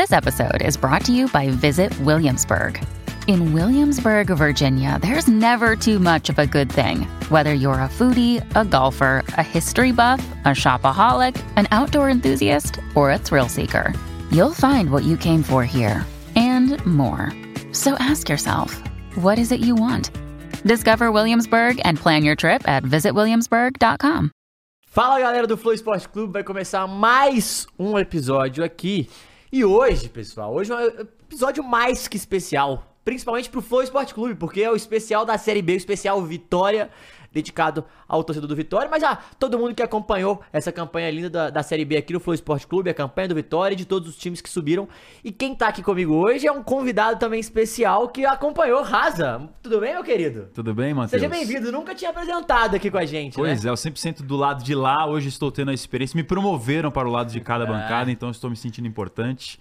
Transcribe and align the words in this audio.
This 0.00 0.12
episode 0.12 0.62
is 0.62 0.78
brought 0.78 1.04
to 1.04 1.12
you 1.12 1.28
by 1.28 1.50
Visit 1.50 1.92
Williamsburg. 2.00 2.82
In 3.26 3.52
Williamsburg, 3.52 4.28
Virginia, 4.28 4.98
there's 4.98 5.28
never 5.28 5.76
too 5.76 5.98
much 5.98 6.30
of 6.30 6.38
a 6.38 6.46
good 6.46 6.72
thing. 6.72 7.02
Whether 7.28 7.52
you're 7.52 7.74
a 7.74 7.86
foodie, 7.86 8.40
a 8.56 8.64
golfer, 8.64 9.22
a 9.36 9.42
history 9.42 9.92
buff, 9.92 10.26
a 10.46 10.54
shopaholic, 10.54 11.36
an 11.56 11.68
outdoor 11.70 12.08
enthusiast, 12.08 12.80
or 12.94 13.10
a 13.10 13.18
thrill 13.18 13.46
seeker, 13.46 13.92
you'll 14.32 14.54
find 14.54 14.90
what 14.90 15.04
you 15.04 15.18
came 15.18 15.42
for 15.42 15.64
here 15.66 16.06
and 16.34 16.82
more. 16.86 17.30
So 17.72 17.92
ask 17.98 18.30
yourself, 18.30 18.82
what 19.16 19.38
is 19.38 19.52
it 19.52 19.60
you 19.60 19.74
want? 19.74 20.10
Discover 20.62 21.12
Williamsburg 21.12 21.78
and 21.84 21.98
plan 21.98 22.24
your 22.24 22.36
trip 22.36 22.66
at 22.66 22.84
visitwilliamsburg.com. 22.84 24.30
Fala 24.86 25.20
galera 25.20 25.46
do 25.46 25.58
Flow 25.58 25.74
Esporte 25.74 26.08
Clube, 26.08 26.32
vai 26.32 26.42
começar 26.42 26.86
mais 26.88 27.66
um 27.78 27.98
episódio 27.98 28.64
aqui. 28.64 29.06
E 29.52 29.64
hoje, 29.64 30.08
pessoal, 30.08 30.54
hoje 30.54 30.70
é 30.70 30.76
um 30.76 30.86
episódio 31.24 31.64
mais 31.64 32.06
que 32.06 32.16
especial, 32.16 32.96
principalmente 33.04 33.50
pro 33.50 33.60
Flow 33.60 33.82
Esporte 33.82 34.14
Clube, 34.14 34.36
porque 34.36 34.62
é 34.62 34.70
o 34.70 34.76
especial 34.76 35.24
da 35.24 35.36
Série 35.36 35.60
B, 35.60 35.72
o 35.72 35.76
especial 35.76 36.22
Vitória, 36.22 36.88
dedicado 37.32 37.84
ao 38.08 38.24
torcedor 38.24 38.48
do 38.48 38.56
Vitória, 38.56 38.88
mas 38.90 39.00
já 39.02 39.16
todo 39.38 39.58
mundo 39.58 39.74
que 39.74 39.82
acompanhou 39.82 40.40
essa 40.52 40.72
campanha 40.72 41.10
linda 41.10 41.30
da, 41.30 41.50
da 41.50 41.62
Série 41.62 41.84
B 41.84 41.96
aqui 41.96 42.12
no 42.12 42.18
Flow 42.20 42.34
Esporte 42.34 42.66
Clube, 42.66 42.90
a 42.90 42.94
campanha 42.94 43.28
do 43.28 43.34
Vitória 43.34 43.74
e 43.74 43.76
de 43.76 43.84
todos 43.84 44.08
os 44.08 44.16
times 44.16 44.40
que 44.40 44.50
subiram. 44.50 44.88
E 45.22 45.30
quem 45.30 45.54
tá 45.54 45.68
aqui 45.68 45.82
comigo 45.82 46.14
hoje 46.14 46.46
é 46.46 46.52
um 46.52 46.62
convidado 46.62 47.18
também 47.18 47.38
especial 47.40 48.08
que 48.08 48.26
acompanhou 48.26 48.82
Raza. 48.82 49.48
Tudo 49.62 49.80
bem, 49.80 49.94
meu 49.94 50.02
querido? 50.02 50.48
Tudo 50.52 50.74
bem, 50.74 50.92
Matheus? 50.92 51.10
Seja 51.22 51.28
bem-vindo, 51.28 51.70
nunca 51.70 51.94
tinha 51.94 52.10
apresentado 52.10 52.74
aqui 52.74 52.90
com 52.90 52.98
a 52.98 53.04
gente, 53.04 53.34
Pois 53.36 53.62
né? 53.62 53.68
é, 53.70 53.72
eu 53.72 53.76
sempre 53.76 54.00
sento 54.00 54.22
do 54.22 54.36
lado 54.36 54.64
de 54.64 54.74
lá, 54.74 55.06
hoje 55.06 55.28
estou 55.28 55.52
tendo 55.52 55.70
a 55.70 55.74
experiência. 55.74 56.16
Me 56.16 56.24
promoveram 56.24 56.90
para 56.90 57.06
o 57.08 57.10
lado 57.10 57.30
de 57.30 57.38
É. 57.38 57.40
cada 57.42 57.64
bancada, 57.66 58.10
então 58.10 58.30
estou 58.30 58.50
me 58.50 58.56
sentindo 58.56 58.88
importante. 58.88 59.58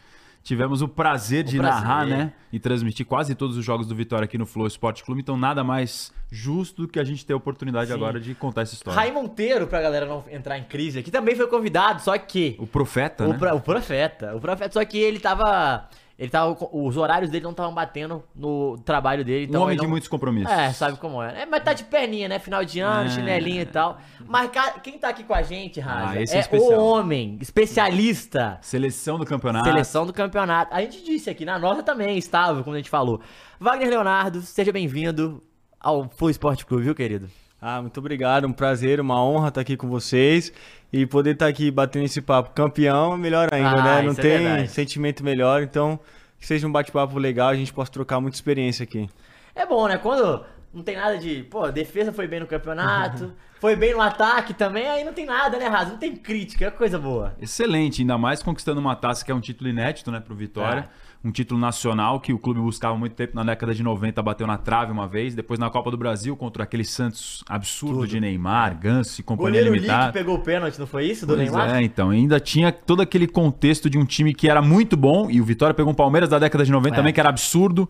Tivemos 0.50 0.82
o 0.82 0.88
prazer 0.88 1.44
de 1.44 1.58
prazer. 1.60 1.84
narrar, 1.84 2.06
né? 2.08 2.34
E 2.52 2.58
transmitir 2.60 3.06
quase 3.06 3.36
todos 3.36 3.56
os 3.56 3.64
jogos 3.64 3.86
do 3.86 3.94
Vitória 3.94 4.26
aqui 4.26 4.36
no 4.36 4.48
Flow 4.48 4.66
Esporte 4.66 5.04
Clube. 5.04 5.22
Então, 5.22 5.38
nada 5.38 5.64
mais 5.64 6.12
justo 6.32 6.82
do 6.82 6.88
que 6.88 7.00
a 7.00 7.04
gente 7.04 7.24
ter 7.24 7.34
a 7.34 7.38
oportunidade 7.38 7.90
Sim. 7.92 7.94
agora 7.94 8.20
de 8.20 8.34
contar 8.34 8.64
essa 8.64 8.74
história. 8.74 9.00
Rai 9.00 9.12
Monteiro, 9.12 9.68
pra 9.68 9.80
galera 9.80 10.08
não 10.08 10.24
entrar 10.32 10.58
em 10.58 10.64
crise 10.64 10.98
aqui, 10.98 11.12
também 11.12 11.36
foi 11.36 11.46
convidado, 11.46 12.02
só 12.02 12.18
que. 12.18 12.56
O 12.58 12.66
profeta, 12.66 13.26
O, 13.28 13.34
né? 13.34 13.38
pro- 13.38 13.56
o 13.58 13.62
profeta. 13.62 14.36
O 14.36 14.42
profeta, 14.42 14.74
só 14.74 14.84
que 14.84 14.98
ele 14.98 15.20
tava. 15.20 15.88
Ele 16.20 16.30
tava. 16.30 16.58
Os 16.74 16.98
horários 16.98 17.32
dele 17.32 17.46
não 17.46 17.52
estavam 17.52 17.74
batendo 17.74 18.22
no 18.36 18.78
trabalho 18.80 19.24
dele. 19.24 19.46
Então 19.46 19.62
um 19.62 19.64
homem 19.64 19.76
ele 19.76 19.80
de 19.80 19.86
não- 19.86 19.92
muitos 19.92 20.10
compromissos. 20.10 20.52
É, 20.52 20.74
sabe 20.74 20.98
como 20.98 21.24
é. 21.24 21.44
é. 21.44 21.46
Mas 21.46 21.64
tá 21.64 21.72
de 21.72 21.86
perninha, 21.86 22.28
né? 22.28 22.38
Final 22.40 22.66
de 22.66 22.82
ano, 22.82 23.08
É. 23.08 23.10
chinelinho 23.10 23.62
e 23.62 23.66
tal. 23.66 23.98
Mas 24.28 24.52
quem 24.84 25.00
tá 25.00 25.08
aqui 25.08 25.24
com 25.24 25.34
a 25.34 25.42
gente, 25.42 25.80
Raza, 25.80 26.10
Ah, 26.20 26.22
esse 26.22 26.36
é 26.36 26.42
é, 26.42 26.58
o 26.58 26.84
homem, 26.84 27.38
especialista. 27.40 28.58
Seleção 28.62 29.18
do 29.18 29.26
campeonato. 29.26 29.66
Seleção 29.70 30.06
do 30.06 30.12
campeonato. 30.12 30.74
A 30.76 30.82
gente 30.82 31.04
disse 31.06 31.30
aqui, 31.30 31.46
na 31.46 31.58
nossa 31.58 31.82
também 31.84 32.18
estava, 32.18 32.62
como 32.64 32.76
a 32.76 32.80
gente 32.80 32.90
falou. 32.90 33.22
Wagner 33.58 33.90
Leonardo, 33.90 34.42
seja 34.42 34.74
bem-vindo 34.74 35.42
ao 35.80 36.10
Full 36.10 36.32
Esporte 36.32 36.66
Clube, 36.66 36.84
viu, 36.84 36.94
querido? 36.96 37.30
Ah, 37.62 37.82
muito 37.82 37.98
obrigado, 37.98 38.46
um 38.46 38.54
prazer, 38.54 39.00
uma 39.02 39.22
honra 39.24 39.50
estar 39.50 39.62
aqui 39.62 39.76
com 39.78 39.88
vocês 39.90 40.52
e 40.92 41.06
poder 41.06 41.32
estar 41.34 41.48
aqui 41.48 41.70
batendo 41.72 42.06
esse 42.06 42.22
papo. 42.22 42.52
Campeão 42.52 43.14
é 43.14 43.18
melhor 43.18 43.50
ainda, 43.54 43.70
Ah, 43.70 43.84
né? 43.84 44.02
Não 44.02 44.12
é 44.12 44.16
tem 44.16 44.38
verdade. 44.40 44.68
sentimento 44.70 45.24
melhor, 45.24 45.62
então 45.62 46.00
que 46.40 46.48
seja 46.48 46.66
um 46.66 46.72
bate-papo 46.72 47.18
legal, 47.20 47.50
a 47.50 47.56
gente 47.56 47.74
possa 47.74 47.92
trocar 47.92 48.20
muita 48.22 48.38
experiência 48.38 48.84
aqui. 48.84 49.10
É 49.54 49.66
bom, 49.66 49.88
né? 49.88 49.98
Quando 49.98 50.46
não 50.74 50.82
tem 50.84 50.96
nada 50.96 51.18
de, 51.18 51.44
pô, 51.44 51.66
a 51.66 51.72
defesa 51.72 52.14
foi 52.14 52.28
bem 52.28 52.40
no 52.40 52.48
campeonato, 52.48 53.34
foi 53.60 53.76
bem 53.76 53.94
no 53.94 54.00
ataque 54.02 54.54
também, 54.54 54.88
aí 54.88 55.04
não 55.04 55.12
tem 55.12 55.26
nada, 55.26 55.58
né, 55.60 55.68
Raso? 55.68 55.92
Não 55.92 55.98
tem 55.98 56.16
crítica, 56.16 56.66
é 56.68 56.72
coisa 56.72 56.98
boa. 56.98 57.36
Excelente, 57.42 58.02
ainda 58.02 58.18
mais 58.18 58.42
conquistando 58.42 58.80
uma 58.80 58.96
taça 58.96 59.26
que 59.26 59.32
é 59.32 59.36
um 59.36 59.42
título 59.42 59.70
inédito, 59.70 60.10
né, 60.12 60.20
pro 60.22 60.34
Vitória. 60.36 60.90
Um 61.22 61.32
título 61.32 61.60
nacional 61.60 62.22
que 62.22 62.32
o 62.32 62.40
clube 62.40 62.62
buscava 62.62 62.98
muito 62.98 63.14
tempo. 63.14 63.36
Na 63.36 63.44
década 63.44 63.74
de 63.74 63.84
90 63.84 64.22
bateu 64.24 64.48
na 64.48 64.58
trave 64.58 64.92
uma 64.94 65.06
vez. 65.06 65.36
Depois 65.36 65.60
na 65.60 65.70
Copa 65.70 65.92
do 65.92 65.98
Brasil 65.98 66.34
contra 66.38 66.64
aquele 66.64 66.86
Santos 66.86 67.44
absurdo 67.50 68.08
de 68.08 68.22
Neymar, 68.22 68.80
Ganso 68.80 69.20
e 69.20 69.24
companhia 69.24 69.60
Goleiro 69.60 69.72
Lee 69.72 69.80
limitada. 69.82 70.14
que 70.14 70.18
pegou 70.18 70.36
o 70.36 70.40
pênalti, 70.40 70.80
não 70.80 70.88
foi 70.88 71.08
isso, 71.08 71.26
do 71.28 71.36
Pois 71.36 71.52
Neymar? 71.52 71.76
é, 71.76 71.84
então. 71.84 72.10
Ainda 72.12 72.40
tinha 72.40 72.72
todo 72.72 73.02
aquele 73.02 73.28
contexto 73.28 73.90
de 73.90 73.98
um 73.98 74.06
time 74.06 74.34
que 74.34 74.48
era 74.50 74.62
muito 74.62 74.96
bom. 74.96 75.30
E 75.30 75.42
o 75.42 75.44
Vitória 75.44 75.74
pegou 75.74 75.92
um 75.92 75.96
Palmeiras 75.96 76.30
da 76.30 76.40
década 76.40 76.64
de 76.64 76.72
90 76.72 76.96
É. 76.96 76.98
também, 76.98 77.12
que 77.14 77.20
era 77.20 77.28
absurdo. 77.30 77.90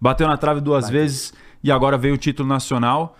Bateu 0.00 0.28
na 0.28 0.36
trave 0.36 0.60
duas 0.60 0.88
vezes 0.88 1.34
e 1.64 1.72
agora 1.72 1.98
veio 1.98 2.14
o 2.14 2.18
título 2.18 2.48
nacional. 2.48 3.16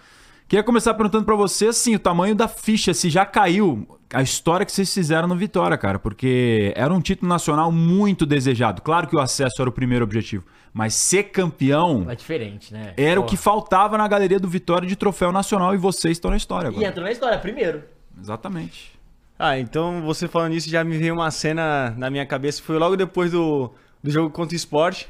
Queria 0.47 0.63
começar 0.63 0.95
perguntando 0.95 1.25
pra 1.25 1.35
você, 1.35 1.67
assim, 1.67 1.97
o 1.97 1.99
tamanho 1.99 2.35
da 2.37 2.47
ficha, 2.47 2.95
se 2.95 3.11
já 3.11 3.27
caiu 3.27 3.98
a 4.13 4.23
história 4.23 4.65
que 4.65 4.73
vocês 4.73 4.93
fizeram 4.93 5.29
no 5.29 5.37
Vitória, 5.37 5.77
cara, 5.77 5.99
porque 5.99 6.73
era 6.77 6.93
um 6.93 7.01
título 7.01 7.29
nacional 7.29 7.71
muito 7.71 8.25
desejado. 8.25 8.81
Claro 8.83 9.07
que 9.07 9.15
o 9.17 9.21
acesso 9.21 9.61
era 9.61 9.69
o 9.69 9.73
primeiro 9.73 10.05
objetivo, 10.05 10.45
mas 10.73 10.95
ser 10.95 11.25
campeão 11.25 12.07
É 12.11 12.15
diferente, 12.15 12.73
né? 12.73 12.95
era 12.97 13.21
o 13.21 13.25
que 13.25 13.37
faltava 13.37 13.99
na 13.99 14.09
galeria 14.09 14.41
do 14.41 14.49
Vitória 14.49 14.89
de 14.89 14.97
troféu 14.97 15.31
nacional 15.31 15.75
e 15.75 15.79
vocês 15.79 16.13
estão 16.17 16.31
na 16.31 16.37
história 16.37 16.69
E 16.69 16.71
agora. 16.71 16.87
entrou 16.87 17.05
na 17.05 17.13
história, 17.13 17.39
primeiro. 17.39 17.83
Exatamente. 18.21 18.99
Ah, 19.39 19.59
então 19.59 20.03
você 20.03 20.27
falando 20.27 20.55
isso 20.55 20.69
já 20.69 20.83
me 20.83 20.97
veio 20.97 21.15
uma 21.15 21.31
cena 21.31 21.91
na 21.97 22.11
minha 22.11 22.27
cabeça, 22.27 22.63
foi 22.63 22.77
logo 22.79 22.97
depois 22.97 23.31
do, 23.31 23.71
do 24.03 24.11
jogo 24.11 24.31
contra 24.31 24.55
o 24.55 24.57
esporte, 24.57 25.09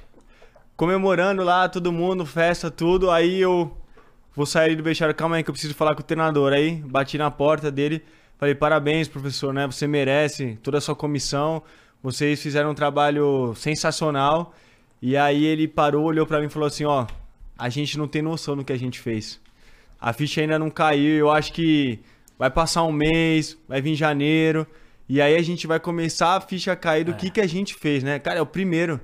comemorando 0.76 1.42
lá, 1.42 1.69
todo 1.69 1.92
mundo, 1.92 2.26
festa, 2.26 2.70
tudo, 2.70 3.10
aí 3.10 3.41
eu 3.41 3.75
vou 4.34 4.44
sair 4.47 4.76
do 4.76 4.82
vestiário, 4.82 5.15
calma 5.15 5.36
aí 5.36 5.42
que 5.42 5.50
eu 5.50 5.54
preciso 5.54 5.75
falar 5.75 5.94
com 5.94 6.00
o 6.00 6.04
treinador, 6.04 6.53
aí 6.53 6.76
bati 6.76 7.16
na 7.19 7.30
porta 7.30 7.70
dele, 7.70 8.03
falei, 8.38 8.54
parabéns 8.54 9.09
professor, 9.09 9.53
né, 9.53 9.66
você 9.66 9.87
merece, 9.87 10.59
toda 10.62 10.78
a 10.78 10.81
sua 10.81 10.94
comissão, 10.94 11.62
vocês 12.03 12.41
fizeram 12.41 12.71
um 12.71 12.75
trabalho 12.75 13.54
sensacional, 13.56 14.54
e 15.03 15.16
aí 15.16 15.44
ele 15.44 15.66
parou, 15.66 16.04
olhou 16.04 16.26
pra 16.26 16.41
mim 16.41 16.47
e 16.47 16.50
falou 16.50 16.69
assim, 16.69 16.84
ó, 16.84 17.06
a 17.59 17.69
gente 17.69 17.98
não 17.98 18.06
tem 18.06 18.22
noção 18.22 18.56
do 18.56 18.65
que 18.65 18.72
a 18.72 18.78
gente 18.78 19.00
fez. 19.00 19.41
A 20.00 20.12
ficha 20.12 20.41
ainda 20.41 20.59
não 20.59 20.71
caiu, 20.71 21.16
eu 21.16 21.31
acho 21.31 21.53
que 21.53 21.98
vai 22.38 22.48
passar 22.48 22.84
um 22.84 22.93
mês, 22.93 23.59
vai 23.69 23.82
vir 23.82 23.97
janeiro, 23.97 24.65
e 25.09 25.21
aí 25.21 25.34
a 25.34 25.43
gente 25.43 25.66
vai 25.66 25.81
começar 25.81 26.37
a 26.37 26.41
ficha 26.41 26.72
a 26.72 26.77
cair 26.77 27.04
do 27.04 27.15
que, 27.15 27.31
que 27.31 27.41
a 27.41 27.47
gente 27.47 27.75
fez, 27.75 28.04
né? 28.04 28.19
Cara, 28.19 28.38
é 28.38 28.43
o 28.43 28.47
primeiro. 28.47 29.00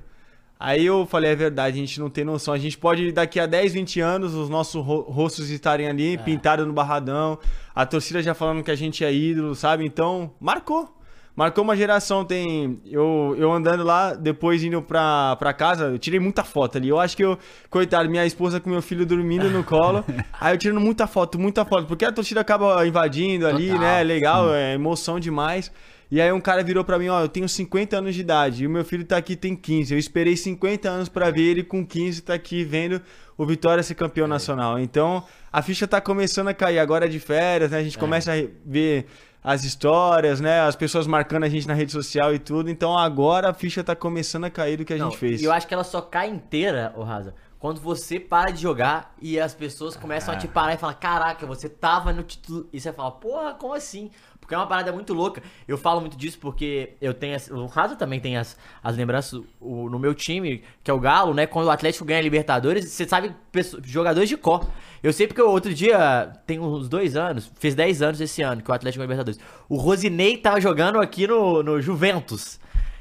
Aí 0.67 0.87
eu 0.87 1.05
falei, 1.05 1.31
é 1.31 1.37
verdade, 1.37 1.77
a 1.77 1.81
gente 1.81 2.01
não 2.01 2.09
tem 2.09 2.25
noção. 2.25 2.55
A 2.55 2.59
gente 2.59 2.79
pode, 2.79 3.13
daqui 3.13 3.39
a 3.39 3.45
10, 3.45 3.75
20 3.75 4.01
anos, 4.01 4.35
os 4.35 4.49
nossos 4.49 4.83
ro- 4.85 5.03
rostos 5.03 5.51
estarem 5.51 5.87
ali, 5.89 6.17
pintados 6.17 6.67
no 6.67 6.73
barradão, 6.73 7.39
a 7.75 7.85
torcida 7.85 8.23
já 8.23 8.33
falando 8.33 8.63
que 8.65 8.71
a 8.71 8.75
gente 8.75 9.05
é 9.05 9.13
ídolo, 9.13 9.55
sabe? 9.55 9.85
Então, 9.85 10.33
marcou. 10.41 10.91
Marcou 11.37 11.65
uma 11.65 11.77
geração, 11.77 12.25
tem. 12.25 12.81
Eu, 12.87 13.35
eu 13.37 13.53
andando 13.53 13.83
lá, 13.83 14.15
depois 14.15 14.63
indo 14.63 14.81
pra, 14.81 15.35
pra 15.37 15.53
casa, 15.53 15.87
eu 15.87 15.99
tirei 15.99 16.21
muita 16.21 16.45
foto 16.45 16.79
ali. 16.79 16.89
Eu 16.89 17.01
acho 17.01 17.17
que 17.17 17.25
eu, 17.25 17.37
coitado, 17.69 18.09
minha 18.09 18.25
esposa 18.25 18.61
com 18.61 18.71
meu 18.71 18.81
filho 18.81 19.05
dormindo 19.05 19.51
no 19.51 19.65
colo. 19.65 20.05
aí 20.41 20.55
eu 20.55 20.59
tirando 20.59 20.81
muita 20.81 21.09
foto, 21.09 21.37
muita 21.37 21.65
foto, 21.65 21.87
porque 21.89 22.05
a 22.05 22.13
torcida 22.13 22.41
acaba 22.41 22.87
invadindo 22.87 23.49
ali, 23.49 23.67
Total, 23.71 23.81
né? 23.83 24.03
Legal, 24.05 24.55
é 24.55 24.75
emoção 24.75 25.19
demais. 25.19 25.73
E 26.11 26.21
aí 26.21 26.31
um 26.33 26.41
cara 26.41 26.63
virou 26.63 26.85
pra 26.85 26.99
mim, 26.99 27.09
ó, 27.09 27.21
eu 27.21 27.29
tenho 27.29 27.49
50 27.49 27.97
anos 27.97 28.15
de 28.15 28.21
idade 28.21 28.65
e 28.65 28.67
o 28.67 28.71
meu 28.71 28.85
filho 28.85 29.05
tá 29.05 29.17
aqui 29.17 29.35
tem 29.37 29.57
15. 29.57 29.95
Eu 29.95 29.99
esperei 29.99 30.37
50 30.37 30.89
anos 30.89 31.09
pra 31.09 31.31
ver 31.31 31.43
ele 31.43 31.63
com 31.65 31.85
15 31.85 32.23
tá 32.23 32.35
aqui 32.35 32.65
vendo 32.65 33.01
o 33.37 33.45
Vitória 33.45 33.83
ser 33.83 33.95
campeão 33.95 34.27
nacional. 34.27 34.79
Então, 34.79 35.25
a 35.53 35.61
ficha 35.63 35.89
tá 35.89 36.01
começando 36.01 36.49
a 36.49 36.55
cair. 36.55 36.79
Agora 36.79 37.07
é 37.07 37.09
de 37.09 37.19
férias, 37.19 37.71
né? 37.71 37.79
A 37.79 37.83
gente 37.83 37.99
começa 37.99 38.33
a 38.33 38.47
ver 38.65 39.07
as 39.43 39.65
histórias, 39.65 40.41
né? 40.41 40.61
As 40.61 40.77
pessoas 40.77 41.07
marcando 41.07 41.45
a 41.45 41.49
gente 41.49 41.67
na 41.67 41.75
rede 41.75 41.93
social 41.93 42.35
e 42.35 42.39
tudo. 42.39 42.71
Então, 42.71 42.97
agora 42.97 43.51
a 43.51 43.55
ficha 43.55 43.83
tá 43.83 43.95
começando 43.97 44.45
a 44.45 44.51
cair 44.51 44.79
do 44.79 44.85
que 44.85 44.95
a 44.95 44.97
Não, 44.97 45.11
gente 45.11 45.19
fez. 45.19 45.43
E 45.43 45.45
eu 45.45 45.53
acho 45.53 45.67
que 45.67 45.75
ela 45.75 45.85
só 45.85 46.01
cai 46.01 46.29
inteira, 46.29 46.95
ô 46.97 47.03
Raza, 47.03 47.35
quando 47.59 47.81
você 47.81 48.21
para 48.21 48.51
de 48.51 48.61
jogar 48.61 49.15
e 49.21 49.41
as 49.41 49.55
pessoas 49.55 49.97
começam 49.97 50.35
a 50.35 50.37
te 50.37 50.47
parar 50.47 50.75
e 50.75 50.77
falar, 50.77 50.95
caraca, 50.95 51.47
você 51.47 51.69
tava 51.69 52.13
no 52.13 52.23
título. 52.23 52.69
E 52.73 52.79
você 52.79 52.93
fala, 52.93 53.11
porra, 53.11 53.55
como 53.55 53.75
assim? 53.75 54.11
Porque 54.55 54.57
é 54.57 54.59
uma 54.59 54.67
parada 54.67 54.93
muito 54.93 55.13
louca. 55.13 55.43
Eu 55.67 55.77
falo 55.77 56.01
muito 56.01 56.17
disso 56.17 56.39
porque 56.41 56.91
eu 57.01 57.13
tenho. 57.13 57.37
o 57.51 57.67
Raza 57.67 57.97
também 57.97 58.21
tem 58.21 58.37
as, 58.37 58.57
as 58.83 58.97
lembranças 58.97 59.41
o- 59.61 59.89
no 59.91 59.99
meu 59.99 60.15
time, 60.15 60.63
que 60.83 60.91
é 60.91 60.95
o 60.95 61.01
Galo, 61.01 61.35
né? 61.35 61.47
Quando 61.47 61.67
o 61.67 61.71
Atlético 61.71 62.05
ganha 62.05 62.21
a 62.21 62.23
Libertadores, 62.23 62.85
você 62.89 63.07
sabe, 63.07 63.35
jogadores 63.83 64.29
de 64.29 64.37
cor. 64.37 64.65
Eu 65.03 65.13
sei 65.13 65.27
porque 65.27 65.43
outro 65.43 65.75
dia, 65.75 66.33
tem 66.47 66.59
uns 66.61 66.89
dois 66.89 67.17
anos, 67.17 67.51
fez 67.57 67.75
10 67.75 68.01
anos 68.01 68.21
esse 68.21 68.43
ano 68.43 68.63
que 68.63 68.71
o 68.71 68.75
Atlético 68.75 69.01
ganhou 69.05 69.11
a 69.11 69.23
Libertadores. 69.25 69.41
O 69.69 69.77
Rosinei 69.77 70.37
tava 70.37 70.61
jogando 70.61 70.99
aqui 71.01 71.27
no, 71.27 71.63
no 71.63 71.81
Juventus. 71.81 72.59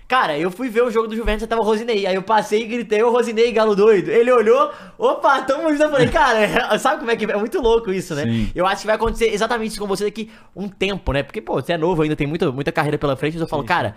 Cara, 0.08 0.38
eu 0.38 0.52
fui 0.52 0.70
ver 0.70 0.84
o 0.84 0.92
jogo 0.92 1.08
do 1.08 1.16
Juventus 1.16 1.44
e 1.44 1.48
tava 1.48 1.62
o 1.62 1.66
Rosinei. 1.66 2.06
Aí 2.06 2.16
eu 2.16 2.22
passei 2.22 2.64
e 2.64 2.66
gritei, 2.66 3.02
ô 3.02 3.10
Rosinei, 3.10 3.52
galo 3.52 3.76
doido. 3.76 4.10
Ele 4.10 4.32
olhou, 4.32 4.72
opa, 4.98 5.42
tamo 5.42 5.70
junto. 5.70 5.84
Eu 5.84 5.92
falei, 5.92 6.08
cara, 6.08 6.78
sabe 6.80 7.00
como 7.00 7.12
é 7.12 7.16
que 7.16 7.26
é? 7.26 7.32
É 7.32 7.38
muito 7.38 7.60
louco 7.62 7.92
isso, 7.92 8.14
né? 8.14 8.24
Sim. 8.24 8.52
Eu 8.54 8.66
acho 8.66 8.82
que 8.82 8.88
vai 8.88 8.96
acontecer 8.96 9.34
exatamente 9.34 9.72
isso 9.72 9.80
com 9.80 9.88
você 9.88 10.06
daqui 10.06 10.30
um 10.56 10.68
tempo, 10.68 11.14
né? 11.14 11.24
Porque, 11.24 11.42
pô, 11.42 11.62
você 11.62 11.74
é 11.74 11.78
novo 11.78 12.02
ainda, 12.02 12.16
tem 12.16 12.28
muita, 12.28 12.52
muita 12.52 12.72
carreira 12.72 12.98
pela 12.98 13.16
frente. 13.16 13.34
Mas 13.34 13.42
eu 13.42 13.48
falo, 13.48 13.64
cara, 13.64 13.96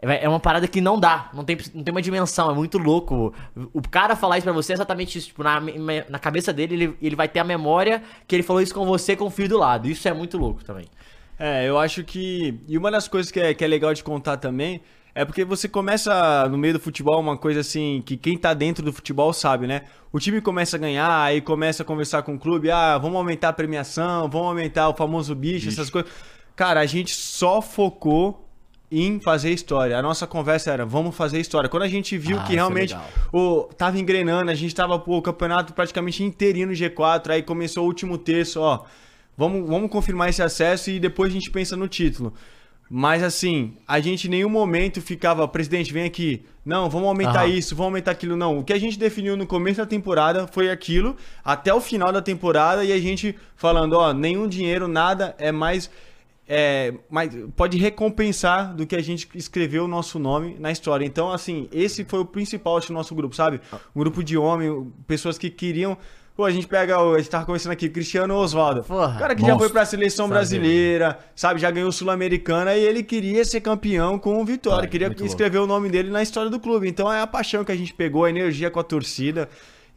é 0.00 0.24
é 0.24 0.28
uma 0.28 0.40
parada 0.40 0.68
que 0.68 0.80
não 0.80 1.00
dá, 1.00 1.30
não 1.32 1.42
tem, 1.42 1.56
não 1.74 1.82
tem 1.82 1.92
uma 1.92 2.02
dimensão, 2.02 2.50
é 2.50 2.54
muito 2.54 2.76
louco. 2.76 3.32
O 3.72 3.80
cara 3.88 4.14
falar 4.14 4.38
isso 4.38 4.44
pra 4.44 4.52
você 4.52 4.72
é 4.72 4.74
exatamente 4.74 5.18
isso. 5.18 5.28
Tipo, 5.28 5.42
na, 5.42 5.60
na 6.08 6.18
cabeça 6.18 6.52
dele, 6.52 6.74
ele, 6.74 6.96
ele 7.00 7.16
vai 7.16 7.28
ter 7.28 7.38
a 7.40 7.44
memória 7.44 8.02
que 8.26 8.36
ele 8.36 8.42
falou 8.42 8.60
isso 8.60 8.74
com 8.74 8.84
você 8.84 9.16
com 9.16 9.24
o 9.26 9.30
filho 9.30 9.48
do 9.48 9.58
lado. 9.58 9.88
Isso 9.88 10.06
é 10.06 10.12
muito 10.12 10.36
louco 10.36 10.62
também. 10.62 10.86
É, 11.38 11.68
eu 11.68 11.78
acho 11.78 12.04
que. 12.04 12.60
E 12.68 12.76
uma 12.76 12.90
das 12.90 13.08
coisas 13.08 13.30
que 13.30 13.40
é, 13.40 13.54
que 13.54 13.64
é 13.64 13.66
legal 13.66 13.92
de 13.92 14.04
contar 14.04 14.36
também 14.36 14.80
É 15.16 15.24
porque 15.24 15.46
você 15.46 15.66
começa 15.66 16.46
no 16.50 16.58
meio 16.58 16.74
do 16.74 16.78
futebol 16.78 17.18
uma 17.18 17.38
coisa 17.38 17.60
assim 17.60 18.02
que 18.04 18.18
quem 18.18 18.36
tá 18.36 18.52
dentro 18.52 18.84
do 18.84 18.92
futebol 18.92 19.32
sabe, 19.32 19.66
né? 19.66 19.84
O 20.12 20.20
time 20.20 20.42
começa 20.42 20.76
a 20.76 20.78
ganhar, 20.78 21.22
aí 21.22 21.40
começa 21.40 21.82
a 21.82 21.86
conversar 21.86 22.22
com 22.22 22.34
o 22.34 22.38
clube, 22.38 22.70
ah, 22.70 22.98
vamos 22.98 23.16
aumentar 23.16 23.48
a 23.48 23.52
premiação, 23.54 24.28
vamos 24.28 24.48
aumentar 24.48 24.90
o 24.90 24.94
famoso 24.94 25.34
bicho, 25.34 25.70
essas 25.70 25.88
coisas. 25.88 26.10
Cara, 26.54 26.80
a 26.80 26.86
gente 26.86 27.14
só 27.14 27.62
focou 27.62 28.46
em 28.92 29.18
fazer 29.18 29.52
história. 29.52 29.98
A 29.98 30.02
nossa 30.02 30.26
conversa 30.26 30.70
era, 30.70 30.84
vamos 30.84 31.16
fazer 31.16 31.40
história. 31.40 31.68
Quando 31.70 31.84
a 31.84 31.88
gente 31.88 32.18
viu 32.18 32.38
Ah, 32.38 32.44
que 32.44 32.52
é 32.52 32.56
realmente 32.56 32.92
legal. 32.92 33.08
o, 33.32 33.62
tava 33.74 33.98
engrenando, 33.98 34.50
a 34.50 34.54
gente 34.54 34.74
tava 34.74 34.98
pô, 34.98 35.16
o 35.16 35.22
campeonato 35.22 35.72
praticamente 35.72 36.22
inteirinho 36.22 36.66
no 36.66 36.72
G4, 36.74 37.30
aí 37.30 37.42
começou 37.42 37.84
o 37.84 37.86
último 37.86 38.18
terço, 38.18 38.60
ó. 38.60 38.84
Vamos, 39.34 39.66
vamos 39.66 39.90
confirmar 39.90 40.28
esse 40.28 40.42
acesso 40.42 40.90
e 40.90 41.00
depois 41.00 41.30
a 41.30 41.32
gente 41.32 41.50
pensa 41.50 41.74
no 41.74 41.88
título. 41.88 42.34
Mas 42.88 43.22
assim, 43.22 43.76
a 43.86 43.98
gente 43.98 44.28
em 44.28 44.30
nenhum 44.30 44.48
momento 44.48 45.02
ficava, 45.02 45.46
presidente, 45.48 45.92
vem 45.92 46.04
aqui. 46.04 46.44
Não, 46.64 46.88
vamos 46.88 47.08
aumentar 47.08 47.44
Aham. 47.44 47.48
isso, 47.48 47.74
vamos 47.74 47.90
aumentar 47.90 48.12
aquilo. 48.12 48.36
Não, 48.36 48.58
o 48.58 48.64
que 48.64 48.72
a 48.72 48.78
gente 48.78 48.98
definiu 48.98 49.36
no 49.36 49.46
começo 49.46 49.78
da 49.78 49.86
temporada 49.86 50.46
foi 50.46 50.70
aquilo, 50.70 51.16
até 51.44 51.74
o 51.74 51.80
final 51.80 52.12
da 52.12 52.22
temporada, 52.22 52.84
e 52.84 52.92
a 52.92 52.98
gente 52.98 53.36
falando, 53.56 53.94
ó, 53.94 54.12
nenhum 54.12 54.48
dinheiro, 54.48 54.86
nada 54.88 55.34
é 55.38 55.50
mais. 55.50 55.90
É, 56.48 56.94
mais 57.10 57.36
pode 57.56 57.76
recompensar 57.76 58.72
do 58.72 58.86
que 58.86 58.94
a 58.94 59.02
gente 59.02 59.28
escreveu 59.34 59.84
o 59.84 59.88
nosso 59.88 60.16
nome 60.16 60.56
na 60.60 60.70
história. 60.70 61.04
Então, 61.04 61.32
assim, 61.32 61.68
esse 61.72 62.04
foi 62.04 62.20
o 62.20 62.24
principal 62.24 62.78
do 62.78 62.92
nosso 62.92 63.16
grupo, 63.16 63.34
sabe? 63.34 63.60
Um 63.94 63.98
grupo 63.98 64.22
de 64.22 64.38
homens, 64.38 64.86
pessoas 65.08 65.36
que 65.38 65.50
queriam. 65.50 65.98
Pô, 66.36 66.44
a 66.44 66.50
gente 66.50 66.66
pega, 66.66 67.00
o- 67.02 67.14
a 67.14 67.18
gente 67.18 67.30
tava 67.30 67.46
conversando 67.46 67.72
aqui, 67.72 67.88
Cristiano 67.88 68.34
Oswaldo. 68.34 68.82
Porra, 68.84 69.18
cara 69.18 69.34
que 69.34 69.40
já 69.40 69.48
monstro. 69.48 69.64
foi 69.68 69.72
pra 69.72 69.86
seleção 69.86 70.28
brasileira, 70.28 71.18
sabe? 71.34 71.58
Já 71.58 71.70
ganhou 71.70 71.90
Sul-Americana 71.90 72.74
e 72.76 72.84
ele 72.84 73.02
queria 73.02 73.42
ser 73.44 73.62
campeão 73.62 74.18
com 74.18 74.40
o 74.40 74.44
Vitória. 74.44 74.86
Queria 74.86 75.10
escrever 75.22 75.58
o 75.58 75.66
nome 75.66 75.88
dele 75.88 76.10
na 76.10 76.22
história 76.22 76.50
do 76.50 76.60
clube. 76.60 76.86
Então 76.88 77.10
é 77.10 77.22
a 77.22 77.26
paixão 77.26 77.64
que 77.64 77.72
a 77.72 77.76
gente 77.76 77.94
pegou, 77.94 78.24
a 78.24 78.30
energia 78.30 78.70
com 78.70 78.78
a 78.78 78.84
torcida. 78.84 79.48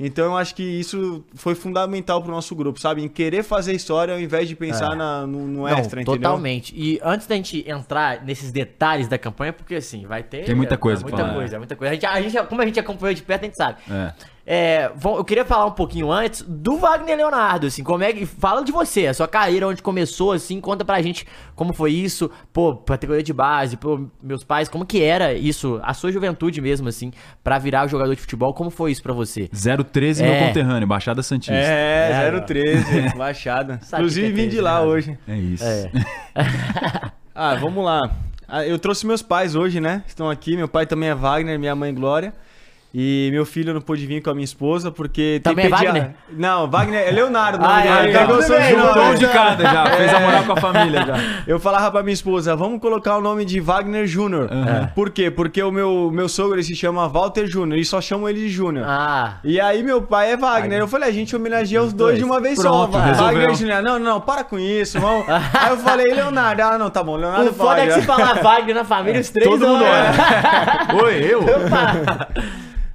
Então 0.01 0.27
eu 0.27 0.37
acho 0.37 0.55
que 0.55 0.63
isso 0.63 1.25
foi 1.35 1.53
fundamental 1.55 2.21
pro 2.23 2.31
nosso 2.31 2.55
grupo, 2.55 2.79
sabe? 2.79 3.03
Em 3.03 3.09
querer 3.09 3.43
fazer 3.43 3.73
história 3.73 4.13
ao 4.13 4.19
invés 4.21 4.47
de 4.47 4.55
pensar 4.55 4.93
É. 4.93 4.95
na- 4.95 5.27
no, 5.27 5.39
no 5.45 5.63
Não, 5.63 5.67
extra, 5.67 6.01
entendeu? 6.01 6.21
totalmente. 6.21 6.73
E 6.73 7.01
antes 7.03 7.27
da 7.27 7.35
gente 7.35 7.69
entrar 7.69 8.23
nesses 8.23 8.49
detalhes 8.49 9.09
da 9.09 9.17
campanha, 9.17 9.51
porque 9.51 9.75
assim, 9.75 10.05
vai 10.05 10.23
ter. 10.23 10.45
Tem 10.45 10.55
muita 10.55 10.77
coisa 10.77 11.01
é, 11.01 11.03
muita 11.03 11.33
coisa, 11.33 11.55
é 11.55 11.59
muita 11.59 11.75
coisa. 11.75 11.91
A 11.91 11.93
gente, 11.95 12.05
a 12.05 12.21
gente- 12.21 12.47
como 12.47 12.61
a 12.61 12.65
gente 12.65 12.79
acompanhou 12.79 13.13
de 13.13 13.21
perto, 13.23 13.41
a 13.41 13.45
gente 13.47 13.57
sabe. 13.57 13.79
É. 13.91 14.13
É, 14.51 14.89
eu 15.15 15.23
queria 15.23 15.45
falar 15.45 15.67
um 15.67 15.71
pouquinho 15.71 16.11
antes 16.11 16.41
do 16.41 16.75
Wagner 16.77 17.15
Leonardo, 17.15 17.67
assim, 17.67 17.83
como 17.83 18.03
é 18.03 18.11
que. 18.11 18.25
Fala 18.25 18.63
de 18.63 18.71
você, 18.71 19.05
a 19.05 19.13
sua 19.13 19.27
carreira, 19.27 19.67
onde 19.67 19.83
começou, 19.83 20.31
assim, 20.31 20.59
conta 20.59 20.83
pra 20.83 20.99
gente 21.03 21.23
como 21.55 21.71
foi 21.71 21.91
isso, 21.91 22.31
pô, 22.51 22.75
categoria 22.77 23.21
de 23.21 23.31
base, 23.31 23.77
pô, 23.77 24.07
meus 24.23 24.43
pais, 24.43 24.67
como 24.67 24.87
que 24.87 25.03
era 25.03 25.33
isso, 25.35 25.79
a 25.83 25.93
sua 25.93 26.11
juventude 26.11 26.61
mesmo, 26.61 26.89
assim, 26.89 27.11
pra 27.43 27.59
virar 27.59 27.85
jogador 27.85 28.15
de 28.15 28.21
futebol, 28.21 28.51
como 28.51 28.71
foi 28.71 28.91
isso 28.91 29.03
pra 29.03 29.13
você? 29.13 29.47
013 29.91 30.23
meu 30.23 30.33
É. 30.33 30.47
conterrâneo, 30.47 30.87
Baixada 30.87 31.21
Santista. 31.21 31.53
É, 31.53 32.29
É, 32.33 32.39
013, 32.41 33.13
baixada. 33.15 33.79
Sabe 33.83 34.01
Inclusive 34.01 34.27
vim 34.29 34.33
de 34.49 34.55
13, 34.57 34.61
lá 34.61 34.79
né? 34.81 34.87
hoje. 34.87 35.19
É 35.27 35.37
isso. 35.37 35.63
É. 35.63 35.91
Ah, 37.41 37.55
vamos 37.55 37.85
lá. 37.85 38.01
Ah, 38.47 38.65
Eu 38.65 38.77
trouxe 38.77 39.05
meus 39.07 39.21
pais 39.21 39.55
hoje, 39.55 39.79
né? 39.79 40.03
Estão 40.05 40.29
aqui. 40.29 40.57
Meu 40.57 40.67
pai 40.67 40.85
também 40.85 41.07
é 41.07 41.15
Wagner, 41.15 41.57
minha 41.57 41.73
mãe 41.75 41.93
Glória. 41.93 42.33
E 42.91 43.29
meu 43.31 43.45
filho 43.45 43.71
não 43.71 43.81
pôde 43.81 44.03
vir 44.07 44.19
com 44.19 44.31
a 44.31 44.33
minha 44.33 44.43
esposa 44.43 44.89
porque 44.91 45.39
Também 45.43 45.65
é 45.65 45.69
tem 45.69 45.77
pedia- 45.77 45.93
Wagner? 45.93 46.15
Não, 46.31 46.67
Wagner 46.67 47.07
é 47.07 47.11
Leonardo. 47.11 47.63
Ah, 47.63 47.81
dele. 47.81 47.87
é, 47.87 47.99
Ele 47.99 48.09
então, 48.09 48.21
pegou 48.21 48.35
tudo 48.37 48.47
seu 48.47 48.61
Juntou 48.63 49.03
um 49.03 49.09
né? 49.11 49.15
de 49.15 49.27
cada 49.27 49.63
já, 49.63 49.85
fez 49.85 50.13
a 50.13 50.19
moral 50.19 50.43
com 50.43 50.51
a 50.53 50.57
família 50.57 51.05
já. 51.05 51.13
Eu 51.45 51.59
falava 51.59 51.91
pra 51.91 52.01
minha 52.01 52.13
esposa, 52.15 52.55
vamos 52.55 52.81
colocar 52.81 53.15
o 53.17 53.21
nome 53.21 53.45
de 53.45 53.59
Wagner 53.59 54.07
Júnior. 54.07 54.49
Aham. 54.51 54.89
Por 54.95 55.11
quê? 55.11 55.29
Porque 55.29 55.61
o 55.61 55.71
meu, 55.71 56.09
meu 56.11 56.27
sogro 56.27 56.55
ele 56.55 56.63
se 56.63 56.75
chama 56.75 57.07
Walter 57.07 57.45
Júnior 57.45 57.77
e 57.79 57.85
só 57.85 58.01
chamam 58.01 58.27
ele 58.27 58.39
de 58.39 58.49
Júnior. 58.49 58.85
Ah. 58.89 59.33
E 59.43 59.59
aí 59.61 59.83
meu 59.83 60.01
pai 60.01 60.31
é 60.31 60.37
Wagner. 60.37 60.79
Eu 60.79 60.87
falei, 60.87 61.09
a 61.09 61.13
gente 61.13 61.35
homenageia 61.35 61.83
os 61.83 61.93
dois 61.93 62.17
de 62.17 62.23
uma 62.23 62.41
vez 62.41 62.59
Pronto, 62.59 62.93
só. 62.93 62.99
resolveu. 62.99 63.23
Wagner 63.35 63.51
e 63.51 63.55
Júnior. 63.55 63.83
Não, 63.83 63.99
não, 63.99 64.19
para 64.19 64.43
com 64.43 64.57
isso. 64.57 64.99
Vamos. 64.99 65.25
aí 65.29 65.69
eu 65.69 65.77
falei, 65.77 66.11
Leonardo. 66.11 66.61
Ah, 66.63 66.77
não, 66.79 66.89
tá 66.89 67.03
bom. 67.03 67.15
Leonardo 67.17 67.51
O 67.51 67.53
foda 67.53 67.81
é 67.81 67.85
que 67.87 67.93
se 67.93 68.01
falar 68.01 68.41
Wagner 68.41 68.73
na 68.73 68.83
família, 68.83 69.21
os 69.21 69.29
três 69.29 69.47
Todo 69.47 69.67
mundo 69.67 69.83
olha. 69.83 71.03
Oi, 71.05 71.15
eu? 71.23 71.41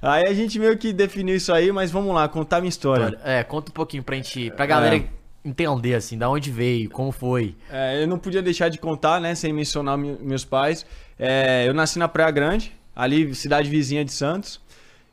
Aí 0.07 0.23
a 0.27 0.33
gente 0.33 0.59
meio 0.59 0.77
que 0.77 0.93
definiu 0.93 1.35
isso 1.35 1.51
aí, 1.51 1.71
mas 1.71 1.89
vamos 1.89 2.13
lá, 2.13 2.27
contar 2.27 2.59
minha 2.59 2.69
história. 2.69 3.17
É, 3.23 3.43
conta 3.43 3.71
um 3.71 3.73
pouquinho 3.73 4.03
pra 4.03 4.15
gente, 4.15 4.51
pra 4.51 4.65
galera 4.65 4.97
É. 4.97 5.03
entender, 5.43 5.95
assim, 5.95 6.15
da 6.17 6.29
onde 6.29 6.51
veio, 6.51 6.89
como 6.91 7.11
foi. 7.11 7.55
É, 7.71 8.03
eu 8.03 8.07
não 8.07 8.19
podia 8.19 8.41
deixar 8.41 8.69
de 8.69 8.77
contar, 8.77 9.19
né, 9.19 9.33
sem 9.33 9.51
mencionar 9.51 9.97
meus 9.97 10.45
pais. 10.45 10.85
É, 11.17 11.67
eu 11.67 11.73
nasci 11.73 11.97
na 11.97 12.07
Praia 12.07 12.29
Grande, 12.29 12.71
ali, 12.95 13.33
cidade 13.33 13.67
vizinha 13.69 14.05
de 14.05 14.11
Santos. 14.11 14.61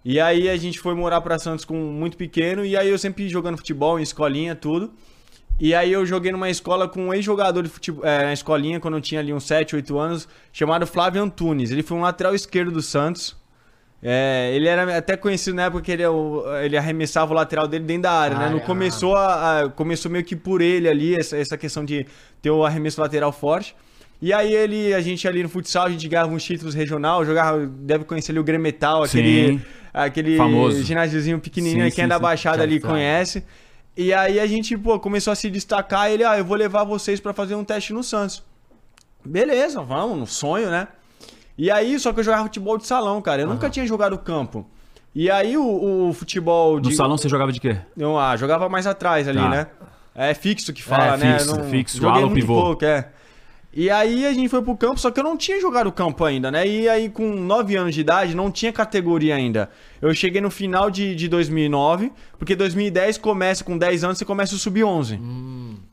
E 0.05 0.21
aí 0.21 0.49
a 0.51 0.57
gente 0.57 0.79
foi 0.79 0.95
morar 0.95 1.21
pra 1.21 1.39
Santos 1.39 1.65
com 1.65 1.75
muito 1.77 2.17
pequeno, 2.17 2.65
e 2.65 2.77
aí 2.77 2.89
eu 2.91 2.99
sempre 2.99 3.29
jogando 3.29 3.57
futebol, 3.57 3.99
em 3.99 4.03
escolinha, 4.03 4.55
tudo. 4.55 4.93
E 5.61 5.75
aí 5.75 5.93
eu 5.93 6.05
joguei 6.05 6.33
numa 6.33 6.51
escola 6.51 6.89
com 6.89 7.07
um 7.07 7.15
ex-jogador 7.15 7.63
de 7.63 7.69
futebol, 7.69 8.05
é, 8.05 8.25
na 8.25 8.33
escolinha, 8.33 8.81
quando 8.81 8.97
eu 8.97 9.01
tinha 9.01 9.21
ali 9.21 9.33
uns 9.33 9.45
7, 9.45 9.77
8 9.77 9.97
anos, 9.99 10.29
chamado 10.53 10.87
Flávio 10.87 11.23
Antunes. 11.23 11.71
Ele 11.71 11.83
foi 11.83 11.97
um 11.97 12.01
lateral 12.03 12.35
esquerdo 12.35 12.71
do 12.73 12.83
Santos. 12.83 13.41
É, 14.05 14.51
ele 14.55 14.67
era 14.67 14.97
até 14.99 15.17
conhecido 15.17 15.55
na 15.55 15.65
época 15.67 15.83
que 15.83 15.93
ele, 15.93 16.03
é 16.03 16.09
ele 16.65 16.77
arremessava 16.77 17.33
o 17.33 17.37
lateral 17.37 17.69
dele 17.69 17.85
dentro 17.85 18.03
da 18.03 18.13
área, 18.13 18.37
né? 18.37 18.47
Ah, 18.47 18.51
Não 18.51 18.59
é. 18.59 18.61
começou, 18.61 19.15
a, 19.15 19.61
a- 19.61 19.69
começou 19.69 20.11
meio 20.11 20.25
que 20.25 20.35
por 20.35 20.61
ele 20.61 20.89
ali, 20.89 21.15
essa, 21.15 21.37
essa 21.37 21.57
questão 21.57 21.85
de 21.85 22.05
ter 22.41 22.51
o 22.51 22.65
arremesso 22.65 23.01
lateral 23.01 23.31
forte. 23.31 23.77
E 24.21 24.33
aí 24.33 24.53
ele, 24.53 24.93
a 24.93 25.01
gente 25.01 25.27
ali 25.29 25.43
no 25.43 25.49
futsal, 25.49 25.87
a 25.87 25.91
gente 25.91 26.09
ganhava 26.09 26.33
uns 26.33 26.43
títulos 26.45 26.75
regional, 26.75 27.25
jogava, 27.25 27.65
deve 27.67 28.05
conhecer 28.05 28.33
ali 28.33 28.39
o 28.41 28.45
Gremetal, 28.45 29.05
aquele, 29.05 29.49
Sim. 29.59 29.61
aquele 29.95 30.37
Famoso. 30.37 30.83
ginásiozinho 30.83 31.39
pequenininho, 31.41 31.89
Sim, 31.89 31.95
quem 31.95 32.03
é 32.03 32.07
sim, 32.07 32.09
da 32.09 32.17
sim. 32.17 32.23
Baixada 32.23 32.63
ali 32.63 32.81
tá. 32.81 32.89
conhece. 32.89 33.45
E 33.97 34.13
aí 34.13 34.41
a 34.41 34.47
gente, 34.47 34.77
pô, 34.77 34.99
começou 34.99 35.33
a 35.33 35.37
se 35.37 35.49
destacar, 35.51 36.11
ele, 36.11 36.25
ah, 36.25 36.39
eu 36.39 36.45
vou 36.45 36.57
levar 36.57 36.83
vocês 36.85 37.21
pra 37.21 37.33
fazer 37.33 37.55
um 37.55 37.63
teste 37.65 37.93
no 37.93 38.03
Santos. 38.03 38.43
Beleza, 39.25 39.81
vamos, 39.83 40.19
no 40.19 40.27
sonho, 40.27 40.71
né? 40.71 40.89
E 41.57 41.71
aí, 41.71 41.99
só 41.99 42.13
que 42.13 42.21
eu 42.21 42.25
jogava 42.25 42.45
futebol 42.45 42.79
de 42.79 42.87
salão, 42.87 43.21
cara. 43.21 43.43
Eu 43.43 43.47
nunca 43.49 43.69
tinha 43.71 43.87
jogado 43.87 44.17
campo. 44.19 44.67
E 45.15 45.31
aí 45.31 45.57
o, 45.57 46.09
o 46.09 46.13
futebol 46.15 46.81
de. 46.81 46.89
No 46.89 46.95
salão 46.95 47.19
você 47.19 47.29
jogava 47.29 47.53
de 47.53 47.61
quê? 47.61 47.77
Eu 47.97 48.19
ah, 48.19 48.35
jogava 48.37 48.69
mais 48.69 48.87
atrás 48.87 49.29
ali, 49.29 49.39
Tá. 49.39 49.49
né? 49.49 49.67
É 50.15 50.35
fixo 50.35 50.73
que 50.73 50.83
fala, 50.83 51.15
É, 51.15 51.17
né? 51.19 51.39
fixo, 51.39 51.65
fixo, 51.65 51.99
joguei 51.99 52.23
muito 52.23 52.35
pivô. 52.35 52.55
pouco, 52.63 52.85
é. 52.85 53.09
E 53.75 53.89
aí 53.89 54.27
a 54.27 54.33
gente 54.35 54.51
foi 54.51 54.61
pro 54.61 54.77
campo, 54.77 55.01
só 55.01 55.11
que 55.11 55.19
eu 55.19 55.25
não 55.25 55.35
tinha 55.35 55.59
jogado 55.59 55.91
campo 55.91 56.23
ainda, 56.27 56.51
né? 56.51 56.67
E 56.67 56.87
aí 56.89 57.09
com 57.09 57.35
9 57.35 57.75
anos 57.77 57.95
de 57.95 58.03
idade 58.03 58.35
não 58.37 58.51
tinha 58.51 58.71
categoria 58.71 59.35
ainda. 59.35 59.71
Eu 60.01 60.13
cheguei 60.15 60.43
no 60.43 60.51
final 60.51 60.91
de, 60.91 61.15
de 61.15 61.27
2009, 61.29 62.13
porque 62.39 62.55
2010 62.55 63.17
começa 63.17 63.65
com 63.65 63.79
10 63.79 64.05
anos, 64.05 64.19
você 64.19 64.27
começa 64.27 64.55
o 64.55 64.59
sub-11. 64.59 65.19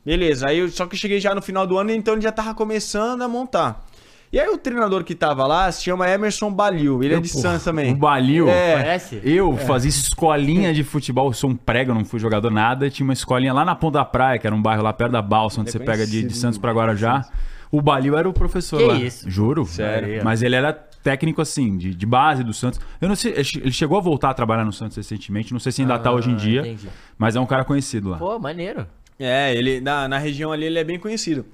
Beleza, 0.05 0.47
aí 0.49 0.59
eu, 0.59 0.69
só 0.69 0.85
que 0.85 0.95
eu 0.95 0.99
cheguei 0.99 1.21
já 1.21 1.33
no 1.33 1.41
final 1.41 1.65
do 1.65 1.77
ano, 1.77 1.91
então 1.91 2.13
ele 2.15 2.21
já 2.21 2.31
tava 2.33 2.53
começando 2.53 3.21
a 3.21 3.27
montar. 3.29 3.85
E 4.31 4.39
aí 4.39 4.47
o 4.47 4.57
treinador 4.59 5.03
que 5.03 5.15
tava 5.15 5.47
lá 5.47 5.71
se 5.71 5.83
chama 5.83 6.07
Emerson 6.07 6.51
Balil, 6.51 7.03
ele 7.03 7.15
é 7.15 7.19
de 7.19 7.27
Santos 7.29 7.63
também. 7.63 7.91
O 7.93 7.95
Balil. 7.97 8.47
É. 8.47 8.73
Conhece? 8.83 9.21
Eu 9.23 9.57
fazia 9.57 9.89
escolinha 9.89 10.71
de 10.71 10.83
futebol, 10.83 11.27
eu 11.29 11.33
sou 11.33 11.49
um 11.49 11.55
prego, 11.55 11.93
não 11.95 12.05
fui 12.05 12.19
jogador 12.19 12.51
nada. 12.51 12.89
Tinha 12.91 13.03
uma 13.03 13.13
escolinha 13.13 13.51
lá 13.53 13.65
na 13.65 13.73
Ponta 13.75 13.97
da 13.97 14.05
Praia, 14.05 14.37
que 14.37 14.45
era 14.45 14.55
um 14.55 14.61
bairro 14.61 14.83
lá 14.83 14.93
perto 14.93 15.13
da 15.13 15.21
Balsa, 15.21 15.61
onde 15.61 15.69
Ele 15.71 15.77
você 15.79 15.83
é 15.83 15.85
pega 15.85 16.05
de, 16.05 16.23
de 16.23 16.33
Santos 16.35 16.59
pra 16.59 16.71
Guarujá. 16.71 17.25
O 17.71 17.81
Balil 17.81 18.15
era 18.17 18.29
o 18.29 18.33
professor 18.33 18.77
Que 18.77 18.85
lá. 18.85 18.95
isso? 18.95 19.27
Juro. 19.29 19.65
Sério? 19.65 20.23
Mas 20.23 20.43
ele 20.43 20.55
era 20.55 20.73
técnico 20.73 21.41
assim, 21.41 21.75
de, 21.77 21.95
de 21.95 22.05
base 22.05 22.43
do 22.43 22.53
Santos. 22.53 22.79
Eu 23.01 23.07
não 23.07 23.15
sei, 23.15 23.31
ele 23.33 23.71
chegou 23.71 23.97
a 23.97 24.01
voltar 24.01 24.29
a 24.29 24.33
trabalhar 24.35 24.65
no 24.65 24.73
Santos 24.73 24.97
recentemente, 24.97 25.53
não 25.53 25.59
sei 25.59 25.71
se 25.71 25.81
ainda 25.81 25.97
tá 25.97 26.11
hoje 26.11 26.29
em 26.29 26.35
dia, 26.35 26.61
Ah, 26.61 26.67
entendi. 26.67 26.87
mas 27.17 27.35
é 27.35 27.39
um 27.39 27.45
cara 27.47 27.63
conhecido 27.63 28.09
lá. 28.09 28.17
Pô, 28.17 28.37
maneiro. 28.37 28.85
É, 29.19 29.53
ele 29.55 29.81
na, 29.81 30.07
na 30.07 30.17
região 30.17 30.51
ali 30.51 30.65
ele 30.65 30.77
é 30.79 30.83
bem 30.83 30.99
conhecido. 30.99 31.45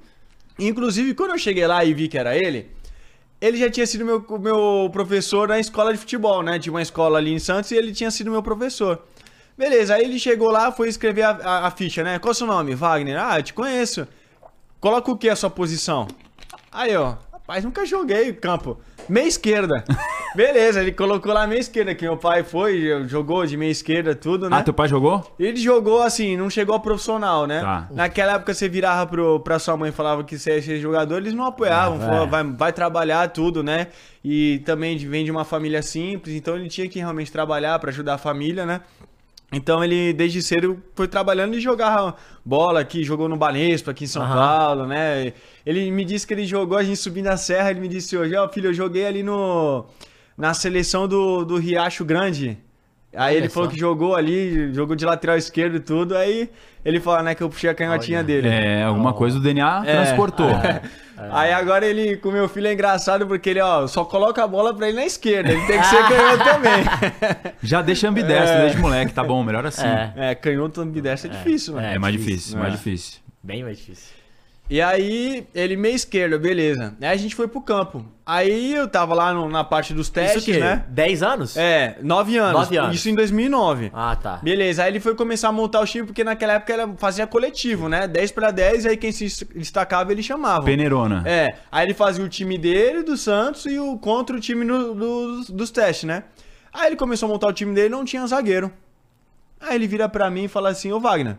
Inclusive, 0.58 1.14
quando 1.14 1.30
eu 1.32 1.38
cheguei 1.38 1.66
lá 1.66 1.84
e 1.84 1.92
vi 1.92 2.08
que 2.08 2.16
era 2.18 2.36
ele, 2.36 2.70
ele 3.40 3.58
já 3.58 3.70
tinha 3.70 3.86
sido 3.86 4.04
meu, 4.04 4.24
meu 4.38 4.88
professor 4.92 5.48
na 5.48 5.58
escola 5.58 5.92
de 5.92 5.98
futebol, 5.98 6.42
né? 6.42 6.58
Tinha 6.58 6.72
uma 6.72 6.82
escola 6.82 7.18
ali 7.18 7.32
em 7.32 7.38
Santos 7.38 7.70
e 7.70 7.76
ele 7.76 7.92
tinha 7.92 8.10
sido 8.10 8.30
meu 8.30 8.42
professor. 8.42 9.02
Beleza, 9.56 9.94
aí 9.94 10.04
ele 10.04 10.18
chegou 10.18 10.50
lá, 10.50 10.70
foi 10.72 10.88
escrever 10.88 11.22
a, 11.22 11.30
a- 11.30 11.66
a 11.66 11.70
ficha, 11.70 12.02
né? 12.02 12.18
Qual 12.18 12.30
é 12.30 12.32
o 12.32 12.34
seu 12.34 12.46
nome? 12.46 12.74
Wagner. 12.74 13.18
Ah, 13.22 13.38
eu 13.38 13.42
te 13.42 13.52
conheço. 13.54 14.06
Coloca 14.80 15.10
o 15.10 15.16
que 15.16 15.28
a 15.28 15.36
sua 15.36 15.50
posição? 15.50 16.06
Aí, 16.70 16.94
ó. 16.96 17.16
Rapaz, 17.46 17.62
nunca 17.64 17.86
joguei 17.86 18.32
campo. 18.32 18.76
Meia 19.08 19.28
esquerda. 19.28 19.84
Beleza, 20.34 20.82
ele 20.82 20.90
colocou 20.90 21.32
lá 21.32 21.46
meia 21.46 21.60
esquerda, 21.60 21.94
que 21.94 22.02
meu 22.04 22.16
pai 22.16 22.42
foi, 22.42 23.06
jogou 23.06 23.46
de 23.46 23.56
meia 23.56 23.70
esquerda, 23.70 24.16
tudo, 24.16 24.50
né? 24.50 24.56
Ah, 24.58 24.62
teu 24.64 24.74
pai 24.74 24.88
jogou? 24.88 25.24
Ele 25.38 25.56
jogou 25.56 26.02
assim, 26.02 26.36
não 26.36 26.50
chegou 26.50 26.74
a 26.74 26.80
profissional, 26.80 27.46
né? 27.46 27.60
Tá. 27.60 27.88
Naquela 27.92 28.32
época 28.32 28.52
você 28.52 28.68
virava 28.68 29.06
pro, 29.08 29.38
pra 29.38 29.60
sua 29.60 29.76
mãe 29.76 29.90
e 29.90 29.92
falava 29.92 30.24
que 30.24 30.36
você 30.36 30.56
ia 30.56 30.62
ser 30.62 30.80
jogador, 30.80 31.18
eles 31.18 31.34
não 31.34 31.46
apoiavam, 31.46 31.98
É. 31.98 32.04
falavam, 32.04 32.28
vai, 32.28 32.44
vai 32.44 32.72
trabalhar 32.72 33.28
tudo, 33.30 33.62
né? 33.62 33.86
E 34.24 34.58
também 34.66 34.98
vem 34.98 35.24
de 35.24 35.30
uma 35.30 35.44
família 35.44 35.82
simples, 35.82 36.34
então 36.34 36.56
ele 36.56 36.68
tinha 36.68 36.88
que 36.88 36.98
realmente 36.98 37.30
trabalhar 37.30 37.78
pra 37.78 37.90
ajudar 37.90 38.14
a 38.14 38.18
família, 38.18 38.66
né? 38.66 38.80
Então 39.52 39.82
ele, 39.82 40.12
desde 40.12 40.42
cedo, 40.42 40.82
foi 40.94 41.06
trabalhando 41.06 41.54
e 41.54 41.60
jogava 41.60 42.16
bola 42.44 42.80
aqui, 42.80 43.04
jogou 43.04 43.28
no 43.28 43.36
Banespa, 43.36 43.92
aqui 43.92 44.04
em 44.04 44.08
São 44.08 44.22
Aham. 44.22 44.34
Paulo, 44.34 44.86
né? 44.86 45.32
Ele 45.64 45.88
me 45.90 46.04
disse 46.04 46.26
que 46.26 46.34
ele 46.34 46.44
jogou, 46.44 46.76
a 46.76 46.82
gente 46.82 46.96
subindo 46.98 47.28
a 47.28 47.36
serra, 47.36 47.70
ele 47.70 47.80
me 47.80 47.88
disse 47.88 48.16
hoje, 48.16 48.34
ó, 48.34 48.48
filho, 48.48 48.70
eu 48.70 48.74
joguei 48.74 49.06
ali 49.06 49.22
no 49.22 49.84
na 50.36 50.52
seleção 50.52 51.06
do, 51.08 51.44
do 51.44 51.56
Riacho 51.56 52.04
Grande. 52.04 52.58
Aí 53.14 53.36
Olha 53.36 53.44
ele 53.44 53.48
falou 53.48 53.68
que 53.70 53.78
jogou 53.78 54.14
ali, 54.14 54.74
jogou 54.74 54.94
de 54.94 55.06
lateral 55.06 55.38
esquerdo 55.38 55.76
e 55.76 55.80
tudo, 55.80 56.14
aí 56.16 56.50
ele 56.84 57.00
falou, 57.00 57.22
né, 57.22 57.34
que 57.34 57.42
eu 57.42 57.48
puxei 57.48 57.70
a 57.70 57.74
canhotinha 57.74 58.18
Olha. 58.18 58.26
dele. 58.26 58.48
É, 58.48 58.82
alguma 58.82 59.14
coisa 59.14 59.38
o 59.38 59.40
DNA 59.40 59.82
É. 59.86 59.92
transportou. 59.92 60.50
Aí 61.30 61.52
agora 61.52 61.86
ele, 61.86 62.16
com 62.16 62.30
meu 62.30 62.48
filho, 62.48 62.66
é 62.66 62.72
engraçado 62.72 63.26
porque 63.26 63.50
ele, 63.50 63.60
ó, 63.60 63.86
só 63.86 64.04
coloca 64.04 64.42
a 64.44 64.46
bola 64.46 64.74
pra 64.74 64.88
ele 64.88 64.96
na 64.98 65.06
esquerda. 65.06 65.50
Ele 65.50 65.66
tem 65.66 65.78
que 65.80 65.86
ser 65.86 66.02
canhoto 66.08 66.44
também. 66.44 66.84
Já 67.62 67.80
deixa 67.82 68.08
ambidestro 68.08 68.56
É. 68.56 68.60
desde 68.62 68.78
moleque, 68.78 69.12
tá 69.12 69.24
bom, 69.24 69.42
melhor 69.42 69.64
assim. 69.66 69.86
É. 69.86 70.12
É, 70.16 70.30
É, 70.30 70.34
canhoto 70.34 70.80
ambidestro 70.80 71.30
é, 71.30 71.34
difícil, 71.36 71.74
mano. 71.74 72.00
mais 72.00 72.12
difícil, 72.12 72.34
difícil, 72.36 72.56
né? 72.56 72.62
mais 72.62 72.74
difícil. 72.74 73.18
Bem 73.42 73.62
mais 73.64 73.78
difícil. 73.78 74.14
E 74.68 74.82
aí, 74.82 75.46
ele 75.54 75.76
meia 75.76 75.94
esquerda, 75.94 76.36
beleza. 76.38 76.96
Aí 77.00 77.08
a 77.08 77.16
gente 77.16 77.36
foi 77.36 77.46
pro 77.46 77.60
campo. 77.60 78.04
Aí 78.26 78.74
eu 78.74 78.88
tava 78.88 79.14
lá 79.14 79.32
no- 79.32 79.48
na 79.48 79.62
parte 79.62 79.94
dos 79.94 80.08
testes, 80.10 80.42
Isso 80.42 80.50
o 80.50 80.54
quê? 80.54 80.58
né? 80.58 80.84
10 80.88 81.22
anos? 81.22 81.56
É, 81.56 81.96
nove 82.02 82.36
anos. 82.36 82.52
Nove 82.60 82.76
anos. 82.76 82.96
Isso 82.96 83.08
em 83.08 83.14
2009. 83.14 83.92
Ah, 83.94 84.16
tá. 84.16 84.38
Beleza, 84.42 84.82
aí 84.82 84.90
ele 84.90 84.98
foi 84.98 85.14
começar 85.14 85.48
a 85.48 85.52
montar 85.52 85.80
o 85.80 85.86
time, 85.86 86.04
porque 86.04 86.24
naquela 86.24 86.54
época 86.54 86.72
era, 86.72 86.88
fazia 86.96 87.24
coletivo, 87.28 87.88
né? 87.88 88.08
10 88.08 88.32
pra 88.32 88.50
10, 88.50 88.84
aí 88.86 88.96
quem 88.96 89.12
se 89.12 89.44
destacava 89.54 90.10
ele 90.10 90.24
chamava. 90.24 90.64
Peneirona. 90.64 91.22
É, 91.24 91.54
aí 91.70 91.86
ele 91.86 91.94
fazia 91.94 92.24
o 92.24 92.28
time 92.28 92.58
dele, 92.58 93.04
do 93.04 93.16
Santos, 93.16 93.66
e 93.66 93.78
o 93.78 93.96
contra 93.96 94.34
o 94.36 94.40
time 94.40 94.64
no- 94.64 94.92
dos, 94.96 95.48
dos 95.50 95.70
testes, 95.70 96.04
né? 96.08 96.24
Aí 96.72 96.88
ele 96.88 96.96
começou 96.96 97.28
a 97.28 97.32
montar 97.32 97.46
o 97.46 97.52
time 97.52 97.72
dele 97.72 97.90
não 97.90 98.04
tinha 98.04 98.26
zagueiro. 98.26 98.72
Aí 99.60 99.76
ele 99.76 99.86
vira 99.86 100.08
pra 100.08 100.28
mim 100.28 100.44
e 100.44 100.48
fala 100.48 100.70
assim, 100.70 100.90
ô 100.90 100.98
Wagner, 100.98 101.36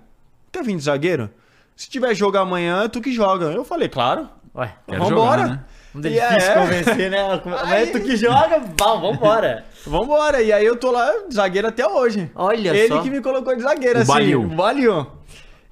quer 0.52 0.64
vir 0.64 0.78
de 0.78 0.84
zagueiro? 0.84 1.30
Se 1.78 1.88
tiver 1.92 2.16
jogo 2.16 2.40
amanhã, 2.40 2.86
é 2.86 2.88
tu 2.88 3.00
que 3.00 3.12
joga. 3.12 3.46
Eu 3.52 3.64
falei, 3.64 3.88
claro. 3.88 4.28
Ué, 4.56 4.74
Quero 4.88 5.04
Vambora. 5.04 5.42
jogar, 5.42 5.48
né? 5.48 5.66
não 5.94 6.02
é 6.02 6.10
difícil 6.10 6.52
é. 6.52 6.54
convencer, 6.56 7.12
né? 7.12 7.42
Mas 7.46 7.72
é 7.72 7.86
tu 7.92 8.00
que 8.02 8.18
joga, 8.18 8.60
vamos, 8.76 9.02
vambora. 9.02 9.64
Vambora. 9.86 10.42
E 10.42 10.52
aí 10.52 10.66
eu 10.66 10.76
tô 10.76 10.90
lá, 10.90 11.08
zagueiro 11.32 11.68
até 11.68 11.88
hoje. 11.88 12.32
Olha 12.34 12.76
Ele 12.76 12.88
só. 12.88 13.04
que 13.04 13.12
me 13.12 13.22
colocou 13.22 13.56
de 13.56 13.62
zagueiro, 13.62 14.00
O 14.00 14.02
assim. 14.02 14.34
O 14.34 14.48
Balil. 14.48 15.06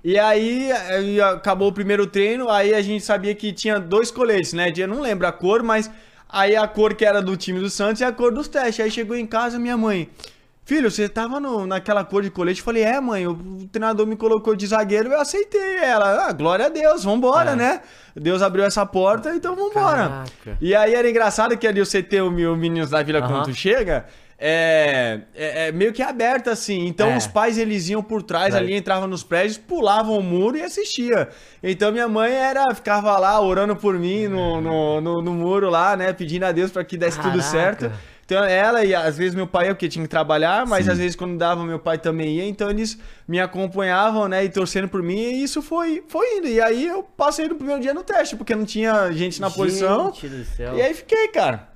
E 0.04 0.20
aí, 0.20 0.72
aí 0.72 1.20
acabou 1.20 1.70
o 1.70 1.74
primeiro 1.74 2.06
treino, 2.06 2.52
aí 2.52 2.76
a 2.76 2.82
gente 2.84 3.04
sabia 3.04 3.34
que 3.34 3.52
tinha 3.52 3.80
dois 3.80 4.12
coletes, 4.12 4.54
né? 4.54 4.72
Eu 4.78 4.88
não 4.88 5.02
lembro 5.02 5.26
a 5.26 5.32
cor, 5.32 5.64
mas 5.64 5.90
aí 6.30 6.56
a 6.56 6.68
cor 6.68 6.94
que 6.94 7.04
era 7.04 7.20
do 7.20 7.36
time 7.36 7.60
do 7.60 7.72
Santos 7.72 8.02
e 8.02 8.04
a 8.04 8.12
cor 8.12 8.32
dos 8.32 8.48
testes. 8.48 8.86
Aí 8.86 8.92
chegou 8.92 9.16
em 9.16 9.26
casa 9.26 9.58
minha 9.58 9.76
mãe. 9.76 10.08
Filho, 10.66 10.90
você 10.90 11.08
tava 11.08 11.40
no- 11.40 11.68
naquela 11.68 12.04
cor 12.04 12.24
de 12.24 12.32
colete? 12.32 12.60
Eu 12.60 12.66
falei, 12.66 12.82
é, 12.84 13.00
mãe, 13.00 13.28
o 13.28 13.68
treinador 13.72 14.08
me 14.08 14.16
colocou 14.16 14.56
de 14.56 14.66
zagueiro, 14.66 15.10
eu 15.12 15.22
aceitei. 15.22 15.76
Ela, 15.78 16.28
ah, 16.28 16.32
glória 16.34 16.66
a 16.66 16.70
Deus, 16.70 17.04
vambora, 17.04 17.52
É. 17.52 17.56
né? 17.56 17.82
Deus 18.16 18.42
abriu 18.42 18.64
essa 18.66 18.84
porta, 18.84 19.36
então 19.36 19.56
vambora. 19.56 19.98
Caraca. 20.10 20.58
E 20.60 20.74
aí 20.74 20.96
era 20.96 21.08
engraçado 21.08 21.56
que 21.56 21.68
ali 21.68 21.80
você 21.80 22.02
ter 22.02 22.22
o 22.22 22.32
Meninos 22.32 22.90
da 22.90 23.04
Vila 23.04 23.20
Aham. 23.20 23.28
quando 23.28 23.44
tu 23.46 23.54
chega, 23.54 24.06
é, 24.40 25.20
é- 25.36 25.68
é 25.68 25.72
meio 25.72 25.94
que 25.94 26.02
aberto 26.02 26.50
assim. 26.50 26.88
Então 26.88 27.12
É. 27.12 27.18
os 27.18 27.28
pais 27.28 27.60
eles 27.60 27.88
iam 27.90 28.02
por 28.02 28.24
trás 28.24 28.54
Vai. 28.56 28.64
ali, 28.64 28.76
entravam 28.76 29.08
nos 29.08 29.24
prédios, 29.24 29.60
pulavam 29.60 30.18
o 30.18 30.24
muro 30.24 30.58
e 30.58 30.64
assistia. 30.64 31.30
Então 31.62 31.92
minha 31.92 32.08
mãe 32.08 32.34
era 32.34 32.74
ficava 32.74 33.16
lá 33.20 33.40
orando 33.40 33.76
por 33.76 34.00
mim 34.00 34.28
no, 34.28 34.60
no, 34.60 35.00
no, 35.00 35.22
no 35.22 35.34
muro 35.34 35.70
lá, 35.70 35.96
né, 35.96 36.12
pedindo 36.12 36.44
a 36.44 36.52
Deus 36.52 36.72
para 36.72 36.84
que 36.84 36.98
desse 36.98 37.18
tudo 37.18 37.38
Caraca. 37.38 37.50
certo. 37.50 37.92
Então 38.26 38.44
ela 38.44 38.84
e 38.84 38.96
às 38.96 39.16
vezes 39.18 39.36
meu 39.36 39.46
pai, 39.46 39.70
eu 39.70 39.76
que 39.76 39.88
tinha 39.88 40.04
que 40.04 40.10
trabalhar, 40.10 40.66
mas 40.66 40.86
Sim. 40.86 40.92
às 40.92 40.98
vezes 40.98 41.16
quando 41.16 41.38
dava 41.38 41.64
meu 41.64 41.78
pai 41.78 41.98
também 42.00 42.38
ia, 42.38 42.46
então 42.48 42.70
eles 42.72 42.98
me 43.28 43.40
acompanhavam, 43.40 44.28
né, 44.28 44.44
e 44.44 44.50
torcendo 44.50 44.88
por 44.88 45.04
mim, 45.04 45.16
e 45.20 45.44
isso 45.44 45.62
foi 45.62 46.04
foi 46.08 46.38
indo. 46.38 46.48
E 46.48 46.60
aí 46.60 46.88
eu 46.88 47.04
passei 47.04 47.48
no 47.48 47.54
primeiro 47.56 47.82
dia 47.82 47.94
no 47.94 48.04
teste, 48.04 48.36
porque 48.36 48.56
não 48.56 48.66
tinha 48.66 49.12
gente 49.12 49.40
na 49.40 49.52
posição. 49.52 50.12
Gente 50.12 50.28
do 50.30 50.44
céu. 50.46 50.76
E 50.76 50.82
aí 50.82 50.94
fiquei, 50.96 51.28
cara. 51.28 51.70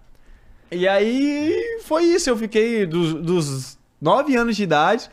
E 0.71 0.87
aí 0.87 1.53
foi 1.83 2.03
isso, 2.05 2.29
eu 2.29 2.37
fiquei 2.37 2.85
dos, 2.85 3.13
dos 3.13 3.77
9 4.01 4.35
anos 4.35 4.55
de 4.55 4.63
idade 4.63 5.09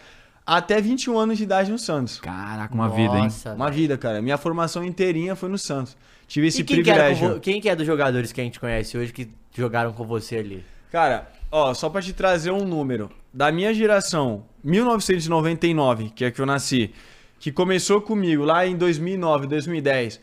até 0.46 0.80
21 0.80 1.18
anos 1.18 1.36
de 1.38 1.44
idade 1.44 1.70
no 1.70 1.78
Santos. 1.78 2.18
Caraca, 2.20 2.72
uma 2.74 2.88
vida, 2.88 3.14
hein? 3.16 3.24
Nossa, 3.24 3.52
Uma 3.54 3.70
vida, 3.70 3.98
cara. 3.98 4.22
Minha 4.22 4.38
formação 4.38 4.82
inteirinha 4.84 5.34
foi 5.36 5.48
no 5.48 5.58
Santos. 5.58 5.96
Tive 6.26 6.46
esse 6.48 6.60
E 6.62 6.64
quem 6.64 6.76
que, 6.78 6.82
privilégio. 6.84 7.34
vo- 7.34 7.40
quem 7.40 7.60
que 7.60 7.68
é 7.68 7.74
dos 7.76 7.86
jogadores 7.86 8.32
que 8.32 8.40
a 8.40 8.44
gente 8.44 8.58
conhece 8.60 8.96
hoje 8.96 9.12
que 9.12 9.28
jogaram 9.54 9.92
com 9.92 10.04
você 10.06 10.36
ali? 10.36 10.64
Cara, 10.92 11.28
ó, 11.50 11.72
só 11.74 11.88
pra 11.88 12.00
te 12.02 12.12
trazer 12.12 12.50
um 12.50 12.64
número. 12.64 13.10
Da 13.32 13.52
minha 13.52 13.72
geração, 13.74 14.44
1999, 14.64 16.10
que 16.14 16.24
é 16.24 16.30
que 16.30 16.40
eu 16.40 16.46
nasci, 16.46 16.92
que 17.38 17.52
começou 17.52 18.00
comigo 18.00 18.44
lá 18.44 18.66
em 18.66 18.76
2009, 18.76 19.46
2010, 19.46 20.20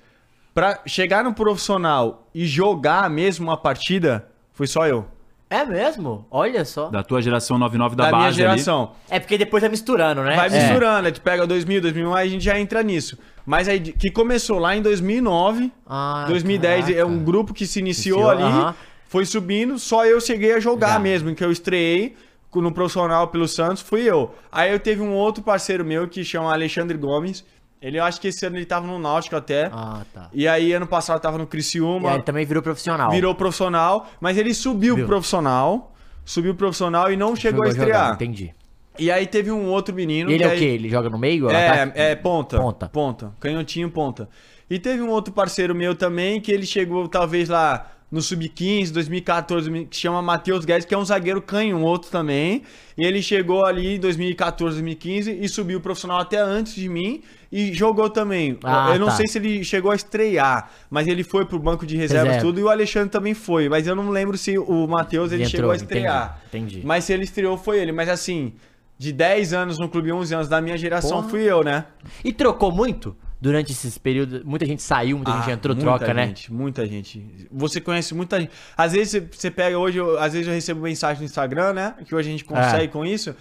pra 0.53 0.79
chegar 0.85 1.23
no 1.23 1.33
profissional 1.33 2.27
e 2.33 2.45
jogar 2.45 3.09
mesmo 3.09 3.47
uma 3.47 3.57
partida, 3.57 4.27
foi 4.53 4.67
só 4.67 4.87
eu. 4.87 5.05
É 5.49 5.63
mesmo? 5.63 6.25
Olha 6.31 6.65
só. 6.65 6.89
Da 6.89 7.03
tua 7.03 7.21
geração 7.21 7.59
99 7.59 7.95
da, 7.95 8.05
Da, 8.05 8.11
base 8.11 8.23
minha 8.23 8.31
geração. 8.33 8.93
É 9.07 9.19
porque 9.19 9.37
depois 9.37 9.61
vai 9.61 9.69
misturando, 9.69 10.23
né? 10.23 10.35
Vai 10.35 10.47
É. 10.47 10.49
misturando, 10.49 11.05
a 11.07 11.09
gente 11.11 11.21
pega 11.21 11.45
2000, 11.45 11.79
2001, 11.81 12.13
aí 12.15 12.27
a 12.27 12.31
gente 12.31 12.43
já 12.43 12.59
entra 12.59 12.81
nisso. 12.81 13.19
Mas 13.45 13.67
aí, 13.67 13.79
que 13.79 14.09
começou 14.09 14.57
lá 14.57 14.75
em 14.75 14.81
2009, 14.81 15.71
Ah, 15.85 16.25
2010, 16.27 16.89
é 16.89 16.93
caraca. 16.93 17.05
um 17.11 17.23
grupo 17.23 17.53
que 17.53 17.67
se 17.67 17.77
iniciou, 17.77 18.19
Iniciou, 18.21 18.31
ali, 18.31 18.41
aham. 18.41 18.75
Foi 19.13 19.27
subindo, 19.27 19.77
só 19.77 20.07
eu 20.07 20.19
cheguei 20.19 20.53
a 20.55 20.59
jogar 20.59 20.93
Já. 20.93 20.99
mesmo, 20.99 21.29
em 21.29 21.35
que 21.35 21.43
eu 21.45 21.51
estreiei 21.51 22.15
no 22.55 22.71
profissional 22.71 23.27
pelo 23.27 23.47
Santos, 23.47 23.83
fui 23.83 24.01
eu. 24.01 24.33
Aí 24.51 24.71
eu 24.71 24.79
teve 24.79 25.01
um 25.03 25.13
outro 25.13 25.43
parceiro 25.43 25.85
meu 25.85 26.07
que 26.07 26.23
chama 26.23 26.51
Alexandre 26.51 26.97
Gomes, 26.97 27.45
ele 27.79 27.99
eu 27.99 28.03
acho 28.03 28.19
que 28.19 28.29
esse 28.29 28.43
ano 28.43 28.57
ele 28.57 28.65
tava 28.65 28.87
no 28.87 28.97
Náutico 28.97 29.35
até, 29.35 29.69
Ah, 29.71 30.01
tá. 30.11 30.29
e 30.33 30.47
aí 30.47 30.73
ano 30.73 30.87
passado 30.87 31.21
tava 31.21 31.37
no 31.37 31.43
E 31.43 31.47
Criciúma, 31.47 32.09
aí 32.09 32.15
ele 32.15 32.23
também 32.23 32.43
virou 32.43 32.63
profissional. 32.63 33.11
virou 33.11 33.35
profissional, 33.35 34.07
mas 34.19 34.35
ele 34.35 34.51
subiu 34.51 34.95
pro 34.95 35.05
profissional, 35.05 35.93
subiu 36.25 36.53
pro 36.55 36.65
profissional 36.65 37.11
e 37.11 37.15
não 37.15 37.35
chegou 37.35 37.63
a 37.65 37.67
jogar, 37.69 37.81
estrear. 37.83 38.13
Entendi. 38.15 38.51
E 38.97 39.11
aí 39.11 39.27
teve 39.27 39.51
um 39.51 39.67
outro 39.67 39.93
menino 39.93 40.31
E 40.31 40.33
ele 40.33 40.43
é 40.43 40.47
o 40.47 40.51
aí- 40.51 40.57
quê? 40.59 40.65
Ele 40.65 40.89
joga 40.89 41.07
no 41.09 41.19
meio? 41.19 41.49
É, 41.51 41.91
é 41.95 42.15
ponta. 42.15 42.57
Ponta. 42.57 42.87
Ponta. 42.89 43.31
Canhotinho, 43.39 43.91
ponta. 43.91 44.27
E 44.67 44.79
teve 44.79 45.03
um 45.03 45.09
outro 45.09 45.31
parceiro 45.33 45.75
meu 45.75 45.93
também 45.93 46.41
que 46.41 46.51
ele 46.51 46.65
chegou 46.65 47.07
talvez 47.07 47.47
lá 47.49 47.91
no 48.13 48.21
Sub-15, 48.21 48.91
2014, 48.91 49.85
que 49.89 49.97
chama 49.97 50.21
Matheus 50.21 50.65
Guedes, 50.65 50.85
que 50.85 50.93
é 50.93 50.97
um 50.97 51.03
zagueiro 51.03 51.41
canhoto 51.41 52.11
também. 52.11 52.61
E 52.95 53.03
ele 53.03 53.23
chegou 53.23 53.65
ali 53.65 53.95
em 53.95 53.99
2014, 53.99 54.75
2015 54.75 55.31
e 55.41 55.49
subiu 55.49 55.81
profissional 55.81 56.19
até 56.19 56.37
antes 56.37 56.75
de 56.75 56.87
mim 56.87 57.23
e 57.51 57.73
jogou 57.73 58.07
também. 58.11 58.55
Ah, 58.63 58.91
eu 58.93 58.99
não 58.99 59.07
tá. 59.07 59.13
sei 59.13 59.27
se 59.27 59.39
ele 59.39 59.63
chegou 59.63 59.89
a 59.89 59.95
estrear, 59.95 60.69
mas 60.91 61.07
ele 61.07 61.23
foi 61.23 61.43
pro 61.43 61.57
banco 61.57 61.87
de 61.87 61.97
reservas 61.97 62.35
Reserva. 62.35 62.45
tudo 62.47 62.59
e 62.59 62.63
o 62.63 62.69
Alexandre 62.69 63.09
também 63.09 63.33
foi. 63.33 63.67
Mas 63.67 63.87
eu 63.87 63.95
não 63.95 64.11
lembro 64.11 64.37
se 64.37 64.59
o 64.59 64.85
Matheus 64.87 65.31
ele 65.31 65.41
Ele 65.41 65.49
chegou 65.49 65.71
a 65.71 65.75
entrou, 65.75 65.87
estrear. 65.87 66.39
entendi, 66.49 66.65
entendi. 66.75 66.85
Mas 66.85 67.05
se 67.05 67.13
ele 67.13 67.23
estreou 67.23 67.57
foi 67.57 67.79
ele. 67.79 67.91
Mas 67.91 68.09
assim, 68.09 68.53
de 68.95 69.11
10 69.11 69.53
anos 69.53 69.79
no 69.79 69.89
clube, 69.89 70.11
11 70.11 70.35
anos 70.35 70.47
da 70.47 70.61
minha 70.61 70.77
geração 70.77 71.17
Porra. 71.17 71.29
fui 71.29 71.41
eu, 71.41 71.63
né? 71.63 71.85
E 72.23 72.31
trocou 72.31 72.71
muito 72.71 73.15
durante 73.43 73.73
esses 73.73 73.97
períodos? 73.97 74.41
Muita 74.43 74.65
gente 74.65 74.81
saiu, 74.81 75.17
muita 75.17 75.33
gente 75.33 75.49
Ah, 75.49 75.53
entrou, 75.53 75.75
muita 75.75 75.97
troca, 75.97 76.13
né? 76.13 76.27
gente, 76.27 76.51
Muita 76.53 76.85
gente. 76.87 77.47
Você 77.51 77.81
conhece 77.81 78.15
muita 78.15 78.39
gente. 78.39 78.51
Às 78.77 78.93
vezes 78.93 79.21
você- 79.31 79.51
pega 79.51 79.77
hoje, 79.77 79.97
eu- 79.97 80.17
às 80.17 80.31
vezes 80.31 80.47
eu 80.47 80.53
recebo 80.53 80.79
mensagem 80.81 81.19
no 81.19 81.25
Instagram, 81.25 81.73
né? 81.73 81.93
Que 82.05 82.15
hoje 82.15 82.29
a 82.29 82.31
gente 82.31 82.45
consegue 82.45 82.85
É. 82.85 82.87
com 82.87 83.05
isso. 83.05 83.35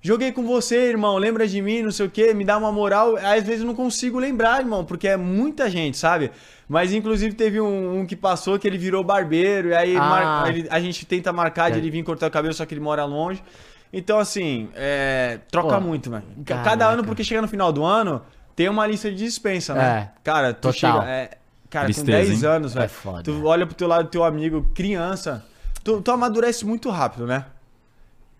Joguei 0.00 0.32
com 0.32 0.42
você, 0.44 0.88
irmão, 0.88 1.16
lembra 1.18 1.46
de 1.46 1.60
mim, 1.62 1.82
não 1.82 1.92
sei 1.92 2.06
o 2.06 2.10
quê, 2.10 2.34
me 2.34 2.44
dá 2.44 2.56
uma 2.58 2.72
moral. 2.72 3.14
Às 3.18 3.44
vezes 3.44 3.60
eu 3.60 3.66
não 3.66 3.74
consigo 3.74 4.18
lembrar, 4.18 4.58
irmão, 4.60 4.84
porque 4.84 5.06
é 5.06 5.16
muita 5.16 5.68
gente, 5.70 5.96
sabe? 5.98 6.30
Mas 6.68 6.92
inclusive 6.92 7.34
teve 7.34 7.60
um, 7.60 8.00
um 8.00 8.06
que 8.06 8.16
passou 8.16 8.58
que 8.58 8.66
ele 8.66 8.78
virou 8.78 9.04
barbeiro, 9.04 9.68
e 9.68 9.74
aí 9.74 9.94
Ah. 9.96 10.00
mar- 10.00 10.48
ele- 10.48 10.66
a 10.70 10.80
gente 10.80 11.04
tenta 11.06 11.30
marcar 11.32 11.70
de 11.70 11.78
ele 11.78 11.90
vir 11.90 12.02
cortar 12.02 12.26
o 12.26 12.30
cabelo, 12.30 12.52
só 12.54 12.64
que 12.66 12.72
ele 12.74 12.80
mora 12.80 13.04
longe. 13.04 13.40
Então, 13.92 14.18
assim, 14.18 14.70
é, 14.74 15.38
troca 15.50 15.74
Pô, 15.76 15.80
muito, 15.82 16.10
velho. 16.10 16.24
Cada 16.46 16.88
ano, 16.88 17.04
porque 17.04 17.22
chega 17.22 17.42
no 17.42 17.46
final 17.46 17.70
do 17.70 17.84
ano, 17.84 18.22
tem 18.56 18.68
uma 18.68 18.86
lista 18.86 19.10
de 19.10 19.16
dispensa, 19.16 19.74
né? 19.74 20.10
É, 20.14 20.20
Cara, 20.24 20.52
tu 20.54 20.70
total. 20.72 20.72
chega. 21.02 21.10
é, 21.10 21.30
cara, 21.70 21.86
Tristeza, 21.86 22.18
com 22.18 22.24
10 22.28 22.42
hein? 22.42 22.48
anos, 22.50 22.76
É 22.76 22.78
velho. 22.80 22.90
foda. 22.90 23.22
tu 23.22 23.44
olha 23.46 23.66
pro 23.66 23.74
teu 23.74 23.88
lado 23.88 24.04
do 24.04 24.10
teu 24.10 24.24
amigo, 24.24 24.68
criança. 24.74 25.44
Tu, 25.82 26.00
tu 26.00 26.10
amadurece 26.10 26.64
muito 26.64 26.90
rápido, 26.90 27.26
né? 27.26 27.46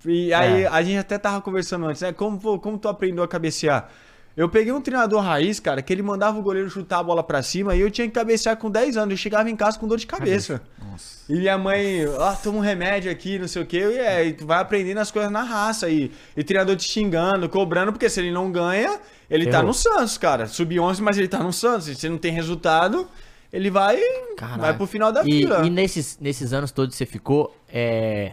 E 0.05 0.35
aí, 0.35 0.65
É. 0.65 0.67
a 0.67 0.83
gente 0.83 0.99
até 0.99 1.17
tava 1.17 1.41
conversando 1.41 1.87
antes, 1.87 2.03
né? 2.03 2.13
Como, 2.13 2.39
pô, 2.39 2.59
como 2.59 2.77
tu 2.79 2.89
aprendeu 2.89 3.23
a 3.23 3.29
cabecear? 3.29 3.89
Eu 4.35 4.49
peguei 4.49 4.73
um 4.73 4.81
treinador 4.81 5.21
raiz, 5.21 5.61
cara, 5.61 5.83
que 5.83 5.93
ele 5.93 6.01
mandava 6.03 6.39
o 6.39 6.43
goleiro 6.43 6.69
chutar 6.71 7.01
a 7.01 7.03
bola 7.03 7.23
pra 7.23 7.43
cima 7.43 7.77
e 7.77 7.81
eu 7.83 7.91
tinha 7.91 8.09
que 8.09 8.15
cabecear 8.15 8.57
com 8.57 8.71
10 8.71 8.97
anos. 8.97 9.11
Eu 9.13 9.17
chegava 9.19 9.51
em 9.51 9.55
casa 9.55 9.79
com 9.79 9.87
dor 9.87 9.99
de 9.99 10.07
cabeça. 10.07 10.63
Nossa. 10.91 11.31
E 11.31 11.37
minha 11.37 11.59
mãe, 11.59 12.07
ó, 12.09 12.33
toma 12.37 12.57
um 12.59 12.61
remédio 12.63 13.13
aqui, 13.13 13.39
não 13.39 13.47
sei 13.47 13.63
o 13.63 13.67
quê. 13.67 13.77
E, 13.79 13.99
é, 13.99 14.25
e 14.25 14.33
tu 14.33 14.47
vai 14.47 14.59
aprendendo 14.59 14.99
as 14.99 15.11
coisas 15.11 15.31
na 15.31 15.43
raça. 15.43 15.89
E, 15.91 16.11
e 16.35 16.43
treinador 16.43 16.75
te 16.77 16.85
xingando, 16.85 17.47
cobrando, 17.47 17.93
porque 17.93 18.09
se 18.09 18.21
ele 18.21 18.33
não 18.33 18.51
ganha, 18.51 18.99
ele 19.35 19.47
tá 19.47 19.53
Ferrou. 19.53 19.67
no 19.67 19.75
Santos, 19.75 20.19
cara. 20.19 20.47
Sub-11, 20.47 21.01
mas 21.01 21.19
ele 21.19 21.29
tá 21.29 21.39
no 21.43 21.53
Santos. 21.53 21.87
Se 21.87 22.09
não 22.09 22.19
tem 22.19 22.33
resultado, 22.33 23.09
ele 23.53 23.71
vai, 23.71 23.99
Caraca. 24.37 24.61
vai 24.61 24.75
pro 24.77 24.87
final 24.87 25.11
da 25.13 25.23
E, 25.23 25.25
fila. 25.25 25.67
e 25.67 25.71
nesses, 25.71 26.19
nesses 26.21 26.53
anos 26.53 26.71
todos 26.71 26.95
você 26.97 27.05
ficou, 27.07 27.57
é, 27.69 28.33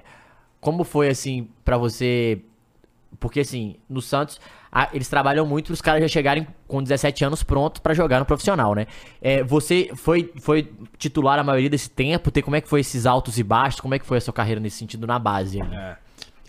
como 0.62 0.84
foi 0.84 1.10
assim 1.10 1.48
pra 1.65 1.77
você 1.77 2.41
Porque 3.20 3.39
assim, 3.39 3.75
no 3.89 4.01
Santos, 4.01 4.39
a- 4.72 4.89
eles 4.94 5.10
trabalham 5.10 5.46
muito 5.46 5.65
para 5.68 5.74
os 5.74 5.82
caras 5.82 6.00
já 6.01 6.08
chegarem 6.08 6.48
com 6.68 6.82
17 6.82 7.25
anos 7.25 7.41
prontos 7.44 7.82
pra 7.82 7.94
jogar 7.94 8.20
no 8.20 8.25
profissional, 8.25 8.75
né? 8.75 8.86
É, 9.20 9.44
você 9.44 9.89
foi, 9.96 10.32
foi 10.39 10.72
titular 10.98 11.38
a 11.39 11.44
maioria 11.44 11.70
desse 11.72 11.89
tempo? 11.89 12.29
Tem, 12.29 12.44
como 12.44 12.56
é 12.56 12.62
que 12.62 12.70
foi 12.70 12.82
esses 12.82 13.06
altos 13.08 13.38
e 13.39 13.44
baixos? 13.44 13.82
Como 13.82 13.94
é 13.96 14.00
que 14.00 14.06
foi 14.06 14.20
a 14.20 14.22
sua 14.22 14.32
carreira 14.34 14.62
nesse 14.62 14.77
sentido 14.77 15.08
na 15.08 15.18
base? 15.18 15.60
É. 15.60 15.98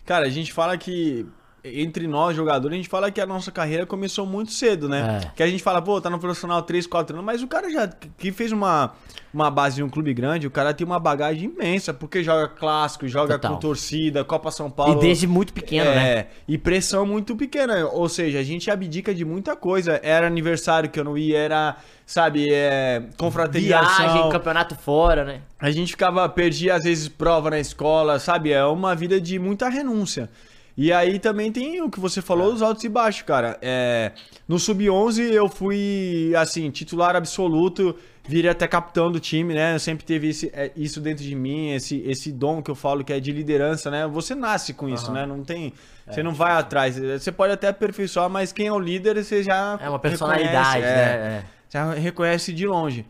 Cara, 0.05 0.27
a 0.27 0.31
gente 0.31 0.53
fala 0.53 0.77
que 0.77 1.27
entre 1.63 2.07
nós, 2.07 2.35
jogadores, 2.37 2.75
a 2.75 2.77
gente 2.77 2.89
fala 2.89 3.11
que 3.11 3.21
a 3.21 3.27
nossa 3.27 3.53
carreira 3.53 3.85
começou 3.85 4.25
muito 4.25 4.53
cedo, 4.53 4.89
né? 4.89 5.21
É. 5.25 5.31
Que 5.37 5.43
a 5.43 5.47
gente 5.47 5.63
fala, 5.63 5.83
pô, 5.83 6.01
tá 6.01 6.09
no 6.09 6.19
profissional 6.19 6.63
3, 6.63 6.87
4 6.87 7.15
anos, 7.15 7.25
mas 7.25 7.43
o 7.43 7.47
cara 7.47 7.71
já 7.71 7.87
que 7.89 8.33
fez 8.33 8.51
uma, 8.51 8.93
uma 9.33 9.51
base 9.51 9.81
em 9.81 9.85
um 9.85 9.89
clube 9.89 10.15
grande, 10.15 10.47
o 10.47 10.51
cara 10.51 10.73
tem 10.73 10.87
uma 10.87 10.99
bagagem 10.99 11.51
imensa, 11.51 11.93
porque 11.93 12.23
joga 12.23 12.49
clássico, 12.49 13.07
joga 13.07 13.35
Total. 13.35 13.53
com 13.53 13.61
torcida, 13.61 14.25
Copa 14.25 14.51
São 14.51 14.71
Paulo. 14.71 14.99
E 14.99 15.01
desde 15.01 15.27
muito 15.27 15.53
pequeno, 15.53 15.91
é, 15.91 15.95
né? 15.95 16.27
E 16.49 16.57
pressão 16.57 17.05
muito 17.05 17.37
pequena. 17.37 17.87
Ou 17.89 18.09
seja, 18.09 18.39
a 18.39 18.43
gente 18.43 18.71
abdica 18.71 19.15
de 19.15 19.25
muita 19.25 19.55
coisa. 19.55 20.01
Era 20.03 20.27
aniversário 20.27 20.89
que 20.89 20.99
eu 20.99 21.05
não 21.05 21.17
ia, 21.17 21.39
era, 21.39 21.77
sabe, 22.07 22.49
é, 22.51 23.03
confraternização. 23.19 24.15
Viagem, 24.15 24.31
campeonato 24.31 24.75
fora, 24.75 25.25
né? 25.25 25.43
A 25.59 25.71
gente 25.71 25.91
ficava, 25.91 26.29
perdia 26.29 26.75
às 26.75 26.85
vezes 26.85 27.07
prova 27.07 27.51
na 27.51 27.61
escola, 27.61 28.19
sabe? 28.19 28.51
É 28.51 28.65
uma 28.65 28.95
vida 28.95 29.21
de 29.21 29.39
muita 29.39 29.69
renúncia. 29.69 30.31
E 30.83 30.91
aí 30.95 31.19
também 31.19 31.53
tem 31.53 31.83
o 31.83 31.91
que 31.91 32.01
você 32.01 32.23
falou, 32.23 32.51
os 32.55 32.63
altos 32.63 32.83
e 32.85 32.89
baixos, 32.89 33.21
cara. 33.21 33.59
É, 33.61 34.13
no 34.49 34.59
Sub-11 34.59 35.31
eu 35.31 35.47
fui, 35.47 36.33
assim, 36.35 36.71
titular 36.71 37.15
absoluto, 37.15 37.95
virei 38.27 38.51
até 38.51 38.67
capitão 38.67 39.13
do 39.13 39.21
time, 39.21 39.53
né? 39.53 39.75
Eu 39.75 39.79
sempre 39.79 40.07
teve 40.07 40.29
esse- 40.29 40.51
é, 40.55 40.71
isso 40.75 40.99
dentro 40.99 41.23
de 41.23 41.35
mim, 41.35 41.73
esse, 41.73 41.99
esse 42.07 42.33
dom 42.33 42.63
que 42.63 42.71
eu 42.71 42.75
falo 42.75 43.05
que 43.05 43.13
é 43.13 43.21
de 43.21 43.31
liderança, 43.31 43.91
né? 43.91 44.07
Você 44.07 44.35
nasce 44.35 44.73
com 44.73 44.89
isso, 44.89 45.13
né? 45.13 45.27
Não 45.27 45.45
tem... 45.45 45.75
Você 46.09 46.23
não 46.23 46.33
vai 46.33 46.53
atrás. 46.53 46.97
Você 46.99 47.31
pode 47.31 47.53
até 47.53 47.69
aperfeiçoar, 47.69 48.31
mas 48.31 48.51
quem 48.51 48.67
é 48.67 48.73
o 48.73 48.79
líder, 48.81 49.23
você 49.23 49.43
já 49.43 49.79
É 49.83 49.87
uma 49.89 49.99
personalidade, 49.99 50.81
reconhece, 50.81 50.81
né? 50.81 51.03
é 51.03 51.15
É. 51.41 51.45
já 51.69 51.93
reconhece 51.93 52.53
de 52.55 52.67
longe. 52.67 53.05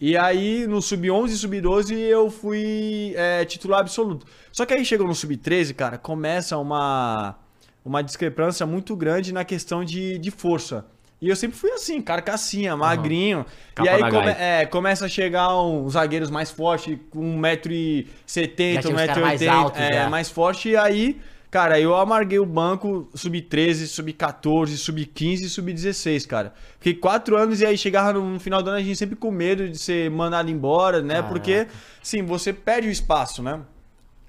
E 0.00 0.16
aí, 0.16 0.66
no 0.66 0.80
Sub-11 0.80 1.28
e 1.28 1.36
Sub-12, 1.36 1.92
eu 1.96 2.30
fui 2.30 3.12
é, 3.16 3.44
titular 3.44 3.80
absoluto. 3.80 4.26
Só 4.50 4.64
que 4.64 4.72
aí 4.72 4.84
chegou 4.84 5.06
no 5.06 5.14
Sub-13, 5.14 5.74
cara, 5.74 5.98
começa 5.98 6.56
uma, 6.56 7.36
uma 7.84 8.02
discrepância 8.02 8.64
muito 8.64 8.96
grande 8.96 9.32
na 9.32 9.44
questão 9.44 9.84
de, 9.84 10.18
de 10.18 10.30
força. 10.30 10.86
E 11.20 11.28
eu 11.28 11.36
sempre 11.36 11.58
fui 11.58 11.70
assim, 11.72 12.00
carcassinha, 12.00 12.74
magrinho. 12.74 13.44
E 13.84 13.88
aí 13.90 14.00
come- 14.10 14.32
é, 14.38 14.64
começa 14.64 15.04
a 15.04 15.08
chegar 15.08 15.54
uns 15.62 15.92
zagueiros 15.92 16.30
mais 16.30 16.50
fortes, 16.50 16.96
com 17.10 17.38
1,70m, 17.38 18.74
Já 18.74 18.80
tinha 18.80 18.94
uns 18.94 19.00
caras 19.06 19.22
mais 19.22 19.40
1,80m, 19.42 19.50
altos, 19.52 19.80
é, 19.80 20.08
mais 20.08 20.30
forte. 20.30 20.68
E 20.70 20.76
aí, 20.78 21.20
cara, 21.50 21.80
eu 21.80 21.96
amarguei 21.96 22.38
o 22.38 22.46
banco 22.46 23.08
sub-13, 23.14 23.86
sub-14, 23.86 24.76
sub-15 24.76 25.42
e 25.42 25.48
sub-16, 25.48 26.26
cara. 26.26 26.54
Fiquei 26.78 26.94
quatro 26.94 27.36
anos 27.36 27.60
e 27.60 27.66
aí 27.66 27.76
chegava 27.76 28.12
no 28.12 28.38
final 28.38 28.62
do 28.62 28.70
ano 28.70 28.78
a 28.78 28.82
gente 28.82 28.96
sempre 28.96 29.16
com 29.16 29.30
medo 29.30 29.68
de 29.68 29.78
ser 29.78 30.10
mandado 30.10 30.50
embora, 30.50 31.02
né? 31.02 31.14
Caraca. 31.14 31.28
Porque, 31.28 31.66
sim, 32.02 32.22
você 32.22 32.52
perde 32.52 32.88
o 32.88 32.90
espaço, 32.90 33.42
né? 33.42 33.60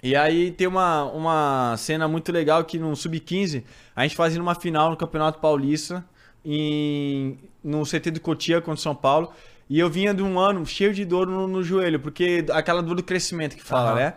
E 0.03 0.15
aí 0.15 0.49
tem 0.51 0.65
uma, 0.65 1.03
uma 1.03 1.75
cena 1.77 2.07
muito 2.07 2.31
legal 2.31 2.63
que 2.63 2.79
no 2.79 2.95
Sub-15, 2.95 3.63
a 3.95 4.01
gente 4.01 4.15
fazia 4.15 4.41
uma 4.41 4.55
final 4.55 4.89
no 4.89 4.97
Campeonato 4.97 5.39
Paulista, 5.39 6.03
em, 6.43 7.37
no 7.63 7.83
CT 7.83 8.09
do 8.11 8.19
Cotia 8.19 8.59
contra 8.61 8.81
São 8.81 8.95
Paulo, 8.95 9.31
e 9.69 9.79
eu 9.79 9.89
vinha 9.89 10.11
de 10.11 10.23
um 10.23 10.39
ano 10.39 10.65
cheio 10.65 10.91
de 10.91 11.05
dor 11.05 11.27
no, 11.27 11.47
no 11.47 11.63
joelho, 11.63 11.99
porque 11.99 12.43
aquela 12.51 12.81
dor 12.81 12.95
do 12.95 13.03
crescimento 13.03 13.55
que 13.55 13.63
fala, 13.63 13.91
Aham. 13.91 13.95
né? 13.99 14.13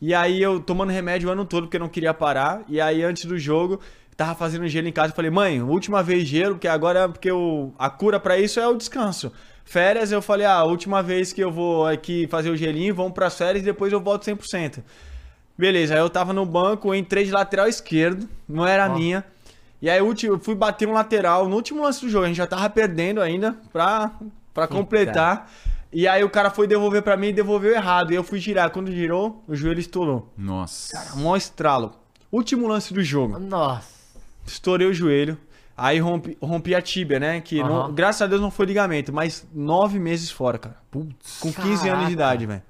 E 0.00 0.14
aí 0.14 0.42
eu 0.42 0.60
tomando 0.60 0.90
remédio 0.90 1.28
o 1.28 1.32
ano 1.32 1.44
todo 1.44 1.64
porque 1.64 1.76
eu 1.76 1.80
não 1.80 1.88
queria 1.88 2.12
parar, 2.12 2.62
e 2.68 2.80
aí 2.80 3.02
antes 3.02 3.24
do 3.24 3.38
jogo, 3.38 3.80
tava 4.16 4.34
fazendo 4.34 4.66
gelo 4.68 4.88
em 4.88 4.92
casa, 4.92 5.12
eu 5.12 5.16
falei, 5.16 5.30
mãe, 5.30 5.62
última 5.62 6.02
vez 6.02 6.26
gelo, 6.26 6.54
porque 6.54 6.68
agora, 6.68 7.08
porque 7.08 7.30
o, 7.30 7.72
a 7.78 7.88
cura 7.88 8.18
pra 8.18 8.38
isso 8.38 8.58
é 8.58 8.66
o 8.66 8.74
descanso. 8.74 9.32
Férias, 9.64 10.12
eu 10.12 10.22
falei, 10.22 10.46
ah, 10.46 10.62
última 10.62 11.02
vez 11.02 11.32
que 11.32 11.40
eu 11.42 11.50
vou 11.50 11.86
aqui 11.86 12.26
fazer 12.28 12.50
o 12.50 12.56
gelinho, 12.56 12.94
vamos 12.94 13.12
pras 13.12 13.36
férias 13.36 13.62
e 13.62 13.64
depois 13.64 13.92
eu 13.92 14.00
volto 14.00 14.24
100%. 14.24 14.82
Beleza, 15.58 15.94
aí 15.94 16.00
eu 16.00 16.10
tava 16.10 16.32
no 16.32 16.46
banco, 16.46 16.88
eu 16.88 16.94
entrei 16.94 17.24
de 17.24 17.32
lateral 17.32 17.66
esquerdo, 17.66 18.28
não 18.48 18.66
era 18.66 18.84
a 18.84 18.88
minha. 18.88 19.24
E 19.80 19.90
aí 19.90 19.98
eu 19.98 20.38
fui 20.38 20.54
bater 20.54 20.86
um 20.86 20.92
lateral 20.92 21.48
no 21.48 21.56
último 21.56 21.82
lance 21.82 22.00
do 22.00 22.08
jogo, 22.08 22.24
a 22.24 22.28
gente 22.28 22.36
já 22.36 22.46
tava 22.46 22.68
perdendo 22.70 23.20
ainda 23.20 23.56
pra, 23.72 24.12
pra 24.54 24.66
completar. 24.66 25.50
E 25.98 26.06
aí 26.06 26.22
o 26.22 26.28
cara 26.28 26.50
foi 26.50 26.66
devolver 26.66 27.00
pra 27.00 27.16
mim 27.16 27.28
e 27.28 27.32
devolveu 27.32 27.72
errado. 27.72 28.12
E 28.12 28.14
eu 28.16 28.22
fui 28.22 28.38
girar. 28.38 28.68
Quando 28.70 28.92
girou, 28.92 29.42
o 29.48 29.56
joelho 29.56 29.80
estourou. 29.80 30.30
Nossa. 30.36 31.14
Mó 31.16 31.34
estralo. 31.34 31.92
Último 32.30 32.68
lance 32.68 32.92
do 32.92 33.02
jogo. 33.02 33.38
Nossa. 33.38 33.88
Estourei 34.46 34.86
o 34.86 34.92
joelho. 34.92 35.38
Aí 35.74 35.98
rompi, 35.98 36.36
rompi 36.38 36.74
a 36.74 36.82
tíbia, 36.82 37.18
né? 37.18 37.40
Que 37.40 37.62
não- 37.62 37.84
Aham. 37.84 37.94
graças 37.94 38.20
a 38.20 38.26
Deus 38.26 38.42
não 38.42 38.50
foi 38.50 38.66
ligamento, 38.66 39.10
mas 39.10 39.46
nove 39.54 39.98
meses 39.98 40.30
fora, 40.30 40.58
cara. 40.58 40.76
Putz. 40.90 41.38
Com 41.40 41.50
15 41.50 41.70
anos 41.70 41.82
Caraca. 41.84 42.06
de 42.08 42.12
idade, 42.12 42.44
velho. 42.46 42.62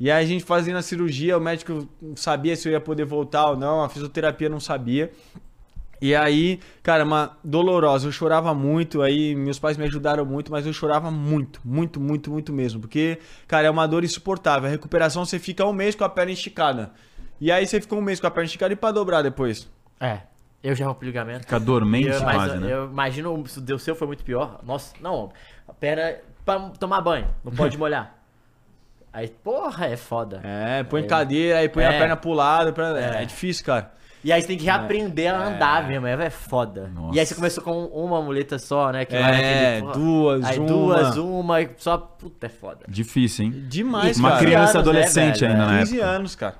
E 0.00 0.10
aí 0.10 0.24
a 0.24 0.26
gente 0.26 0.42
fazendo 0.44 0.76
a 0.76 0.82
cirurgia, 0.82 1.38
o 1.38 1.40
médico 1.40 1.86
não 2.02 2.16
sabia 2.16 2.56
se 2.56 2.68
eu 2.68 2.72
ia 2.72 2.80
poder 2.80 3.04
voltar 3.04 3.50
ou 3.50 3.56
não, 3.56 3.80
a 3.84 3.88
fisioterapia 3.88 4.48
não 4.48 4.58
sabia. 4.58 5.12
E 6.04 6.14
aí, 6.14 6.60
cara, 6.82 7.02
uma 7.02 7.38
dolorosa, 7.42 8.06
eu 8.08 8.12
chorava 8.12 8.52
muito, 8.52 9.00
aí 9.00 9.34
meus 9.34 9.58
pais 9.58 9.78
me 9.78 9.84
ajudaram 9.84 10.22
muito, 10.26 10.52
mas 10.52 10.66
eu 10.66 10.72
chorava 10.74 11.10
muito, 11.10 11.62
muito, 11.64 11.98
muito, 11.98 12.30
muito 12.30 12.52
mesmo, 12.52 12.78
porque, 12.78 13.18
cara, 13.48 13.68
é 13.68 13.70
uma 13.70 13.86
dor 13.86 14.04
insuportável. 14.04 14.68
A 14.68 14.70
recuperação 14.70 15.24
você 15.24 15.38
fica 15.38 15.64
um 15.64 15.72
mês 15.72 15.94
com 15.94 16.04
a 16.04 16.08
perna 16.10 16.32
esticada. 16.32 16.90
E 17.40 17.50
aí 17.50 17.66
você 17.66 17.80
fica 17.80 17.94
um 17.94 18.02
mês 18.02 18.20
com 18.20 18.26
a 18.26 18.30
perna 18.30 18.44
esticada 18.44 18.70
e 18.74 18.76
pra 18.76 18.92
dobrar 18.92 19.22
depois. 19.22 19.66
É. 19.98 20.18
Eu 20.62 20.74
já 20.74 20.84
rompi 20.86 21.06
o 21.06 21.08
ligamento. 21.08 21.40
Fica 21.40 21.58
dormente 21.58 22.08
Eu, 22.08 22.20
mas 22.22 22.34
quase, 22.36 22.56
né? 22.58 22.70
eu 22.70 22.84
imagino 22.84 23.46
se 23.46 23.58
o 23.58 23.62
deu 23.62 23.78
seu 23.78 23.96
foi 23.96 24.06
muito 24.06 24.22
pior. 24.24 24.60
Nossa, 24.62 24.94
não. 25.00 25.32
A 25.66 25.72
perna 25.72 26.16
pra 26.44 26.60
tomar 26.78 27.00
banho, 27.00 27.28
não 27.42 27.50
pode 27.50 27.78
molhar. 27.78 28.14
Aí, 29.10 29.28
porra, 29.28 29.86
é 29.86 29.96
foda. 29.96 30.42
É, 30.44 30.82
põe 30.82 31.02
É. 31.02 31.06
cadeira, 31.06 31.58
aí 31.60 31.68
põe 31.70 31.82
a 31.84 31.92
É. 31.92 31.98
perna 31.98 32.14
pro 32.14 32.32
lado. 32.32 32.74
pra- 32.74 32.98
É. 33.00 33.22
É. 33.22 33.24
difícil, 33.24 33.64
cara. 33.64 33.90
E 34.24 34.32
aí 34.32 34.40
você 34.40 34.48
tem 34.48 34.56
que 34.56 34.64
reaprender 34.64 35.32
a 35.32 35.48
andar 35.48 35.86
mesmo, 35.86 36.06
é, 36.06 36.12
é 36.26 36.30
foda. 36.30 36.90
Nossa. 36.94 37.14
E 37.14 37.20
aí 37.20 37.26
você 37.26 37.34
começou 37.34 37.62
com 37.62 37.84
uma 37.86 38.22
muleta 38.22 38.58
só, 38.58 38.90
né? 38.90 39.04
Que 39.04 39.14
É, 39.14 39.82
duas, 39.92 40.44
aí 40.44 40.58
uma. 40.58 40.66
duas, 40.66 41.16
uma, 41.18 41.60
e 41.62 41.68
só. 41.76 41.98
Puta, 41.98 42.46
é 42.46 42.48
foda. 42.48 42.86
Difícil, 42.88 43.44
hein? 43.44 43.64
Demais, 43.68 44.16
Uma 44.18 44.30
cara. 44.30 44.40
criança 44.42 44.62
anos, 44.62 44.74
né, 44.74 44.80
adolescente 44.80 45.40
velho? 45.40 45.52
ainda 45.52 45.66
na 45.66 45.78
15 45.80 45.96
época. 45.98 46.10
anos, 46.10 46.34
cara. 46.36 46.54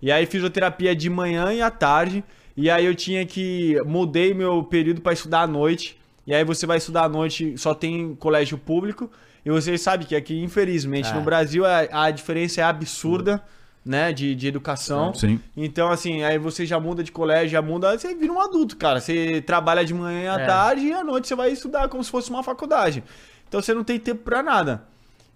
E 0.00 0.12
aí 0.12 0.26
fisioterapia 0.26 0.94
de 0.94 1.10
manhã 1.10 1.52
e 1.52 1.60
à 1.60 1.70
tarde. 1.70 2.22
E 2.56 2.70
aí 2.70 2.86
eu 2.86 2.94
tinha 2.94 3.26
que. 3.26 3.76
Mudei 3.84 4.32
meu 4.32 4.62
período 4.62 5.00
pra 5.00 5.12
estudar 5.12 5.40
à 5.42 5.46
noite. 5.46 5.98
E 6.26 6.32
aí 6.34 6.44
você 6.44 6.66
vai 6.66 6.76
estudar 6.78 7.04
à 7.04 7.08
noite, 7.08 7.56
só 7.58 7.74
tem 7.74 8.14
colégio 8.14 8.56
público. 8.56 9.10
E 9.44 9.50
vocês 9.50 9.80
sabem 9.80 10.06
que 10.06 10.14
aqui, 10.14 10.40
infelizmente, 10.42 11.08
É. 11.10 11.14
no 11.14 11.22
Brasil 11.22 11.64
a, 11.64 12.04
a 12.04 12.10
diferença 12.10 12.60
é 12.60 12.64
absurda, 12.64 13.42
né? 13.84 14.12
De, 14.12 14.34
de 14.34 14.46
educação. 14.48 15.14
Sim. 15.14 15.40
Então, 15.56 15.90
assim, 15.90 16.22
aí 16.22 16.38
você 16.38 16.66
já 16.66 16.78
muda 16.78 17.02
de 17.02 17.10
colégio, 17.12 17.48
já 17.50 17.62
muda. 17.62 17.96
Você 17.98 18.14
vira 18.14 18.32
um 18.32 18.40
adulto, 18.40 18.76
cara. 18.76 19.00
Você 19.00 19.40
trabalha 19.42 19.84
de 19.84 19.94
manhã 19.94 20.34
à 20.36 20.40
É. 20.40 20.46
tarde 20.46 20.86
e 20.86 20.92
à 20.92 21.02
noite 21.02 21.28
você 21.28 21.34
vai 21.34 21.50
estudar 21.50 21.88
como 21.88 22.02
se 22.04 22.10
fosse 22.10 22.28
uma 22.30 22.42
faculdade. 22.42 23.02
Então 23.48 23.60
você 23.62 23.72
não 23.72 23.82
tem 23.84 23.98
tempo 23.98 24.22
pra 24.22 24.42
nada. 24.42 24.82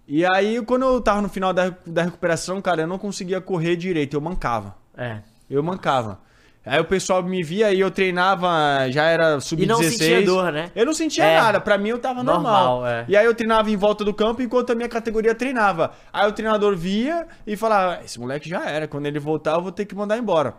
E 0.07 0.25
aí, 0.25 0.61
quando 0.65 0.83
eu 0.83 0.99
tava 1.01 1.21
no 1.21 1.29
final 1.29 1.53
da, 1.53 1.73
da 1.85 2.03
recuperação, 2.03 2.61
cara, 2.61 2.81
eu 2.81 2.87
não 2.87 2.97
conseguia 2.99 3.39
correr 3.39 3.75
direito, 3.75 4.13
eu 4.15 4.21
mancava. 4.21 4.75
É. 4.97 5.19
Eu 5.49 5.63
mancava. 5.63 6.19
Aí 6.65 6.79
o 6.79 6.85
pessoal 6.85 7.21
me 7.21 7.43
via 7.43 7.73
e 7.73 7.79
eu 7.81 7.91
treinava, 7.91 8.49
já 8.89 9.03
era 9.03 9.39
sub-16. 9.41 9.63
E 9.63 9.67
não 9.67 9.83
sentia 9.83 10.21
dor, 10.21 10.51
né? 10.51 10.71
Eu 10.73 10.85
não 10.85 10.93
sentia 10.93 11.25
É. 11.25 11.37
nada, 11.37 11.59
pra 11.59 11.77
mim 11.77 11.89
eu 11.89 11.99
tava 11.99 12.23
normal. 12.23 12.75
Normal, 12.81 12.87
é. 12.87 13.05
E 13.09 13.17
aí 13.17 13.25
eu 13.25 13.33
treinava 13.35 13.69
em 13.69 13.75
volta 13.75 14.05
do 14.05 14.13
campo 14.13 14.41
enquanto 14.41 14.71
a 14.71 14.75
minha 14.75 14.87
categoria 14.87 15.35
treinava. 15.35 15.91
Aí 16.11 16.25
o 16.27 16.31
treinador 16.31 16.75
via 16.77 17.27
e 17.45 17.57
falava: 17.57 18.01
esse 18.05 18.17
moleque 18.17 18.47
já 18.47 18.65
era, 18.65 18.87
quando 18.87 19.05
ele 19.07 19.19
voltar 19.19 19.55
eu 19.55 19.61
vou 19.61 19.71
ter 19.73 19.85
que 19.85 19.93
mandar 19.93 20.17
embora. 20.17 20.55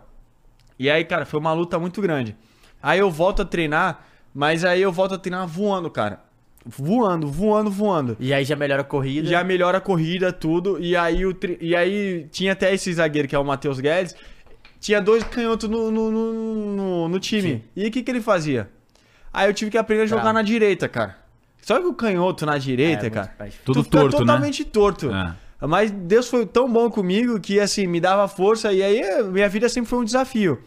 E 0.77 0.89
aí, 0.91 1.03
cara, 1.03 1.25
foi 1.25 1.39
uma 1.39 1.53
luta 1.53 1.79
muito 1.79 1.99
grande. 2.01 2.35
Aí 2.83 2.99
eu 2.99 3.09
volto 3.09 3.41
a 3.41 3.45
treinar, 3.45 4.05
mas 4.33 4.63
aí 4.63 4.81
eu 4.83 4.91
volto 4.91 5.15
a 5.15 5.17
treinar 5.17 5.47
voando, 5.47 5.89
cara. 5.89 6.19
Voando, 6.67 7.27
voando, 7.27 7.69
voando. 7.71 8.17
E 8.19 8.33
aí 8.33 8.43
já 8.43 8.55
melhora 8.55 8.81
a 8.81 8.85
corrida. 8.85 9.27
Já 9.27 9.43
melhora 9.43 9.77
a 9.77 9.81
corrida, 9.81 10.31
tudo. 10.33 10.77
E 10.79 10.95
aí, 10.95 11.25
o 11.25 11.33
tri- 11.33 11.57
e 11.61 11.75
aí 11.75 12.27
tinha 12.31 12.53
até 12.53 12.73
esse 12.73 12.91
zagueiro 12.93 13.27
que 13.27 13.35
é 13.35 13.39
o 13.39 13.43
Matheus 13.45 13.79
Guedes. 13.79 14.15
Tinha 14.85 15.01
dois 15.01 15.23
canhotos 15.23 15.67
no, 15.67 15.89
no, 15.89 16.11
no, 16.11 17.07
no- 17.09 17.19
time. 17.19 17.41
Sim. 17.41 17.63
E 17.75 17.87
o 17.87 17.91
que, 17.91 18.03
que 18.03 18.11
ele 18.11 18.21
fazia? 18.21 18.69
Aí 19.33 19.49
eu 19.49 19.53
tive 19.53 19.71
que 19.71 19.79
aprender 19.79 20.03
a 20.03 20.05
jogar 20.05 20.21
Bravo. 20.21 20.35
na 20.37 20.41
direita, 20.43 20.87
cara. 20.87 21.17
Só 21.59 21.79
que 21.79 21.87
o 21.87 21.93
canhoto 21.95 22.45
na 22.45 22.57
É, 22.57 22.59
direita, 22.59 23.01
muito 23.01 23.13
cara. 23.15 23.33
Tudo 23.65 23.79
tu 23.79 23.83
fica 23.85 23.97
torto, 23.97 24.17
né? 24.17 24.19
totalmente 24.19 24.63
torto. 24.63 25.11
É. 25.11 25.33
Mas 25.67 25.89
Deus 25.89 26.27
foi 26.29 26.45
tão 26.45 26.71
bom 26.71 26.87
comigo 26.91 27.39
que, 27.39 27.59
assim, 27.59 27.87
me 27.87 27.99
dava 27.99 28.27
força. 28.27 28.71
E 28.71 28.83
aí, 28.83 29.01
minha 29.23 29.49
vida 29.49 29.67
sempre 29.67 29.89
foi 29.89 29.97
um 29.97 30.03
desafio. 30.03 30.61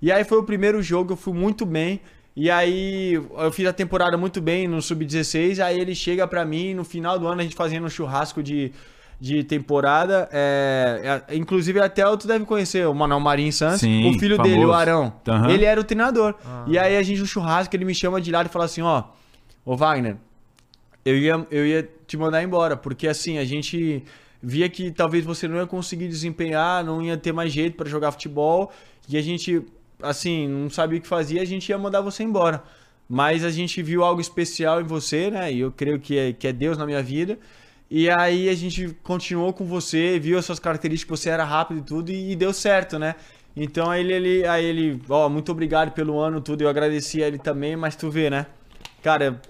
E 0.00 0.12
aí 0.12 0.22
foi 0.22 0.38
o 0.38 0.44
primeiro 0.44 0.80
jogo, 0.80 1.14
eu 1.14 1.16
fui 1.16 1.32
muito 1.34 1.66
bem. 1.66 2.00
E 2.36 2.48
aí, 2.48 3.14
eu 3.14 3.50
fiz 3.50 3.66
a 3.66 3.72
temporada 3.72 4.16
muito 4.16 4.40
bem 4.40 4.68
no 4.68 4.80
Sub-16. 4.80 5.58
Aí 5.58 5.80
ele 5.80 5.96
chega 5.96 6.28
pra 6.28 6.44
mim, 6.44 6.74
no 6.74 6.84
final 6.84 7.18
do 7.18 7.26
ano, 7.26 7.40
a 7.40 7.42
gente 7.42 7.56
fazendo 7.56 7.86
um 7.86 7.90
churrasco 7.90 8.40
de, 8.40 8.70
de 9.24 9.42
temporada. 9.42 10.28
É, 10.30 11.22
é, 11.28 11.34
inclusive, 11.34 11.80
até 11.80 12.04
tu 12.14 12.28
deve 12.28 12.44
conhecer 12.44 12.86
o 12.86 12.94
Manuel 12.94 13.20
Marinho 13.20 13.50
Santos. 13.50 13.80
Sim, 13.80 14.10
o 14.10 14.18
filho 14.18 14.36
famoso. 14.36 14.54
dele, 14.54 14.66
o 14.66 14.72
Arão. 14.72 15.14
Aham. 15.26 15.50
Ele 15.50 15.64
era 15.64 15.80
o 15.80 15.84
treinador. 15.84 16.34
E 16.66 16.78
aí 16.78 16.94
a 16.94 17.02
gente 17.02 17.20
no 17.20 17.26
churrasco, 17.26 17.74
ele 17.74 17.86
me 17.86 17.94
chama 17.94 18.20
de 18.20 18.30
lado 18.30 18.46
e 18.46 18.48
fala 18.50 18.66
assim, 18.66 18.82
ó, 18.82 19.04
ô 19.64 19.74
Wagner, 19.78 20.18
eu 21.06 21.16
ia, 21.16 21.46
eu 21.50 21.66
ia 21.66 21.88
te 22.06 22.18
mandar 22.18 22.42
embora, 22.42 22.76
porque 22.76 23.08
assim, 23.08 23.38
a 23.38 23.46
gente 23.46 24.04
via 24.42 24.68
que 24.68 24.90
talvez 24.90 25.24
você 25.24 25.48
não 25.48 25.56
ia 25.56 25.66
conseguir 25.66 26.06
desempenhar, 26.06 26.84
não 26.84 27.00
ia 27.00 27.16
ter 27.16 27.32
mais 27.32 27.50
jeito 27.50 27.78
pra 27.78 27.88
jogar 27.88 28.12
futebol, 28.12 28.70
e 29.08 29.16
a 29.16 29.22
gente, 29.22 29.62
assim, 30.02 30.46
não 30.46 30.68
sabia 30.68 30.98
o 30.98 31.00
que 31.00 31.08
fazia, 31.08 31.40
a 31.40 31.46
gente 31.46 31.66
ia 31.70 31.78
mandar 31.78 32.02
você 32.02 32.22
embora. 32.22 32.62
Mas 33.08 33.42
a 33.42 33.50
gente 33.50 33.82
viu 33.82 34.04
algo 34.04 34.20
especial 34.20 34.82
em 34.82 34.84
você, 34.84 35.30
né? 35.30 35.50
E 35.50 35.60
eu 35.60 35.72
creio 35.72 35.98
que 35.98 36.18
é, 36.18 36.32
que 36.32 36.46
é 36.46 36.52
Deus 36.52 36.76
na 36.76 36.84
minha 36.84 37.02
vida. 37.02 37.38
E 37.96 38.10
aí 38.10 38.48
a 38.48 38.54
gente 38.56 38.88
continuou 39.04 39.52
com 39.52 39.64
você, 39.64 40.18
viu 40.18 40.36
as 40.36 40.44
suas 40.44 40.58
características, 40.58 41.20
você 41.20 41.30
era 41.30 41.44
rápido 41.44 41.78
e 41.78 41.82
tudo, 41.82 42.10
e, 42.10 42.32
e 42.32 42.34
deu 42.34 42.52
certo, 42.52 42.98
né? 42.98 43.14
Então 43.56 43.88
aí 43.88 44.00
ele, 44.00 44.12
ele, 44.12 44.46
aí 44.48 44.64
ele, 44.64 45.00
ó, 45.08 45.28
muito 45.28 45.52
obrigado 45.52 45.92
pelo 45.92 46.18
ano 46.18 46.40
tudo, 46.40 46.62
eu 46.62 46.68
agradeci 46.68 47.22
a 47.22 47.28
ele 47.28 47.38
também, 47.38 47.76
mas 47.76 47.94
tu 47.94 48.10
vê, 48.10 48.28
né? 48.28 48.46
Cara, 49.00 49.40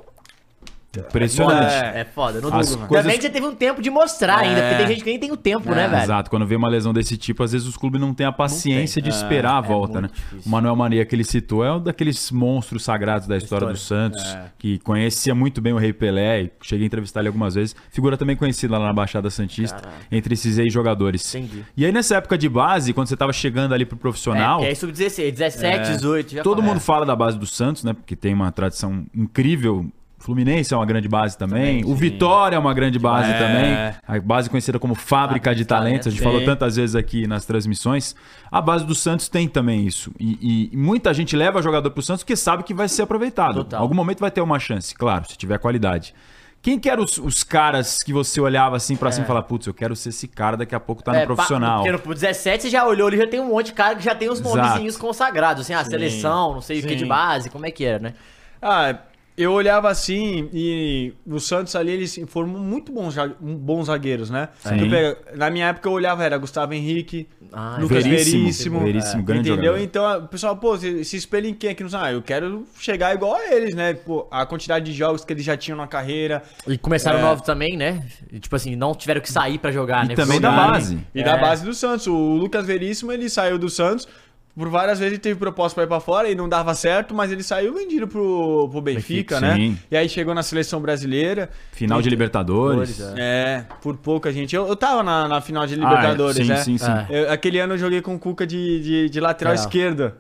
Impressionante. 1.00 1.72
É. 1.72 2.00
É 2.00 2.04
foda, 2.04 2.40
não 2.40 2.54
As 2.54 2.68
duro, 2.70 2.87
coisas- 2.87 3.04
Também 3.04 3.16
que 3.18 3.22
você 3.26 3.30
teve 3.30 3.46
um 3.46 3.54
tempo 3.54 3.80
de 3.83 3.90
mostrar 3.90 4.38
ainda, 4.38 4.61
porque 4.61 4.74
tem 4.76 4.87
gente 4.88 5.04
que 5.04 5.11
nem 5.11 5.18
tem 5.18 5.33
o 5.33 5.37
tempo, 5.37 5.70
né, 5.70 5.88
velho? 5.88 6.02
Exato, 6.02 6.30
quando 6.30 6.46
vê 6.46 6.57
uma 6.57 6.68
lesão 6.68 6.92
desse 6.92 7.16
tipo, 7.16 7.42
às 7.42 7.52
vezes 7.52 7.66
os 7.66 7.76
clubes 7.76 8.00
não 8.00 8.12
têm 8.14 8.26
a 8.26 8.33
paciência 8.33 9.00
de 9.02 9.09
esperar 9.11 9.57
a 9.57 9.61
volta, 9.61 10.00
né? 10.00 10.09
difícil. 10.12 10.42
O 10.46 10.48
Manuel 10.48 10.76
Maria 10.76 11.04
que 11.04 11.14
ele 11.14 11.24
citou 11.24 11.64
é 11.64 11.72
um 11.72 11.80
daqueles 11.80 12.30
monstros 12.30 12.85
sagrados 12.85 13.26
da 13.26 13.37
história, 13.37 13.66
do 13.66 13.76
Santos, 13.76 14.22
que 14.59 14.78
conhecia 14.80 15.35
muito 15.35 15.61
bem 15.61 15.72
o 15.72 15.78
Rei 15.78 15.92
Pelé, 15.92 16.42
e 16.42 16.52
cheguei 16.62 16.85
a 16.85 16.87
entrevistar 16.87 17.20
ele 17.20 17.28
algumas 17.28 17.54
vezes. 17.54 17.74
Figura 17.90 18.16
também 18.16 18.37
conhecida 18.37 18.76
lá 18.78 18.87
na 18.87 18.92
Baixada 18.92 19.30
Santista, 19.30 19.83
entre 20.11 20.35
esses 20.35 20.59
ex-jogadores. 20.59 21.35
Entendi. 21.35 21.64
E 21.76 21.85
aí 21.87 21.92
nessa 21.92 22.16
época 22.16 22.37
de 22.37 22.48
base, 22.48 22.92
quando 22.92 23.09
você 23.09 23.16
tava 23.16 23.33
chegando 23.33 23.72
ali 23.74 23.85
pro 23.85 23.96
profissional, 23.96 24.62
É, 24.62 24.70
é 24.70 24.74
sub-16, 24.74 25.33
17, 25.33 25.90
18. 25.92 26.35
já 26.35 26.42
todo 26.42 26.62
mundo 26.62 26.80
fala 26.80 27.04
da 27.07 27.14
base 27.16 27.38
do 27.38 27.46
Santos, 27.46 27.85
né? 27.85 27.92
Porque 27.92 28.14
tem 28.16 28.35
uma 28.35 28.50
tradição 28.52 29.04
incrível. 29.14 29.87
Fluminense 30.25 30.73
é 30.73 30.77
uma 30.77 30.87
grande 30.87 31.07
base 31.07 31.37
também. 31.37 31.85
o 31.85 31.95
Vitória 31.95 32.57
é 32.57 32.59
uma 32.59 32.73
grande 32.73 32.99
base 32.99 33.31
É. 33.31 33.39
também. 33.39 33.95
A 34.09 34.21
base 34.21 34.49
conhecida 34.49 34.79
como 34.79 34.95
Fábrica 34.95 35.55
de 35.55 35.67
Talentos. 35.67 36.07
A 36.07 36.11
gente 36.11 36.21
Sim. 36.21 36.25
falou 36.25 36.43
tantas 36.45 36.77
vezes 36.77 36.97
aqui 36.97 37.27
nas 37.27 37.45
transmissões. 37.45 38.17
A 38.51 38.59
base 38.61 38.87
do 38.87 38.95
Santos 38.95 39.29
tem 39.29 39.47
também 39.47 39.87
isso. 39.87 40.11
E, 40.19 40.71
e 40.73 40.77
muita 40.77 41.13
gente 41.13 41.37
leva 41.37 41.61
jogador 41.61 41.91
pro 41.91 42.03
Santos 42.03 42.23
porque 42.23 42.37
sabe 42.37 42.63
que 42.63 42.73
vai 42.73 42.89
ser 42.89 43.03
aproveitado. 43.03 43.57
Total. 43.57 43.81
Em 43.81 43.83
algum 43.83 43.95
momento 43.95 44.21
vai 44.21 44.31
ter 44.31 44.41
uma 44.41 44.59
chance, 44.59 44.95
claro, 44.95 45.29
se 45.29 45.37
tiver 45.37 45.59
qualidade. 45.59 46.15
Quem 46.63 46.79
que 46.79 46.89
eram 46.89 47.05
os, 47.05 47.19
os 47.19 47.45
caras 47.45 48.03
que 48.03 48.11
você 48.11 48.41
olhava 48.41 48.77
assim 48.77 48.97
pra 48.97 49.13
cima 49.13 49.25
e 49.25 49.27
falava, 49.27 49.45
putz, 49.45 49.67
eu 49.67 49.75
quero 49.75 49.95
ser 49.95 50.09
esse 50.09 50.27
cara, 50.27 50.57
daqui 50.57 50.75
a 50.75 50.81
pouco 50.81 51.03
tá 51.03 51.13
no 51.13 51.19
É, 51.19 51.27
profissional. 51.27 51.85
Pa, 51.85 51.91
porque 51.93 52.09
no 52.09 52.15
17 52.15 52.63
você 52.63 52.71
já 52.71 52.87
olhou 52.87 53.09
ali, 53.09 53.19
já 53.19 53.27
tem 53.27 53.41
um 53.41 53.49
monte 53.51 53.67
de 53.67 53.73
cara 53.75 53.95
que 53.97 54.03
já 54.03 54.15
tem 54.15 54.31
os 54.31 54.41
Exato. 54.41 54.57
nomezinhos 54.57 54.97
consagrados, 54.97 55.61
assim, 55.65 55.75
a 55.75 55.85
seleção, 55.85 56.55
não 56.55 56.63
sei 56.63 56.79
o 56.81 56.83
que 56.83 56.95
de 56.95 57.03
Sim. 57.03 57.09
base, 57.09 57.51
como 57.51 57.67
é 57.67 57.71
que 57.71 57.85
era, 57.85 57.99
né? 57.99 58.15
Ah, 58.63 58.97
eu 59.37 59.53
olhava 59.53 59.88
assim 59.88 60.49
e 60.53 61.12
o 61.27 61.40
Santos 61.40 61.75
ali, 61.75 61.90
eles 61.92 62.18
formam 62.29 62.61
muito 62.61 62.92
bons, 62.92 63.14
bons 63.40 63.87
zagueiros, 63.87 64.31
né? 64.31 64.49
Pega- 64.62 65.16
na 65.37 65.51
minha 65.51 65.66
época 65.68 65.88
eu 65.88 65.92
olhava, 65.92 66.23
era 66.25 66.38
Gustavo 66.38 66.73
Henrique, 66.75 67.27
Ah, 67.53 67.77
Lucas 67.81 68.03
Veríssimo, 68.05 68.40
Veríssimo. 68.42 68.81
Veríssimo, 68.81 69.23
grande 69.23 69.49
entendeu? 69.51 69.73
jogador. 69.73 69.85
Então, 69.85 70.25
o 70.25 70.29
pessoal, 70.29 70.57
pô, 70.57 70.77
se, 70.77 71.05
se 71.05 71.16
espelha 71.16 71.47
em 71.49 71.55
quem 71.55 71.70
aqui 71.70 71.83
no 71.85 71.90
Santos? 71.90 72.07
Ah, 72.09 72.12
eu 72.12 72.20
quero 72.23 72.66
chegar 72.79 73.14
igual 73.14 73.35
a 73.37 73.55
eles, 73.55 73.75
né? 73.77 73.94
Pô, 73.94 74.27
a 74.31 74.44
quantidade 74.44 74.85
de 74.87 74.92
jogos 74.92 75.25
que 75.25 75.33
eles 75.33 75.44
já 75.44 75.57
tinham 75.57 75.77
na 75.77 75.87
carreira. 75.87 76.42
E 76.66 76.77
começaram 76.79 77.18
É. 77.20 77.23
novos 77.23 77.44
também, 77.44 77.77
né? 77.77 78.05
E, 78.33 78.40
tipo 78.40 78.55
assim, 78.57 78.75
não 78.75 78.92
tiveram 78.94 79.20
que 79.20 79.31
sair 79.31 79.59
pra 79.59 79.70
jogar, 79.70 80.05
E 80.05 80.09
né? 80.09 80.14
também 80.16 80.40
da 80.40 80.51
base. 80.51 80.99
E 81.14 81.20
É. 81.20 81.25
da 81.25 81.37
base 81.37 81.64
do 81.64 81.73
Santos. 81.75 82.07
O 82.09 82.35
Lucas 82.35 82.66
Veríssimo, 82.66 83.12
ele 83.12 83.29
saiu 83.29 83.57
do 83.59 83.68
Santos. 83.70 84.09
Por 84.57 84.69
várias 84.69 85.01
vezes 85.01 85.14
ele 85.14 85.21
teve 85.21 85.37
proposta 85.38 85.75
pra 85.75 85.83
ir 85.83 85.88
pra 85.88 85.99
fora 85.99 86.31
e 86.31 86.35
não 86.37 86.49
dava 86.49 86.75
certo, 86.77 87.12
mas 87.12 87.33
ele 87.33 87.43
saiu 87.43 87.75
vendido 87.75 88.07
pro, 88.07 88.69
pro 88.71 88.81
Benfica, 88.81 89.40
Benfica, 89.40 89.40
né? 89.40 89.57
sim. 89.57 89.79
E 89.90 89.97
aí 89.97 90.09
chegou 90.09 90.33
na 90.33 90.45
seleção 90.45 90.81
brasileira. 90.81 91.51
Final 91.73 92.01
de 92.01 92.09
Libertadores. 92.09 92.90
Libertadores, 92.90 93.21
É, 93.21 93.67
por 93.83 93.97
pouca 93.97 94.33
gente. 94.33 94.55
Eu, 94.55 94.69
eu 94.69 94.77
tava 94.77 95.03
na, 95.03 95.27
na 95.27 95.40
final 95.40 95.67
de 95.67 95.75
Ah, 95.75 95.79
Libertadores, 95.79 96.37
sim, 96.37 96.45
né? 96.45 96.57
sim, 96.59 96.79
sim. 96.79 96.90
É. 97.11 97.25
Eu- 97.25 97.33
aquele 97.33 97.59
ano 97.59 97.75
eu 97.75 97.79
joguei 97.79 98.01
com 98.01 98.14
o 98.14 98.19
Cuca 98.19 98.47
de, 98.47 98.81
de, 98.81 99.11
de 99.11 99.21
lateral 99.21 99.55
Real. 99.55 99.64
esquerda. 99.64 100.17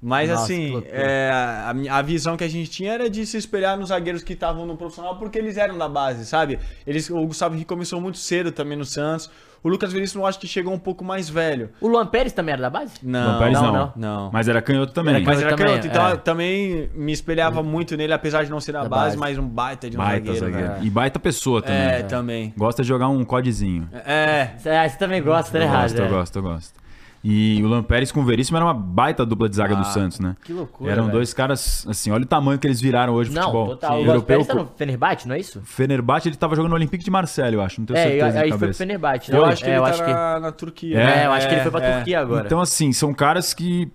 Mas 0.00 0.28
Nossa, 0.28 0.42
assim, 0.44 0.82
é, 0.86 1.30
a, 1.32 1.74
a 1.98 2.02
visão 2.02 2.36
que 2.36 2.44
a 2.44 2.48
gente 2.48 2.70
tinha 2.70 2.92
era 2.92 3.08
de 3.08 3.24
se 3.24 3.38
espelhar 3.38 3.76
nos 3.78 3.88
zagueiros 3.88 4.22
que 4.22 4.34
estavam 4.34 4.66
no 4.66 4.76
profissional, 4.76 5.16
porque 5.18 5.38
eles 5.38 5.56
eram 5.56 5.78
da 5.78 5.88
base, 5.88 6.26
sabe? 6.26 6.58
Eles, 6.86 7.08
o 7.08 7.26
Gustavo 7.26 7.54
Henrique 7.54 7.66
começou 7.68 7.98
muito 8.02 8.18
cedo 8.18 8.52
também 8.52 8.76
no 8.76 8.84
Santos. 8.84 9.30
O 9.64 9.68
Lucas 9.70 9.92
Veríssimo 9.92 10.22
eu 10.22 10.26
acho 10.26 10.38
que 10.38 10.46
chegou 10.46 10.72
um 10.74 10.78
pouco 10.78 11.02
mais 11.02 11.28
velho. 11.28 11.70
O 11.80 11.88
Luan 11.88 12.06
Pérez 12.06 12.32
também 12.34 12.52
era 12.52 12.60
da 12.62 12.68
base? 12.70 12.92
Não, 13.02 13.30
Luan 13.30 13.38
Pérez 13.38 13.60
não, 13.62 13.72
não, 13.72 13.92
não. 13.96 14.30
Mas 14.30 14.46
era 14.46 14.60
canhoto 14.60 14.92
também. 14.92 15.14
Era 15.14 15.24
Mas 15.24 15.38
canhoto 15.38 15.46
era 15.46 15.56
também, 15.56 15.72
canhoto, 15.80 15.86
então 15.88 16.06
é. 16.08 16.12
eu 16.12 16.18
também 16.18 16.90
me 16.94 17.10
espelhava 17.12 17.62
muito 17.62 17.96
nele, 17.96 18.12
apesar 18.12 18.44
de 18.44 18.50
não 18.50 18.60
ser 18.60 18.72
da, 18.72 18.82
Da 18.82 18.88
base, 18.90 19.16
base. 19.16 19.18
mas 19.18 19.38
um 19.38 19.48
baita 19.48 19.88
de 19.88 19.96
um 19.96 20.00
Baita 20.00 20.26
zagueiro. 20.34 20.46
zagueiro. 20.46 20.72
velho. 20.74 20.84
E 20.86 20.90
baita 20.90 21.18
pessoa 21.18 21.62
também. 21.62 21.80
É, 21.80 22.02
também. 22.02 22.52
Gosta 22.56 22.82
de 22.82 22.88
jogar 22.88 23.08
um 23.08 23.24
codezinho. 23.24 23.88
É, 24.06 24.50
Ah, 24.66 24.86
você 24.88 24.98
também 24.98 25.22
gosta, 25.22 25.58
né, 25.58 25.64
Eu 25.64 25.70
Rádio? 25.70 25.96
gosto, 25.96 26.04
eu 26.04 26.18
gosto, 26.18 26.36
eu 26.36 26.42
gosto. 26.42 26.83
E 27.26 27.62
o 27.64 27.68
Lampérez 27.68 28.12
com 28.12 28.20
o 28.20 28.24
Veríssimo 28.24 28.58
era 28.58 28.66
uma 28.66 28.74
baita 28.74 29.24
dupla 29.24 29.48
de 29.48 29.56
zaga 29.56 29.74
do 29.74 29.84
Santos, 29.86 30.20
né? 30.20 30.36
Que 30.44 30.52
loucura, 30.52 30.92
Eram 30.92 31.04
velho. 31.04 31.14
dois 31.16 31.32
caras, 31.32 31.86
assim, 31.88 32.10
olha 32.10 32.24
o 32.24 32.26
tamanho 32.26 32.58
que 32.58 32.66
eles 32.66 32.82
viraram 32.82 33.14
hoje 33.14 33.30
no 33.30 33.36
Não, 33.36 33.42
futebol. 33.44 33.68
total. 33.68 33.92
O 33.92 33.98
Sim. 34.00 34.04
Luan 34.04 34.12
Europeu, 34.14 34.26
Pérez 34.26 34.46
tá 34.46 34.54
no 34.54 34.66
Fenerbahçe, 34.76 35.26
não 35.28 35.34
é 35.34 35.38
isso? 35.40 35.62
Fenerbahçe, 35.64 36.28
ele 36.28 36.36
tava 36.36 36.54
jogando 36.54 36.68
no 36.72 36.76
Olympique 36.76 37.02
de 37.02 37.10
Marseille, 37.10 37.54
eu 37.54 37.62
acho. 37.62 37.80
Não 37.80 37.86
tenho 37.86 37.96
É, 37.98 38.02
certeza 38.02 38.40
aí 38.40 38.50
foi 38.50 38.58
pro. 38.58 38.74
Fenerbahçe. 38.74 39.32
eu 39.32 39.40
né? 39.46 39.52
acho 39.52 39.64
que 39.64 39.70
é, 39.70 39.72
ele 39.72 39.78
eu 39.78 39.82
tá 39.84 39.88
acho 39.88 40.04
que... 40.04 40.12
na, 40.12 40.40
na 40.40 40.52
Turquia. 40.52 40.98
É, 41.00 41.22
É, 41.22 41.26
eu 41.26 41.32
acho 41.32 41.48
que 41.48 41.54
ele 41.54 41.62
foi 41.62 41.70
pra 41.70 41.82
é. 41.82 41.94
Turquia 41.96 42.20
agora. 42.20 42.44
Então, 42.44 42.60
assim, 42.60 42.92
são 42.92 43.14
caras 43.14 43.54
que 43.54 43.90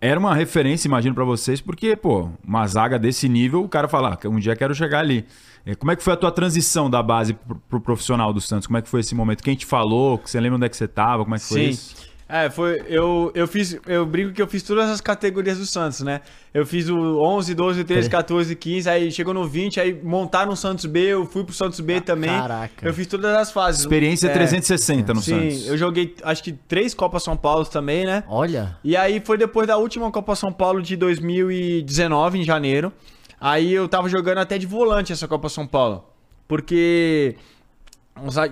era 0.00 0.20
uma 0.20 0.32
referência, 0.32 0.86
imagino, 0.86 1.12
pra 1.12 1.24
vocês, 1.24 1.60
porque, 1.60 1.96
pô, 1.96 2.28
uma 2.46 2.64
zaga 2.68 3.00
desse 3.00 3.28
nível, 3.28 3.64
o 3.64 3.68
cara 3.68 3.88
fala, 3.88 4.16
ah, 4.24 4.28
um 4.28 4.38
dia 4.38 4.54
quero 4.54 4.76
chegar 4.76 5.00
ali. 5.00 5.26
É, 5.66 5.74
Como 5.74 5.90
é 5.90 5.96
que 5.96 6.04
foi 6.04 6.12
a 6.12 6.16
tua 6.16 6.30
transição 6.30 6.88
da 6.88 7.02
base 7.02 7.34
pro, 7.34 7.56
pro 7.68 7.80
profissional 7.80 8.32
do 8.32 8.40
Santos? 8.40 8.68
Como 8.68 8.78
é 8.78 8.82
que 8.82 8.88
foi 8.88 9.00
esse 9.00 9.12
momento? 9.14 9.42
Quem 9.42 9.56
te 9.56 9.66
falou? 9.66 10.20
Você 10.24 10.38
lembra 10.38 10.56
onde 10.56 10.66
é 10.66 10.68
que 10.68 10.76
você 10.76 10.86
tava? 10.86 11.24
Como 11.24 11.34
é 11.34 11.38
que 11.38 11.44
foi 11.44 11.60
Sim. 11.64 11.68
isso? 11.70 12.09
É, 12.32 12.48
foi. 12.48 12.82
Eu, 12.86 13.32
eu 13.34 13.46
fiz. 13.48 13.76
Eu 13.86 14.06
brinco 14.06 14.32
que 14.32 14.40
eu 14.40 14.46
fiz 14.46 14.62
todas 14.62 14.88
as 14.88 15.00
categorias 15.00 15.58
do 15.58 15.66
Santos, 15.66 16.00
né? 16.00 16.20
Eu 16.54 16.64
fiz 16.64 16.88
o 16.88 16.96
11, 17.20 17.54
12, 17.54 17.84
13, 17.84 18.08
14, 18.08 18.54
15, 18.56 18.88
aí 18.88 19.10
chegou 19.12 19.34
no 19.34 19.46
20, 19.48 19.80
aí 19.80 19.92
montaram 20.02 20.52
o 20.52 20.56
Santos 20.56 20.86
B, 20.86 21.00
eu 21.00 21.26
fui 21.26 21.44
pro 21.44 21.52
Santos 21.54 21.80
B 21.80 22.00
também. 22.00 22.30
caraca. 22.30 22.86
Eu 22.86 22.94
fiz 22.94 23.06
todas 23.06 23.34
as 23.34 23.50
fases. 23.52 23.80
Experiência 23.80 24.28
É, 24.28 24.32
360 24.32 25.14
no 25.14 25.20
Sim, 25.22 25.50
Santos. 25.50 25.66
eu 25.68 25.76
joguei 25.76 26.14
acho 26.22 26.42
que 26.42 26.52
três 26.52 26.94
Copas 26.94 27.22
São 27.22 27.36
Paulo 27.36 27.64
também, 27.66 28.04
né? 28.06 28.24
Olha. 28.28 28.76
E 28.82 28.96
aí 28.96 29.20
foi 29.24 29.36
depois 29.36 29.66
da 29.66 29.76
última 29.76 30.10
Copa 30.10 30.34
São 30.36 30.52
Paulo 30.52 30.80
de 30.82 30.96
2019, 30.96 32.38
em 32.38 32.44
janeiro. 32.44 32.92
Aí 33.40 33.72
eu 33.72 33.88
tava 33.88 34.08
jogando 34.08 34.38
até 34.38 34.58
de 34.58 34.66
volante 34.66 35.12
essa 35.12 35.26
Copa 35.26 35.48
São 35.48 35.66
Paulo. 35.66 36.04
Porque 36.46 37.36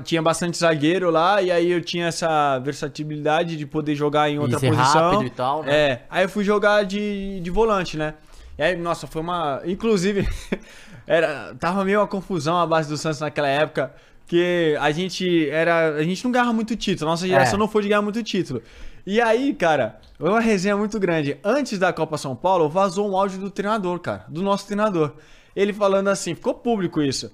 tinha 0.05 0.23
bastante 0.23 0.57
zagueiro 0.57 1.11
lá, 1.11 1.43
e 1.43 1.51
aí 1.51 1.71
eu 1.71 1.81
tinha 1.81 2.07
essa 2.07 2.59
versatilidade 2.59 3.57
de 3.57 3.67
poder 3.67 3.95
jogar 3.95 4.31
em 4.31 4.39
outra 4.39 4.59
ser 4.59 4.71
posição. 4.75 5.11
rápido 5.11 5.25
e 5.27 5.31
tal, 5.31 5.63
né? 5.63 5.73
É, 5.75 6.03
aí 6.09 6.25
eu 6.25 6.29
fui 6.29 6.45
jogar 6.45 6.85
de, 6.85 7.41
de 7.41 7.51
volante, 7.51 7.97
né? 7.97 8.15
E 8.57 8.63
aí, 8.63 8.77
nossa, 8.77 9.07
foi 9.07 9.21
uma. 9.23 9.61
Inclusive, 9.65 10.27
era, 11.07 11.55
tava 11.61 11.85
meio 11.85 12.01
uma 12.01 12.07
confusão 12.07 12.57
a 12.59 12.67
base 12.67 12.89
do 12.89 12.97
Santos 12.97 13.21
naquela 13.21 13.49
época. 13.49 13.93
Que 14.27 14.77
a 14.81 14.91
gente 14.91 15.49
era. 15.49 15.95
A 15.95 16.03
gente 16.03 16.23
não 16.23 16.31
ganhava 16.31 16.53
muito 16.53 16.77
título. 16.77 17.11
Nossa 17.11 17.27
geração 17.27 17.55
É. 17.55 17.59
não 17.59 17.67
foi 17.69 17.83
de 17.83 17.89
ganhar 17.89 18.03
muito 18.03 18.23
título. 18.23 18.61
E 19.07 19.23
aí, 19.23 19.55
cara, 19.55 19.99
foi 20.19 20.29
uma 20.29 20.41
resenha 20.41 20.77
muito 20.77 21.01
grande. 21.01 21.39
Antes 21.43 21.79
da 21.79 21.95
Copa 21.95 22.19
São 22.19 22.37
Paulo, 22.37 22.69
vazou 22.69 23.11
um 23.11 23.17
áudio 23.17 23.39
do 23.39 23.51
treinador, 23.51 23.99
cara. 24.01 24.27
Do 24.29 24.43
nosso 24.43 24.67
treinador. 24.67 25.15
Ele 25.57 25.73
falando 25.73 26.09
assim, 26.09 26.35
ficou 26.35 26.53
público 26.53 27.01
isso. 27.01 27.33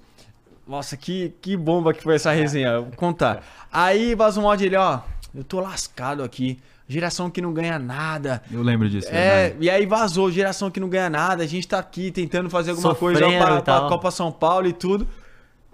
Nossa, 0.66 0.96
que, 0.96 1.34
que 1.40 1.56
bomba 1.56 1.92
que 1.92 2.02
foi 2.02 2.14
essa 2.14 2.32
resenha. 2.32 2.80
Vou 2.80 2.92
contar. 2.96 3.42
Aí 3.70 4.14
vazou 4.14 4.44
um 4.44 4.48
áudio 4.48 4.70
dele, 4.70 4.76
ó. 4.76 5.00
Eu 5.34 5.44
tô 5.44 5.60
lascado 5.60 6.22
aqui. 6.22 6.58
Geração 6.86 7.30
que 7.30 7.40
não 7.40 7.52
ganha 7.52 7.78
nada. 7.78 8.42
Eu 8.52 8.62
lembro 8.62 8.88
disso. 8.88 9.08
É, 9.08 9.48
verdade. 9.48 9.64
e 9.64 9.70
aí 9.70 9.86
vazou, 9.86 10.30
geração 10.30 10.70
que 10.70 10.78
não 10.78 10.88
ganha 10.88 11.08
nada. 11.08 11.42
A 11.42 11.46
gente 11.46 11.66
tá 11.66 11.78
aqui 11.78 12.10
tentando 12.10 12.50
fazer 12.50 12.70
alguma 12.70 12.90
Sofrendo 12.90 13.20
coisa 13.20 13.38
pra, 13.38 13.62
pra. 13.62 13.88
Copa 13.88 14.10
São 14.10 14.30
Paulo 14.30 14.66
e 14.66 14.72
tudo. 14.72 15.08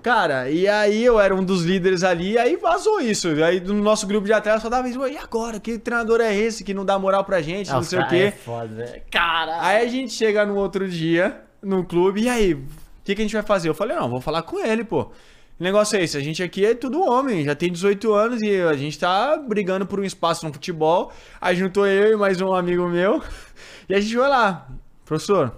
Cara, 0.03 0.49
e 0.49 0.67
aí 0.67 1.05
eu 1.05 1.21
era 1.21 1.35
um 1.35 1.45
dos 1.45 1.63
líderes 1.63 2.03
ali, 2.03 2.33
e 2.33 2.39
aí 2.39 2.57
vazou 2.57 3.01
isso. 3.01 3.29
E 3.29 3.43
aí 3.43 3.61
no 3.61 3.75
nosso 3.75 4.07
grupo 4.07 4.27
de 4.27 4.33
atletas 4.33 4.63
só 4.63 4.71
dava 4.71 4.89
isso, 4.89 5.07
e 5.07 5.17
agora? 5.17 5.61
Que 5.61 5.79
treinador 5.79 6.21
é 6.23 6.35
esse 6.35 6.65
que 6.65 6.73
não 6.73 6.87
dá 6.87 6.99
moral 6.99 7.23
pra 7.23 7.43
gente, 7.43 7.71
não 7.71 7.81
os 7.81 7.89
sei 7.89 7.99
o 7.99 8.09
quê. 8.09 8.17
É 8.17 8.31
foda, 8.31 8.69
velho. 8.69 9.03
Cara. 9.11 9.61
Aí 9.61 9.85
a 9.85 9.89
gente 9.91 10.13
chega 10.15 10.47
no 10.47 10.57
outro 10.57 10.89
dia, 10.89 11.43
no 11.63 11.85
clube, 11.85 12.23
e 12.23 12.29
aí, 12.31 12.59
que, 13.11 13.17
que 13.17 13.23
a 13.23 13.25
gente 13.25 13.35
vai 13.35 13.43
fazer? 13.43 13.69
Eu 13.69 13.75
falei, 13.75 13.97
não, 13.97 14.09
vou 14.09 14.21
falar 14.21 14.43
com 14.43 14.65
ele, 14.65 14.85
pô. 14.85 15.11
O 15.59 15.63
negócio 15.63 15.99
é 15.99 16.03
esse, 16.03 16.17
a 16.17 16.21
gente 16.21 16.43
aqui 16.43 16.65
é 16.65 16.75
tudo 16.75 17.03
homem, 17.03 17.45
já 17.45 17.55
tem 17.55 17.71
18 17.71 18.15
anos 18.15 18.41
e 18.41 18.63
a 18.63 18.73
gente 18.75 18.99
tá 18.99 19.37
brigando 19.37 19.85
por 19.85 20.01
um 20.01 20.05
espaço 20.05 20.47
no 20.47 20.53
futebol. 20.53 21.13
Aí 21.39 21.55
juntou 21.55 21.87
eu 21.87 22.13
e 22.13 22.17
mais 22.17 22.41
um 22.41 22.55
amigo 22.55 22.89
meu, 22.89 23.23
e 23.89 23.95
a 23.95 24.01
gente 24.01 24.15
foi 24.17 24.27
lá, 24.27 24.67
professor, 25.05 25.53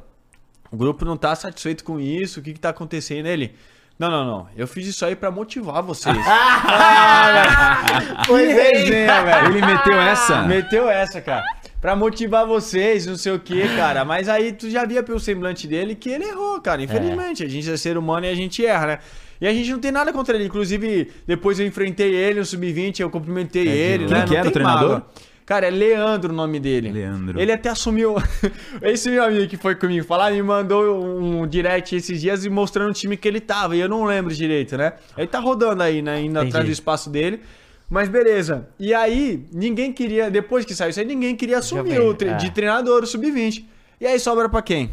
o 0.73 0.77
grupo 0.77 1.05
não 1.05 1.17
tá 1.17 1.37
satisfeito 1.37 1.85
com 1.85 2.01
isso, 2.01 2.41
o 2.41 2.43
que 2.43 2.53
que 2.53 2.59
tá 2.59 2.71
acontecendo? 2.71 3.27
Ele, 3.27 3.55
Não, 3.97 4.11
não, 4.11 4.25
não. 4.25 4.49
Eu 4.57 4.67
fiz 4.67 4.89
isso 4.89 5.05
aí 5.05 5.15
pra 5.15 5.31
motivar 5.31 5.81
vocês. 5.83 6.17
Foi 8.27 8.47
que 8.47 8.55
bem. 8.55 8.73
resenha, 8.75 9.23
velho. 9.23 9.47
Ele 9.57 9.67
meteu 9.67 10.01
essa? 10.01 10.43
Meteu 10.43 10.89
essa, 10.89 11.21
cara. 11.21 11.45
Pra 11.83 11.97
motivar 11.97 12.47
vocês, 12.47 13.07
não 13.07 13.17
sei 13.17 13.33
o 13.33 13.41
que, 13.41 13.61
cara. 13.77 14.05
Mas 14.05 14.29
aí 14.29 14.53
tu 14.53 14.71
já 14.71 14.87
via 14.87 15.03
pelo 15.03 15.19
semblante 15.19 15.67
dele 15.67 15.97
que 15.97 16.09
ele 16.09 16.23
errou, 16.25 16.61
cara. 16.61 16.81
Infelizmente. 16.81 17.43
A 17.43 17.49
gente 17.49 17.69
é 17.69 17.77
ser 17.77 17.99
humano 17.99 18.25
e 18.25 18.29
a 18.29 18.35
gente 18.37 18.65
erra, 18.65 18.87
né? 18.87 18.99
E 19.41 19.49
a 19.49 19.53
gente 19.53 19.73
não 19.73 19.81
tem 19.81 19.91
nada 19.91 20.13
contra 20.13 20.37
ele. 20.37 20.45
Inclusive, 20.45 21.11
depois 21.27 21.59
eu 21.59 21.67
enfrentei 21.67 22.15
ele 22.15 22.39
no 22.39 22.47
Sub-20, 22.47 23.01
eu 23.01 23.11
cumprimentei 23.11 23.67
ele, 23.67 24.07
Quem 24.07 24.17
né? 24.17 24.25
que 24.25 24.37
era 24.37 24.49
o 24.49 24.53
treinador? 24.53 24.89
mágoa. 24.91 25.07
Cara, 25.45 25.67
é 25.67 25.71
Leandro 25.71 26.33
o 26.33 26.37
nome 26.37 26.61
dele. 26.61 26.93
Leandro. 26.93 27.41
Ele 27.41 27.51
até 27.51 27.69
assumiu. 27.69 28.15
Esse 28.81 29.11
meu 29.11 29.25
amigo 29.25 29.49
que 29.49 29.57
foi 29.57 29.75
comigo 29.75 30.07
falar 30.07 30.31
me 30.31 30.41
mandou 30.41 31.05
um 31.05 31.45
direct 31.49 31.97
esses 31.97 32.21
dias 32.21 32.45
e 32.45 32.49
mostrando 32.49 32.91
o 32.91 32.95
time 32.95 33.17
que 33.17 33.27
ele 33.27 33.41
tava. 33.41 33.75
E 33.75 33.81
eu 33.81 33.89
não 33.89 34.05
lembro 34.05 34.33
direito, 34.33 34.77
né? 34.77 34.93
Ele 35.19 35.27
tá 35.27 35.41
rodando 35.41 35.83
aí, 35.83 36.01
né? 36.01 36.21
Indo 36.21 36.37
Entendi. 36.39 36.49
atrás 36.51 36.65
do 36.65 36.71
espaço 36.71 37.11
dele. 37.11 37.41
Mas 37.91 38.09
beleza. 38.09 38.69
E 38.79 38.95
aí, 38.95 39.45
ninguém 39.53 39.93
queria, 39.93 40.31
depois 40.31 40.65
que 40.65 40.75
saiu 40.75 40.91
isso 40.91 41.01
aí, 41.01 41.07
ninguém 41.07 41.37
queria 41.37 41.59
assumir 41.59 41.91
bem, 41.99 42.01
o 42.01 42.15
tre- 42.15 42.31
é. 42.31 42.35
de 42.37 42.51
treinador 42.51 43.03
o 43.03 43.07
sub-20. 43.07 43.65
E 44.01 44.07
aí 44.07 44.19
sobra 44.19 44.49
pra 44.49 44.63
quem? 44.63 44.91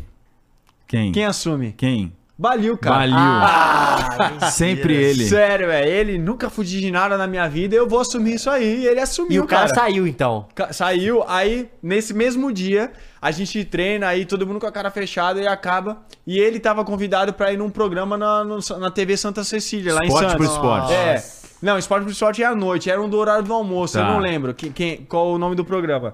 Quem? 0.88 1.12
Quem 1.12 1.26
assume? 1.26 1.74
Quem? 1.78 2.14
Balil, 2.38 2.78
cara. 2.78 2.96
Balil. 3.00 3.16
Ah, 3.18 4.30
mentira. 4.32 4.52
Sempre 4.52 4.96
ele. 4.96 5.26
Sério, 5.28 5.68
velho. 5.68 5.88
Ele 5.90 6.18
nunca 6.18 6.50
fugi 6.50 6.80
de 6.80 6.90
nada 6.90 7.18
na 7.18 7.28
minha 7.28 7.48
vida, 7.50 7.76
eu 7.76 7.86
vou 7.88 8.00
assumir 8.00 8.36
isso 8.36 8.50
aí. 8.50 8.84
E 8.84 8.88
ele 8.88 9.00
assumiu, 9.02 9.32
E 9.34 9.40
o 9.40 9.46
cara, 9.46 9.68
saiu 9.68 10.08
então. 10.08 10.48
Ca- 10.56 10.72
Saiu, 10.72 11.22
aí 11.28 11.68
nesse 11.84 12.14
mesmo 12.14 12.52
dia 12.54 12.92
a 13.22 13.30
gente 13.32 13.66
treina 13.66 14.08
aí, 14.08 14.24
todo 14.26 14.48
mundo 14.48 14.58
com 14.60 14.68
a 14.68 14.72
cara 14.72 14.90
fechada 14.90 15.42
e 15.42 15.48
acaba. 15.48 16.02
E 16.26 16.40
ele 16.40 16.60
tava 16.62 16.86
convidado 16.86 17.34
pra 17.34 17.52
ir 17.52 17.58
num 17.58 17.70
programa 17.70 18.18
na, 18.18 18.44
no- 18.46 18.60
na 18.80 18.90
TV 18.90 19.18
Santa 19.18 19.44
Cecília, 19.44 19.94
lá 19.94 20.06
Esporte 20.06 20.34
em 20.34 20.38
pro 20.38 20.46
Santos. 20.46 20.56
esporte. 20.56 20.94
É. 20.94 21.24
Não, 21.62 21.78
esporte 21.78 22.04
pro 22.04 22.12
esporte 22.12 22.42
é 22.42 22.46
à 22.46 22.56
noite, 22.56 22.90
era 22.90 23.02
um 23.02 23.10
do 23.10 23.18
horário 23.18 23.44
do 23.44 23.54
almoço, 23.54 23.98
Tá. 23.98 24.02
eu 24.08 24.14
não 24.14 24.20
lembro 24.20 24.54
quem, 24.54 24.72
quem- 24.72 24.98
qual 24.98 25.28
o 25.34 25.38
nome 25.38 25.56
do 25.56 25.66
programa. 25.66 26.14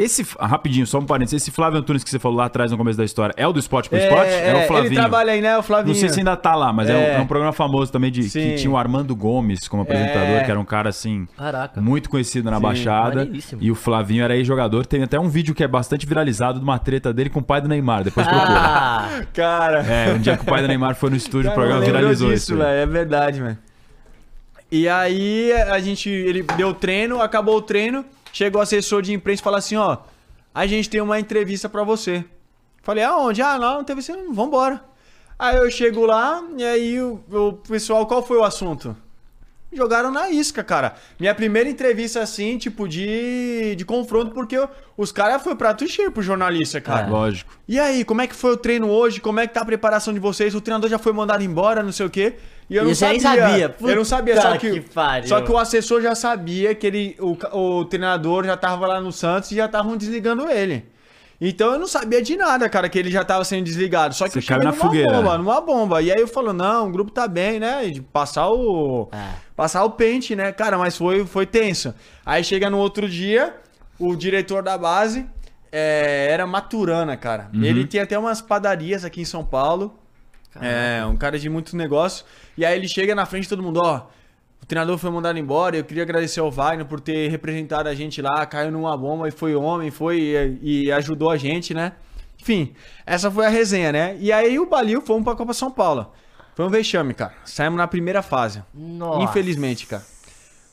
Esse, 0.00 0.24
ah, 0.38 0.46
rapidinho, 0.46 0.86
só 0.86 1.00
um 1.00 1.04
parênteses. 1.04 1.42
Esse 1.42 1.50
Flávio 1.50 1.80
Antunes 1.80 2.04
que 2.04 2.10
você 2.10 2.20
falou 2.20 2.38
lá 2.38 2.44
atrás 2.44 2.70
no 2.70 2.76
começo 2.78 2.96
da 2.96 3.04
história 3.04 3.34
é 3.36 3.44
o 3.48 3.52
do 3.52 3.58
Esporte 3.58 3.88
pro 3.88 3.98
Esporte? 3.98 4.30
É, 4.30 4.54
o 4.62 4.66
Flavinho. 4.68 4.86
ele 4.86 4.94
trabalha 4.94 5.32
aí, 5.32 5.40
né, 5.40 5.58
o 5.58 5.62
Flavinho? 5.64 5.88
Não 5.92 5.98
sei 6.00 6.08
se 6.08 6.20
ainda 6.20 6.36
tá 6.36 6.54
lá, 6.54 6.72
mas 6.72 6.88
é, 6.88 6.94
um, 6.94 6.98
É. 7.00 7.14
é 7.16 7.18
um 7.18 7.26
programa 7.26 7.52
famoso 7.52 7.90
também 7.90 8.12
de 8.12 8.22
que 8.22 8.28
Sim. 8.30 8.54
tinha 8.54 8.70
o 8.70 8.76
Armando 8.76 9.16
Gomes 9.16 9.66
como 9.66 9.82
apresentador, 9.82 10.36
É. 10.36 10.44
que 10.44 10.50
era 10.52 10.60
um 10.60 10.64
cara 10.64 10.88
assim 10.88 11.26
Caraca. 11.36 11.80
muito 11.80 12.08
conhecido 12.08 12.48
na 12.48 12.60
Baixada. 12.60 13.16
maneiríssimo. 13.16 13.60
E 13.60 13.72
o 13.72 13.74
Flavinho 13.74 14.22
era 14.22 14.36
ex-jogador. 14.36 14.86
Tem 14.86 15.02
até 15.02 15.18
um 15.18 15.28
vídeo 15.28 15.52
que 15.52 15.64
é 15.64 15.68
bastante 15.68 16.06
viralizado 16.06 16.60
de 16.60 16.64
uma 16.64 16.78
treta 16.78 17.12
dele 17.12 17.28
com 17.28 17.40
o 17.40 17.42
pai 17.42 17.60
do 17.60 17.66
Neymar. 17.66 18.04
Depois 18.04 18.24
procura. 18.24 18.46
Ah, 18.56 19.08
Cara, 19.34 19.80
É, 19.82 20.14
um 20.14 20.18
dia 20.20 20.36
que 20.36 20.44
o 20.44 20.46
pai 20.46 20.62
do 20.62 20.68
Neymar 20.68 20.94
foi 20.94 21.10
no 21.10 21.16
estúdio, 21.16 21.50
o 21.50 21.54
Cara, 21.54 21.54
programa 21.56 21.80
não 21.80 21.86
lembrou 21.86 22.00
viralizou 22.02 22.30
disso, 22.30 22.52
isso. 22.52 22.62
aí. 22.62 22.68
velho. 22.68 22.82
É 22.82 22.86
verdade, 22.86 23.40
velho. 23.42 23.58
E 24.70 24.88
aí 24.88 25.52
a 25.52 25.78
gente, 25.78 26.10
ele 26.10 26.42
deu 26.42 26.74
treino, 26.74 27.20
acabou 27.22 27.56
o 27.56 27.62
treino, 27.62 28.04
chegou 28.32 28.60
o 28.60 28.62
assessor 28.62 29.00
de 29.02 29.12
imprensa 29.12 29.40
e 29.40 29.44
falou 29.44 29.58
assim, 29.58 29.76
ó, 29.76 29.98
a 30.54 30.66
gente 30.66 30.90
tem 30.90 31.00
uma 31.00 31.18
entrevista 31.18 31.68
pra 31.68 31.82
você. 31.84 32.24
Falei, 32.82 33.04
aonde? 33.04 33.42
Ah, 33.42 33.58
não, 33.58 33.74
não 33.76 33.84
teve 33.84 34.02
você, 34.02 34.14
vambora. 34.30 34.82
Aí 35.38 35.56
eu 35.56 35.70
chego 35.70 36.04
lá 36.04 36.42
e 36.56 36.64
aí 36.64 37.00
o, 37.00 37.22
o 37.30 37.52
pessoal, 37.52 38.06
qual 38.06 38.22
foi 38.22 38.36
o 38.38 38.44
assunto? 38.44 38.96
Jogaram 39.78 40.10
na 40.10 40.28
isca, 40.28 40.64
cara. 40.64 40.94
Minha 41.20 41.32
primeira 41.34 41.70
entrevista 41.70 42.20
assim, 42.20 42.58
tipo, 42.58 42.88
de, 42.88 43.76
de 43.76 43.84
confronto, 43.84 44.32
porque 44.32 44.56
os 44.96 45.12
caras 45.12 45.40
foi 45.40 45.54
prato 45.54 45.86
cheio 45.86 46.10
pro 46.10 46.20
jornalista, 46.20 46.80
cara. 46.80 47.06
Lógico. 47.06 47.52
E 47.68 47.78
aí, 47.78 48.04
como 48.04 48.20
é 48.20 48.26
que 48.26 48.34
foi 48.34 48.54
o 48.54 48.56
treino 48.56 48.90
hoje? 48.90 49.20
Como 49.20 49.38
é 49.38 49.46
que 49.46 49.54
tá 49.54 49.60
a 49.60 49.64
preparação 49.64 50.12
de 50.12 50.18
vocês? 50.18 50.52
O 50.54 50.60
treinador 50.60 50.90
já 50.90 50.98
foi 50.98 51.12
mandado 51.12 51.44
embora, 51.44 51.80
não 51.80 51.92
sei 51.92 52.06
o 52.06 52.10
quê. 52.10 52.34
E 52.68 52.74
eu 52.74 52.84
não 52.84 52.94
sabia. 52.94 53.20
sabia. 53.20 53.76
Eu 53.80 53.96
não 53.96 54.04
sabia, 54.04 54.40
só 54.40 54.56
que, 54.58 54.80
que 54.80 55.28
só 55.28 55.40
que 55.40 55.50
o 55.52 55.56
assessor 55.56 56.02
já 56.02 56.14
sabia 56.14 56.74
que 56.74 56.86
ele, 56.86 57.16
o, 57.20 57.36
o 57.56 57.84
treinador 57.84 58.44
já 58.44 58.56
tava 58.56 58.86
lá 58.86 59.00
no 59.00 59.12
Santos 59.12 59.52
e 59.52 59.54
já 59.54 59.66
estavam 59.66 59.96
desligando 59.96 60.50
ele. 60.50 60.84
Então 61.40 61.72
eu 61.72 61.78
não 61.78 61.86
sabia 61.86 62.20
de 62.20 62.36
nada, 62.36 62.68
cara, 62.68 62.88
que 62.88 62.98
ele 62.98 63.10
já 63.10 63.24
tava 63.24 63.44
sendo 63.44 63.64
desligado. 63.64 64.12
Só 64.14 64.24
que 64.24 64.32
Você 64.32 64.38
eu 64.38 64.42
cheguei 64.42 64.56
caiu 64.58 64.64
na 64.70 64.76
numa 64.76 64.84
fogueira. 64.84 65.12
bomba, 65.12 65.38
numa 65.38 65.60
bomba. 65.60 66.02
E 66.02 66.10
aí 66.10 66.20
eu 66.20 66.26
falo, 66.26 66.52
não, 66.52 66.88
o 66.88 66.90
grupo 66.90 67.12
tá 67.12 67.28
bem, 67.28 67.60
né? 67.60 67.86
De 67.88 68.02
passar 68.02 68.48
o. 68.50 69.08
É. 69.12 69.34
Passar 69.54 69.84
o 69.84 69.90
pente, 69.90 70.34
né? 70.34 70.50
Cara, 70.52 70.76
mas 70.76 70.96
foi, 70.96 71.24
foi 71.24 71.46
tenso. 71.46 71.94
Aí 72.26 72.42
chega 72.42 72.68
no 72.68 72.78
outro 72.78 73.08
dia, 73.08 73.54
o 73.98 74.16
diretor 74.16 74.62
da 74.64 74.76
base 74.76 75.24
é, 75.70 76.28
era 76.30 76.44
Maturana, 76.46 77.16
cara. 77.16 77.48
Uhum. 77.54 77.62
Ele 77.62 77.86
tinha 77.86 78.02
até 78.02 78.18
umas 78.18 78.40
padarias 78.40 79.04
aqui 79.04 79.20
em 79.20 79.24
São 79.24 79.44
Paulo. 79.44 79.96
É, 80.60 81.04
um 81.06 81.16
cara 81.16 81.38
de 81.38 81.48
muitos 81.48 81.72
negócios. 81.74 82.24
E 82.56 82.64
aí 82.64 82.76
ele 82.76 82.88
chega 82.88 83.14
na 83.14 83.24
frente 83.26 83.44
de 83.44 83.48
todo 83.50 83.62
mundo, 83.62 83.80
ó. 83.80 84.06
O 84.68 84.68
treinador 84.68 84.98
foi 84.98 85.10
mandado 85.10 85.38
embora. 85.38 85.78
Eu 85.78 85.84
queria 85.84 86.02
agradecer 86.02 86.40
ao 86.40 86.50
Wagner 86.50 86.84
por 86.84 87.00
ter 87.00 87.30
representado 87.30 87.88
a 87.88 87.94
gente 87.94 88.20
lá. 88.20 88.44
Caiu 88.44 88.70
numa 88.70 88.94
bomba 88.98 89.26
e 89.26 89.30
foi 89.30 89.54
homem, 89.54 89.90
foi 89.90 90.20
e, 90.62 90.84
e 90.84 90.92
ajudou 90.92 91.30
a 91.30 91.38
gente, 91.38 91.72
né? 91.72 91.92
Enfim, 92.38 92.74
essa 93.06 93.30
foi 93.30 93.46
a 93.46 93.48
resenha, 93.48 93.90
né? 93.90 94.16
E 94.20 94.30
aí 94.30 94.58
o 94.58 94.66
Balil 94.66 95.00
fomos 95.00 95.24
pra 95.24 95.34
Copa 95.34 95.54
São 95.54 95.70
Paulo. 95.70 96.12
Foi 96.54 96.66
um 96.66 96.68
vexame, 96.68 97.14
cara. 97.14 97.32
Saímos 97.46 97.78
na 97.78 97.86
primeira 97.88 98.20
fase. 98.20 98.62
Nossa. 98.74 99.22
Infelizmente, 99.22 99.86
cara. 99.86 100.02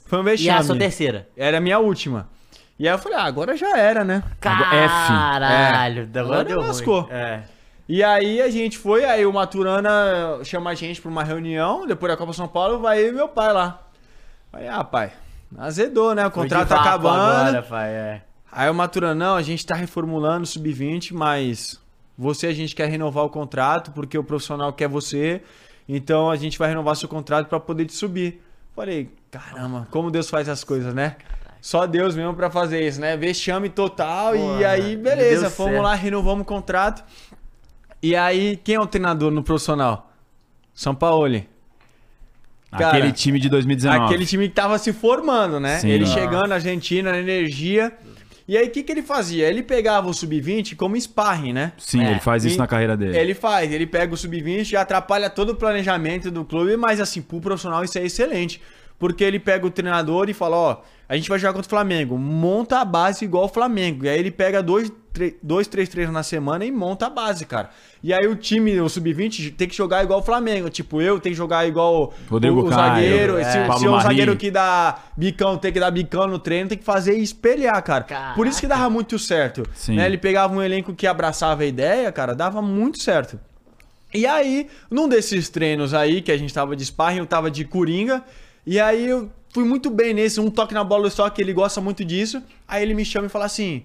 Foi 0.06 0.20
um 0.20 0.24
E 0.24 0.28
a 0.28 0.32
vexame. 0.32 0.64
sua 0.66 0.78
terceira? 0.78 1.30
Era 1.38 1.60
a 1.60 1.62
minha 1.62 1.80
última. 1.80 2.28
E 2.78 2.90
aí 2.90 2.94
eu 2.94 3.00
falei, 3.00 3.18
ah, 3.18 3.24
agora 3.24 3.56
já 3.56 3.78
era, 3.78 4.04
né? 4.04 4.22
Caralho, 4.42 6.10
É. 6.14 6.20
agora 6.20 6.44
deu 6.44 6.58
ruim. 6.58 6.68
lascou. 6.68 7.08
É. 7.10 7.44
E 7.88 8.04
aí 8.04 8.42
a 8.42 8.50
gente 8.50 8.78
foi, 8.78 9.06
aí 9.06 9.26
o 9.26 9.32
Maturana 9.32 10.40
chama 10.44 10.72
a 10.72 10.74
gente 10.76 11.00
pra 11.02 11.10
uma 11.10 11.24
reunião, 11.24 11.88
depois 11.88 12.12
da 12.12 12.18
Copa 12.18 12.34
São 12.34 12.48
Paulo, 12.48 12.80
vai 12.80 13.00
eu 13.02 13.10
e 13.10 13.12
meu 13.14 13.30
pai 13.30 13.54
lá. 13.54 13.84
Aí, 14.56 14.70
ah, 14.70 14.86
pai, 14.86 15.12
azedou, 15.58 16.16
né? 16.16 16.26
O 16.26 16.32
contrato 16.32 16.70
tá 16.70 16.80
acabando. 16.80 17.20
Agora, 17.20 17.62
pai, 17.62 17.90
é. 17.90 18.22
Aí 18.50 18.70
o 18.70 18.74
Maturana, 18.74 19.14
não, 19.14 19.36
a 19.36 19.42
gente 19.42 19.66
tá 19.66 19.76
reformulando 19.76 20.44
o 20.44 20.48
Sub-20, 20.48 21.12
mas 21.12 21.78
você 22.18 22.48
a 22.48 22.54
gente 22.54 22.74
quer 22.74 22.88
renovar 22.88 23.26
o 23.26 23.30
contrato, 23.30 23.92
porque 23.92 24.18
o 24.18 24.24
profissional 24.24 24.72
quer 24.72 24.88
você, 24.88 25.42
então 25.90 26.32
a 26.32 26.38
gente 26.38 26.58
vai 26.58 26.70
renovar 26.70 26.96
seu 26.96 27.10
contrato 27.10 27.50
pra 27.50 27.60
poder 27.60 27.84
te 27.84 27.92
subir. 27.92 28.42
Falei, 28.74 29.10
caramba, 29.30 29.90
como 29.92 30.10
Deus 30.10 30.30
faz 30.30 30.48
as 30.48 30.64
coisas, 30.64 30.94
né? 30.94 31.18
Só 31.60 31.86
Deus 31.86 32.16
mesmo 32.16 32.34
pra 32.34 32.50
fazer 32.50 32.88
isso, 32.88 33.02
né? 33.02 33.18
Vexame 33.18 33.68
total 33.68 34.36
Pô, 34.36 34.58
e 34.58 34.64
aí, 34.64 34.96
beleza, 34.96 35.50
fomos 35.50 35.74
certo. 35.74 35.84
lá, 35.84 35.96
renovamos 35.96 36.44
o 36.44 36.46
contrato. 36.46 37.04
E 38.02 38.16
aí, 38.16 38.56
quem 38.56 38.76
é 38.76 38.80
o 38.80 38.88
treinador 38.88 39.32
no 39.32 39.44
profissional? 39.44 40.14
São 40.74 40.96
Paulo. 40.96 41.44
Cara, 42.78 42.98
Aquele 42.98 43.12
time 43.12 43.40
de 43.40 43.50
2019. 43.50 44.06
Aquele 44.06 44.26
time 44.26 44.48
que 44.48 44.54
tava 44.54 44.78
se 44.78 44.92
formando, 44.94 45.60
né? 45.60 45.80
Sim. 45.80 45.90
Ele 45.90 46.06
chegando 46.06 46.48
na 46.48 46.56
Argentina, 46.56 47.12
na 47.12 47.20
energia. 47.20 47.92
E 48.48 48.56
aí, 48.56 48.68
o 48.68 48.70
que, 48.70 48.84
que 48.84 48.92
ele 48.92 49.02
fazia? 49.02 49.48
Ele 49.48 49.64
pegava 49.64 50.08
o 50.08 50.14
sub-20 50.14 50.76
como 50.76 50.96
sparring, 51.00 51.52
né? 51.52 51.74
Sim, 51.80 52.04
É. 52.04 52.12
ele 52.12 52.20
faz 52.20 52.46
isso 52.46 52.56
E 52.56 52.58
na 52.60 52.68
carreira 52.68 52.96
dele. 52.96 53.18
Ele 53.18 53.34
faz, 53.34 53.72
ele 53.72 53.88
pega 53.88 54.14
o 54.14 54.18
sub-20 54.18 54.72
e 54.72 54.76
atrapalha 54.78 55.30
todo 55.32 55.50
o 55.50 55.56
planejamento 55.56 56.30
do 56.30 56.46
clube, 56.46 56.78
mas 56.78 57.00
assim, 57.02 57.24
pro 57.24 57.42
profissional 57.42 57.84
isso 57.84 57.98
é 57.98 58.04
excelente. 58.06 58.62
Porque 59.06 59.24
ele 59.24 59.40
pega 59.40 59.68
o 59.68 59.70
treinador 59.70 60.32
e 60.32 60.34
fala, 60.34 60.58
ó, 60.58 60.78
a 61.08 61.16
gente 61.16 61.30
vai 61.30 61.38
jogar 61.38 61.54
contra 61.54 61.68
o 61.68 61.70
Flamengo, 61.70 62.18
monta 62.18 62.80
a 62.80 62.86
base 62.86 63.24
igual 63.24 63.46
o 63.46 63.48
Flamengo. 63.48 64.06
E 64.06 64.10
aí 64.10 64.18
ele 64.18 64.32
pega 64.32 64.64
dois, 64.64 64.92
dois 65.44 65.68
três 65.68 65.88
treinos 65.88 66.12
na 66.12 66.24
semana 66.24 66.66
e 66.66 66.72
monta 66.72 67.06
a 67.06 67.10
base, 67.12 67.46
cara. 67.46 67.70
E 68.02 68.12
aí 68.12 68.26
o 68.26 68.36
time, 68.36 68.80
o 68.82 68.90
sub-20, 68.90 69.54
tem 69.56 69.68
que 69.68 69.76
jogar 69.76 70.04
igual 70.04 70.22
o 70.22 70.24
Flamengo. 70.24 70.72
Tipo, 70.72 71.04
eu 71.04 71.20
tenho 71.20 71.34
que 71.34 71.38
jogar 71.38 71.68
igual 71.68 72.16
Rodrigo 72.28 72.62
o, 72.62 72.66
o 72.66 72.70
Caio, 72.70 73.04
zagueiro. 73.04 73.38
é, 73.38 73.44
se 73.44 73.60
Pablo 73.60 73.80
se 73.80 73.88
o 73.88 73.92
Mari. 73.92 74.04
zagueiro 74.04 74.36
que 74.36 74.50
dá 74.50 74.98
bicão 75.16 75.56
tem 75.56 75.72
que 75.72 75.80
dar 75.80 75.92
bicão 75.92 76.26
no 76.26 76.40
treino, 76.40 76.70
tem 76.70 76.78
que 76.80 76.84
fazer 76.84 77.16
e 77.16 77.22
espelhar, 77.22 77.80
cara. 77.84 78.04
Caraca. 78.06 78.34
Por 78.34 78.48
isso 78.48 78.60
que 78.60 78.66
dava 78.66 78.90
muito 78.90 79.20
certo. 79.20 79.62
Né? 79.90 80.08
Ele 80.08 80.18
pegava 80.18 80.52
um 80.52 80.64
elenco 80.64 80.96
que 80.96 81.06
abraçava 81.06 81.62
a 81.62 81.66
ideia, 81.68 82.12
cara, 82.12 82.34
dava 82.34 82.60
muito 82.60 83.00
certo. 83.00 83.40
E 84.16 84.26
aí, 84.26 84.70
num 84.90 85.10
desses 85.10 85.50
treinos 85.50 85.94
aí, 85.94 86.22
que 86.22 86.32
a 86.32 86.38
gente 86.38 86.54
tava 86.54 86.76
de 86.76 86.86
sparring, 86.86 87.20
eu 87.20 87.26
tava 87.26 87.52
de 87.52 87.66
coringa, 87.66 88.24
e 88.66 88.80
aí 88.80 89.08
eu 89.08 89.30
fui 89.54 89.64
muito 89.64 89.90
bem 89.90 90.14
nesse, 90.14 90.40
um 90.40 90.50
toque 90.50 90.74
na 90.74 90.84
bola 90.84 91.10
só, 91.10 91.30
que 91.30 91.42
ele 91.42 91.54
gosta 91.54 91.80
muito 91.82 92.04
disso. 92.04 92.42
Aí 92.68 92.82
ele 92.84 92.94
me 92.94 93.06
chama 93.06 93.28
e 93.28 93.30
fala 93.30 93.46
assim: 93.46 93.84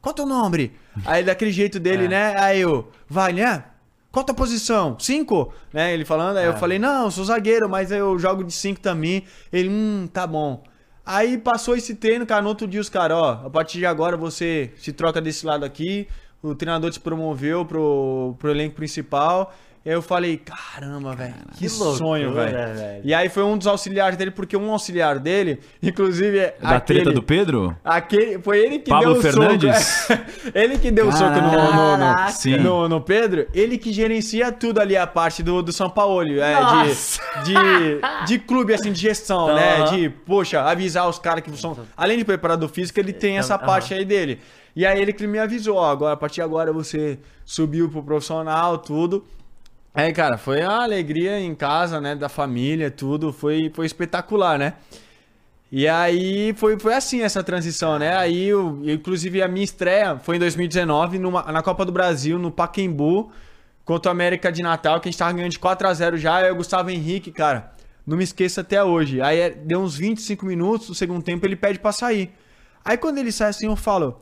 Qual 0.00 0.14
teu 0.14 0.26
nome? 0.26 0.72
Aí 1.06 1.22
daquele 1.24 1.52
jeito 1.52 1.78
dele, 1.80 2.04
É. 2.06 2.08
né? 2.08 2.34
Aí 2.38 2.60
eu, 2.60 2.88
vai, 3.08 3.32
né? 3.32 3.64
Qual 4.10 4.24
tua 4.24 4.34
posição? 4.34 4.98
Cinco? 4.98 5.54
Né? 5.72 5.94
Ele 5.94 6.04
falando, 6.04 6.36
aí 6.36 6.44
eu 6.44 6.52
É. 6.52 6.56
falei, 6.56 6.78
não, 6.78 7.04
eu 7.06 7.10
sou 7.10 7.24
zagueiro, 7.24 7.66
mas 7.68 7.90
eu 7.90 8.18
jogo 8.18 8.44
de 8.44 8.52
cinco 8.52 8.78
também. 8.80 9.24
Ele, 9.50 9.70
hum, 9.70 10.06
tá 10.12 10.26
bom. 10.26 10.62
Aí 11.06 11.38
passou 11.38 11.74
esse 11.74 11.94
treino, 11.94 12.26
cara, 12.26 12.42
no 12.42 12.48
outro 12.50 12.66
dia 12.66 12.80
os 12.80 12.90
caras, 12.90 13.16
ó, 13.16 13.42
a 13.46 13.50
partir 13.50 13.78
de 13.78 13.86
agora 13.86 14.16
você 14.16 14.70
se 14.76 14.92
troca 14.92 15.18
desse 15.20 15.46
lado 15.46 15.64
aqui, 15.64 16.06
o 16.42 16.54
treinador 16.54 16.90
te 16.90 17.00
promoveu 17.00 17.64
pro, 17.64 18.36
pro 18.38 18.50
elenco 18.50 18.74
principal 18.76 19.54
eu 19.84 20.00
falei, 20.00 20.36
caramba, 20.36 21.12
velho, 21.14 21.34
que, 21.54 21.58
Que 21.58 21.68
sonho, 21.68 22.26
loucura, 22.26 22.52
velho. 22.52 22.74
velho. 22.74 23.00
E 23.04 23.12
aí 23.12 23.28
foi 23.28 23.42
um 23.42 23.58
dos 23.58 23.66
auxiliares 23.66 24.16
dele, 24.16 24.30
porque 24.30 24.56
um 24.56 24.70
auxiliar 24.70 25.18
dele, 25.18 25.58
inclusive, 25.82 26.38
é 26.38 26.56
Da 26.60 26.76
aquele, 26.76 27.00
treta 27.00 27.12
do 27.12 27.20
Pedro? 27.20 27.76
Aquele, 27.84 28.38
foi 28.40 28.60
ele 28.60 28.78
que 28.78 28.90
Pablo 28.90 29.12
deu 29.14 29.18
o 29.18 29.22
Fernandes? 29.22 29.84
soco. 29.84 30.22
ele 30.54 30.78
que 30.78 30.90
deu 30.92 31.08
o 31.08 31.12
soco 31.12 31.34
no, 31.40 31.50
no, 31.50 31.96
no, 31.96 32.62
no, 32.62 32.88
no 32.88 33.00
Pedro. 33.00 33.48
Ele 33.52 33.76
que 33.76 33.92
gerencia 33.92 34.52
tudo 34.52 34.80
ali, 34.80 34.96
a 34.96 35.06
parte 35.06 35.42
do, 35.42 35.60
do 35.60 35.72
São 35.72 35.90
Paulo. 35.90 36.40
É, 36.40 36.54
Nossa. 36.60 37.20
de, 37.42 37.52
de, 37.52 38.26
de 38.26 38.38
clube, 38.38 38.72
assim, 38.72 38.92
de 38.92 39.00
gestão, 39.00 39.52
né? 39.52 39.82
De, 39.90 40.08
poxa, 40.08 40.62
avisar 40.62 41.08
os 41.08 41.18
caras 41.18 41.42
que 41.42 41.50
são... 41.56 41.76
Além 41.96 42.18
de 42.18 42.24
preparador 42.24 42.68
físico, 42.68 43.00
ele 43.00 43.12
tem 43.12 43.36
essa 43.36 43.58
parte 43.58 43.92
aí 43.92 44.04
dele. 44.04 44.38
E 44.74 44.86
aí 44.86 45.00
ele 45.00 45.12
que 45.12 45.26
me 45.26 45.38
avisou, 45.38 45.76
ó, 45.76 45.90
agora, 45.90 46.14
a 46.14 46.16
partir 46.16 46.36
de 46.36 46.42
agora 46.42 46.72
você 46.72 47.18
subiu 47.44 47.88
pro 47.90 48.02
profissional, 48.02 48.78
tudo. 48.78 49.24
Aí, 49.94 50.12
cara, 50.12 50.38
foi 50.38 50.62
uma 50.62 50.82
alegria 50.82 51.38
em 51.38 51.54
casa, 51.54 52.00
né? 52.00 52.14
Da 52.14 52.28
família, 52.28 52.90
tudo. 52.90 53.32
Foi, 53.32 53.70
foi 53.74 53.84
espetacular, 53.86 54.58
né? 54.58 54.74
E 55.70 55.88
aí 55.88 56.52
foi, 56.54 56.78
foi 56.78 56.94
assim 56.94 57.22
essa 57.22 57.42
transição, 57.42 57.98
né? 57.98 58.14
Aí, 58.16 58.44
eu, 58.48 58.80
eu, 58.84 58.94
inclusive, 58.94 59.40
a 59.42 59.48
minha 59.48 59.64
estreia 59.64 60.18
foi 60.18 60.36
em 60.36 60.38
2019, 60.38 61.18
numa, 61.18 61.42
na 61.50 61.62
Copa 61.62 61.84
do 61.84 61.92
Brasil, 61.92 62.38
no 62.38 62.50
Pacaembu, 62.50 63.30
contra 63.84 64.10
o 64.10 64.12
América 64.12 64.52
de 64.52 64.62
Natal, 64.62 65.00
que 65.00 65.08
a 65.08 65.10
gente 65.10 65.18
tava 65.18 65.32
ganhando 65.32 65.52
de 65.52 65.58
4x0 65.58 66.16
já. 66.18 66.36
Aí 66.36 66.50
o 66.50 66.56
Gustavo 66.56 66.90
Henrique, 66.90 67.30
cara, 67.32 67.72
não 68.06 68.16
me 68.18 68.24
esqueça 68.24 68.60
até 68.60 68.82
hoje. 68.84 69.20
Aí 69.22 69.38
é- 69.40 69.50
deu 69.50 69.80
uns 69.80 69.96
25 69.96 70.44
minutos, 70.46 70.88
no 70.90 70.94
segundo 70.94 71.22
tempo 71.22 71.46
ele 71.46 71.56
pede 71.56 71.78
pra 71.78 71.92
sair. 71.92 72.30
Aí 72.84 72.96
quando 72.98 73.18
ele 73.18 73.32
sai 73.32 73.48
assim, 73.50 73.66
eu 73.66 73.76
falo, 73.76 74.20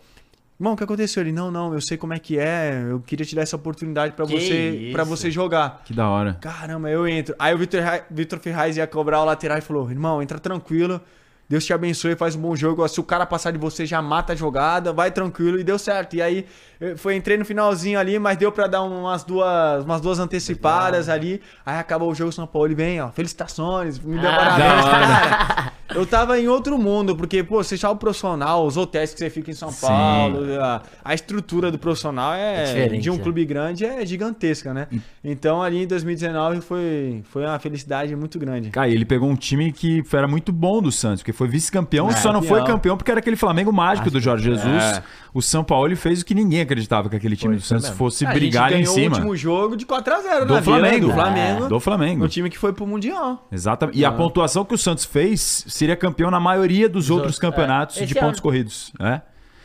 irmão, 0.61 0.75
o 0.75 0.77
que 0.77 0.85
aconteceu? 0.85 1.23
Ele, 1.23 1.33
não, 1.33 1.51
não, 1.51 1.73
eu 1.75 1.81
sei 1.81 1.97
como 1.97 2.13
é 2.13 2.19
que 2.19 2.39
é, 2.39 2.85
eu 2.91 3.01
queria 3.01 3.25
te 3.25 3.35
dar 3.35 3.43
essa 3.43 3.57
oportunidade 3.57 4.13
pra 4.13 4.27
Que 4.27 4.33
você, 4.33 4.71
isso? 4.71 5.05
você 5.07 5.31
jogar. 5.31 5.83
Que 5.85 5.95
da 5.95 6.09
hora. 6.09 6.37
Caramba, 6.41 6.91
eu 6.91 7.09
entro. 7.09 7.35
Aí 7.39 7.55
o 7.55 7.59
Vitor, 7.59 7.81
Vitor 8.11 8.39
Ferraz 8.39 8.77
ia 8.77 8.87
cobrar 8.87 9.21
o 9.23 9.25
lateral 9.25 9.59
e 9.59 9.63
falou: 9.63 9.91
irmão, 9.91 10.23
entra 10.23 10.39
tranquilo. 10.39 11.01
Deus 11.49 11.65
te 11.65 11.73
abençoe, 11.73 12.15
faz 12.15 12.37
um 12.37 12.41
bom 12.41 12.55
jogo. 12.55 12.87
Se 12.87 13.01
o 13.01 13.03
cara 13.03 13.27
passar 13.27 13.51
de 13.51 13.59
você, 13.59 13.85
já 13.85 14.01
mata 14.01 14.35
a 14.35 14.37
jogada, 14.37 14.93
vai 14.93 15.11
tranquilo. 15.11 15.59
E 15.59 15.65
deu 15.65 15.81
certo. 15.81 16.15
E 16.15 16.23
aí, 16.23 16.47
eu 16.81 16.97
foi, 16.97 17.17
entrei 17.17 17.37
no 17.37 17.45
finalzinho 17.45 17.99
ali, 17.99 18.21
mas 18.21 18.37
deu 18.37 18.53
pra 18.53 18.69
dar 18.69 18.83
umas 18.83 19.25
duas, 19.25 19.83
umas 19.85 20.01
duas 20.01 20.21
antecipadas 20.21 21.09
ali. 21.09 21.43
Aí 21.67 21.77
acabou 21.77 22.09
o 22.09 22.15
jogo, 22.15 22.31
São 22.31 22.47
Paulo 22.47 22.71
e 22.71 22.75
vem, 22.77 23.01
ó, 23.01 23.11
felicitações, 23.11 23.99
me 23.99 24.17
deu 24.21 24.31
Ah, 24.31 24.37
parabéns, 24.37 24.85
cara. 24.85 25.73
Eu 25.95 26.07
tava 26.07 26.39
em 26.39 26.49
outro 26.49 26.79
mundo, 26.79 27.17
porque, 27.17 27.43
pô, 27.43 27.63
você 27.63 27.77
já 27.77 27.89
é 27.89 27.91
o 27.91 27.97
profissional, 27.97 28.67
os 28.67 28.77
hotéis 28.77 29.13
que 29.13 29.19
você 29.19 29.31
fica 29.31 29.51
em 29.51 29.55
São 29.55 29.71
Sim. 29.71 29.87
Paulo, 29.87 30.47
a, 30.61 30.83
a 31.05 31.15
estrutura 31.15 31.71
do 31.71 31.79
profissional 31.79 32.33
é, 32.35 32.85
É 32.87 32.89
de 32.89 33.11
um 33.11 33.17
é. 33.17 33.19
clube 33.19 33.45
grande 33.45 33.85
é 33.85 34.05
gigantesca, 34.07 34.73
né? 34.73 34.87
Então 35.25 35.63
ali 35.63 35.83
em 35.83 35.87
2019 35.87 36.61
foi, 36.61 37.23
foi 37.31 37.45
uma 37.45 37.59
felicidade 37.59 38.15
muito 38.15 38.39
grande. 38.39 38.71
Cara, 38.71 38.89
e 38.89 38.95
ele 38.95 39.05
pegou 39.05 39.29
um 39.29 39.37
time 39.37 39.73
que 39.73 40.03
era 40.13 40.29
muito 40.29 40.53
bom 40.53 40.81
do 40.81 40.93
Santos, 40.93 41.23
porque 41.23 41.33
foi 41.33 41.49
vice-campeão, 41.49 42.09
É, 42.09 42.13
só 42.13 42.33
não 42.33 42.43
foi 42.43 42.59
campeão. 42.61 42.77
campeão 42.77 42.97
porque 42.97 43.11
era 43.11 43.21
aquele 43.21 43.37
Flamengo 43.37 43.73
mágico 43.73 44.11
do 44.11 44.21
Jorge 44.21 44.45
Jesus. 44.45 44.83
É. 44.83 45.03
O 45.33 45.41
São 45.41 45.63
Paulo 45.63 45.95
fez 45.97 46.23
o 46.23 46.25
que 46.25 46.35
ninguém 46.35 46.61
acreditava 46.61 47.09
que 47.09 47.17
aquele 47.17 47.37
time 47.37 47.55
Foi, 47.55 47.61
do 47.61 47.65
Santos 47.67 47.85
mesmo. 47.85 47.97
fosse 47.97 48.27
A 48.27 48.33
brigar 48.33 48.73
em 48.73 48.85
cima. 48.85 49.01
o 49.15 49.19
último 49.19 49.37
jogo 49.37 49.77
de 49.77 49.87
4x0 49.87 50.45
Do 50.45 50.55
na 50.55 50.63
Flamengo. 50.63 50.95
Vila, 50.97 51.01
do 51.09 51.13
Flamengo. 51.13 51.65
É, 51.65 51.69
do 51.69 51.81
Flamengo. 51.81 52.25
O 52.25 52.29
time 52.29 52.51
que 52.51 52.59
foi 52.59 52.73
pro 52.73 52.87
Mundial. 52.87 53.47
Exatamente. 53.53 53.97
E 53.99 54.05
a 54.05 54.11
pontuação 54.11 54.65
que 54.65 54.75
o 54.75 54.79
Santos 54.79 55.05
fez 55.05 55.65
seria 55.69 55.95
campeão 55.97 56.31
na 56.31 56.41
maioria 56.41 56.89
dos 56.89 57.11
outros 57.11 57.21
outros, 57.21 57.39
campeonatos 57.39 57.97
é. 57.97 58.01
de 58.01 58.13
Esse 58.13 58.15
pontos 58.15 58.35
ano- 58.39 58.43
corridos. 58.43 58.93
É. 58.99 59.21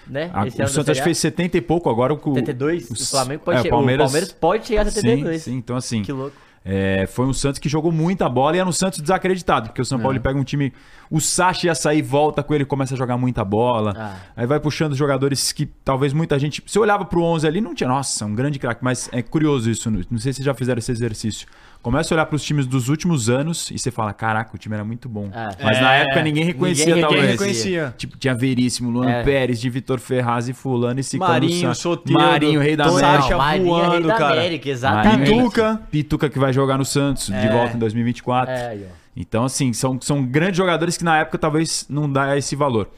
Né? 0.07 0.29
A- 0.33 0.39
o 0.39 0.41
ano 0.43 0.51
Santos 0.51 0.61
acho 0.77 0.83
Série 0.83 0.95
que 0.95 1.01
A, 1.01 1.03
fez 1.03 1.17
70 1.17 1.57
e 1.57 1.61
pouco 1.61 1.89
agora. 1.89 2.13
O, 2.13 2.19
72, 2.35 2.91
o 2.91 2.95
Flamengo 3.09 3.41
pode 3.43 3.57
é, 3.57 3.61
chegar. 3.63 3.75
O 3.75 3.77
Palmeiras 3.79 4.31
pode 4.33 4.67
chegar 4.67 4.81
a 4.83 4.91
Sim, 4.91 5.01
72. 5.01 5.41
sim, 5.41 5.53
então 5.55 5.75
assim. 5.75 6.03
Que 6.03 6.11
louco. 6.11 6.35
É, 6.67 7.05
foi 7.05 7.27
um 7.27 7.33
Santos 7.33 7.59
que 7.59 7.69
jogou 7.69 7.91
muita 7.91 8.27
bola 8.27 8.55
e 8.55 8.59
era 8.59 8.67
um 8.67 8.71
Santos 8.71 8.99
desacreditado, 8.99 9.69
porque 9.69 9.79
o 9.79 9.85
São 9.85 9.99
É. 9.99 10.01
Paulo 10.01 10.13
ele 10.17 10.23
pega 10.23 10.39
um 10.39 10.43
time. 10.43 10.73
O 11.11 11.21
Sacha 11.21 11.67
ia 11.67 11.75
sair, 11.75 12.01
volta 12.01 12.41
com 12.41 12.55
ele, 12.55 12.65
começa 12.65 12.95
a 12.95 12.97
jogar 12.97 13.17
muita 13.19 13.45
bola. 13.45 13.93
Ah. 13.95 14.15
Aí 14.35 14.47
vai 14.47 14.59
puxando 14.59 14.95
jogadores 14.95 15.51
que 15.51 15.67
talvez 15.67 16.11
muita 16.11 16.39
gente. 16.39 16.63
Se 16.65 16.79
olhava 16.79 17.05
pro 17.05 17.21
11 17.21 17.45
ali, 17.45 17.61
não 17.61 17.75
tinha. 17.75 17.87
Nossa, 17.87 18.25
um 18.25 18.33
grande 18.33 18.57
craque, 18.57 18.83
mas 18.83 19.07
é 19.11 19.21
curioso 19.21 19.69
isso. 19.69 19.91
Não 19.91 20.17
sei 20.17 20.33
se 20.33 20.41
já 20.41 20.55
fizeram 20.55 20.79
esse 20.79 20.91
exercício. 20.91 21.47
Começa 21.85 22.11
a 22.11 22.15
olhar 22.15 22.25
pros 22.25 22.43
times 22.43 22.65
dos 22.65 22.89
últimos 22.89 23.29
anos 23.29 23.69
e 23.69 23.77
você 23.77 23.91
fala: 23.91 24.11
caraca, 24.11 24.55
o 24.55 24.57
time 24.57 24.73
era 24.73 24.83
muito 24.83 25.07
bom. 25.07 25.29
É. 25.31 25.63
Mas 25.63 25.79
na 25.79 25.93
É, 25.93 26.01
época 26.01 26.23
ninguém 26.23 26.43
reconhecia, 26.43 26.87
ninguém 26.87 27.01
talvez. 27.03 27.29
reconhecia. 27.33 27.93
Tipo, 27.95 28.17
tinha 28.17 28.33
Veríssimo, 28.33 28.89
Luan 28.89 29.07
É. 29.07 29.23
Pérez, 29.23 29.61
de 29.61 29.69
Vitor 29.69 29.99
Ferraz 29.99 30.49
e 30.49 30.53
Fulano 30.53 30.99
e 30.99 31.03
Ciclano. 31.03 31.31
Marinho, 31.33 31.75
Soteldo, 31.75 32.19
Marinho, 32.19 32.59
rei 32.59 32.75
da 32.75 32.85
América. 32.87 33.37
Marinho, 33.37 33.65
voando, 33.67 33.91
rei 33.91 34.01
da 34.03 34.15
cara. 34.15 34.33
América, 34.33 34.67
exatamente. 34.67 35.17
Marinho, 35.19 35.37
Pituca. 35.43 35.81
Pituca 35.91 36.27
que 36.29 36.39
vai 36.39 36.51
jogar 36.51 36.79
no 36.79 36.85
Santos 36.85 37.27
de 37.27 37.33
É. 37.35 37.51
volta 37.51 37.75
em 37.75 37.79
2024. 37.79 38.51
É, 38.51 38.67
aí, 38.69 38.85
ó. 38.89 38.93
Então, 39.15 39.45
assim, 39.45 39.71
são, 39.71 40.01
são 40.01 40.25
grandes 40.25 40.57
jogadores 40.57 40.97
que 40.97 41.03
na 41.03 41.19
época 41.19 41.37
talvez 41.37 41.85
não 41.87 42.11
dá 42.11 42.35
esse 42.35 42.55
valor. 42.55 42.89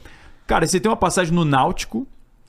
Cara, 0.46 0.66
você 0.66 0.80
tem 0.80 0.90
uma 0.90 0.96
passagem 0.96 1.34
no 1.34 1.44
Náutico, 1.44 2.06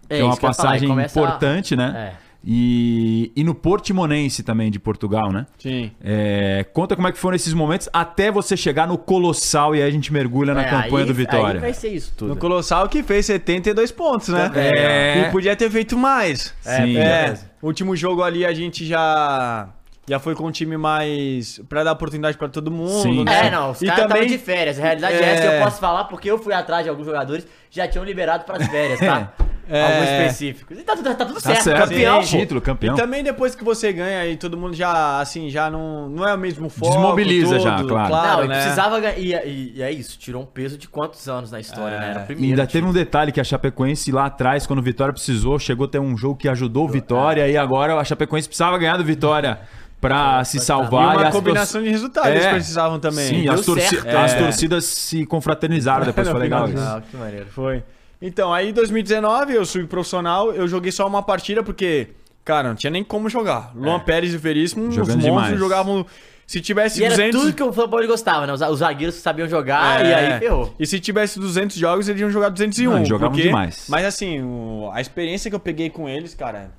que 0.08 0.16
é, 0.16 0.24
uma 0.24 0.38
que 0.38 0.46
ia 0.46 0.54
falar, 0.54 0.70
passagem 0.70 0.90
a- 0.90 1.04
importante, 1.06 1.76
né? 1.76 2.14
É. 2.26 2.29
E, 2.44 3.32
e 3.36 3.44
no 3.44 3.54
Portimonense 3.54 4.44
também, 4.44 4.72
de 4.72 4.80
Portugal, 4.80 5.32
né? 5.32 5.46
Sim. 5.58 5.92
É, 6.02 6.66
conta 6.74 6.96
como 6.96 7.08
é 7.08 7.12
que 7.12 7.18
foram 7.18 7.36
esses 7.36 7.54
momentos 7.54 7.90
até 7.92 8.32
você 8.32 8.56
chegar 8.56 8.88
no 8.88 8.98
Colossal 8.98 9.76
e 9.76 9.82
aí 9.82 9.88
a 9.88 9.92
gente 9.92 10.12
mergulha 10.14 10.54
na 10.54 10.62
É, 10.64 10.70
campanha 10.70 11.04
aí- 11.04 11.06
do 11.06 11.14
Vitória. 11.14 11.56
Aí 11.56 11.60
vai 11.60 11.74
ser 11.74 11.90
isso 11.90 12.14
tudo. 12.16 12.30
No 12.30 12.36
Colossal 12.38 12.88
que 12.88 13.04
fez 13.04 13.26
72 13.26 13.92
pontos, 13.92 14.30
né? 14.30 14.52
É. 14.56 15.28
E 15.28 15.32
podia 15.32 15.56
ter 15.56 15.70
feito 15.70 15.98
mais. 15.98 16.54
Sim. 16.62 16.98
É, 16.98 17.38
o 17.62 17.68
último 17.68 17.96
jogo 17.96 18.24
ali 18.24 18.46
a 18.46 18.54
gente 18.54 18.86
já 18.86 19.70
já 20.08 20.18
foi 20.18 20.34
com 20.34 20.48
um 20.48 20.52
time 20.52 20.76
mais 20.76 21.62
Pra 21.70 21.84
dar 21.84 21.92
oportunidade 21.92 22.36
pra 22.36 22.48
todo 22.50 22.72
mundo, 22.72 23.04
Sim. 23.04 23.24
né? 23.24 23.48
É, 23.48 23.52
não, 23.52 23.72
os 23.72 23.82
E 23.82 23.86
caras 23.86 24.02
estavam 24.06 24.08
também 24.24 24.28
de 24.28 24.44
férias. 24.44 24.80
A 24.80 24.82
realidade 24.82 25.14
é... 25.16 25.22
É. 25.22 25.30
essa, 25.36 25.46
eu 25.54 25.64
posso 25.64 25.80
falar 25.80 26.06
porque 26.06 26.32
eu 26.32 26.40
fui 26.40 26.52
atrás 26.54 26.84
de 26.84 26.90
alguns 26.90 27.06
jogadores 27.06 27.46
já 27.72 27.88
tinham 27.88 28.04
liberado 28.04 28.44
pras 28.46 28.66
férias, 28.68 29.00
tá? 29.00 29.34
É. 29.72 29.84
Alguns 29.84 30.10
específicos. 30.10 30.80
E 30.80 30.82
tá, 30.82 30.96
tudo- 30.96 31.14
tá 31.14 31.26
tudo 31.26 31.36
Tá 31.36 31.42
certo, 31.42 31.62
certo. 31.66 31.84
campeão, 31.90 32.24
Sim, 32.24 32.40
título, 32.40 32.60
campeão. 32.60 32.96
E 32.96 32.98
também 32.98 33.24
depois 33.24 33.54
que 33.54 33.64
você 33.64 33.94
ganha 33.94 34.26
e 34.26 34.36
todo 34.36 34.58
mundo 34.58 34.74
já, 34.76 35.20
assim, 35.20 35.48
já 35.52 35.70
não, 35.70 36.10
não 36.10 36.28
é 36.28 36.34
o 36.34 36.38
mesmo 36.40 36.70
foco. 36.70 36.92
Desmobiliza 36.92 37.52
todo, 37.58 37.62
já, 37.62 37.84
claro. 37.84 38.38
não, 38.40 38.46
e 38.46 38.48
né? 38.48 38.56
precisava 38.62 39.00
ganhar. 39.00 39.20
E, 39.20 39.32
e- 39.36 39.74
e 39.76 39.84
é 39.84 39.92
isso, 39.92 40.18
tirou 40.18 40.42
um 40.42 40.46
peso 40.48 40.76
de 40.76 40.88
quantos 40.90 41.30
anos 41.30 41.52
na 41.52 41.60
história, 41.60 42.00
né? 42.00 42.10
Era 42.10 42.20
o 42.22 42.24
E 42.24 42.26
primeiro. 42.26 42.50
ainda 42.60 42.66
teve 42.66 42.88
um 42.88 42.92
detalhe 42.92 43.32
que 43.32 43.40
a 43.40 43.44
Chapecoense 43.44 44.12
lá 44.12 44.26
atrás, 44.26 44.66
quando 44.66 44.80
o 44.80 44.82
Vitória 44.82 45.14
precisou, 45.14 45.60
chegou 45.60 45.86
a 45.86 45.88
ter 45.88 46.00
um 46.00 46.18
jogo 46.18 46.36
que 46.36 46.50
ajudou 46.50 46.86
o 46.86 46.88
Vitória 46.90 47.48
e 47.48 47.56
agora 47.56 47.94
a 47.96 48.04
Chapecoense 48.04 48.48
precisava 48.48 48.76
ganhar 48.80 48.98
do 48.98 49.04
Vitória 49.06 49.60
pra 50.02 50.46
se 50.46 50.56
E 50.56 50.62
salvar. 50.62 51.18
uma 51.18 51.28
as 51.28 51.36
combinação 51.36 51.84
de 51.84 51.90
resultados 51.90 52.30
eles 52.32 52.46
É. 52.46 52.52
precisavam 52.54 52.98
também. 53.02 53.26
Sim, 53.28 53.50
as, 53.50 53.66
torci- 53.66 53.98
as 54.08 54.34
É. 54.34 54.38
torcidas 54.40 54.86
se 54.86 55.26
confraternizaram 55.26 56.06
depois, 56.06 56.26
foi 56.30 56.40
legal 56.40 56.70
isso. 56.70 56.78
Ah, 56.82 57.02
que 57.02 57.18
maneiro. 57.18 57.48
Foi. 57.60 57.84
Então, 58.22 58.54
aí 58.54 58.70
em 58.70 58.74
2019 58.74 59.54
eu 59.54 59.66
fui 59.66 59.86
profissional, 59.86 60.52
eu 60.54 60.68
joguei 60.68 60.92
só 60.92 61.08
uma 61.08 61.22
partida 61.24 61.64
porque, 61.64 62.10
cara, 62.44 62.68
não 62.70 62.76
tinha 62.76 62.90
nem 62.92 63.04
como 63.04 63.30
jogar. 63.30 63.72
Luan 63.76 64.00
Pérez 64.00 64.34
e 64.34 64.38
Veríssimo, 64.38 64.88
os 64.88 64.96
Jogando 64.96 65.16
monstros 65.18 65.24
demais. 65.36 65.60
jogavam. 65.60 66.06
Se 66.46 66.60
tivesse 66.60 67.00
E 67.02 67.04
era 67.06 67.14
200. 67.16 67.40
tudo 67.42 67.54
que 67.54 67.62
o 67.62 67.72
Paulo 67.88 68.08
gostava, 68.08 68.48
né? 68.48 68.54
Os, 68.54 68.60
os 68.62 68.80
zagueiros 68.80 69.16
que 69.18 69.22
sabiam 69.22 69.48
jogar 69.48 70.04
É. 70.04 70.10
e 70.10 70.14
aí 70.14 70.40
ferrou. 70.40 70.74
E 70.80 70.88
se 70.88 71.00
tivesse 71.00 71.40
200 71.40 71.78
jogos, 71.78 72.10
eles 72.10 72.20
iam 72.20 72.32
jogar 72.32 72.50
201. 72.50 72.92
Não, 72.92 73.06
jogavam 73.06 73.30
porque... 73.34 73.44
demais. 73.48 73.86
Mas 73.88 74.04
assim, 74.04 74.42
o- 74.42 74.90
a 74.92 75.00
experiência 75.00 75.50
que 75.52 75.56
eu 75.56 75.60
peguei 75.60 75.92
com 75.92 76.10
eles, 76.10 76.34
cara, 76.34 76.72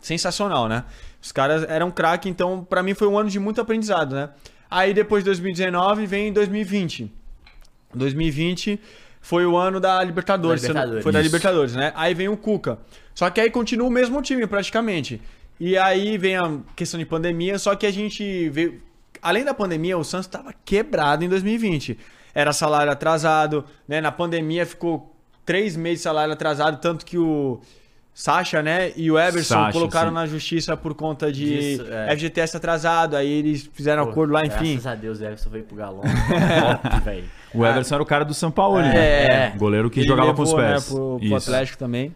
sensacional, 0.00 0.68
né? 0.68 0.84
Os 1.20 1.32
caras 1.32 1.64
eram 1.68 1.90
craque, 1.90 2.28
então 2.28 2.64
pra 2.64 2.82
mim 2.82 2.94
foi 2.94 3.08
um 3.08 3.18
ano 3.18 3.28
de 3.28 3.38
muito 3.40 3.60
aprendizado, 3.60 4.14
né? 4.14 4.30
Aí 4.70 4.94
depois 4.94 5.22
de 5.24 5.30
2019 5.30 6.06
vem 6.06 6.32
2020. 6.32 7.10
2020 7.92 8.78
foi 9.20 9.44
o 9.46 9.56
ano 9.56 9.78
da 9.78 10.02
Libertadores. 10.02 10.62
Da 10.62 10.68
Libertadores. 10.68 11.02
Foi 11.02 11.12
da 11.12 11.20
Isso. 11.20 11.28
Libertadores, 11.28 11.74
né? 11.74 11.92
Aí 11.94 12.14
vem 12.14 12.28
o 12.28 12.36
Cuca. 12.36 12.78
Só 13.14 13.28
que 13.30 13.40
aí 13.40 13.50
continua 13.50 13.86
o 13.86 13.90
mesmo 13.90 14.20
time, 14.22 14.46
praticamente. 14.46 15.20
E 15.58 15.76
aí 15.76 16.16
vem 16.16 16.36
a 16.36 16.58
questão 16.74 16.98
de 16.98 17.04
pandemia, 17.04 17.58
só 17.58 17.74
que 17.74 17.86
a 17.86 17.92
gente 17.92 18.48
veio. 18.48 18.82
Além 19.20 19.44
da 19.44 19.52
pandemia, 19.52 19.98
o 19.98 20.04
Santos 20.04 20.26
estava 20.26 20.54
quebrado 20.64 21.22
em 21.22 21.28
2020. 21.28 21.98
Era 22.34 22.52
salário 22.52 22.90
atrasado, 22.90 23.64
né? 23.86 24.00
Na 24.00 24.10
pandemia 24.10 24.64
ficou 24.64 25.14
três 25.44 25.76
meses 25.76 25.98
de 25.98 26.04
salário 26.04 26.32
atrasado, 26.32 26.80
tanto 26.80 27.04
que 27.04 27.18
o 27.18 27.60
Sacha, 28.14 28.62
né, 28.62 28.92
e 28.96 29.10
o 29.10 29.18
Everson 29.18 29.70
colocaram 29.72 30.08
sim. 30.08 30.14
na 30.14 30.26
justiça 30.26 30.76
por 30.76 30.94
conta 30.94 31.32
de 31.32 31.76
Disso, 31.76 31.86
é. 31.90 32.14
FGTS 32.14 32.56
atrasado, 32.56 33.16
aí 33.16 33.30
eles 33.30 33.70
fizeram 33.72 34.04
Pô, 34.04 34.10
acordo 34.10 34.32
lá, 34.32 34.44
enfim. 34.44 34.72
Graças 34.72 34.86
a 34.86 34.94
Deus, 34.94 35.20
o 35.20 35.24
Everson 35.24 35.50
veio 35.50 35.64
pro 35.64 35.76
galão. 35.76 36.02
Top, 36.82 37.00
velho. 37.00 37.24
O 37.54 37.66
Everson 37.66 37.94
era 37.94 38.02
o 38.02 38.06
cara 38.06 38.24
do 38.24 38.34
São 38.34 38.50
Paulo, 38.50 38.80
né? 38.80 38.96
É. 38.96 39.52
Goleiro 39.56 39.90
que 39.90 40.02
jogava 40.02 40.34
com 40.34 40.42
os 40.42 40.52
levou, 40.52 40.66
pés. 40.66 40.90
Né, 40.90 40.96
pro, 40.96 41.18
pro. 41.18 41.36
Atlético 41.36 41.78
também. 41.78 42.14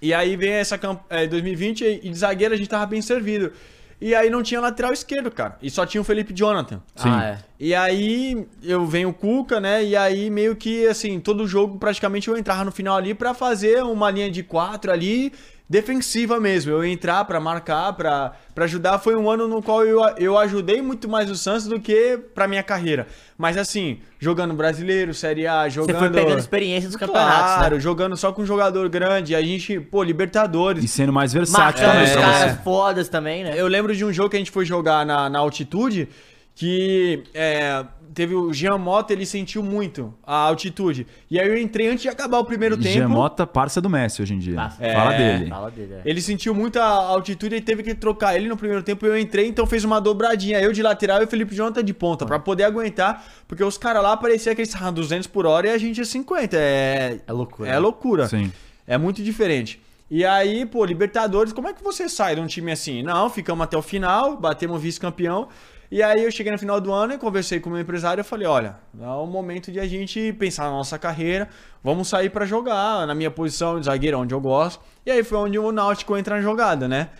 E 0.00 0.12
aí 0.14 0.36
vem 0.36 0.52
essa 0.52 0.78
é, 1.10 1.26
2020 1.26 2.00
e 2.02 2.08
de 2.08 2.14
zagueiro 2.14 2.54
a 2.54 2.56
gente 2.56 2.68
tava 2.68 2.86
bem 2.86 3.02
servido. 3.02 3.52
E 3.98 4.14
aí 4.14 4.28
não 4.28 4.42
tinha 4.42 4.60
lateral 4.60 4.92
esquerdo, 4.92 5.30
cara. 5.30 5.56
E 5.62 5.70
só 5.70 5.86
tinha 5.86 6.00
o 6.00 6.04
Felipe 6.04 6.32
Jonathan. 6.34 6.82
Sim. 6.94 7.08
Ah, 7.08 7.24
é. 7.24 7.38
E 7.58 7.74
aí 7.74 8.46
eu 8.62 8.84
venho 8.86 9.08
o 9.08 9.14
Cuca, 9.14 9.58
né? 9.58 9.82
E 9.82 9.96
aí 9.96 10.28
meio 10.28 10.54
que 10.54 10.86
assim, 10.86 11.18
todo 11.18 11.46
jogo 11.46 11.78
praticamente 11.78 12.28
eu 12.28 12.36
entrava 12.36 12.64
no 12.64 12.72
final 12.72 12.94
ali 12.94 13.14
pra 13.14 13.32
fazer 13.32 13.82
uma 13.82 14.10
linha 14.10 14.30
de 14.30 14.42
quatro 14.42 14.92
ali 14.92 15.32
defensiva 15.68 16.38
mesmo. 16.38 16.72
Eu 16.72 16.84
entrar 16.84 17.24
pra 17.24 17.40
marcar, 17.40 17.92
pra, 17.94 18.32
pra 18.54 18.64
ajudar. 18.64 18.98
Foi 18.98 19.16
um 19.16 19.28
ano 19.30 19.48
no 19.48 19.60
qual 19.62 19.84
eu, 19.84 20.00
eu 20.16 20.38
ajudei 20.38 20.80
muito 20.80 21.08
mais 21.08 21.30
o 21.30 21.34
Santos 21.34 21.66
do 21.66 21.80
que 21.80 22.18
pra 22.34 22.46
minha 22.46 22.62
carreira. 22.62 23.06
Mas 23.36 23.56
assim, 23.56 23.98
jogando 24.18 24.54
brasileiro, 24.54 25.12
Série 25.12 25.46
A, 25.46 25.64
Você 25.64 25.70
jogando. 25.70 25.98
foi 25.98 26.10
pegando 26.10 26.38
experiência 26.38 26.88
dos 26.88 26.96
campeonatos, 26.96 27.54
Claro, 27.56 27.74
né? 27.76 27.80
jogando 27.80 28.16
só 28.16 28.32
com 28.32 28.42
um 28.42 28.46
jogador 28.46 28.88
grande. 28.88 29.34
A 29.34 29.42
gente, 29.42 29.80
pô, 29.80 30.02
Libertadores. 30.02 30.84
E 30.84 30.88
sendo 30.88 31.12
mais 31.12 31.32
versátil 31.32 31.64
Marcando 31.86 31.90
também 31.90 32.04
os 32.04 32.10
É, 32.10 32.14
caras 32.20 32.52
você. 32.52 32.62
fodas 32.62 33.08
também, 33.08 33.44
né? 33.44 33.54
Eu 33.56 33.66
lembro 33.66 33.94
de 33.94 34.04
um 34.04 34.12
jogo 34.12 34.30
que 34.30 34.36
a 34.36 34.38
gente 34.38 34.50
foi 34.50 34.64
jogar 34.64 35.04
na, 35.04 35.28
na 35.28 35.38
altitude 35.38 36.08
que 36.54 37.22
é, 37.34 37.84
teve 38.16 38.34
o 38.34 38.50
Jean 38.50 38.78
Mota, 38.78 39.12
ele 39.12 39.26
sentiu 39.26 39.62
muito 39.62 40.12
a 40.26 40.34
altitude. 40.34 41.06
E 41.30 41.38
aí 41.38 41.46
eu 41.46 41.58
entrei 41.58 41.86
antes 41.86 42.00
de 42.00 42.08
acabar 42.08 42.38
o 42.38 42.44
primeiro 42.46 42.74
tempo. 42.74 42.88
Gemota, 42.88 43.46
parça 43.46 43.78
do 43.78 43.90
Messi 43.90 44.22
hoje 44.22 44.32
em 44.32 44.38
dia. 44.38 44.58
Ah, 44.58 44.70
Fala 44.70 45.14
é. 45.14 45.18
dele. 45.18 45.50
Fala 45.50 45.70
dele, 45.70 45.94
é. 45.96 46.00
Ele 46.02 46.22
sentiu 46.22 46.54
muita 46.54 46.82
altitude 46.82 47.56
e 47.56 47.60
teve 47.60 47.82
que 47.82 47.94
trocar 47.94 48.34
ele 48.34 48.48
no 48.48 48.56
primeiro 48.56 48.82
tempo. 48.82 49.04
Eu 49.04 49.18
entrei, 49.18 49.46
então 49.46 49.66
fez 49.66 49.84
uma 49.84 50.00
dobradinha. 50.00 50.58
Eu 50.58 50.72
de 50.72 50.82
lateral 50.82 51.20
e 51.20 51.26
o 51.26 51.28
Felipe 51.28 51.54
Jonathan 51.54 51.84
de 51.84 51.92
ponta, 51.92 52.24
pra 52.24 52.38
poder 52.38 52.64
aguentar. 52.64 53.22
Porque 53.46 53.62
os 53.62 53.76
caras 53.76 54.02
lá 54.02 54.16
parecia 54.16 54.54
que 54.54 54.62
eles 54.62 54.70
estavam 54.70 54.94
200 54.94 55.26
por 55.26 55.44
hora 55.44 55.66
e 55.66 55.70
a 55.70 55.76
gente 55.76 56.00
é 56.00 56.04
50. 56.04 56.56
É, 56.56 57.18
É 57.26 57.32
loucura. 57.32 57.70
É 57.70 57.78
loucura. 57.78 58.28
Sim. 58.28 58.50
É 58.86 58.96
muito 58.96 59.22
diferente. 59.22 59.78
E 60.10 60.24
aí, 60.24 60.64
pô, 60.64 60.86
Libertadores, 60.86 61.52
como 61.52 61.68
é 61.68 61.74
que 61.74 61.84
você 61.84 62.08
sai 62.08 62.36
de 62.36 62.40
um 62.40 62.46
time 62.46 62.72
assim? 62.72 63.02
Não, 63.02 63.28
ficamos 63.28 63.62
até 63.64 63.76
o 63.76 63.82
final, 63.82 64.36
batemos 64.38 64.80
vice-campeão. 64.80 65.48
E 65.90 66.02
aí 66.02 66.24
eu 66.24 66.30
cheguei 66.30 66.50
no 66.50 66.58
final 66.58 66.80
do 66.80 66.92
ano 66.92 67.14
e 67.14 67.18
conversei 67.18 67.60
com 67.60 67.68
o 67.70 67.72
meu 67.72 67.80
empresário 67.80 68.20
e 68.20 68.24
falei, 68.24 68.46
olha, 68.46 68.76
é 69.00 69.06
o 69.06 69.26
momento 69.26 69.70
de 69.70 69.78
a 69.78 69.86
gente 69.86 70.32
pensar 70.32 70.64
na 70.64 70.70
nossa 70.70 70.98
carreira, 70.98 71.48
vamos 71.82 72.08
sair 72.08 72.30
pra 72.30 72.44
jogar 72.44 73.06
na 73.06 73.14
minha 73.14 73.30
posição 73.30 73.78
de 73.78 73.86
zagueiro, 73.86 74.18
onde 74.18 74.34
eu 74.34 74.40
gosto. 74.40 74.82
E 75.04 75.10
aí 75.10 75.22
foi 75.22 75.38
onde 75.38 75.58
o 75.58 75.70
Náutico 75.70 76.16
entra 76.16 76.36
na 76.36 76.42
jogada, 76.42 76.88
né? 76.88 77.10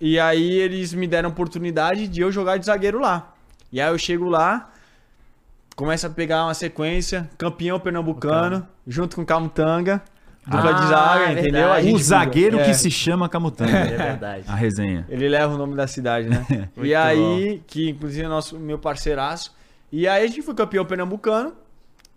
E 0.00 0.18
aí 0.18 0.52
eles 0.52 0.94
me 0.94 1.06
deram 1.06 1.28
a 1.28 1.32
oportunidade 1.32 2.06
de 2.06 2.20
eu 2.20 2.30
jogar 2.30 2.56
de 2.56 2.66
zagueiro 2.66 3.00
lá. 3.00 3.34
E 3.72 3.80
aí 3.80 3.92
eu 3.92 3.98
chego 3.98 4.28
lá, 4.28 4.70
começa 5.74 6.06
a 6.06 6.10
pegar 6.10 6.44
uma 6.44 6.54
sequência, 6.54 7.28
campeão 7.36 7.80
pernambucano, 7.80 8.66
junto 8.86 9.16
com 9.16 9.24
Camutanga, 9.24 10.00
dupla 10.46 10.70
Ah, 10.70 10.72
de 10.72 10.86
zaga, 10.88 11.24
é 11.24 11.32
entendeu? 11.40 11.72
A 11.72 11.80
gente 11.82 11.94
O 11.94 11.98
zagueiro 11.98 12.58
é. 12.60 12.64
que 12.64 12.74
se 12.74 12.90
chama 12.90 13.28
Camutanga. 13.28 13.70
É 13.76 13.96
verdade. 13.96 14.44
A 14.46 14.54
resenha. 14.54 15.06
Ele 15.08 15.28
leva 15.28 15.54
o 15.54 15.58
nome 15.58 15.74
da 15.74 15.86
cidade, 15.86 16.28
né? 16.28 16.44
E 16.82 16.94
aí, 16.94 17.62
que 17.66 17.90
inclusive 17.90 18.24
é 18.24 18.28
nosso, 18.28 18.58
meu 18.58 18.78
parceiraço. 18.78 19.54
E 19.90 20.06
aí 20.08 20.24
a 20.24 20.26
gente 20.26 20.42
foi 20.42 20.54
campeão 20.54 20.84
pernambucano. 20.84 21.52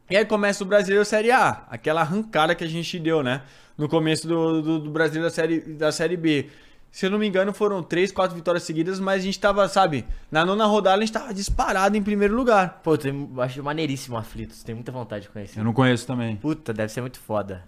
E 0.09 0.15
aí 0.15 0.25
começa 0.25 0.63
o 0.63 0.67
Brasileiro 0.67 1.03
Série 1.05 1.32
A. 1.32 1.63
Aquela 1.69 2.01
arrancada 2.01 2.55
que 2.55 2.63
a 2.63 2.67
gente 2.67 2.97
deu, 2.99 3.21
né? 3.21 3.41
No 3.78 3.88
começo 3.89 4.28
do, 4.28 4.61
do, 4.61 4.80
do 4.80 4.89
Brasileiro 4.89 5.28
da 5.28 5.34
série, 5.34 5.59
da 5.59 5.91
série 5.91 6.17
B. 6.17 6.47
Se 6.89 7.05
eu 7.05 7.11
não 7.11 7.19
me 7.19 7.28
engano, 7.28 7.53
foram 7.53 7.84
três, 7.84 8.11
quatro 8.11 8.36
vitórias 8.36 8.63
seguidas, 8.63 8.99
mas 8.99 9.21
a 9.21 9.25
gente 9.25 9.39
tava, 9.39 9.67
sabe, 9.67 10.05
na 10.32 10.43
nona 10.45 10.65
rodada 10.65 10.97
a 10.97 10.99
gente 11.01 11.11
tava 11.11 11.34
disparado 11.34 11.95
em 11.95 12.01
primeiro 12.01 12.34
lugar. 12.36 12.80
Pô, 12.84 12.95
eu 12.95 13.41
acho 13.41 13.61
maneiríssimo 13.61 14.17
Aflitos. 14.17 14.63
Tenho 14.63 14.78
muita 14.78 14.91
vontade 14.91 15.23
de 15.23 15.30
conhecer. 15.30 15.59
Eu 15.59 15.63
não 15.65 15.73
conheço 15.73 16.07
também. 16.07 16.38
Puta, 16.38 16.73
deve 16.73 16.91
ser 16.91 17.01
muito 17.01 17.19
foda. 17.19 17.63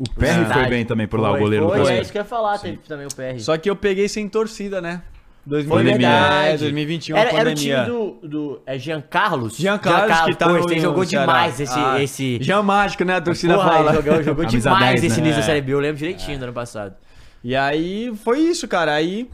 O 0.00 0.10
PR 0.10 0.52
foi 0.52 0.66
bem 0.66 0.84
também 0.84 1.06
por 1.06 1.20
lá, 1.20 1.30
Foi, 1.30 1.38
o 1.38 1.42
goleiro 1.42 1.68
foi, 1.68 1.80
do 1.80 1.88
é 1.88 2.00
isso 2.00 2.10
que 2.10 2.18
eu 2.18 2.22
ia 2.22 2.26
falar, 2.26 2.58
teve 2.58 2.78
também 2.78 3.06
o 3.06 3.14
PR. 3.14 3.38
Só 3.38 3.56
que 3.56 3.70
eu 3.70 3.76
peguei 3.76 4.08
sem 4.08 4.28
torcida, 4.28 4.80
né? 4.80 5.02
Foi 5.46 5.62
2020, 5.62 5.98
verdade. 5.98 6.48
é, 6.48 6.56
2021, 6.56 7.16
era, 7.16 7.30
era 7.38 7.50
o 7.50 7.54
time 7.54 7.84
do, 7.84 8.10
do 8.26 8.62
é 8.64 8.78
Jean 8.78 9.02
Carlos? 9.02 9.56
Jean 9.56 9.76
Carlos, 9.78 10.20
que 10.22 10.34
tá 10.34 10.46
pô, 10.46 10.52
no 10.54 10.62
Você 10.62 10.80
jogou 10.80 11.04
demais 11.04 11.60
esse... 11.60 11.78
Ah, 11.78 12.02
esse... 12.02 12.38
Jean 12.42 12.62
Mágico, 12.62 13.04
né? 13.04 13.16
A 13.16 13.20
torcida 13.20 13.54
Porra, 13.54 13.70
fala. 13.72 13.92
ele 13.94 14.02
jogou, 14.02 14.22
jogou 14.22 14.44
demais 14.46 15.00
10, 15.02 15.04
esse 15.04 15.20
né? 15.20 15.26
início 15.26 15.36
da 15.36 15.44
É. 15.44 15.46
Série 15.46 15.60
B. 15.60 15.74
Eu 15.74 15.80
lembro 15.80 15.98
direitinho 15.98 16.38
do 16.38 16.44
ano 16.44 16.52
passado. 16.54 16.94
E 17.42 17.54
aí 17.54 18.10
foi 18.24 18.40
isso, 18.40 18.66
cara. 18.66 18.94
Aí 18.94 19.28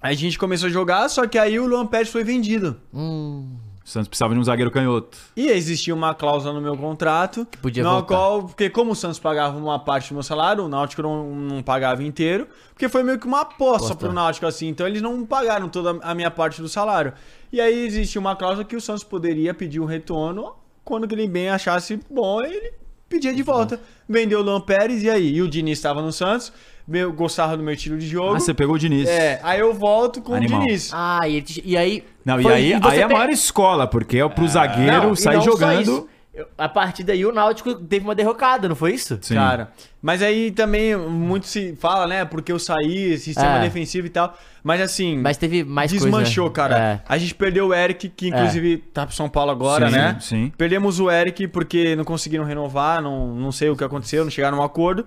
a 0.00 0.14
gente 0.14 0.38
começou 0.38 0.68
a 0.68 0.72
jogar, 0.72 1.08
só 1.10 1.26
que 1.26 1.36
aí 1.36 1.58
o 1.60 1.66
Luan 1.66 1.86
Pérez 1.86 2.08
foi 2.08 2.24
vendido. 2.24 2.80
Hum, 2.92 3.54
O 3.88 3.90
Santos 3.90 4.06
precisava 4.08 4.34
de 4.34 4.40
um 4.40 4.44
zagueiro 4.44 4.70
canhoto. 4.70 5.16
E 5.34 5.48
existia 5.48 5.94
uma 5.94 6.14
cláusula 6.14 6.52
no 6.52 6.60
meu 6.60 6.76
contrato, 6.76 7.46
podia 7.62 7.82
na 7.82 7.92
voltar. 7.92 8.06
qual, 8.06 8.42
porque 8.42 8.68
como 8.68 8.92
o 8.92 8.94
Santos 8.94 9.18
pagava 9.18 9.56
uma 9.56 9.78
parte 9.78 10.10
do 10.10 10.14
meu 10.14 10.22
salário, 10.22 10.62
o 10.62 10.68
Náutico 10.68 11.00
não, 11.00 11.34
não 11.34 11.62
pagava 11.62 12.02
inteiro, 12.02 12.46
porque 12.74 12.86
foi 12.86 13.02
meio 13.02 13.18
que 13.18 13.26
uma 13.26 13.40
aposta 13.40 13.86
Aposta. 13.86 13.96
pro 13.96 14.12
Náutico 14.12 14.44
assim, 14.44 14.68
então 14.68 14.86
eles 14.86 15.00
não 15.00 15.24
pagaram 15.24 15.70
toda 15.70 15.98
a 16.02 16.14
minha 16.14 16.30
parte 16.30 16.60
do 16.60 16.68
salário. 16.68 17.14
E 17.50 17.62
aí 17.62 17.86
existia 17.86 18.20
uma 18.20 18.36
cláusula 18.36 18.62
que 18.62 18.76
o 18.76 18.80
Santos 18.80 19.04
poderia 19.04 19.54
pedir 19.54 19.80
um 19.80 19.86
retorno 19.86 20.52
quando 20.84 21.10
ele 21.10 21.26
bem 21.26 21.48
achasse 21.48 21.98
bom, 22.10 22.42
ele 22.42 22.74
pedia 23.08 23.32
de 23.32 23.42
volta. 23.42 23.80
Vendeu 24.06 24.40
o 24.40 24.42
Luan 24.42 24.60
Pérez 24.60 25.02
e 25.02 25.08
aí? 25.08 25.36
E 25.36 25.40
o 25.40 25.48
Diniz 25.48 25.78
estava 25.78 26.02
no 26.02 26.12
Santos, 26.12 26.52
meu, 26.88 27.12
gostava 27.12 27.56
do 27.56 27.62
meu 27.62 27.74
estilo 27.74 27.98
de 27.98 28.06
jogo. 28.08 28.34
Ah, 28.34 28.40
você 28.40 28.54
pegou 28.54 28.74
o 28.74 28.78
Diniz. 28.78 29.06
É, 29.08 29.38
aí 29.42 29.60
eu 29.60 29.74
volto 29.74 30.22
com 30.22 30.34
Animal. 30.34 30.60
o 30.60 30.64
Diniz. 30.64 30.90
Ah, 30.92 31.20
e, 31.28 31.32
ele 31.36 31.42
te- 31.42 31.62
e 31.64 31.76
aí... 31.76 32.02
Não, 32.24 32.40
foi- 32.40 32.50
e 32.50 32.54
aí, 32.74 32.80
você 32.80 32.88
aí 32.94 33.00
é 33.00 33.02
a 33.02 33.08
pe- 33.08 33.14
maior 33.14 33.28
escola, 33.30 33.86
porque 33.86 34.18
é 34.18 34.28
pro 34.28 34.48
zagueiro 34.48 35.02
Não, 35.02 35.12
e 35.12 35.16
sair 35.16 35.36
não 35.36 35.42
só 35.42 35.50
jogando. 35.50 36.08
A 36.56 36.68
partir 36.68 37.02
daí 37.02 37.26
o 37.26 37.32
Náutico 37.32 37.74
teve 37.74 38.04
uma 38.04 38.14
derrocada, 38.14 38.68
não 38.68 38.76
foi 38.76 38.92
isso? 38.94 39.18
Sim. 39.20 39.34
Cara, 39.34 39.72
mas 40.00 40.22
aí 40.22 40.52
também 40.52 40.96
muito 40.96 41.48
se 41.48 41.74
fala, 41.74 42.06
né? 42.06 42.24
Porque 42.24 42.52
eu 42.52 42.60
saí, 42.60 43.18
sistema 43.18 43.56
É. 43.58 43.62
defensivo 43.62 44.06
e 44.06 44.10
tal. 44.10 44.38
Mas 44.62 44.80
assim, 44.80 45.18
Mas 45.18 45.36
teve 45.36 45.64
mais 45.64 45.90
desmanchou, 45.90 46.44
coisa. 46.48 46.54
cara. 46.70 46.78
É. 46.78 47.00
A 47.08 47.18
gente 47.18 47.34
perdeu 47.34 47.66
o 47.66 47.74
Eric, 47.74 48.08
que 48.10 48.28
inclusive 48.28 48.76
tá 48.94 49.04
pro 49.04 49.16
São 49.16 49.28
Paulo 49.28 49.50
agora, 49.50 49.88
Sim, 49.90 49.96
né? 49.96 50.16
sim. 50.20 50.52
Perdemos 50.56 51.00
o 51.00 51.10
Eric 51.10 51.48
porque 51.48 51.96
não 51.96 52.04
conseguiram 52.04 52.44
renovar, 52.44 53.02
não, 53.02 53.34
não 53.34 53.50
sei 53.50 53.68
o 53.70 53.76
que 53.76 53.82
aconteceu, 53.82 54.22
não 54.22 54.30
chegaram 54.30 54.58
a 54.58 54.60
um 54.60 54.64
acordo. 54.64 55.06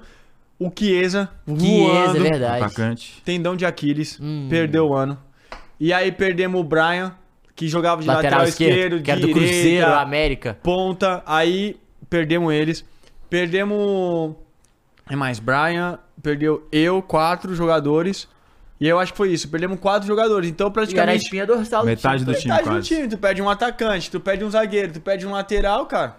O 0.63 0.71
Chiesa, 0.77 1.29
Chiesa, 1.47 1.65
é 1.65 2.05
voando, 2.05 2.19
verdade. 2.23 2.63
Atacante. 2.63 3.21
tendão 3.25 3.55
de 3.55 3.65
Aquiles, 3.65 4.19
Hum. 4.21 4.47
perdeu 4.49 4.87
o 4.89 4.95
ano. 4.95 5.17
E 5.79 5.91
aí 5.91 6.11
perdemos 6.11 6.61
o 6.61 6.63
Brian, 6.63 7.15
que 7.55 7.67
jogava 7.67 8.01
de 8.01 8.07
Lateral, 8.07 8.41
lateral, 8.41 8.47
esquerdo, 8.47 8.71
esquerdo, 8.97 9.01
que 9.03 9.11
era 9.11 9.19
do 9.19 9.27
direita, 9.27 9.47
Cruzeiro, 9.49 9.93
América. 9.93 10.57
ponta, 10.61 11.23
aí 11.25 11.77
perdemos 12.09 12.53
eles. 12.53 12.85
Perdemos. 13.29 14.35
É 15.09 15.15
mais, 15.15 15.39
Brian, 15.39 15.97
perdeu 16.21 16.67
eu, 16.71 17.01
quatro 17.01 17.55
jogadores. 17.55 18.27
E 18.79 18.87
eu 18.87 18.99
acho 18.99 19.13
que 19.13 19.17
foi 19.17 19.31
isso. 19.31 19.49
Perdemos 19.49 19.79
quatro 19.79 20.07
jogadores. 20.07 20.49
Então, 20.49 20.67
E 20.67 20.69
era 20.69 20.71
a 20.71 20.73
praticamente. 20.73 21.23
espinha 21.23 21.45
dorsal 21.45 21.85
Metade 21.85 22.23
do 22.25 22.33
do 22.33 22.37
time, 22.39 22.53
metade 22.53 22.69
do 22.75 22.81
time. 22.81 23.07
Tu 23.07 23.17
perde 23.17 23.41
um 23.41 23.49
atacante, 23.49 24.11
tu 24.11 24.19
perde 24.19 24.43
um 24.43 24.49
zagueiro, 24.51 24.93
tu 24.93 25.01
perde 25.01 25.25
um 25.25 25.31
lateral, 25.31 25.85
cara. 25.85 26.17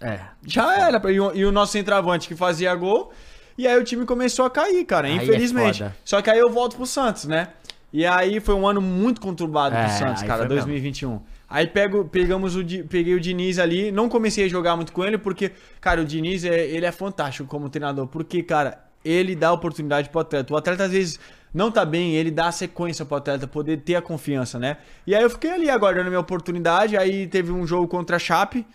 É. 0.00 0.18
Já 0.46 0.78
era. 0.86 1.00
E 1.12 1.20
o, 1.20 1.34
e 1.34 1.44
o 1.44 1.52
nosso 1.52 1.72
centroavante 1.72 2.26
que 2.28 2.34
fazia 2.34 2.74
gol. 2.74 3.12
E 3.56 3.66
aí 3.66 3.78
o 3.78 3.84
time 3.84 4.04
começou 4.04 4.44
a 4.44 4.50
cair, 4.50 4.84
cara. 4.84 5.08
Aí 5.08 5.18
é 5.18 5.22
infelizmente. 5.22 5.78
foda. 5.78 5.96
Só 6.04 6.22
que 6.22 6.30
aí 6.30 6.38
eu 6.38 6.50
volto 6.50 6.76
pro 6.76 6.86
Santos, 6.86 7.24
né? 7.26 7.48
E 7.92 8.06
aí 8.06 8.40
foi 8.40 8.54
um 8.54 8.66
ano 8.66 8.80
muito 8.80 9.20
conturbado 9.20 9.74
É, 9.74 9.84
pro 9.84 9.98
Santos, 9.98 10.22
cara, 10.22 10.46
foi 10.46 10.54
mesmo. 10.56 10.70
2021. 10.70 11.20
Aí 11.48 11.66
pego, 11.66 12.06
pegamos 12.06 12.56
o, 12.56 12.64
peguei 12.88 13.14
o 13.14 13.20
Diniz 13.20 13.58
ali, 13.58 13.92
não 13.92 14.08
comecei 14.08 14.46
a 14.46 14.48
jogar 14.48 14.74
muito 14.74 14.90
com 14.90 15.04
ele, 15.04 15.18
porque, 15.18 15.52
cara, 15.80 16.00
o 16.00 16.04
Diniz, 16.04 16.44
é, 16.44 16.66
ele 16.66 16.86
é 16.86 16.92
fantástico 16.92 17.46
como 17.46 17.68
treinador, 17.68 18.06
porque, 18.06 18.42
cara, 18.42 18.82
ele 19.04 19.36
dá 19.36 19.52
oportunidade 19.52 20.08
pro 20.08 20.20
atleta. 20.20 20.54
O 20.54 20.56
atleta, 20.56 20.84
às 20.84 20.92
vezes, 20.92 21.20
não 21.52 21.70
tá 21.70 21.84
bem, 21.84 22.14
ele 22.14 22.30
dá 22.30 22.46
a 22.46 22.52
sequência 22.52 23.04
pro 23.04 23.18
atleta 23.18 23.46
poder 23.46 23.76
ter 23.78 23.96
a 23.96 24.00
confiança, 24.00 24.58
né? 24.58 24.78
E 25.06 25.14
aí 25.14 25.22
eu 25.22 25.28
fiquei 25.28 25.50
ali 25.50 25.68
aguardando 25.68 26.06
a 26.06 26.10
minha 26.10 26.20
oportunidade, 26.20 26.96
aí 26.96 27.26
teve 27.26 27.52
um 27.52 27.66
jogo 27.66 27.86
contra 27.86 28.16
a 28.16 28.18
Chape, 28.18 28.66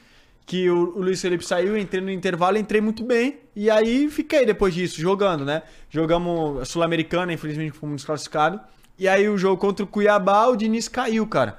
que 0.47 0.69
o, 0.69 0.97
o 0.97 1.01
Luiz 1.01 1.21
Felipe 1.21 1.45
saiu, 1.45 1.77
entrei 1.77 2.01
no 2.01 2.09
intervalo, 2.09 2.57
entrei 2.57 2.79
muito 2.79 3.03
bem. 3.03 3.37
E 3.53 3.69
aí 3.69 4.09
fiquei 4.09 4.45
depois 4.45 4.73
disso, 4.73 4.99
jogando, 4.99 5.43
né? 5.43 5.61
Jogamos 5.89 6.61
a 6.61 6.65
Sul-Americana, 6.65 7.33
infelizmente 7.33 7.73
fomos 7.73 7.97
desclassificados. 7.97 8.61
E 8.97 9.09
aí 9.09 9.27
o 9.27 9.37
jogo 9.37 9.57
contra 9.57 9.83
o 9.83 9.87
Cuiabá, 9.87 10.47
o 10.47 10.55
Diniz 10.55 10.87
caiu, 10.87 11.27
cara. 11.27 11.57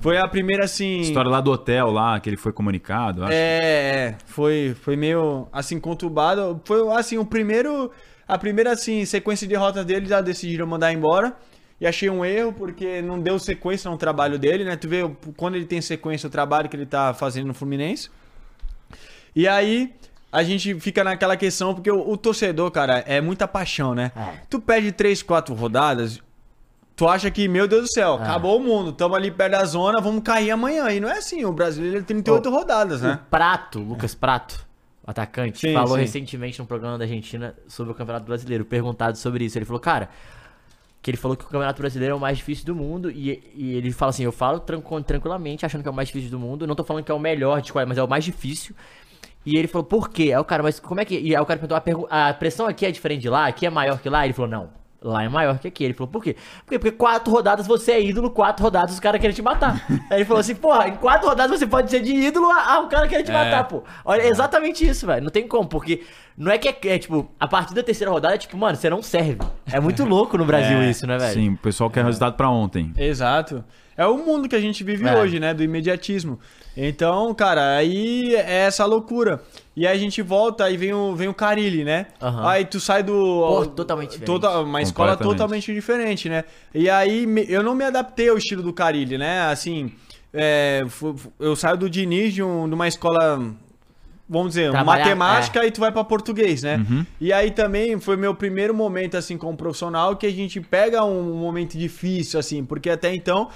Foi 0.00 0.16
a 0.16 0.28
primeira, 0.28 0.64
assim... 0.64 1.00
História 1.00 1.28
lá 1.28 1.40
do 1.40 1.50
hotel, 1.50 1.90
lá, 1.90 2.18
que 2.20 2.30
ele 2.30 2.36
foi 2.36 2.52
comunicado. 2.52 3.24
Acho. 3.24 3.32
É, 3.32 3.58
é, 3.58 4.16
foi, 4.26 4.76
foi 4.80 4.96
meio, 4.96 5.48
assim, 5.52 5.80
conturbado. 5.80 6.60
Foi, 6.64 6.88
assim, 6.96 7.18
o 7.18 7.24
primeiro... 7.24 7.90
A 8.28 8.38
primeira, 8.38 8.70
assim, 8.70 9.04
sequência 9.04 9.44
de 9.46 9.54
derrotas 9.54 9.84
dele, 9.84 10.06
já 10.06 10.20
decidiram 10.20 10.68
mandar 10.68 10.92
embora. 10.92 11.36
E 11.80 11.86
achei 11.86 12.08
um 12.08 12.24
erro, 12.24 12.52
porque 12.52 13.02
não 13.02 13.20
deu 13.20 13.38
sequência 13.40 13.90
no 13.90 13.98
trabalho 13.98 14.38
dele, 14.38 14.64
né? 14.64 14.76
Tu 14.76 14.88
vê, 14.88 15.10
quando 15.36 15.56
ele 15.56 15.66
tem 15.66 15.80
sequência, 15.80 16.28
o 16.28 16.30
trabalho 16.30 16.68
que 16.68 16.76
ele 16.76 16.86
tá 16.86 17.12
fazendo 17.12 17.48
no 17.48 17.54
Fluminense. 17.54 18.08
E 19.34 19.46
aí, 19.48 19.94
a 20.32 20.42
gente 20.42 20.78
fica 20.80 21.02
naquela 21.04 21.36
questão, 21.36 21.74
porque 21.74 21.90
o, 21.90 22.08
o 22.10 22.16
torcedor, 22.16 22.70
cara, 22.70 22.98
é 23.06 23.20
muita 23.20 23.46
paixão, 23.48 23.94
né? 23.94 24.12
É. 24.16 24.40
Tu 24.48 24.60
perde 24.60 24.92
três, 24.92 25.22
quatro 25.22 25.54
rodadas, 25.54 26.20
tu 26.96 27.08
acha 27.08 27.30
que, 27.30 27.48
meu 27.48 27.66
Deus 27.66 27.82
do 27.82 27.92
céu, 27.92 28.18
É. 28.20 28.22
acabou 28.24 28.58
o 28.58 28.62
mundo, 28.62 28.92
tamo 28.92 29.14
ali 29.14 29.30
perto 29.30 29.52
da 29.52 29.64
zona, 29.64 30.00
vamos 30.00 30.22
cair 30.22 30.50
amanhã. 30.50 30.90
E 30.90 31.00
não 31.00 31.08
é 31.08 31.18
assim, 31.18 31.44
o 31.44 31.52
brasileiro 31.52 31.98
é 31.98 32.02
38 32.02 32.50
rodadas, 32.50 33.02
né? 33.02 33.20
O 33.26 33.30
Prato, 33.30 33.78
Lucas 33.80 34.14
Prato, 34.14 34.66
o 35.06 35.10
atacante, 35.10 35.58
Sim, 35.60 35.72
falou 35.74 35.94
sim. 35.96 36.02
recentemente 36.02 36.58
num 36.58 36.66
programa 36.66 36.98
da 36.98 37.04
Argentina 37.04 37.54
sobre 37.66 37.92
o 37.92 37.94
Campeonato 37.94 38.26
Brasileiro, 38.26 38.64
perguntado 38.64 39.16
sobre 39.16 39.44
isso. 39.44 39.56
Ele 39.58 39.64
falou, 39.64 39.80
cara, 39.80 40.10
que 41.02 41.10
ele 41.10 41.16
falou 41.16 41.34
que 41.36 41.44
o 41.44 41.46
Campeonato 41.46 41.80
Brasileiro 41.80 42.12
é 42.12 42.16
o 42.16 42.20
mais 42.20 42.36
difícil 42.36 42.66
do 42.66 42.74
mundo 42.74 43.10
e, 43.10 43.42
e 43.54 43.74
ele 43.74 43.90
fala 43.90 44.10
assim, 44.10 44.24
eu 44.24 44.32
falo 44.32 44.60
tranqu- 44.60 45.02
tranquilamente 45.02 45.64
achando 45.64 45.80
que 45.82 45.88
é 45.88 45.90
o 45.90 45.94
mais 45.94 46.08
difícil 46.08 46.30
do 46.30 46.38
mundo, 46.38 46.66
não 46.66 46.74
tô 46.74 46.84
falando 46.84 47.02
que 47.04 47.10
é 47.10 47.14
o 47.14 47.18
melhor 47.18 47.62
de 47.62 47.72
qual, 47.72 47.86
mas 47.86 47.96
é 47.96 48.02
o 48.02 48.08
mais 48.08 48.22
difícil. 48.22 48.76
E 49.44 49.56
ele 49.56 49.68
falou, 49.68 49.84
por 49.84 50.10
quê? 50.10 50.32
Aí 50.34 50.38
o 50.38 50.44
cara, 50.44 50.62
mas 50.62 50.78
como 50.78 51.00
é 51.00 51.04
que. 51.04 51.18
E 51.18 51.34
aí 51.34 51.40
o 51.40 51.46
cara 51.46 51.58
perguntou, 51.58 52.06
a, 52.10 52.28
a 52.28 52.34
pressão 52.34 52.66
aqui 52.66 52.84
é 52.84 52.90
diferente 52.90 53.22
de 53.22 53.28
lá? 53.28 53.46
Aqui 53.46 53.66
é 53.66 53.70
maior 53.70 53.98
que 53.98 54.08
lá? 54.08 54.24
Ele 54.24 54.34
falou, 54.34 54.50
não. 54.50 54.80
Lá 55.02 55.24
é 55.24 55.28
maior 55.28 55.58
que 55.58 55.66
aqui. 55.66 55.82
Ele 55.82 55.94
falou, 55.94 56.08
por 56.08 56.22
quê? 56.22 56.36
Porque, 56.64 56.78
porque 56.78 56.92
quatro 56.96 57.32
rodadas 57.32 57.66
você 57.66 57.92
é 57.92 58.02
ídolo, 58.02 58.30
quatro 58.30 58.62
rodadas 58.62 58.92
os 58.92 59.00
caras 59.00 59.18
querem 59.18 59.34
te 59.34 59.40
matar. 59.40 59.82
Aí 60.10 60.18
ele 60.18 60.24
falou 60.26 60.40
assim, 60.40 60.54
porra, 60.54 60.88
em 60.88 60.96
quatro 60.96 61.26
rodadas 61.26 61.58
você 61.58 61.66
pode 61.66 61.90
ser 61.90 62.00
de 62.00 62.12
ídolo, 62.12 62.50
ah, 62.50 62.80
o 62.80 62.88
cara 62.88 63.08
quer 63.08 63.22
te 63.22 63.32
matar, 63.32 63.64
pô. 63.64 63.82
Olha, 64.04 64.20
é 64.20 64.28
exatamente 64.28 64.86
isso, 64.86 65.06
velho. 65.06 65.22
Não 65.22 65.30
tem 65.30 65.48
como, 65.48 65.66
porque 65.66 66.02
não 66.36 66.52
é 66.52 66.58
que 66.58 66.68
é, 66.68 66.94
é, 66.94 66.98
tipo, 66.98 67.30
a 67.40 67.48
partir 67.48 67.72
da 67.72 67.82
terceira 67.82 68.10
rodada 68.10 68.34
é 68.34 68.38
tipo, 68.38 68.58
mano, 68.58 68.76
você 68.76 68.90
não 68.90 69.02
serve. 69.02 69.38
É 69.72 69.80
muito 69.80 70.04
louco 70.04 70.36
no 70.36 70.44
Brasil 70.44 70.78
É, 70.78 70.90
isso, 70.90 71.06
né, 71.06 71.16
velho? 71.16 71.32
Sim, 71.32 71.54
o 71.54 71.56
pessoal 71.56 71.88
quer 71.88 72.04
resultado 72.04 72.36
pra 72.36 72.50
ontem. 72.50 72.92
Exato. 72.98 73.64
É 74.00 74.06
o 74.06 74.16
mundo 74.16 74.48
que 74.48 74.56
a 74.56 74.60
gente 74.60 74.82
vive 74.82 75.06
É. 75.06 75.14
hoje, 75.16 75.38
né? 75.38 75.52
Do 75.52 75.62
imediatismo. 75.62 76.38
Então, 76.76 77.34
cara, 77.34 77.76
aí 77.76 78.34
é 78.34 78.60
essa 78.66 78.86
loucura. 78.86 79.42
E 79.76 79.86
aí 79.86 79.94
a 79.96 80.00
gente 80.00 80.22
volta, 80.22 80.64
aí 80.64 80.76
vem 80.76 80.94
o, 80.94 81.14
vem 81.14 81.28
o 81.28 81.34
Carilli, 81.34 81.84
né? 81.84 82.06
Aham. 82.22 82.48
Aí 82.48 82.64
tu 82.64 82.80
sai 82.80 83.02
do. 83.02 83.12
Pô, 83.12 83.66
totalmente 83.66 84.10
diferente. 84.12 84.26
Tota- 84.26 84.60
uma 84.60 84.80
escola 84.80 85.16
totalmente 85.16 85.74
diferente, 85.74 86.28
né? 86.28 86.44
E 86.74 86.88
aí 86.88 87.26
me- 87.26 87.44
eu 87.48 87.62
não 87.62 87.74
me 87.74 87.84
adaptei 87.84 88.28
ao 88.30 88.38
estilo 88.38 88.62
do 88.62 88.72
Carilli, 88.72 89.18
né? 89.18 89.42
Assim, 89.42 89.92
é, 90.32 90.80
eu 91.38 91.54
saio 91.54 91.76
do 91.76 91.90
Diniz 91.90 92.32
de, 92.32 92.42
um- 92.42 92.66
de 92.68 92.74
uma 92.74 92.88
escola. 92.88 93.38
Vamos 94.32 94.50
dizer, 94.50 94.70
Trabalhar- 94.70 95.04
matemática 95.06 95.66
e 95.66 95.72
tu 95.72 95.80
vai 95.80 95.90
pra 95.90 96.04
português, 96.04 96.62
né? 96.62 96.86
E 97.20 97.32
aí 97.32 97.50
também 97.50 97.98
foi 97.98 98.16
meu 98.16 98.32
primeiro 98.32 98.72
momento, 98.72 99.16
assim, 99.16 99.36
como 99.36 99.56
profissional, 99.56 100.14
que 100.14 100.24
a 100.24 100.30
gente 100.30 100.60
pega 100.60 101.04
um 101.04 101.34
momento 101.34 101.76
difícil, 101.76 102.38
assim, 102.38 102.64
porque 102.64 102.88
até 102.88 103.12
então, 103.12 103.48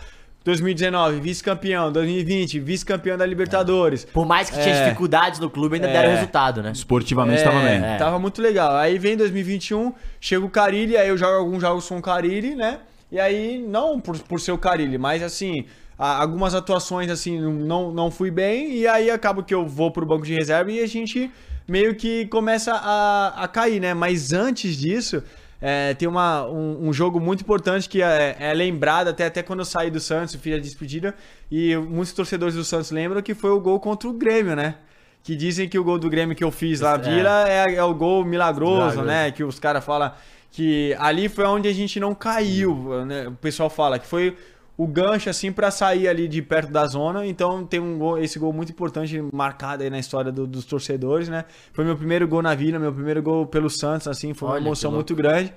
2019, 0.45 1.21
vice-campeão, 1.21 1.91
2020, 1.91 2.61
vice-campeão 2.61 3.17
da 3.17 3.25
Libertadores. 3.25 4.05
Por 4.05 4.27
mais 4.27 4.51
que 4.51 4.61
tinha 4.61 4.75
É. 4.75 4.85
dificuldades 4.85 5.41
no 5.41 5.49
clube, 5.49 5.77
ainda 5.77 5.89
deram 5.89 6.11
resultado, 6.11 6.63
né? 6.63 6.71
Esportivamente 6.73 7.43
tava 7.43 7.61
bem. 7.61 7.83
É, 7.83 7.97
Tava 7.97 8.19
muito 8.19 8.43
legal. 8.43 8.77
Aí 8.77 8.99
vem 8.99 9.17
2021, 9.17 9.95
chega 10.21 10.45
o 10.45 10.51
Carilli, 10.51 10.97
aí 10.99 11.09
eu 11.09 11.17
jogo 11.17 11.33
alguns 11.33 11.63
jogos 11.63 11.89
com 11.89 11.97
o 11.97 12.03
Carilli, 12.03 12.55
né? 12.55 12.81
E 13.11 13.19
aí, 13.19 13.59
não 13.59 13.99
por, 13.99 14.19
por 14.19 14.39
ser 14.39 14.53
o 14.53 14.59
Carilli, 14.59 14.99
mas 14.99 15.23
assim, 15.23 15.65
algumas 15.97 16.55
atuações 16.55 17.11
assim, 17.11 17.41
não, 17.41 17.91
não 17.93 18.11
fui 18.11 18.31
bem, 18.31 18.73
e 18.73 18.87
aí 18.87 19.11
acaba 19.11 19.43
que 19.43 19.55
eu 19.55 19.67
vou 19.67 19.91
pro 19.91 20.05
banco 20.05 20.27
de 20.27 20.35
reserva 20.35 20.71
e 20.71 20.81
a 20.81 20.87
gente 20.87 21.31
meio 21.67 21.95
que 21.95 22.27
começa 22.27 22.75
a, 22.75 23.45
a 23.45 23.49
cair, 23.49 23.81
né? 23.81 23.95
Mas 23.95 24.33
antes 24.35 24.77
disso, 24.77 25.23
é, 25.67 25.95
tem 25.95 26.07
uma, 26.07 26.47
um, 26.47 26.89
um 26.89 26.93
jogo 26.93 27.19
muito 27.19 27.41
importante 27.41 27.89
que 27.89 28.03
é, 28.03 28.37
é 28.39 28.53
lembrado 28.53 29.09
até, 29.09 29.25
até 29.25 29.43
quando 29.43 29.61
eu 29.61 29.65
saí 29.65 29.91
do 29.91 29.99
Santos, 29.99 30.35
fiz 30.35 30.55
a 30.55 30.59
despedida, 30.59 31.15
e 31.51 31.75
muitos 31.75 32.13
torcedores 32.13 32.55
do 32.55 32.63
Santos 32.63 32.91
lembram 32.91 33.23
que 33.23 33.35
foi 33.35 33.49
o 33.49 33.59
gol 33.59 33.81
contra 33.81 34.07
o 34.07 34.13
Grêmio, 34.13 34.55
né? 34.55 34.75
Que 35.23 35.35
dizem 35.35 35.67
que 35.67 35.79
o 35.79 35.83
gol 35.83 35.99
do 35.99 36.11
Grêmio 36.11 36.37
que 36.37 36.45
eu 36.45 36.51
fiz 36.51 36.83
lá. 36.83 36.99
Vila, 36.99 37.49
é, 37.49 37.77
é 37.77 37.83
o 37.83 37.95
gol 37.95 38.27
milagroso, 38.27 38.75
Milagroso. 38.75 39.07
né? 39.07 39.31
Que 39.31 39.43
os 39.43 39.59
caras 39.59 39.83
falam 39.83 40.13
que 40.51 40.95
ali 40.99 41.31
foi 41.31 41.47
onde 41.47 41.67
a 41.67 41.73
gente 41.73 41.99
não 41.99 42.15
caiu, 42.15 43.03
né? 43.07 43.29
O 43.29 43.33
pessoal 43.33 43.71
fala 43.71 43.99
que 43.99 44.07
foi 44.07 44.37
o 44.77 44.87
gancho, 44.87 45.31
assim, 45.31 45.53
pra 45.53 45.71
sair 45.71 46.09
ali 46.09 46.27
de 46.27 46.43
perto 46.43 46.73
da 46.73 46.87
zona. 46.87 47.25
Então 47.27 47.65
tem 47.65 47.79
um 47.81 47.97
gol, 47.99 48.19
esse 48.19 48.39
gol 48.39 48.53
muito 48.53 48.71
importante, 48.73 49.23
marcado 49.33 49.83
aí 49.85 49.91
na 49.91 49.99
história 49.99 50.33
do- 50.33 50.47
dos 50.47 50.65
torcedores, 50.65 51.29
né? 51.29 51.45
Foi 51.73 51.85
meu 51.85 51.97
primeiro 51.97 52.27
gol 52.27 52.43
na 52.43 52.55
vida, 52.55 52.79
meu 52.79 52.93
primeiro 52.93 53.23
gol 53.23 53.47
pelo 53.47 53.71
Santos, 53.71 54.09
assim, 54.09 54.35
foi 54.35 54.49
uma 54.49 54.55
Olha, 54.57 54.63
emoção 54.65 54.91
muito 54.91 55.15
grande. 55.15 55.53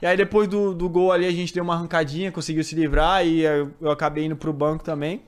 E 0.00 0.06
aí 0.06 0.16
depois 0.16 0.48
do, 0.48 0.74
do 0.74 0.88
gol 0.88 1.12
ali 1.12 1.26
a 1.26 1.30
gente 1.30 1.52
deu 1.54 1.62
uma 1.62 1.74
arrancadinha, 1.74 2.32
conseguiu 2.32 2.64
se 2.64 2.74
livrar 2.74 3.24
e 3.26 3.42
eu, 3.42 3.70
eu 3.80 3.90
acabei 3.90 4.24
indo 4.24 4.36
pro 4.36 4.52
banco 4.52 4.82
também. 4.82 5.20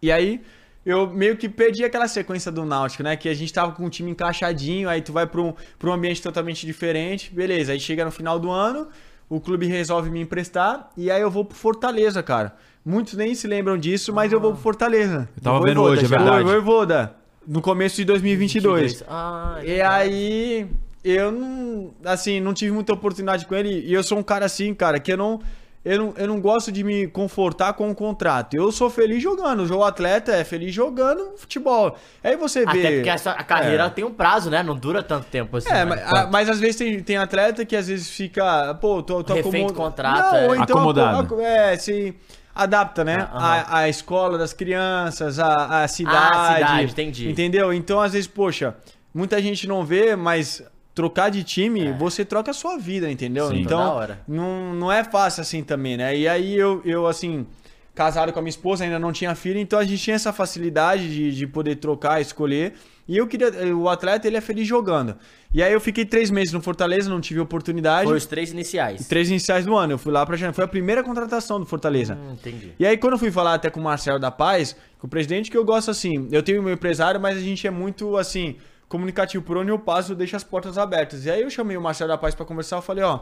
E 0.00 0.10
aí 0.10 0.40
eu 0.84 1.08
meio 1.08 1.36
que 1.36 1.48
perdi 1.48 1.84
aquela 1.84 2.08
sequência 2.08 2.50
do 2.50 2.64
Náutico, 2.64 3.02
né? 3.02 3.16
Que 3.16 3.28
a 3.28 3.34
gente 3.34 3.52
tava 3.52 3.72
com 3.72 3.84
o 3.84 3.90
time 3.90 4.10
encaixadinho, 4.10 4.88
aí 4.88 5.00
tu 5.00 5.12
vai 5.12 5.26
pra 5.26 5.40
um, 5.40 5.52
pra 5.78 5.90
um 5.90 5.92
ambiente 5.92 6.20
totalmente 6.22 6.66
diferente, 6.66 7.32
beleza. 7.32 7.72
Aí 7.72 7.78
chega 7.80 8.04
no 8.04 8.10
final 8.10 8.38
do 8.38 8.50
ano, 8.50 8.88
o 9.34 9.40
clube 9.40 9.66
resolve 9.66 10.10
me 10.10 10.20
emprestar 10.20 10.90
e 10.94 11.10
aí 11.10 11.22
eu 11.22 11.30
vou 11.30 11.42
pro 11.42 11.56
Fortaleza, 11.56 12.22
cara. 12.22 12.54
Muitos 12.84 13.14
nem 13.14 13.34
se 13.34 13.46
lembram 13.46 13.78
disso, 13.78 14.12
mas 14.12 14.30
eu 14.30 14.38
vou 14.38 14.52
pro 14.52 14.60
Fortaleza. 14.60 15.26
Eu 15.34 15.42
tava 15.42 15.60
Do 15.60 15.64
vendo 15.64 15.80
hoje, 15.80 16.04
é 16.04 16.08
verdade. 16.08 16.44
Voivoda, 16.44 17.14
no 17.46 17.62
começo 17.62 17.96
de 17.96 18.04
2022. 18.04 19.02
Ah, 19.08 19.58
E 19.64 19.80
aí, 19.80 20.66
eu 21.02 21.32
não, 21.32 21.90
assim, 22.04 22.40
não 22.40 22.52
tive 22.52 22.72
muita 22.72 22.92
oportunidade 22.92 23.46
com 23.46 23.54
ele. 23.54 23.70
E 23.86 23.94
eu 23.94 24.02
sou 24.02 24.18
um 24.18 24.22
cara 24.22 24.44
assim, 24.44 24.74
cara, 24.74 25.00
que 25.00 25.10
eu 25.12 25.16
não, 25.16 25.40
eu 25.84 25.98
não, 25.98 26.14
eu 26.16 26.28
não 26.28 26.40
gosto 26.40 26.70
de 26.70 26.84
me 26.84 27.06
confortar 27.08 27.72
com 27.72 27.90
o 27.90 27.94
contrato. 27.94 28.54
Eu 28.54 28.70
sou 28.70 28.88
feliz 28.88 29.22
jogando. 29.22 29.68
O 29.74 29.82
atleta 29.82 30.32
é 30.32 30.44
feliz 30.44 30.72
jogando 30.72 31.32
futebol. 31.36 31.96
Aí 32.22 32.36
você 32.36 32.64
vê. 32.64 32.78
Até 32.86 32.94
porque 32.96 33.10
essa, 33.10 33.32
a 33.32 33.42
carreira 33.42 33.84
É. 33.86 33.90
tem 33.90 34.04
um 34.04 34.12
prazo, 34.12 34.48
né? 34.48 34.62
Não 34.62 34.76
dura 34.76 35.02
tanto 35.02 35.26
tempo 35.26 35.56
assim. 35.56 35.68
É, 35.68 35.72
né? 35.72 35.84
mas, 35.84 36.00
a- 36.12 36.26
mas 36.30 36.48
às 36.48 36.60
vezes 36.60 36.76
tem, 36.76 37.02
tem 37.02 37.16
atleta 37.16 37.64
que 37.64 37.74
às 37.74 37.88
vezes 37.88 38.08
fica, 38.10 38.74
pô, 38.74 39.02
tô, 39.02 39.24
tô 39.24 39.34
Refém 39.34 39.64
acomo- 39.64 39.66
do 39.68 39.74
contrato, 39.74 40.18
Não, 40.32 40.36
é. 40.36 40.46
ou 40.48 40.54
então 40.54 40.76
Acomodado. 40.78 41.18
aco- 41.18 41.40
É, 41.40 41.76
se 41.76 42.14
adapta, 42.54 43.02
né? 43.02 43.28
Ah, 43.32 43.64
a, 43.66 43.78
a 43.80 43.88
escola 43.88 44.36
das 44.38 44.52
crianças, 44.52 45.38
a, 45.38 45.82
a 45.82 45.88
cidade. 45.88 46.30
Ah, 46.36 46.54
cidade, 46.56 46.92
entendi. 46.92 47.28
Entendeu? 47.30 47.72
Então, 47.72 48.00
às 48.00 48.12
vezes, 48.12 48.28
poxa, 48.28 48.76
muita 49.12 49.40
gente 49.42 49.66
não 49.66 49.84
vê, 49.84 50.14
mas 50.14 50.62
trocar 50.94 51.30
de 51.30 51.42
time, 51.42 51.92
você 51.92 52.24
troca 52.24 52.50
a 52.50 52.54
sua 52.54 52.76
vida, 52.78 53.10
entendeu? 53.10 53.48
Sim. 53.48 53.60
Então, 53.60 54.02
É. 54.02 54.18
Não, 54.28 54.74
não 54.74 54.92
é 54.92 55.02
fácil 55.04 55.40
assim 55.40 55.62
também, 55.62 55.96
né? 55.96 56.16
E 56.16 56.28
aí 56.28 56.54
eu, 56.54 56.82
eu 56.84 57.06
assim, 57.06 57.46
casado 57.94 58.32
com 58.32 58.38
a 58.38 58.42
minha 58.42 58.50
esposa, 58.50 58.84
ainda 58.84 58.98
não 58.98 59.12
tinha 59.12 59.34
filho, 59.34 59.58
então 59.58 59.78
a 59.78 59.84
gente 59.84 60.02
tinha 60.02 60.16
essa 60.16 60.32
facilidade 60.32 61.08
de, 61.08 61.32
de 61.34 61.46
poder 61.46 61.76
trocar, 61.76 62.20
escolher. 62.20 62.74
E 63.08 63.16
eu 63.16 63.26
queria. 63.26 63.50
O 63.74 63.88
atleta, 63.88 64.28
ele 64.28 64.36
é 64.36 64.40
feliz 64.40 64.66
jogando. 64.66 65.16
E 65.52 65.62
aí 65.62 65.72
eu 65.72 65.80
fiquei 65.80 66.04
três 66.04 66.30
meses 66.30 66.52
no 66.52 66.62
Fortaleza, 66.62 67.10
não 67.10 67.20
tive 67.20 67.40
oportunidade. 67.40 68.06
Foi 68.06 68.16
os 68.16 68.26
três 68.26 68.52
iniciais. 68.52 69.08
Três 69.08 69.28
iniciais 69.28 69.66
do 69.66 69.76
ano. 69.76 69.94
Eu 69.94 69.98
fui 69.98 70.12
lá 70.12 70.24
pra 70.24 70.36
janeiro. 70.36 70.54
Foi 70.54 70.64
a 70.64 70.68
primeira 70.68 71.02
contratação 71.02 71.58
do 71.58 71.66
Fortaleza. 71.66 72.14
Hum, 72.14 72.34
entendi. 72.34 72.72
E 72.78 72.86
aí, 72.86 72.96
quando 72.96 73.14
eu 73.14 73.18
fui 73.18 73.30
falar 73.30 73.54
até 73.54 73.68
com 73.68 73.80
o 73.80 73.82
Marcelo 73.82 74.20
da 74.20 74.30
Paz, 74.30 74.76
com 75.00 75.08
o 75.08 75.10
presidente, 75.10 75.50
que 75.50 75.56
eu 75.56 75.64
gosto 75.64 75.90
assim, 75.90 76.28
eu 76.30 76.42
tenho 76.44 76.62
meu 76.62 76.72
empresário, 76.72 77.20
mas 77.20 77.36
a 77.36 77.40
gente 77.40 77.66
é 77.66 77.70
muito 77.72 78.16
assim, 78.16 78.56
comunicativo. 78.92 79.42
Por 79.42 79.56
onde 79.56 79.70
eu 79.70 79.78
passo, 79.78 80.12
eu 80.12 80.16
deixo 80.16 80.36
as 80.36 80.44
portas 80.44 80.76
abertas. 80.76 81.24
E 81.24 81.30
aí 81.30 81.40
eu 81.40 81.50
chamei 81.50 81.76
o 81.76 81.80
Marcelo 81.80 82.08
da 82.08 82.18
Paz 82.18 82.34
pra 82.34 82.44
conversar, 82.44 82.76
eu 82.76 82.82
falei, 82.82 83.02
ó, 83.02 83.20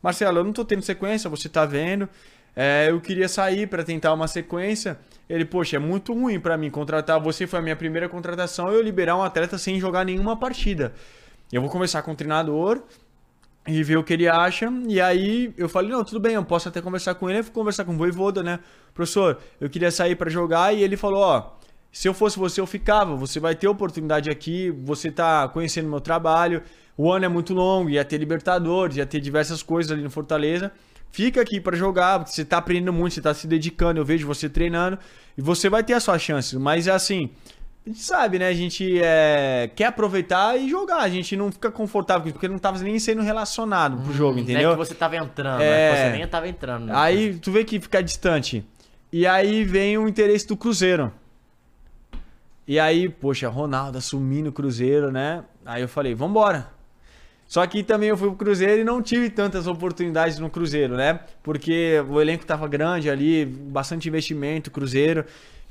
Marcelo, 0.00 0.38
eu 0.38 0.44
não 0.44 0.52
tô 0.52 0.64
tendo 0.64 0.82
sequência, 0.82 1.28
você 1.28 1.48
tá 1.48 1.66
vendo. 1.66 2.08
É, 2.54 2.86
eu 2.90 3.00
queria 3.00 3.28
sair 3.28 3.66
pra 3.66 3.82
tentar 3.82 4.14
uma 4.14 4.28
sequência. 4.28 4.98
Ele, 5.28 5.44
poxa, 5.44 5.76
é 5.76 5.78
muito 5.78 6.14
ruim 6.14 6.38
pra 6.38 6.56
mim 6.56 6.70
contratar. 6.70 7.20
Você 7.20 7.46
foi 7.46 7.58
a 7.58 7.62
minha 7.62 7.76
primeira 7.76 8.08
contratação, 8.08 8.70
eu 8.70 8.80
liberar 8.80 9.16
um 9.16 9.22
atleta 9.22 9.58
sem 9.58 9.78
jogar 9.80 10.04
nenhuma 10.04 10.36
partida. 10.36 10.94
Eu 11.52 11.60
vou 11.60 11.70
conversar 11.70 12.02
com 12.02 12.12
o 12.12 12.14
treinador, 12.14 12.82
e 13.66 13.82
ver 13.82 13.98
o 13.98 14.04
que 14.04 14.14
ele 14.14 14.26
acha. 14.26 14.72
E 14.86 15.00
aí 15.00 15.52
eu 15.56 15.68
falei, 15.68 15.90
não, 15.90 16.02
tudo 16.02 16.18
bem, 16.18 16.34
eu 16.34 16.44
posso 16.44 16.68
até 16.68 16.80
conversar 16.80 17.14
com 17.16 17.28
ele. 17.28 17.40
Eu 17.40 17.44
fui 17.44 17.52
conversar 17.52 17.84
com 17.84 17.92
o 17.92 17.96
Voivoda, 17.96 18.42
né? 18.42 18.60
Professor, 18.94 19.38
eu 19.60 19.68
queria 19.68 19.90
sair 19.90 20.16
pra 20.16 20.30
jogar 20.30 20.72
e 20.74 20.82
ele 20.82 20.96
falou, 20.96 21.20
ó, 21.20 21.57
se 21.92 22.06
eu 22.08 22.14
fosse 22.14 22.38
você, 22.38 22.60
eu 22.60 22.66
ficava. 22.66 23.16
Você 23.16 23.40
vai 23.40 23.54
ter 23.54 23.68
oportunidade 23.68 24.30
aqui, 24.30 24.70
você 24.84 25.10
tá 25.10 25.48
conhecendo 25.48 25.88
meu 25.88 26.00
trabalho. 26.00 26.62
O 26.96 27.12
ano 27.12 27.24
é 27.24 27.28
muito 27.28 27.54
longo, 27.54 27.88
ia 27.90 28.04
ter 28.04 28.18
Libertadores, 28.18 28.96
ia 28.96 29.06
ter 29.06 29.20
diversas 29.20 29.62
coisas 29.62 29.90
ali 29.92 30.02
no 30.02 30.10
Fortaleza. 30.10 30.72
Fica 31.10 31.40
aqui 31.40 31.60
pra 31.60 31.76
jogar, 31.76 32.18
você 32.18 32.44
tá 32.44 32.58
aprendendo 32.58 32.92
muito, 32.92 33.14
você 33.14 33.22
tá 33.22 33.32
se 33.32 33.46
dedicando, 33.46 33.98
eu 33.98 34.04
vejo 34.04 34.26
você 34.26 34.48
treinando 34.48 34.98
e 35.36 35.40
você 35.40 35.68
vai 35.70 35.82
ter 35.82 35.94
as 35.94 36.02
suas 36.02 36.20
chances. 36.20 36.52
Mas 36.54 36.86
é 36.86 36.90
assim, 36.90 37.30
a 37.86 37.88
gente 37.88 38.02
sabe, 38.02 38.38
né? 38.38 38.48
A 38.48 38.52
gente 38.52 39.00
é, 39.02 39.70
quer 39.74 39.86
aproveitar 39.86 40.58
e 40.60 40.68
jogar. 40.68 40.98
A 40.98 41.08
gente 41.08 41.34
não 41.36 41.50
fica 41.50 41.70
confortável, 41.70 42.30
porque 42.32 42.46
não 42.46 42.58
tava 42.58 42.78
nem 42.80 42.98
sendo 42.98 43.22
relacionado 43.22 43.96
pro 44.02 44.12
jogo, 44.12 44.34
Não 44.34 44.42
entendeu? 44.42 44.70
é 44.70 44.72
que 44.72 44.78
você 44.78 44.94
tava 44.94 45.16
entrando, 45.16 45.62
É. 45.62 45.92
né? 45.92 45.96
Você 46.12 46.16
nem 46.18 46.26
tava 46.28 46.46
entrando. 46.48 46.84
né? 46.86 46.92
Aí 46.94 47.34
tu 47.34 47.50
vê 47.50 47.64
que 47.64 47.80
fica 47.80 48.02
distante. 48.02 48.62
E 49.10 49.26
aí 49.26 49.64
vem 49.64 49.96
o 49.96 50.06
interesse 50.06 50.46
do 50.46 50.56
Cruzeiro. 50.56 51.10
E 52.68 52.78
aí, 52.78 53.08
poxa, 53.08 53.48
Ronaldo 53.48 53.96
assumindo 53.96 54.50
o 54.50 54.52
Cruzeiro, 54.52 55.10
né? 55.10 55.42
Aí 55.64 55.80
eu 55.80 55.88
falei, 55.88 56.14
vambora. 56.14 56.68
Só 57.46 57.66
que 57.66 57.82
também 57.82 58.10
eu 58.10 58.16
fui 58.16 58.28
pro 58.28 58.36
Cruzeiro 58.36 58.82
e 58.82 58.84
não 58.84 59.00
tive 59.00 59.30
tantas 59.30 59.66
oportunidades 59.66 60.38
no 60.38 60.50
Cruzeiro, 60.50 60.94
né? 60.94 61.18
Porque 61.42 62.04
o 62.10 62.20
elenco 62.20 62.44
tava 62.44 62.68
grande 62.68 63.08
ali, 63.08 63.46
bastante 63.46 64.06
investimento, 64.06 64.70
Cruzeiro. 64.70 65.24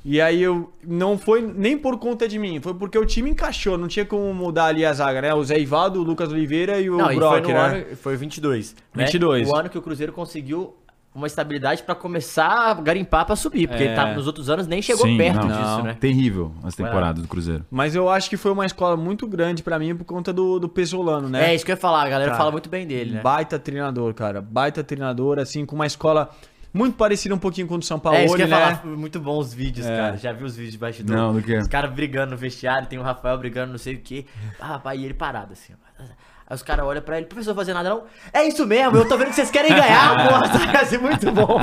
E 0.04 0.20
aí 0.20 0.42
eu 0.42 0.72
não 0.84 1.16
foi 1.16 1.40
nem 1.40 1.78
por 1.78 1.98
conta 2.00 2.26
de 2.26 2.36
mim, 2.36 2.60
foi 2.60 2.74
porque 2.74 2.98
o 2.98 3.06
time 3.06 3.30
encaixou, 3.30 3.78
não 3.78 3.86
tinha 3.86 4.04
como 4.04 4.34
mudar 4.34 4.66
ali 4.66 4.84
a 4.84 4.92
zaga, 4.92 5.22
né? 5.22 5.32
O 5.32 5.44
Zé 5.44 5.60
Ivaldo, 5.60 6.00
o 6.00 6.02
Lucas 6.02 6.32
Oliveira 6.32 6.80
e 6.80 6.90
o 6.90 6.96
Não, 6.96 7.12
e 7.12 7.14
Brock, 7.14 7.30
foi 7.30 7.40
no 7.42 7.48
né? 7.48 7.64
ano, 7.64 7.96
foi 7.96 8.16
22. 8.16 8.74
né? 8.92 9.04
22. 9.04 9.48
O 9.48 9.54
ano 9.54 9.68
que 9.68 9.78
o 9.78 9.82
Cruzeiro 9.82 10.12
conseguiu 10.12 10.74
uma 11.18 11.26
estabilidade 11.26 11.82
pra 11.82 11.94
começar 11.94 12.70
a 12.70 12.74
garimpar 12.74 13.26
pra 13.26 13.36
subir, 13.36 13.68
porque 13.68 13.82
É. 13.82 13.86
ele 13.88 13.94
tava, 13.94 14.14
nos 14.14 14.26
outros 14.26 14.48
anos 14.48 14.66
nem 14.66 14.80
chegou 14.80 15.06
Sim, 15.06 15.16
perto 15.18 15.40
não. 15.46 15.48
disso, 15.48 15.60
Não. 15.78 15.82
né? 15.82 15.96
Terrível 16.00 16.54
as 16.62 16.74
temporadas 16.74 17.20
do 17.22 17.28
Cruzeiro. 17.28 17.64
Mas 17.70 17.94
eu 17.94 18.08
acho 18.08 18.30
que 18.30 18.36
foi 18.36 18.50
uma 18.52 18.64
escola 18.64 18.96
muito 18.96 19.26
grande 19.26 19.62
pra 19.62 19.78
mim 19.78 19.94
por 19.94 20.04
conta 20.04 20.32
do, 20.32 20.58
do 20.58 20.68
Pesolano, 20.68 21.28
né? 21.28 21.50
É 21.50 21.54
isso 21.54 21.64
que 21.64 21.70
eu 21.70 21.74
ia 21.74 21.80
falar, 21.80 22.02
a 22.04 22.08
galera 22.08 22.30
Cara, 22.30 22.38
fala 22.38 22.50
muito 22.52 22.68
bem 22.68 22.86
dele, 22.86 23.12
né? 23.16 23.20
Baita 23.20 23.58
treinador, 23.58 24.14
cara. 24.14 24.40
Baita 24.40 24.82
treinador, 24.82 25.38
assim, 25.38 25.66
com 25.66 25.74
uma 25.76 25.86
escola 25.86 26.30
Muito 26.72 26.96
parecido 26.98 27.34
um 27.34 27.38
pouquinho 27.38 27.66
com 27.66 27.76
o 27.76 27.78
do 27.78 27.84
São 27.84 27.98
Paulo, 27.98 28.18
é, 28.18 28.26
isso 28.26 28.36
que 28.36 28.42
eu 28.42 28.46
né? 28.46 28.56
ia 28.58 28.76
falar. 28.76 28.86
Muito 28.96 29.18
bom 29.18 29.38
os 29.38 29.54
vídeos, 29.54 29.86
É. 29.86 29.96
cara. 29.96 30.16
Já 30.18 30.32
viu 30.32 30.46
os 30.46 30.54
vídeos 30.54 30.72
de 30.72 30.78
bastidor? 30.78 31.16
Não, 31.16 31.32
do 31.32 31.42
quê? 31.42 31.56
Os 31.56 31.66
caras 31.66 31.90
brigando 31.90 32.32
no 32.32 32.36
vestiário, 32.36 32.86
tem 32.86 32.98
o 32.98 33.02
Rafael 33.02 33.38
brigando 33.38 33.72
não 33.72 33.78
sei 33.78 33.94
o 33.94 33.98
quê. 34.00 34.26
Ah, 34.60 34.66
rapaz, 34.74 35.00
e 35.00 35.04
ele 35.04 35.14
parado 35.14 35.54
assim. 35.54 35.72
Aí 36.50 36.54
os 36.54 36.62
caras 36.62 36.86
olham 36.86 37.02
pra 37.02 37.18
ele, 37.18 37.26
professor, 37.26 37.54
fazer 37.54 37.74
nada 37.74 37.90
não? 37.90 38.04
É 38.32 38.42
isso 38.48 38.66
mesmo, 38.66 38.96
eu 38.96 39.06
tô 39.06 39.18
vendo 39.18 39.28
que 39.28 39.34
vocês 39.34 39.50
querem 39.50 39.70
ganhar, 39.70 40.28
porra. 40.28 40.48
Tá 40.48 40.80
assim, 40.80 40.96
muito 40.96 41.30
bom. 41.30 41.60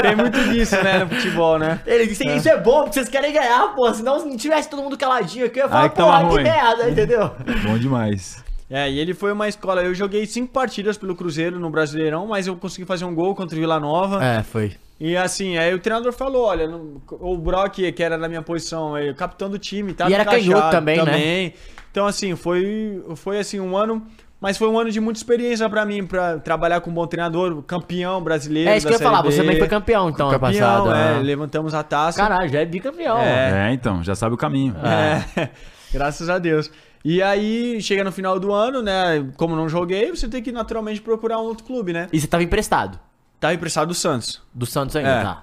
Tem 0.00 0.14
muito 0.14 0.38
disso, 0.50 0.76
né, 0.82 1.00
no 1.00 1.08
futebol, 1.08 1.58
né? 1.58 1.80
Ele 1.84 2.06
disse, 2.06 2.24
isso 2.24 2.48
é 2.48 2.56
bom, 2.56 2.82
porque 2.82 2.94
vocês 2.94 3.08
querem 3.08 3.32
ganhar, 3.32 3.74
pô. 3.74 3.92
Senão, 3.92 4.20
se 4.20 4.26
não 4.26 4.36
tivesse 4.36 4.70
todo 4.70 4.82
mundo 4.82 4.96
caladinho 4.96 5.46
aqui, 5.46 5.58
eu 5.58 5.64
ia 5.64 5.68
falar, 5.68 5.82
Aí 5.82 5.88
que 5.90 5.96
porra, 5.96 6.18
que 6.20 6.24
ruim. 6.26 6.42
merda, 6.44 6.88
entendeu? 6.88 7.32
Bom 7.66 7.78
demais. 7.78 8.44
É, 8.70 8.88
e 8.88 8.98
ele 8.98 9.14
foi 9.14 9.32
uma 9.32 9.48
escola. 9.48 9.82
Eu 9.82 9.94
joguei 9.94 10.26
cinco 10.26 10.52
partidas 10.52 10.96
pelo 10.96 11.16
Cruzeiro 11.16 11.58
no 11.58 11.70
Brasileirão, 11.70 12.26
mas 12.26 12.46
eu 12.46 12.54
consegui 12.54 12.86
fazer 12.86 13.04
um 13.04 13.14
gol 13.14 13.34
contra 13.34 13.56
o 13.56 13.60
Vila 13.60 13.80
Nova. 13.80 14.22
É, 14.22 14.42
foi. 14.42 14.76
E 15.00 15.16
assim, 15.16 15.56
aí 15.56 15.72
o 15.72 15.78
treinador 15.78 16.12
falou: 16.12 16.44
olha, 16.44 16.68
o 17.08 17.36
Brock, 17.38 17.92
que 17.92 18.02
era 18.02 18.18
na 18.18 18.28
minha 18.28 18.42
posição, 18.42 18.96
é 18.96 19.10
o 19.10 19.14
capitão 19.14 19.48
do 19.48 19.58
time, 19.58 19.94
tá 19.94 20.08
E 20.08 20.12
era 20.12 20.24
canhoto 20.24 20.70
também, 20.70 21.02
né? 21.02 21.52
Então, 21.90 22.06
assim, 22.06 22.36
foi, 22.36 23.02
foi 23.16 23.38
assim, 23.38 23.58
um 23.58 23.76
ano. 23.76 24.06
Mas 24.40 24.56
foi 24.56 24.68
um 24.68 24.78
ano 24.78 24.90
de 24.90 25.00
muita 25.00 25.18
experiência 25.18 25.68
pra 25.68 25.84
mim, 25.84 26.06
pra 26.06 26.38
trabalhar 26.38 26.80
com 26.80 26.90
um 26.90 26.94
bom 26.94 27.06
treinador, 27.06 27.60
campeão 27.62 28.22
brasileiro. 28.22 28.70
É 28.70 28.76
isso 28.76 28.86
que 28.86 28.92
eu 28.92 28.98
ia 28.98 29.02
falar, 29.02 29.18
Série 29.22 29.32
você 29.32 29.38
B. 29.38 29.44
também 29.44 29.58
foi 29.58 29.68
campeão, 29.68 30.08
então, 30.08 30.28
ano 30.28 30.38
campeão, 30.38 30.84
passado. 30.84 30.90
é, 30.94 31.14
né? 31.14 31.22
levantamos 31.22 31.74
a 31.74 31.82
taça. 31.82 32.18
Caralho, 32.20 32.48
já 32.48 32.60
é 32.60 32.64
bicampeão. 32.64 33.18
É, 33.18 33.72
então, 33.72 34.02
já 34.04 34.14
sabe 34.14 34.34
o 34.34 34.38
caminho. 34.38 34.76
É, 34.76 35.48
graças 35.92 36.28
a 36.30 36.38
Deus. 36.38 36.70
E 37.04 37.20
aí, 37.20 37.80
chega 37.82 38.04
no 38.04 38.12
final 38.12 38.38
do 38.38 38.52
ano, 38.52 38.80
né? 38.82 39.26
Como 39.36 39.56
não 39.56 39.68
joguei, 39.68 40.10
você 40.10 40.28
tem 40.28 40.42
que 40.42 40.52
naturalmente 40.52 41.00
procurar 41.00 41.38
um 41.38 41.44
outro 41.44 41.64
clube, 41.64 41.92
né? 41.92 42.08
E 42.12 42.20
você 42.20 42.26
tava 42.26 42.42
emprestado. 42.42 42.98
Tá 43.40 43.52
emprestado 43.54 43.88
do 43.88 43.94
Santos. 43.94 44.40
Do 44.54 44.66
Santos 44.66 44.94
ainda, 44.94 45.10
É. 45.10 45.22
tá? 45.22 45.42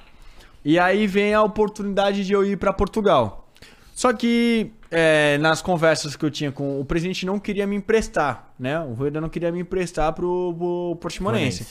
E 0.63 0.79
aí 0.79 1.05
vem 1.05 1.33
a 1.33 1.41
oportunidade 1.43 2.25
de 2.25 2.33
eu 2.33 2.45
ir 2.45 2.57
pra 2.57 2.71
Portugal. 2.73 3.44
Só 3.95 4.11
que 4.11 4.73
é, 4.91 5.37
nas 5.37 5.61
conversas 5.61 6.17
que 6.17 6.25
eu 6.25 6.29
tinha 6.29 6.51
com 6.51 6.81
o 6.81 6.83
presidente 6.85 7.25
não 7.25 7.39
queria 7.39 7.65
me 7.65 7.77
emprestar, 7.77 8.53
né? 8.59 8.77
O 8.81 8.93
Rueda 8.93 9.21
não 9.21 9.29
queria 9.29 9.51
me 9.53 9.61
emprestar 9.61 10.11
pro, 10.11 10.53
pro 10.53 10.97
Portimonense. 10.99 11.65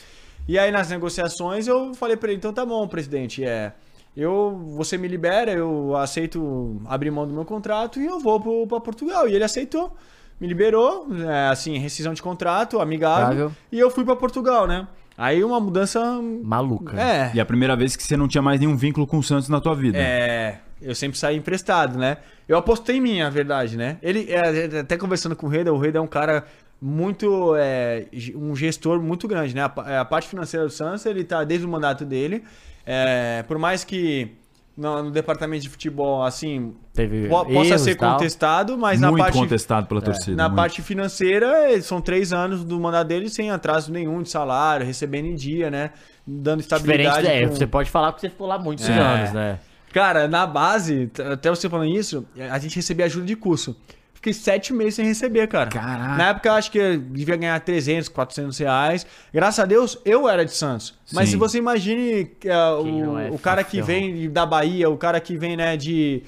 E 0.49 0.59
aí 0.59 0.72
nas 0.72 0.89
negociações 0.89 1.66
eu 1.66 1.93
falei 1.95 2.16
pra 2.16 2.31
ele, 2.31 2.39
então 2.39 2.51
tá 2.53 2.64
bom, 2.64 2.89
presidente, 2.89 3.45
é, 3.45 3.72
eu, 4.16 4.59
você 4.75 4.97
me 4.97 5.07
libera, 5.07 5.53
eu 5.53 5.95
aceito 5.97 6.81
abrir 6.87 7.11
mão 7.11 7.27
do 7.27 7.35
meu 7.35 7.45
contrato 7.45 8.01
e 8.01 8.07
eu 8.07 8.18
vou 8.18 8.41
pro, 8.41 8.66
pra 8.66 8.81
Portugal. 8.81 9.29
E 9.29 9.35
ele 9.35 9.45
aceitou, 9.45 9.95
me 10.41 10.47
liberou, 10.47 11.07
é, 11.29 11.49
assim, 11.49 11.77
rescisão 11.79 12.14
de 12.14 12.22
contrato, 12.22 12.81
amigável, 12.81 13.53
e 13.70 13.79
eu 13.79 13.91
fui 13.91 14.03
pra 14.05 14.16
Portugal, 14.16 14.66
né? 14.66 14.89
Aí 15.16 15.45
uma 15.45 15.61
mudança... 15.61 16.01
Maluca. 16.43 17.01
É, 17.01 17.31
E 17.35 17.41
a 17.41 17.45
primeira 17.47 17.77
vez 17.77 17.95
que 17.95 18.03
você 18.03 18.16
não 18.16 18.27
tinha 18.27 18.43
mais 18.43 18.59
nenhum 18.59 18.77
vínculo 18.77 19.07
com 19.07 19.18
o 19.18 19.22
Santos 19.22 19.49
na 19.49 19.61
tua 19.61 19.75
vida. 19.75 19.97
é, 19.99 20.61
eu 20.85 20.95
sempre 20.95 21.18
saí 21.18 21.37
emprestado, 21.37 21.99
né? 21.99 22.18
Eu 22.49 22.57
apostei 22.59 22.97
em 22.97 23.01
mim, 23.01 23.20
a 23.22 23.30
verdade, 23.30 23.76
né? 23.76 23.97
Ele, 24.03 24.28
é, 24.30 24.80
até 24.80 24.97
conversando 24.97 25.35
com 25.35 25.47
o 25.47 25.49
Reda, 25.49 25.72
o 25.72 25.78
Reda 25.78 25.99
é 25.99 26.01
um 26.01 26.07
cara 26.07 26.45
muito, 26.80 27.55
é, 27.57 28.07
um 28.35 28.55
gestor 28.55 29.01
muito 29.01 29.26
grande, 29.26 29.55
né? 29.55 29.62
A, 29.62 29.68
pa- 29.68 30.01
a 30.01 30.05
parte 30.05 30.28
financeira 30.28 30.66
do 30.66 30.72
Santos, 30.72 31.07
ele 31.07 31.24
tá 31.24 31.43
desde 31.45 31.66
o 31.66 31.68
mandato 31.68 32.05
dele, 32.05 32.45
é, 32.85 33.43
por 33.49 33.59
mais 33.59 33.82
que 33.85 34.32
no, 34.76 35.05
no 35.05 35.11
departamento 35.11 35.62
de 35.62 35.68
futebol, 35.70 36.22
assim, 36.24 36.74
Teve 36.93 37.28
po- 37.28 37.47
possa 37.47 37.78
ser 37.78 37.95
tal. 37.95 38.12
contestado, 38.14 38.76
mas 38.76 39.01
na 39.01 39.09
muito 39.11 39.22
parte... 39.22 39.39
contestado 39.39 39.87
pela 39.87 40.03
torcida. 40.03 40.37
Na 40.37 40.49
muito. 40.49 40.57
parte 40.57 40.82
financeira, 40.82 41.72
eh, 41.72 41.80
são 41.80 42.01
três 42.01 42.32
anos 42.32 42.64
do 42.64 42.78
mandato 42.78 43.07
dele 43.09 43.30
sem 43.30 43.51
atraso 43.51 43.91
nenhum 43.93 44.20
de 44.20 44.28
salário, 44.28 44.85
recebendo 44.85 45.26
em 45.26 45.35
dia, 45.37 45.70
né? 45.70 45.91
Dando 46.26 46.61
estabilidade. 46.61 47.18
Diferente, 47.22 47.45
é, 47.45 47.49
com- 47.49 47.55
você 47.57 47.66
pode 47.66 47.89
falar 47.91 48.12
que 48.14 48.20
você 48.20 48.28
ficou 48.28 48.47
lá 48.49 48.59
muitos 48.59 48.89
É. 48.89 48.93
anos, 48.99 49.32
né? 49.32 49.59
Cara, 49.95 50.26
na 50.26 50.45
base, 50.45 51.09
até 51.32 51.49
você 51.49 51.70
falando 51.70 51.88
isso, 51.88 52.26
a 52.51 52.59
gente 52.59 52.74
recebia 52.74 53.07
ajuda 53.07 53.26
de 53.26 53.36
curso. 53.36 53.76
Fiquei 54.12 54.32
sete 54.32 54.72
meses 54.72 54.97
sem 54.97 55.05
receber, 55.05 55.47
cara. 55.47 55.70
Caraca. 55.70 56.16
Na 56.16 56.28
época 56.30 56.49
eu 56.49 56.55
acho 56.55 56.68
que 56.72 56.78
eu 56.78 56.99
devia 56.99 57.36
ganhar 57.36 57.61
300, 57.61 58.09
400 58.09 58.59
reais. 58.59 59.07
Graças 59.32 59.61
a 59.61 59.64
Deus, 59.64 59.97
eu 60.05 60.28
era 60.28 60.45
de 60.45 60.51
Santos. 60.51 60.99
Mas 61.12 61.26
Sim. 61.26 61.32
se 61.32 61.36
você 61.36 61.59
imagine 61.59 62.24
Quem 62.40 62.51
não 62.51 63.20
é, 63.20 63.30
o, 63.30 63.34
o 63.34 63.38
cara 63.38 63.62
que 63.62 63.82
ferrou. 63.82 63.86
vem 63.86 64.28
da 64.28 64.45
Bahia, 64.45 64.90
o 64.90 64.97
cara 64.97 65.20
que 65.20 65.36
vem, 65.36 65.57
né, 65.57 65.76
de... 65.76 66.24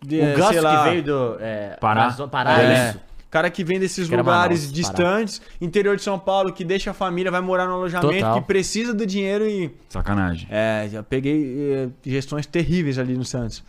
de, 0.00 0.20
O 0.20 0.36
Gus 0.36 0.46
sei 0.46 0.60
lá, 0.60 0.84
que 0.84 0.90
veio 0.90 1.02
do 1.02 1.36
é, 1.40 1.76
Pará. 1.80 2.12
Pará, 2.30 2.62
é, 2.62 2.90
isso. 2.90 3.00
Cara 3.30 3.50
que 3.50 3.62
vem 3.62 3.78
desses 3.78 4.08
lugares 4.08 4.60
Manaus, 4.60 4.72
distantes, 4.72 5.42
interior 5.60 5.96
de 5.96 6.02
São 6.02 6.18
Paulo, 6.18 6.52
que 6.52 6.64
deixa 6.64 6.90
a 6.90 6.94
família, 6.94 7.30
vai 7.30 7.40
morar 7.40 7.66
no 7.66 7.74
alojamento, 7.74 8.14
Total. 8.14 8.40
que 8.40 8.46
precisa 8.46 8.94
do 8.94 9.06
dinheiro 9.06 9.46
e... 9.46 9.70
Sacanagem. 9.88 10.48
É, 10.50 10.88
já 10.90 11.02
peguei 11.02 11.72
eh, 11.72 11.88
gestões 12.04 12.46
terríveis 12.46 12.98
ali 12.98 13.14
no 13.14 13.24
Santos. 13.24 13.62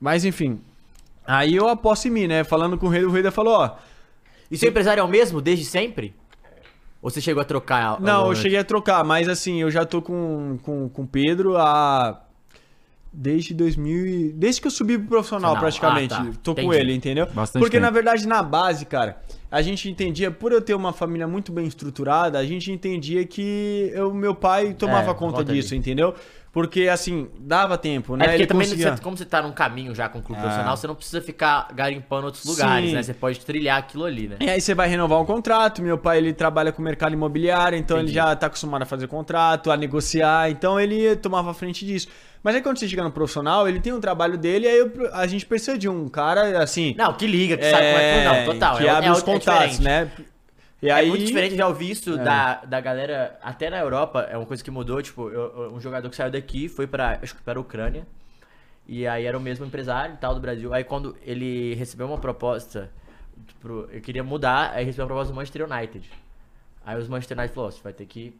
Mas 0.00 0.24
enfim. 0.24 0.60
Aí 1.26 1.54
eu 1.54 1.68
aposto 1.68 2.08
em 2.08 2.10
mim, 2.10 2.26
né? 2.26 2.44
Falando 2.44 2.76
com 2.76 2.86
o 2.86 2.88
rei, 2.88 3.04
o 3.04 3.10
rei 3.10 3.30
falou, 3.30 3.54
ó. 3.54 3.76
E 4.50 4.58
seu 4.58 4.68
empresário 4.68 5.00
é 5.00 5.04
o 5.04 5.08
mesmo 5.08 5.40
desde 5.40 5.64
sempre? 5.64 6.14
Ou 7.00 7.10
você 7.10 7.20
chegou 7.20 7.40
a 7.40 7.44
trocar? 7.44 8.00
Não, 8.00 8.28
eu 8.28 8.34
cheguei 8.34 8.58
a 8.58 8.64
trocar, 8.64 9.02
mas 9.04 9.28
assim, 9.28 9.60
eu 9.60 9.70
já 9.70 9.84
tô 9.84 10.00
com 10.00 10.58
com 10.62 10.88
com 10.88 11.02
o 11.02 11.06
Pedro 11.06 11.56
há. 11.56 12.20
Desde 13.12 13.52
2000. 13.52 14.06
e- 14.06 14.32
Desde 14.32 14.60
que 14.60 14.66
eu 14.66 14.70
subi 14.70 14.96
pro 14.96 15.06
profissional, 15.08 15.56
Profissional. 15.56 15.92
praticamente. 15.96 16.30
Ah, 16.30 16.32
tá. 16.34 16.40
Tô 16.42 16.54
com 16.54 16.62
Entendi. 16.62 16.76
ele, 16.76 16.94
entendeu? 16.94 17.26
Bastante 17.26 17.60
Porque 17.62 17.76
tempo. 17.76 17.84
na 17.84 17.90
verdade, 17.90 18.26
na 18.26 18.42
base, 18.42 18.86
cara, 18.86 19.18
a 19.50 19.60
gente 19.60 19.88
entendia, 19.90 20.30
por 20.30 20.50
eu 20.50 20.62
ter 20.62 20.74
uma 20.74 20.92
família 20.94 21.28
muito 21.28 21.52
bem 21.52 21.66
estruturada, 21.66 22.38
a 22.38 22.46
gente 22.46 22.72
entendia 22.72 23.24
que 23.26 23.92
o 23.98 24.14
meu 24.14 24.34
pai 24.34 24.72
tomava 24.72 25.10
É, 25.10 25.14
conta 25.14 25.44
disso, 25.44 25.54
disso. 25.60 25.74
entendeu? 25.74 26.14
Porque 26.50 26.86
assim, 26.88 27.28
dava 27.38 27.78
tempo, 27.78 28.14
né? 28.14 28.24
É 28.24 28.28
porque 28.28 28.42
Ele 28.42 28.46
também, 28.46 28.66
conseguia- 28.66 28.94
você- 28.96 29.02
como 29.02 29.16
você 29.16 29.24
tá 29.24 29.40
num 29.42 29.52
caminho 29.52 29.94
já 29.94 30.06
com 30.08 30.18
o 30.18 30.22
clube 30.22 30.38
É. 30.38 30.42
profissional, 30.42 30.76
você 30.76 30.86
não 30.86 30.94
precisa 30.94 31.20
ficar 31.22 31.68
garimpando 31.74 32.26
outros 32.26 32.44
lugares, 32.44 32.90
Sim. 32.90 32.94
né? 32.94 33.02
Você 33.02 33.14
pode 33.14 33.40
trilhar 33.40 33.78
aquilo 33.78 34.04
ali, 34.04 34.28
né? 34.28 34.36
E 34.40 34.50
aí 34.50 34.60
você 34.60 34.74
vai 34.74 34.86
renovar 34.88 35.18
um 35.20 35.24
contrato. 35.24 35.80
Meu 35.82 35.96
pai 35.96 36.18
ele 36.18 36.32
trabalha 36.34 36.70
com 36.70 36.82
o 36.82 36.84
mercado 36.84 37.12
imobiliário, 37.14 37.78
então 37.78 37.96
Entendi. 37.96 38.10
ele 38.12 38.14
já 38.16 38.36
tá 38.36 38.48
acostumado 38.48 38.82
a 38.82 38.86
fazer 38.86 39.06
contrato, 39.06 39.70
a 39.70 39.76
negociar, 39.78 40.50
então 40.50 40.78
ele 40.78 41.16
tomava 41.16 41.54
frente 41.54 41.86
disso. 41.86 42.08
Mas 42.42 42.56
aí 42.56 42.62
quando 42.62 42.78
você 42.78 42.88
chega 42.88 43.04
no 43.04 43.10
profissional, 43.12 43.68
ele 43.68 43.80
tem 43.80 43.92
um 43.92 44.00
trabalho 44.00 44.36
dele, 44.36 44.66
aí 44.66 44.78
eu- 44.78 45.14
a 45.14 45.26
gente 45.26 45.46
precisa 45.46 45.78
de 45.78 45.88
um 45.88 46.08
cara 46.08 46.60
assim. 46.62 46.94
Não, 46.98 47.12
que 47.14 47.26
liga, 47.26 47.56
que 47.56 47.64
sabe 47.70 47.86
como 47.86 47.98
é 47.98 48.18
que... 48.18 48.24
Não, 48.46 48.52
total. 48.52 48.76
que 48.78 48.86
é, 48.86 48.90
abre 48.90 49.08
é, 49.08 49.12
os 49.12 49.18
é 49.20 49.24
contatos, 49.24 49.78
né? 49.78 50.10
E 50.82 50.88
É 50.88 50.92
aí, 50.92 51.08
muito 51.08 51.24
diferente, 51.24 51.54
já 51.54 51.68
ouvi 51.68 51.92
isso 51.92 52.14
É. 52.14 52.24
da, 52.24 52.54
da 52.64 52.80
galera, 52.80 53.38
até 53.40 53.70
na 53.70 53.78
Europa, 53.78 54.26
é 54.28 54.36
uma 54.36 54.44
coisa 54.46 54.64
que 54.64 54.70
mudou, 54.72 55.00
tipo, 55.00 55.30
eu- 55.30 55.72
um 55.72 55.80
jogador 55.80 56.10
que 56.10 56.16
saiu 56.16 56.32
daqui 56.32 56.68
foi 56.68 56.88
pra, 56.88 57.20
acho 57.22 57.36
que 57.36 57.42
pra 57.42 57.60
Ucrânia, 57.60 58.04
e 58.88 59.06
aí 59.06 59.24
era 59.24 59.38
o 59.38 59.40
mesmo 59.40 59.64
empresário 59.64 60.14
e 60.14 60.18
tal 60.18 60.34
do 60.34 60.40
Brasil, 60.40 60.74
aí 60.74 60.82
quando 60.82 61.16
ele 61.22 61.74
recebeu 61.74 62.08
uma 62.08 62.18
proposta, 62.18 62.90
pro, 63.60 63.88
eu 63.92 64.00
queria 64.00 64.24
mudar, 64.24 64.72
aí 64.74 64.84
recebeu 64.84 65.04
uma 65.04 65.08
proposta 65.10 65.32
do 65.32 65.36
Manchester 65.36 65.70
United, 65.70 66.10
aí 66.84 66.98
os 66.98 67.06
Manchester 67.06 67.38
United 67.38 67.54
falou, 67.54 67.68
"Ó, 67.68 67.70
você 67.70 67.80
vai 67.80 67.92
ter 67.92 68.06
que 68.06 68.36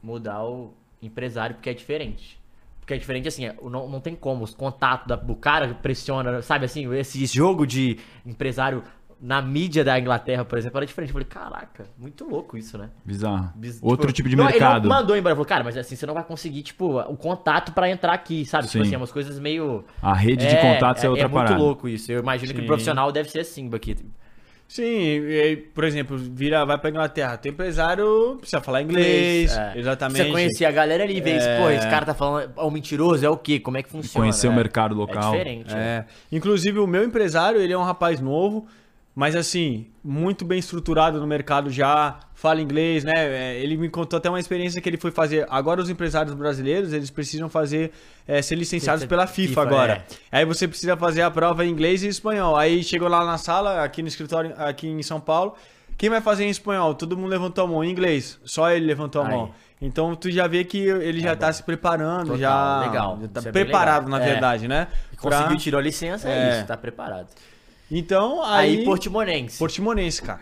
mudar 0.00 0.44
o 0.44 0.72
empresário 1.02 1.56
porque 1.56 1.70
é 1.70 1.74
diferente. 1.74 2.40
Porque 2.82 2.94
é 2.94 2.98
diferente, 2.98 3.28
assim, 3.28 3.46
é, 3.46 3.54
não, 3.62 3.88
não 3.88 4.00
tem 4.00 4.12
como, 4.16 4.42
os 4.42 4.52
contatos 4.54 5.06
da- 5.06 5.14
do 5.14 5.36
cara 5.36 5.72
pressiona, 5.80 6.42
sabe 6.42 6.64
assim, 6.64 6.92
esse 6.94 7.24
jogo 7.26 7.64
de 7.64 7.96
empresário 8.26 8.82
na 9.20 9.40
mídia 9.40 9.84
da 9.84 9.96
Inglaterra, 10.00 10.44
por 10.44 10.58
exemplo, 10.58 10.78
era 10.78 10.84
diferente. 10.86 11.10
Eu 11.10 11.12
falei, 11.12 11.28
caraca, 11.28 11.86
muito 11.96 12.28
louco 12.28 12.58
isso, 12.58 12.76
né? 12.76 12.90
Bizarro. 13.04 13.52
Biz- 13.54 13.78
Outro 13.80 14.08
tipo, 14.08 14.14
tipo 14.14 14.28
de 14.30 14.34
não, 14.34 14.46
mercado. 14.46 14.78
Ele 14.84 14.88
não 14.88 14.96
mandou 15.00 15.16
embora, 15.16 15.32
falou, 15.36 15.46
cara, 15.46 15.62
mas 15.62 15.76
assim, 15.76 15.94
você 15.94 16.04
não 16.06 16.14
vai 16.14 16.24
conseguir, 16.24 16.62
tipo, 16.64 16.98
o 16.98 17.16
contato 17.16 17.70
pra 17.70 17.88
entrar 17.88 18.12
aqui, 18.14 18.44
sabe? 18.44 18.66
Tipo 18.66 18.82
Sim. 18.82 18.88
assim, 18.88 18.96
umas 18.96 19.12
coisas 19.12 19.38
meio... 19.38 19.84
A 20.02 20.12
rede 20.12 20.44
de 20.44 20.56
contatos 20.56 21.04
é, 21.04 21.08
outra 21.08 21.26
é 21.26 21.28
parada. 21.28 21.50
muito 21.54 21.64
louco 21.64 21.88
isso. 21.88 22.10
Eu 22.10 22.18
imagino 22.18 22.50
que 22.52 22.58
Sim. 22.58 22.64
o 22.64 22.66
profissional 22.66 23.12
deve 23.12 23.28
ser 23.30 23.38
assim, 23.38 23.70
aqui. 23.72 23.96
Sim, 24.74 24.82
e 24.84 25.56
por 25.74 25.84
exemplo, 25.84 26.16
vira, 26.18 26.64
vai 26.64 26.78
pra 26.78 26.90
Inglaterra, 26.90 27.36
tem 27.36 27.52
empresário, 27.52 28.36
precisa 28.40 28.60
falar 28.60 28.82
inglês, 28.82 29.56
É. 29.56 29.72
exatamente. 29.76 30.22
Você 30.24 30.30
conhecer 30.30 30.64
a 30.64 30.70
galera 30.70 31.04
ali 31.04 31.16
e 31.16 31.20
ver, 31.20 31.40
É. 31.40 31.58
pô, 31.58 31.70
esse 31.70 31.88
cara 31.88 32.06
tá 32.06 32.14
falando, 32.14 32.50
é 32.56 32.62
um 32.62 32.70
mentiroso, 32.70 33.24
é 33.24 33.28
o 33.28 33.36
quê? 33.36 33.60
Como 33.60 33.76
é 33.76 33.82
que 33.82 33.88
funciona? 33.90 34.22
Conhecer 34.24 34.48
o 34.48 34.52
É. 34.52 34.56
mercado 34.56 34.94
É 34.94 34.98
local. 34.98 35.32
diferente. 35.32 35.74
né? 35.74 36.06
É. 36.08 36.36
Inclusive, 36.36 36.78
o 36.78 36.86
meu 36.86 37.04
empresário, 37.04 37.60
ele 37.60 37.72
é 37.72 37.78
um 37.78 37.82
rapaz 37.84 38.20
novo, 38.20 38.66
mas 39.14 39.36
assim, 39.36 39.88
muito 40.02 40.44
bem 40.44 40.58
estruturado 40.58 41.20
no 41.20 41.26
mercado 41.26 41.68
já, 41.70 42.18
fala 42.34 42.60
inglês, 42.62 43.04
né? 43.04 43.12
É, 43.14 43.60
Ele 43.60 43.76
me 43.76 43.88
contou 43.88 44.16
até 44.16 44.28
uma 44.28 44.40
experiência 44.40 44.80
que 44.80 44.88
ele 44.88 44.96
foi 44.96 45.10
fazer. 45.10 45.46
Agora, 45.50 45.80
os 45.82 45.90
empresários 45.90 46.34
brasileiros, 46.34 46.92
eles 46.92 47.10
precisam 47.10 47.48
fazer, 47.48 47.92
é, 48.26 48.40
ser 48.40 48.54
licenciados 48.54 49.04
pela 49.04 49.26
FIFA, 49.26 49.48
FIFA, 49.48 49.62
agora. 49.62 50.04
Aí 50.30 50.44
você 50.44 50.66
precisa 50.66 50.96
fazer 50.96 51.22
a 51.22 51.30
prova 51.30 51.64
em 51.64 51.70
inglês 51.70 52.02
e 52.02 52.08
espanhol. 52.08 52.56
Aí 52.56 52.82
chegou 52.82 53.06
lá 53.08 53.24
na 53.24 53.36
sala, 53.38 53.84
aqui 53.84 54.00
no 54.02 54.08
escritório, 54.08 54.54
aqui 54.56 54.88
em 54.88 55.02
São 55.02 55.20
Paulo. 55.20 55.54
Quem 55.98 56.08
vai 56.08 56.20
fazer 56.22 56.44
em 56.44 56.48
espanhol? 56.50 56.94
Todo 56.94 57.16
mundo 57.16 57.28
levantou 57.28 57.64
a 57.64 57.68
mão. 57.68 57.84
Em 57.84 57.90
inglês, 57.90 58.40
só 58.44 58.70
ele 58.70 58.86
levantou 58.86 59.22
a 59.22 59.26
Aí. 59.26 59.30
mão. 59.30 59.50
Então 59.80 60.14
tu 60.16 60.30
já 60.30 60.46
vê 60.46 60.64
que 60.64 60.78
ele 60.78 61.20
já 61.20 61.36
tá 61.36 61.52
se 61.52 61.62
preparando, 61.62 62.28
Total, 62.28 62.38
já, 62.38 62.80
legal. 62.86 63.18
já 63.20 63.28
tá 63.28 63.40
Isso 63.40 63.48
é 63.48 63.52
preparado, 63.52 64.08
na 64.08 64.20
É. 64.20 64.24
verdade, 64.24 64.66
né? 64.68 64.88
Conseguiu, 65.18 65.48
Pra- 65.48 65.56
tirou 65.56 65.78
a 65.78 65.82
licença, 65.82 66.28
é, 66.28 66.32
É. 66.32 66.56
isso, 66.58 66.66
tá 66.66 66.76
preparado. 66.76 67.26
Então, 67.94 68.42
Aí, 68.42 68.78
aí. 68.78 68.84
Portimonense. 68.84 69.58
Portimonense, 69.58 70.22
cara. 70.22 70.40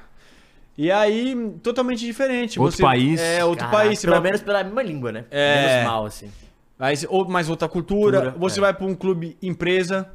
E 0.78 0.90
aí, 0.90 1.34
totalmente 1.62 1.98
diferente. 2.00 2.58
Outro 2.60 2.76
Você- 2.76 2.82
país. 2.82 3.20
É, 3.20 3.44
outro 3.44 3.66
Caraca, 3.66 3.84
país. 3.84 4.00
Pelo 4.00 4.12
vai- 4.14 4.22
menos 4.22 4.40
pela 4.40 4.62
mesma 4.64 4.82
língua, 4.82 5.12
né? 5.12 5.24
É. 5.30 5.66
Menos 5.66 5.84
mal, 5.90 6.06
assim. 6.06 6.30
Mas, 6.78 7.04
ou, 7.08 7.28
mais 7.28 7.50
outra 7.50 7.68
cultura. 7.68 8.18
Cultura, 8.20 8.38
você 8.38 8.60
é. 8.60 8.62
vai 8.62 8.72
pra 8.72 8.86
um 8.86 8.94
clube 8.94 9.36
empresa. 9.42 10.08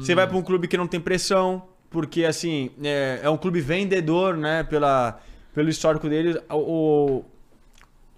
Você 0.00 0.14
vai 0.14 0.26
pra 0.26 0.36
um 0.36 0.42
clube 0.42 0.66
que 0.66 0.76
não 0.76 0.86
tem 0.86 0.98
pressão. 1.00 1.64
Porque, 1.90 2.24
assim, 2.24 2.70
é, 2.82 3.20
é 3.22 3.30
um 3.30 3.36
clube 3.36 3.60
vendedor, 3.60 4.36
né? 4.36 4.62
Pela, 4.62 5.20
pelo 5.54 5.68
histórico 5.68 6.08
deles. 6.08 6.36
O, 6.50 7.22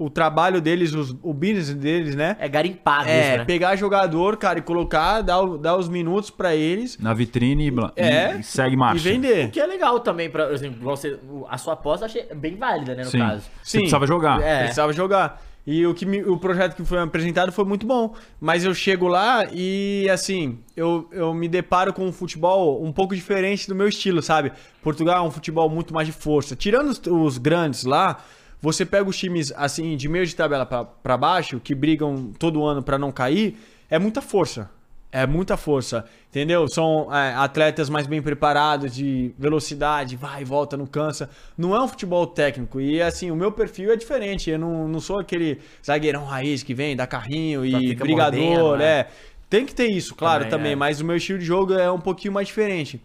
o, 0.05 0.11
trabalho 0.11 0.61
deles, 0.61 0.95
os, 0.95 1.11
o 1.23 1.33
business 1.35 1.75
deles, 1.75 2.15
né? 2.15 2.37
É 2.41 2.49
garimpado 2.49 3.09
É, 3.09 3.21
isso, 3.29 3.39
né? 3.39 3.45
pegar 3.45 3.77
jogador, 3.77 4.37
cara, 4.37 4.59
e 4.59 4.63
colocar, 4.63 5.21
dar, 5.23 5.45
dar 5.59 5.77
os 5.77 5.89
minutos 5.89 6.31
pra 6.31 6.55
eles 6.55 6.99
Na 6.99 7.13
vitrine 7.15 7.69
e, 7.69 7.73
É, 7.97 8.37
e 8.39 8.43
segue 8.43 8.75
e 8.75 8.77
marcha. 8.77 9.03
vender. 9.03 9.47
O 9.47 9.51
que 9.51 9.61
é 9.61 9.67
legal 9.67 10.01
também, 10.01 10.31
pra, 10.31 10.47
por 10.47 10.55
exemplo, 10.55 10.79
você, 10.83 11.19
a 11.49 11.59
sua 11.59 11.75
aposta 11.75 12.05
eu 12.05 12.09
achei 12.09 12.25
bem 12.35 12.57
válida, 12.57 12.95
né, 12.95 13.05
no 13.05 13.11
Sim. 13.11 13.19
caso. 13.19 13.43
Você 13.63 13.79
precisava 13.79 14.07
jogar. 14.07 14.43
É. 14.43 14.61
Precisava 14.61 14.93
jogar. 14.93 15.43
E 15.67 15.87
o, 15.87 15.93
que 15.93 16.07
me- 16.07 16.23
o 16.25 16.39
projeto 16.39 16.75
que 16.75 16.85
foi 16.85 16.99
apresentado 16.99 17.53
foi 17.53 17.65
muito 17.67 17.87
bom. 17.87 18.15
Mas 18.41 18.65
eu 18.65 18.73
chego 18.75 19.07
lá 19.07 19.45
e, 19.53 20.09
assim, 20.11 20.59
eu, 20.75 21.07
eu 21.13 21.35
me 21.35 21.47
deparo 21.49 21.93
com 21.93 22.07
um 22.07 22.11
futebol 22.13 22.83
um 22.83 22.91
pouco 22.91 23.15
diferente 23.15 23.69
do 23.69 23.75
meu 23.75 23.87
estilo, 23.87 24.23
sabe? 24.23 24.53
Portugal 24.83 25.19
é 25.23 25.29
um 25.29 25.31
futebol 25.31 25.69
muito 25.69 25.93
mais 25.93 26.07
de 26.07 26.13
força. 26.15 26.57
Tirando 26.57 26.89
os, 26.89 27.01
os 27.07 27.37
grandes 27.39 27.85
lá, 27.85 28.19
você 28.61 28.85
pega 28.85 29.09
os 29.09 29.17
times, 29.17 29.53
assim, 29.57 29.97
de 29.97 30.09
meio 30.09 30.27
de 30.27 30.37
tabela 30.37 30.67
pra 30.67 31.17
baixo, 31.17 31.59
que 31.61 31.75
brigam 31.75 32.33
todo 32.39 32.65
ano 32.65 32.83
pra 32.83 32.99
não 32.99 33.11
cair, 33.11 33.57
é 33.89 33.99
muita 33.99 34.21
força. 34.21 34.71
É 35.13 35.27
muita 35.27 35.57
força, 35.57 36.05
entendeu? 36.29 36.69
São 36.69 37.13
é, 37.13 37.35
atletas 37.35 37.91
mais 37.91 38.07
bem 38.07 38.23
preparados, 38.23 38.95
de 38.95 39.35
velocidade, 39.37 40.15
vai 40.15 40.43
e 40.43 40.45
volta, 40.45 40.77
não 40.77 40.87
cansa. 40.87 41.29
Não 41.59 41.75
é 41.75 41.83
um 41.83 41.89
futebol 41.89 42.25
técnico. 42.29 42.81
E 42.81 43.03
assim, 43.03 43.29
o 43.29 43.35
meu 43.35 43.51
perfil 43.51 43.91
é 43.93 43.97
diferente. 43.97 44.51
Eu 44.51 44.59
não, 44.61 44.87
não 44.87 45.01
sou 45.01 45.19
aquele 45.19 45.59
zagueirão 45.85 46.25
raiz 46.25 46.63
que 46.63 46.73
vem, 46.73 46.95
dá 46.95 47.09
carrinho 47.09 47.67
e 47.67 47.93
brigador, 47.97 48.41
mordendo, 48.41 48.77
né? 48.77 48.85
é. 48.85 49.09
Tem 49.49 49.67
que 49.67 49.75
ter 49.75 49.91
isso, 49.91 50.15
claro, 50.15 50.45
Também, 50.45 50.59
também, 50.59 50.73
é. 50.73 50.77
mas 50.77 51.01
o 51.01 51.05
meu 51.05 51.17
estilo 51.17 51.41
de 51.41 51.45
jogo 51.45 51.75
é 51.75 51.91
um 51.91 51.99
pouquinho 51.99 52.33
mais 52.33 52.47
diferente. 52.47 53.03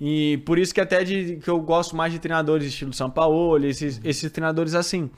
E 0.00 0.38
por 0.38 0.58
isso 0.58 0.74
que 0.74 0.80
até 0.80 1.04
de, 1.04 1.36
que 1.36 1.48
eu 1.48 1.60
gosto 1.60 1.94
mais 1.94 2.12
de 2.12 2.18
treinadores 2.18 2.66
estilo 2.66 2.92
São 2.92 3.10
Paulo, 3.10 3.64
esses, 3.64 4.00
esses 4.04 4.30
treinadores 4.30 4.74
assim. 4.74 5.10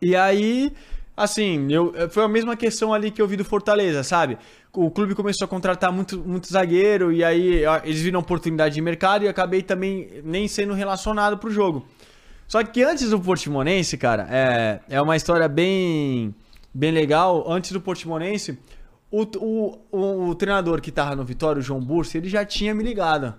E 0.00 0.16
aí, 0.16 0.72
assim, 1.16 1.70
eu, 1.70 1.92
foi 2.10 2.24
a 2.24 2.28
mesma 2.28 2.56
questão 2.56 2.92
ali 2.92 3.10
que 3.10 3.20
eu 3.20 3.28
vi 3.28 3.36
do 3.36 3.44
Fortaleza, 3.44 4.02
sabe? 4.02 4.38
O 4.72 4.90
clube 4.90 5.14
começou 5.14 5.44
a 5.44 5.48
contratar 5.48 5.92
muito, 5.92 6.18
muito 6.18 6.50
zagueiro 6.50 7.12
e 7.12 7.22
aí 7.22 7.62
eles 7.84 8.00
viram 8.00 8.20
oportunidade 8.20 8.74
de 8.74 8.80
mercado 8.80 9.24
e 9.24 9.28
acabei 9.28 9.62
também 9.62 10.22
nem 10.24 10.48
sendo 10.48 10.74
relacionado 10.74 11.38
pro 11.38 11.50
jogo. 11.50 11.86
Só 12.48 12.62
que 12.62 12.82
antes 12.82 13.10
do 13.10 13.20
Portimonense, 13.20 13.96
cara, 13.96 14.26
é, 14.30 14.80
é 14.88 15.00
uma 15.00 15.16
história 15.16 15.48
bem, 15.48 16.34
bem 16.72 16.90
legal. 16.90 17.44
Antes 17.50 17.72
do 17.72 17.80
Portimonense, 17.80 18.58
o, 19.10 19.22
o, 19.22 19.78
o, 19.92 20.28
o 20.28 20.34
treinador 20.34 20.80
que 20.80 20.90
tava 20.90 21.14
no 21.14 21.24
Vitória, 21.24 21.60
o 21.60 21.62
João 21.62 21.80
Bursi, 21.80 22.18
ele 22.18 22.28
já 22.28 22.44
tinha 22.44 22.74
me 22.74 22.82
ligado 22.82 23.34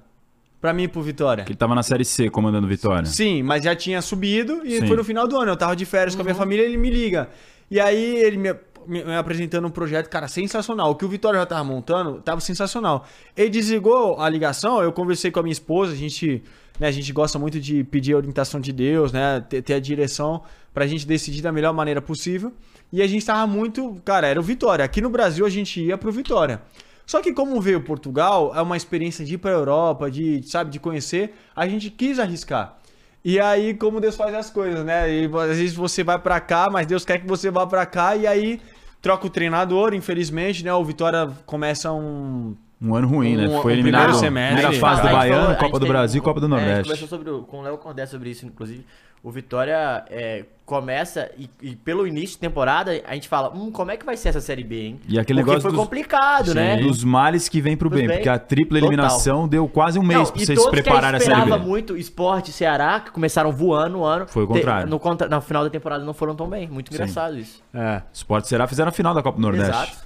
pra 0.65 0.73
mim 0.73 0.83
ir 0.83 0.87
pro 0.87 1.01
Vitória. 1.03 1.43
Que 1.43 1.51
ele 1.51 1.57
tava 1.57 1.75
na 1.75 1.83
Série 1.83 2.03
C 2.03 2.27
comandando 2.27 2.67
Vitória. 2.67 3.05
Sim, 3.05 3.43
mas 3.43 3.63
já 3.63 3.75
tinha 3.75 4.01
subido 4.01 4.61
e 4.65 4.79
Sim. 4.79 4.87
foi 4.87 4.97
no 4.97 5.03
final 5.03 5.27
do 5.27 5.37
ano. 5.39 5.51
Eu 5.51 5.55
tava 5.57 5.75
de 5.75 5.85
férias 5.85 6.15
com 6.15 6.21
a 6.21 6.23
minha 6.23 6.33
família 6.35 6.63
ele 6.63 6.75
me 6.77 6.89
liga. 6.89 7.29
E 7.69 7.79
aí 7.79 8.15
ele 8.17 8.35
me, 8.37 8.51
me- 8.87 9.03
me 9.03 9.15
apresentando 9.15 9.67
um 9.67 9.69
projeto, 9.69 10.09
cara, 10.09 10.27
sensacional. 10.27 10.89
O 10.89 10.95
que 10.95 11.05
o 11.05 11.07
Vitória 11.07 11.39
já 11.39 11.45
tava 11.45 11.63
montando 11.63 12.19
tava 12.21 12.41
sensacional. 12.41 13.05
Ele 13.37 13.49
desligou 13.51 14.19
a 14.19 14.27
ligação, 14.27 14.81
eu 14.81 14.91
conversei 14.91 15.29
com 15.29 15.39
a 15.39 15.43
minha 15.43 15.51
esposa, 15.53 15.93
a 15.93 15.95
gente, 15.95 16.41
né, 16.79 16.87
a 16.87 16.91
gente 16.91 17.13
gosta 17.13 17.37
muito 17.37 17.59
de 17.59 17.83
pedir 17.83 18.13
a 18.13 18.17
orientação 18.17 18.59
de 18.59 18.73
Deus, 18.73 19.11
né, 19.11 19.45
ter, 19.47 19.61
ter 19.61 19.75
a 19.75 19.79
direção 19.79 20.41
pra 20.73 20.87
gente 20.87 21.05
decidir 21.05 21.41
da 21.43 21.51
melhor 21.51 21.73
maneira 21.73 22.01
possível. 22.01 22.51
E 22.91 23.01
a 23.03 23.07
gente 23.07 23.23
tava 23.25 23.45
muito, 23.45 24.01
cara, 24.03 24.25
era 24.27 24.39
o 24.39 24.43
Vitória. 24.43 24.83
Aqui 24.83 24.99
no 25.01 25.09
Brasil 25.11 25.45
a 25.45 25.49
gente 25.49 25.79
ia 25.81 25.97
pro 25.97 26.11
Vitória. 26.11 26.61
Só 27.05 27.21
que 27.21 27.31
como 27.33 27.59
veio 27.61 27.81
Portugal, 27.81 28.51
é 28.55 28.61
uma 28.61 28.75
experiência 28.77 29.23
de 29.23 29.35
ir 29.35 29.37
pra 29.37 29.51
Europa, 29.51 30.09
de, 30.09 30.41
sabe, 30.43 30.71
de 30.71 30.79
conhecer, 30.79 31.35
a 31.55 31.67
gente 31.67 31.89
quis 31.89 32.19
arriscar. 32.19 32.77
E 33.23 33.39
aí, 33.39 33.73
como 33.73 33.99
Deus 33.99 34.15
faz 34.15 34.33
as 34.35 34.49
coisas, 34.49 34.83
né? 34.85 35.11
E 35.11 35.25
às 35.25 35.57
vezes 35.57 35.73
você 35.75 36.03
vai 36.03 36.17
pra 36.19 36.39
cá, 36.39 36.69
mas 36.71 36.85
Deus 36.87 37.03
quer 37.05 37.19
que 37.19 37.27
você 37.27 37.49
vá 37.49 37.65
pra 37.65 37.85
cá 37.85 38.15
e 38.15 38.25
aí 38.27 38.61
troca 39.01 39.25
o 39.27 39.29
treinador, 39.29 39.93
infelizmente, 39.93 40.63
né? 40.63 40.73
O 40.73 40.83
Vitória 40.83 41.29
começa 41.45 41.91
um 41.91 42.55
Um 42.81 42.93
ano 42.93 43.07
ruim, 43.07 43.35
né? 43.35 43.47
Um- 43.47 43.61
Foi 43.61 43.71
um 43.71 43.75
eliminado 43.75 44.01
primeiro 44.01 44.13
na 44.13 44.19
semestre. 44.19 44.55
primeira 44.61 44.79
fase 44.79 45.01
do 45.01 45.07
A 45.07 45.11
Baiano, 45.11 45.51
a 45.51 45.55
Copa 45.55 45.79
do 45.79 45.87
Brasil 45.87 46.19
e 46.21 46.23
Copa 46.23 46.39
do 46.39 46.45
É, 46.45 46.49
a 46.49 46.51
gente 46.51 46.65
Nordeste. 46.67 46.83
conversou 46.83 47.07
sobre, 47.07 47.29
o- 47.31 47.43
com 47.43 47.59
o 47.59 47.61
Léo 47.63 47.77
Cordé 47.77 48.05
sobre 48.05 48.29
isso, 48.29 48.45
inclusive. 48.45 48.85
O 49.27 49.31
Vitória 49.31 50.05
é, 50.11 50.45
começa 50.67 51.31
e, 51.35 51.49
e 51.59 51.75
pelo 51.75 52.05
início 52.05 52.35
de 52.35 52.37
temporada 52.37 52.91
a 53.07 53.13
gente 53.15 53.27
fala, 53.27 53.49
hum, 53.51 53.71
como 53.71 53.89
é 53.89 53.97
que 53.97 54.05
vai 54.05 54.15
ser 54.15 54.29
essa 54.29 54.39
Série 54.39 54.63
B, 54.63 54.75
hein? 54.81 54.99
E 55.07 55.17
aquele 55.17 55.39
Porque 55.39 55.49
negócio 55.49 55.61
foi 55.63 55.71
dos- 55.71 55.79
complicado, 55.79 56.53
né? 56.53 56.77
Dos 56.77 57.03
males 57.03 57.49
que 57.49 57.59
vem 57.59 57.75
pro 57.75 57.89
bem, 57.89 58.05
bem. 58.07 58.17
porque 58.17 58.29
a 58.29 58.37
tripla 58.37 58.77
Total. 58.79 58.93
eliminação 58.93 59.47
deu 59.47 59.67
quase 59.67 59.97
um 59.97 60.03
mês 60.03 60.19
Não, 60.19 60.25
pra 60.31 60.41
e 60.41 60.45
vocês 60.45 60.61
se 60.61 60.69
prepararem 60.69 61.17
a 61.17 61.19
Série 61.19 61.31
esperava 61.33 61.57
B. 61.57 61.65
muito 61.65 61.97
Esporte 61.97 62.51
e 62.51 62.53
Ceará, 62.53 62.99
que 62.99 63.09
começaram 63.09 63.51
voando 63.51 63.97
o 63.97 64.05
ano. 64.05 64.27
Foi 64.27 64.43
o 64.43 64.47
te- 64.47 64.53
contrário. 64.53 64.87
no, 64.87 64.99
contra- 64.99 65.27
no 65.27 65.41
final 65.41 65.63
da 65.63 65.71
temporada 65.71 66.03
não 66.05 66.13
foram 66.13 66.35
tão 66.35 66.47
bem. 66.47 66.67
Muito 66.67 66.89
Sim. 66.89 66.95
engraçado 66.95 67.39
isso. 67.39 67.63
É. 67.73 68.03
Sport 68.13 68.45
será 68.45 68.67
fizeram 68.67 68.89
a 68.89 68.91
final 68.91 69.13
da 69.15 69.23
Copa 69.23 69.37
do 69.37 69.41
Nordeste. 69.41 69.71
Exato. 69.71 69.97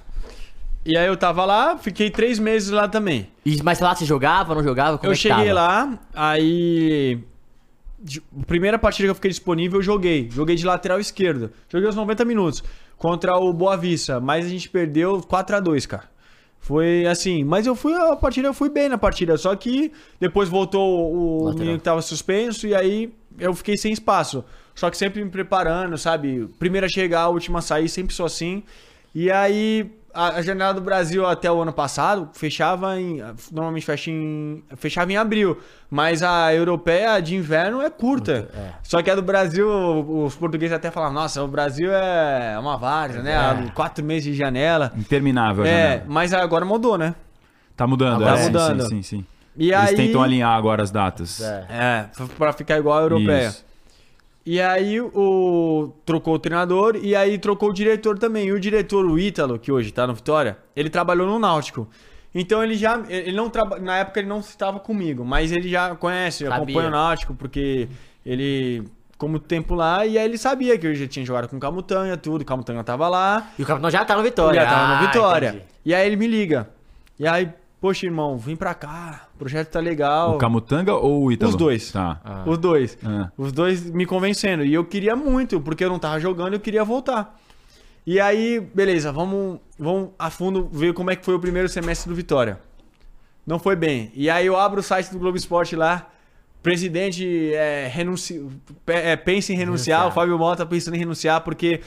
E 0.86 0.96
aí 0.96 1.06
eu 1.06 1.16
tava 1.18 1.44
lá, 1.44 1.76
fiquei 1.76 2.08
três 2.08 2.38
meses 2.38 2.70
lá 2.70 2.88
também. 2.88 3.28
E, 3.44 3.62
mas 3.62 3.80
lá 3.80 3.94
você 3.94 4.06
jogava, 4.06 4.54
não 4.54 4.62
jogava? 4.62 4.96
Como 4.96 5.08
eu 5.08 5.12
é 5.12 5.14
que 5.14 5.20
cheguei 5.20 5.48
tava? 5.48 5.52
lá, 5.52 5.98
aí. 6.14 7.18
De- 8.00 8.22
Primeira 8.46 8.78
partida 8.78 9.06
que 9.06 9.10
eu 9.10 9.14
fiquei 9.14 9.30
disponível, 9.30 9.78
eu 9.78 9.82
joguei. 9.82 10.28
Joguei 10.30 10.56
de 10.56 10.64
lateral 10.66 10.98
esquerdo. 11.00 11.50
Joguei 11.68 11.88
os 11.88 11.94
90 11.96 12.24
minutos. 12.24 12.62
Contra 12.96 13.36
o 13.36 13.52
Boa 13.52 13.76
Vista. 13.76 14.20
Mas 14.20 14.46
a 14.46 14.48
gente 14.48 14.68
perdeu 14.68 15.20
4 15.22 15.56
a 15.56 15.60
2 15.60 15.86
cara. 15.86 16.10
Foi 16.58 17.06
assim. 17.06 17.42
Mas 17.44 17.66
eu 17.66 17.74
fui. 17.74 17.94
A 17.94 18.14
partida, 18.16 18.48
eu 18.48 18.54
fui 18.54 18.68
bem 18.68 18.88
na 18.88 18.98
partida. 18.98 19.36
Só 19.36 19.54
que 19.56 19.92
depois 20.18 20.48
voltou 20.48 21.12
o 21.14 21.44
Lateral. 21.44 21.58
menino 21.60 21.78
que 21.78 21.84
tava 21.84 22.02
suspenso. 22.02 22.66
E 22.66 22.74
aí 22.74 23.12
eu 23.38 23.54
fiquei 23.54 23.76
sem 23.78 23.92
espaço. 23.92 24.44
Só 24.74 24.90
que 24.90 24.96
sempre 24.96 25.22
me 25.24 25.30
preparando, 25.30 25.96
sabe? 25.98 26.48
Primeira 26.58 26.86
a 26.86 26.90
chegar, 26.90 27.22
a 27.22 27.28
última 27.28 27.58
a 27.60 27.62
sair, 27.62 27.88
sempre 27.88 28.14
sou 28.14 28.26
assim. 28.26 28.62
E 29.14 29.30
aí, 29.30 29.90
a, 30.14 30.36
a 30.36 30.42
janela 30.42 30.74
do 30.74 30.80
Brasil 30.80 31.26
até 31.26 31.50
o 31.50 31.60
ano 31.62 31.72
passado 31.72 32.28
fechava 32.32 32.98
em. 33.00 33.22
Normalmente 33.52 33.84
fecha 33.86 34.10
em, 34.10 34.62
fechava 34.76 35.12
em 35.12 35.16
abril. 35.16 35.58
Mas 35.90 36.22
a 36.22 36.54
europeia 36.54 37.20
de 37.20 37.34
inverno 37.36 37.80
é 37.82 37.90
curta. 37.90 38.48
é. 38.54 38.70
Só 38.82 39.02
que 39.02 39.10
a 39.10 39.14
do 39.14 39.22
Brasil, 39.22 39.68
os 39.68 40.34
portugueses 40.36 40.74
até 40.74 40.90
falam: 40.90 41.12
nossa, 41.12 41.42
o 41.42 41.48
Brasil 41.48 41.90
é 41.92 42.56
uma 42.58 42.76
várzea, 42.76 43.22
né? 43.22 43.66
É. 43.66 43.70
Quatro 43.72 44.04
meses 44.04 44.24
de 44.24 44.34
janela. 44.34 44.92
Interminável 44.96 45.64
a 45.64 45.68
É, 45.68 45.82
janela. 45.88 46.04
mas 46.08 46.32
agora 46.34 46.64
mudou, 46.64 46.96
né? 46.98 47.14
Tá 47.76 47.86
mudando, 47.86 48.24
Tá 48.24 48.34
é, 48.34 48.36
sim, 48.36 48.44
mudando. 48.46 48.82
Sim, 48.82 48.88
sim, 48.88 49.02
sim. 49.02 49.26
E 49.56 49.72
Eles 49.72 49.88
aí, 49.90 49.96
tentam 49.96 50.22
alinhar 50.22 50.52
agora 50.56 50.82
as 50.82 50.90
datas. 50.90 51.40
É. 51.40 51.66
É, 51.70 52.06
pra 52.38 52.52
ficar 52.52 52.78
igual 52.78 52.98
a 52.98 53.02
europeia. 53.02 53.48
Isso. 53.48 53.64
E 54.44 54.60
aí 54.60 55.00
o 55.00 55.92
trocou 56.04 56.34
o 56.34 56.38
treinador 56.38 56.96
e 57.00 57.14
aí 57.14 57.38
trocou 57.38 57.70
o 57.70 57.72
diretor 57.74 58.18
também. 58.18 58.46
E 58.48 58.52
o 58.52 58.58
diretor, 58.60 59.04
o 59.04 59.18
Ítalo, 59.18 59.58
que 59.58 59.70
hoje 59.70 59.92
tá 59.92 60.06
no 60.06 60.14
Vitória, 60.14 60.56
ele 60.74 60.88
trabalhou 60.88 61.26
no 61.26 61.38
Náutico. 61.38 61.88
Então 62.34 62.62
ele 62.62 62.74
já, 62.74 63.00
ele 63.08 63.32
não 63.36 63.50
traba, 63.50 63.78
na 63.78 63.98
época 63.98 64.20
ele 64.20 64.28
não 64.28 64.38
estava 64.38 64.78
comigo, 64.80 65.24
mas 65.24 65.50
ele 65.52 65.68
já 65.68 65.94
conhece, 65.96 66.44
Sabia. 66.44 66.56
acompanha 66.56 66.88
o 66.88 66.90
Náutico 66.90 67.34
porque 67.34 67.88
ele 68.24 68.84
muito 69.22 69.44
tempo 69.46 69.74
lá 69.74 70.06
e 70.06 70.16
aí 70.16 70.24
ele 70.24 70.38
sabia 70.38 70.78
que 70.78 70.86
eu 70.86 70.94
já 70.94 71.06
tinha 71.06 71.26
jogado 71.26 71.46
com 71.46 71.56
o 71.56 71.60
Camutanga, 71.60 72.16
tudo, 72.16 72.40
o 72.40 72.44
Camutanga 72.44 72.82
tava 72.82 73.06
lá. 73.06 73.50
E 73.58 73.62
o 73.62 73.66
capitão 73.66 73.90
já 73.90 74.02
tá 74.02 74.16
no 74.16 74.22
Vitória. 74.22 74.58
Já 74.62 74.66
tava 74.66 74.82
Ah, 74.94 75.00
no 75.02 75.06
Vitória. 75.06 75.48
entendi. 75.50 75.64
E 75.84 75.94
aí 75.94 76.06
ele 76.06 76.16
me 76.16 76.26
liga. 76.26 76.70
E 77.18 77.26
aí, 77.28 77.50
poxa, 77.78 78.06
irmão, 78.06 78.38
vem 78.38 78.56
pra 78.56 78.72
cá. 78.72 79.28
O 79.40 79.44
projeto 79.44 79.70
tá 79.70 79.80
legal. 79.80 80.34
O 80.34 80.38
Camutanga 80.38 80.94
ou 80.94 81.24
o 81.24 81.32
Ítalo? 81.32 81.50
Os 81.50 81.56
dois. 81.56 81.90
Tá. 81.90 82.20
Ah. 82.22 82.44
Os 82.44 82.58
dois. 82.58 82.98
Ah. 83.02 83.30
Os 83.38 83.52
dois 83.52 83.90
me 83.90 84.04
convencendo. 84.04 84.62
E 84.62 84.74
eu 84.74 84.84
queria 84.84 85.16
muito, 85.16 85.58
porque 85.62 85.82
eu 85.82 85.88
não 85.88 85.98
tava 85.98 86.20
jogando, 86.20 86.52
eu 86.52 86.60
queria 86.60 86.84
voltar. 86.84 87.40
E 88.06 88.20
aí, 88.20 88.60
beleza, 88.60 89.10
vamos, 89.10 89.58
vamos 89.78 90.10
a 90.18 90.28
fundo 90.28 90.68
ver 90.70 90.92
como 90.92 91.10
é 91.10 91.16
que 91.16 91.24
foi 91.24 91.34
o 91.34 91.40
primeiro 91.40 91.70
semestre 91.70 92.06
do 92.10 92.14
Vitória. 92.14 92.60
Não 93.46 93.58
foi 93.58 93.74
bem. 93.74 94.12
E 94.14 94.28
aí 94.28 94.44
eu 94.44 94.58
abro 94.58 94.80
o 94.80 94.82
site 94.82 95.10
do 95.10 95.18
Globo 95.18 95.38
Esporte 95.38 95.74
lá. 95.74 96.10
Presidente 96.62 97.54
é, 97.54 97.90
renunci... 97.90 98.46
é, 98.88 99.16
pensa 99.16 99.54
em 99.54 99.56
renunciar. 99.56 100.00
Renunciar. 100.00 100.06
O 100.08 100.10
Fábio 100.10 100.38
Mota 100.38 100.66
pensando 100.66 100.96
em 100.96 100.98
renunciar 100.98 101.40
porque 101.40 101.80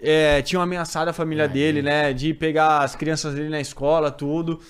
é, 0.00 0.42
tinham 0.42 0.62
ameaçado 0.62 1.08
a 1.08 1.12
família 1.12 1.48
dele, 1.48 1.82
né? 1.82 2.12
De 2.12 2.32
pegar 2.32 2.84
as 2.84 2.94
crianças 2.94 3.34
dele 3.34 3.48
na 3.48 3.60
escola, 3.60 4.12
tudo. 4.12 4.60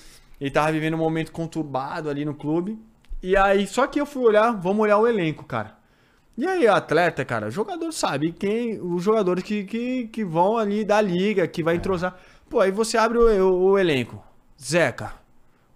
Ele 0.41 0.49
tava 0.51 0.71
vivendo 0.71 0.95
um 0.95 0.97
momento 0.97 1.31
conturbado 1.31 2.09
ali 2.09 2.25
no 2.25 2.33
clube. 2.33 2.77
E 3.23 3.37
aí, 3.37 3.67
só 3.67 3.85
que 3.85 4.01
eu 4.01 4.05
fui 4.07 4.23
olhar, 4.23 4.51
vamos 4.51 4.81
olhar 4.81 4.97
o 4.97 5.07
elenco, 5.07 5.45
cara. 5.45 5.75
E 6.37 6.47
aí, 6.47 6.67
atleta, 6.67 7.23
cara, 7.23 7.47
o 7.47 7.51
jogador 7.51 7.91
sabe 7.93 8.31
quem. 8.31 8.79
Os 8.81 9.03
jogadores 9.03 9.43
que, 9.43 9.63
que, 9.63 10.07
que 10.07 10.25
vão 10.25 10.57
ali 10.57 10.83
da 10.83 10.99
liga, 10.99 11.47
que 11.47 11.61
vai 11.61 11.75
entrosar. 11.75 12.17
Pô, 12.49 12.59
aí 12.59 12.71
você 12.71 12.97
abre 12.97 13.19
o, 13.19 13.47
o- 13.47 13.63
o 13.73 13.77
elenco. 13.79 14.19
Zeca, 14.59 15.13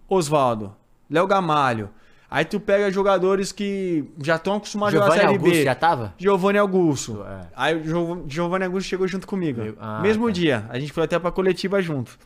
Osvaldo, 0.08 0.74
Léo 1.10 1.26
Gamalho. 1.26 1.90
Aí 2.28 2.44
tu 2.44 2.58
pega 2.58 2.90
jogadores 2.90 3.52
que 3.52 4.04
já 4.20 4.34
estão 4.34 4.56
acostumados 4.56 4.98
a 4.98 5.04
jogar 5.04 5.14
Série 5.14 5.26
Augusto 5.28 5.50
B. 5.52 5.62
já 5.62 5.74
tava? 5.76 6.12
Giovanni 6.18 6.58
Augusto. 6.58 7.22
É. 7.24 7.46
Aí 7.54 7.76
o 7.76 7.84
Giov- 7.84 8.24
Giovanni 8.26 8.64
Augusto 8.64 8.88
chegou 8.88 9.06
junto 9.06 9.26
comigo. 9.28 9.62
Meu- 9.62 9.76
ah, 9.80 10.00
Mesmo 10.00 10.26
tá. 10.26 10.32
dia. 10.32 10.66
A 10.68 10.78
gente 10.78 10.92
foi 10.92 11.04
até 11.04 11.18
pra 11.20 11.30
coletiva 11.30 11.80
junto. 11.80 12.18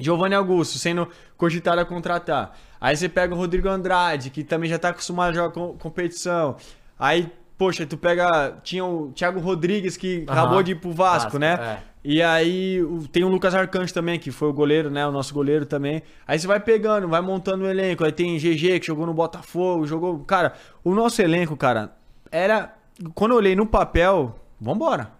Giovanni 0.00 0.34
Augusto 0.34 0.78
sendo 0.78 1.08
cogitado 1.36 1.80
a 1.80 1.84
contratar. 1.84 2.56
Aí 2.80 2.96
você 2.96 3.08
pega 3.08 3.34
o 3.34 3.36
Rodrigo 3.36 3.68
Andrade, 3.68 4.30
que 4.30 4.42
também 4.42 4.68
já 4.70 4.78
tá 4.78 4.88
acostumado 4.90 5.30
a 5.30 5.32
jogar 5.34 5.50
com- 5.50 5.76
competição. 5.78 6.56
Aí, 6.98 7.28
poxa, 7.58 7.84
tu 7.86 7.96
pega. 7.96 8.58
Tinha 8.62 8.84
o 8.84 9.12
Thiago 9.12 9.38
Rodrigues, 9.40 9.96
que 9.96 10.24
Aham. 10.28 10.38
acabou 10.40 10.62
de 10.62 10.72
ir 10.72 10.76
pro 10.76 10.90
Vasco, 10.92 11.24
Vasco, 11.24 11.38
né? 11.38 11.54
é. 11.86 11.90
E 12.02 12.22
aí 12.22 12.78
tem 13.12 13.24
o 13.24 13.28
Lucas 13.28 13.54
Arcanjo 13.54 13.92
também, 13.92 14.18
que 14.18 14.30
foi 14.30 14.48
o 14.48 14.52
goleiro, 14.54 14.88
né? 14.90 15.06
O 15.06 15.12
nosso 15.12 15.34
goleiro 15.34 15.66
também. 15.66 16.02
Aí 16.26 16.38
você 16.38 16.46
vai 16.46 16.58
pegando, 16.58 17.06
vai 17.06 17.20
montando 17.20 17.64
o 17.64 17.68
elenco. 17.68 18.02
Aí 18.02 18.10
tem 18.12 18.38
GG 18.38 18.80
que 18.80 18.86
jogou 18.86 19.04
no 19.04 19.12
Botafogo, 19.12 19.86
jogou. 19.86 20.18
Cara, 20.20 20.54
o 20.82 20.94
nosso 20.94 21.20
elenco, 21.20 21.54
cara, 21.58 21.92
era. 22.32 22.74
Quando 23.14 23.32
eu 23.32 23.36
olhei 23.36 23.54
no 23.54 23.66
papel, 23.66 24.34
vambora. 24.58 25.10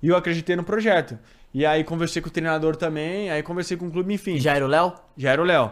E 0.00 0.06
eu 0.08 0.16
acreditei 0.16 0.54
no 0.54 0.62
projeto. 0.62 1.18
E 1.52 1.66
aí 1.66 1.82
conversei 1.84 2.22
com 2.22 2.28
o 2.28 2.32
treinador 2.32 2.76
também, 2.76 3.30
aí 3.30 3.42
conversei 3.42 3.76
com 3.76 3.86
o 3.86 3.90
clube, 3.90 4.14
enfim. 4.14 4.38
Já 4.38 4.54
era 4.54 4.64
o 4.64 4.68
Léo? 4.68 4.92
Já 5.16 5.30
era 5.32 5.42
o 5.42 5.44
Léo. 5.44 5.70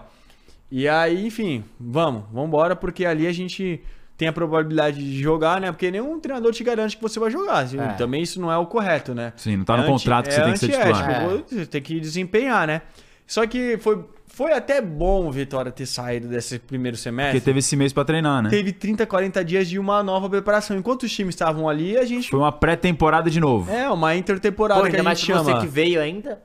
E 0.71 0.89
aí, 0.89 1.27
enfim, 1.27 1.65
vamos, 1.81 2.25
vamos 2.33 2.49
embora, 2.49 2.77
porque 2.77 3.07
ali 3.07 3.27
a 3.27 3.33
gente 3.33 3.81
tem 4.17 4.27
a 4.29 4.33
probabilidade 4.33 4.99
de 4.99 5.23
jogar, 5.23 5.61
né? 5.61 5.71
Porque 5.71 5.91
nenhum 5.91 6.19
treinador 6.19 6.53
te 6.53 6.65
garante 6.65 6.97
que 6.97 7.03
você 7.03 7.21
vai 7.21 7.31
jogar. 7.31 7.65
É. 7.73 7.93
Também 7.95 8.21
isso 8.23 8.41
não 8.41 8.51
é 8.51 8.59
o 8.59 8.67
correto, 8.67 9.15
né? 9.15 9.33
Sim, 9.37 9.59
não 9.59 9.65
tá 9.65 9.77
no 9.77 9.85
É 9.85 9.87
anti- 9.87 9.93
contrato 9.93 10.27
que 10.27 10.35
você 10.35 10.41
é 10.41 10.45
tem 10.45 10.53
que 10.55 10.59
ser 10.59 10.69
titular. 10.73 11.11
É. 11.11 11.29
Você 11.47 11.67
tem 11.67 11.81
que 11.81 12.01
desempenhar, 12.01 12.67
né? 12.67 12.83
Só 13.29 13.47
que 13.47 13.77
foi, 13.79 14.03
foi 14.27 14.53
até 14.53 14.81
bom 14.81 15.27
o 15.29 15.31
Vitória 15.31 15.71
ter 15.71 15.85
saído 15.85 16.27
desse 16.29 16.59
primeiro 16.59 16.97
semestre. 16.97 17.35
Porque 17.39 17.45
teve 17.45 17.59
esse 17.59 17.77
mês 17.77 17.93
pra 17.93 18.05
treinar, 18.05 18.43
né? 18.43 18.49
Teve 18.49 18.73
30, 18.73 19.07
40 19.07 19.45
dias 19.45 19.69
de 19.69 19.79
uma 19.79 20.03
nova 20.03 20.29
preparação. 20.31 20.77
Enquanto 20.79 21.03
os 21.03 21.13
times 21.13 21.35
estavam 21.35 21.69
ali, 21.69 21.99
a 21.99 22.05
gente. 22.07 22.31
Foi 22.31 22.39
uma 22.41 22.51
pré-temporada 22.51 23.29
de 23.31 23.39
novo. 23.39 23.71
É, 23.71 23.89
uma 23.91 24.17
intertemporada 24.17 24.81
Pô, 24.81 24.87
que 24.87 24.93
a 24.93 24.99
ainda 24.99 25.03
mais 25.05 25.19
gente 25.21 25.31
pra 25.33 25.45
chama. 25.45 25.55
você 25.61 25.61
que 25.61 25.71
veio 25.71 26.01
ainda. 26.01 26.41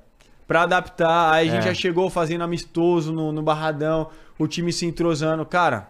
Pra 0.46 0.64
adaptar, 0.64 1.32
aí 1.32 1.48
a 1.48 1.52
gente 1.54 1.62
É. 1.64 1.68
já 1.70 1.74
chegou 1.74 2.10
fazendo 2.10 2.44
amistoso 2.44 3.14
no, 3.14 3.32
no 3.32 3.42
Barradão, 3.42 4.10
o 4.38 4.46
time 4.46 4.74
se 4.74 4.86
entrosando. 4.86 5.46
Cara, 5.46 5.88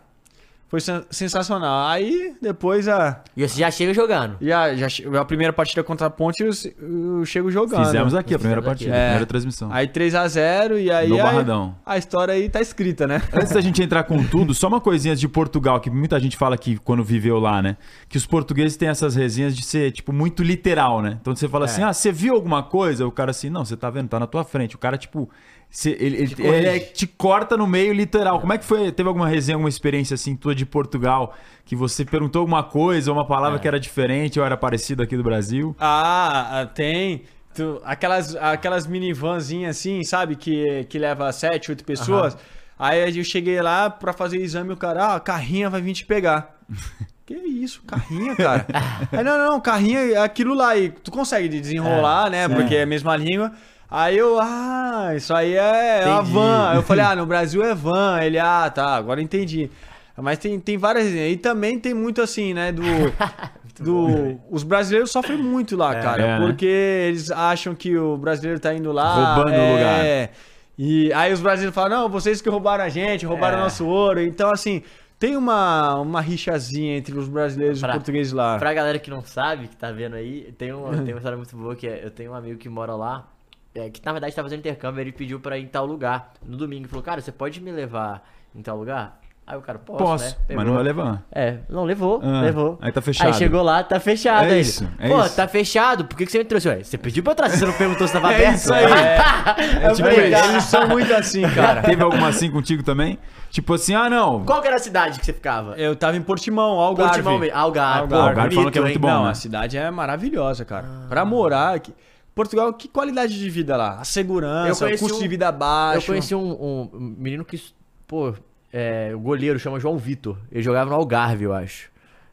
foi 0.74 0.80
sen- 0.82 1.03
sensacional. 1.11 1.88
Aí 1.88 2.34
depois 2.41 2.88
a, 2.88 3.21
E 3.38 3.47
você 3.47 3.59
já 3.59 3.69
chega 3.69 3.93
jogando. 3.93 4.38
já, 4.41 4.74
já 4.74 4.89
che- 4.89 5.05
a 5.15 5.24
primeira 5.24 5.53
partida 5.53 5.84
contra 5.84 6.07
a 6.07 6.09
Ponte 6.09 6.41
eu, 6.41 6.49
eu 6.82 7.24
chego 7.26 7.51
jogando. 7.51 7.86
Fizemos 7.86 8.15
aqui 8.15 8.34
a 8.34 8.39
primeira 8.39 8.59
Fizemos 8.59 8.82
aqui. 8.82 8.86
partida, 8.86 8.91
a 8.95 8.97
É. 8.97 9.05
primeira 9.09 9.26
transmissão. 9.28 9.69
Aí 9.71 9.88
3x0 9.88 10.80
e 10.80 10.89
aí 10.89 11.09
No 11.09 11.19
a, 11.19 11.24
Barradão. 11.26 11.76
a 11.86 11.95
história 11.95 12.34
aí 12.34 12.49
tá 12.49 12.59
escrita, 12.59 13.05
né? 13.05 13.21
Antes 13.32 13.51
da 13.53 13.61
gente 13.61 13.84
entrar 13.84 14.03
com 14.05 14.24
tudo, 14.24 14.51
só 14.55 14.67
uma 14.67 14.82
coisinha 14.82 15.15
de 15.15 15.28
Portugal, 15.28 15.80
que 15.80 15.91
muita 15.91 16.19
gente 16.19 16.36
fala 16.36 16.57
que 16.57 16.78
quando 16.78 17.03
viveu 17.03 17.38
lá, 17.38 17.61
né? 17.61 17.78
Que 18.09 18.17
os 18.17 18.26
portugueses 18.26 18.76
têm 18.76 18.89
essas 18.89 19.15
resenhas 19.15 19.55
de 19.55 19.63
ser, 19.63 19.91
tipo, 19.91 20.11
muito 20.11 20.41
literal, 20.41 21.03
né? 21.03 21.19
Então 21.21 21.36
você 21.36 21.47
fala 21.47 21.65
assim, 21.65 21.84
ah, 21.84 21.93
você 21.93 22.11
viu 22.11 22.34
alguma 22.34 22.63
coisa? 22.63 23.05
O 23.05 23.11
cara 23.11 23.30
assim, 23.30 23.47
não, 23.47 23.63
você 23.63 23.78
tá 23.78 23.91
vendo, 23.91 24.07
tá 24.09 24.19
na 24.19 24.26
tua 24.26 24.43
frente. 24.43 24.76
O 24.76 24.80
cara, 24.80 24.97
tipo, 24.97 25.30
você- 25.74 25.97
ele, 25.99 26.17
ele, 26.17 26.36
corrige. 26.36 26.55
ele 26.55 26.67
é- 26.67 26.80
te 26.80 27.07
corta 27.07 27.57
no 27.57 27.65
meio 27.65 27.91
literal. 27.93 28.39
Como 28.39 28.53
é 28.53 28.57
que 28.59 28.63
foi? 28.65 28.91
Teve 28.91 29.07
alguma 29.09 29.28
resenha, 29.28 29.55
alguma 29.55 29.69
experiência 29.69 30.13
assim, 30.13 30.36
tua 30.36 30.53
de 30.53 30.67
Portugal, 30.67 31.36
que 31.65 31.76
você 31.76 32.05
perguntou 32.05 32.41
alguma 32.41 32.63
coisa, 32.63 33.11
uma 33.11 33.26
palavra 33.26 33.57
que 33.57 33.67
era 33.67 33.80
diferente 33.80 34.39
ou 34.39 34.45
era 34.45 34.55
parecido 34.55 35.01
aqui 35.01 35.17
do 35.17 35.24
Brasil? 35.24 35.76
Ah, 35.80 36.61
ah, 36.61 36.65
tem. 36.67 37.24
Tu- 37.55 37.82
aquelas, 37.84 38.36
aquelas 38.36 38.86
minivanzinhas 38.86 39.78
assim, 39.78 40.03
sabe? 40.03 40.36
Que, 40.36 40.86
que 40.86 40.99
leva 40.99 41.32
7, 41.32 41.71
8 41.71 41.84
pessoas. 41.84 42.38
Aí 42.78 43.17
eu 43.17 43.24
cheguei 43.24 43.59
lá 43.61 43.89
pra 43.89 44.13
fazer 44.13 44.38
o 44.38 44.41
exame 44.41 44.69
e 44.69 44.74
o 44.74 44.78
cara, 44.78 45.05
ah, 45.05 45.15
a 45.15 45.19
carrinha 45.19 45.69
vai 45.69 45.82
vir 45.82 45.93
te 45.93 46.05
pegar. 46.05 46.55
que 47.26 47.34
isso, 47.36 47.82
carrinha, 47.88 48.36
cara? 48.36 48.65
Aí, 49.11 49.24
não, 49.24 49.38
não, 49.38 49.59
carrinha 49.59 49.99
é 49.99 50.17
aquilo 50.17 50.53
lá. 50.53 50.76
E 50.78 50.89
tu 50.89 51.09
consegue 51.11 51.47
desenrolar, 51.47 52.30
né? 52.30 52.47
Porque 52.47 52.76
é 52.76 52.84
a 52.84 52.88
mesma 52.88 53.15
língua. 53.15 53.51
Aí 53.95 54.17
eu, 54.17 54.39
ah, 54.41 55.13
isso 55.15 55.31
aí 55.35 55.53
é 55.53 56.03
a 56.03 56.15
Entendi. 56.15 56.31
van. 56.31 56.69
Aí 56.69 56.77
eu 56.77 56.81
falei, 56.81 57.05
ah, 57.05 57.15
no 57.15 57.27
Brasil 57.27 57.63
é 57.63 57.75
van. 57.75 58.19
Ele, 58.23 58.39
ah, 58.39 58.67
tá, 58.73 58.95
agora 58.95 59.21
entendi. 59.21 59.69
Mas 60.17 60.39
tem, 60.39 60.59
tem 60.59 60.77
várias. 60.77 61.05
E 61.07 61.37
também 61.37 61.79
tem 61.79 61.93
muito 61.93 62.19
assim, 62.19 62.55
né? 62.55 62.71
Do. 62.71 62.81
do 63.79 64.39
os 64.49 64.63
brasileiros 64.63 65.11
sofrem 65.11 65.37
muito 65.37 65.75
lá, 65.75 65.93
cara. 65.95 66.23
É, 66.23 66.39
né? 66.39 66.45
porque 66.45 66.65
eles 66.65 67.29
acham 67.29 67.75
que 67.75 67.95
o 67.95 68.17
brasileiro 68.17 68.59
tá 68.59 68.73
indo 68.73 68.91
lá. 68.91 69.35
Roubando 69.35 69.51
o 69.51 69.59
é, 69.59 69.71
lugar. 69.71 70.29
E 70.75 71.13
aí 71.13 71.31
os 71.31 71.39
brasileiros 71.39 71.75
falam, 71.75 72.01
não, 72.01 72.09
vocês 72.09 72.41
que 72.41 72.49
roubaram 72.49 72.83
a 72.83 72.89
gente, 72.89 73.27
roubaram 73.27 73.59
É. 73.59 73.61
nosso 73.61 73.85
ouro. 73.85 74.19
Então, 74.21 74.51
assim, 74.51 74.81
tem 75.19 75.37
uma, 75.37 75.95
uma 75.99 76.19
rixazinha 76.19 76.97
entre 76.97 77.15
os 77.15 77.27
brasileiros 77.27 77.77
e 77.77 77.81
Pra- 77.81 77.91
os 77.91 77.95
portugueses 77.97 78.33
lá. 78.33 78.57
Pra 78.57 78.73
galera 78.73 78.97
que 78.97 79.09
não 79.11 79.21
sabe, 79.23 79.67
que 79.67 79.75
tá 79.75 79.91
vendo 79.91 80.15
aí, 80.15 80.51
tem 80.57 80.73
uma, 80.73 80.89
tem 80.97 81.13
uma 81.13 81.17
história 81.17 81.37
muito 81.37 81.55
boa 81.55 81.75
que 81.75 81.87
é, 81.87 82.03
eu 82.03 82.09
tenho 82.11 82.31
um 82.31 82.35
amigo 82.35 82.57
que 82.57 82.67
mora 82.69 82.95
lá, 82.95 83.27
é, 83.76 83.89
que 83.89 84.01
na 84.05 84.11
verdade 84.11 84.36
tá 84.36 84.43
fazendo 84.43 84.59
intercâmbio, 84.59 85.01
ele 85.01 85.11
pediu 85.11 85.39
pra 85.39 85.57
ir 85.57 85.63
em 85.63 85.67
tal 85.67 85.86
lugar 85.86 86.34
no 86.45 86.57
domingo. 86.57 86.82
Ele 86.84 86.89
falou, 86.89 87.03
cara, 87.03 87.21
você 87.21 87.32
pode 87.32 87.59
me 87.61 87.71
levar 87.71 88.24
em 88.55 88.61
tal 88.61 88.78
lugar? 88.78 89.19
Aí 89.45 89.57
o 89.57 89.61
cara, 89.61 89.78
posso, 89.78 90.01
Posso, 90.01 90.24
né? 90.24 90.32
mas 90.38 90.47
Pegou. 90.47 90.63
não 90.63 90.74
vai 90.76 90.84
levar. 90.84 91.21
É, 91.30 91.57
não, 91.67 91.84
levou, 91.84 92.21
Ah, 92.24 92.39
levou. 92.43 92.78
aí 92.82 92.93
tá 92.93 93.01
fechado. 93.01 93.28
Aí 93.28 93.34
chegou 93.34 93.61
lá, 93.61 93.84
tá 93.84 93.99
fechado. 93.99 94.45
É 94.45 94.51
aí 94.53 94.61
isso, 94.61 94.89
é 94.97 95.09
Pô, 95.09 95.19
isso. 95.26 95.36
tá 95.36 95.45
fechado, 95.49 96.05
por 96.05 96.15
que, 96.17 96.26
que 96.26 96.32
você 96.32 96.38
me 96.38 96.45
trouxe? 96.45 96.69
Ué, 96.69 96.82
você 96.82 96.97
pediu 96.97 97.21
pra 97.21 97.34
eu 97.34 97.36
trazer, 97.36 97.57
você 97.57 97.65
não 97.65 97.74
perguntou 97.74 98.07
se 98.07 98.13
tava 98.13 98.32
É 98.32 98.36
aberto? 98.38 98.55
isso 98.55 98.74
aí. 98.74 98.86
eu 99.84 99.95
tipo 99.95 100.07
falei, 100.07 100.30
isso. 100.30 100.39
cara, 100.39 100.51
Eles 100.53 100.63
são 100.63 100.88
muito 100.88 101.13
assim, 101.13 101.41
cara. 101.53 101.82
Teve 101.82 102.01
alguma 102.01 102.30
assim 102.30 102.49
contigo 102.49 102.84
também? 102.84 103.19
Tipo 103.49 103.74
assim, 103.74 103.93
ah, 103.93 104.09
não. 104.09 104.45
Qual 104.45 104.61
que 104.61 104.67
era 104.67 104.78
a 104.78 104.80
cidade 104.80 105.19
que 105.19 105.26
você 105.26 105.34
ficava? 105.34 105.76
Eu 105.76 105.93
tava 105.93 106.15
em 106.15 106.21
Portimão, 106.21 106.80
Algarve. 106.80 107.11
Portimão 107.11 107.38
mesmo. 107.38 107.57
Algarve. 107.57 107.99
Algarve. 107.99 108.13
Pô, 108.13 108.30
Algarve 108.30 108.55
falam 108.55 108.71
que 108.71 108.80
é 108.80 108.82
muito 108.82 108.99
bom, 108.99 109.07
não, 109.09 109.24
né? 109.26 109.32
a 109.32 109.36
cidade 109.36 109.78
é 109.78 109.91
maravilhosa, 109.91 110.63
cara. 110.63 110.88
Pra 111.09 111.26
morar 111.26 111.76
aqui. 111.76 111.93
Portugal, 112.36 112.73
que 112.73 112.88
qualidade 112.88 113.38
de 113.38 113.49
vida 113.49 113.77
lá? 113.77 113.99
A 113.99 114.03
segurança, 114.03 114.86
o 114.88 114.97
custo 114.97 115.17
um- 115.17 115.21
de 115.21 115.27
vida 115.27 115.51
baixo. 115.51 115.99
Eu 115.99 116.13
conheci 116.13 116.34
um, 116.36 116.89
um 116.93 117.15
menino 117.17 117.45
que, 117.45 117.61
pô, 118.07 118.34
é, 118.71 119.11
o 119.13 119.19
goleiro 119.19 119.59
chama 119.59 119.79
João 119.79 119.97
Vitor. 119.97 120.38
Ele 120.51 120.63
jogava 120.63 120.89
no 120.89 120.95
Algarve, 120.95 121.43
eu 121.43 121.53
acho. 121.53 121.89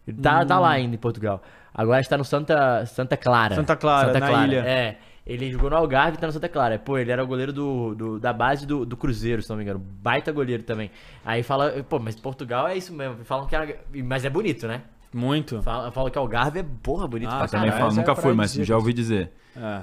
Ele 0.09 0.16
tá, 0.18 0.44
tá 0.44 0.59
lá 0.59 0.70
ainda 0.70 0.94
em 0.94 0.98
Portugal. 0.98 1.42
Agora 1.74 2.01
está 2.01 2.16
no 2.16 2.24
Santa, 2.24 2.84
Santa 2.86 3.16
Clara. 3.16 3.55
Santa 3.55 3.76
Clara, 3.76 4.18
na 4.18 4.44
ilha. 4.46 4.59
É. 4.66 4.96
Ele 5.26 5.53
jogou 5.53 5.70
no 5.70 5.76
Algarve 5.76 6.16
e 6.16 6.20
tá 6.20 6.26
no 6.26 6.32
Santa 6.32 6.48
Clara. 6.48 6.78
Pô, 6.78 6.98
ele 6.98 7.12
era 7.12 7.22
o 7.22 7.26
goleiro 7.26 7.53
do, 7.53 7.94
do- 7.94 8.18
da 8.18 8.32
base 8.32 8.66
do, 8.66 8.84
do 8.86 8.96
Cruzeiro, 8.96 9.42
se 9.42 9.51
não 9.51 9.57
me 9.57 9.62
engano. 9.62 9.78
Baita 9.78 10.32
goleiro 10.32 10.62
também. 10.62 10.90
Aí 11.24 11.42
fala, 11.42 11.70
pô, 11.88 11.98
mas 12.01 12.16
Portugal 12.16 12.66
é 12.66 12.76
isso 12.76 12.92
mesmo. 12.92 13.18
Falam 13.24 13.46
que 13.46 13.55
é, 13.55 13.78
mas 14.03 14.24
é 14.24 14.30
bonito, 14.30 14.66
né? 14.66 14.80
Muito. 15.12 15.62
Falam, 15.62 15.92
falam 15.92 16.11
que 16.11 16.18
Algarve 16.18 16.61
é 16.61 16.64
porra 16.82 17.07
bonito 17.07 17.28
Ah, 17.30 17.38
pra 17.38 17.48
Também 17.48 17.66
caralho. 17.70 17.78
falo, 17.78 17.88
essa 17.92 18.01
é 18.01 18.03
nunca 18.03 18.14
pra 18.14 18.22
fui, 18.22 18.32
mas 18.32 18.53
dizer 18.53 18.64
já 18.64 18.74
que- 18.74 18.80
ouvi 18.80 18.92
dizer. 18.92 19.30
É. 19.57 19.82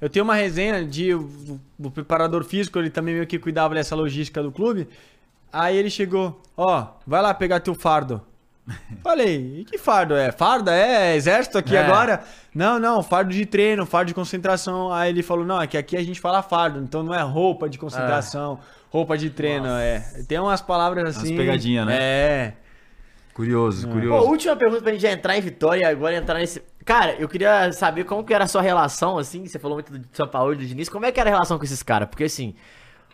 Eu 0.00 0.10
tenho 0.10 0.24
uma 0.24 0.34
resenha 0.34 0.84
de 0.84 1.14
o, 1.14 1.90
preparador 1.92 2.42
físico, 2.44 2.78
ele 2.78 2.90
também 2.90 3.14
meio 3.14 3.26
que 3.26 3.38
cuidava 3.38 3.74
dessa 3.74 3.94
logística 3.94 4.42
do 4.42 4.50
clube. 4.50 4.88
Aí 5.52 5.76
ele 5.76 5.90
chegou, 5.90 6.40
ó, 6.56 6.88
vai 7.06 7.22
lá 7.22 7.32
pegar 7.32 7.60
teu 7.60 7.74
fardo. 7.74 8.20
Falei, 9.02 9.60
e 9.60 9.64
que 9.64 9.76
fardo 9.78 10.14
é? 10.14 10.30
Farda 10.32 10.72
é 10.74 11.14
exército 11.16 11.58
aqui 11.58 11.76
É. 11.76 11.84
agora? 11.84 12.22
Não, 12.54 12.78
não, 12.78 13.02
fardo 13.02 13.32
de 13.32 13.44
treino, 13.46 13.84
fardo 13.86 14.08
de 14.08 14.14
concentração. 14.14 14.92
Aí 14.92 15.10
ele 15.10 15.22
falou, 15.22 15.44
não, 15.44 15.60
é 15.60 15.66
que 15.66 15.76
aqui 15.76 15.96
a 15.96 16.02
gente 16.02 16.20
fala 16.20 16.42
fardo, 16.42 16.80
então 16.80 17.02
não 17.02 17.14
é 17.14 17.20
roupa 17.22 17.68
de 17.68 17.78
concentração, 17.78 18.58
roupa 18.90 19.16
de 19.16 19.30
treino, 19.30 19.66
é. 19.68 20.00
Tem 20.26 20.38
umas 20.38 20.60
palavras 20.60 21.16
assim. 21.16 21.36
pegadinhas, 21.36 21.86
né? 21.86 21.96
É. 22.00 22.52
Curioso, 23.34 23.86
Pô, 23.86 23.94
curioso. 23.94 24.26
última 24.28 24.54
pergunta 24.56 24.82
pra 24.82 24.92
gente 24.92 25.00
já 25.00 25.10
entrar 25.10 25.38
em 25.38 25.40
Vitória 25.40 25.82
e 25.82 25.86
agora 25.86 26.16
entrar 26.16 26.38
nesse. 26.38 26.62
Cara, 26.84 27.14
eu 27.18 27.28
queria 27.28 27.72
saber 27.72 28.04
como 28.04 28.24
que 28.24 28.34
era 28.34 28.44
a 28.44 28.48
sua 28.48 28.62
relação, 28.62 29.18
assim. 29.18 29.46
Você 29.46 29.58
falou 29.58 29.76
muito 29.76 29.92
do 29.92 30.04
São 30.12 30.26
Paulo 30.26 30.52
e 30.52 30.56
do 30.56 30.64
Diniz. 30.66 30.88
Como 30.88 31.04
é 31.06 31.12
que 31.12 31.20
era 31.20 31.30
a 31.30 31.32
relação 31.32 31.58
com 31.58 31.64
esses 31.64 31.82
caras? 31.82 32.08
Porque 32.08 32.24
assim, 32.24 32.54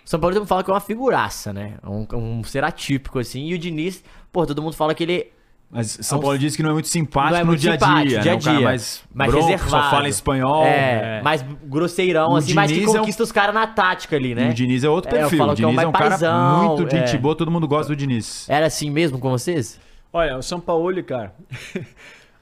o 0.05 0.09
São 0.09 0.19
Paulo 0.19 0.35
todo 0.35 0.43
mundo 0.43 0.49
fala 0.49 0.65
que 0.65 0.71
é 0.71 0.75
uma 0.75 0.81
figuraça, 0.81 1.53
né? 1.53 1.75
Um, 1.85 2.07
um 2.15 2.45
ser 2.45 2.65
atípico, 2.65 3.19
assim. 3.19 3.47
E 3.47 3.55
o 3.55 3.59
Diniz, 3.59 4.03
pô, 4.33 4.47
todo 4.47 4.63
mundo 4.63 4.75
fala 4.75 4.95
que 4.95 5.03
ele 5.03 5.27
Mas 5.71 5.99
São 6.01 6.19
um- 6.19 6.23
Paulo 6.23 6.39
disse 6.39 6.57
que 6.57 6.63
não 6.63 6.71
é 6.71 6.73
muito 6.73 6.89
simpático 6.89 7.33
não 7.35 7.41
é 7.41 7.45
no 7.45 7.49
muito 7.49 7.61
dia 7.61 7.75
a 7.75 7.77
dia, 7.77 8.05
dia 8.05 8.25
né? 8.25 8.31
a 8.31 8.35
Um 8.37 8.41
cara 8.41 8.57
dia. 8.57 8.65
mais, 8.65 9.05
mais 9.13 9.31
bronco, 9.31 9.47
reservado. 9.49 9.71
só 9.85 9.91
fala 9.91 10.07
em 10.07 10.11
espanhol. 10.11 10.65
É, 10.65 11.21
mais 11.23 11.43
grosseirão, 11.65 12.29
O 12.33 12.37
assim, 12.37 12.55
mas 12.55 12.71
que 12.71 12.79
Diniz 12.79 12.89
é 12.95 12.97
um- 12.97 13.01
conquista 13.01 13.23
os 13.23 13.31
caras 13.33 13.55
na 13.55 13.67
tática 13.67 14.17
ali, 14.17 14.31
E 14.31 14.35
né? 14.35 14.49
o 14.49 14.55
Diniz 14.55 14.83
é 14.83 14.89
outro 14.89 15.11
É, 15.11 15.19
eu 15.19 15.21
perfil. 15.23 15.39
falo 15.39 15.53
o 15.53 15.57
que 15.57 15.63
é 15.63 15.67
um 15.67 15.71
Diniz 15.73 15.85
é 15.85 15.89
um 15.89 15.93
cara 15.93 16.09
paizão, 16.09 16.77
muito 16.77 16.91
gente 16.97 17.15
é. 17.15 17.19
boa, 17.19 17.37
todo 17.37 17.51
mundo 17.51 17.69
gosta 17.69 17.93
do 17.93 17.97
Diniz. 17.97 18.49
Era 18.49 18.65
assim 18.67 18.89
mesmo 18.91 19.19
com 19.19 19.29
vocês? 19.29 19.79
Olha, 20.11 20.39
o 20.39 20.43
São 20.43 20.59
Paulo, 20.59 21.05
cara. 21.05 21.35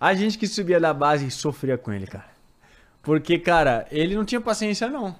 a 0.06 0.14
gente 0.14 0.38
que 0.38 0.46
subia 0.46 0.78
da 0.80 0.92
base 0.92 1.30
sofria 1.30 1.76
com 1.78 1.92
ele, 1.92 2.06
cara. 2.06 2.26
Porque, 3.02 3.38
cara, 3.38 3.86
ele 3.90 4.14
não 4.14 4.24
tinha 4.24 4.40
paciência, 4.40 4.88
não. 4.88 5.14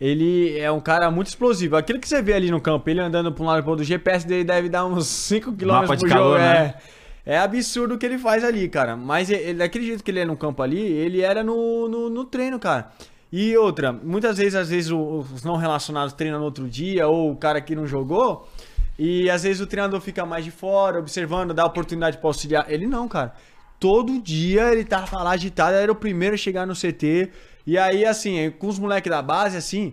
Ele 0.00 0.58
é 0.58 0.70
um 0.70 0.80
cara 0.80 1.10
muito 1.10 1.28
explosivo. 1.28 1.76
Aquilo 1.76 1.98
que 1.98 2.08
você 2.08 2.20
vê 2.20 2.34
ali 2.34 2.50
no 2.50 2.60
campo, 2.60 2.88
ele 2.90 3.00
andando 3.00 3.32
pra 3.32 3.42
um 3.42 3.46
lado 3.46 3.60
e 3.60 3.62
pro 3.62 3.70
outro, 3.70 3.82
o 3.82 3.86
GPS 3.86 4.26
dele 4.26 4.44
deve 4.44 4.68
dar 4.68 4.84
uns 4.84 5.06
5 5.06 5.52
km 5.52 5.66
Mapa 5.66 5.96
por 5.96 6.08
calor, 6.08 6.24
jogo. 6.32 6.38
né? 6.38 6.74
É, 7.24 7.34
é 7.34 7.38
absurdo 7.38 7.94
o 7.94 7.98
que 7.98 8.04
ele 8.04 8.18
faz 8.18 8.44
ali, 8.44 8.68
cara. 8.68 8.96
Mas 8.96 9.30
ele, 9.30 9.54
daquele 9.54 9.86
jeito 9.86 10.04
que 10.04 10.10
ele 10.10 10.20
é 10.20 10.24
no 10.24 10.36
campo 10.36 10.62
ali, 10.62 10.80
ele 10.80 11.20
era 11.22 11.42
no, 11.42 11.88
no, 11.88 12.10
no 12.10 12.24
treino, 12.24 12.58
cara. 12.58 12.90
E 13.32 13.56
outra, 13.56 13.92
muitas 13.92 14.38
vezes, 14.38 14.54
às 14.54 14.68
vezes, 14.68 14.90
os 14.90 15.42
não 15.42 15.56
relacionados 15.56 16.12
treinam 16.12 16.38
no 16.38 16.44
outro 16.44 16.68
dia, 16.68 17.08
ou 17.08 17.32
o 17.32 17.36
cara 17.36 17.60
que 17.60 17.74
não 17.74 17.86
jogou, 17.86 18.48
E 18.98 19.28
às 19.28 19.42
vezes 19.42 19.60
o 19.60 19.66
treinador 19.66 20.00
fica 20.00 20.24
mais 20.24 20.44
de 20.44 20.50
fora, 20.50 20.98
observando, 20.98 21.52
dá 21.52 21.66
oportunidade 21.66 22.16
pra 22.18 22.28
auxiliar. 22.28 22.64
Ele 22.68 22.86
não, 22.86 23.08
cara. 23.08 23.34
Todo 23.78 24.20
dia 24.20 24.72
ele 24.72 24.84
tava 24.84 25.22
lá 25.22 25.30
agitado, 25.32 25.76
era 25.76 25.90
o 25.92 25.94
primeiro 25.94 26.34
a 26.34 26.38
chegar 26.38 26.66
no 26.66 26.74
CT. 26.74 27.30
E 27.66 27.76
aí, 27.76 28.04
assim, 28.04 28.50
com 28.58 28.68
os 28.68 28.78
moleques 28.78 29.10
da 29.10 29.20
base, 29.20 29.56
assim, 29.56 29.92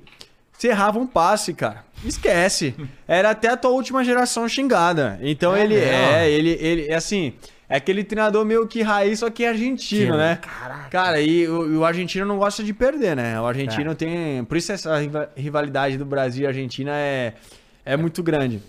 você 0.58 0.68
errava 0.70 1.00
um 1.00 1.08
passe, 1.08 1.54
cara. 1.54 1.84
Esquece. 2.06 2.76
Era 3.08 3.32
até 3.32 3.48
a 3.50 3.58
tua 3.58 3.72
última 3.72 4.04
geração 4.04 4.48
xingada. 4.48 5.18
Então 5.22 5.56
É 5.56 5.64
ele 5.64 5.76
mesmo? 5.76 5.92
é, 5.92 6.30
ele, 6.30 6.50
ele, 6.62 6.94
assim, 6.94 7.34
é 7.68 7.78
aquele 7.78 8.04
treinador 8.04 8.46
meio 8.46 8.68
que 8.68 8.82
raiz, 8.82 9.20
só 9.20 9.30
que 9.30 9.44
é 9.44 9.50
argentino, 9.50 10.16
né? 10.18 10.38
caraca. 10.42 10.90
Cara, 10.90 11.20
e 11.22 11.48
o, 11.48 11.80
o 11.80 11.86
argentino 11.86 12.26
não 12.26 12.38
gosta 12.38 12.64
de 12.64 12.74
perder, 12.74 13.16
né? 13.16 13.40
O 13.42 13.46
argentino 13.46 13.92
É. 13.92 13.96
tem. 13.96 14.44
Por 14.46 14.56
isso 14.58 14.72
essa 14.72 14.98
riva- 15.00 15.30
rivalidade 15.36 15.98
do 15.98 16.06
Brasil 16.06 16.44
e 16.44 16.48
Argentina 16.48 16.92
é, 16.94 17.34
é 17.86 17.98
muito 17.98 18.22
grande. 18.22 18.62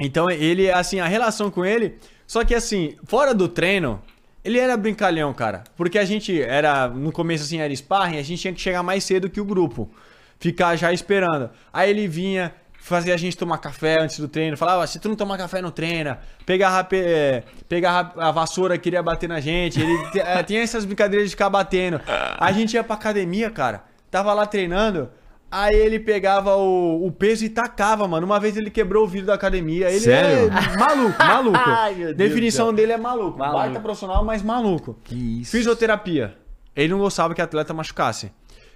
Então 0.00 0.30
ele, 0.30 0.70
assim, 0.70 0.98
a 1.00 1.06
relação 1.06 1.50
com 1.50 1.64
ele. 1.64 1.96
Só 2.26 2.44
que 2.44 2.54
assim, 2.54 2.96
fora 3.04 3.34
do 3.34 3.48
treino, 3.48 4.00
ele 4.44 4.58
era 4.58 4.76
brincalhão, 4.76 5.32
cara. 5.32 5.64
Porque 5.76 5.98
a 5.98 6.04
gente 6.04 6.40
era. 6.42 6.88
No 6.88 7.10
começo, 7.10 7.44
assim, 7.44 7.58
era 7.60 7.74
sparring, 7.74 8.18
a 8.18 8.22
gente 8.22 8.40
tinha 8.42 8.52
que 8.52 8.60
chegar 8.60 8.82
mais 8.82 9.02
cedo 9.04 9.30
que 9.30 9.40
o 9.40 9.44
grupo. 9.44 9.90
Ficar 10.38 10.76
já 10.76 10.92
esperando. 10.92 11.50
Aí 11.72 11.88
ele 11.90 12.06
vinha. 12.06 12.52
Fazia 12.78 13.14
a 13.14 13.16
gente 13.16 13.34
tomar 13.34 13.56
café 13.56 13.98
antes 13.98 14.18
do 14.18 14.28
treino. 14.28 14.58
Falava, 14.58 14.86
se 14.86 14.98
tu 15.00 15.08
não 15.08 15.16
tomar 15.16 15.38
café, 15.38 15.62
não 15.62 15.70
treina. 15.70 16.18
Pegava, 16.44 16.84
pe- 16.84 16.98
é, 17.02 17.42
pegava 17.66 18.12
a 18.22 18.30
vassoura, 18.30 18.76
queria 18.76 19.02
bater 19.02 19.26
na 19.26 19.40
gente. 19.40 19.80
Ele 19.80 19.96
é, 20.20 20.42
tinha 20.42 20.60
essas 20.60 20.84
brincadeiras 20.84 21.28
de 21.28 21.30
ficar 21.30 21.48
batendo. 21.48 21.98
A 22.38 22.52
gente 22.52 22.74
ia 22.74 22.84
pra 22.84 22.94
academia, 22.94 23.48
cara. 23.50 23.84
Tava 24.10 24.34
lá 24.34 24.44
treinando. 24.44 25.08
Aí 25.56 25.76
ele 25.76 26.00
pegava 26.00 26.56
o, 26.56 27.06
o 27.06 27.12
peso 27.12 27.44
e 27.44 27.48
tacava, 27.48 28.08
mano. 28.08 28.26
Uma 28.26 28.40
vez 28.40 28.56
ele 28.56 28.70
quebrou 28.70 29.04
o 29.04 29.06
vidro 29.06 29.28
da 29.28 29.34
academia. 29.34 29.88
Ele 29.88 30.00
Sério? 30.00 30.50
é 30.52 30.76
maluco, 30.76 31.18
maluco. 31.22 31.58
Ai, 31.58 31.94
Deus 31.94 32.16
Definição 32.16 32.74
dele 32.74 32.90
é 32.92 32.96
maluco. 32.96 33.38
Maluco. 33.38 33.58
Baita 33.58 33.78
profissional, 33.78 34.24
mas 34.24 34.42
maluco. 34.42 34.98
Que 35.04 35.42
isso. 35.42 35.52
Fisioterapia. 35.52 36.34
Ele 36.74 36.88
não 36.88 36.98
gostava 36.98 37.32
que 37.34 37.40
atleta 37.40 37.72
machucasse. 37.72 38.32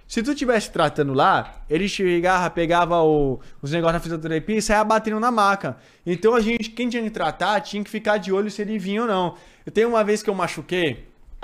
Se 0.07 0.23
tu 0.23 0.33
tivesse 0.33 0.71
tratando 0.71 1.13
lá, 1.13 1.53
ele 1.69 1.87
chegava, 1.89 2.49
pegava 2.49 3.03
o- 3.03 3.39
os 3.61 3.71
negócios 3.71 3.93
da 3.93 3.99
fisioterapia 3.99 4.55
e 4.57 4.61
saia 4.61 4.83
batendo 4.83 5.19
na 5.19 5.29
maca. 5.29 5.75
Então 6.05 6.33
a 6.33 6.39
gente, 6.39 6.69
quem 6.71 6.87
tinha 6.87 7.03
que 7.03 7.09
tratar, 7.09 7.59
tinha 7.59 7.83
que 7.83 7.89
ficar 7.89 8.17
de 8.17 8.31
olho 8.31 8.49
se 8.49 8.61
ele 8.61 8.79
vinha 8.79 9.01
ou 9.01 9.07
não. 9.07 9.35
Eu 9.65 9.71
tenho 9.71 9.89
uma 9.89 10.03
vez 10.03 10.23
que 10.23 10.29
eu 10.29 10.33
machuquei. 10.33 11.05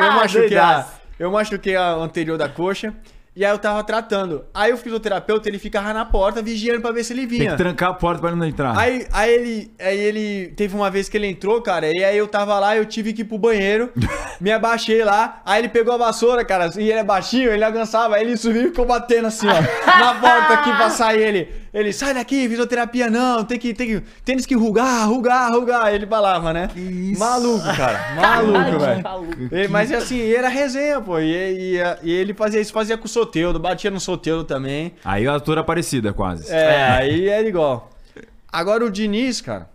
Eu 0.00 0.12
machuquei 0.12 0.56
a, 0.56 0.86
eu 1.18 1.30
machuquei 1.32 1.76
a 1.76 1.90
anterior 1.94 2.38
da 2.38 2.48
coxa. 2.48 2.94
E 3.38 3.44
aí 3.44 3.52
eu 3.52 3.58
tava 3.60 3.84
tratando. 3.84 4.44
Aí 4.52 4.72
o 4.72 4.76
fisioterapeuta, 4.76 5.48
ele 5.48 5.60
ficava 5.60 5.92
na 5.94 6.04
porta 6.04 6.42
vigiando 6.42 6.80
pra 6.80 6.90
ver 6.90 7.04
se 7.04 7.12
ele 7.12 7.20
Tem 7.24 7.38
vinha. 7.38 7.50
que 7.52 7.56
trancar 7.56 7.90
a 7.90 7.94
porta 7.94 8.20
pra 8.20 8.30
ele 8.30 8.38
não 8.40 8.44
entrar. 8.44 8.76
Aí, 8.76 9.06
aí 9.12 9.32
ele, 9.32 9.72
aí 9.78 9.96
ele 9.96 10.48
teve 10.56 10.74
uma 10.74 10.90
vez 10.90 11.08
que 11.08 11.16
ele 11.16 11.28
entrou, 11.28 11.62
cara, 11.62 11.88
e 11.88 12.02
aí 12.02 12.18
eu 12.18 12.26
tava 12.26 12.58
lá, 12.58 12.76
eu 12.76 12.84
tive 12.84 13.12
que 13.12 13.22
ir 13.22 13.26
pro 13.26 13.38
banheiro, 13.38 13.92
me 14.40 14.50
abaixei 14.50 15.04
lá, 15.04 15.40
aí 15.46 15.60
ele 15.60 15.68
pegou 15.68 15.94
a 15.94 15.96
vassoura, 15.96 16.44
cara, 16.44 16.68
e 16.76 16.90
ele 16.90 16.98
é 16.98 17.04
baixinho, 17.04 17.52
ele 17.52 17.62
alcançava, 17.62 18.16
aí 18.16 18.24
ele 18.24 18.36
subiu 18.36 18.62
e 18.62 18.68
ficou 18.70 18.84
batendo 18.84 19.28
assim, 19.28 19.46
ó, 19.46 19.52
na 19.86 20.14
porta 20.14 20.54
aqui 20.54 20.72
pra 20.72 20.90
sair 20.90 21.22
ele. 21.22 21.67
Ele, 21.72 21.92
sai 21.92 22.14
daqui, 22.14 22.48
fisioterapia 22.48 23.10
não, 23.10 23.44
tem 23.44 23.58
que, 23.58 23.74
tem 23.74 23.86
que, 23.86 24.02
tênis 24.24 24.46
que 24.46 24.54
rugar, 24.54 25.06
rugar, 25.08 25.50
rugar, 25.52 25.92
ele 25.94 26.06
falava, 26.06 26.52
né? 26.52 26.68
Que 26.72 26.80
isso? 26.80 27.20
Maluco, 27.20 27.64
cara, 27.76 28.14
maluco, 28.16 28.78
velho. 28.78 29.70
Mas 29.70 29.92
assim, 29.92 30.20
era 30.32 30.48
resenha, 30.48 31.00
pô, 31.00 31.18
e, 31.18 31.76
e- 31.76 31.80
e 32.02 32.10
ele 32.10 32.32
fazia 32.32 32.60
isso, 32.60 32.72
fazia 32.72 32.96
com 32.96 33.04
o 33.04 33.08
Soteudo, 33.08 33.58
batia 33.58 33.90
no 33.90 34.00
Soteudo 34.00 34.44
também. 34.44 34.94
Aí 35.04 35.26
a 35.26 35.32
altura 35.32 35.62
parecida, 35.62 36.12
quase. 36.12 36.50
É, 36.52 36.86
aí 36.92 37.28
era 37.28 37.46
igual. 37.46 37.90
Agora 38.50 38.84
o 38.84 38.90
Diniz, 38.90 39.40
cara. 39.42 39.68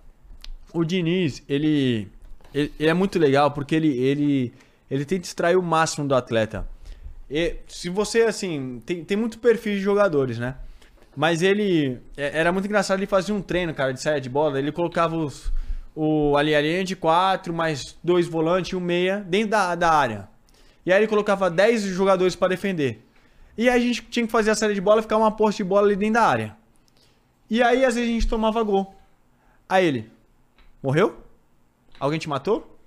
O 0.73 0.83
Diniz, 0.83 1.43
ele, 1.47 2.07
ele, 2.53 2.73
ele 2.79 2.89
é 2.89 2.93
muito 2.93 3.19
legal 3.19 3.51
porque 3.51 3.75
ele, 3.75 3.95
ele, 3.99 4.53
ele 4.89 5.05
tenta 5.05 5.27
extrair 5.27 5.55
o 5.55 5.61
máximo 5.61 6.07
do 6.07 6.15
atleta. 6.15 6.67
E 7.29 7.55
se 7.67 7.89
você, 7.89 8.21
assim, 8.23 8.81
tem, 8.85 9.03
tem 9.03 9.15
muito 9.15 9.37
perfil 9.37 9.73
de 9.75 9.79
jogadores, 9.81 10.39
né? 10.39 10.55
Mas 11.16 11.41
ele. 11.41 11.99
é- 12.18 12.39
Era 12.39 12.51
muito 12.51 12.66
engraçado, 12.66 12.99
ele 12.99 13.05
fazia 13.07 13.34
um 13.36 13.41
treino, 13.41 13.74
cara, 13.74 13.93
de 13.93 14.01
saia 14.01 14.20
de 14.20 14.30
bola. 14.30 14.57
Ele 14.59 14.72
colocava 14.72 15.16
os, 15.16 15.51
o, 15.95 16.36
ali 16.38 16.55
a 16.55 16.61
linha 16.61 16.84
de 16.84 16.95
quatro, 16.95 17.53
mais 17.53 17.97
dois 18.03 18.28
volantes 18.28 18.72
e 18.72 18.76
um 18.76 18.80
meia 18.80 19.20
dentro 19.20 19.49
da, 19.49 19.76
da 19.76 19.91
área. 19.91 20.28
E 20.86 20.91
aí 20.91 20.99
ele 20.99 21.07
colocava 21.07 21.49
10 21.49 21.84
jogadores 21.84 22.36
pra 22.36 22.47
defender. 22.47 23.05
E 23.57 23.70
aí 23.70 23.80
a 23.80 23.86
gente 23.88 24.01
tinha 24.03 24.26
que 24.26 24.32
fazer 24.32 24.51
a 24.51 24.55
série 24.55 24.74
de 24.74 24.82
bola 24.82 24.99
e 24.99 25.03
ficar 25.03 25.18
uma 25.18 25.32
posse 25.32 25.57
de 25.57 25.64
bola 25.64 25.88
ali 25.88 25.95
dentro 25.95 26.16
da 26.16 26.24
área. 26.24 26.57
E 27.49 27.61
aí, 27.61 27.86
às 27.86 27.93
vezes, 27.95 28.09
a 28.09 28.14
gente 28.14 28.28
tomava 28.28 28.61
gol. 28.64 28.95
Aí 29.70 29.86
ele, 29.86 30.11
morreu? 30.82 31.18
Alguém 31.99 32.18
te 32.20 32.28
matou? 32.28 32.78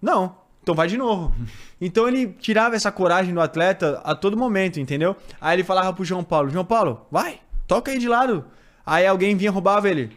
Não. 0.00 0.34
Então 0.62 0.74
vai 0.74 0.88
de 0.88 0.96
novo. 0.96 1.32
Então 1.80 2.08
ele 2.08 2.28
tirava 2.28 2.74
essa 2.74 2.90
coragem 2.90 3.34
do 3.34 3.40
atleta 3.42 4.00
a 4.04 4.14
todo 4.14 4.38
momento, 4.38 4.80
entendeu? 4.80 5.14
Aí 5.38 5.56
ele 5.56 5.64
falava 5.64 5.92
pro 5.92 6.02
João 6.04 6.24
Paulo, 6.24 6.48
João 6.48 6.64
Paulo, 6.64 7.06
vai, 7.10 7.40
toca 7.66 7.90
aí 7.90 7.98
de 7.98 8.08
lado. 8.08 8.44
Aí 8.84 9.06
alguém 9.06 9.36
vinha 9.36 9.50
roubava 9.50 9.88
ele. 9.88 10.10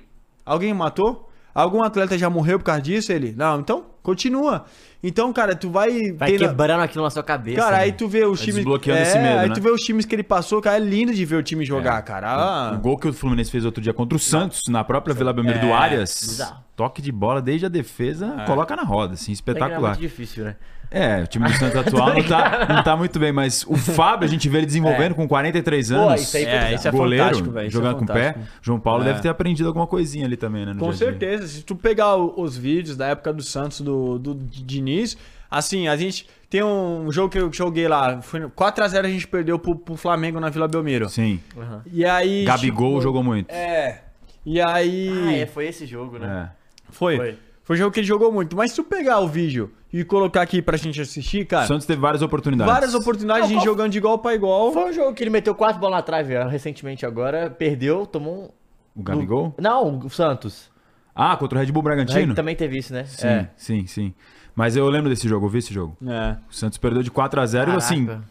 Alguém 0.45 0.73
matou? 0.73 1.29
Algum 1.53 1.81
atleta 1.81 2.17
já 2.17 2.29
morreu 2.29 2.59
por 2.59 2.65
causa 2.65 2.81
disso? 2.81 3.11
Ele, 3.11 3.33
não, 3.35 3.59
então 3.59 3.85
continua. 4.03 4.65
Então, 5.03 5.31
cara, 5.33 5.55
tu 5.55 5.69
vai... 5.69 6.11
Vai 6.11 6.31
tendo- 6.31 6.39
quebrando 6.47 6.81
aquilo 6.81 7.03
na 7.03 7.09
sua 7.09 7.23
cabeça. 7.23 7.57
Cara, 7.61 7.77
né? 7.77 7.83
aí 7.83 7.91
tu 7.91 8.07
vê 8.07 8.25
os 8.25 8.39
times... 8.39 8.55
desbloqueando 8.55 8.99
é, 8.99 9.03
esse 9.03 9.17
medo, 9.19 9.39
aí 9.39 9.49
né? 9.49 9.55
tu 9.55 9.61
vê 9.61 9.69
os 9.69 9.81
times 9.81 10.05
que 10.05 10.13
ele 10.15 10.23
passou, 10.23 10.61
cara, 10.61 10.77
é 10.77 10.79
lindo 10.79 11.13
de 11.13 11.25
ver 11.25 11.35
o 11.35 11.43
time 11.43 11.65
jogar, 11.65 12.01
cara. 12.03 12.27
Ah, 12.31 12.71
O 12.73 12.79
gol 12.79 12.97
que 12.97 13.07
o 13.07 13.13
Fluminense 13.13 13.49
fez 13.51 13.65
outro 13.65 13.81
dia 13.81 13.93
contra 13.93 14.15
o 14.15 14.19
Santos, 14.19 14.61
na 14.69 14.83
própria 14.83 15.13
Vila 15.15 15.33
Belmiro 15.33 15.57
É, 15.57 15.61
do 15.61 15.73
Arias. 15.73 16.19
bizarro. 16.21 16.63
Toque 16.75 17.01
de 17.01 17.11
bola 17.11 17.41
desde 17.41 17.65
a 17.65 17.69
defesa, 17.69 18.43
coloca 18.45 18.75
na 18.75 18.83
roda, 18.83 19.13
assim, 19.15 19.31
É 19.31 19.33
espetacular. 19.33 19.89
muito 19.89 19.99
difícil, 19.99 20.45
né? 20.45 20.55
É, 20.89 21.21
o 21.23 21.27
time 21.27 21.45
do 21.47 21.53
Santos 21.53 21.75
atual 21.75 22.13
não 22.13 22.23
tá, 22.23 22.65
não 22.69 22.83
tá 22.83 22.95
muito 22.95 23.19
bem, 23.19 23.31
mas 23.31 23.65
o 23.67 23.75
Fábio, 23.75 24.25
a 24.25 24.29
gente 24.31 24.47
vê 24.47 24.59
ele 24.59 24.65
desenvolvendo 24.67 25.15
com 25.15 25.27
43 25.27 25.89
Pô, 25.89 25.95
anos. 25.95 26.21
isso 26.21 26.37
aí 26.37 26.43
foi 26.45 26.51
É, 26.53 26.73
isso 26.75 26.87
é 26.87 26.91
goleiro, 26.91 27.23
fantástico, 27.25 27.51
velho, 27.51 27.67
isso 27.67 27.77
é 27.77 27.81
jogando 27.81 27.97
com 27.97 28.03
o 28.05 28.07
pé. 28.07 28.35
João 28.61 28.79
Paulo 28.79 29.03
É. 29.03 29.05
deve 29.07 29.21
ter 29.21 29.29
aprendido 29.29 29.67
alguma 29.67 29.85
coisinha 29.85 30.25
ali 30.25 30.37
também, 30.37 30.65
né? 30.65 30.73
no 30.73 30.79
Com 30.79 30.91
dia 30.91 31.07
a 31.07 31.11
dia. 31.11 31.19
certeza. 31.19 31.47
Se 31.47 31.61
tu 31.63 31.75
pegar 31.75 32.15
os 32.15 32.55
vídeos 32.57 32.95
da 32.95 33.07
época 33.07 33.33
do 33.33 33.43
Santos, 33.43 33.81
do, 33.81 34.17
do 34.17 34.33
Diniz, 34.35 35.17
assim, 35.51 35.87
a 35.89 35.97
gente 35.97 36.25
tem 36.49 36.63
um 36.63 37.11
jogo 37.11 37.29
que 37.29 37.37
eu 37.39 37.51
joguei 37.51 37.87
lá. 37.89 38.21
Foi 38.21 38.39
4x0 38.41 39.05
a 39.05 39.09
gente 39.09 39.27
perdeu 39.27 39.59
pro, 39.59 39.75
pro 39.75 39.97
Flamengo 39.97 40.39
na 40.39 40.49
Vila 40.49 40.67
Belmiro. 40.69 41.09
Sim. 41.09 41.41
Aham. 41.57 41.81
E 41.91 42.05
aí. 42.05 42.45
Gabigol 42.45 42.91
tipo, 42.91 43.01
jogou 43.01 43.23
muito. 43.23 43.51
É. 43.51 44.03
E 44.45 44.61
aí. 44.61 45.09
Ah, 45.27 45.33
é, 45.33 45.45
foi 45.45 45.67
esse 45.67 45.85
jogo, 45.85 46.17
né? 46.17 46.49
É. 46.53 46.57
Foi. 46.91 47.17
Foi. 47.17 47.37
Foi 47.67 47.75
um 47.75 47.79
jogo 47.79 47.91
que 47.91 47.99
ele 47.99 48.07
jogou 48.07 48.31
muito. 48.31 48.55
Mas 48.55 48.71
se 48.71 48.77
tu 48.77 48.83
pegar 48.85 49.19
o 49.19 49.27
vídeo 49.27 49.69
e 49.91 50.01
colocar 50.05 50.41
aqui 50.41 50.61
pra 50.61 50.77
gente 50.77 51.01
assistir, 51.01 51.41
O 51.43 51.47
cara. 51.47 51.67
Santos 51.67 51.85
teve 51.85 51.99
várias 51.99 52.21
oportunidades. 52.21 52.73
Várias 52.73 52.95
oportunidades 52.95 53.49
de 53.49 53.53
Não, 53.53 53.59
gente 53.59 53.67
qual- 53.67 53.75
jogando 53.75 53.91
de 53.91 53.97
igual 53.97 54.17
pra 54.19 54.33
igual. 54.33 54.71
Foi 54.71 54.89
um 54.89 54.93
jogo 54.93 55.13
que 55.13 55.21
ele 55.21 55.29
meteu 55.29 55.53
quatro 55.53 55.77
bolas 55.77 55.97
na 55.97 56.01
trave 56.01 56.33
recentemente 56.45 57.05
agora, 57.05 57.49
perdeu, 57.49 58.05
tomou 58.05 58.45
um. 58.95 59.01
O 59.01 59.03
Gabigol? 59.03 59.53
Não, 59.59 59.99
o 59.99 60.09
Santos. 60.09 60.71
Ah, 61.13 61.35
contra 61.35 61.57
o 61.59 61.61
Red 61.61 61.69
Bull 61.73 61.83
Bragantino? 61.83 62.33
Também 62.33 62.55
teve 62.55 62.77
isso, 62.77 62.93
né? 62.93 63.03
Sim, 63.03 63.27
É. 63.27 63.49
sim, 63.57 63.85
sim. 63.85 64.13
Mas 64.55 64.77
eu 64.77 64.87
lembro 64.89 65.09
desse 65.09 65.27
jogo, 65.27 65.45
eu 65.45 65.49
vi 65.49 65.57
esse 65.59 65.73
jogo. 65.73 65.97
É. 66.07 66.37
O 66.49 66.53
Santos 66.55 66.77
perdeu 66.77 67.03
de 67.03 67.11
4 67.11 67.41
a 67.41 67.45
0 67.45 67.73
e 67.73 67.75
assim, 67.75 68.05
Caraca. 68.05 68.23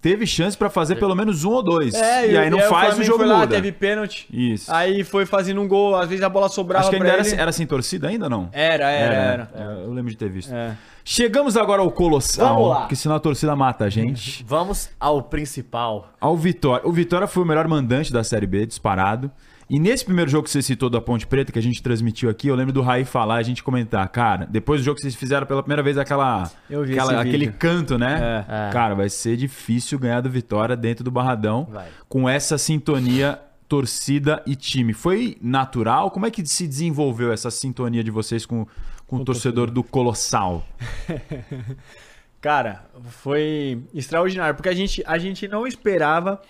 Teve 0.00 0.26
chance 0.26 0.56
pra 0.56 0.70
fazer 0.70 0.96
pelo 0.96 1.14
menos 1.14 1.44
um 1.44 1.50
ou 1.50 1.62
dois. 1.62 1.94
É, 1.94 2.30
e 2.32 2.36
aí 2.36 2.50
não 2.50 2.58
o 2.58 2.62
faz 2.62 2.70
o 2.70 2.78
Flamengo 2.96 3.04
jogo 3.04 3.18
foi 3.18 3.26
lá, 3.26 3.38
muda. 3.40 3.54
teve 3.54 3.72
pênalti. 3.72 4.26
Isso. 4.32 4.72
Aí 4.72 5.04
foi 5.04 5.26
fazendo 5.26 5.60
um 5.60 5.68
gol, 5.68 5.96
às 5.96 6.08
vezes 6.08 6.24
a 6.24 6.28
bola 6.28 6.48
sobrava 6.48 6.80
Acho 6.84 6.90
que 6.90 6.96
ainda 6.96 7.06
pra 7.08 7.18
era, 7.18 7.26
ele. 7.28 7.40
era 7.40 7.52
sem 7.52 7.66
torcida 7.66 8.08
ainda 8.08 8.24
ou 8.26 8.30
não? 8.30 8.48
Era, 8.52 8.90
era, 8.90 9.10
né? 9.14 9.32
era. 9.32 9.50
É, 9.54 9.84
Eu 9.84 9.92
lembro 9.92 10.10
de 10.10 10.16
ter 10.16 10.28
visto. 10.30 10.52
É. 10.54 10.76
Chegamos 11.04 11.56
agora 11.56 11.82
ao 11.82 11.90
Colossal, 11.90 12.54
Vamos 12.54 12.70
lá. 12.70 12.80
porque 12.80 12.94
senão 12.96 13.16
a 13.16 13.20
torcida 13.20 13.56
mata 13.56 13.84
a 13.84 13.88
gente. 13.90 14.44
Vamos 14.46 14.90
ao 15.00 15.22
principal. 15.22 16.08
ao 16.20 16.36
Vitória. 16.36 16.86
O 16.86 16.92
Vitória 16.92 17.26
foi 17.26 17.42
o 17.42 17.46
melhor 17.46 17.66
mandante 17.66 18.12
da 18.12 18.22
Série 18.22 18.46
B, 18.46 18.66
disparado. 18.66 19.30
E 19.72 19.78
nesse 19.78 20.04
primeiro 20.04 20.28
jogo 20.28 20.42
que 20.44 20.50
você 20.50 20.60
citou 20.60 20.90
da 20.90 21.00
Ponte 21.00 21.24
Preta, 21.28 21.52
que 21.52 21.58
a 21.58 21.62
gente 21.62 21.80
transmitiu 21.80 22.28
aqui, 22.28 22.48
eu 22.48 22.56
lembro 22.56 22.72
do 22.72 22.82
Raí 22.82 23.04
falar, 23.04 23.36
a 23.36 23.42
gente 23.42 23.62
comentar, 23.62 24.08
cara, 24.08 24.44
depois 24.50 24.80
do 24.80 24.84
jogo 24.84 24.96
que 24.96 25.02
vocês 25.02 25.14
fizeram 25.14 25.46
pela 25.46 25.62
primeira 25.62 25.80
vez 25.80 25.96
aquela, 25.96 26.50
Eu 26.68 26.82
vi 26.84 26.98
aquela- 26.98 27.20
aquele 27.20 27.46
canto, 27.52 27.96
né? 27.96 28.44
É. 28.48 28.68
É. 28.68 28.72
Cara, 28.72 28.96
vai 28.96 29.08
ser 29.08 29.36
difícil 29.36 29.96
ganhar 29.96 30.20
do 30.22 30.28
Vitória 30.28 30.76
dentro 30.76 31.04
do 31.04 31.10
Barradão 31.12 31.68
Vai. 31.70 31.86
com 32.08 32.28
essa 32.28 32.58
sintonia 32.58 33.38
torcida 33.68 34.42
e 34.44 34.56
time. 34.56 34.92
Foi 34.92 35.36
natural? 35.40 36.10
Como 36.10 36.26
é 36.26 36.32
que 36.32 36.44
se 36.44 36.66
desenvolveu 36.66 37.32
essa 37.32 37.48
sintonia 37.48 38.02
de 38.02 38.10
vocês 38.10 38.44
com, 38.44 38.66
com 39.06 39.18
o 39.18 39.24
torcedor 39.24 39.70
do 39.70 39.84
Colossal? 39.84 40.66
Cara, 42.40 42.86
foi 43.22 43.82
extraordinário, 43.94 44.56
porque 44.56 44.68
a 44.68 44.74
gente, 44.74 45.00
a 45.06 45.16
gente 45.18 45.46
não 45.46 45.64
esperava 45.66 46.40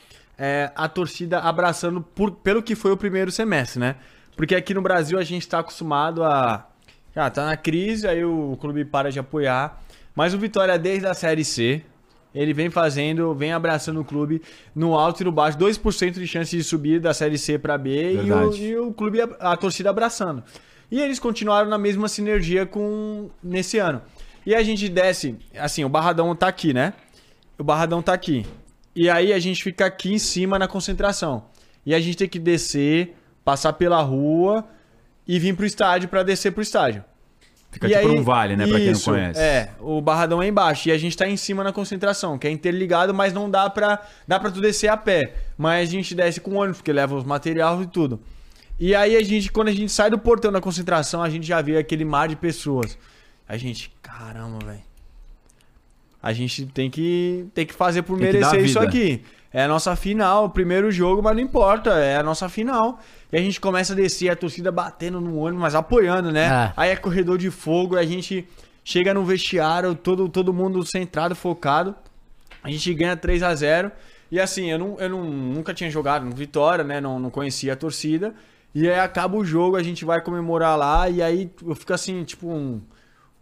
é, 0.43 0.73
a 0.75 0.89
torcida 0.89 1.39
abraçando 1.39 2.01
por- 2.01 2.31
pelo 2.31 2.63
que 2.63 2.75
foi 2.75 2.91
o 2.93 2.97
primeiro 2.97 3.31
semestre, 3.31 3.79
né? 3.79 3.97
Porque 4.35 4.55
aqui 4.55 4.73
no 4.73 4.81
Brasil 4.81 5.19
a 5.19 5.23
gente 5.23 5.47
tá 5.47 5.59
acostumado 5.59 6.25
a. 6.25 6.67
Ah, 7.15 7.29
tá 7.29 7.45
na 7.45 7.57
crise, 7.57 8.09
aí 8.09 8.25
o 8.25 8.57
clube 8.59 8.85
para 8.85 9.11
de 9.13 9.19
apoiar. 9.19 9.83
Mas 10.15 10.33
o 10.33 10.39
Vitória, 10.39 10.79
desde 10.79 11.07
a 11.07 11.13
Série 11.13 11.45
C, 11.45 11.83
ele 12.35 12.55
vem 12.55 12.71
fazendo, 12.71 13.35
vem 13.35 13.53
abraçando 13.53 14.01
o 14.01 14.05
clube 14.05 14.41
no 14.75 14.97
alto 14.97 15.21
e 15.21 15.25
no 15.25 15.33
baixo, 15.33 15.59
2% 15.59 16.13
de 16.15 16.27
chance 16.27 16.57
de 16.57 16.63
subir 16.65 17.01
da 17.01 17.13
Série 17.13 17.37
C 17.37 17.59
para 17.59 17.77
B 17.77 18.15
e 18.15 18.17
o, 18.33 18.57
e 18.63 18.79
o 18.79 18.93
clube, 18.93 19.21
a, 19.21 19.53
a 19.53 19.57
torcida 19.57 19.91
abraçando. 19.91 20.43
E 20.91 21.01
eles 21.01 21.19
continuaram 21.19 21.69
na 21.69 21.77
mesma 21.79 22.09
sinergia 22.09 22.65
com 22.65 23.29
nesse 23.43 23.79
ano. 23.79 24.01
E 24.47 24.55
a 24.55 24.63
gente 24.63 24.89
desce, 24.89 25.37
assim, 25.59 25.85
o 25.85 25.89
Barradão 25.89 26.35
tá 26.35 26.49
aqui, 26.49 26.73
né? 26.73 26.95
O 27.59 27.65
Barradão 27.65 28.01
tá 28.01 28.13
aqui. 28.15 28.47
E 28.95 29.09
aí 29.09 29.33
a 29.33 29.39
gente 29.39 29.63
fica 29.63 29.87
aqui 29.87 30.13
em 30.13 30.19
cima 30.19 30.59
na 30.59 30.67
concentração. 30.69 31.45
E 31.85 31.95
a 31.95 32.01
gente 32.01 32.17
tem 32.17 32.29
que 32.29 32.39
descer, 32.39 33.17
passar 33.45 33.73
pela 33.75 34.01
rua 34.03 34.65
e 35.27 35.39
vir 35.39 35.55
pro 35.55 35.65
estádio 35.65 36.09
para 36.09 36.23
descer 36.23 36.53
pro 36.53 36.63
estádio. 36.63 37.05
Fica 37.71 37.87
E 37.87 37.91
tipo 37.93 38.09
aí- 38.09 38.19
um 38.19 38.23
vale, 38.25 38.57
né? 38.57 38.67
Pra 38.67 38.79
quem 38.79 38.91
não 38.93 39.01
conhece. 39.01 39.41
É, 39.41 39.71
o 39.79 40.01
Barradão 40.01 40.43
é 40.43 40.49
embaixo 40.49 40.89
e 40.89 40.93
a 40.93 40.99
gente 40.99 41.17
tá 41.17 41.29
em 41.29 41.37
cima 41.37 41.63
na 41.63 41.73
concentração, 41.73 42.37
que 42.37 42.49
é 42.49 42.51
interligado, 42.51 43.15
mas 43.15 43.33
não 43.33 43.49
dá 43.49 43.71
pra, 43.71 44.03
dá 44.27 44.41
pra 44.41 44.51
tu 44.51 44.61
descer 44.61 44.89
a 44.89 44.97
pé. 44.97 45.35
Mas 45.57 45.89
a 45.89 45.93
gente 45.93 46.13
desce 46.15 46.41
com 46.41 46.57
ônibus, 46.57 46.79
porque 46.79 46.93
leva 46.93 47.15
os 47.15 47.23
materiais 47.25 47.81
e 47.81 47.87
tudo. 47.87 48.21
E 48.79 48.93
aí 48.95 49.15
a 49.15 49.23
gente, 49.23 49.53
quando 49.53 49.69
a 49.69 49.73
gente 49.73 49.93
sai 49.93 50.11
do 50.11 50.19
portão 50.19 50.51
da 50.51 50.61
concentração, 50.61 51.23
a 51.23 51.31
gente 51.31 51.47
já 51.47 51.63
vê 51.63 51.77
aquele 51.77 52.05
mar 52.05 52.27
de 52.29 52.35
pessoas. 52.35 52.99
A 53.47 53.57
gente, 53.57 53.93
caramba, 54.03 54.59
velho. 54.65 54.81
A 56.23 56.33
gente 56.33 56.67
tem 56.67 56.91
que, 56.91 57.47
tem 57.55 57.65
que 57.67 57.73
fazer 57.75 58.03
por 58.03 58.19
Tem 58.19 58.27
merecer 58.27 58.65
isso 58.65 58.79
aqui. 58.79 59.23
É 59.53 59.65
a 59.65 59.69
nossa 59.69 59.97
final, 59.97 60.45
o 60.45 60.51
primeiro 60.51 60.93
jogo, 60.93 61.21
mas 61.23 61.35
não 61.35 61.43
importa, 61.43 61.91
é 61.99 62.17
a 62.17 62.23
nossa 62.23 62.49
final. 62.49 63.01
E 63.33 63.37
a 63.37 63.41
gente 63.41 63.61
começa 63.61 63.93
a 63.93 63.97
descer, 63.97 64.29
a 64.29 64.37
torcida 64.37 64.71
batendo 64.71 65.21
no 65.21 65.39
ônibus, 65.39 65.61
mas 65.63 65.75
apoiando, 65.75 66.31
né? 66.31 66.47
É. 66.47 66.73
Aí 66.77 66.91
é 66.91 66.97
corredor 66.97 67.37
de 67.37 67.51
fogo, 67.51 67.97
a 67.97 68.05
gente 68.05 68.47
chega 68.85 69.13
no 69.13 69.25
vestiário, 69.25 69.95
todo, 69.95 70.29
todo 70.29 70.53
mundo 70.53 70.85
centrado, 70.87 71.35
focado. 71.35 71.95
A 72.63 72.71
gente 72.71 72.93
ganha 72.95 73.17
3 73.17 73.43
a 73.43 73.53
0 73.55 73.91
E 74.31 74.39
assim, 74.39 74.71
eu, 74.71 74.79
não, 74.79 74.97
eu 75.01 75.09
não, 75.09 75.25
nunca 75.25 75.75
tinha 75.75 75.91
jogado 75.91 76.25
no 76.25 76.31
Vitória, 76.37 76.85
né? 76.85 77.01
Não, 77.01 77.19
não 77.19 77.31
conhecia 77.31 77.73
a 77.73 77.77
torcida. 77.77 78.33
E 78.73 78.89
aí 78.89 79.01
acaba 79.01 79.37
o 79.37 79.45
jogo, 79.45 79.75
a 79.77 79.83
gente 79.83 80.05
vai 80.05 80.21
comemorar 80.21 80.79
lá. 80.79 81.09
E 81.09 81.21
aí 81.21 81.51
eu 81.67 81.75
fico 81.75 81.93
assim, 81.93 82.23
tipo, 82.23 82.47
um- 82.49 82.81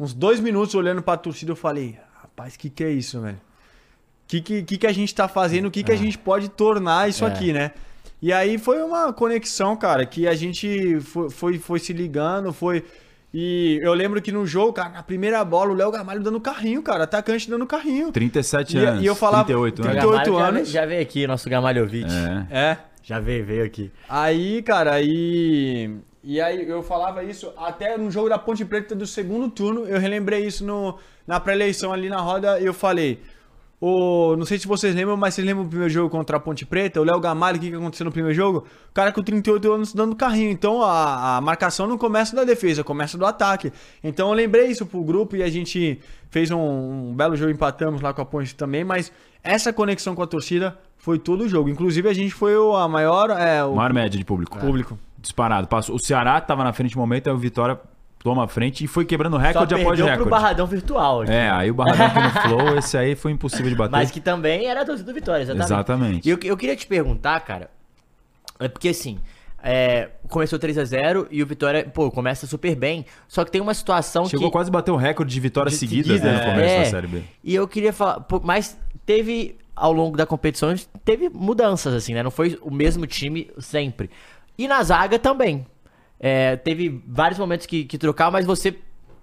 uns 0.00 0.14
dois 0.14 0.40
minutos 0.40 0.74
olhando 0.74 1.02
pra 1.02 1.18
torcida. 1.18 1.52
Eu 1.52 1.56
falei, 1.56 1.98
rapaz, 2.38 2.56
que 2.56 2.70
que 2.70 2.84
é 2.84 2.90
isso, 2.90 3.20
velho? 3.20 3.40
que, 4.26 4.40
que, 4.42 4.62
que, 4.62 4.76
que 4.78 4.86
a 4.86 4.92
gente 4.92 5.14
tá 5.14 5.26
fazendo, 5.26 5.66
o 5.68 5.70
que, 5.70 5.82
que 5.82 5.90
a 5.92 5.96
gente 5.96 6.18
pode 6.18 6.50
tornar 6.50 7.08
isso 7.08 7.24
É. 7.24 7.28
aqui, 7.28 7.50
né? 7.52 7.70
E 8.20 8.30
aí 8.32 8.58
foi 8.58 8.82
uma 8.82 9.10
conexão, 9.12 9.74
cara, 9.76 10.04
que 10.04 10.26
a 10.28 10.34
gente 10.34 11.00
foi, 11.00 11.30
foi, 11.30 11.58
foi 11.58 11.78
se 11.78 11.92
ligando, 11.94 12.52
foi. 12.52 12.84
E 13.32 13.78
eu 13.82 13.94
lembro 13.94 14.20
que 14.20 14.30
no 14.32 14.46
jogo, 14.46 14.72
cara, 14.74 14.90
na 14.90 15.02
primeira 15.02 15.42
bola, 15.44 15.70
o 15.70 15.74
Léo 15.74 15.90
Gamalho 15.90 16.22
dando 16.22 16.40
carrinho, 16.40 16.82
cara, 16.82 17.04
atacante 17.04 17.48
dando 17.48 17.66
carrinho. 17.66 18.10
37 18.12 18.76
E- 18.76 18.84
anos. 18.84 19.02
e 19.02 19.06
eu 19.06 19.14
falava- 19.14 19.44
38 19.44 19.78
O 19.80 19.82
anos. 19.84 19.92
38 19.98 20.24
Gamalho 20.32 20.38
já, 20.38 20.48
anos. 20.58 20.68
já 20.70 20.86
veio 20.86 21.02
aqui, 21.02 21.26
nosso 21.26 21.48
Gamalhovic. 21.48 22.06
É. 22.50 22.58
É. 22.58 22.78
Já 23.02 23.18
veio, 23.20 23.44
veio 23.46 23.64
aqui. 23.64 23.90
Aí, 24.08 24.62
cara, 24.62 24.92
aí. 24.92 25.96
E 26.28 26.42
aí 26.42 26.68
eu 26.68 26.82
falava 26.82 27.24
isso 27.24 27.50
até 27.56 27.96
no 27.96 28.10
jogo 28.10 28.28
da 28.28 28.38
Ponte 28.38 28.62
Preta 28.62 28.94
do 28.94 29.06
segundo 29.06 29.48
turno, 29.48 29.86
eu 29.86 29.98
relembrei 29.98 30.44
isso 30.44 30.62
no, 30.62 30.98
na 31.26 31.40
pré-eleição 31.40 31.90
ali 31.90 32.10
na 32.10 32.20
roda, 32.20 32.60
eu 32.60 32.74
falei. 32.74 33.18
O, 33.80 34.36
não 34.36 34.44
sei 34.44 34.58
se 34.58 34.68
vocês 34.68 34.94
lembram, 34.94 35.16
mas 35.16 35.32
vocês 35.32 35.46
lembram 35.46 35.64
do 35.64 35.70
primeiro 35.70 35.90
jogo 35.90 36.10
contra 36.10 36.36
a 36.36 36.40
Ponte 36.40 36.66
Preta? 36.66 37.00
O 37.00 37.04
Léo 37.04 37.18
Gamalho, 37.18 37.56
o 37.56 37.60
que, 37.60 37.70
que 37.70 37.76
aconteceu 37.76 38.04
no 38.04 38.12
primeiro 38.12 38.36
jogo? 38.36 38.66
O 38.90 38.92
cara 38.92 39.10
com 39.10 39.22
38 39.22 39.72
anos 39.72 39.94
dando 39.94 40.14
carrinho. 40.14 40.50
Então 40.50 40.82
a, 40.82 41.38
a 41.38 41.40
marcação 41.40 41.86
não 41.86 41.96
começa 41.96 42.36
da 42.36 42.44
defesa, 42.44 42.84
começa 42.84 43.16
do 43.16 43.24
ataque. 43.24 43.72
Então 44.04 44.28
eu 44.28 44.34
lembrei 44.34 44.66
isso 44.66 44.84
pro 44.84 45.02
grupo 45.02 45.34
e 45.34 45.42
a 45.42 45.48
gente 45.48 45.98
fez 46.28 46.50
um, 46.50 46.58
um 46.58 47.14
belo 47.16 47.36
jogo, 47.36 47.52
empatamos 47.52 48.02
lá 48.02 48.12
com 48.12 48.20
a 48.20 48.26
Ponte 48.26 48.54
também, 48.54 48.84
mas 48.84 49.10
essa 49.42 49.72
conexão 49.72 50.14
com 50.14 50.22
a 50.22 50.26
torcida 50.26 50.78
foi 50.98 51.18
todo 51.18 51.44
o 51.44 51.48
jogo. 51.48 51.70
Inclusive 51.70 52.06
a 52.06 52.12
gente 52.12 52.34
foi 52.34 52.52
a 52.54 52.86
maior. 52.86 53.30
É, 53.30 53.64
o 53.64 53.74
Maior 53.74 53.94
média 53.94 54.18
de 54.18 54.26
público. 54.26 54.58
público. 54.58 54.98
Disparado. 55.28 55.68
Passou. 55.68 55.94
O 55.94 55.98
Ceará 55.98 56.40
tava 56.40 56.64
na 56.64 56.72
frente 56.72 56.96
no 56.96 57.00
momento, 57.00 57.28
aí 57.28 57.34
o 57.34 57.38
Vitória 57.38 57.78
toma 58.18 58.44
a 58.44 58.48
frente 58.48 58.82
e 58.82 58.86
foi 58.86 59.04
quebrando 59.04 59.36
Só 59.36 59.42
recorde 59.42 59.74
após 59.74 59.88
perdeu 59.88 60.06
pro 60.06 60.14
recorde. 60.14 60.30
Barradão 60.30 60.66
Virtual. 60.66 61.20
aqui. 61.22 61.32
É, 61.32 61.50
aí 61.50 61.70
o 61.70 61.74
Barradão 61.74 62.06
aqui 62.06 62.20
no 62.20 62.42
Flow, 62.42 62.78
esse 62.78 62.96
aí 62.96 63.14
foi 63.14 63.30
impossível 63.30 63.68
de 63.68 63.76
bater. 63.76 63.92
Mas 63.92 64.10
que 64.10 64.20
também 64.20 64.66
era 64.66 64.82
a 64.82 64.84
torcida 64.84 65.12
do 65.12 65.14
Vitória, 65.14 65.42
exatamente. 65.42 65.66
Exatamente. 65.66 66.28
E 66.28 66.30
eu, 66.30 66.38
eu 66.42 66.56
queria 66.56 66.74
te 66.74 66.86
perguntar, 66.86 67.38
cara, 67.40 67.70
é 68.58 68.68
porque 68.68 68.88
assim, 68.88 69.18
é, 69.62 70.08
começou 70.28 70.58
3x0 70.58 71.26
e 71.30 71.42
o 71.42 71.46
Vitória, 71.46 71.84
pô, 71.84 72.10
começa 72.10 72.46
super 72.46 72.74
bem, 72.74 73.04
só 73.28 73.44
que 73.44 73.50
tem 73.50 73.60
uma 73.60 73.74
situação 73.74 74.24
Chegou 74.24 74.46
que... 74.46 74.52
quase 74.52 74.70
a 74.70 74.72
bater 74.72 74.90
o 74.90 74.96
recorde 74.96 75.32
de 75.32 75.40
vitórias 75.40 75.74
de 75.74 75.78
seguidas 75.78 76.06
seguida, 76.06 76.32
né, 76.32 76.38
no 76.38 76.52
começo 76.52 76.74
é. 76.74 76.78
da 76.78 76.84
Série 76.86 77.06
B. 77.06 77.22
E 77.44 77.54
eu 77.54 77.68
queria 77.68 77.92
falar, 77.92 78.20
pô, 78.20 78.40
mas 78.42 78.78
teve, 79.04 79.56
ao 79.76 79.92
longo 79.92 80.16
da 80.16 80.24
competição, 80.24 80.74
teve 81.04 81.28
mudanças, 81.28 81.94
assim, 81.94 82.14
né? 82.14 82.22
Não 82.22 82.30
foi 82.30 82.58
o 82.62 82.70
mesmo 82.70 83.06
time 83.06 83.50
sempre. 83.58 84.10
E 84.58 84.66
na 84.68 84.82
zaga 84.82 85.18
também. 85.18 85.64
É, 86.20 86.56
teve 86.56 87.02
vários 87.06 87.38
momentos 87.38 87.64
que, 87.66 87.84
que 87.84 87.96
trocar, 87.96 88.30
mas 88.30 88.44
você 88.44 88.74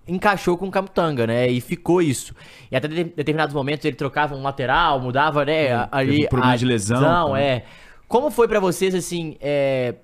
encaixou 0.07 0.57
com 0.57 0.67
o 0.67 0.71
Camutanga, 0.71 1.27
né? 1.27 1.49
E 1.49 1.59
ficou 1.59 2.01
isso. 2.01 2.33
E 2.71 2.75
até 2.75 2.87
de- 2.87 3.03
determinados 3.05 3.53
momentos 3.53 3.83
ele 3.85 3.95
trocava 3.95 4.35
um 4.35 4.41
lateral, 4.43 4.99
mudava, 4.99 5.43
né? 5.43 5.73
a- 5.73 5.89
ali 5.91 6.15
teve 6.17 6.27
problema 6.29 6.53
a 6.53 6.57
de 6.57 6.65
lesão, 6.65 7.33
né? 7.33 7.43
é. 7.57 7.65
Como 8.07 8.29
foi 8.31 8.47
pra 8.47 8.59
vocês, 8.59 8.93
assim, 8.95 9.35
é, 9.41 9.95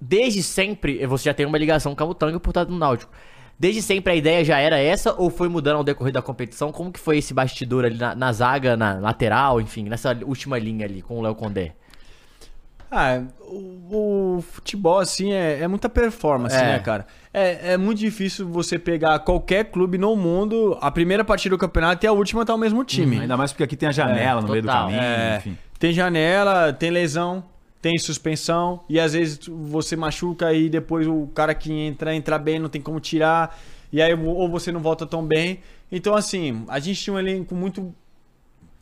desde 0.00 0.42
sempre, 0.42 1.04
você 1.06 1.24
já 1.24 1.34
tem 1.34 1.44
uma 1.46 1.58
ligação 1.58 1.92
com 1.92 1.94
o 1.94 1.98
Camutanga 1.98 2.40
por 2.40 2.50
estar 2.50 2.64
no 2.64 2.78
Náutico. 2.78 3.12
Desde 3.58 3.82
sempre 3.82 4.12
a 4.12 4.16
ideia 4.16 4.44
já 4.44 4.58
era 4.58 4.78
essa 4.78 5.14
ou 5.20 5.30
foi 5.30 5.48
mudando 5.48 5.76
ao 5.76 5.84
decorrer 5.84 6.12
da 6.12 6.22
competição? 6.22 6.72
Como 6.72 6.90
que 6.90 6.98
foi 6.98 7.18
esse 7.18 7.34
bastidor 7.34 7.84
ali 7.84 7.96
na, 7.98 8.14
na 8.14 8.32
zaga, 8.32 8.76
na 8.76 8.94
lateral, 8.98 9.60
enfim, 9.60 9.84
nessa 9.88 10.16
última 10.24 10.58
linha 10.58 10.86
ali 10.86 11.02
com 11.02 11.18
o 11.18 11.22
Léo 11.22 11.34
Condé? 11.34 11.74
Ah, 12.94 13.22
o, 13.40 14.36
o 14.38 14.42
futebol, 14.42 14.98
assim, 14.98 15.32
é, 15.32 15.60
é 15.62 15.66
muita 15.68 15.88
performance, 15.88 16.54
É. 16.54 16.60
né, 16.62 16.78
cara? 16.78 17.06
É, 17.32 17.72
é 17.72 17.76
muito 17.78 17.98
difícil 17.98 18.46
você 18.46 18.78
pegar 18.78 19.18
qualquer 19.20 19.64
clube 19.64 19.96
no 19.96 20.14
mundo, 20.14 20.76
a 20.80 20.90
primeira 20.90 21.24
partida 21.24 21.56
do 21.56 21.58
campeonato 21.58 22.04
e 22.04 22.06
a 22.06 22.12
última 22.12 22.44
tá 22.44 22.54
o 22.54 22.58
mesmo 22.58 22.84
time. 22.84 23.20
Ainda 23.20 23.36
mais 23.36 23.50
porque 23.50 23.64
aqui 23.64 23.76
tem 23.76 23.88
a 23.88 23.92
janela 23.92 24.42
no 24.42 24.48
meio 24.48 24.60
do 24.62 24.66
total. 24.68 24.84
caminho, 24.88 25.00
É, 25.02 25.36
enfim. 25.38 25.56
tem 25.78 25.92
janela, 25.94 26.70
tem 26.72 26.90
lesão, 26.90 27.42
tem 27.80 27.96
suspensão, 27.98 28.80
e 28.88 29.00
às 29.00 29.14
vezes 29.14 29.40
você 29.48 29.96
machuca 29.96 30.52
e 30.52 30.68
depois 30.68 31.06
o 31.06 31.26
cara 31.34 31.54
que 31.54 31.72
entra, 31.72 32.14
entra 32.14 32.38
bem, 32.38 32.58
não 32.58 32.68
tem 32.68 32.80
como 32.82 33.00
tirar, 33.00 33.58
e 33.90 34.02
aí 34.02 34.12
ou 34.14 34.48
você 34.50 34.70
não 34.70 34.80
volta 34.80 35.06
tão 35.06 35.24
bem. 35.26 35.60
Então, 35.90 36.14
assim, 36.14 36.64
a 36.68 36.78
gente 36.78 37.00
tinha 37.02 37.14
um 37.14 37.18
elenco 37.18 37.54
muito 37.54 37.94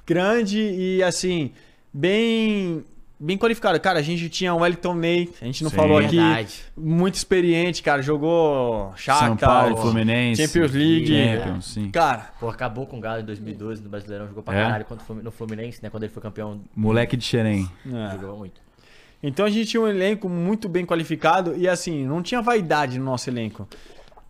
grande 0.06 0.58
e, 0.58 1.02
assim, 1.02 1.52
bem. 1.92 2.84
Bem 3.22 3.36
qualificado. 3.36 3.78
Cara, 3.78 3.98
a 3.98 4.02
gente 4.02 4.30
tinha 4.30 4.54
o 4.54 4.60
Wellington 4.60 4.94
Ney, 4.94 5.30
a 5.42 5.44
gente 5.44 5.62
não 5.62 5.68
Sim. 5.68 5.76
falou 5.76 5.98
aqui. 5.98 6.16
Verdade. 6.16 6.62
Muito 6.74 7.16
experiente, 7.16 7.82
cara. 7.82 8.00
Jogou 8.00 8.94
Shakhtar, 8.96 9.28
São 9.28 9.36
Paulo, 9.36 9.76
Fluminense. 9.76 10.42
Champions 10.46 10.72
League. 10.72 11.06
Champions, 11.06 11.66
sim. 11.66 11.90
Cara, 11.90 12.30
Pô, 12.40 12.48
acabou 12.48 12.86
com 12.86 12.96
o 12.96 13.00
Galo 13.00 13.20
em 13.20 13.24
2012 13.26 13.82
no 13.82 13.90
Brasileirão, 13.90 14.26
jogou 14.26 14.42
pra 14.42 14.58
É? 14.58 14.62
caralho 14.64 14.86
no 15.22 15.30
Fluminense, 15.30 15.80
né? 15.82 15.90
Quando 15.90 16.04
ele 16.04 16.12
foi 16.12 16.22
campeão, 16.22 16.62
Moleque 16.74 17.14
de 17.14 17.24
Xerém. 17.24 17.68
é. 17.86 18.18
jogou 18.18 18.38
muito. 18.38 18.58
Então 19.22 19.44
a 19.44 19.50
gente 19.50 19.68
tinha 19.68 19.82
um 19.82 19.86
elenco 19.86 20.26
muito 20.26 20.66
bem 20.66 20.86
qualificado 20.86 21.54
e 21.54 21.68
assim, 21.68 22.06
não 22.06 22.22
tinha 22.22 22.40
vaidade 22.40 22.98
no 22.98 23.04
nosso 23.04 23.28
elenco. 23.28 23.68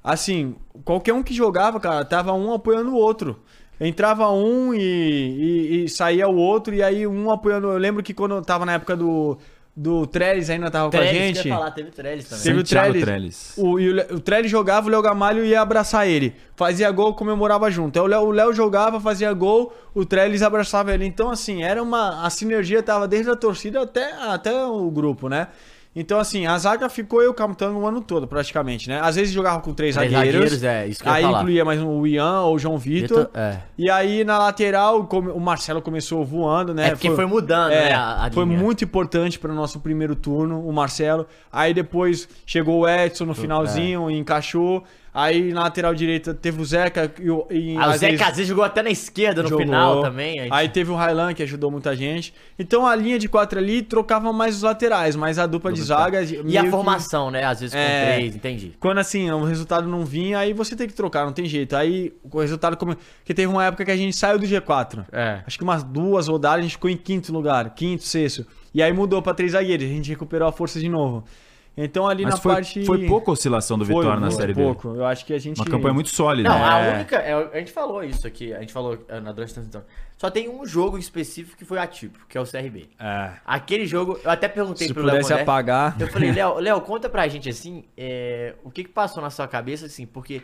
Assim, 0.03 0.57
qualquer 0.85 1.13
um 1.15 1.23
que 1.23 1.33
jogava, 1.33 1.79
cara, 1.79 2.05
tava 2.05 2.33
um 2.33 2.53
apoiando 2.53 2.91
o 2.91 2.97
outro. 2.97 3.39
Entrava 3.81 4.31
um 4.31 4.75
e, 4.75 4.79
e- 4.81 5.85
e 5.85 5.89
saía 5.89 6.29
o 6.29 6.37
outro, 6.37 6.75
e 6.75 6.83
aí 6.83 7.07
um 7.07 7.31
apoiando. 7.31 7.69
Eu 7.69 7.79
lembro 7.79 8.03
que 8.03 8.13
quando 8.13 8.35
eu 8.35 8.43
tava 8.43 8.67
na 8.67 8.75
época 8.75 8.95
do, 8.95 9.39
do 9.75 10.07
Trellis 10.07 10.51
ainda 10.51 10.71
tava 10.71 10.91
com 10.91 10.99
a 10.99 11.07
gente. 11.07 11.41
que 11.41 11.49
eu 11.49 11.53
ia 11.53 11.57
falar, 11.59 11.71
teve 11.71 11.91
Trellis 11.91 12.29
também. 12.29 12.45
Teve 12.45 12.57
o 12.57 12.61
Santiago 12.61 12.93
Trellis. 13.01 13.55
Trellis. 13.57 14.11
O, 14.11 14.15
o, 14.17 14.21
Trellis 14.21 14.51
jogava, 14.51 14.87
o 14.87 14.91
Léo 14.91 15.01
Gamalho 15.01 15.45
ia 15.45 15.63
abraçar 15.63 16.07
ele. 16.07 16.35
Fazia 16.55 16.91
gol, 16.91 17.15
comemorava 17.15 17.71
junto. 17.71 17.99
Aí 17.99 18.05
o 18.05 18.07
Léo, 18.09 18.21
o 18.23 18.31
Léo 18.31 18.53
jogava, 18.53 19.01
fazia 19.01 19.33
gol, 19.33 19.73
o 19.95 20.05
Trellis 20.05 20.43
abraçava 20.43 20.93
ele. 20.93 21.07
Então, 21.07 21.31
assim, 21.31 21.63
era 21.63 21.83
uma. 21.83 22.27
A 22.27 22.29
sinergia 22.29 22.83
tava 22.83 23.09
desde 23.09 23.31
a 23.31 23.37
torcida 23.37 23.81
até, 23.81 24.13
até 24.13 24.53
o 24.67 24.91
grupo, 24.91 25.29
né? 25.31 25.49
Então, 25.95 26.21
assim, 26.21 26.47
a 26.47 26.57
zaga 26.57 26.89
ficou 26.89 27.21
eu 27.21 27.35
camutando 27.35 27.77
o 27.77 27.85
ano 27.85 28.01
todo, 28.01 28.25
praticamente, 28.25 28.89
né? 28.89 29.01
Às 29.03 29.17
vezes 29.17 29.33
jogava 29.33 29.61
com 29.61 29.75
três, 29.75 29.97
Três 29.97 30.13
zagueiros. 30.13 30.41
zagueiros, 30.53 30.63
é, 30.63 30.87
isso 30.87 31.03
que 31.03 31.09
aí 31.09 31.25
incluía 31.25 31.65
mais 31.65 31.83
o 31.83 32.07
Ian 32.07 32.43
ou 32.43 32.55
o 32.55 32.59
João 32.61 32.79
Vitor. 32.79 33.19
Vitor, 33.27 33.31
é. 33.35 33.59
E 33.77 33.91
aí 33.91 34.23
na 34.23 34.39
lateral, 34.39 35.01
o 35.35 35.41
Marcelo 35.41 35.83
começou 35.83 36.25
voando, 36.25 36.73
né? 36.73 36.89
É 36.89 36.91
porque 36.93 37.11
foi 37.11 37.27
mudando, 37.27 37.73
é, 37.73 37.89
né, 37.89 37.93
a- 37.95 38.27
a 38.27 38.31
foi 38.31 38.45
linha. 38.45 38.57
muito 38.57 38.85
importante 38.85 39.37
para 39.37 39.51
o 39.51 39.55
nosso 39.55 39.81
primeiro 39.81 40.15
turno, 40.15 40.65
o 40.65 40.73
Marcelo. 40.73 41.27
Aí 41.53 41.75
depois 41.75 42.29
chegou 42.47 42.83
o 42.83 42.89
Edson 42.89 43.25
no 43.25 43.35
finalzinho 43.35 44.09
e 44.11 44.17
encaixou. 44.17 44.85
Aí 45.13 45.53
na 45.53 45.63
lateral 45.63 45.93
direita 45.93 46.33
teve 46.33 46.63
o 46.63 46.65
Zeca 46.65 47.13
e 47.21 47.29
o. 47.29 47.45
E, 47.51 47.77
Ah, 47.77 47.89
o 47.89 47.91
às 47.91 47.99
Zé 48.01 48.13
vezes, 48.13 48.47
jogou 48.47 48.63
até 48.63 48.81
na 48.81 48.91
esquerda 48.91 49.43
no 49.43 49.49
jogou. 49.49 49.65
final 49.65 50.03
também. 50.03 50.39
a 50.39 50.43
gente- 50.45 50.53
Aí 50.55 50.69
teve 50.69 50.91
o 50.91 50.95
Railan 50.95 51.35
que 51.35 51.43
ajudou 51.43 51.69
muita 51.69 51.97
gente. 51.97 52.33
Então 52.57 52.87
a 52.87 52.95
linha 52.95 53.19
de 53.19 53.29
quatro 53.29 53.59
ali 53.59 53.83
trocava 53.83 54.33
mais 54.33 54.55
os 54.57 54.63
laterais, 54.63 55.17
mas 55.17 55.37
a 55.39 55.47
dupla 55.47 55.73
de 55.73 55.83
zaga. 55.83 56.23
E 56.23 56.57
a 56.57 56.63
que- 56.63 56.71
formação, 56.71 57.29
né? 57.31 57.45
Às 57.45 57.59
vezes 57.61 57.75
com 57.75 57.81
É. 57.81 58.15
três, 58.15 58.37
entendi. 58.37 58.73
Quando 58.79 58.99
assim, 58.99 59.29
o 59.33 59.43
resultado 59.45 59.89
não 59.89 60.05
vinha, 60.05 60.39
aí 60.39 60.53
você 60.53 60.77
tem 60.77 60.87
que 60.87 60.95
trocar, 60.95 61.25
não 61.27 61.33
tem 61.33 61.47
jeito. 61.47 61.75
Aí 61.75 62.13
o 62.23 62.39
resultado 62.41 62.77
como. 62.77 62.95
Porque 62.95 63.35
teve 63.35 63.49
uma 63.49 63.65
época 63.65 63.85
que 63.85 63.91
a 63.91 63.97
gente 63.97 64.15
saiu 64.17 64.39
do 64.39 64.47
G4. 64.47 65.05
É. 65.11 65.41
Acho 65.45 65.59
que 65.59 65.65
umas 65.65 65.83
duas 65.83 66.29
rodadas 66.29 66.61
a 66.61 66.63
gente 66.63 66.73
ficou 66.73 66.89
em 66.89 66.97
quinto 66.97 67.33
lugar, 67.33 67.69
quinto, 67.75 68.05
sexto. 68.05 68.47
E 68.73 68.81
aí 68.81 68.93
mudou 68.93 69.21
pra 69.21 69.35
três 69.35 69.53
zagueiros, 69.53 69.85
a 69.85 69.89
gente 69.89 70.09
recuperou 70.09 70.47
a 70.47 70.53
força 70.53 70.79
de 70.79 70.89
novo. 70.89 71.25
Então 71.85 72.07
ali 72.07 72.25
Mas 72.25 72.35
na 72.35 72.41
foi, 72.41 72.55
parte. 72.55 72.85
foi 72.85 73.07
pouca 73.07 73.31
oscilação 73.31 73.79
do 73.79 73.85
Foi, 73.87 73.95
Vitória 73.95 74.21
na 74.21 74.31
foi 74.31 74.37
Série 74.41 74.55
B. 74.55 74.63
pouco. 74.63 74.89
Eu 74.95 75.05
acho 75.07 75.25
que 75.25 75.33
a 75.33 75.39
gente. 75.39 75.57
Uma 75.59 75.65
campanha 75.67 75.95
muito 75.95 76.11
sólida. 76.11 76.49
Não, 76.49 76.59
né? 76.59 76.65
a 76.65 76.79
É. 76.81 76.95
única. 76.97 77.17
é, 77.17 77.33
a 77.55 77.59
gente 77.59 77.73
falou 77.73 78.05
isso 78.05 78.27
aqui, 78.27 78.53
a 78.53 78.61
gente 78.61 78.73
falou 78.73 78.99
é, 79.09 79.19
na 79.21 79.33
durante 79.33 79.51
a 79.51 79.55
transmissão. 79.55 79.83
Só 80.19 80.31
tem 80.31 80.49
um 80.51 80.67
jogo 80.67 80.99
específico 80.99 81.57
que 81.57 81.65
foi 81.65 81.79
atípico, 81.79 82.27
que 82.29 82.37
é 82.37 82.41
o 82.41 82.45
CRB. 82.45 82.91
É. 82.99 83.31
Aquele 83.47 83.87
jogo, 83.87 84.19
eu 84.23 84.31
até 84.31 84.49
perguntei 84.49 84.87
Se 84.87 84.93
pro 84.93 85.03
Léo 85.03 85.13
pudesse 85.15 85.31
Condé, 85.31 85.43
apagar. 85.43 85.97
Eu 85.99 86.09
falei, 86.09 86.31
Léo, 86.35 86.59
Léo, 86.59 86.81
conta 86.83 87.09
pra 87.09 87.27
gente 87.27 87.49
assim, 87.49 87.85
é, 87.97 88.55
o 88.63 88.71
que 88.71 88.85
que 88.85 88.91
passou 88.91 89.23
na 89.23 89.31
sua 89.31 89.49
cabeça, 89.49 89.87
assim, 89.87 90.05
porque 90.05 90.43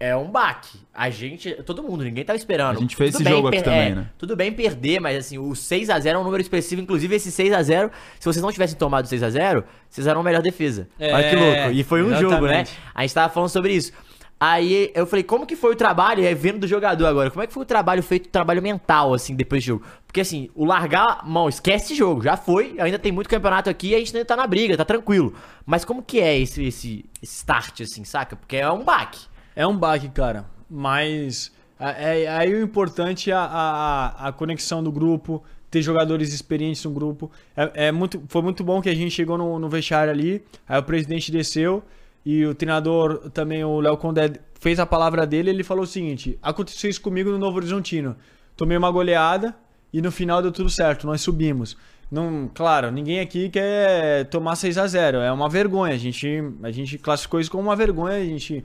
é 0.00 0.16
um 0.16 0.30
baque. 0.30 0.78
A 0.94 1.10
gente, 1.10 1.52
todo 1.64 1.82
mundo, 1.82 2.04
ninguém 2.04 2.24
tava 2.24 2.36
esperando. 2.36 2.76
A 2.76 2.80
gente 2.80 2.94
fez 2.94 3.12
Tudo 3.12 3.22
esse 3.22 3.30
jogo 3.30 3.48
aqui 3.48 3.62
também, 3.62 3.90
é, 3.90 3.94
né? 3.94 4.10
Tudo 4.16 4.36
bem 4.36 4.52
perder, 4.52 5.00
mas 5.00 5.16
assim, 5.16 5.38
o 5.38 5.50
6x0 5.50 6.06
é 6.06 6.18
um 6.18 6.24
número 6.24 6.40
expressivo. 6.40 6.80
Inclusive, 6.80 7.16
esse 7.16 7.30
6x0, 7.30 7.90
se 8.18 8.24
vocês 8.24 8.42
não 8.42 8.52
tivessem 8.52 8.78
tomado 8.78 9.06
6x0, 9.06 9.64
vocês 9.88 10.06
eram 10.06 10.20
a 10.20 10.24
melhor 10.24 10.42
defesa. 10.42 10.88
É, 10.98 11.12
Olha 11.12 11.30
que 11.30 11.36
louco. 11.36 11.70
E 11.72 11.82
foi 11.82 12.02
um 12.02 12.10
jogo, 12.10 12.46
né? 12.46 12.60
exatamente. 12.60 12.78
A 12.94 13.02
gente 13.02 13.14
tava 13.14 13.32
falando 13.32 13.50
sobre 13.50 13.72
isso. 13.72 13.92
Aí 14.40 14.92
eu 14.94 15.04
falei, 15.04 15.24
como 15.24 15.44
que 15.44 15.56
foi 15.56 15.72
o 15.72 15.76
trabalho, 15.76 16.24
é, 16.24 16.32
vendo 16.32 16.60
do 16.60 16.68
jogador 16.68 17.06
agora, 17.06 17.28
como 17.28 17.42
é 17.42 17.46
que 17.48 17.52
foi 17.52 17.64
o 17.64 17.66
trabalho 17.66 18.04
feito, 18.04 18.26
o 18.26 18.30
trabalho 18.30 18.62
mental, 18.62 19.12
assim, 19.12 19.34
depois 19.34 19.64
do 19.64 19.66
jogo? 19.66 19.84
Porque 20.06 20.20
assim, 20.20 20.48
o 20.54 20.64
largar, 20.64 21.26
mão, 21.26 21.48
esquece 21.48 21.86
esse 21.86 21.94
jogo, 21.96 22.22
já 22.22 22.36
foi, 22.36 22.76
ainda 22.78 23.00
tem 23.00 23.10
muito 23.10 23.28
campeonato 23.28 23.68
aqui, 23.68 23.96
a 23.96 23.98
gente 23.98 24.14
ainda 24.14 24.24
tá 24.24 24.36
na 24.36 24.46
briga, 24.46 24.76
tá 24.76 24.84
tranquilo. 24.84 25.34
Mas 25.66 25.84
como 25.84 26.04
que 26.04 26.20
é 26.20 26.38
esse, 26.38 26.64
esse 26.64 27.04
esse 27.22 27.34
start, 27.34 27.80
assim, 27.80 28.04
saca? 28.04 28.36
Porque 28.36 28.56
é 28.56 28.70
um 28.70 28.84
baque. 28.84 29.20
É 29.58 29.66
um 29.66 29.76
baque, 29.76 30.08
cara. 30.08 30.44
Mas 30.70 31.50
é, 31.80 32.22
é- 32.22 32.28
aí 32.28 32.54
o 32.54 32.62
importante 32.62 33.28
é 33.28 33.34
a, 33.34 33.40
a, 33.42 34.28
a 34.28 34.32
conexão 34.32 34.84
do 34.84 34.92
grupo, 34.92 35.42
ter 35.68 35.82
jogadores 35.82 36.32
experientes 36.32 36.84
no 36.84 36.92
grupo. 36.92 37.28
É, 37.56 37.88
é 37.88 37.92
muito, 37.92 38.22
foi 38.28 38.40
muito 38.40 38.62
bom 38.62 38.80
que 38.80 38.88
a 38.88 38.94
gente 38.94 39.10
chegou 39.10 39.36
no, 39.36 39.58
no 39.58 39.68
vestiário 39.68 40.12
ali, 40.12 40.44
aí 40.68 40.78
o 40.78 40.82
presidente 40.84 41.32
desceu 41.32 41.82
e 42.24 42.46
o 42.46 42.54
treinador 42.54 43.30
também, 43.30 43.64
o 43.64 43.80
Léo 43.80 43.96
Condé, 43.96 44.30
fez 44.60 44.78
a 44.78 44.86
palavra 44.86 45.26
dele 45.26 45.50
ele 45.50 45.64
falou 45.64 45.82
o 45.82 45.86
seguinte, 45.88 46.38
aconteceu 46.40 46.88
isso 46.88 47.00
comigo 47.00 47.28
no 47.28 47.38
Novo 47.38 47.56
Horizontino. 47.56 48.14
Tomei 48.56 48.76
uma 48.76 48.92
goleada 48.92 49.56
e 49.92 50.00
no 50.00 50.12
final 50.12 50.40
deu 50.40 50.52
tudo 50.52 50.70
certo, 50.70 51.04
nós 51.04 51.20
subimos. 51.20 51.76
Não, 52.08 52.48
claro, 52.54 52.92
ninguém 52.92 53.18
aqui 53.18 53.50
quer 53.50 54.24
tomar 54.26 54.54
6 54.56 54.78
a 54.78 54.86
0 54.86 55.18
É 55.18 55.30
uma 55.30 55.48
vergonha. 55.48 55.94
A 55.94 55.98
gente, 55.98 56.26
a 56.62 56.70
gente 56.70 56.96
classificou 56.96 57.38
isso 57.38 57.50
como 57.50 57.64
uma 57.64 57.76
vergonha. 57.76 58.16
A 58.16 58.24
gente, 58.24 58.64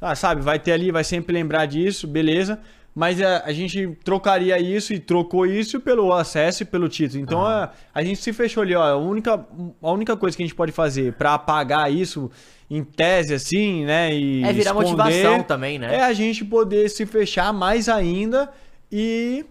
ah, 0.00 0.14
sabe, 0.14 0.42
vai 0.42 0.58
ter 0.58 0.72
ali, 0.72 0.90
vai 0.90 1.04
sempre 1.04 1.32
lembrar 1.32 1.66
disso, 1.66 2.06
beleza. 2.06 2.60
Mas 2.94 3.20
a, 3.20 3.42
a 3.44 3.52
gente 3.52 3.88
trocaria 4.04 4.56
isso 4.60 4.92
e 4.92 5.00
trocou 5.00 5.44
isso 5.44 5.80
pelo 5.80 6.12
acesso 6.12 6.62
e 6.62 6.66
pelo 6.66 6.88
título. 6.88 7.20
Então 7.20 7.44
a, 7.44 7.72
a 7.92 8.04
gente 8.04 8.20
se 8.20 8.32
fechou 8.32 8.62
ali, 8.62 8.74
ó. 8.74 8.82
A 8.82 8.96
única, 8.96 9.44
a 9.82 9.92
única 9.92 10.16
coisa 10.16 10.36
que 10.36 10.42
a 10.44 10.46
gente 10.46 10.54
pode 10.54 10.70
fazer 10.70 11.14
pra 11.14 11.34
apagar 11.34 11.92
isso, 11.92 12.30
em 12.70 12.82
tese, 12.84 13.34
assim, 13.34 13.84
né? 13.84 14.14
E 14.14 14.44
É 14.44 14.52
virar 14.52 14.70
esconder, 14.70 14.90
motivação 14.90 15.42
também, 15.42 15.78
né? 15.78 15.96
É 15.96 16.02
a 16.02 16.12
gente 16.12 16.44
poder 16.44 16.88
se 16.88 17.04
fechar 17.04 17.52
mais 17.52 17.88
ainda 17.88 18.50
e 18.90 19.44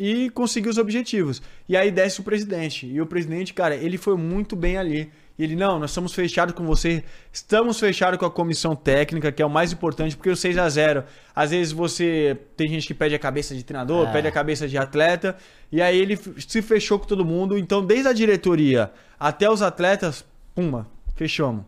e 0.00 0.30
conseguir 0.30 0.68
os 0.68 0.78
objetivos. 0.78 1.42
E 1.68 1.76
aí 1.76 1.90
desce 1.90 2.20
o 2.20 2.22
presidente. 2.22 2.86
E 2.86 3.00
o 3.00 3.06
presidente, 3.06 3.52
cara, 3.52 3.74
ele 3.74 3.98
foi 3.98 4.16
muito 4.16 4.54
bem 4.54 4.76
ali. 4.78 5.10
E 5.38 5.44
ele, 5.44 5.54
não, 5.54 5.78
nós 5.78 5.90
estamos 5.90 6.12
fechados 6.12 6.52
com 6.52 6.64
você, 6.66 7.04
estamos 7.32 7.78
fechados 7.78 8.18
com 8.18 8.26
a 8.26 8.30
comissão 8.30 8.74
técnica, 8.74 9.30
que 9.30 9.40
é 9.40 9.46
o 9.46 9.50
mais 9.50 9.72
importante, 9.72 10.16
porque 10.16 10.30
o 10.30 10.36
6 10.36 10.58
a 10.58 10.68
0 10.68 11.04
às 11.34 11.50
vezes 11.52 11.72
você. 11.72 12.36
Tem 12.56 12.68
gente 12.68 12.86
que 12.86 12.92
pede 12.94 13.14
a 13.14 13.18
cabeça 13.20 13.54
de 13.54 13.62
treinador, 13.62 14.08
É. 14.08 14.12
pede 14.12 14.26
a 14.26 14.32
cabeça 14.32 14.66
de 14.66 14.76
atleta, 14.76 15.36
e 15.70 15.80
aí 15.80 15.96
ele 15.96 16.18
se 16.38 16.60
fechou 16.60 16.98
com 16.98 17.06
todo 17.06 17.24
mundo. 17.24 17.56
Então, 17.56 17.84
desde 17.84 18.08
a 18.08 18.12
diretoria 18.12 18.90
até 19.18 19.48
os 19.48 19.62
atletas, 19.62 20.24
puma, 20.54 20.88
fechamos. 21.14 21.64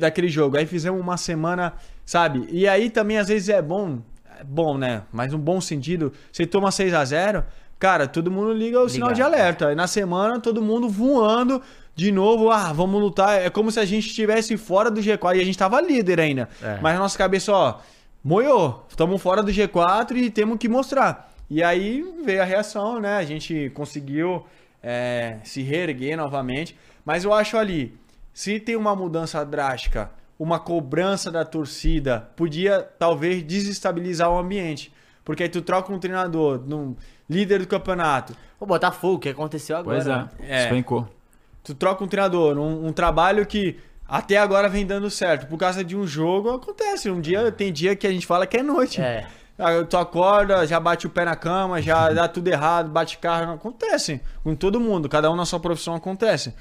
Daquele 0.00 0.28
jogo. 0.28 0.56
Aí 0.56 0.66
fizemos 0.66 1.00
uma 1.00 1.16
semana, 1.16 1.74
sabe? 2.04 2.48
E 2.50 2.66
aí 2.66 2.90
também, 2.90 3.16
às 3.18 3.28
vezes, 3.28 3.48
é 3.48 3.62
bom, 3.62 4.00
é 4.40 4.42
bom, 4.42 4.76
né? 4.76 5.02
Mas 5.12 5.30
no 5.30 5.38
bom 5.38 5.60
sentido, 5.60 6.12
você 6.32 6.44
toma 6.44 6.72
6 6.72 6.92
a 6.94 7.04
0 7.04 7.44
cara, 7.78 8.08
todo 8.08 8.28
mundo 8.28 8.52
liga 8.52 8.80
o 8.80 8.88
sinal 8.88 9.12
de 9.12 9.22
alerta. 9.22 9.68
Aí 9.68 9.76
na 9.76 9.86
semana, 9.86 10.40
todo 10.40 10.60
mundo 10.60 10.88
voando 10.88 11.62
de 11.98 12.12
novo, 12.12 12.48
ah, 12.48 12.72
vamos 12.72 13.00
lutar. 13.00 13.42
É 13.42 13.50
como 13.50 13.72
se 13.72 13.80
a 13.80 13.84
gente 13.84 14.06
estivesse 14.06 14.56
fora 14.56 14.88
do 14.88 15.00
G4 15.00 15.34
e 15.34 15.40
a 15.40 15.44
gente 15.44 15.58
tava 15.58 15.80
líder 15.80 16.20
ainda. 16.20 16.48
É. 16.62 16.78
Mas 16.80 16.94
na 16.94 17.00
nossa 17.00 17.18
cabeça, 17.18 17.52
ó, 17.52 17.80
moiou, 18.22 18.86
estamos 18.88 19.20
fora 19.20 19.42
do 19.42 19.50
G4 19.50 20.16
e 20.16 20.30
temos 20.30 20.58
que 20.58 20.68
mostrar. 20.68 21.34
E 21.50 21.60
aí 21.60 22.04
veio 22.24 22.40
a 22.40 22.44
reação, 22.44 23.00
né? 23.00 23.16
A 23.16 23.24
gente 23.24 23.72
conseguiu 23.74 24.46
é, 24.80 25.38
se 25.42 25.60
reerguer 25.60 26.16
novamente. 26.16 26.78
Mas 27.04 27.24
eu 27.24 27.34
acho 27.34 27.56
ali, 27.56 27.92
se 28.32 28.60
tem 28.60 28.76
uma 28.76 28.94
mudança 28.94 29.44
drástica, 29.44 30.08
uma 30.38 30.60
cobrança 30.60 31.32
da 31.32 31.44
torcida, 31.44 32.30
podia 32.36 32.80
talvez 32.96 33.42
desestabilizar 33.42 34.30
o 34.30 34.38
ambiente. 34.38 34.92
Porque 35.24 35.42
aí 35.42 35.48
tu 35.48 35.62
troca 35.62 35.92
um 35.92 35.98
treinador, 35.98 36.62
num 36.64 36.94
líder 37.28 37.58
do 37.58 37.66
campeonato, 37.66 38.36
O 38.60 38.64
Botafogo, 38.66 39.16
o 39.16 39.18
que 39.18 39.30
aconteceu 39.30 39.76
agora? 39.76 39.96
Pois 39.96 40.06
é, 40.06 40.16
né? 40.16 40.28
É. 40.48 40.68
tu 41.68 41.74
troca 41.74 42.02
um 42.02 42.08
treinador, 42.08 42.58
um, 42.58 42.86
um 42.86 42.92
trabalho 42.92 43.46
que 43.46 43.76
até 44.06 44.38
agora 44.38 44.68
vem 44.68 44.86
dando 44.86 45.10
certo. 45.10 45.46
Por 45.46 45.58
causa 45.58 45.84
de 45.84 45.96
um 45.96 46.06
jogo, 46.06 46.50
acontece. 46.50 47.10
Um 47.10 47.20
dia, 47.20 47.52
tem 47.52 47.72
dia 47.72 47.94
que 47.94 48.06
a 48.06 48.10
gente 48.10 48.26
fala 48.26 48.46
que 48.46 48.56
é 48.56 48.62
noite. 48.62 49.00
É. 49.00 49.26
Ah, 49.58 49.84
Tu 49.84 49.96
acorda, 49.96 50.66
já 50.66 50.80
bate 50.80 51.06
o 51.06 51.10
pé 51.10 51.24
na 51.24 51.36
cama, 51.36 51.82
já 51.82 52.10
dá 52.12 52.26
tudo 52.28 52.48
errado, 52.48 52.88
bate 52.90 53.18
carro. 53.18 53.52
Acontece. 53.52 54.20
Com 54.42 54.54
todo 54.54 54.80
mundo, 54.80 55.08
cada 55.08 55.30
um 55.30 55.36
na 55.36 55.44
sua 55.44 55.60
profissão 55.60 55.94
acontece. 55.94 56.54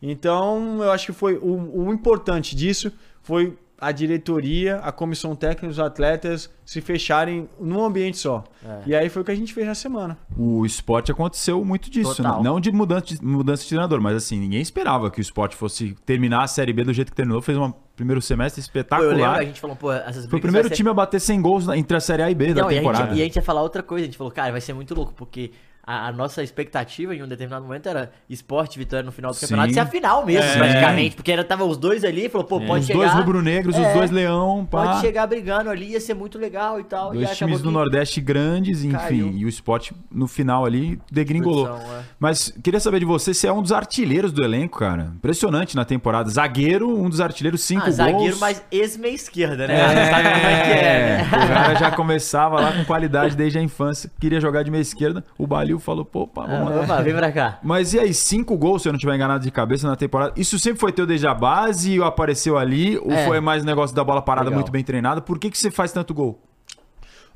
Então, 0.00 0.82
eu 0.82 0.90
acho 0.90 1.06
que 1.06 1.12
foi 1.12 1.36
o, 1.36 1.86
o 1.86 1.92
importante 1.92 2.54
disso 2.54 2.92
foi 3.22 3.58
a 3.78 3.92
diretoria, 3.92 4.76
a 4.76 4.90
comissão 4.90 5.36
técnica, 5.36 5.66
os 5.68 5.78
atletas 5.78 6.50
se 6.64 6.80
fecharem 6.80 7.48
num 7.60 7.84
ambiente 7.84 8.16
só. 8.18 8.42
É. 8.64 8.80
E 8.86 8.94
aí 8.94 9.08
foi 9.08 9.22
o 9.22 9.24
que 9.24 9.30
a 9.30 9.34
gente 9.34 9.52
fez 9.52 9.66
na 9.66 9.74
semana. 9.74 10.16
O 10.36 10.64
esporte 10.64 11.12
aconteceu 11.12 11.64
muito 11.64 11.90
disso, 11.90 12.22
né? 12.22 12.38
Não 12.42 12.58
de 12.58 12.72
mudança, 12.72 13.04
de 13.06 13.22
mudança 13.24 13.62
de 13.62 13.68
treinador, 13.68 14.00
mas 14.00 14.16
assim, 14.16 14.38
ninguém 14.40 14.60
esperava 14.62 15.10
que 15.10 15.18
o 15.18 15.22
esporte 15.22 15.54
fosse 15.54 15.94
terminar 16.06 16.42
a 16.42 16.46
Série 16.46 16.72
B 16.72 16.84
do 16.84 16.92
jeito 16.92 17.10
que 17.10 17.16
terminou. 17.16 17.42
Fez 17.42 17.58
um 17.58 17.70
primeiro 17.94 18.20
semestre 18.22 18.62
Pô, 18.62 18.68
eu 18.78 18.82
lembro, 18.82 18.98
espetacular. 19.16 19.38
a 19.40 19.44
gente 19.44 19.60
falou, 19.60 19.76
pô, 19.76 19.92
essas 19.92 20.26
Foi 20.26 20.38
o 20.38 20.42
primeiro 20.42 20.68
ser- 20.68 20.74
time 20.74 20.88
a 20.90 20.94
bater 20.94 21.20
100 21.20 21.42
gols 21.42 21.68
entre 21.68 21.96
a 21.96 22.00
Série 22.00 22.22
A 22.22 22.30
e 22.30 22.34
B 22.34 22.54
da 22.54 22.62
Não, 22.62 22.70
e 22.70 22.74
a, 22.74 22.78
temporada. 22.78 23.04
gente, 23.08 23.18
e 23.18 23.20
a 23.20 23.24
gente 23.24 23.36
ia 23.36 23.42
falar 23.42 23.62
outra 23.62 23.82
coisa, 23.82 24.04
a 24.04 24.06
gente 24.06 24.16
falou, 24.18 24.32
cara, 24.32 24.52
vai 24.52 24.60
ser 24.60 24.72
muito 24.72 24.94
louco, 24.94 25.12
porque 25.14 25.50
a, 25.86 26.08
a 26.08 26.12
nossa 26.12 26.42
expectativa 26.42 27.14
em 27.14 27.22
um 27.22 27.28
determinado 27.28 27.64
momento 27.64 27.88
era 27.88 28.10
esporte 28.28 28.74
e 28.74 28.78
vitória 28.80 29.04
no 29.04 29.12
final 29.12 29.32
do 29.32 29.38
campeonato, 29.38 29.72
ser 29.72 29.80
a 29.80 29.86
final 29.86 30.26
mesmo, 30.26 30.50
É. 30.50 30.56
praticamente, 30.56 31.14
porque 31.16 31.30
era, 31.30 31.44
tava 31.44 31.64
os 31.64 31.76
dois 31.76 32.02
ali, 32.04 32.28
falou, 32.28 32.46
pô, 32.46 32.60
pode 32.60 32.80
os 32.80 32.86
chegar... 32.86 32.98
dois 32.98 33.12
rubro-negros, 33.12 33.76
os 33.76 33.84
É. 33.84 33.94
dois 33.94 34.10
leão, 34.10 34.66
pá. 34.68 34.84
Pode 34.86 35.00
chegar 35.02 35.26
brigando 35.26 35.70
ali, 35.70 35.92
ia 35.92 36.00
ser 36.00 36.14
muito 36.14 36.38
legal 36.38 36.80
e 36.80 36.84
tal. 36.84 37.14
e 37.14 37.18
Dois 37.18 37.26
acabou 37.30 37.36
times 37.48 37.62
do 37.62 37.68
que- 37.68 37.74
Nordeste 37.74 38.20
grandes, 38.20 38.82
enfim. 38.84 38.96
Caiu. 38.96 39.32
E 39.32 39.44
o 39.44 39.48
esporte 39.48 39.94
no 40.10 40.26
final 40.26 40.64
ali 40.64 40.98
degringolou. 41.10 41.66
Produção, 41.66 41.94
é. 41.94 42.02
Mas 42.18 42.52
queria 42.62 42.80
saber 42.80 42.98
de 42.98 43.04
você 43.04 43.32
se 43.32 43.46
é 43.46 43.52
um 43.52 43.62
dos 43.62 43.70
artilheiros 43.72 44.32
do 44.32 44.42
elenco, 44.42 44.78
cara. 44.78 45.12
Impressionante 45.16 45.76
na 45.76 45.84
temporada. 45.84 46.28
Zagueiro, 46.28 46.88
um 46.88 47.08
dos 47.08 47.20
artilheiros, 47.20 47.60
cinco 47.62 47.82
Ah, 47.82 47.84
gols. 47.84 47.96
zagueiro, 47.96 48.36
mas 48.40 48.62
ex-meia 48.72 49.14
esquerda, 49.14 49.66
né? 49.68 49.76
Você 49.86 50.10
sabe 50.10 50.22
como 50.34 50.46
é 50.46 50.62
que 50.62 50.70
é, 50.70 51.16
né? 51.18 51.26
O 51.26 51.48
cara 51.48 51.74
já 51.74 51.90
começava 51.92 52.60
lá 52.60 52.72
com 52.72 52.84
qualidade 52.84 53.36
desde 53.36 53.58
a 53.58 53.62
infância. 53.62 54.10
Queria 54.20 54.40
jogar 54.40 54.62
de 54.62 54.70
meia 54.70 54.82
esquerda. 54.82 55.24
O 55.38 55.46
Balil 55.46 55.75
falou, 55.80 56.04
pô, 56.04 56.26
pá, 56.26 56.46
vamos 56.46 56.70
lá. 56.74 56.82
Opa, 56.82 57.02
vem 57.02 57.14
pra 57.14 57.30
cá. 57.32 57.58
Mas 57.64 57.94
e 57.94 57.98
aí, 57.98 58.12
cinco 58.14 58.56
gols, 58.56 58.82
se 58.82 58.88
eu 58.88 58.92
não 58.92 58.96
estiver 58.96 59.14
enganado 59.14 59.42
de 59.44 59.50
cabeça 59.50 59.86
na 59.86 59.96
temporada. 59.96 60.32
Isso 60.36 60.58
sempre 60.58 60.80
foi 60.80 60.92
teu 60.92 61.06
desde 61.06 61.26
a 61.26 61.34
base 61.34 61.98
ou 61.98 62.06
apareceu 62.06 62.56
ali? 62.58 62.98
Ou 62.98 63.10
É. 63.12 63.26
foi 63.26 63.40
mais 63.40 63.64
negócio 63.64 63.94
da 63.94 64.02
bola 64.04 64.22
parada 64.22 64.46
Legal. 64.46 64.60
muito 64.60 64.72
bem 64.72 64.82
treinada? 64.84 65.20
Por 65.20 65.38
que, 65.38 65.50
que 65.50 65.58
você 65.58 65.70
faz 65.70 65.92
tanto 65.92 66.12
gol? 66.14 66.40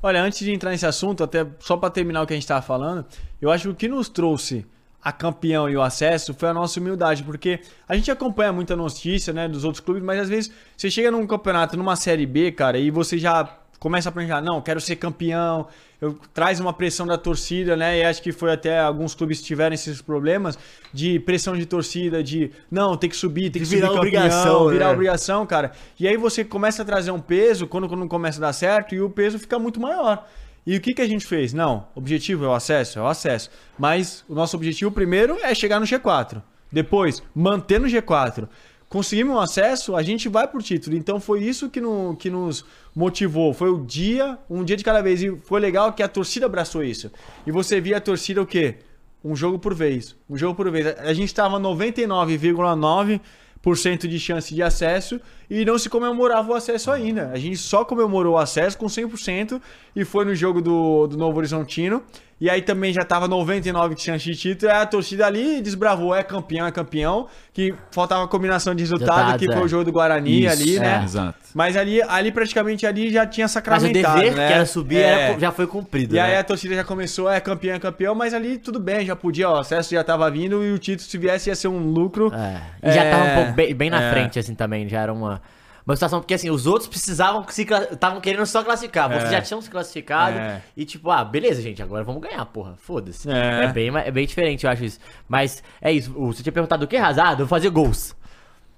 Olha, 0.03 0.21
antes 0.23 0.39
de 0.39 0.51
entrar 0.51 0.71
nesse 0.71 0.85
assunto, 0.85 1.23
até 1.23 1.45
só 1.59 1.77
para 1.77 1.89
terminar 1.91 2.23
o 2.23 2.27
que 2.27 2.33
a 2.33 2.35
gente 2.35 2.43
estava 2.43 2.61
falando, 2.61 3.05
eu 3.39 3.51
acho 3.51 3.65
que 3.65 3.69
o 3.69 3.75
que 3.75 3.87
nos 3.87 4.09
trouxe 4.09 4.65
a 5.03 5.11
campeão 5.11 5.69
e 5.69 5.75
o 5.77 5.81
acesso 5.81 6.33
foi 6.33 6.49
a 6.49 6.53
nossa 6.53 6.79
humildade, 6.79 7.23
porque 7.23 7.59
a 7.87 7.95
gente 7.95 8.09
acompanha 8.11 8.51
muita 8.53 8.75
notícia, 8.75 9.33
né, 9.33 9.47
dos 9.47 9.63
outros 9.63 9.79
clubes, 9.83 10.03
mas 10.03 10.19
às 10.19 10.29
vezes 10.29 10.51
você 10.77 10.89
chega 10.91 11.09
num 11.11 11.25
campeonato, 11.25 11.75
numa 11.77 11.95
série 11.95 12.25
B, 12.25 12.51
cara, 12.51 12.77
e 12.77 12.89
você 12.91 13.17
já 13.17 13.47
começa 13.81 14.09
a 14.09 14.11
planejar, 14.11 14.41
não, 14.41 14.61
quero 14.61 14.79
ser 14.79 14.95
campeão, 14.95 15.67
eu, 15.99 16.15
traz 16.35 16.59
uma 16.59 16.71
pressão 16.71 17.07
da 17.07 17.17
torcida, 17.17 17.75
né? 17.75 17.97
E 17.97 18.03
acho 18.03 18.21
que 18.21 18.31
foi 18.31 18.53
até 18.53 18.79
alguns 18.79 19.15
clubes 19.15 19.41
tiveram 19.41 19.73
esses 19.73 20.03
problemas 20.03 20.55
de 20.93 21.19
pressão 21.19 21.57
de 21.57 21.65
torcida, 21.65 22.23
de 22.23 22.51
não, 22.69 22.95
tem 22.95 23.09
que 23.09 23.15
subir, 23.15 23.49
tem 23.49 23.59
que 23.59 23.67
virar 23.67 23.87
subir 23.87 23.97
obrigação, 23.97 24.43
campeão, 24.43 24.69
virar 24.69 24.85
né? 24.85 24.93
obrigação, 24.93 25.45
cara. 25.47 25.71
E 25.99 26.07
aí 26.07 26.15
você 26.15 26.45
começa 26.45 26.83
a 26.83 26.85
trazer 26.85 27.09
um 27.09 27.19
peso 27.19 27.65
quando, 27.65 27.89
quando 27.89 28.07
começa 28.07 28.37
a 28.37 28.41
dar 28.41 28.53
certo 28.53 28.93
e 28.93 29.01
o 29.01 29.09
peso 29.09 29.39
fica 29.39 29.57
muito 29.57 29.81
maior. 29.81 30.27
E 30.63 30.77
o 30.77 30.79
que, 30.79 30.93
que 30.93 31.01
a 31.01 31.07
gente 31.07 31.25
fez? 31.25 31.51
Não, 31.51 31.87
objetivo 31.95 32.45
é 32.45 32.49
o 32.49 32.53
acesso, 32.53 32.99
é 32.99 33.01
o 33.01 33.07
acesso. 33.07 33.49
Mas 33.79 34.23
o 34.29 34.35
nosso 34.35 34.55
objetivo 34.55 34.91
primeiro 34.91 35.39
é 35.41 35.55
chegar 35.55 35.79
no 35.79 35.87
G4. 35.87 36.39
Depois, 36.71 37.23
manter 37.33 37.79
no 37.79 37.87
G4. 37.87 38.47
Conseguimos 38.91 39.33
um 39.33 39.39
acesso, 39.39 39.95
a 39.95 40.03
gente 40.03 40.27
vai 40.27 40.45
por 40.45 40.61
título. 40.61 40.97
Então 40.97 41.17
foi 41.17 41.41
isso 41.41 41.69
que, 41.69 41.79
no, 41.79 42.13
que 42.17 42.29
nos 42.29 42.65
motivou. 42.93 43.53
Foi 43.53 43.69
o 43.69 43.85
dia, 43.85 44.37
um 44.49 44.65
dia 44.65 44.75
de 44.75 44.83
cada 44.83 45.01
vez. 45.01 45.23
E 45.23 45.33
foi 45.45 45.61
legal 45.61 45.93
que 45.93 46.03
a 46.03 46.09
torcida 46.09 46.45
abraçou 46.45 46.83
isso. 46.83 47.09
E 47.47 47.51
você 47.51 47.79
via 47.79 47.95
a 47.95 48.01
torcida 48.01 48.41
o 48.41 48.45
quê? 48.45 48.79
Um 49.23 49.33
jogo 49.33 49.57
por 49.57 49.73
vez. 49.73 50.13
Um 50.29 50.35
jogo 50.35 50.55
por 50.55 50.69
vez. 50.69 50.87
A 50.99 51.13
gente 51.13 51.29
estava 51.29 51.57
99,9% 51.57 54.07
de 54.09 54.19
chance 54.19 54.53
de 54.53 54.61
acesso 54.61 55.21
e 55.49 55.63
não 55.63 55.79
se 55.79 55.89
comemorava 55.89 56.51
o 56.51 56.53
acesso 56.53 56.91
ainda. 56.91 57.29
A 57.29 57.37
gente 57.37 57.59
só 57.59 57.85
comemorou 57.85 58.33
o 58.33 58.37
acesso 58.37 58.77
com 58.77 58.87
100% 58.87 59.61
e 59.95 60.03
foi 60.03 60.25
no 60.25 60.35
jogo 60.35 60.61
do, 60.61 61.07
do 61.07 61.15
Novo 61.15 61.37
Horizontino. 61.37 62.03
E 62.41 62.49
aí 62.49 62.63
também 62.63 62.91
já 62.91 63.03
tava 63.03 63.27
99 63.27 63.93
de 63.93 64.01
chance 64.01 64.25
de 64.25 64.35
título. 64.35 64.71
Aí 64.71 64.79
a 64.79 64.85
torcida 64.87 65.27
ali 65.27 65.61
desbravou, 65.61 66.15
é 66.15 66.23
campeão, 66.23 66.65
é 66.65 66.71
campeão. 66.71 67.27
Que 67.53 67.71
faltava 67.91 68.27
combinação 68.27 68.73
de 68.73 68.81
resultado, 68.81 69.09
Resultados, 69.17 69.45
que 69.45 69.53
foi 69.53 69.61
é. 69.61 69.65
o 69.65 69.67
jogo 69.67 69.83
do 69.83 69.91
Guarani 69.91 70.45
Isso, 70.45 70.51
ali, 70.51 70.79
né? 70.79 70.99
é, 71.01 71.03
exato. 71.03 71.37
Mas 71.53 71.77
ali, 71.77 72.01
ali 72.01 72.31
praticamente 72.31 72.87
ali 72.87 73.11
já 73.11 73.27
tinha 73.27 73.43
Mas 73.43 73.51
o 73.51 73.53
sacramentado, 73.53 74.19
dever, 74.21 74.35
né? 74.35 74.47
que 74.47 74.53
era 74.53 74.65
subir, 74.65 74.97
É. 74.97 75.01
era- 75.31 75.39
já 75.39 75.51
foi 75.51 75.67
cumprido. 75.67 76.15
E 76.15 76.19
aí 76.19 76.31
né? 76.31 76.39
a 76.39 76.43
torcida 76.43 76.73
já 76.73 76.83
começou, 76.83 77.29
é 77.29 77.39
campeão, 77.39 77.75
é 77.75 77.79
campeão, 77.79 78.15
mas 78.15 78.33
ali 78.33 78.57
tudo 78.57 78.79
bem, 78.79 79.05
já 79.05 79.15
podia, 79.15 79.47
ó, 79.47 79.57
o 79.57 79.59
acesso 79.59 79.91
já 79.93 80.03
tava 80.03 80.31
vindo 80.31 80.63
e 80.63 80.71
o 80.71 80.79
título, 80.79 81.07
se 81.07 81.17
viesse, 81.19 81.49
ia 81.49 81.55
ser 81.55 81.67
um 81.67 81.77
lucro. 81.91 82.31
É. 82.33 82.89
E 82.89 82.91
já 82.91 83.03
É, 83.03 83.11
tava 83.11 83.23
um 83.25 83.35
pouco 83.35 83.51
bem, 83.51 83.75
bem 83.75 83.89
na 83.91 84.01
é. 84.01 84.11
frente, 84.11 84.39
assim, 84.39 84.55
também. 84.55 84.89
Já 84.89 85.01
era 85.01 85.13
uma, 85.13 85.41
uma 85.85 85.95
situação, 85.95 86.19
porque 86.19 86.33
assim, 86.33 86.49
os 86.49 86.65
outros 86.67 86.87
precisavam 86.87 87.45
estavam 87.91 88.21
querendo 88.21 88.45
só 88.45 88.63
classificar. 88.63 89.09
Vocês 89.09 89.25
É. 89.25 89.31
já 89.31 89.41
tinham 89.41 89.61
se 89.61 89.69
classificado. 89.69 90.37
É. 90.37 90.61
E 90.77 90.85
tipo, 90.85 91.09
ah, 91.09 91.23
beleza, 91.23 91.61
gente, 91.61 91.81
agora 91.81 92.03
vamos 92.03 92.21
ganhar, 92.21 92.45
porra. 92.45 92.75
Foda-se. 92.77 93.29
É. 93.29 93.65
É. 93.65 93.67
bem, 93.73 93.89
é 93.97 94.11
bem 94.11 94.25
diferente, 94.25 94.65
eu 94.65 94.71
acho 94.71 94.83
isso. 94.85 94.99
Mas 95.27 95.63
é 95.81 95.91
isso. 95.91 96.11
Você 96.13 96.43
tinha 96.43 96.53
perguntado 96.53 96.85
o 96.85 96.87
que, 96.87 96.97
Razado? 96.97 97.43
Eu 97.43 97.47
fazer 97.47 97.69
gols. 97.69 98.15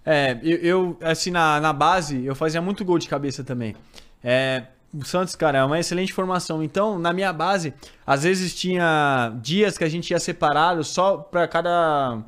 É, 0.06 0.38
eu, 0.44 0.58
eu, 0.58 0.98
assim, 1.02 1.32
na, 1.32 1.60
na 1.62 1.72
base, 1.72 2.26
eu 2.26 2.36
fazia 2.36 2.62
muito 2.62 2.84
gol 2.84 2.98
de 3.00 3.08
cabeça 3.08 3.44
também. 3.44 3.76
É, 4.24 4.64
o 4.94 5.04
Santos, 5.06 5.36
cara, 5.36 5.60
é 5.60 5.64
uma 5.64 5.80
excelente 5.80 6.12
formação. 6.14 6.62
Então, 6.62 7.00
na 7.00 7.14
minha 7.14 7.32
base, 7.34 7.74
às 8.06 8.24
vezes 8.24 8.54
tinha 8.54 9.32
dias 9.42 9.78
que 9.78 9.84
a 9.84 9.90
gente 9.90 10.12
ia 10.12 10.20
separado 10.20 10.84
só 10.84 11.18
pra 11.18 11.48
cada 11.48 12.20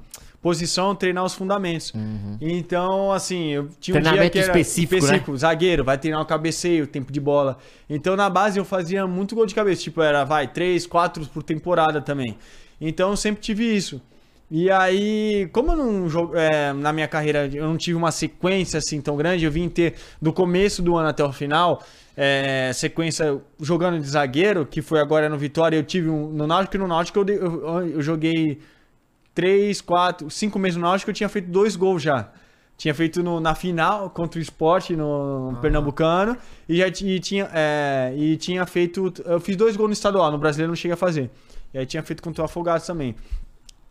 posição 0.46 0.94
treinar 0.94 1.26
os 1.26 1.34
fundamentos. 1.34 1.92
Então, 2.40 3.12
assim, 3.12 3.48
eu 3.48 3.68
tinha 3.80 3.98
um 3.98 4.00
dia 4.00 4.12
Uhum. 4.12 4.30
Que 4.30 4.38
era 4.38 4.60
específico, 4.60 5.32
né? 5.32 5.38
zagueiro, 5.40 5.84
vai 5.84 5.98
treinar 5.98 6.22
o 6.22 6.26
cabeceio, 6.26 6.86
tempo 6.86 7.12
de 7.12 7.20
bola. 7.20 7.58
Então, 7.90 8.16
na 8.16 8.30
base, 8.30 8.60
eu 8.60 8.64
fazia 8.64 9.08
muito 9.08 9.34
gol 9.34 9.48
de 9.48 9.56
cabeça. 9.56 9.82
Tipo, 9.82 10.04
era, 10.04 10.24
vai, 10.24 10.48
três, 10.48 10.86
quatro 10.86 11.26
por 11.26 11.42
temporada 11.42 12.00
também. 12.00 12.38
Então, 12.80 13.10
eu 13.10 13.18
sempre 13.18 13.42
tive 13.42 13.76
isso. 13.76 14.00
E 14.52 14.70
aí, 14.70 15.50
como 15.52 15.72
eu 15.72 15.78
não 15.78 16.08
jogo, 16.08 16.38
é, 16.38 16.72
na 16.74 16.94
minha 16.94 17.08
carreira 17.08 17.50
eu 17.52 17.66
não 17.66 17.76
tive 17.76 17.98
uma 17.98 18.12
sequência 18.12 18.78
assim 18.78 19.02
tão 19.02 19.18
grande, 19.18 19.44
eu 19.44 19.52
vim 19.52 19.68
ter 19.68 19.96
do 20.22 20.32
começo 20.32 20.84
do 20.84 20.96
ano 20.96 21.10
até 21.10 21.24
o 21.24 21.34
final, 21.34 21.84
é, 22.16 22.72
sequência 22.72 23.42
jogando 23.60 24.00
de 24.00 24.08
zagueiro, 24.08 24.64
que 24.64 24.84
foi 24.84 25.00
agora 25.00 25.28
no 25.28 25.38
Vitória, 25.40 25.76
eu 25.76 25.84
tive 25.84 26.10
um, 26.10 26.30
no 26.30 26.46
Náutico 26.46 26.76
e 26.76 26.80
no 26.80 26.88
Náutico 26.88 27.18
eu, 27.18 27.28
eu, 27.28 27.88
eu 27.88 28.02
joguei 28.04 28.60
três, 29.36 29.82
quatro, 29.82 30.30
cinco 30.32 30.58
meses 30.58 30.78
no 30.78 30.84
Náutico, 30.84 31.12
eu 31.12 31.14
tinha 31.14 31.30
feito 31.30 31.50
dois 31.52 31.76
gols 31.76 32.02
já. 32.02 32.30
Tinha 32.78 32.94
feito 32.94 33.22
no- 33.24 33.40
na 33.40 33.54
final 33.56 34.10
contra 34.10 34.38
o 34.40 34.42
Sport 34.42 34.90
no, 34.92 35.52
no 35.52 35.58
Pernambucano 35.60 36.36
e 36.68 36.78
já 36.78 36.88
e 36.88 37.20
tinha, 37.20 37.50
é, 37.54 38.14
e 38.18 38.36
tinha 38.38 38.66
feito. 38.66 39.14
Eu 39.26 39.40
fiz 39.40 39.56
dois 39.56 39.78
gols 39.78 39.90
no 39.90 39.94
estadual, 39.94 40.32
no 40.32 40.38
brasileiro 40.38 40.72
não 40.72 40.76
cheguei 40.76 40.94
a 40.94 40.98
fazer. 40.98 41.30
E 41.74 41.78
aí 41.78 41.86
tinha 41.86 42.02
feito 42.04 42.24
contra 42.24 42.42
o 42.42 42.46
Afogados 42.46 42.86
também. 42.88 43.16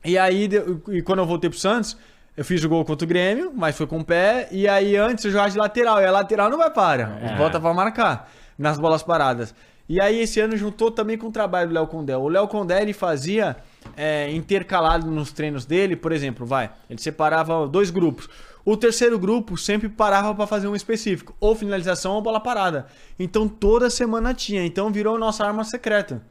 E 0.04 0.18
aí, 0.18 0.48
e 0.90 1.00
quando 1.02 1.20
eu 1.20 1.26
voltei 1.26 1.48
pro 1.48 1.58
Santos, 1.58 1.96
eu 2.36 2.44
fiz 2.44 2.62
o 2.62 2.68
gol 2.68 2.84
contra 2.84 3.04
o 3.06 3.08
Grêmio, 3.08 3.52
mas 3.54 3.74
foi 3.76 3.86
com 3.86 4.00
o 4.00 4.04
pé. 4.04 4.48
E 4.50 4.68
aí, 4.68 4.96
antes 4.96 5.24
eu 5.24 5.30
jogava 5.30 5.50
de 5.50 5.56
lateral. 5.56 6.00
E 6.00 6.04
a 6.04 6.10
lateral 6.10 6.50
não 6.50 6.58
vai 6.58 6.70
para. 6.70 7.18
É. 7.22 7.36
Volta 7.36 7.58
pra 7.58 7.72
marcar 7.72 8.30
nas 8.58 8.76
bolas 8.78 9.02
paradas. 9.02 9.54
E 9.88 9.98
aí, 10.00 10.20
esse 10.20 10.40
ano 10.40 10.56
juntou 10.58 10.90
também 10.90 11.16
com 11.16 11.28
o 11.28 11.32
trabalho 11.32 11.68
do 11.68 11.74
Léo 11.74 11.86
Condé. 11.86 12.16
O 12.18 12.28
Léo 12.28 12.46
Condé, 12.48 12.82
ele 12.82 12.92
fazia 12.92 13.56
é, 13.96 14.30
intercalado 14.32 15.10
nos 15.10 15.32
treinos 15.32 15.64
dele, 15.64 15.96
por 15.96 16.12
exemplo, 16.12 16.44
vai. 16.44 16.70
Ele 16.88 17.00
separava 17.00 17.66
dois 17.68 17.90
grupos. 17.90 18.28
O 18.64 18.76
terceiro 18.76 19.18
grupo 19.18 19.58
sempre 19.58 19.88
parava 19.88 20.34
pra 20.34 20.46
fazer 20.46 20.66
um 20.68 20.74
específico, 20.74 21.34
ou 21.38 21.54
finalização 21.54 22.12
ou 22.12 22.22
bola 22.22 22.40
parada. 22.40 22.86
Então 23.18 23.46
toda 23.46 23.90
semana 23.90 24.32
tinha. 24.32 24.64
Então 24.64 24.90
virou 24.90 25.18
nossa 25.18 25.44
arma 25.44 25.64
secreta. 25.64 26.22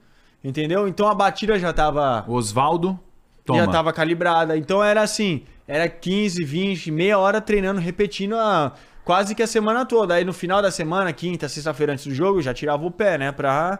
Entendeu? 0.43 0.87
Então 0.87 1.07
a 1.07 1.13
batida 1.13 1.57
já 1.57 1.71
tava 1.71 2.25
Osvaldo, 2.27 2.99
já 3.47 3.67
tava 3.67 3.93
calibrada. 3.93 4.57
Então 4.57 4.83
era 4.83 5.01
assim, 5.01 5.43
era 5.67 5.87
15, 5.87 6.43
20, 6.43 6.91
meia 6.91 7.17
hora 7.17 7.39
treinando, 7.39 7.79
repetindo 7.79 8.35
a, 8.35 8.73
quase 9.05 9.35
que 9.35 9.43
a 9.43 9.47
semana 9.47 9.85
toda. 9.85 10.15
Aí 10.15 10.25
no 10.25 10.33
final 10.33 10.61
da 10.61 10.71
semana, 10.71 11.13
quinta, 11.13 11.47
sexta-feira 11.47 11.93
antes 11.93 12.07
do 12.07 12.13
jogo, 12.13 12.41
já 12.41 12.53
tirava 12.53 12.85
o 12.85 12.91
pé, 12.91 13.17
né? 13.17 13.31
Pra, 13.31 13.79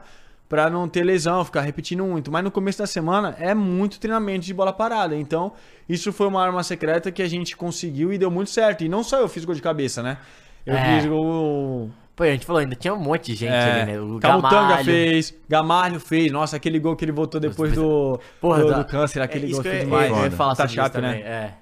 pra 0.54 0.70
não 0.70 0.88
ter 0.88 1.04
lesão, 1.04 1.44
ficar 1.44 1.62
repetindo 1.62 2.06
muito. 2.06 2.32
Mas 2.32 2.44
no 2.44 2.52
começo 2.52 2.78
da 2.78 2.86
semana 2.86 3.36
é 3.40 3.56
muito 3.56 4.00
treinamento 4.00 4.46
de 4.46 4.54
bola 4.54 4.72
parada. 4.72 5.16
Então 5.16 5.52
isso 5.90 6.14
foi 6.14 6.28
uma 6.28 6.44
arma 6.46 6.62
secreta 6.62 7.12
que 7.12 7.24
a 7.24 7.28
gente 7.28 7.58
conseguiu 7.58 8.14
e 8.14 8.20
deu 8.20 8.30
muito 8.30 8.52
certo. 8.52 8.84
E 8.84 8.88
não 8.88 9.04
só 9.04 9.18
eu 9.20 9.28
fiz 9.28 9.44
gol 9.46 9.56
de 9.56 9.64
cabeça, 9.64 10.04
né? 10.04 10.20
Eu 10.64 10.76
É. 10.76 11.00
fiz 11.00 11.10
gol 11.10 11.90
Pô, 12.16 12.22
a 12.22 12.28
gente 12.28 12.46
falou, 12.46 12.60
ainda 12.60 12.76
tinha 12.76 12.94
um 12.94 13.00
monte 13.00 13.32
de 13.32 13.36
gente 13.40 13.52
é, 13.52 13.82
ali, 13.82 13.92
né? 13.94 14.00
O 14.00 14.20
Camutanga 14.20 14.84
fez, 14.84 15.34
Gamalho 15.50 16.00
fez. 16.00 16.32
Nossa, 16.32 16.56
aquele 16.58 16.78
gol 16.78 16.96
que 16.96 17.04
ele 17.04 17.12
voltou 17.12 17.42
depois 17.42 17.74
do, 17.74 18.20
Porra, 18.40 18.60
do, 18.64 18.74
do 18.76 18.86
câncer, 18.86 19.24
aquele 19.24 19.48
é, 19.48 19.50
gol 19.50 19.64
foi 19.64 19.76
eu, 19.76 19.80
demais. 19.80 20.10
eu 20.12 20.16
ia 20.18 20.22
Foda. 20.26 20.36
falar 20.36 20.56
Tá 20.56 20.68
chato, 20.68 21.02
né? 21.02 21.20
É. 21.22 21.54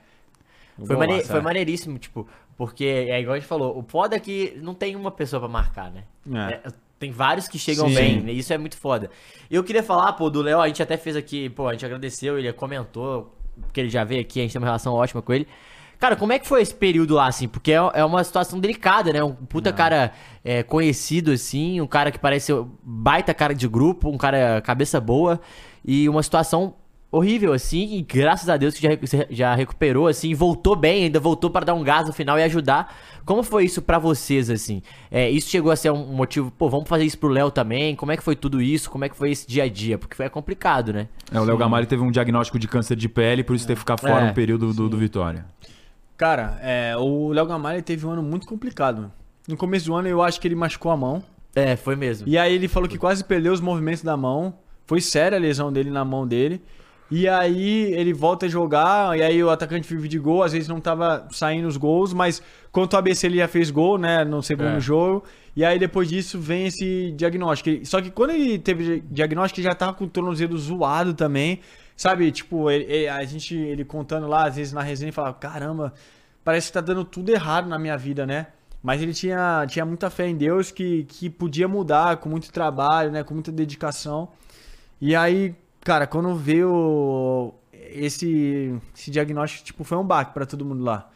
Foi, 0.85 0.97
mane- 0.97 1.23
foi 1.23 1.39
é. 1.39 1.41
maneiríssimo, 1.41 1.97
tipo, 1.97 2.27
porque 2.57 2.83
é 2.83 3.21
igual 3.21 3.35
a 3.35 3.39
gente 3.39 3.47
falou, 3.47 3.79
o 3.79 3.85
foda 3.87 4.17
é 4.17 4.19
que 4.19 4.59
não 4.61 4.73
tem 4.73 4.97
uma 4.97 5.11
pessoa 5.11 5.39
pra 5.39 5.47
marcar, 5.47 5.89
né? 5.89 6.03
É. 6.49 6.55
É, 6.55 6.61
tem 7.01 7.11
vários 7.11 7.47
que 7.47 7.57
chegam 7.57 7.89
Sim. 7.89 7.95
bem, 7.95 8.21
né? 8.21 8.31
Isso 8.31 8.53
é 8.53 8.59
muito 8.59 8.77
foda. 8.77 9.09
Eu 9.49 9.63
queria 9.63 9.81
falar, 9.81 10.13
pô, 10.13 10.29
do 10.29 10.39
Léo, 10.39 10.61
a 10.61 10.67
gente 10.67 10.83
até 10.83 10.95
fez 10.95 11.15
aqui, 11.15 11.49
pô, 11.49 11.67
a 11.67 11.71
gente 11.71 11.83
agradeceu, 11.83 12.37
ele 12.37 12.53
comentou, 12.53 13.35
porque 13.59 13.79
ele 13.79 13.89
já 13.89 14.03
veio 14.03 14.21
aqui, 14.21 14.39
a 14.39 14.43
gente 14.43 14.51
tem 14.51 14.61
uma 14.61 14.67
relação 14.67 14.93
ótima 14.93 15.19
com 15.19 15.33
ele. 15.33 15.47
Cara, 15.97 16.15
como 16.15 16.31
é 16.31 16.37
que 16.37 16.47
foi 16.47 16.61
esse 16.61 16.75
período 16.75 17.15
lá, 17.15 17.25
assim? 17.25 17.47
Porque 17.47 17.71
é, 17.71 17.77
é 17.93 18.05
uma 18.05 18.23
situação 18.23 18.59
delicada, 18.59 19.11
né? 19.11 19.23
Um 19.23 19.33
puta 19.33 19.73
cara 19.73 20.13
é, 20.43 20.61
conhecido, 20.61 21.31
assim, 21.31 21.81
um 21.81 21.87
cara 21.87 22.11
que 22.11 22.19
parece 22.19 22.53
baita 22.83 23.33
cara 23.33 23.55
de 23.55 23.67
grupo, 23.67 24.07
um 24.07 24.17
cara 24.17 24.61
cabeça 24.61 25.01
boa, 25.01 25.41
e 25.83 26.07
uma 26.07 26.21
situação 26.21 26.75
horrível, 27.11 27.51
assim, 27.51 27.95
e 27.95 28.01
graças 28.01 28.47
a 28.47 28.55
Deus 28.55 28.73
que 28.75 28.81
já, 28.81 29.25
já 29.29 29.53
recuperou, 29.53 30.07
assim, 30.07 30.33
voltou 30.33 30.75
bem, 30.75 31.03
ainda 31.05 31.19
voltou 31.19 31.49
para 31.49 31.65
dar 31.65 31.73
um 31.73 31.83
gás 31.83 32.07
no 32.07 32.13
final 32.13 32.39
e 32.39 32.43
ajudar. 32.43 32.95
Como 33.25 33.43
foi 33.43 33.65
isso 33.65 33.81
pra 33.81 33.99
vocês, 33.99 34.49
assim? 34.49 34.81
É, 35.11 35.29
isso 35.29 35.49
chegou 35.49 35.71
a 35.71 35.75
ser 35.75 35.91
um 35.91 36.05
motivo, 36.05 36.49
pô, 36.51 36.69
vamos 36.69 36.87
fazer 36.87 37.03
isso 37.03 37.17
pro 37.17 37.27
Léo 37.29 37.51
também? 37.51 37.95
Como 37.95 38.11
é 38.11 38.17
que 38.17 38.23
foi 38.23 38.35
tudo 38.35 38.61
isso? 38.61 38.89
Como 38.89 39.03
é 39.03 39.09
que 39.09 39.15
foi 39.15 39.31
esse 39.31 39.45
dia 39.45 39.63
a 39.63 39.69
dia? 39.69 39.97
Porque 39.97 40.15
foi 40.15 40.29
complicado, 40.29 40.93
né? 40.93 41.09
É, 41.31 41.39
o 41.39 41.43
Léo 41.43 41.57
Gamalho 41.57 41.85
teve 41.85 42.01
um 42.01 42.09
diagnóstico 42.09 42.57
de 42.57 42.67
câncer 42.67 42.95
de 42.95 43.09
pele, 43.09 43.43
por 43.43 43.55
isso 43.55 43.67
teve 43.67 43.75
que 43.75 43.81
ficar 43.81 43.97
fora 43.97 44.27
É, 44.27 44.31
um 44.31 44.33
período 44.33 44.73
do, 44.73 44.87
do 44.87 44.97
Vitória. 44.97 45.45
Cara, 46.15 46.59
é, 46.61 46.95
o 46.97 47.29
Léo 47.33 47.45
Gamalho 47.45 47.81
teve 47.81 48.05
um 48.05 48.11
ano 48.11 48.23
muito 48.23 48.47
complicado. 48.47 49.11
No 49.47 49.57
começo 49.57 49.87
do 49.87 49.95
ano 49.95 50.07
eu 50.07 50.21
acho 50.21 50.39
que 50.39 50.47
ele 50.47 50.55
machucou 50.55 50.91
a 50.91 50.97
mão. 50.97 51.23
É, 51.53 51.75
foi 51.75 51.95
mesmo. 51.95 52.27
E 52.27 52.37
aí 52.37 52.53
ele 52.53 52.67
falou 52.67 52.87
que 52.87 52.97
quase 52.97 53.23
perdeu 53.23 53.51
os 53.51 53.59
movimentos 53.59 54.03
da 54.03 54.15
mão. 54.15 54.53
Foi 54.85 55.01
séria 55.01 55.37
a 55.37 55.41
lesão 55.41 55.73
dele 55.73 55.89
na 55.89 56.05
mão 56.05 56.25
dele. 56.25 56.61
E 57.11 57.27
aí 57.27 57.93
ele 57.93 58.13
volta 58.13 58.45
a 58.45 58.49
jogar, 58.49 59.17
e 59.17 59.21
aí 59.21 59.43
o 59.43 59.49
atacante 59.49 59.87
vive 59.93 60.07
de 60.07 60.17
gol, 60.17 60.43
às 60.43 60.53
vezes 60.53 60.69
não 60.69 60.79
tava 60.79 61.27
saindo 61.29 61.67
os 61.67 61.75
gols, 61.75 62.13
mas 62.13 62.41
contra 62.71 62.95
o 62.95 62.99
ABC 62.99 63.27
ele 63.27 63.37
já 63.37 63.49
fez 63.49 63.69
gol, 63.69 63.97
né, 63.97 64.23
no 64.23 64.41
segundo 64.41 64.77
É. 64.77 64.79
jogo. 64.79 65.23
E 65.53 65.65
aí 65.65 65.77
depois 65.77 66.07
disso 66.07 66.39
vem 66.39 66.67
esse 66.67 67.11
diagnóstico. 67.11 67.85
Só 67.85 68.01
que 68.01 68.09
quando 68.09 68.29
ele 68.29 68.57
teve 68.57 69.03
diagnóstico, 69.11 69.59
ele 69.59 69.67
já 69.67 69.75
tava 69.75 69.93
com 69.93 70.05
o 70.05 70.07
tornozelo 70.09 70.57
zoado 70.57 71.13
também. 71.13 71.59
Sabe, 71.97 72.31
tipo, 72.31 72.71
ele- 72.71 72.85
ele- 72.85 73.07
a 73.09 73.21
gente, 73.25 73.55
ele 73.55 73.83
contando 73.83 74.25
lá, 74.27 74.47
às 74.47 74.55
vezes 74.55 74.71
na 74.71 74.81
resenha, 74.81 75.11
falava, 75.11 75.33
caramba, 75.35 75.93
parece 76.45 76.67
que 76.67 76.73
tá 76.73 76.81
dando 76.81 77.03
tudo 77.03 77.29
errado 77.29 77.67
na 77.67 77.77
minha 77.77 77.97
vida, 77.97 78.25
né? 78.25 78.47
Mas 78.81 79.01
ele 79.01 79.13
tinha, 79.13 79.65
tinha 79.67 79.85
muita 79.85 80.09
fé 80.09 80.27
em 80.29 80.35
Deus 80.35 80.71
que, 80.71 81.03
que 81.03 81.29
podia 81.29 81.67
mudar 81.67 82.17
com 82.17 82.29
muito 82.29 82.49
trabalho, 82.51 83.11
né? 83.11 83.21
Com 83.21 83.33
muita 83.33 83.51
dedicação. 83.51 84.29
E 84.99 85.15
aí, 85.15 85.53
cara, 85.83 86.07
quando 86.07 86.33
veio 86.35 87.53
esse, 87.73 88.79
esse 88.95 89.11
diagnóstico, 89.11 89.65
tipo, 89.65 89.83
foi 89.83 89.97
um 89.97 90.03
baque 90.03 90.33
pra 90.33 90.45
todo 90.45 90.63
mundo 90.65 90.83
lá. 90.83 91.09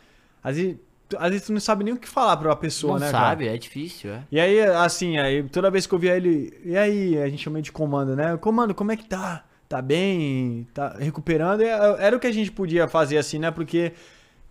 Às 0.44 0.58
vezes, 0.58 0.78
às 1.18 1.30
vezes 1.32 1.46
tu 1.48 1.54
não 1.54 1.60
sabe 1.60 1.84
nem 1.84 1.94
o 1.94 1.98
que 1.98 2.08
falar 2.08 2.36
pra 2.38 2.50
uma 2.50 2.56
pessoa, 2.56 2.94
Não 2.94 3.00
né, 3.06 3.12
cara? 3.12 3.30
sabe, 3.30 3.48
é 3.48 3.58
difícil, 3.58 4.12
é. 4.12 4.24
E 4.32 4.40
aí, 4.40 4.60
assim, 4.62 5.18
aí 5.18 5.44
toda 5.44 5.72
vez 5.72 5.86
que 5.88 5.94
eu 5.94 6.00
via 6.00 6.16
ele, 6.16 6.54
e 6.64 6.78
aí, 6.78 7.22
a 7.22 7.28
gente 7.30 7.44
chama 7.44 7.62
de 7.62 7.72
comando, 7.72 8.16
né? 8.16 8.36
Comando, 8.38 8.74
como 8.74 8.92
é 8.92 8.98
que 8.98 9.06
tá? 9.06 9.44
Tá 9.68 9.82
bem? 9.82 10.68
Tá 10.74 10.96
recuperando? 11.00 11.62
E, 11.62 11.66
é, 11.66 11.96
Era 12.06 12.16
o 12.16 12.20
que 12.20 12.28
a 12.28 12.32
gente 12.32 12.52
podia 12.52 12.88
fazer 12.88 13.18
assim, 13.18 13.40
né? 13.40 13.50
Porque, 13.50 13.94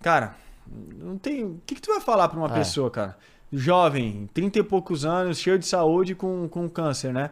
cara, 0.03 0.35
não 0.99 1.17
tem. 1.17 1.45
O 1.45 1.61
que, 1.65 1.77
que 1.77 1.81
tu 1.83 1.93
vai 1.93 2.01
falar 2.01 2.29
pra 2.29 2.39
uma 2.39 2.49
É. 2.49 2.55
pessoa, 2.55 2.91
cara? 2.91 3.17
Jovem, 3.53 4.29
30 4.35 4.59
e 4.59 4.63
poucos 4.65 5.05
anos, 5.05 5.39
cheio 5.39 5.57
de 5.59 5.67
saúde 5.67 6.17
com, 6.17 6.49
com 6.49 6.69
câncer, 6.69 7.13
né? 7.13 7.31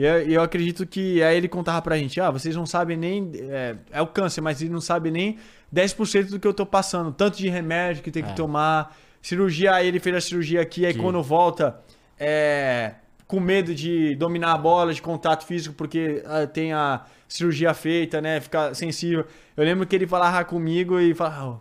E 0.00 0.32
eu, 0.32 0.40
acredito 0.42 0.86
que 0.86 1.20
aí 1.24 1.36
ele 1.36 1.48
contava 1.48 1.82
pra 1.82 1.98
gente, 1.98 2.20
ah, 2.20 2.30
vocês 2.30 2.54
não 2.54 2.64
sabem 2.64 2.96
nem. 2.96 3.32
É, 3.50 3.74
é 3.90 4.00
o 4.00 4.06
câncer, 4.06 4.40
mas 4.40 4.62
ele 4.62 4.70
não 4.70 4.80
sabe 4.80 5.10
nem 5.10 5.36
10% 5.74 6.30
do 6.30 6.38
que 6.38 6.46
eu 6.46 6.54
tô 6.54 6.64
passando. 6.64 7.12
Tanto 7.12 7.36
de 7.36 7.48
remédio 7.48 8.02
que 8.04 8.10
tem 8.12 8.22
que 8.22 8.30
É. 8.30 8.34
tomar. 8.34 8.96
Cirurgia, 9.20 9.74
aí 9.74 9.88
ele 9.88 9.98
fez 9.98 10.14
a 10.14 10.20
cirurgia 10.20 10.60
aqui, 10.62 10.86
aí 10.86 10.94
Que- 10.94 11.00
quando 11.00 11.20
volta, 11.20 11.80
é, 12.18 12.94
com 13.26 13.40
medo 13.40 13.74
de 13.74 14.14
dominar 14.14 14.52
a 14.52 14.56
bola, 14.58 14.94
de 14.94 15.02
contato 15.02 15.44
físico, 15.44 15.74
porque 15.74 16.22
ah, 16.24 16.46
tem 16.46 16.72
a 16.72 17.04
cirurgia 17.26 17.74
feita, 17.74 18.20
né? 18.20 18.40
Ficar 18.40 18.74
sensível. 18.76 19.26
Eu 19.56 19.64
lembro 19.64 19.84
que 19.84 19.96
ele 19.96 20.06
falava 20.06 20.44
comigo 20.44 21.00
e 21.00 21.12
falava, 21.12 21.60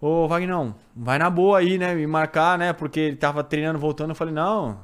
ô 0.00 0.26
Vagnão, 0.26 0.74
vai 0.96 1.18
na 1.18 1.28
boa 1.28 1.58
aí, 1.58 1.76
né? 1.76 1.94
Me 1.94 2.06
marcar, 2.06 2.56
né? 2.58 2.72
Porque 2.72 2.98
ele 2.98 3.16
tava 3.16 3.44
treinando, 3.44 3.78
voltando. 3.78 4.10
Eu 4.10 4.14
falei, 4.16 4.32
não, 4.32 4.80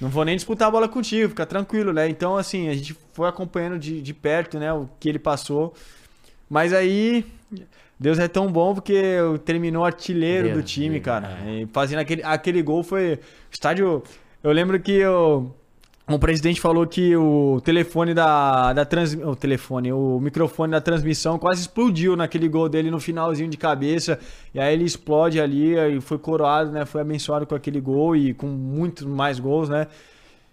não 0.00 0.08
vou 0.08 0.24
nem 0.24 0.36
disputar 0.36 0.68
a 0.68 0.70
bola 0.70 0.88
contigo, 0.88 1.28
fica 1.30 1.46
tranquilo, 1.46 1.92
né? 1.92 2.08
Então, 2.08 2.36
assim, 2.36 2.68
a 2.68 2.74
gente 2.74 2.96
foi 3.12 3.28
acompanhando 3.28 3.78
de, 3.78 4.02
de 4.02 4.14
perto, 4.14 4.58
né? 4.58 4.72
O 4.72 4.88
que 4.98 5.08
ele 5.08 5.18
passou. 5.18 5.74
Mas 6.48 6.72
aí, 6.72 7.24
Deus 7.98 8.18
é 8.18 8.28
tão 8.28 8.50
bom 8.50 8.74
porque 8.74 9.14
terminou 9.44 9.84
artilheiro 9.84 10.48
do 10.48 10.54
Deus, 10.54 10.70
time, 10.70 11.00
Deus, 11.00 11.04
cara. 11.04 11.38
é. 11.46 11.62
E 11.62 11.66
fazendo 11.72 12.00
aquele, 12.00 12.22
aquele 12.22 12.62
gol 12.62 12.82
foi. 12.82 13.18
Estádio. 13.50 14.02
Eu 14.42 14.52
lembro 14.52 14.78
que 14.78 15.04
o, 15.06 15.50
o 16.06 16.18
presidente 16.18 16.60
falou 16.60 16.86
que 16.86 17.16
o 17.16 17.62
telefone 17.64 18.12
da, 18.12 18.74
da 18.74 18.84
trans, 18.84 19.14
o 19.14 19.34
telefone, 19.34 19.90
o 19.90 20.20
microfone 20.20 20.72
da 20.72 20.80
transmissão 20.80 21.38
quase 21.38 21.62
explodiu 21.62 22.14
naquele 22.14 22.46
gol 22.46 22.68
dele 22.68 22.90
no 22.90 23.00
finalzinho 23.00 23.48
de 23.48 23.56
cabeça. 23.56 24.18
E 24.52 24.60
aí 24.60 24.74
ele 24.74 24.84
explode 24.84 25.40
ali 25.40 25.74
e 25.74 26.00
foi 26.02 26.18
coroado, 26.18 26.70
né? 26.70 26.84
Foi 26.84 27.00
abençoado 27.00 27.46
com 27.46 27.54
aquele 27.54 27.80
gol 27.80 28.14
e 28.14 28.34
com 28.34 28.46
muitos 28.46 29.06
mais 29.06 29.40
gols, 29.40 29.70
né? 29.70 29.86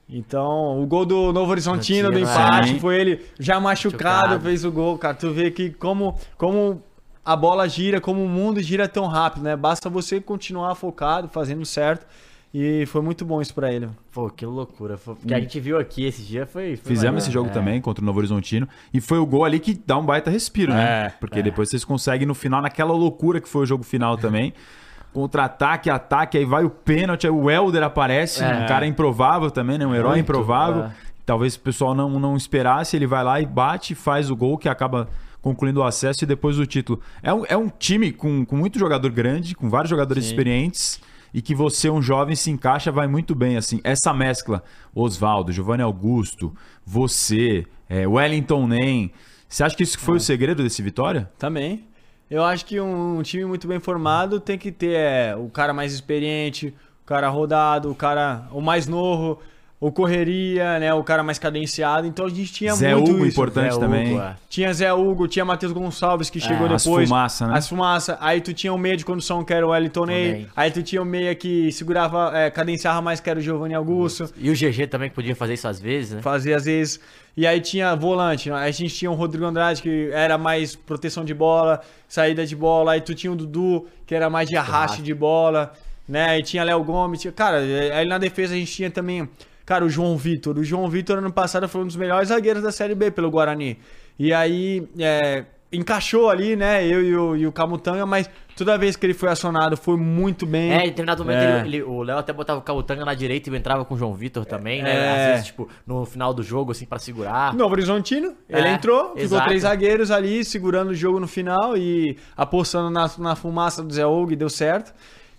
Então, 0.07 0.81
o 0.81 0.85
gol 0.85 1.05
do 1.05 1.33
Novo 1.33 1.51
Horizontino, 1.51 2.09
do 2.09 2.15
Horizontino, 2.15 2.47
empate, 2.47 2.79
foi 2.79 2.99
ele 2.99 3.25
já 3.39 3.59
machucado, 3.59 4.03
Machucado. 4.03 4.39
fez 4.41 4.63
o 4.63 4.71
gol, 4.71 4.97
cara. 4.97 5.15
Tu 5.15 5.31
vê 5.31 5.51
que 5.51 5.69
como, 5.69 6.17
como 6.37 6.81
a 7.23 7.35
bola 7.35 7.67
gira, 7.67 7.99
como 8.01 8.23
o 8.23 8.27
mundo 8.27 8.61
gira 8.61 8.87
tão 8.87 9.05
rápido, 9.07 9.43
né? 9.43 9.55
Basta 9.55 9.89
você 9.89 10.19
continuar 10.19 10.75
focado, 10.75 11.27
fazendo 11.27 11.65
certo. 11.65 12.05
E 12.53 12.85
foi 12.87 13.01
muito 13.01 13.23
bom 13.23 13.41
isso 13.41 13.53
pra 13.55 13.71
ele. 13.71 13.87
Pô, 14.11 14.29
que 14.29 14.45
loucura. 14.45 14.97
Foi- 14.97 15.13
O 15.13 15.17
que 15.25 15.33
a 15.33 15.39
gente 15.39 15.57
viu 15.59 15.79
aqui 15.79 16.03
esse 16.05 16.21
dia 16.21 16.45
foi. 16.45 16.75
foi 16.75 16.89
Fizemos 16.89 17.03
maneiro. 17.03 17.17
esse 17.19 17.31
jogo 17.31 17.49
É. 17.49 17.51
também 17.53 17.79
contra 17.79 18.03
o 18.03 18.05
Novo 18.05 18.19
Horizontino. 18.19 18.67
E 18.93 18.99
foi 18.99 19.19
o 19.19 19.25
gol 19.25 19.45
ali 19.45 19.57
que 19.59 19.73
dá 19.85 19.97
um 19.97 20.05
baita 20.05 20.29
respiro, 20.29 20.73
né? 20.73 21.05
É, 21.05 21.09
Porque 21.17 21.41
depois 21.41 21.69
vocês 21.69 21.85
conseguem 21.85 22.27
no 22.27 22.33
final, 22.35 22.61
naquela 22.61 22.91
loucura 22.93 23.39
que 23.39 23.47
foi 23.47 23.63
o 23.63 23.65
jogo 23.65 23.83
final 23.85 24.17
também. 24.17 24.53
Contra-ataque, 25.13 25.89
ataque, 25.89 26.37
aí 26.37 26.45
vai 26.45 26.63
o 26.63 26.69
pênalti, 26.69 27.25
aí 27.25 27.31
o 27.31 27.49
Helder 27.49 27.83
aparece, 27.83 28.43
É. 28.43 28.47
um 28.63 28.65
cara 28.65 28.85
improvável 28.85 29.49
também, 29.51 29.77
né? 29.77 29.85
Um 29.85 29.93
herói 29.95 30.11
Muito, 30.15 30.21
improvável. 30.23 30.83
é. 30.85 30.91
Talvez 31.25 31.55
o 31.55 31.59
pessoal 31.59 31.93
não, 31.93 32.19
não 32.19 32.35
esperasse, 32.35 32.95
ele 32.95 33.07
vai 33.07 33.23
lá 33.23 33.39
e 33.39 33.45
bate, 33.45 33.93
faz 33.95 34.29
o 34.31 34.35
gol 34.35 34.57
que 34.57 34.67
acaba 34.69 35.07
concluindo 35.41 35.79
o 35.79 35.83
acesso 35.83 36.23
e 36.23 36.27
depois 36.27 36.59
o 36.59 36.65
título. 36.65 36.99
É 37.23 37.33
um, 37.33 37.43
é 37.47 37.57
um 37.57 37.69
time 37.69 38.11
com, 38.11 38.45
com 38.45 38.55
muito 38.55 38.77
jogador 38.79 39.09
grande, 39.11 39.55
com 39.55 39.69
vários 39.69 39.89
jogadores 39.89 40.23
Sim. 40.25 40.29
experientes 40.31 41.01
e 41.33 41.41
que 41.41 41.55
você, 41.55 41.89
um 41.89 42.01
jovem, 42.01 42.35
se 42.35 42.49
encaixa, 42.51 42.91
vai 42.91 43.07
muito 43.07 43.33
bem. 43.35 43.57
assim 43.57 43.79
Essa 43.83 44.13
mescla, 44.13 44.63
Oswaldo, 44.93 45.51
Giovanni 45.51 45.81
Augusto, 45.83 46.53
você, 46.85 47.65
é, 47.89 48.07
Wellington 48.07 48.67
Nem. 48.67 49.11
Você 49.47 49.63
acha 49.63 49.75
que 49.75 49.83
isso 49.83 49.97
É. 49.97 50.01
foi 50.01 50.17
o 50.17 50.19
segredo 50.19 50.63
desse 50.63 50.81
Vitória? 50.81 51.29
Também. 51.37 51.85
Eu 52.29 52.43
acho 52.43 52.65
que 52.65 52.79
um 52.79 53.21
time 53.21 53.43
muito 53.45 53.67
bem 53.67 53.79
formado 53.79 54.39
tem 54.39 54.57
que 54.57 54.71
ter 54.71 54.93
é, 54.95 55.35
o 55.35 55.49
cara 55.49 55.73
mais 55.73 55.93
experiente, 55.93 56.73
o 57.03 57.05
cara 57.05 57.27
rodado, 57.27 57.91
o 57.91 57.95
cara 57.95 58.47
o 58.51 58.61
mais 58.61 58.87
novo, 58.87 59.39
o 59.81 59.91
correria, 59.91 60.77
né, 60.77 60.93
o 60.93 61.03
cara 61.03 61.23
mais 61.23 61.39
cadenciado. 61.39 62.05
Então 62.05 62.27
a 62.27 62.29
gente 62.29 62.53
tinha 62.53 62.71
Zé 62.75 62.93
muito 62.93 63.09
Hugo, 63.09 63.25
isso. 63.25 63.29
importante 63.33 63.73
Zé 63.73 63.79
também. 63.79 64.13
Hugo, 64.13 64.21
é. 64.21 64.35
Tinha 64.47 64.71
Zé 64.71 64.93
Hugo, 64.93 65.27
tinha 65.27 65.43
Matheus 65.43 65.71
Gonçalves 65.71 66.29
que 66.29 66.39
chegou 66.39 66.67
as 66.67 66.83
depois. 66.83 67.09
fumaça, 67.09 67.47
né? 67.47 67.57
As 67.57 67.67
fumaça. 67.67 68.15
Aí 68.21 68.39
tu 68.41 68.53
tinha 68.53 68.71
o 68.71 68.77
meia 68.77 68.95
de 68.95 69.03
condução 69.03 69.43
que 69.43 69.51
era 69.51 69.65
o 69.65 69.71
Wellington 69.71 70.05
Ney. 70.05 70.47
Aí 70.55 70.69
tu 70.69 70.83
tinha 70.83 71.01
o 71.01 71.05
meia 71.05 71.33
que 71.33 71.71
segurava, 71.71 72.31
é, 72.37 72.51
cadenciava 72.51 73.01
mais 73.01 73.19
que 73.19 73.27
era 73.27 73.39
o 73.39 73.41
Giovanni 73.41 73.73
Augusto. 73.73 74.31
E 74.37 74.51
o 74.51 74.53
GG 74.53 74.85
também 74.85 75.09
que 75.09 75.15
podia 75.15 75.35
fazer 75.35 75.55
isso 75.55 75.67
às 75.67 75.79
vezes, 75.81 76.11
né? 76.11 76.21
Fazia 76.21 76.57
às 76.57 76.65
vezes. 76.65 76.99
E 77.35 77.47
aí 77.47 77.59
tinha 77.59 77.95
volante. 77.95 78.51
né? 78.51 78.57
Aí 78.57 78.69
a 78.69 78.71
gente 78.71 78.93
tinha 78.93 79.09
o 79.09 79.15
Rodrigo 79.15 79.45
Andrade, 79.45 79.81
que 79.81 80.11
era 80.13 80.37
mais 80.37 80.75
proteção 80.75 81.25
de 81.25 81.33
bola, 81.33 81.81
saída 82.07 82.45
de 82.45 82.55
bola. 82.55 82.91
Aí 82.91 83.01
tu 83.01 83.15
tinha 83.15 83.33
o 83.33 83.35
Dudu, 83.35 83.87
que 84.05 84.13
era 84.13 84.29
mais 84.29 84.47
de 84.47 84.55
arraste 84.55 85.01
de 85.01 85.13
bola. 85.15 85.73
Né? 86.07 86.25
Aí 86.25 86.43
tinha 86.43 86.63
Léo 86.63 86.83
Gomes. 86.83 87.19
Tinha... 87.19 87.31
Cara, 87.31 87.57
aí 87.57 88.05
na 88.05 88.19
defesa 88.19 88.53
a 88.53 88.57
gente 88.57 88.71
tinha 88.71 88.91
também. 88.91 89.27
Cara, 89.71 89.85
o 89.85 89.89
João 89.89 90.17
Vitor. 90.17 90.57
O 90.57 90.63
João 90.65 90.89
Vitor, 90.89 91.17
ano 91.19 91.31
passado, 91.31 91.67
foi 91.69 91.81
um 91.81 91.87
dos 91.87 91.95
melhores 91.95 92.27
zagueiros 92.27 92.61
da 92.61 92.71
Série 92.73 92.93
B 92.93 93.09
pelo 93.09 93.31
Guarani. 93.31 93.77
E 94.19 94.33
aí. 94.33 94.85
é, 94.99 95.45
Encaixou 95.73 96.29
ali, 96.29 96.57
né? 96.57 96.85
Eu 96.85 97.01
e 97.01 97.15
o, 97.15 97.35
e 97.37 97.47
o 97.47 97.51
Camutanga, 97.53 98.05
mas 98.05 98.29
toda 98.57 98.77
vez 98.77 98.97
que 98.97 99.05
ele 99.05 99.13
foi 99.13 99.29
acionado 99.29 99.77
foi 99.77 99.95
muito 99.95 100.45
bem. 100.45 100.73
É, 100.73 100.81
em 100.83 100.89
determinado 100.89 101.23
momento 101.23 101.37
É. 101.39 101.59
ele- 101.61 101.77
ele- 101.77 101.83
o 101.83 102.03
Léo 102.03 102.17
até 102.17 102.33
botava 102.33 102.59
o 102.59 102.61
Cabutanga 102.61 103.05
na 103.05 103.13
direita 103.13 103.49
e 103.49 103.55
entrava 103.55 103.85
com 103.85 103.95
o 103.95 103.97
João 103.97 104.13
Vitor 104.13 104.43
também, 104.43 104.83
né? 104.83 104.93
É. 104.93 105.09
Às 105.09 105.27
vezes, 105.31 105.45
tipo, 105.45 105.69
no 105.87 106.03
final 106.05 106.33
do 106.33 106.43
jogo, 106.43 106.73
assim, 106.73 106.85
pra 106.85 106.99
segurar. 106.99 107.53
Novo 107.53 107.71
Horizontino, 107.73 108.35
ele 108.49 108.67
É, 108.67 108.73
entrou, 108.73 109.11
ficou 109.11 109.21
exato. 109.21 109.45
três 109.45 109.61
zagueiros 109.61 110.11
ali, 110.11 110.43
segurando 110.43 110.89
o 110.89 110.93
jogo 110.93 111.21
no 111.21 111.27
final 111.29 111.77
e 111.77 112.17
apostando 112.35 112.89
na, 112.89 113.09
na 113.17 113.35
fumaça 113.37 113.81
do 113.81 113.93
Zé 113.93 114.03
e 114.29 114.35
deu 114.35 114.49
certo. 114.49 114.93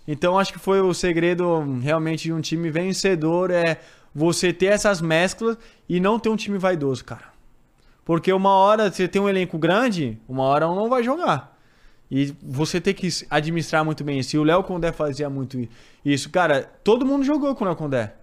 Então 0.07 0.39
acho 0.39 0.51
que 0.51 0.57
foi 0.57 0.81
o 0.81 0.95
segredo 0.95 1.63
realmente 1.79 2.23
de 2.23 2.33
um 2.33 2.41
time 2.41 2.71
vencedor, 2.71 3.51
é 3.51 3.77
você 4.13 4.53
ter 4.53 4.67
essas 4.67 5.01
mesclas 5.01 5.57
e 5.87 5.99
não 5.99 6.19
ter 6.19 6.29
um 6.29 6.35
time 6.35 6.57
vaidoso, 6.57 7.03
cara. 7.03 7.33
Porque 8.05 8.31
uma 8.33 8.51
hora 8.51 8.91
você 8.91 9.07
tem 9.07 9.21
um 9.21 9.29
elenco 9.29 9.57
grande, 9.57 10.19
uma 10.27 10.43
hora 10.43 10.69
um 10.69 10.75
não 10.75 10.89
vai 10.89 11.03
jogar. 11.03 11.57
E 12.11 12.33
você 12.43 12.79
tem 12.79 12.93
que 12.93 13.07
administrar 13.29 13.83
muito 13.83 14.03
bem 14.03 14.19
isso. 14.19 14.35
E 14.35 14.39
o 14.39 14.43
Léo 14.43 14.63
Condé 14.63 14.91
fazia 14.91 15.29
muito 15.29 15.67
isso. 16.05 16.29
Cara, 16.29 16.69
todo 16.83 17.05
mundo 17.05 17.23
jogou 17.23 17.55
com 17.55 17.63
o 17.63 17.67
Léo 17.67 17.75
Condé. 17.75 18.13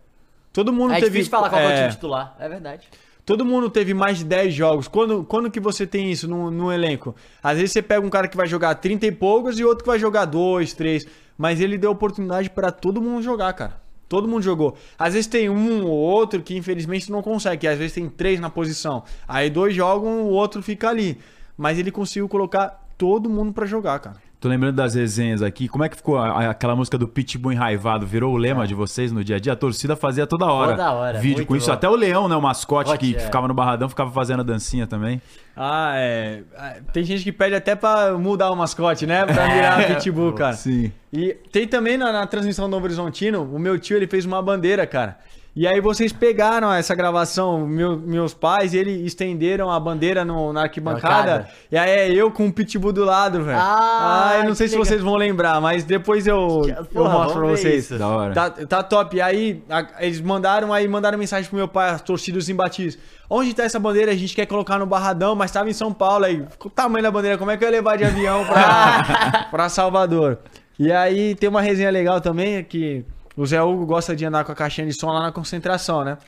Todo 0.53 0.73
mundo 0.73 0.93
É 0.93 0.97
teve. 0.97 1.11
difícil 1.11 1.31
falar 1.31 1.49
qual 1.49 1.61
é 1.61 1.67
o 1.67 1.71
é, 1.71 1.77
time 1.77 1.91
titular, 1.91 2.37
é 2.39 2.49
verdade. 2.49 2.89
Todo 3.25 3.45
mundo 3.45 3.71
teve 3.71 3.95
mais 3.95 4.19
de 4.19 4.25
10 4.25 4.55
jogos. 4.55 4.89
Quando, 4.89 5.25
quando 5.25 5.51
que 5.51 5.61
você 5.61 5.87
tem 5.87 6.11
isso 6.11 6.29
no, 6.29 6.51
no 6.51 6.73
elenco? 6.73 7.15
Às 7.43 7.57
vezes 7.57 7.73
você 7.73 7.83
pega 7.83 8.05
um 8.05 8.11
cara 8.11 8.29
que 8.29 8.37
vai 8.37 8.47
jogar 8.47 8.75
30 8.75 9.07
e 9.07 9.13
poucos 9.13 9.59
e 9.59 9.65
outro 9.65 9.85
que 9.85 9.91
vai 9.91 9.99
jogar 9.99 10.25
2, 10.25 10.73
3. 10.73 11.07
Mas 11.39 11.61
ele 11.61 11.79
deu 11.79 11.91
oportunidade 11.91 12.51
pra 12.51 12.71
todo 12.71 13.01
mundo 13.01 13.23
jogar, 13.23 13.53
cara. 13.53 13.81
Todo 14.11 14.27
mundo 14.27 14.43
jogou. 14.43 14.77
Às 14.99 15.15
vezes 15.15 15.29
tem 15.29 15.49
um 15.49 15.87
ou 15.87 15.97
outro 15.97 16.43
que 16.43 16.57
infelizmente 16.57 17.13
não 17.13 17.23
consegue. 17.23 17.69
Às 17.69 17.79
vezes 17.79 17.93
tem 17.95 18.09
três 18.09 18.41
na 18.41 18.51
posição. 18.51 19.05
Aí 19.27 19.49
dois 19.49 19.73
jogam, 19.73 20.23
o 20.25 20.31
outro 20.31 20.61
fica 20.61 20.89
ali. 20.89 21.17
Mas 21.57 21.79
ele 21.79 21.93
conseguiu 21.93 22.29
colocar 22.29 22.89
todo 22.99 23.31
mundo 23.31 23.53
pra 23.53 23.67
jogar, 23.67 24.01
cara. 24.01 24.17
Tô 24.41 24.49
lembrando 24.49 24.77
das 24.77 24.95
resenhas 24.95 25.43
aqui. 25.43 25.69
Como 25.69 25.85
é 25.85 25.89
que 25.91 25.97
ficou 25.97 26.17
a- 26.17 26.29
a- 26.31 26.51
aquela 26.51 26.75
música 26.75 26.97
do 26.97 27.07
Pitbull 27.07 27.53
enraivado? 27.53 28.07
Virou 28.07 28.33
o 28.33 28.39
lema 28.39 28.67
de 28.67 28.75
vocês 28.75 29.13
no 29.13 29.23
dia 29.23 29.37
a 29.37 29.39
dia? 29.39 29.53
A 29.53 29.57
torcida 29.57 29.95
fazia 29.95 30.27
toda 30.27 30.47
hora. 30.47 30.71
Toda 30.73 30.93
hora, 30.93 31.19
Vídeo 31.21 31.45
com 31.45 31.55
isso. 31.55 31.67
bom. 31.67 31.73
Até 31.75 31.87
o 31.87 31.95
Leão, 31.95 32.27
né? 32.27 32.35
O 32.35 32.41
mascote 32.41 32.85
que, 32.87 32.91
Mascote, 32.93 33.13
que 33.15 33.17
é. 33.21 33.27
ficava 33.27 33.47
no 33.47 33.53
Barradão, 33.53 33.87
ficava 33.87 34.11
fazendo 34.11 34.41
a 34.41 34.43
dancinha 34.43 34.87
também. 34.87 35.21
Ah, 35.55 35.93
é. 35.97 36.43
Ah, 36.57 36.77
Tem 36.91 37.05
gente 37.05 37.23
que 37.23 37.31
pede 37.33 37.55
até 37.55 37.75
pra 37.77 38.17
mudar 38.17 38.51
o 38.51 38.57
mascote, 38.57 39.07
né? 39.07 39.27
Pra 39.27 39.47
virar 39.47 39.87
pitbull, 39.89 40.33
cara. 40.33 40.55
Sim. 40.55 40.91
E 41.13 41.35
tem 41.53 41.69
também 41.69 41.99
na, 41.99 42.11
na 42.11 42.27
transmissão 42.27 42.65
do 42.67 42.71
Novo 42.71 42.87
Horizontino, 42.87 43.43
o 43.43 43.59
meu 43.59 43.79
tio 43.79 43.97
ele 43.99 44.07
fez 44.07 44.25
uma 44.25 44.41
bandeira, 44.41 44.87
cara. 44.87 45.19
E 45.55 45.67
aí 45.67 45.81
vocês 45.81 46.13
pegaram 46.13 46.73
essa 46.73 46.95
gravação, 46.95 47.67
meu- 47.67 47.97
meus 47.99 48.33
pais, 48.33 48.73
e 48.73 48.79
eles 48.79 49.05
estenderam 49.05 49.69
a 49.69 49.81
bandeira 49.81 50.25
no- 50.25 50.53
na 50.53 50.63
arquibancada. 50.63 51.33
Bancada. 51.39 51.49
E 51.73 51.77
aí 51.77 51.91
é 51.91 52.13
eu 52.13 52.31
com 52.31 52.47
o 52.47 52.53
pitbull 52.53 52.93
do 52.93 53.05
lado, 53.05 53.43
velho. 53.43 53.59
Ah, 53.61 54.35
eu 54.39 54.45
não 54.45 54.55
sei 54.55 54.67
que 54.67 54.71
se 54.71 54.77
legal. 54.77 54.87
vocês 54.87 55.03
vão 55.03 55.17
lembrar, 55.17 55.61
mas 55.61 55.83
depois 55.83 56.25
eu, 56.27 56.63
eu 56.69 56.85
Porra, 56.85 57.13
mostro 57.13 57.41
pra 57.41 57.49
vocês. 57.51 57.91
Da 57.91 58.07
hora. 58.07 58.33
Tá, 58.33 58.51
tá 58.51 58.83
top. 58.85 59.17
E 59.17 59.21
aí, 59.21 59.63
a- 59.69 59.87
eles 59.99 60.21
mandaram 60.21 60.73
aí, 60.73 60.87
mandaram 60.87 61.19
mensagem 61.19 61.49
pro 61.51 61.57
meu 61.59 61.67
pai, 61.69 61.91
as 61.91 62.01
torcidas 62.01 62.49
imbatíveis. 62.49 62.97
Onde 63.29 63.53
tá 63.53 63.65
essa 63.65 63.79
bandeira? 63.81 64.13
A 64.13 64.17
gente 64.17 64.35
quer 64.37 64.47
colocar 64.47 64.79
no 64.79 64.87
Barradão, 64.87 65.35
mas 65.35 65.51
tava 65.51 65.69
em 65.69 65.73
São 65.73 65.93
Paulo 65.93 66.25
aí. 66.27 66.45
O 66.65 66.71
tamanho 66.71 67.03
da 67.03 67.11
bandeira, 67.11 67.37
como 67.37 67.51
é 67.51 67.57
que 67.57 67.65
eu 67.65 67.69
ia 67.69 67.73
levar 67.73 67.97
de 67.99 68.05
avião 68.05 68.45
pra, 68.45 69.49
pra 69.51 69.69
Salvador? 69.69 70.39
E 70.79 70.91
aí 70.93 71.35
tem 71.35 71.49
uma 71.49 71.61
resenha 71.61 71.91
legal 71.91 72.21
também, 72.21 72.63
que 72.65 73.05
o 73.37 73.47
Zé 73.47 73.63
Hugo 73.63 73.87
gosta 73.87 74.15
de 74.15 74.25
andar 74.25 74.45
com 74.45 74.53
a 74.53 74.55
caixinha 74.55 74.87
de 74.87 74.93
som 74.93 75.09
lá 75.09 75.23
na 75.23 75.33
concentração, 75.33 76.05
né? 76.05 76.19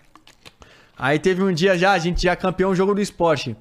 Aí 0.96 1.18
teve 1.18 1.42
um 1.42 1.52
dia 1.52 1.76
já, 1.76 1.92
a 1.92 1.98
gente 1.98 2.22
já 2.22 2.36
campeão 2.36 2.70
o 2.70 2.74
jogo 2.74 2.94
do 2.94 3.00
esporte. 3.00 3.56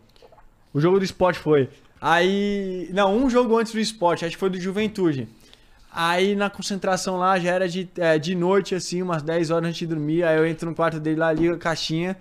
O 0.73 0.80
jogo 0.80 0.99
do 0.99 1.05
esporte 1.05 1.39
foi. 1.39 1.69
Aí. 1.99 2.89
Não, 2.93 3.15
um 3.15 3.30
jogo 3.30 3.57
antes 3.57 3.73
do 3.73 3.80
esporte, 3.80 4.26
acho 4.26 4.35
que 4.35 4.39
foi 4.39 4.49
do 4.49 4.59
Juventude. 4.59 5.27
Aí 5.93 6.35
na 6.35 6.49
concentração 6.49 7.18
lá 7.18 7.38
já 7.38 7.51
era 7.51 7.68
de, 7.68 7.89
é, 7.97 8.18
de 8.18 8.34
noite, 8.34 8.73
assim, 8.73 9.01
umas 9.01 9.22
10 9.22 9.51
horas 9.51 9.69
antes 9.69 9.80
de 9.80 9.88
dormir. 9.88 10.23
Aí 10.23 10.38
eu 10.38 10.45
entro 10.45 10.69
no 10.69 10.76
quarto 10.76 10.99
dele 10.99 11.19
lá, 11.19 11.34
ligo 11.34 11.53
a 11.53 11.57
caixinha 11.57 12.15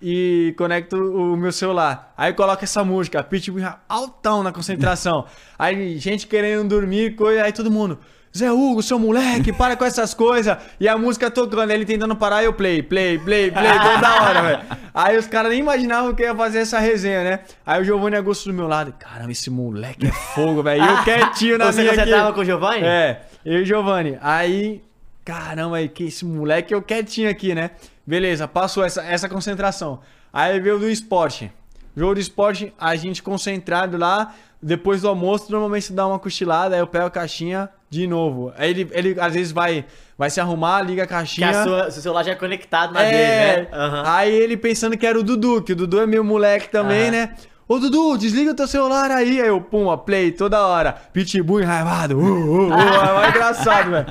e 0.00 0.54
conecto 0.58 0.96
o 0.96 1.36
meu 1.36 1.50
celular. 1.50 2.12
Aí 2.16 2.32
coloca 2.34 2.64
essa 2.64 2.84
música, 2.84 3.22
Pitbull 3.22 3.64
altão 3.88 4.42
na 4.42 4.52
concentração. 4.52 5.24
Aí 5.58 5.98
gente 5.98 6.26
querendo 6.26 6.68
dormir, 6.68 7.16
coisa, 7.16 7.42
aí 7.44 7.52
todo 7.52 7.70
mundo. 7.70 7.98
Zé 8.36 8.50
Hugo, 8.50 8.82
seu 8.82 8.98
moleque, 8.98 9.52
para 9.52 9.76
com 9.76 9.84
essas 9.84 10.12
coisas. 10.12 10.56
E 10.80 10.88
a 10.88 10.98
música 10.98 11.30
tocando, 11.30 11.70
ele 11.70 11.84
tentando 11.84 12.16
parar, 12.16 12.42
eu 12.42 12.52
play, 12.52 12.82
play, 12.82 13.16
play, 13.16 13.48
play, 13.48 13.72
toda 13.78 14.22
hora, 14.22 14.42
velho. 14.42 14.62
Aí 14.92 15.16
os 15.16 15.28
caras 15.28 15.52
nem 15.52 15.60
imaginavam 15.60 16.12
que 16.12 16.22
eu 16.22 16.26
ia 16.26 16.34
fazer 16.34 16.58
essa 16.58 16.80
resenha, 16.80 17.22
né? 17.22 17.40
Aí 17.64 17.80
o 17.80 17.84
Giovanni 17.84 18.16
Augusto 18.16 18.48
do 18.48 18.52
meu 18.54 18.66
lado, 18.66 18.92
caramba, 18.98 19.30
esse 19.30 19.48
moleque 19.50 20.08
é 20.08 20.10
fogo, 20.10 20.64
velho. 20.64 20.82
E 20.82 20.88
eu 20.88 21.02
quietinho 21.04 21.58
na 21.58 21.70
Você 21.70 21.82
minha 21.82 21.92
aqui. 21.92 22.10
tava 22.10 22.32
com 22.32 22.40
o 22.40 22.44
Giovanni? 22.44 22.82
É, 22.82 23.22
eu 23.44 23.60
e 23.60 23.62
o 23.62 23.64
Giovanni. 23.64 24.18
Aí, 24.20 24.82
caramba, 25.24 25.76
aí, 25.76 25.88
que 25.88 26.02
esse 26.02 26.24
moleque 26.24 26.74
eu 26.74 26.82
quietinho 26.82 27.30
aqui, 27.30 27.54
né? 27.54 27.70
Beleza, 28.04 28.48
passou 28.48 28.84
essa, 28.84 29.00
essa 29.04 29.28
concentração. 29.28 30.00
Aí 30.32 30.58
veio 30.58 30.80
do 30.80 30.90
esporte. 30.90 31.52
Jogo 31.96 32.16
de 32.16 32.22
esporte, 32.22 32.74
a 32.80 32.96
gente 32.96 33.22
concentrado 33.22 33.96
lá. 33.96 34.34
Depois 34.60 35.02
do 35.02 35.08
almoço, 35.08 35.52
normalmente 35.52 35.92
dá 35.92 36.04
uma 36.04 36.18
cochilada, 36.18 36.74
aí 36.74 36.80
eu 36.80 36.86
pego 36.86 37.06
a 37.06 37.10
caixinha 37.10 37.68
de 37.94 38.06
novo. 38.06 38.52
Aí 38.56 38.70
ele, 38.70 38.88
ele 38.92 39.20
às 39.20 39.32
vezes 39.34 39.52
vai, 39.52 39.84
vai 40.18 40.28
se 40.30 40.40
arrumar, 40.40 40.82
liga 40.82 41.02
a 41.04 41.06
Que 41.06 41.12
caixinha. 41.12 41.50
a 41.50 41.64
sua, 41.64 41.90
seu 41.90 42.02
celular 42.02 42.24
já 42.24 42.32
é 42.32 42.34
conectado 42.34 42.92
na 42.92 43.02
É, 43.02 43.10
dele, 43.56 43.62
né? 43.62 43.68
Aham. 43.72 44.02
Aí 44.06 44.34
ele 44.34 44.56
pensando 44.56 44.96
que 44.96 45.06
era 45.06 45.18
o 45.18 45.22
Dudu, 45.22 45.62
que 45.62 45.72
o 45.72 45.76
Dudu 45.76 46.00
é 46.00 46.06
meu 46.06 46.22
moleque 46.24 46.68
também, 46.68 47.10
né? 47.10 47.34
Ô 47.66 47.78
Dudu, 47.78 48.18
desliga 48.18 48.50
o 48.50 48.54
teu 48.54 48.66
celular 48.68 49.10
aí. 49.10 49.40
Aí 49.40 49.48
eu, 49.48 49.58
pum, 49.58 49.90
a 49.90 49.96
play 49.96 50.30
toda 50.30 50.60
hora. 50.66 50.92
Pitbull 51.14 51.62
enraivado. 51.62 52.18
Uh, 52.18 52.22
uh, 52.22 52.68
uh, 52.68 52.72
é 52.76 53.14
mais 53.14 53.34
engraçado, 53.34 53.90
velho. 53.90 54.06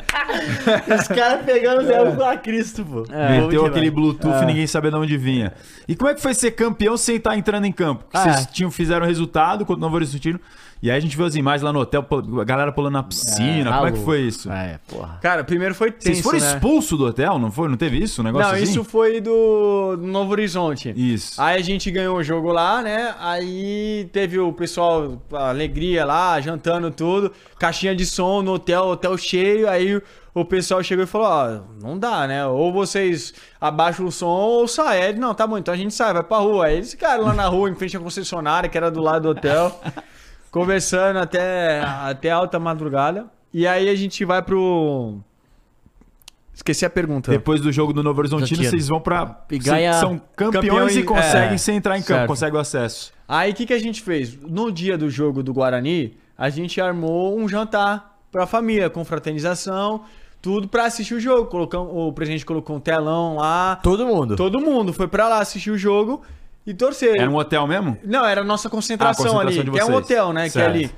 Os 0.99 1.07
caras 1.07 1.45
pegando 1.45 1.81
o 1.81 1.85
Zé 1.85 2.27
a 2.27 2.35
Cristo, 2.37 2.83
pô. 2.83 3.05
É, 3.11 3.41
Meteu 3.41 3.63
aquele 3.67 3.91
demais. 3.91 4.15
Bluetooth 4.17 4.41
e 4.41 4.45
ninguém 4.47 4.65
sabia 4.65 4.89
de 4.89 4.97
onde 4.97 5.17
vinha. 5.17 5.53
E 5.87 5.95
como 5.95 6.09
é 6.09 6.15
que 6.15 6.21
foi 6.21 6.33
ser 6.33 6.49
campeão 6.51 6.97
sem 6.97 7.17
estar 7.17 7.37
entrando 7.37 7.65
em 7.65 7.71
campo? 7.71 8.05
Porque 8.05 8.17
Ah. 8.17 8.33
Vocês 8.33 8.47
tinham, 8.51 8.71
fizeram 8.71 9.05
resultado 9.05 9.65
contra 9.67 9.77
o 9.77 9.81
Novo 9.81 9.97
Horizontino. 9.97 10.39
E 10.83 10.91
aí 10.91 10.97
a 10.97 10.99
gente 10.99 11.15
viu 11.15 11.25
as 11.25 11.33
imagens 11.33 11.61
lá 11.61 11.71
no 11.71 11.79
hotel, 11.79 12.05
a 12.41 12.43
galera 12.43 12.69
pulando 12.69 12.95
na 12.95 13.03
piscina. 13.03 13.71
como 13.71 13.87
é 13.87 13.91
que 13.93 13.99
foi 13.99 14.19
isso? 14.19 14.51
É, 14.51 14.81
porra. 14.85 15.17
Cara, 15.21 15.41
primeiro 15.41 15.73
foi 15.73 15.89
tenso, 15.93 16.07
Vocês 16.07 16.19
foram 16.19 16.39
né? 16.39 16.45
expulsos 16.45 16.99
do 16.99 17.05
hotel, 17.05 17.39
não 17.39 17.49
foi? 17.49 17.69
Não 17.69 17.77
teve 17.77 18.03
isso? 18.03 18.19
Um 18.19 18.25
negócio 18.25 18.49
Não, 18.49 18.55
assim? 18.55 18.63
isso 18.65 18.83
foi 18.83 19.21
do 19.21 19.97
Novo 20.01 20.31
Horizonte. 20.33 20.93
Isso. 20.93 21.41
Aí 21.41 21.57
a 21.57 21.63
gente 21.63 21.89
ganhou 21.89 22.17
o 22.17 22.23
jogo 22.23 22.51
lá, 22.51 22.81
né? 22.81 23.15
Aí 23.17 24.09
teve 24.11 24.37
o 24.37 24.51
pessoal, 24.51 25.21
a 25.31 25.47
alegria 25.51 26.03
lá, 26.03 26.41
jantando 26.41 26.91
tudo, 26.91 27.31
caixinha 27.57 27.95
de 27.95 28.05
som 28.05 28.41
no 28.41 28.55
hotel, 28.55 28.87
hotel 28.87 29.17
cheio. 29.17 29.69
Aí 29.69 30.01
o 30.33 30.43
pessoal 30.43 30.83
chegou 30.83 31.05
e 31.05 31.07
falou: 31.07 31.27
Ó, 31.27 31.59
não 31.81 31.97
dá, 31.97 32.27
né? 32.27 32.45
Ou 32.45 32.73
vocês 32.73 33.33
abaixam 33.61 34.05
o 34.05 34.11
som 34.11 34.27
ou 34.27 34.67
saem. 34.67 35.01
Aí 35.01 35.09
ele, 35.11 35.19
não, 35.19 35.33
tá 35.33 35.47
bom, 35.47 35.57
então 35.57 35.73
a 35.73 35.77
gente 35.77 35.93
sai, 35.93 36.11
vai 36.11 36.23
pra 36.23 36.39
rua. 36.39 36.65
Aí 36.65 36.75
eles 36.75 36.91
ficaram 36.91 37.23
lá 37.23 37.33
na 37.33 37.47
rua, 37.47 37.69
em 37.69 37.75
frente 37.75 37.95
à 37.95 38.01
concessionária, 38.01 38.67
que 38.67 38.77
era 38.77 38.91
do 38.91 38.99
lado 39.01 39.21
do 39.23 39.29
hotel, 39.29 39.79
conversando 40.53 41.17
até, 41.17 41.81
até 41.81 42.29
alta 42.29 42.59
madrugada. 42.59 43.25
E 43.51 43.65
aí 43.67 43.89
a 43.89 43.95
gente 43.95 44.23
vai 44.23 44.41
pro. 44.41 45.17
Esqueci 46.53 46.85
a 46.85 46.89
pergunta. 46.89 47.31
Depois 47.31 47.59
do 47.59 47.71
jogo 47.71 47.91
do 47.91 48.03
Novo 48.03 48.19
Horizontino, 48.19 48.63
vocês 48.63 48.87
vão 48.87 49.01
pra. 49.01 49.43
E 49.49 49.57
ganha- 49.57 49.93
São 49.93 50.21
campeões 50.35 50.67
Campeões, 50.69 50.95
e 50.97 51.03
conseguem 51.03 51.55
é, 51.55 51.57
sem 51.57 51.75
entrar 51.77 51.97
em 51.97 52.01
campo, 52.01 52.13
certo. 52.19 52.27
conseguem 52.27 52.57
o 52.57 52.61
acesso. 52.61 53.11
Aí 53.27 53.51
o 53.51 53.55
que, 53.55 53.65
que 53.65 53.73
a 53.73 53.79
gente 53.79 54.01
fez? 54.03 54.37
No 54.39 54.71
dia 54.71 54.95
do 54.95 55.09
jogo 55.09 55.41
do 55.41 55.51
Guarani, 55.51 56.15
a 56.37 56.49
gente 56.49 56.79
armou 56.79 57.35
um 57.37 57.49
jantar 57.49 58.19
pra 58.31 58.45
família, 58.45 58.89
com 58.89 59.03
fraternização, 59.03 60.03
tudo 60.41 60.67
pra 60.67 60.85
assistir 60.85 61.15
o 61.15 61.19
jogo. 61.19 61.47
Colocamos, 61.47 61.89
o 61.91 62.13
presidente 62.13 62.45
colocou 62.45 62.75
um 62.75 62.79
telão 62.79 63.37
lá. 63.37 63.77
Todo 63.77 64.05
mundo. 64.05 64.35
Todo 64.35 64.59
mundo 64.59 64.93
foi 64.93 65.07
pra 65.07 65.27
lá 65.27 65.39
assistir 65.39 65.71
o 65.71 65.77
jogo 65.77 66.21
e 66.65 66.73
torcer. 66.73 67.15
Era 67.19 67.29
um 67.29 67.35
hotel 67.35 67.65
mesmo? 67.67 67.97
Não, 68.03 68.25
era 68.25 68.41
a 68.41 68.43
nossa 68.43 68.69
concentração, 68.69 69.25
Ah, 69.39 69.43
concentração 69.43 69.61
ali, 69.63 69.71
que 69.71 69.79
é 69.79 69.85
um 69.85 69.93
hotel, 69.95 70.33
né? 70.33 70.41
Que 70.43 70.47
é 70.47 70.49
Certo. 70.51 70.69
ali. 70.69 70.91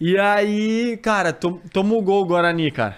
E 0.00 0.18
aí, 0.18 0.96
cara, 1.02 1.32
tom, 1.32 1.58
toma 1.72 1.94
o 1.94 2.02
gol 2.02 2.22
o 2.22 2.26
Guarani, 2.26 2.70
cara. 2.70 2.96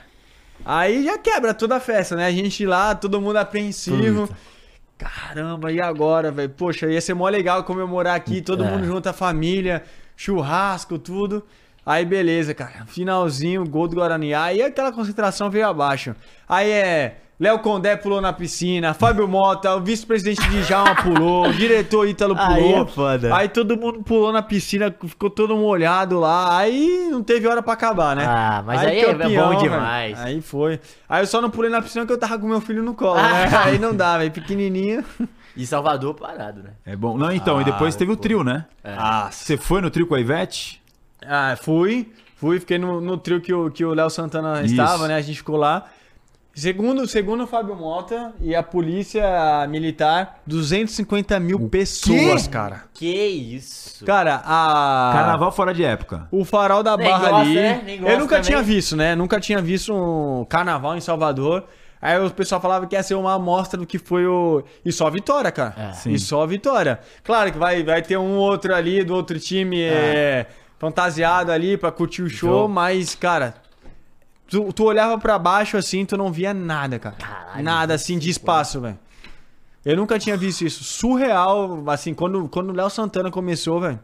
Aí 0.64 1.04
já 1.04 1.18
quebra 1.18 1.52
toda 1.54 1.76
a 1.76 1.80
festa, 1.80 2.16
né? 2.16 2.26
A 2.26 2.30
gente 2.32 2.64
lá, 2.66 2.94
todo 2.94 3.20
mundo 3.20 3.36
apreensivo. 3.36 4.28
Caramba, 4.98 5.70
e 5.70 5.80
agora, 5.80 6.30
velho? 6.32 6.48
Poxa, 6.50 6.86
ia 6.86 7.00
ser 7.00 7.12
mó 7.14 7.28
legal 7.28 7.62
comemorar 7.64 8.16
aqui, 8.16 8.40
todo 8.40 8.64
É. 8.64 8.70
mundo 8.70 8.84
junto, 8.86 9.06
a 9.08 9.12
família, 9.12 9.82
churrasco, 10.16 10.98
tudo. 10.98 11.44
Aí 11.84 12.04
beleza, 12.04 12.54
cara. 12.54 12.84
Finalzinho, 12.86 13.64
gol 13.68 13.86
do 13.86 13.96
Guarani. 13.96 14.32
Aí 14.34 14.62
aquela 14.62 14.90
concentração 14.90 15.50
veio 15.50 15.68
abaixo. 15.68 16.16
Aí 16.48 16.70
é. 16.70 17.18
Léo 17.38 17.58
Condé 17.58 17.94
pulou 17.96 18.18
na 18.18 18.32
piscina, 18.32 18.94
Fábio 18.94 19.28
Mota, 19.28 19.74
o 19.76 19.80
vice-presidente 19.82 20.40
de 20.48 20.62
Djalma 20.62 20.94
pulou, 20.94 21.48
o 21.48 21.52
diretor 21.52 22.08
Ítalo 22.08 22.34
Aí 22.38 22.54
pulou. 22.62 22.82
é 22.82 22.86
foda. 22.86 23.36
Aí 23.36 23.46
todo 23.48 23.76
mundo 23.76 24.02
pulou 24.02 24.32
na 24.32 24.40
piscina, 24.40 24.94
ficou 25.06 25.28
todo 25.28 25.54
molhado 25.54 26.18
lá. 26.18 26.56
Aí 26.56 27.08
não 27.10 27.22
teve 27.22 27.46
hora 27.46 27.62
pra 27.62 27.74
acabar, 27.74 28.16
né? 28.16 28.24
Ah, 28.26 28.62
mas 28.64 28.80
aí 28.80 29.00
é 29.00 29.12
bom 29.12 29.18
velho. 29.50 29.58
demais. 29.58 30.18
Aí 30.18 30.40
foi. 30.40 30.80
Aí 31.06 31.22
eu 31.22 31.26
só 31.26 31.42
não 31.42 31.50
pulei 31.50 31.70
na 31.70 31.82
piscina 31.82 32.06
porque 32.06 32.14
eu 32.14 32.18
tava 32.18 32.38
com 32.38 32.46
meu 32.48 32.60
filho 32.62 32.82
no 32.82 32.94
colo, 32.94 33.16
né? 33.16 33.50
Aí 33.64 33.78
não 33.78 33.94
dá, 33.94 34.16
velho. 34.16 34.30
Pequenininho. 34.30 35.04
E 35.54 35.66
Salvador 35.66 36.14
parado, 36.14 36.62
né? 36.62 36.70
É 36.86 36.96
bom. 36.96 37.18
Não, 37.18 37.30
então, 37.30 37.58
e 37.58 37.62
Ah, 37.62 37.64
depois 37.64 37.94
teve 37.96 38.12
o 38.12 38.16
pô. 38.16 38.22
trio, 38.22 38.42
né? 38.44 38.64
Ah, 38.82 39.28
Você 39.30 39.58
foi 39.58 39.82
no 39.82 39.90
trio 39.90 40.06
com 40.06 40.14
a 40.14 40.20
Ivete? 40.20 40.80
Ah, 41.22 41.54
fui. 41.60 42.10
Fui, 42.36 42.60
fiquei 42.60 42.78
no, 42.78 43.00
no 43.00 43.16
trio 43.16 43.40
que 43.42 43.52
o, 43.52 43.70
que 43.70 43.84
o 43.84 43.92
Léo 43.94 44.08
Santana 44.10 44.60
Isso. 44.62 44.72
estava, 44.74 45.06
né? 45.08 45.16
A 45.16 45.20
gente 45.22 45.36
ficou 45.36 45.56
lá. 45.56 45.84
Segundo, 46.56 47.06
segundo 47.06 47.44
o 47.44 47.46
Fábio 47.46 47.76
Mota 47.76 48.32
e 48.40 48.54
a 48.54 48.62
polícia 48.62 49.22
militar, 49.68 50.40
250 50.46 51.38
mil 51.38 51.68
pessoas, 51.68 52.48
cara. 52.48 52.84
Que 52.94 53.06
isso. 53.26 54.02
Cara, 54.06 54.40
a. 54.42 55.10
Carnaval 55.12 55.52
fora 55.52 55.74
de 55.74 55.84
época. 55.84 56.26
O 56.30 56.46
farol 56.46 56.82
da 56.82 56.96
Nem 56.96 57.06
Barra 57.10 57.28
gosta, 57.28 57.36
ali. 57.42 57.54
né? 57.56 57.82
Nem 57.84 57.98
gosta 57.98 58.12
eu 58.14 58.18
nunca 58.18 58.36
também. 58.36 58.50
tinha 58.50 58.62
visto, 58.62 58.96
né? 58.96 59.14
Nunca 59.14 59.38
tinha 59.38 59.60
visto 59.60 59.92
um 59.92 60.46
carnaval 60.48 60.96
em 60.96 61.00
Salvador. 61.02 61.64
Aí 62.00 62.18
o 62.18 62.30
pessoal 62.30 62.58
falava 62.60 62.86
que 62.86 62.94
ia 62.96 63.02
ser 63.02 63.16
uma 63.16 63.34
amostra 63.34 63.78
do 63.78 63.86
que 63.86 63.98
foi 63.98 64.26
o. 64.26 64.64
E 64.82 64.90
só 64.90 65.08
a 65.08 65.10
vitória, 65.10 65.52
cara. 65.52 65.74
É. 65.76 65.92
Sim. 65.92 66.12
E 66.12 66.18
só 66.18 66.42
a 66.42 66.46
vitória. 66.46 67.00
Claro 67.22 67.52
que 67.52 67.58
vai, 67.58 67.82
vai 67.84 68.00
ter 68.00 68.16
um 68.16 68.36
outro 68.36 68.74
ali 68.74 69.04
do 69.04 69.14
outro 69.14 69.38
time 69.38 69.82
é, 69.82 70.46
fantasiado 70.78 71.52
ali 71.52 71.76
pra 71.76 71.92
curtir 71.92 72.22
o 72.22 72.30
show, 72.30 72.60
Show. 72.60 72.68
mas, 72.68 73.14
cara. 73.14 73.65
Tu, 74.48 74.72
tu 74.72 74.84
olhava 74.84 75.18
pra 75.18 75.38
baixo 75.38 75.76
assim, 75.76 76.04
tu 76.04 76.16
não 76.16 76.30
via 76.32 76.54
nada, 76.54 76.98
cara. 76.98 77.16
Caralho, 77.16 77.64
nada 77.64 77.94
assim 77.94 78.18
de 78.18 78.30
espaço, 78.30 78.80
velho. 78.80 78.98
Eu 79.84 79.96
nunca 79.96 80.18
tinha 80.18 80.36
visto 80.36 80.62
isso. 80.64 80.82
Surreal, 80.84 81.82
assim, 81.88 82.12
quando, 82.14 82.48
quando 82.48 82.70
o 82.70 82.72
Léo 82.72 82.90
Santana 82.90 83.30
começou, 83.30 83.80
velho. 83.80 83.98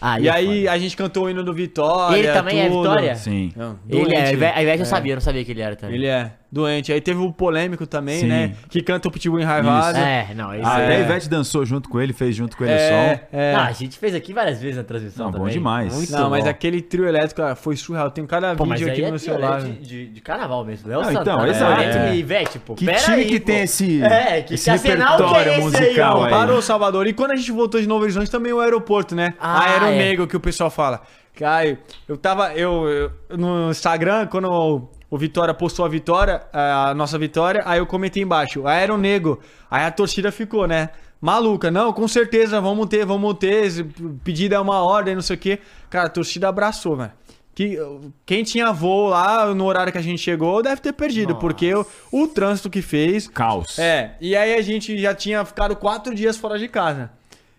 Aí 0.00 0.24
E 0.24 0.28
é 0.28 0.30
aí 0.30 0.58
foda. 0.60 0.72
a 0.72 0.78
gente 0.78 0.96
cantou 0.96 1.24
o 1.24 1.30
hino 1.30 1.42
do 1.42 1.52
Vitória. 1.52 2.16
Ele 2.16 2.32
também 2.32 2.60
é 2.60 2.68
tudo. 2.68 2.82
Vitória? 2.82 3.16
Sim. 3.16 3.52
Não, 3.56 3.78
Ele 3.88 4.14
é, 4.14 4.26
a 4.26 4.32
Ivete- 4.32 4.60
eu 4.78 4.82
É. 4.82 4.84
sabia, 4.84 5.12
eu 5.12 5.16
não 5.16 5.20
sabia 5.20 5.44
que 5.44 5.50
ele 5.50 5.60
era 5.60 5.74
também. 5.76 5.96
Ele 5.96 6.06
é 6.06 6.32
doente. 6.52 6.92
Aí 6.92 7.00
teve 7.00 7.18
o 7.18 7.32
polêmico 7.32 7.86
também, 7.86 8.20
Sim. 8.20 8.26
né? 8.26 8.52
Que 8.68 8.82
canta 8.82 9.08
o 9.08 9.10
Pitbull 9.10 9.40
enraivado. 9.40 9.96
É, 9.96 10.28
não, 10.34 10.54
esse 10.54 10.62
Ah, 10.64 10.80
é... 10.80 10.84
até 10.84 10.96
a 10.96 11.00
Ivete 11.00 11.28
dançou 11.30 11.64
junto 11.64 11.88
com 11.88 11.98
ele, 11.98 12.12
fez 12.12 12.36
junto 12.36 12.56
com 12.56 12.64
ele 12.64 12.74
o 12.74 12.76
É, 12.76 12.88
som. 13.16 13.26
é. 13.32 13.52
Não, 13.54 13.60
a 13.62 13.72
gente 13.72 13.98
fez 13.98 14.14
aqui 14.14 14.34
várias 14.34 14.60
vezes 14.60 14.76
na 14.76 14.84
transmissão 14.84 15.24
Não, 15.26 15.32
bom 15.32 15.38
também. 15.38 15.54
demais. 15.54 15.94
Muito 15.94 16.12
Não, 16.12 16.28
mas 16.28 16.44
bom. 16.44 16.50
aquele 16.50 16.82
trio 16.82 17.08
elétrico 17.08 17.40
cara, 17.40 17.54
foi 17.56 17.74
surreal. 17.74 18.10
Tem 18.10 18.26
cada 18.26 18.54
Pô, 18.54 18.66
mas 18.66 18.78
vídeo 18.80 18.92
aí 18.92 18.98
aqui 19.00 19.08
é 19.08 19.10
no 19.10 19.18
trio, 19.18 19.32
celular. 19.32 19.60
né, 19.62 19.68
né? 19.68 19.74
de, 19.80 19.86
de, 19.88 20.06
de 20.08 20.20
carnaval 20.20 20.64
mesmo. 20.64 20.88
Léo 20.88 21.00
Não, 21.00 21.10
então, 21.10 21.24
Santana, 21.24 21.48
exato. 21.48 21.72
Ivete 21.82 21.96
É. 21.98 22.14
e 22.14 22.18
Ivete, 22.18 22.58
pô. 22.58 22.74
Que 22.74 22.84
Pera 22.84 22.98
time 23.00 23.16
aí, 23.16 23.24
que 23.26 23.40
pô. 23.40 23.46
tem 23.46 23.60
esse, 23.62 24.02
É, 24.02 24.42
que 24.42 24.54
esse 24.54 24.70
que 24.70 24.78
que 24.78 24.88
é 24.88 24.90
repertório 24.92 25.40
esse 25.40 25.50
aí, 25.50 25.62
musical 25.62 26.18
ó? 26.18 26.24
aí? 26.24 26.30
Parou 26.30 26.60
Salvador. 26.60 27.06
E 27.06 27.12
quando 27.14 27.30
a 27.30 27.36
gente 27.36 27.50
voltou 27.50 27.80
de 27.80 27.86
Novo 27.88 28.02
Horizonte, 28.02 28.30
também 28.30 28.52
o 28.52 28.60
aeroporto, 28.60 29.14
né? 29.14 29.32
Ah, 29.40 29.62
Aeronego, 29.70 30.26
que 30.26 30.36
o 30.36 30.40
pessoal 30.40 30.70
fala. 30.70 31.00
Caio, 31.34 31.78
eu 32.06 32.16
tava. 32.18 32.52
Eu, 32.52 32.86
eu- 33.30 33.38
no 33.38 33.70
Instagram, 33.70 34.26
quando 34.26 34.50
o, 34.50 34.90
o 35.12 35.18
Vitória 35.18 35.52
postou 35.52 35.84
a 35.84 35.88
vitória, 35.90 36.40
a 36.50 36.94
nossa 36.94 37.18
vitória, 37.18 37.62
aí 37.66 37.78
eu 37.78 37.86
comentei 37.86 38.22
embaixo, 38.22 38.66
Aeronego. 38.66 39.40
Aí 39.70 39.84
a 39.84 39.90
torcida 39.90 40.32
ficou, 40.32 40.66
né? 40.66 40.88
Maluca, 41.20 41.70
não, 41.70 41.92
com 41.92 42.08
certeza, 42.08 42.62
vamos 42.62 42.86
ter, 42.86 43.04
vamos 43.04 43.34
ter. 43.34 43.66
esse 43.66 43.84
Pedido 44.24 44.54
é 44.54 44.58
uma 44.58 44.82
ordem, 44.82 45.14
não 45.14 45.20
sei 45.20 45.36
o 45.36 45.38
quê. 45.38 45.58
Cara, 45.90 46.06
a 46.06 46.08
torcida 46.08 46.48
abraçou, 46.48 46.96
velho. 46.96 47.12
Que, 47.54 47.78
quem 48.24 48.42
tinha 48.42 48.72
voo 48.72 49.10
lá 49.10 49.54
no 49.54 49.66
horário 49.66 49.92
que 49.92 49.98
a 49.98 50.02
gente 50.02 50.22
chegou 50.22 50.62
deve 50.62 50.80
ter 50.80 50.94
perdido, 50.94 51.34
Nossa. 51.34 51.40
porque 51.42 51.74
o, 51.74 51.84
o 52.10 52.26
trânsito 52.26 52.70
que 52.70 52.80
fez. 52.80 53.28
Caos. 53.28 53.78
É, 53.78 54.16
e 54.18 54.34
aí 54.34 54.54
a 54.54 54.62
gente 54.62 54.96
já 54.96 55.14
tinha 55.14 55.44
ficado 55.44 55.76
quatro 55.76 56.14
dias 56.14 56.38
fora 56.38 56.58
de 56.58 56.68
casa. 56.68 57.10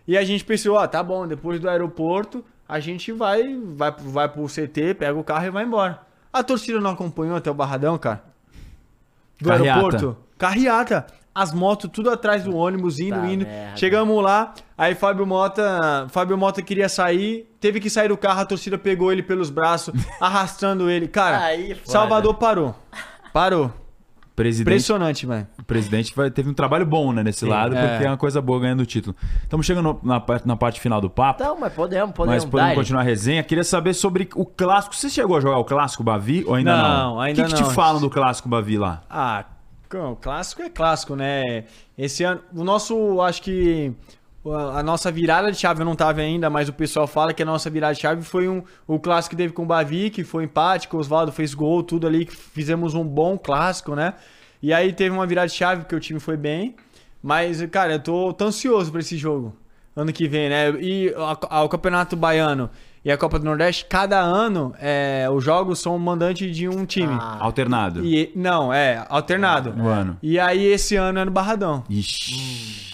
E 0.08 0.18
a 0.18 0.24
gente 0.24 0.44
pensou, 0.44 0.74
ó, 0.74 0.84
tá 0.88 1.04
bom, 1.04 1.24
depois 1.24 1.60
do 1.60 1.70
aeroporto, 1.70 2.44
a 2.68 2.80
gente 2.80 3.12
vai, 3.12 3.56
vai, 3.76 3.94
vai 3.96 4.28
pro 4.28 4.46
CT, 4.46 4.94
pega 4.94 5.16
o 5.16 5.22
carro 5.22 5.46
e 5.46 5.50
vai 5.50 5.62
embora. 5.62 6.13
A 6.34 6.42
torcida 6.42 6.80
não 6.80 6.90
acompanhou 6.90 7.36
até 7.36 7.50
o 7.50 7.54
Barradão, 7.54 7.96
cara? 7.96 8.24
Do 9.40 9.48
Carreata. 9.48 9.78
aeroporto? 9.80 10.16
Carreata. 10.36 11.06
as 11.34 11.52
motos 11.52 11.90
tudo 11.92 12.10
atrás 12.10 12.44
do 12.44 12.54
ônibus, 12.56 12.98
indo, 13.00 13.16
Tá 13.20 13.26
indo. 13.26 13.44
merda. 13.44 13.76
Chegamos 13.76 14.22
lá, 14.22 14.54
aí 14.78 14.94
Fábio 14.94 15.26
Mota, 15.26 16.06
Fábio 16.10 16.38
Mota 16.38 16.62
queria 16.62 16.88
sair, 16.88 17.48
teve 17.58 17.80
que 17.80 17.90
sair 17.90 18.06
do 18.08 18.16
carro, 18.16 18.40
a 18.40 18.44
torcida 18.46 18.78
pegou 18.78 19.10
ele 19.12 19.20
pelos 19.22 19.50
braços, 19.50 19.92
arrastando 20.20 20.88
ele. 20.90 21.08
Cara, 21.08 21.38
Aí, 21.46 21.74
foda. 21.74 21.90
Salvador 21.90 22.34
parou. 22.34 22.74
Parou. 23.32 23.72
Presidente, 24.36 24.62
Impressionante, 24.68 25.26
velho. 25.26 25.46
o 25.60 25.62
presidente 25.62 26.12
vai- 26.16 26.28
teve 26.28 26.50
um 26.50 26.54
trabalho 26.54 26.84
bom, 26.84 27.12
né, 27.12 27.22
nesse 27.22 27.44
lado, 27.44 27.76
É. 27.76 27.88
porque 27.88 28.04
é 28.04 28.10
uma 28.10 28.16
coisa 28.16 28.42
boa 28.42 28.58
ganhando 28.58 28.80
o 28.80 28.86
título. 28.86 29.14
Estamos 29.42 29.64
chegando 29.64 30.00
na, 30.02 30.18
parte- 30.18 30.46
na 30.48 30.56
parte 30.56 30.80
final 30.80 31.00
do 31.00 31.08
papo. 31.08 31.40
Então, 31.40 31.56
mas 31.60 31.72
podemos, 31.72 32.12
podemos. 32.12 32.42
Mas 32.42 32.50
podemos 32.50 32.74
continuar 32.74 33.02
a 33.02 33.04
resenha. 33.04 33.44
Queria 33.44 33.62
saber 33.62 33.94
sobre 33.94 34.28
o 34.34 34.44
clássico. 34.44 34.96
Você 34.96 35.08
chegou 35.08 35.36
a 35.36 35.40
jogar 35.40 35.58
o 35.58 35.64
clássico 35.64 36.02
Bavi 36.02 36.42
ou 36.48 36.54
ainda 36.56 36.76
não? 36.76 36.88
Não, 37.12 37.20
ainda 37.20 37.42
O 37.42 37.46
que, 37.46 37.54
que 37.54 37.60
não. 37.62 37.68
te 37.68 37.74
falam 37.74 38.00
do 38.00 38.10
clássico 38.10 38.48
Bavi 38.48 38.76
lá? 38.76 39.02
Ah, 39.08 39.44
o 39.94 40.16
clássico 40.16 40.62
é 40.62 40.68
clássico, 40.68 41.14
né? 41.14 41.64
Esse 41.96 42.24
ano, 42.24 42.40
o 42.52 42.64
nosso, 42.64 43.20
acho 43.20 43.40
que 43.40 43.92
a 44.52 44.82
nossa 44.82 45.10
virada 45.10 45.50
de 45.50 45.56
chave 45.58 45.80
eu 45.80 45.84
não 45.86 45.94
tava 45.96 46.20
ainda, 46.20 46.50
mas 46.50 46.68
o 46.68 46.72
pessoal 46.72 47.06
fala 47.06 47.32
que 47.32 47.42
a 47.42 47.46
nossa 47.46 47.70
virada 47.70 47.94
de 47.94 48.00
chave 48.00 48.22
foi 48.22 48.48
um, 48.48 48.62
o 48.86 48.98
clássico 48.98 49.34
que 49.34 49.42
teve 49.42 49.52
com 49.54 49.62
o 49.62 49.66
Bavi, 49.66 50.10
que 50.10 50.22
foi 50.24 50.44
empate, 50.44 50.86
que 50.88 50.94
o 50.94 50.98
Oswaldo 50.98 51.32
fez 51.32 51.54
gol, 51.54 51.82
tudo 51.82 52.06
ali, 52.06 52.26
que 52.26 52.36
fizemos 52.36 52.92
um 52.94 53.04
bom 53.04 53.38
clássico, 53.38 53.94
né? 53.94 54.14
E 54.62 54.72
aí 54.72 54.92
teve 54.92 55.14
uma 55.14 55.26
virada 55.26 55.48
de 55.48 55.54
chave 55.54 55.82
porque 55.82 55.94
o 55.94 56.00
time 56.00 56.20
foi 56.20 56.36
bem, 56.36 56.74
mas, 57.22 57.64
cara, 57.66 57.94
eu 57.94 57.98
tô, 58.00 58.32
tô 58.32 58.44
ansioso 58.46 58.90
pra 58.90 59.00
esse 59.00 59.16
jogo, 59.16 59.54
ano 59.96 60.12
que 60.12 60.28
vem, 60.28 60.48
né? 60.50 60.70
E 60.80 61.14
a- 61.16 61.58
a- 61.58 61.62
o 61.62 61.68
Campeonato 61.68 62.14
Baiano 62.16 62.68
e 63.04 63.10
a 63.10 63.16
Copa 63.18 63.38
do 63.38 63.44
Nordeste, 63.44 63.84
cada 63.86 64.18
ano, 64.20 64.74
é, 64.78 65.26
os 65.30 65.42
jogos 65.44 65.78
são 65.78 65.98
mandante 65.98 66.50
de 66.50 66.68
um 66.68 66.84
time. 66.86 67.12
Ah, 67.18 67.38
Alternado. 67.40 68.04
E, 68.04 68.30
não, 68.34 68.72
é, 68.72 69.04
alternado. 69.08 69.74
O 69.78 69.86
ano. 69.88 70.18
E 70.22 70.38
aí 70.38 70.64
esse 70.64 70.96
ano 70.96 71.18
é 71.18 71.24
no 71.24 71.30
Barradão. 71.30 71.84
Ixi. 71.90 72.93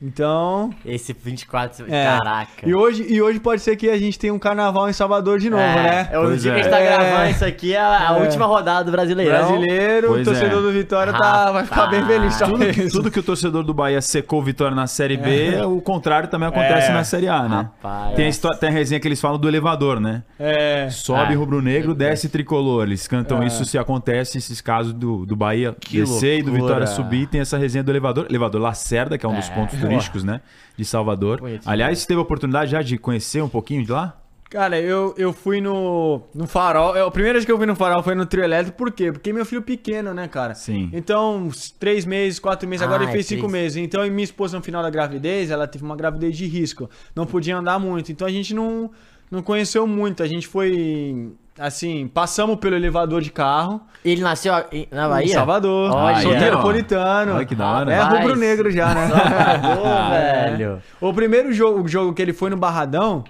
Então. 0.00 0.70
esse 0.86 1.12
24. 1.12 1.86
É. 1.92 2.04
Caraca. 2.06 2.48
E 2.68 2.74
hoje, 2.74 3.04
e 3.08 3.20
hoje 3.20 3.40
pode 3.40 3.60
ser 3.62 3.74
que 3.76 3.90
a 3.90 3.98
gente 3.98 4.18
tenha 4.18 4.32
um 4.32 4.38
carnaval 4.38 4.88
em 4.88 4.92
Salvador 4.92 5.38
de 5.40 5.50
novo, 5.50 5.62
é, 5.62 5.74
né? 5.74 6.08
É 6.12 6.18
o 6.18 6.22
Pois 6.22 6.42
dia 6.42 6.52
que 6.52 6.56
a 6.56 6.60
é. 6.60 6.62
gente 6.62 6.72
tá 6.72 6.78
É. 6.78 6.96
gravando 6.96 7.30
isso 7.30 7.44
aqui, 7.44 7.74
é 7.74 7.80
a, 7.80 8.16
É. 8.16 8.22
última 8.22 8.46
rodada 8.46 8.84
do 8.84 8.92
Brasileirão. 8.92 9.48
Brasileiro, 9.48 10.08
Pois 10.08 10.22
o 10.22 10.30
torcedor 10.30 10.58
é. 10.60 10.62
do 10.62 10.72
Vitória 10.72 11.12
tá, 11.12 11.50
vai 11.50 11.64
ficar 11.64 11.86
bem 11.88 12.04
feliz. 12.06 12.38
Tudo, 12.38 12.48
talvez. 12.50 12.92
tudo 12.92 13.10
que 13.10 13.18
o 13.18 13.22
torcedor 13.22 13.64
do 13.64 13.74
Bahia 13.74 14.00
secou 14.00 14.40
o 14.40 14.42
Vitória 14.42 14.74
na 14.74 14.86
Série 14.86 15.16
B, 15.16 15.60
o 15.64 15.80
contrário 15.80 16.28
também 16.28 16.48
acontece 16.48 16.90
É. 16.90 16.94
na 16.94 17.02
Série 17.02 17.28
A, 17.28 17.48
né? 17.48 17.56
Rapaz. 17.82 18.14
Tem 18.14 18.26
a, 18.26 18.28
histó- 18.28 18.54
tem 18.54 18.68
a 18.68 18.72
resenha 18.72 19.00
que 19.00 19.08
eles 19.08 19.20
falam 19.20 19.38
do 19.38 19.48
elevador, 19.48 19.98
né? 20.00 20.22
É. 20.38 20.88
Sobe 20.90 21.34
Ah, 21.34 21.36
rubro-negro, 21.36 21.94
desce 21.94 22.28
tricolor. 22.28 22.84
Eles 22.84 23.08
cantam 23.08 23.42
É. 23.42 23.46
isso 23.46 23.64
se 23.64 23.76
acontece 23.76 24.38
esses 24.38 24.60
casos 24.60 24.92
do, 24.92 25.26
do 25.26 25.34
Bahia 25.34 25.74
Que 25.78 25.98
descer 26.00 26.38
e 26.38 26.42
do 26.42 26.50
loucura. 26.52 26.68
Vitória 26.68 26.86
subir. 26.86 27.26
Tem 27.26 27.40
essa 27.40 27.58
resenha 27.58 27.82
do 27.82 27.90
elevador. 27.90 28.26
Elevador 28.28 28.60
Lacerda, 28.60 29.18
que 29.18 29.26
é 29.26 29.28
um 29.28 29.34
dos 29.34 29.48
É. 29.48 29.52
pontos 29.54 29.87
turísticos, 29.88 30.24
né? 30.24 30.40
De 30.76 30.84
Salvador. 30.84 31.40
Aliás, 31.64 31.98
você 31.98 32.06
teve 32.06 32.18
a 32.18 32.22
oportunidade 32.22 32.70
já 32.70 32.82
de 32.82 32.98
conhecer 32.98 33.42
um 33.42 33.48
pouquinho 33.48 33.84
de 33.84 33.90
lá? 33.92 34.16
Cara, 34.50 34.80
eu, 34.80 35.14
eu 35.18 35.30
fui 35.30 35.60
no, 35.60 36.22
no 36.34 36.46
farol. 36.46 36.96
Eu, 36.96 37.08
a 37.08 37.10
primeira 37.10 37.34
vez 37.34 37.44
que 37.44 37.52
eu 37.52 37.58
fui 37.58 37.66
no 37.66 37.76
farol 37.76 38.02
foi 38.02 38.14
no 38.14 38.24
trio 38.24 38.42
elétrico, 38.42 38.78
por 38.78 38.90
quê? 38.90 39.12
Porque 39.12 39.30
meu 39.30 39.44
filho 39.44 39.60
pequeno, 39.60 40.14
né, 40.14 40.26
cara? 40.26 40.54
Sim. 40.54 40.88
Então, 40.90 41.50
três 41.78 42.06
meses, 42.06 42.38
quatro 42.38 42.66
meses, 42.66 42.82
agora 42.82 43.02
Ah, 43.02 43.04
ele 43.04 43.12
fez 43.12 43.26
é 43.26 43.36
cinco 43.36 43.46
meses. 43.46 43.76
Então, 43.76 44.06
e 44.06 44.10
minha 44.10 44.24
esposa 44.24 44.56
no 44.56 44.64
final 44.64 44.82
da 44.82 44.88
gravidez, 44.88 45.50
ela 45.50 45.66
teve 45.66 45.84
uma 45.84 45.94
gravidez 45.94 46.34
de 46.34 46.46
risco. 46.46 46.88
Não 47.14 47.26
podia 47.26 47.58
andar 47.58 47.78
muito. 47.78 48.10
Então 48.10 48.26
a 48.26 48.30
gente 48.30 48.54
não, 48.54 48.90
não 49.30 49.42
conheceu 49.42 49.86
muito. 49.86 50.22
A 50.22 50.26
gente 50.26 50.46
foi. 50.46 51.30
Assim, 51.58 52.06
passamos 52.06 52.56
pelo 52.56 52.76
elevador 52.76 53.20
de 53.20 53.30
carro. 53.30 53.80
Ele 54.04 54.20
nasceu 54.20 54.52
na 54.90 55.08
Bahia? 55.08 55.26
Em 55.26 55.34
Salvador. 55.34 55.90
Olha, 55.92 56.20
Soteropolitano. 56.20 57.34
Olha 57.34 57.44
que 57.44 57.54
da 57.54 57.70
hora. 57.70 57.92
É 57.92 58.00
rubro-negro 58.02 58.70
já, 58.70 58.94
né? 58.94 59.08
Salvador, 59.10 60.10
velho. 60.10 60.82
O 61.00 61.12
primeiro 61.12 61.52
jogo, 61.52 61.82
o 61.82 61.88
jogo 61.88 62.14
que 62.14 62.22
ele 62.22 62.32
foi 62.32 62.50
no 62.50 62.56
Barradão, 62.56 63.24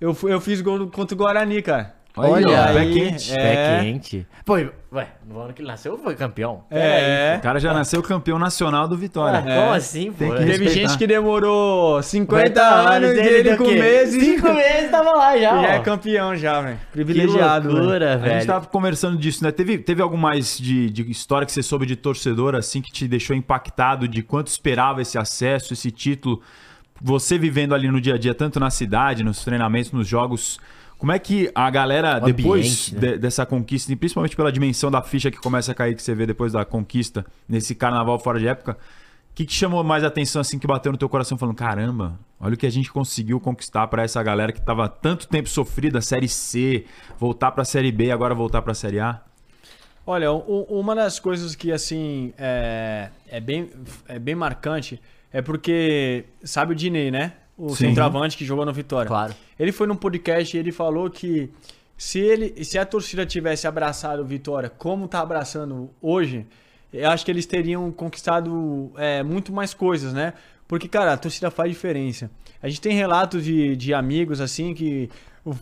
eu, 0.00 0.16
eu 0.24 0.40
fiz 0.40 0.60
gol 0.60 0.88
contra 0.88 1.14
o 1.14 1.18
Guarani, 1.18 1.62
cara. 1.62 1.94
Olha, 2.16 2.46
Olha 2.46 2.72
pé 2.74 2.84
quente. 2.92 3.32
é. 3.32 3.36
Pé 3.36 3.80
quente. 3.82 4.26
Pô, 4.44 4.54
ué, 4.54 5.08
no 5.28 5.40
ano 5.40 5.52
que 5.52 5.60
ele 5.62 5.66
nasceu 5.68 5.98
foi 5.98 6.14
campeão? 6.14 6.62
É. 6.70 7.34
O 7.38 7.42
cara 7.42 7.58
já 7.58 7.74
nasceu 7.74 8.00
campeão 8.04 8.38
nacional 8.38 8.86
do 8.86 8.96
Vitória. 8.96 9.42
Ué, 9.44 9.60
Como 9.60 9.72
assim, 9.72 10.12
pô? 10.12 10.18
Teve 10.32 10.44
respeitar. 10.44 10.70
gente 10.72 10.96
que 10.98 11.06
demorou 11.08 12.00
50 12.00 12.46
50 12.50 12.62
anos 12.62 13.10
e 13.10 13.18
ele 13.20 13.56
com 13.56 13.64
meses. 13.64 14.22
Cinco 14.22 14.52
meses 14.54 14.90
tava 14.92 15.10
lá 15.10 15.36
já, 15.36 15.60
E 15.60 15.64
é 15.66 15.78
ó. 15.78 15.82
campeão 15.82 16.36
já, 16.36 16.60
velho. 16.60 16.76
Que 16.76 16.92
Privilegiado. 16.92 17.68
velho. 17.68 17.80
loucura, 17.80 18.14
A 18.14 18.18
gente 18.18 18.28
velho. 18.28 18.46
tava 18.46 18.66
conversando 18.66 19.16
disso, 19.18 19.42
né? 19.42 19.50
Teve, 19.50 19.78
teve 19.78 20.00
algo 20.00 20.16
mais 20.16 20.56
de, 20.56 20.88
de 20.90 21.10
história 21.10 21.44
que 21.44 21.50
você 21.52 21.64
soube 21.64 21.84
de 21.84 21.96
torcedor, 21.96 22.54
assim, 22.54 22.80
que 22.80 22.92
te 22.92 23.08
deixou 23.08 23.34
impactado 23.34 24.06
de 24.06 24.22
quanto 24.22 24.46
esperava 24.46 25.02
esse 25.02 25.18
acesso, 25.18 25.72
esse 25.72 25.90
título? 25.90 26.40
Você 27.02 27.36
vivendo 27.36 27.74
ali 27.74 27.88
no 27.90 28.00
dia 28.00 28.14
a 28.14 28.18
dia, 28.18 28.34
tanto 28.34 28.60
na 28.60 28.70
cidade, 28.70 29.24
nos 29.24 29.42
treinamentos, 29.44 29.90
nos 29.90 30.06
jogos. 30.06 30.60
Como 30.98 31.12
é 31.12 31.18
que 31.18 31.50
a 31.54 31.68
galera, 31.70 32.18
O 32.22 32.26
depois 32.32 32.64
ambiente, 32.90 32.94
né? 32.94 33.00
de- 33.12 33.18
dessa 33.18 33.44
conquista, 33.44 33.92
e 33.92 33.96
principalmente 33.96 34.34
pela 34.36 34.50
dimensão 34.50 34.90
da 34.90 35.02
ficha 35.02 35.30
que 35.30 35.38
começa 35.38 35.72
a 35.72 35.74
cair, 35.74 35.94
que 35.94 36.02
você 36.02 36.14
vê 36.14 36.24
depois 36.26 36.52
da 36.52 36.64
conquista, 36.64 37.26
nesse 37.48 37.74
carnaval 37.74 38.18
fora 38.18 38.38
de 38.38 38.46
época, 38.48 38.78
o 39.30 39.34
que, 39.34 39.44
que 39.44 39.52
chamou 39.52 39.82
mais 39.82 40.04
atenção, 40.04 40.40
assim, 40.40 40.58
que 40.58 40.66
bateu 40.66 40.92
no 40.92 40.96
teu 40.98 41.08
coração, 41.08 41.36
falando, 41.36 41.56
caramba, 41.56 42.18
olha 42.40 42.54
o 42.54 42.56
que 42.56 42.66
a 42.66 42.70
gente 42.70 42.90
conseguiu 42.92 43.40
conquistar 43.40 43.86
pra 43.88 44.02
essa 44.04 44.22
galera 44.22 44.52
que 44.52 44.62
tava 44.62 44.88
tanto 44.88 45.26
tempo 45.28 45.48
sofrida, 45.48 46.00
Série 46.00 46.28
C, 46.28 46.84
voltar 47.18 47.50
pra 47.50 47.64
Série 47.64 47.90
B, 47.90 48.10
agora 48.12 48.34
voltar 48.34 48.62
pra 48.62 48.72
Série 48.74 49.00
A? 49.00 49.20
Olha, 50.06 50.30
uma 50.32 50.94
das 50.94 51.18
coisas 51.18 51.54
que, 51.56 51.72
assim, 51.72 52.32
é, 52.38 53.08
é, 53.26 53.40
bem, 53.40 53.70
é 54.06 54.18
bem 54.18 54.34
marcante 54.34 55.00
é 55.32 55.42
porque, 55.42 56.26
sabe 56.44 56.72
o 56.72 56.76
Dinei, 56.76 57.10
né? 57.10 57.32
O 57.56 57.70
Sim. 57.70 57.88
centroavante 57.88 58.36
que 58.36 58.44
jogou 58.44 58.66
no 58.66 58.72
Vitória. 58.72 59.06
Claro. 59.08 59.34
Ele 59.58 59.70
foi 59.70 59.86
num 59.86 59.96
podcast 59.96 60.56
e 60.56 60.60
ele 60.60 60.72
falou 60.72 61.08
que 61.08 61.50
se, 61.96 62.18
ele, 62.18 62.64
se 62.64 62.78
a 62.78 62.84
torcida 62.84 63.24
tivesse 63.24 63.66
abraçado 63.66 64.22
o 64.22 64.24
Vitória 64.24 64.68
como 64.68 65.06
tá 65.06 65.20
abraçando 65.20 65.90
hoje, 66.02 66.46
eu 66.92 67.08
acho 67.10 67.24
que 67.24 67.30
eles 67.30 67.46
teriam 67.46 67.90
conquistado 67.92 68.90
é, 68.96 69.22
muito 69.22 69.52
mais 69.52 69.72
coisas, 69.72 70.12
né? 70.12 70.32
Porque, 70.66 70.88
cara, 70.88 71.12
a 71.12 71.16
torcida 71.16 71.50
faz 71.50 71.70
diferença. 71.70 72.30
A 72.62 72.68
gente 72.68 72.80
tem 72.80 72.94
relatos 72.94 73.44
de, 73.44 73.76
de 73.76 73.92
amigos, 73.92 74.40
assim, 74.40 74.74
que 74.74 75.10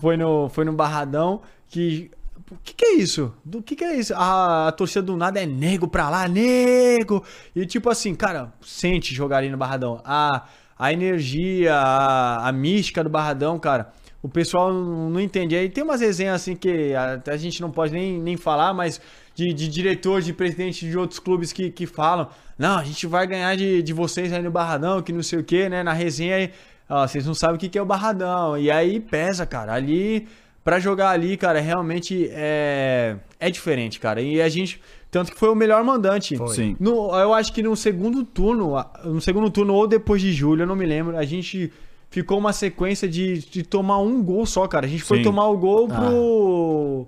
foi 0.00 0.16
no, 0.16 0.48
foi 0.48 0.64
no 0.64 0.72
Barradão, 0.72 1.42
que... 1.68 2.10
O 2.50 2.56
que, 2.62 2.74
que 2.74 2.84
é 2.84 2.94
isso? 2.96 3.32
Do 3.42 3.62
que, 3.62 3.74
que 3.74 3.84
é 3.84 3.94
isso? 3.94 4.12
A, 4.14 4.68
a 4.68 4.72
torcida 4.72 5.00
do 5.00 5.16
nada 5.16 5.40
é 5.40 5.46
nego 5.46 5.88
pra 5.88 6.10
lá, 6.10 6.28
nego! 6.28 7.24
E 7.56 7.64
tipo 7.64 7.88
assim, 7.88 8.14
cara, 8.14 8.52
sente 8.60 9.14
jogar 9.14 9.38
ali 9.38 9.48
no 9.48 9.56
Barradão. 9.56 10.02
A, 10.04 10.46
a 10.82 10.92
energia, 10.92 11.76
a, 11.76 12.48
a 12.48 12.50
mística 12.50 13.04
do 13.04 13.08
Barradão, 13.08 13.56
cara, 13.56 13.92
o 14.20 14.28
pessoal 14.28 14.72
não, 14.72 15.20
entende. 15.20 15.54
Aí 15.54 15.68
tem 15.68 15.84
umas 15.84 16.00
resenhas 16.00 16.34
assim 16.42 16.56
que 16.56 16.92
a, 16.92 17.36
gente 17.36 17.62
não 17.62 17.70
pode 17.70 17.92
nem, 17.92 18.20
nem 18.20 18.36
falar, 18.36 18.74
mas 18.74 19.00
de, 19.32 19.52
de 19.52 19.68
diretor, 19.68 20.20
de 20.20 20.32
presidente 20.32 20.90
de 20.90 20.98
outros 20.98 21.20
clubes 21.20 21.52
que, 21.52 21.70
que 21.70 21.86
falam: 21.86 22.28
não, 22.58 22.78
a 22.78 22.82
gente 22.82 23.06
vai 23.06 23.28
ganhar 23.28 23.56
de, 23.56 23.80
de 23.80 23.92
vocês 23.92 24.32
aí 24.32 24.42
no 24.42 24.50
Barradão, 24.50 25.00
que 25.00 25.12
não 25.12 25.22
sei 25.22 25.38
o 25.38 25.44
que, 25.44 25.68
né? 25.68 25.84
Na 25.84 25.92
resenha 25.92 26.34
aí, 26.34 26.50
ó, 26.88 27.06
vocês 27.06 27.24
não 27.24 27.34
sabem 27.34 27.54
o 27.54 27.58
que, 27.60 27.68
que 27.68 27.78
é 27.78 27.82
o 27.82 27.86
Barradão. 27.86 28.58
E 28.58 28.68
aí 28.68 28.98
pesa, 28.98 29.46
cara. 29.46 29.72
Ali, 29.74 30.26
pra 30.64 30.80
jogar 30.80 31.10
ali, 31.10 31.36
cara, 31.36 31.60
realmente 31.60 32.28
é, 32.32 33.18
é 33.38 33.48
diferente, 33.48 34.00
cara. 34.00 34.20
E 34.20 34.42
a 34.42 34.48
gente. 34.48 34.82
Tanto 35.12 35.30
que 35.30 35.38
foi 35.38 35.50
o 35.50 35.54
melhor 35.54 35.84
mandante. 35.84 36.38
Sim. 36.48 36.74
No, 36.80 37.14
eu 37.14 37.34
acho 37.34 37.52
que 37.52 37.62
no 37.62 37.76
segundo 37.76 38.24
turno, 38.24 38.82
no 39.04 39.20
segundo 39.20 39.50
turno 39.50 39.74
ou 39.74 39.86
depois 39.86 40.22
de 40.22 40.32
julho, 40.32 40.62
eu 40.62 40.66
não 40.66 40.74
me 40.74 40.86
lembro, 40.86 41.18
a 41.18 41.24
gente 41.26 41.70
ficou 42.08 42.38
uma 42.38 42.50
sequência 42.50 43.06
de, 43.06 43.40
de 43.40 43.62
tomar 43.62 43.98
um 43.98 44.22
gol 44.22 44.46
só, 44.46 44.66
cara. 44.66 44.86
A 44.86 44.88
gente 44.88 45.02
foi 45.02 45.18
Sim. 45.18 45.24
tomar 45.24 45.48
o 45.48 45.58
gol 45.58 45.86
pro, 45.86 47.06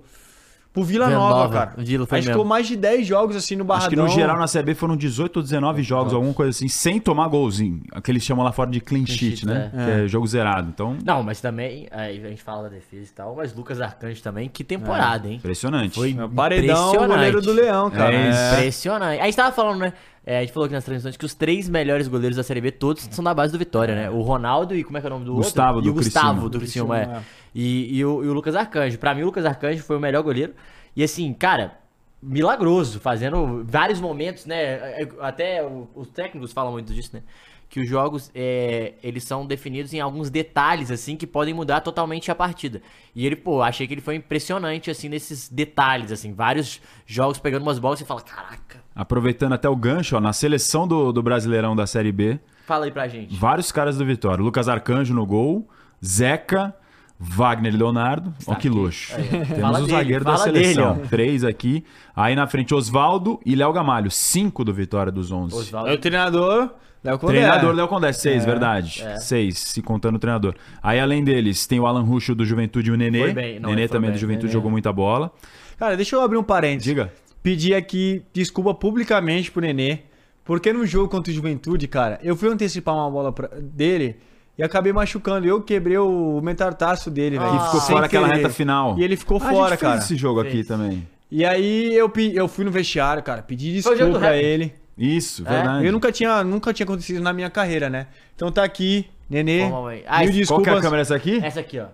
pro 0.75 0.83
Vila, 0.83 1.09
Nova, 1.09 1.35
Nova, 1.35 1.53
cara. 1.53 1.73
Vila 1.77 2.05
foi 2.05 2.17
a 2.17 2.21
gente 2.21 2.27
mesmo. 2.27 2.39
ficou 2.39 2.47
mais 2.47 2.67
de 2.67 2.75
10 2.75 3.07
jogos 3.07 3.35
assim 3.35 3.55
no 3.55 3.63
Barradão. 3.63 3.87
Acho 3.87 3.95
que 3.95 4.01
no 4.01 4.07
geral 4.09 4.37
na 4.37 4.45
Série 4.45 4.65
B 4.67 4.75
foram 4.75 4.95
18 4.95 5.37
ou 5.37 5.41
19 5.41 5.81
jogos, 5.81 6.13
alguma 6.13 6.33
coisa 6.33 6.51
assim, 6.51 6.67
sem 6.67 6.99
tomar 6.99 7.27
golzinho. 7.29 7.81
Aqueles 7.91 8.21
chamam 8.23 8.45
lá 8.45 8.51
fora 8.51 8.69
de 8.69 8.79
clean, 8.79 9.05
sheet, 9.05 9.17
sheet, 9.37 9.45
né? 9.47 9.71
é. 9.73 9.85
Que 9.85 9.91
é 10.03 10.07
jogo 10.07 10.27
zerado. 10.27 10.69
Então, 10.69 10.95
Não, 11.03 11.23
mas 11.23 11.41
também, 11.41 11.87
aí 11.89 12.23
a 12.23 12.29
gente 12.29 12.43
fala 12.43 12.63
da 12.63 12.69
defesa 12.69 13.09
e 13.09 13.13
tal, 13.15 13.35
mas 13.35 13.55
Lucas 13.55 13.81
Arcanjo 13.81 14.21
também, 14.21 14.47
que 14.49 14.63
temporada, 14.63 15.27
hein? 15.27 15.37
impressionante. 15.37 15.95
Foi 15.95 16.11
É, 16.11 16.27
Paredão, 16.27 16.75
o 16.75 16.87
impressionante. 16.89 17.07
goleiro 17.07 17.41
do 17.41 17.51
Leão, 17.53 17.89
cara. 17.89 18.13
É 18.13 18.29
isso. 18.29 18.53
Impressionante. 18.55 19.21
A 19.21 19.25
gente 19.25 19.35
tava 19.35 19.51
falando, 19.55 19.79
né? 19.79 19.93
é, 20.25 20.39
a 20.39 20.41
gente 20.41 20.51
falou 20.51 20.65
aqui 20.65 20.73
nas 20.73 20.83
transmissões 20.83 21.15
que 21.15 21.25
os 21.25 21.33
três 21.35 21.69
melhores 21.69 22.07
goleiros 22.07 22.35
da 22.35 22.43
Série 22.43 22.59
B 22.59 22.71
todos 22.71 23.07
são 23.11 23.23
da 23.23 23.33
base 23.33 23.53
do 23.53 23.59
Vitória, 23.59 23.93
né? 23.95 24.09
O 24.09 24.21
Ronaldo 24.21 24.75
e 24.75 24.83
como 24.83 24.97
é 24.97 25.01
que 25.01 25.05
é 25.05 25.09
o 25.09 25.13
nome 25.13 25.25
do 25.25 25.35
Gustavo, 25.35 25.75
outro? 25.75 25.89
E 25.89 25.93
do 25.93 25.99
o 25.99 26.03
Gustavo 26.03 26.27
Criciúma. 26.27 26.49
do 26.49 26.59
Criciúma, 26.59 26.95
Criciúma, 26.95 27.17
é. 27.19 27.44
E, 27.55 27.97
e 27.97 28.03
o, 28.05 28.21
e 28.23 28.27
o 28.27 28.33
Lucas 28.33 28.53
Arcanjo. 28.55 28.99
Pra 28.99 29.15
mim, 29.15 29.21
o 29.21 29.25
Lucas 29.27 29.45
Arcanjo 29.45 29.81
foi 29.81 29.95
o 29.95 29.99
melhor 29.99 30.21
goleiro. 30.21 30.53
E 30.95 31.01
assim, 31.03 31.33
cara, 31.33 31.77
milagroso, 32.21 32.99
fazendo 32.99 33.63
vários 33.65 34.01
momentos, 34.01 34.45
né? 34.45 34.57
É, 35.01 35.07
Até 35.21 35.63
o- 35.63 35.87
os 35.95 36.07
técnicos 36.09 36.51
falam 36.51 36.71
muito 36.73 36.93
disso, 36.93 37.11
né? 37.13 37.21
Que 37.69 37.79
os 37.79 37.89
jogos, 37.89 38.29
é, 38.35 38.93
eles 39.01 39.23
são 39.23 39.45
definidos 39.45 39.91
em 39.93 39.99
alguns 39.99 40.29
detalhes, 40.29 40.91
assim, 40.91 41.15
que 41.17 41.25
podem 41.25 41.53
mudar 41.53 41.81
totalmente 41.81 42.29
a 42.29 42.35
partida. 42.35 42.81
E 43.15 43.25
ele, 43.25 43.35
pô, 43.35 43.61
achei 43.61 43.87
que 43.87 43.93
ele 43.93 44.01
foi 44.01 44.15
impressionante, 44.15 44.91
assim, 44.91 45.09
nesses 45.09 45.49
detalhes, 45.49 46.11
assim. 46.11 46.31
Vários 46.33 46.79
jogos 47.07 47.39
pegando 47.39 47.63
umas 47.63 47.79
bolas 47.79 47.99
e 48.01 48.05
fala, 48.05 48.21
caraca. 48.21 48.83
Aproveitando 48.93 49.53
até 49.53 49.67
o 49.67 49.75
gancho, 49.75 50.15
ó, 50.15 50.19
na 50.19 50.31
seleção 50.31 50.87
do, 50.87 51.11
do 51.11 51.23
Brasileirão 51.23 51.75
da 51.75 51.87
Série 51.87 52.11
B, 52.11 52.39
Fala 52.65 52.85
aí 52.85 52.91
pra 52.91 53.07
gente. 53.07 53.35
vários 53.35 53.71
caras 53.71 53.97
do 53.97 54.05
Vitória. 54.05 54.43
Lucas 54.43 54.67
Arcanjo 54.69 55.13
no 55.13 55.25
gol, 55.25 55.67
Zeca, 56.03 56.73
Wagner 57.19 57.73
Leonardo. 57.75 58.33
Ó 58.45 58.51
que 58.55 58.67
aqui. 58.67 58.69
luxo. 58.69 59.15
Temos 59.15 59.59
Fala 59.59 59.79
o 59.79 59.85
dele, 59.85 59.91
zagueiro 59.97 60.25
da 60.25 60.37
fala 60.37 60.51
dele, 60.51 60.65
seleção. 60.65 60.99
Três 61.09 61.43
aqui. 61.43 61.83
Aí 62.15 62.35
na 62.35 62.45
frente, 62.47 62.73
Osvaldo 62.73 63.39
e 63.45 63.55
Léo 63.55 63.71
Gamalho. 63.71 64.11
Cinco 64.11 64.63
do 64.63 64.73
Vitória 64.73 65.11
dos 65.11 65.31
onze. 65.31 65.55
Osvaldo. 65.55 65.89
Aí 65.89 65.95
o 65.95 65.97
treinador, 65.99 66.71
Léo 67.03 67.17
Condé. 67.17 67.33
Treinador 67.33 67.73
Léo 67.73 67.87
Condé, 67.87 68.11
seis, 68.11 68.43
É, 68.43 68.45
verdade. 68.45 69.01
é. 69.03 69.17
Seis, 69.19 69.57
se 69.57 69.81
contando 69.81 70.15
o 70.15 70.19
treinador. 70.19 70.55
Aí, 70.83 70.99
além 70.99 71.23
deles, 71.23 71.65
tem 71.65 71.79
o 71.79 71.87
Alan 71.87 72.03
Ruxo 72.03 72.35
do 72.35 72.45
Juventude 72.45 72.89
e 72.89 72.93
o 72.93 72.97
Nenê. 72.97 73.19
Foi 73.19 73.33
bem, 73.33 73.59
não, 73.59 73.69
Nenê 73.69 73.81
ele 73.83 73.87
foi 73.87 73.97
também 73.97 74.09
bem, 74.09 74.17
do 74.17 74.19
Juventude 74.19 74.45
Nenê. 74.47 74.53
jogou 74.53 74.69
muita 74.71 74.91
bola. 74.91 75.31
Cara, 75.77 75.95
deixa 75.95 76.15
eu 76.15 76.21
abrir 76.21 76.37
um 76.37 76.43
parênteses. 76.43 76.83
Diga. 76.83 77.13
Pedir 77.41 77.75
aqui 77.75 78.23
desculpa 78.33 78.73
publicamente 78.73 79.51
pro 79.51 79.61
Nenê, 79.61 79.99
porque 80.43 80.73
no 80.73 80.85
jogo 80.85 81.07
contra 81.07 81.31
o 81.31 81.35
Juventude, 81.35 81.87
cara, 81.87 82.19
eu 82.23 82.35
fui 82.35 82.49
antecipar 82.49 82.95
uma 82.95 83.09
bola 83.09 83.31
pra- 83.31 83.49
dele 83.61 84.15
e 84.57 84.63
acabei 84.63 84.91
machucando. 84.93 85.45
Eu 85.47 85.61
quebrei 85.61 85.97
o 85.97 86.39
metartarso 86.41 87.09
dele, 87.11 87.37
velho. 87.37 87.51
Que 87.59 87.65
ficou 87.65 87.81
fora 87.81 88.05
aquela 88.05 88.27
reta 88.27 88.49
final. 88.49 88.97
E 88.97 89.03
ele 89.03 89.15
ficou 89.17 89.37
Ah, 89.37 89.49
fora, 89.49 89.53
a 89.53 89.69
gente 89.71 89.79
fez 89.79 89.91
cara. 89.91 89.97
esse 89.99 90.15
jogo 90.15 90.39
aqui 90.39 90.51
Fez. 90.51 90.67
também. 90.67 91.07
E 91.31 91.43
aí 91.43 91.93
eu, 91.95 92.11
eu 92.33 92.47
fui 92.47 92.63
no 92.63 92.71
vestiário, 92.71 93.21
cara, 93.23 93.41
pedi 93.41 93.73
desculpa 93.73 94.19
rap? 94.19 94.35
ele. 94.37 94.73
Isso, 94.97 95.43
É? 95.45 95.49
verdade. 95.51 95.85
Eu 95.85 95.91
nunca 95.91 96.11
tinha, 96.11 96.43
nunca 96.43 96.71
tinha 96.73 96.85
acontecido 96.85 97.21
na 97.21 97.33
minha 97.33 97.49
carreira, 97.49 97.89
né? 97.89 98.07
Então 98.35 98.49
tá 98.51 98.63
aqui, 98.63 99.05
Nenê. 99.29 99.67
Mamãe. 99.67 100.03
Ah, 100.07 100.19
mil 100.21 100.29
esse- 100.29 100.45
Qual 100.47 100.61
que 100.61 100.69
é 100.69 100.71
a 100.71 100.75
desculpas. 100.75 100.81
câmera 100.81 101.01
essa 101.01 101.15
aqui? 101.15 101.39
Essa 101.43 101.59
aqui, 101.59 101.79
ó. 101.79 101.87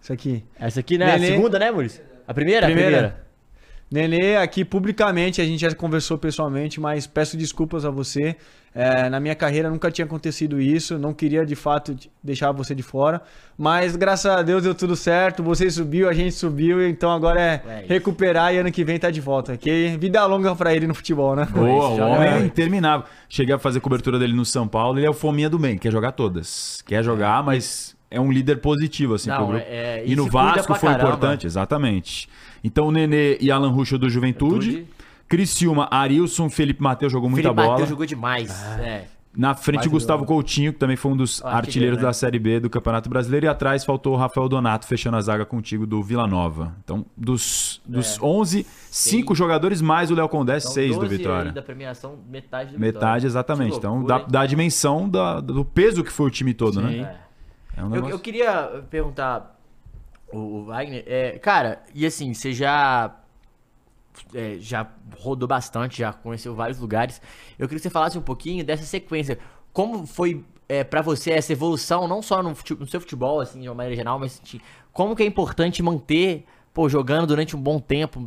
Isso 0.00 0.12
aqui. 0.12 0.44
Essa 0.60 0.80
aqui, 0.80 0.98
né? 0.98 1.06
Nenê. 1.14 1.26
A 1.28 1.30
segunda, 1.36 1.58
né, 1.58 1.70
Maurício? 1.70 2.02
A 2.28 2.32
primeira? 2.34 2.66
Primeira. 2.66 2.88
A 2.98 3.00
primeira. 3.10 3.24
Nenê, 3.90 4.36
aqui 4.36 4.64
publicamente, 4.64 5.40
a 5.40 5.44
gente 5.44 5.60
já 5.60 5.74
conversou 5.74 6.18
pessoalmente, 6.18 6.80
mas 6.80 7.06
peço 7.06 7.36
desculpas 7.36 7.84
a 7.84 7.90
você. 7.90 8.36
É, 8.74 9.08
na 9.08 9.20
minha 9.20 9.36
carreira 9.36 9.70
nunca 9.70 9.88
tinha 9.88 10.04
acontecido 10.04 10.60
isso, 10.60 10.98
não 10.98 11.14
queria 11.14 11.46
de 11.46 11.54
fato 11.54 11.94
de- 11.94 12.10
deixar 12.20 12.50
você 12.50 12.74
de 12.74 12.82
fora. 12.82 13.22
Mas 13.56 13.94
graças 13.94 14.26
a 14.30 14.42
Deus 14.42 14.64
deu 14.64 14.74
tudo 14.74 14.96
certo, 14.96 15.44
você 15.44 15.70
subiu, 15.70 16.08
a 16.08 16.12
gente 16.12 16.32
subiu, 16.34 16.84
então 16.88 17.12
agora 17.12 17.40
é, 17.40 17.62
É 17.66 17.84
recuperar 17.86 18.52
e 18.52 18.58
ano 18.58 18.72
que 18.72 18.82
vem 18.84 18.98
tá 18.98 19.12
de 19.12 19.20
volta. 19.20 19.52
Ok? 19.52 19.96
Vida 19.96 20.26
longa 20.26 20.56
pra 20.56 20.74
ele 20.74 20.88
no 20.88 20.94
futebol, 20.94 21.36
né? 21.36 21.46
Boa, 21.52 21.88
o 21.90 21.98
homem 22.00 22.28
é 22.28 22.40
interminável. 22.40 23.06
Cheguei 23.28 23.54
a 23.54 23.58
fazer 23.60 23.78
cobertura 23.78 24.18
dele 24.18 24.32
no 24.32 24.44
São 24.44 24.66
Paulo, 24.66 24.98
ele 24.98 25.06
é 25.06 25.10
o 25.10 25.14
fominha 25.14 25.48
do 25.48 25.58
bem, 25.58 25.78
quer 25.78 25.92
jogar 25.92 26.10
todas. 26.10 26.82
Quer 26.84 27.04
jogar, 27.04 27.44
mas 27.44 27.94
é 28.10 28.18
um 28.20 28.32
líder 28.32 28.56
positivo, 28.60 29.14
assim, 29.14 29.28
Não, 29.30 29.36
pro 29.36 29.46
grupo. 29.46 29.64
é- 29.68 30.00
é- 30.00 30.04
e 30.04 30.16
no 30.16 30.26
Vasco 30.28 30.74
foi 30.74 30.88
caramba. 30.90 31.10
importante, 31.10 31.46
exatamente. 31.46 32.28
Então 32.64 32.88
o 32.88 32.90
Nenê 32.90 33.36
e 33.40 33.52
Alan 33.52 33.70
Ruxo 33.70 33.96
do 33.98 34.10
Juventude. 34.10 34.66
Juventude. 34.70 34.94
Criciúma, 35.34 35.88
Arilson, 35.90 36.48
Felipe 36.48 36.82
Matheus 36.82 37.10
jogou 37.12 37.28
muita 37.28 37.48
Felipe 37.48 37.56
bola. 37.60 37.70
Matheus 37.72 37.88
jogou 37.88 38.06
demais. 38.06 38.50
É. 38.78 39.06
Na 39.36 39.52
frente, 39.52 39.78
Mais 39.80 39.90
Gustavo. 39.90 40.24
Coutinho, 40.24 40.72
que 40.72 40.78
também 40.78 40.94
foi 40.94 41.10
um 41.10 41.16
dos 41.16 41.40
Ah, 41.42 41.56
artilheiro, 41.56 41.66
artilheiros 41.66 41.98
né? 41.98 42.04
da 42.04 42.12
Série 42.12 42.38
B 42.38 42.60
do 42.60 42.70
Campeonato 42.70 43.08
Brasileiro. 43.10 43.46
E 43.46 43.48
atrás 43.48 43.84
faltou 43.84 44.14
o 44.14 44.16
Rafael 44.16 44.48
Donato, 44.48 44.86
fechando 44.86 45.16
a 45.16 45.20
zaga 45.20 45.44
contigo 45.44 45.88
do 45.88 46.00
Vila 46.04 46.24
Nova. 46.28 46.72
Então, 46.84 47.04
dos, 47.16 47.82
dos 47.84 48.16
11, 48.22 48.64
5 48.92 49.34
jogadores 49.34 49.82
mais 49.82 50.08
o 50.12 50.14
Léo 50.14 50.28
Condé, 50.28 50.58
Então, 50.58 50.70
6 50.70 50.94
do 50.94 51.00
12 51.00 51.16
Vitória. 51.16 51.50
da 51.50 51.62
premiação, 51.62 52.16
metade 52.30 52.74
do 52.74 52.78
Metade, 52.78 52.94
Vitória. 53.00 53.26
exatamente. 53.26 53.76
Então, 53.76 54.04
dá, 54.04 54.24
a 54.42 54.46
dimensão 54.46 55.08
da- 55.08 55.40
do 55.40 55.64
peso 55.64 56.04
que 56.04 56.12
foi 56.12 56.26
o 56.26 56.30
time 56.30 56.54
todo, 56.54 56.74
Sim. 56.74 56.82
né? 56.86 57.16
É. 57.76 57.80
É 57.80 57.82
um 57.82 57.86
Eu, 57.86 57.90
negócio... 57.90 58.14
eu 58.14 58.18
queria 58.20 58.84
perguntar 58.88 59.58
o, 60.32 60.38
o 60.38 60.64
Wagner, 60.66 61.02
é, 61.08 61.38
cara, 61.40 61.82
e 61.92 62.06
assim, 62.06 62.32
você 62.32 62.52
já 62.52 63.12
é, 64.34 64.56
já 64.58 64.88
rodou 65.18 65.48
bastante, 65.48 65.98
já 65.98 66.12
conheceu 66.12 66.54
vários 66.54 66.78
lugares. 66.78 67.20
Eu 67.58 67.66
queria 67.66 67.78
que 67.78 67.82
você 67.82 67.90
falasse 67.90 68.18
um 68.18 68.22
pouquinho 68.22 68.64
dessa 68.64 68.84
sequência. 68.84 69.38
Como 69.72 70.06
foi 70.06 70.44
é, 70.68 70.84
para 70.84 71.02
você 71.02 71.32
essa 71.32 71.52
evolução, 71.52 72.08
não 72.08 72.22
só 72.22 72.42
no, 72.42 72.50
no 72.50 72.86
seu 72.86 73.00
futebol, 73.00 73.40
assim, 73.40 73.60
de 73.60 73.68
uma 73.68 73.74
maneira 73.74 73.96
geral, 73.96 74.18
mas 74.18 74.40
como 74.92 75.14
que 75.14 75.22
é 75.22 75.26
importante 75.26 75.82
manter, 75.82 76.44
pô, 76.74 76.88
jogando 76.88 77.28
durante 77.28 77.54
um 77.54 77.60
bom 77.60 77.78
tempo, 77.78 78.24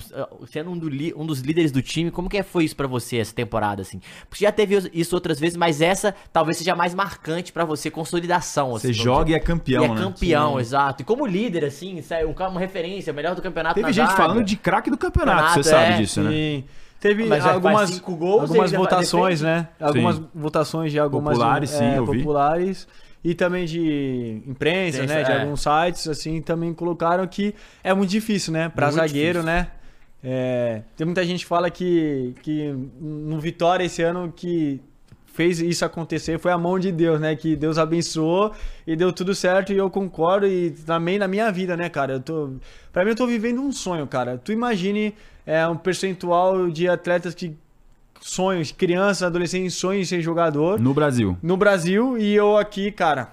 sendo 0.48 0.72
um, 0.72 0.78
do 0.78 0.88
li- 0.88 1.14
um 1.16 1.26
dos 1.26 1.42
líderes 1.42 1.70
do 1.72 1.82
time, 1.82 2.10
como 2.10 2.30
que 2.30 2.42
foi 2.42 2.64
isso 2.64 2.76
pra 2.78 2.88
você 2.88 3.18
essa 3.18 3.36
temporada, 3.36 3.82
assim? 3.82 4.00
Porque 4.30 4.46
já 4.46 4.52
teve 4.54 4.90
isso 4.94 5.14
outras 5.14 5.38
vezes, 5.38 5.58
mas 5.58 5.82
essa 5.82 6.16
talvez 6.32 6.58
seja 6.58 6.74
mais 6.74 6.96
marcante 6.96 7.52
pra 7.52 7.66
você, 7.66 7.92
consolidação, 7.92 8.74
assim. 8.74 8.88
Você 8.88 8.94
joga 8.94 9.26
dizer. 9.26 9.38
e 9.38 9.42
é 9.42 9.44
campeão, 9.44 9.82
E 9.84 9.86
é 9.86 9.90
né? 9.90 9.96
campeão, 10.02 10.60
exato. 10.60 11.02
E 11.02 11.06
como 11.06 11.26
líder, 11.26 11.66
assim, 11.66 12.02
sai 12.02 12.26
um 12.26 12.34
uma 12.38 12.60
referência, 12.60 13.12
melhor 13.12 13.36
do 13.36 13.42
campeonato 13.42 13.76
Teve 13.76 13.88
na 13.88 13.92
gente 13.92 14.06
zaga. 14.08 14.16
falando 14.16 14.44
de 14.44 14.56
craque 14.56 14.90
do 14.90 14.98
campeonato, 14.98 15.38
Campeonato, 15.40 15.64
você 15.64 15.70
sabe 15.70 15.94
é, 15.94 15.98
disso, 15.98 16.22
né? 16.24 16.32
Sim. 16.32 16.64
Teve 17.00 17.26
Mas 17.26 17.46
algumas, 17.46 17.90
cinco 17.90 18.16
gols, 18.16 18.44
algumas 18.44 18.72
votações, 18.72 19.42
né? 19.42 19.68
Algumas 19.80 20.16
Sim. 20.16 20.28
votações 20.34 20.92
de 20.92 21.00
algumas 21.00 21.38
Populares, 21.38 21.70
sim, 21.70 21.84
é, 21.84 21.98
eu 21.98 22.06
vi. 22.06 22.24
E 23.28 23.36
também 23.36 23.66
de 23.66 24.42
imprensa, 24.48 25.06
né? 25.06 25.22
De 25.22 25.32
é. 25.34 25.42
alguns 25.42 25.62
sites, 25.62 26.08
assim, 26.08 26.42
também 26.42 26.74
colocaram 26.74 27.28
que 27.28 27.54
é 27.84 27.94
muito 27.94 28.10
difícil, 28.10 28.54
né? 28.54 28.70
Pra 28.70 28.86
Muito 28.86 28.96
zagueiro, 28.96 29.42
difícil. 29.42 29.46
né? 29.46 29.68
É, 30.24 30.82
tem 30.96 31.04
muita 31.04 31.26
gente 31.26 31.42
que 31.42 31.46
fala 31.46 31.70
que, 31.70 32.34
que 32.42 32.74
no 33.02 33.38
Vitória 33.38 33.84
esse 33.84 34.02
ano 34.02 34.32
que 34.34 34.80
fez 35.26 35.60
isso 35.60 35.84
acontecer 35.84 36.40
foi 36.40 36.54
a 36.54 36.58
mão 36.58 36.80
de 36.80 36.90
Deus, 36.90 37.20
né? 37.20 37.36
Que 37.36 37.58
Deus 37.58 37.78
abençoou 37.78 38.54
e 38.88 38.96
deu 38.96 39.12
tudo 39.12 39.36
certo 39.36 39.74
e 39.74 39.78
eu 39.78 39.90
concordo 39.90 40.48
e 40.48 40.72
também 40.72 41.20
na 41.20 41.28
minha 41.28 41.52
vida, 41.52 41.76
né, 41.76 41.90
cara? 41.90 42.14
Eu 42.14 42.22
tô, 42.22 42.54
pra 42.94 43.04
mim 43.04 43.10
eu 43.10 43.16
tô 43.18 43.28
vivendo 43.28 43.60
um 43.60 43.74
sonho, 43.74 44.08
cara. 44.08 44.38
Tu 44.38 44.54
imagine 44.54 45.14
é, 45.46 45.68
um 45.68 45.76
percentual 45.76 46.70
de 46.70 46.88
atletas 46.88 47.36
que 47.36 47.58
sonhos, 48.30 48.72
crianças, 48.72 49.24
adolescentes 49.24 49.74
sonham 49.76 50.02
em 50.02 50.06
ser 50.06 50.22
jogador 50.22 50.80
No 50.80 50.94
Brasil. 50.94 51.38
no 51.42 51.56
Brasil 51.58 52.18
e 52.18 52.34
eu 52.36 52.58
aqui, 52.58 52.92
cara, 52.92 53.30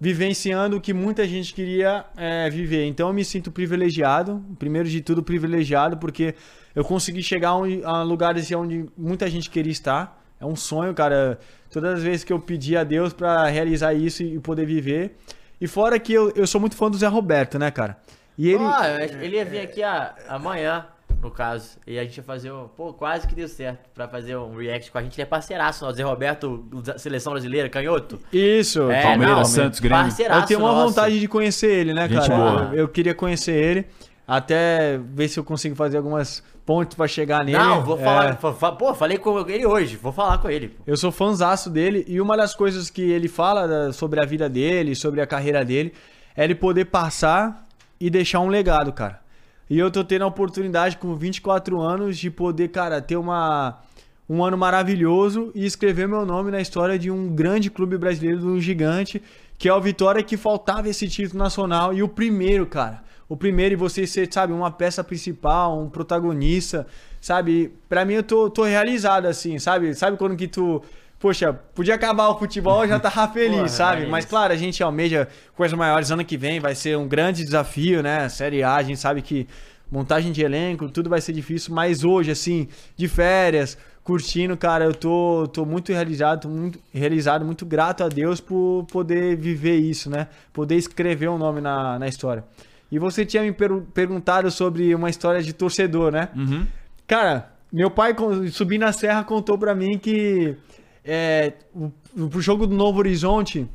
vivenciando 0.00 0.76
o 0.76 0.80
que 0.80 0.92
muita 0.92 1.26
gente 1.26 1.54
queria 1.54 2.04
é, 2.16 2.48
viver. 2.50 2.84
Então 2.86 3.08
eu 3.08 3.14
me 3.14 3.24
sinto 3.24 3.50
privilegiado, 3.50 4.44
primeiro 4.58 4.88
de 4.88 5.00
tudo 5.00 5.22
privilegiado, 5.22 5.96
porque 5.96 6.34
eu 6.74 6.84
consegui 6.84 7.22
chegar 7.22 7.50
a, 7.50 7.56
um- 7.58 7.86
a 7.86 8.02
lugares 8.02 8.50
onde 8.52 8.86
muita 8.96 9.28
gente 9.30 9.48
queria 9.50 9.72
estar. 9.72 10.20
É 10.40 10.44
um 10.46 10.56
sonho, 10.56 10.92
cara. 10.92 11.38
Todas 11.70 11.94
as 11.98 12.02
vezes 12.02 12.24
que 12.24 12.32
eu 12.32 12.38
pedi 12.40 12.76
a 12.76 12.82
Deus 12.82 13.12
pra 13.12 13.46
realizar 13.46 13.94
isso 13.94 14.22
e 14.24 14.38
poder 14.40 14.66
viver. 14.66 15.16
E 15.60 15.68
fora 15.68 15.98
que 16.00 16.12
eu, 16.12 16.32
eu 16.34 16.46
sou 16.46 16.60
muito 16.60 16.74
fã 16.76 16.90
do 16.90 16.96
Zé 16.98 17.06
Roberto, 17.06 17.58
né, 17.58 17.70
cara? 17.70 17.96
E 18.36 18.48
ele. 18.48 18.64
Ah, 18.64 18.98
ele 19.22 19.36
ia 19.36 19.44
vir 19.44 19.60
aqui 19.60 19.82
a- 19.84 20.14
amanhã, 20.28 20.84
no 21.22 21.30
caso. 21.30 21.78
E 21.86 21.98
a 21.98 22.02
gente 22.04 22.16
ia 22.16 22.22
fazer 22.22 22.52
um. 22.52 22.66
Pô, 22.68 22.92
quase 22.92 23.26
que 23.28 23.34
deu 23.34 23.46
certo 23.48 23.88
pra 23.94 24.08
fazer 24.08 24.36
um 24.36 24.56
react 24.56 24.90
com 24.90 24.98
a 24.98 25.02
gente. 25.02 25.14
Ele 25.14 25.22
é 25.22 25.26
parceiraço, 25.26 25.86
ó, 25.86 25.92
Zé 25.92 26.02
Roberto, 26.02 26.58
da 26.84 26.98
seleção 26.98 27.32
brasileira, 27.32 27.68
canhoto. 27.68 28.18
Isso, 28.32 28.90
É, 28.90 29.02
Palmeiras, 29.02 29.36
não, 29.36 29.44
Santos, 29.44 29.80
Grêmio. 29.80 30.04
Parceiraço 30.04 30.40
Eu 30.42 30.46
tenho 30.46 30.60
uma 30.60 30.72
nosso. 30.72 30.88
vontade 30.88 31.18
de 31.20 31.28
conhecer 31.28 31.72
ele, 31.72 31.94
né, 31.94 32.08
Gente 32.08 32.28
cara? 32.28 32.36
boa. 32.36 32.70
Eu, 32.72 32.78
eu 32.80 32.88
queria 32.88 33.14
conhecer 33.14 33.52
ele, 33.54 33.86
até 34.26 34.98
ver 34.98 35.28
se 35.28 35.38
eu 35.38 35.44
consigo 35.44 35.74
fazer 35.76 35.96
algumas 35.98 36.42
pontes 36.64 36.96
pra 36.96 37.08
chegar 37.08 37.44
nele. 37.44 37.58
Não, 37.58 37.82
vou 37.82 37.98
É, 37.98 38.02
falar. 38.04 38.36
fa- 38.36 38.52
fa- 38.52 38.72
Pô, 38.72 38.94
falei 38.94 39.18
com 39.18 39.38
ele 39.48 39.66
hoje, 39.66 39.96
vou 39.96 40.12
falar 40.12 40.38
com 40.38 40.48
ele. 40.48 40.68
pô. 40.68 40.82
Eu 40.86 40.96
sou 40.96 41.10
fãzaço 41.10 41.68
dele 41.68 42.04
e 42.06 42.20
uma 42.20 42.36
das 42.36 42.54
coisas 42.54 42.88
que 42.88 43.02
ele 43.02 43.28
fala 43.28 43.92
sobre 43.92 44.20
a 44.20 44.26
vida 44.26 44.48
dele, 44.48 44.94
sobre 44.94 45.20
a 45.20 45.26
carreira 45.26 45.64
dele, 45.64 45.92
é 46.36 46.44
ele 46.44 46.54
poder 46.54 46.84
passar 46.86 47.66
e 48.00 48.08
deixar 48.08 48.40
um 48.40 48.48
legado, 48.48 48.92
cara. 48.92 49.20
E 49.68 49.78
eu 49.78 49.90
tô 49.90 50.04
tendo 50.04 50.22
a 50.22 50.26
oportunidade 50.26 50.96
com 50.98 51.14
24 51.14 51.80
anos 51.80 52.18
de 52.18 52.30
poder, 52.30 52.68
cara, 52.68 53.00
ter 53.00 53.16
uma 53.16 53.80
um 54.28 54.42
ano 54.42 54.56
maravilhoso 54.56 55.50
e 55.54 55.66
escrever 55.66 56.08
meu 56.08 56.24
nome 56.24 56.50
na 56.50 56.60
história 56.60 56.98
de 56.98 57.10
um 57.10 57.28
grande 57.28 57.70
clube 57.70 57.98
brasileiro, 57.98 58.38
de 58.38 58.46
um 58.46 58.60
gigante, 58.60 59.22
que 59.58 59.68
é 59.68 59.74
o 59.74 59.80
Vitória 59.80 60.22
que 60.22 60.36
faltava 60.36 60.88
esse 60.88 61.06
título 61.06 61.38
nacional 61.38 61.92
e 61.92 62.02
o 62.02 62.08
primeiro, 62.08 62.66
cara. 62.66 63.02
O 63.28 63.36
primeiro 63.36 63.74
e 63.74 63.76
você 63.76 64.06
ser, 64.06 64.32
sabe, 64.32 64.52
uma 64.52 64.70
peça 64.70 65.04
principal, 65.04 65.78
um 65.78 65.88
protagonista, 65.88 66.86
sabe? 67.20 67.72
Pra 67.88 68.04
mim 68.04 68.14
eu 68.14 68.22
tô, 68.22 68.50
tô 68.50 68.64
realizado 68.64 69.26
assim, 69.26 69.58
sabe? 69.58 69.94
Sabe 69.94 70.16
quando 70.16 70.36
que 70.36 70.48
tu 70.48 70.82
Poxa, 71.22 71.52
podia 71.52 71.94
acabar 71.94 72.28
o 72.28 72.38
futebol, 72.38 72.82
eu 72.82 72.88
já 72.88 72.98
tava 72.98 73.28
feliz, 73.32 73.54
Porra, 73.56 73.68
sabe? 73.68 74.00
mas- 74.02 74.10
Mas 74.10 74.24
claro, 74.24 74.52
a 74.52 74.56
gente 74.56 74.82
almeja 74.82 75.28
coisas 75.56 75.78
maiores 75.78 76.10
ano 76.10 76.24
que 76.24 76.36
vem, 76.36 76.58
vai 76.58 76.74
ser 76.74 76.98
um 76.98 77.06
grande 77.06 77.44
desafio, 77.44 78.02
né? 78.02 78.28
Série 78.28 78.62
A, 78.64 78.74
a 78.74 78.82
gente 78.82 78.98
sabe 78.98 79.22
que 79.22 79.46
montagem 79.90 80.32
de 80.32 80.42
elenco, 80.42 80.88
tudo 80.88 81.08
vai 81.08 81.20
ser 81.20 81.32
difícil, 81.32 81.72
mas 81.72 82.02
hoje, 82.02 82.30
assim, 82.32 82.66
de 82.96 83.06
férias, 83.06 83.78
curtindo, 84.02 84.56
cara, 84.56 84.84
eu 84.84 84.92
tô, 84.94 85.46
tô 85.52 85.64
muito 85.64 85.92
realizado, 85.92 86.40
tô 86.42 86.48
muito 86.48 86.80
realizado, 86.92 87.44
muito 87.44 87.64
grato 87.64 88.02
a 88.02 88.08
Deus 88.08 88.40
por 88.40 88.84
poder 88.90 89.36
viver 89.36 89.76
isso, 89.76 90.10
né? 90.10 90.26
Poder 90.52 90.74
escrever 90.76 91.28
um 91.30 91.38
nome 91.38 91.60
na, 91.60 91.98
na 92.00 92.08
história. 92.08 92.42
E 92.90 92.98
você 92.98 93.24
tinha 93.24 93.42
me 93.44 93.52
per- 93.52 93.82
perguntado 93.94 94.50
sobre 94.50 94.92
uma 94.94 95.08
história 95.08 95.40
de 95.40 95.52
torcedor, 95.52 96.10
né? 96.10 96.30
Uhum. 96.34 96.66
Cara, 97.06 97.52
meu 97.72 97.90
pai 97.90 98.12
subindo 98.50 98.82
a 98.82 98.92
serra 98.92 99.22
contou 99.22 99.56
pra 99.56 99.72
mim 99.74 99.98
que 99.98 100.56
é, 101.04 101.52
o, 101.74 101.90
o 102.16 102.40
jogo 102.40 102.66
do 102.66 102.74
Novo 102.74 102.98
Horizonte, 102.98 103.68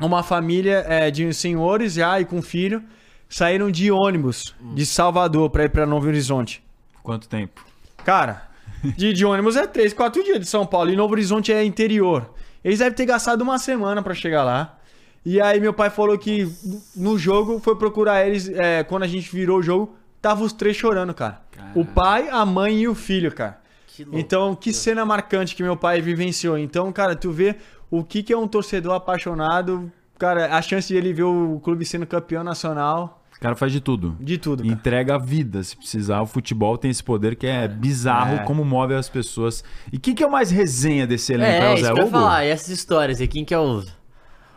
uma 0.00 0.22
família 0.22 0.84
é, 0.88 1.10
de 1.10 1.32
senhores 1.32 1.94
já 1.94 2.20
e 2.20 2.24
com 2.24 2.42
filho 2.42 2.82
saíram 3.28 3.70
de 3.70 3.90
ônibus 3.90 4.54
de 4.74 4.86
Salvador 4.86 5.50
pra 5.50 5.64
ir 5.64 5.68
pra 5.68 5.86
Novo 5.86 6.06
Horizonte. 6.06 6.62
Quanto 7.02 7.28
tempo? 7.28 7.64
Cara, 8.04 8.48
de, 8.96 9.12
de 9.12 9.24
ônibus 9.24 9.56
é 9.56 9.66
3, 9.66 9.92
4 9.92 10.22
dias 10.22 10.40
de 10.40 10.46
São 10.46 10.64
Paulo 10.64 10.90
e 10.90 10.96
Novo 10.96 11.14
Horizonte 11.14 11.52
é 11.52 11.64
interior. 11.64 12.30
Eles 12.62 12.78
devem 12.78 12.94
ter 12.94 13.06
gastado 13.06 13.42
uma 13.42 13.58
semana 13.58 14.02
pra 14.02 14.14
chegar 14.14 14.42
lá. 14.42 14.78
E 15.24 15.40
aí 15.40 15.58
meu 15.58 15.72
pai 15.72 15.90
falou 15.90 16.18
que 16.18 16.50
no 16.94 17.18
jogo 17.18 17.58
foi 17.58 17.76
procurar 17.76 18.26
eles, 18.26 18.48
é, 18.48 18.84
quando 18.84 19.04
a 19.04 19.06
gente 19.06 19.30
virou 19.34 19.58
o 19.58 19.62
jogo, 19.62 19.96
tava 20.20 20.44
os 20.44 20.52
três 20.52 20.76
chorando, 20.76 21.14
cara. 21.14 21.42
O 21.74 21.84
pai, 21.84 22.28
a 22.30 22.44
mãe 22.44 22.80
e 22.80 22.88
o 22.88 22.94
filho, 22.94 23.32
cara. 23.32 23.58
Que 23.94 24.04
louco. 24.04 24.18
Então, 24.18 24.54
que 24.54 24.72
cena 24.72 25.04
marcante 25.04 25.54
que 25.54 25.62
meu 25.62 25.76
pai 25.76 26.00
vivenciou. 26.00 26.58
Então, 26.58 26.90
cara, 26.92 27.14
tu 27.14 27.30
vê 27.30 27.56
o 27.90 28.02
que, 28.02 28.22
que 28.22 28.32
é 28.32 28.36
um 28.36 28.48
torcedor 28.48 28.94
apaixonado. 28.94 29.90
Cara, 30.18 30.54
a 30.56 30.60
chance 30.62 30.88
de 30.88 30.96
ele 30.96 31.12
ver 31.12 31.22
o 31.24 31.60
clube 31.62 31.84
sendo 31.84 32.06
campeão 32.06 32.42
nacional, 32.44 33.22
O 33.36 33.40
cara 33.40 33.54
faz 33.56 33.72
de 33.72 33.80
tudo. 33.80 34.16
de 34.20 34.38
tudo, 34.38 34.62
cara. 34.62 34.72
Entrega 34.74 35.14
a 35.16 35.18
vida, 35.18 35.62
se 35.62 35.76
precisar. 35.76 36.20
O 36.22 36.26
futebol 36.26 36.78
tem 36.78 36.90
esse 36.90 37.02
poder 37.02 37.36
que 37.36 37.46
é 37.46 37.66
bizarro, 37.68 38.36
É. 38.36 38.38
como 38.44 38.64
move 38.64 38.94
as 38.94 39.08
pessoas. 39.08 39.62
E 39.92 39.98
quem 39.98 40.14
que 40.14 40.22
é 40.22 40.26
o 40.26 40.30
mais 40.30 40.50
resenha 40.50 41.06
desse 41.06 41.32
elenco? 41.32 41.50
É, 41.52 41.66
É, 41.66 41.70
o 41.70 41.74
isso 41.74 41.84
Zé 41.84 41.92
que 41.92 41.98
eu 42.00 42.02
Hugo? 42.04 42.10
falar. 42.12 42.44
E 42.44 42.48
essas 42.48 42.68
histórias 42.68 43.20
e 43.20 43.26
quem 43.28 43.44
que 43.44 43.52
é 43.54 43.58
os, 43.58 43.86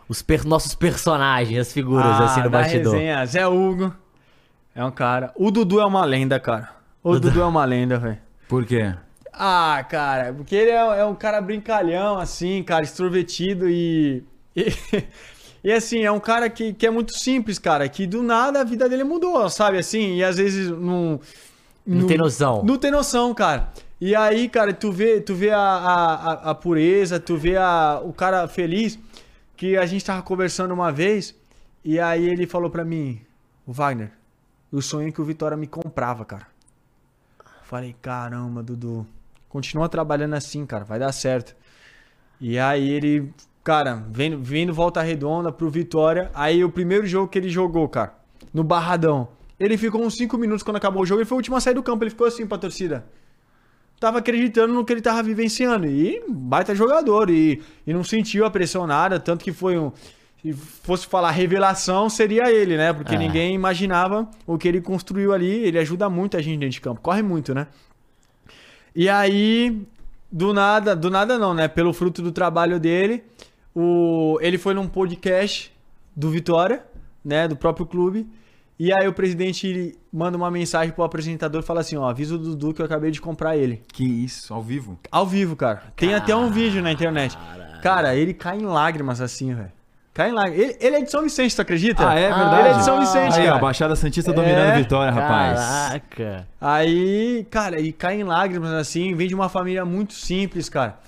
os 0.08 0.22
per- 0.22 0.46
nossos 0.46 0.74
personagens, 0.74 1.58
as 1.60 1.72
figuras 1.72 2.06
assim 2.20 2.40
no 2.40 2.46
Ah, 2.46 2.50
da 2.50 2.58
bastidor. 2.60 2.92
resenha, 2.94 3.26
Zé 3.26 3.46
Hugo 3.46 3.92
é 4.74 4.84
um 4.84 4.90
cara. 4.92 5.32
O 5.36 5.50
Dudu 5.50 5.80
é 5.80 5.84
uma 5.84 6.04
lenda, 6.04 6.38
cara. 6.40 6.70
O 7.02 7.18
Dudu 7.18 7.40
é 7.42 7.46
uma 7.46 7.64
lenda, 7.64 7.98
velho. 7.98 8.18
Por 8.48 8.64
quê? 8.64 8.94
Ah, 9.32 9.84
cara, 9.88 10.32
porque 10.32 10.54
ele 10.54 10.70
é, 10.70 11.00
é 11.00 11.04
um 11.04 11.14
cara 11.14 11.40
brincalhão, 11.40 12.18
assim, 12.18 12.62
cara, 12.62 12.84
extrovertido 12.84 13.68
e. 13.68 14.24
E, 14.56 14.66
e, 15.64 15.72
assim, 15.72 16.02
é 16.04 16.10
um 16.10 16.20
cara 16.20 16.48
que, 16.50 16.72
que 16.72 16.86
é 16.86 16.90
muito 16.90 17.16
simples, 17.16 17.58
cara, 17.58 17.88
que 17.88 18.06
do 18.06 18.22
nada 18.22 18.60
a 18.60 18.64
vida 18.64 18.88
dele 18.88 19.04
mudou, 19.04 19.48
sabe? 19.48 19.78
Assim, 19.78 20.16
e 20.16 20.24
às 20.24 20.36
vezes 20.36 20.70
não. 20.70 21.20
Não 21.86 22.06
tem 22.06 22.18
noção. 22.18 22.62
Não 22.64 22.76
tem 22.76 22.90
noção, 22.90 23.32
cara. 23.34 23.72
E 24.00 24.14
aí, 24.14 24.48
cara, 24.48 24.72
tu 24.72 24.92
vê, 24.92 25.20
tu 25.20 25.34
vê 25.34 25.50
a, 25.50 25.58
a, 25.58 26.50
a- 26.50 26.54
pureza, 26.54 27.18
tu 27.18 27.36
vê 27.36 27.56
a, 27.56 28.00
o 28.04 28.12
cara 28.12 28.46
feliz, 28.46 28.98
que 29.56 29.76
a 29.76 29.86
gente 29.86 30.04
tava 30.04 30.22
conversando 30.22 30.72
uma 30.74 30.92
vez, 30.92 31.34
e 31.84 31.98
aí 31.98 32.28
ele 32.28 32.46
falou 32.46 32.70
pra 32.70 32.84
mim, 32.84 33.20
o 33.66 33.72
Wagner, 33.72 34.12
o 34.70 34.80
sonho 34.82 35.12
que 35.12 35.20
o 35.20 35.24
Vitória 35.24 35.56
me 35.56 35.66
comprava, 35.66 36.24
cara. 36.24 36.46
Falei, 37.64 37.94
caramba, 38.00 38.62
Dudu, 38.62 39.06
continua 39.48 39.88
trabalhando 39.88 40.34
assim, 40.34 40.64
cara, 40.66 40.84
vai 40.84 40.98
dar 40.98 41.12
certo. 41.12 41.54
E 42.40 42.58
aí 42.58 42.88
ele, 42.90 43.32
cara, 43.64 44.02
vendo, 44.10 44.38
vendo 44.42 44.72
volta 44.72 45.02
redonda 45.02 45.50
pro 45.50 45.68
Vitória, 45.70 46.30
aí 46.34 46.62
o 46.64 46.70
primeiro 46.70 47.06
jogo 47.06 47.28
que 47.28 47.38
ele 47.38 47.48
jogou, 47.48 47.88
cara, 47.88 48.14
no 48.52 48.62
Barradão, 48.62 49.28
ele 49.58 49.76
ficou 49.76 50.02
uns 50.02 50.14
5 50.14 50.38
minutos 50.38 50.62
quando 50.62 50.76
acabou 50.76 51.02
o 51.02 51.06
jogo, 51.06 51.20
ele 51.20 51.28
foi 51.28 51.36
o 51.36 51.40
último 51.40 51.56
a 51.56 51.60
sair 51.60 51.74
do 51.74 51.82
campo, 51.82 52.04
ele 52.04 52.10
ficou 52.10 52.26
assim 52.26 52.46
pra 52.46 52.58
torcida. 52.58 53.04
Tava 53.98 54.18
acreditando 54.18 54.72
no 54.72 54.84
que 54.84 54.92
ele 54.92 55.00
tava 55.00 55.20
vivenciando. 55.24 55.84
E 55.88 56.22
baita 56.28 56.72
jogador. 56.72 57.28
E, 57.30 57.60
e 57.84 57.92
não 57.92 58.04
sentiu 58.04 58.44
a 58.44 58.50
pressão 58.50 58.86
nada. 58.86 59.18
Tanto 59.18 59.42
que 59.44 59.50
foi 59.52 59.76
um. 59.76 59.90
Se 60.40 60.52
fosse 60.52 61.04
falar 61.04 61.32
revelação, 61.32 62.08
seria 62.08 62.48
ele, 62.48 62.76
né? 62.76 62.92
Porque 62.92 63.16
É. 63.16 63.18
ninguém 63.18 63.52
imaginava 63.56 64.28
o 64.46 64.56
que 64.56 64.68
ele 64.68 64.80
construiu 64.80 65.32
ali. 65.32 65.50
Ele 65.64 65.80
ajuda 65.80 66.08
muito 66.08 66.36
a 66.36 66.40
gente 66.40 66.60
dentro 66.60 66.74
de 66.74 66.80
campo. 66.80 67.00
Corre 67.00 67.22
muito, 67.22 67.52
né? 67.52 67.66
E 68.98 69.08
aí, 69.08 69.86
do 70.28 70.52
nada, 70.52 70.96
do 70.96 71.08
nada 71.08 71.38
não, 71.38 71.54
né? 71.54 71.68
Pelo 71.68 71.92
fruto 71.92 72.20
do 72.20 72.32
trabalho 72.32 72.80
dele, 72.80 73.22
o, 73.72 74.36
ele 74.40 74.58
foi 74.58 74.74
num 74.74 74.88
podcast 74.88 75.72
do 76.16 76.28
Vitória, 76.28 76.84
né? 77.24 77.46
Do 77.46 77.54
próprio 77.54 77.86
clube. 77.86 78.28
E 78.76 78.92
aí 78.92 79.06
o 79.06 79.12
presidente 79.12 79.96
manda 80.12 80.36
uma 80.36 80.50
mensagem 80.50 80.92
pro 80.92 81.04
apresentador 81.04 81.62
e 81.62 81.64
fala 81.64 81.78
assim, 81.78 81.96
ó, 81.96 82.08
avisa 82.08 82.34
o 82.34 82.38
Dudu 82.38 82.74
que 82.74 82.82
eu 82.82 82.86
acabei 82.86 83.12
de 83.12 83.20
comprar 83.20 83.56
ele. 83.56 83.82
Que 83.92 84.02
isso, 84.02 84.52
ao 84.52 84.64
vivo? 84.64 84.98
Ao 85.12 85.24
vivo, 85.24 85.54
cara. 85.54 85.92
Tem 85.94 86.12
até 86.12 86.34
um 86.34 86.50
vídeo 86.50 86.82
na 86.82 86.90
internet. 86.90 87.38
Cara, 87.80 88.16
ele 88.16 88.34
cai 88.34 88.58
em 88.58 88.66
lágrimas 88.66 89.20
assim, 89.20 89.54
velho. 89.54 89.70
Cai 90.14 90.30
em 90.30 90.32
lágrimas. 90.32 90.60
Ele, 90.60 90.76
ele 90.80 90.96
é 90.96 91.00
de 91.02 91.10
São 91.10 91.22
Vicente, 91.22 91.54
tu 91.54 91.62
acredita? 91.62 92.08
Ah, 92.08 92.18
é 92.18 92.30
Ah, 92.30 92.36
verdade? 92.36 92.60
Ele 92.60 92.68
é 92.68 92.78
de 92.78 92.84
São 92.84 92.98
Vicente, 93.00 93.38
Aí, 93.38 93.44
ó, 93.46 93.50
cara. 93.50 93.58
Baixada 93.60 93.94
Santista 93.96 94.32
dominando 94.32 94.70
É. 94.70 94.76
Vitória, 94.78 95.12
rapaz. 95.12 95.60
Caraca. 95.60 96.48
Aí, 96.60 97.46
cara, 97.50 97.78
ele 97.78 97.92
cai 97.92 98.20
em 98.20 98.24
lágrimas 98.24 98.72
assim, 98.72 99.14
vem 99.14 99.28
de 99.28 99.34
uma 99.34 99.48
família 99.48 99.84
muito 99.84 100.14
simples, 100.14 100.68
cara. 100.68 100.98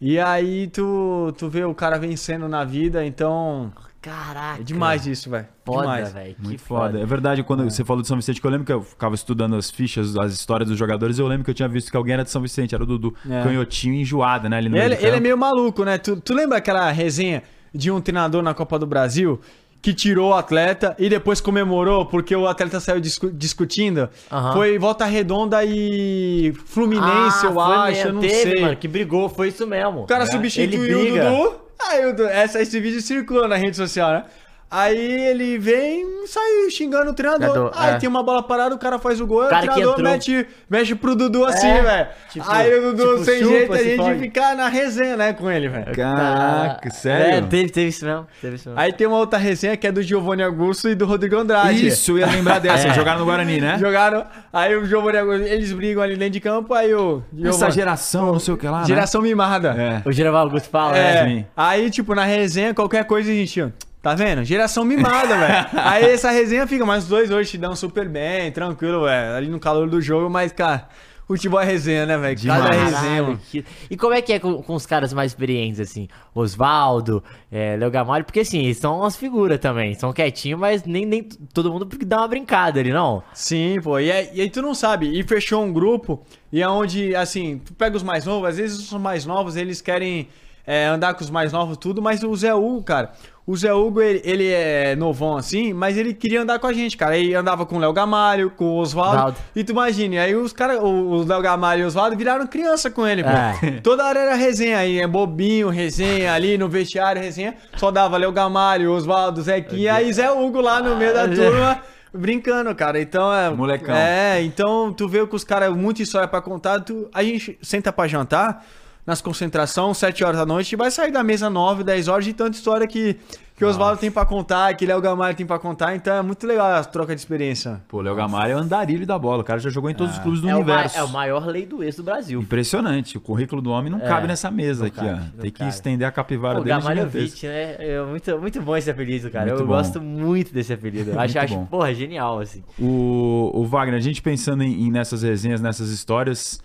E 0.00 0.18
aí 0.18 0.66
tu, 0.68 1.32
tu 1.38 1.48
vê 1.48 1.64
o 1.64 1.74
cara 1.74 1.98
vencendo 1.98 2.48
na 2.48 2.64
vida, 2.64 3.04
então 3.04 3.70
Caraca. 4.00 4.60
é 4.60 4.62
demais 4.62 5.06
isso, 5.06 5.28
velho. 5.30 5.46
Foda, 5.64 5.80
demais. 5.82 6.12
velho. 6.12 6.34
Que 6.34 6.42
Muito 6.42 6.62
foda. 6.62 6.98
É 7.00 7.04
verdade, 7.06 7.42
quando 7.42 7.64
você 7.64 7.84
falou 7.84 8.00
de 8.02 8.08
São 8.08 8.16
Vicente, 8.16 8.40
que 8.40 8.46
eu 8.46 8.50
lembro 8.50 8.66
que 8.66 8.72
eu 8.72 8.82
ficava 8.82 9.14
estudando 9.14 9.56
as 9.56 9.70
fichas, 9.70 10.16
as 10.18 10.32
histórias 10.32 10.68
dos 10.68 10.78
jogadores, 10.78 11.18
eu 11.18 11.26
lembro 11.26 11.44
que 11.44 11.50
eu 11.50 11.54
tinha 11.54 11.68
visto 11.68 11.90
que 11.90 11.96
alguém 11.96 12.14
era 12.14 12.24
de 12.24 12.30
São 12.30 12.40
Vicente, 12.42 12.74
era 12.74 12.82
o 12.82 12.86
Dudu. 12.86 13.14
É. 13.28 13.42
Canhotinho 13.42 13.94
enjoado, 13.94 14.48
né? 14.48 14.56
Ali 14.56 14.68
no 14.68 14.72
meio 14.76 14.84
Ele, 14.86 14.96
do 14.96 15.06
ele 15.06 15.16
é 15.16 15.20
meio 15.20 15.36
maluco, 15.38 15.84
né? 15.84 15.96
Tu, 15.98 16.16
tu 16.16 16.34
lembra 16.34 16.56
aquela 16.58 16.90
resenha 16.90 17.42
de 17.74 17.90
um 17.90 18.00
treinador 18.00 18.42
na 18.42 18.54
Copa 18.54 18.78
do 18.78 18.86
Brasil 18.86 19.40
que 19.82 19.94
tirou 19.94 20.30
o 20.30 20.34
atleta 20.34 20.94
e 20.98 21.08
depois 21.08 21.40
comemorou 21.40 22.04
porque 22.04 22.36
o 22.36 22.46
atleta 22.46 22.78
saiu 22.80 23.00
discu- 23.00 23.30
discutindo? 23.32 24.10
Aham. 24.30 24.52
Foi 24.52 24.78
Volta 24.78 25.06
Redonda 25.06 25.64
e 25.64 26.52
Fluminense, 26.66 27.46
eu 27.46 27.58
Ah, 27.58 27.84
foi 27.84 27.92
acho, 27.92 28.08
eu 28.08 28.12
não 28.12 28.20
Teve, 28.20 28.34
sei. 28.52 28.60
mano, 28.60 28.76
que 28.76 28.86
brigou, 28.86 29.28
foi 29.30 29.48
isso 29.48 29.66
mesmo. 29.66 30.02
O 30.02 30.06
cara 30.06 30.24
É. 30.24 30.26
substituiu 30.26 31.00
o. 31.00 31.04
Dudu. 31.06 31.60
Aí 31.88 32.02
essa, 32.32 32.60
esse 32.60 32.78
vídeo 32.78 33.00
circulou 33.00 33.48
na 33.48 33.56
rede 33.56 33.74
social, 33.74 34.10
né? 34.12 34.24
Aí 34.70 34.96
ele 35.26 35.58
vem 35.58 36.04
e 36.24 36.28
sai 36.28 36.70
xingando 36.70 37.10
o 37.10 37.12
treinador. 37.14 37.72
Aí 37.74 37.94
é. 37.94 37.98
tem 37.98 38.08
uma 38.08 38.22
bola 38.22 38.40
parada, 38.40 38.72
o 38.72 38.78
cara 38.78 39.00
faz 39.00 39.20
o 39.20 39.26
gol, 39.26 39.44
o 39.46 39.48
cara 39.48 39.66
que 39.66 39.72
treinador 39.74 40.00
mete, 40.00 40.46
mexe 40.70 40.94
pro 40.94 41.16
Dudu 41.16 41.44
assim, 41.44 41.66
É, 41.66 41.82
velho. 41.82 42.06
tipo- 42.30 42.46
aí 42.48 42.78
o 42.78 42.82
Dudu 42.94 43.12
tipo, 43.14 43.24
sem 43.24 43.38
chupa, 43.40 43.50
jeito, 43.56 43.72
a 43.72 43.78
gente 43.82 43.96
fode. 43.96 44.18
fica 44.20 44.54
na 44.54 44.68
resenha, 44.68 45.16
né, 45.16 45.32
com 45.32 45.50
ele, 45.50 45.68
velho. 45.68 45.92
Caraca, 45.92 46.86
É, 46.88 46.90
sério? 46.92 47.46
teve, 47.48 47.70
teve 47.70 47.88
isso 47.88 48.04
mesmo. 48.04 48.26
Teve 48.40 48.54
isso 48.56 48.68
mesmo. 48.68 48.80
Aí 48.80 48.92
tem 48.92 49.06
uma 49.08 49.16
outra 49.18 49.38
resenha 49.40 49.76
que 49.76 49.86
é 49.88 49.90
do 49.92 50.02
Giovanni 50.02 50.42
Augusto 50.44 50.88
e 50.88 50.94
do 50.94 51.04
Rodrigo 51.04 51.36
Andrade. 51.36 51.88
Isso, 51.88 52.12
eu 52.12 52.18
ia 52.18 52.26
lembrar 52.26 52.58
dessa. 52.60 52.88
É. 52.88 52.94
Jogaram 52.94 53.18
no 53.18 53.24
Guarani, 53.24 53.60
né? 53.60 53.76
Jogaram, 53.76 54.24
aí 54.52 54.76
o 54.76 54.86
Giovanni 54.86 55.18
Augusto, 55.18 55.46
eles 55.46 55.72
brigam 55.72 56.00
ali 56.02 56.14
dentro 56.16 56.34
de 56.34 56.40
campo, 56.40 56.72
aí 56.74 56.94
o 56.94 57.22
Essa 57.32 57.50
Giovanni- 57.52 57.72
geração, 57.72 58.26
não 58.32 58.38
sei 58.38 58.54
o 58.54 58.56
que 58.56 58.68
lá, 58.68 58.84
geração 58.84 59.20
mimada. 59.20 59.74
né? 59.74 60.02
É. 60.04 60.08
O 60.08 60.12
Geraval 60.12 60.42
Augusto 60.44 60.68
fala, 60.68 60.96
É, 60.96 61.24
né? 61.24 61.28
Sim. 61.28 61.46
aí, 61.56 61.90
tipo, 61.90 62.14
na 62.14 62.24
resenha, 62.24 62.72
qualquer 62.72 63.04
coisa 63.04 63.30
a 63.30 63.34
gente. 63.34 63.72
Tá 64.02 64.14
vendo? 64.14 64.42
Geração 64.44 64.84
mimada, 64.84 65.36
velho. 65.36 65.66
Aí 65.84 66.04
essa 66.04 66.30
resenha 66.30 66.66
fica, 66.66 66.86
mas 66.86 67.02
os 67.04 67.08
dois 67.10 67.30
hoje 67.30 67.50
te 67.50 67.58
dão 67.58 67.76
super 67.76 68.08
bem, 68.08 68.50
tranquilo, 68.50 69.04
velho. 69.04 69.34
Ali 69.36 69.48
no 69.48 69.60
calor 69.60 69.90
do 69.90 70.00
jogo, 70.00 70.30
mas, 70.30 70.52
cara, 70.52 70.88
futebol 71.28 71.60
é 71.60 71.64
resenha, 71.66 72.06
né, 72.06 72.16
velho? 72.16 72.40
Cada 72.46 72.70
resenha, 72.70 72.90
Caralho, 72.92 73.24
mano. 73.26 73.40
que- 73.50 73.62
E 73.90 73.96
como 73.98 74.14
é 74.14 74.22
que 74.22 74.32
é 74.32 74.38
com, 74.38 74.62
com 74.62 74.74
os 74.74 74.86
caras 74.86 75.12
mais 75.12 75.32
experientes, 75.32 75.78
assim? 75.80 76.08
Osvaldo, 76.34 77.22
é, 77.52 77.76
Léo 77.76 77.90
Gamalho, 77.90 78.24
porque 78.24 78.40
assim, 78.40 78.60
eles 78.64 78.78
são 78.78 79.00
umas 79.00 79.16
figuras 79.16 79.58
também, 79.58 79.94
são 79.94 80.12
quietinhos, 80.14 80.58
mas 80.58 80.82
nem, 80.84 81.04
nem 81.04 81.22
todo 81.22 81.70
mundo 81.70 81.86
dá 82.06 82.18
uma 82.18 82.28
brincada 82.28 82.80
ali, 82.80 82.92
não? 82.92 83.22
Sim, 83.34 83.80
pô. 83.82 83.98
E, 83.98 84.10
aí- 84.10 84.30
e 84.32 84.40
aí 84.40 84.48
tu 84.48 84.62
não 84.62 84.74
sabe. 84.74 85.10
E 85.18 85.22
fechou 85.22 85.62
um 85.62 85.70
grupo, 85.72 86.22
e 86.50 86.62
aonde, 86.62 87.14
assim, 87.14 87.58
tu 87.62 87.74
pega 87.74 87.96
os 87.98 88.02
mais 88.02 88.24
novos, 88.24 88.48
às 88.48 88.56
vezes 88.56 88.78
os 88.92 88.98
mais 89.00 89.26
novos, 89.26 89.56
eles 89.56 89.82
querem 89.82 90.26
é, 90.66 90.86
andar 90.86 91.14
com 91.14 91.24
os 91.24 91.30
mais 91.30 91.52
novos, 91.52 91.76
tudo, 91.76 92.00
mas 92.02 92.22
o 92.22 92.36
Zé 92.36 92.54
Hugo, 92.54 92.82
cara. 92.84 93.12
O 93.46 93.56
Zé 93.56 93.72
Hugo, 93.72 94.00
ele, 94.00 94.20
ele 94.24 94.48
é 94.48 94.94
novão 94.94 95.36
assim, 95.36 95.72
mas 95.72 95.96
ele 95.96 96.14
queria 96.14 96.42
andar 96.42 96.58
com 96.58 96.66
a 96.66 96.72
gente, 96.72 96.96
cara. 96.96 97.14
Aí 97.14 97.34
andava 97.34 97.66
com 97.66 97.76
o 97.76 97.78
Léo 97.78 97.92
Gamalho, 97.92 98.50
com 98.50 98.64
o 98.64 98.76
Oswaldo. 98.76 99.34
E 99.56 99.64
tu 99.64 99.72
imagine, 99.72 100.18
aí 100.18 100.36
os 100.36 100.52
caras, 100.52 100.78
o 100.80 101.24
Léo 101.24 101.42
Gamalho 101.42 101.80
e 101.80 101.84
o 101.84 101.86
Oswaldo 101.86 102.16
viraram 102.16 102.46
criança 102.46 102.90
com 102.90 103.06
ele, 103.06 103.24
pô. 103.24 103.30
É. 103.30 103.80
Toda 103.82 104.04
hora 104.04 104.20
era 104.20 104.34
resenha 104.34 104.78
aí, 104.78 105.00
é 105.00 105.06
bobinho, 105.06 105.68
resenha 105.68 106.32
ali 106.32 106.56
no 106.56 106.68
vestiário, 106.68 107.20
resenha. 107.20 107.56
Só 107.76 107.90
dava 107.90 108.16
Léo 108.16 108.30
Gamalho, 108.30 108.92
Oswaldo, 108.92 109.42
Zequinha, 109.42 109.94
aí 109.94 110.12
Zé 110.12 110.30
Hugo 110.30 110.60
lá 110.60 110.80
no 110.80 110.96
meio 110.96 111.14
da 111.14 111.26
turma. 111.26 111.82
Brincando, 112.12 112.74
cara. 112.74 113.00
Então 113.00 113.32
é. 113.32 113.50
Molecão. 113.50 113.94
É, 113.94 114.42
então 114.42 114.92
tu 114.92 115.08
vê 115.08 115.24
que 115.26 115.34
os 115.34 115.44
caras, 115.44 115.74
muita 115.74 116.02
história 116.02 116.28
pra 116.28 116.40
contar. 116.40 116.80
Tu, 116.80 117.08
a 117.14 117.22
gente 117.22 117.58
senta 117.62 117.92
pra 117.92 118.08
jantar. 118.08 118.64
Nas 119.06 119.20
concentrações, 119.22 119.96
7 119.98 120.22
horas 120.24 120.36
da 120.38 120.46
noite, 120.46 120.72
e 120.72 120.76
vai 120.76 120.90
sair 120.90 121.10
da 121.10 121.22
mesa 121.24 121.48
9, 121.50 121.82
10 121.84 122.08
horas 122.08 122.24
de 122.24 122.32
tanta 122.32 122.56
história 122.56 122.86
que, 122.86 123.16
que 123.56 123.64
o 123.64 123.68
Oswaldo 123.68 123.98
tem 123.98 124.10
pra 124.10 124.24
contar, 124.24 124.72
que 124.74 124.84
Léo 124.86 125.00
Gamalho 125.00 125.34
tem 125.36 125.44
pra 125.46 125.58
contar, 125.58 125.96
então 125.96 126.14
é 126.14 126.22
muito 126.22 126.46
legal 126.46 126.66
a 126.74 126.84
troca 126.84 127.14
de 127.14 127.20
experiência. 127.20 127.80
Pô, 127.88 128.00
Léo 128.02 128.14
Gamalho 128.14 128.52
é 128.52 128.56
o 128.56 128.58
andarilho 128.58 129.06
da 129.06 129.18
bola. 129.18 129.40
O 129.40 129.44
cara 129.44 129.58
já 129.58 129.68
jogou 129.70 129.90
em 129.90 129.94
todos 129.94 130.14
os 130.16 130.20
clubes 130.22 130.40
do 130.40 130.48
É 130.48 130.54
o, 130.54 130.58
universo. 130.58 130.96
é 130.98 131.02
o 131.02 131.08
maior 131.08 131.46
lei 131.46 131.66
do 131.66 131.82
ex 131.82 131.96
do 131.96 132.02
Brasil. 132.02 132.40
Impressionante. 132.40 133.16
O 133.16 133.20
currículo 133.20 133.60
do 133.60 133.70
homem 133.70 133.90
não 133.90 133.98
É, 134.00 134.06
cabe 134.06 134.26
nessa 134.28 134.50
mesa 134.50 134.80
não 134.80 134.86
aqui, 134.88 134.96
cabe, 134.96 135.10
ó. 135.36 135.40
Tem 135.40 135.50
que 135.50 135.58
cabe. 135.58 135.70
estender 135.70 136.06
a 136.06 136.12
capivara 136.12 136.60
O 136.60 136.64
dele 136.64 136.78
Gamalhovic, 136.78 137.36
gigantesca. 137.36 137.48
né? 137.48 137.76
É 137.80 138.02
muito, 138.04 138.38
muito 138.38 138.62
bom 138.62 138.76
esse 138.76 138.90
apelido, 138.90 139.30
cara. 139.30 139.46
Muito 139.46 139.60
eu 139.62 139.66
bom. 139.66 139.72
gosto 139.74 140.00
muito 140.00 140.52
desse 140.54 140.72
apelido. 140.72 141.18
Acho, 141.18 141.38
acho 141.38 141.58
porra, 141.66 141.92
genial, 141.94 142.38
assim. 142.40 142.62
O, 142.78 143.50
o 143.54 143.64
Wagner, 143.66 143.96
a 143.98 144.00
gente 144.02 144.22
pensando 144.22 144.62
em, 144.62 144.84
em 144.86 144.90
nessas 144.90 145.22
resenhas, 145.22 145.60
nessas 145.60 145.88
histórias, 145.90 146.60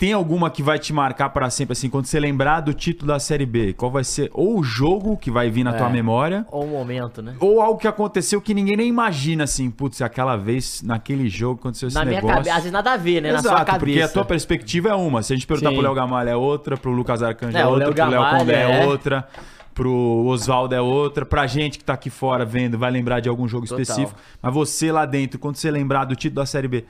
tem 0.00 0.14
alguma 0.14 0.48
que 0.48 0.62
vai 0.62 0.78
te 0.78 0.94
marcar 0.94 1.28
para 1.28 1.50
sempre, 1.50 1.74
assim, 1.74 1.90
quando 1.90 2.06
você 2.06 2.18
lembrar 2.18 2.60
do 2.62 2.72
título 2.72 3.12
da 3.12 3.18
Série 3.20 3.44
B? 3.44 3.74
Qual 3.74 3.90
vai 3.90 4.02
ser 4.02 4.30
ou 4.32 4.58
o 4.58 4.62
jogo 4.62 5.14
que 5.14 5.30
vai 5.30 5.50
vir 5.50 5.62
na 5.62 5.74
tua 5.74 5.88
É. 5.88 5.92
memória, 5.92 6.46
Ou 6.50 6.64
um 6.64 6.68
momento, 6.68 7.20
né? 7.20 7.34
ou 7.38 7.60
algo 7.60 7.78
que 7.78 7.86
aconteceu 7.86 8.40
que 8.40 8.54
ninguém 8.54 8.76
nem 8.78 8.88
imagina, 8.88 9.44
assim, 9.44 9.70
putz, 9.70 10.00
aquela 10.00 10.36
vez, 10.36 10.80
naquele 10.82 11.28
jogo, 11.28 11.60
aconteceu 11.60 11.88
esse 11.88 11.94
Na 11.98 12.04
minha 12.06 12.16
negócio. 12.16 12.34
cabeça, 12.38 12.50
às 12.56 12.62
vezes 12.62 12.72
nada 12.72 12.92
a 12.94 12.96
ver, 12.96 13.20
né? 13.20 13.30
na 13.32 13.42
sua 13.42 13.50
Exato, 13.50 13.66
cabeça. 13.66 13.78
porque 13.78 14.00
a 14.00 14.08
tua 14.08 14.24
perspectiva 14.24 14.88
é 14.88 14.94
uma. 14.94 15.22
Se 15.22 15.34
a 15.34 15.36
gente 15.36 15.46
perguntar 15.46 15.68
Sim. 15.68 15.74
pro 15.76 15.84
Léo 15.84 15.94
Gamalho 15.94 16.30
é 16.30 16.36
outra, 16.36 16.78
pro 16.78 16.90
Lucas 16.92 17.22
Arcanjo 17.22 17.58
é, 17.58 17.60
É, 17.60 17.66
o 17.66 17.70
outra, 17.70 17.84
Léo 17.86 17.94
pro 17.94 18.08
Léo 18.22 18.38
Condé 18.38 18.54
é 18.54 18.82
é. 18.82 18.86
outra, 18.86 19.28
pro 19.74 20.24
Oswaldo 20.26 20.74
é 20.74 20.80
outra, 20.80 21.26
pra 21.26 21.46
gente 21.46 21.76
que 21.78 21.84
tá 21.84 21.92
aqui 21.92 22.08
fora 22.08 22.46
vendo, 22.46 22.78
vai 22.78 22.90
lembrar 22.90 23.20
de 23.20 23.28
algum 23.28 23.46
jogo 23.46 23.66
Total. 23.66 23.82
específico. 23.82 24.18
Mas 24.40 24.54
você 24.54 24.90
lá 24.90 25.04
dentro, 25.04 25.38
quando 25.38 25.56
você 25.56 25.70
lembrar 25.70 26.06
do 26.06 26.16
título 26.16 26.36
da 26.40 26.46
Série 26.46 26.68
B, 26.68 26.86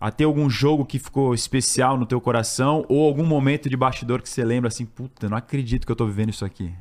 a 0.00 0.10
ter 0.10 0.24
algum 0.24 0.48
jogo 0.48 0.84
que 0.84 0.98
ficou 0.98 1.34
especial 1.34 1.96
no 1.96 2.04
teu 2.04 2.20
coração 2.20 2.84
ou 2.88 3.06
algum 3.06 3.24
momento 3.24 3.68
de 3.68 3.76
bastidor 3.76 4.20
que 4.20 4.28
você 4.28 4.44
lembra 4.44 4.68
assim, 4.68 4.84
puta, 4.84 5.28
não 5.28 5.36
acredito 5.36 5.86
que 5.86 5.92
eu 5.92 5.96
tô 5.96 6.06
vivendo 6.06 6.30
isso 6.30 6.44
aqui. 6.44 6.72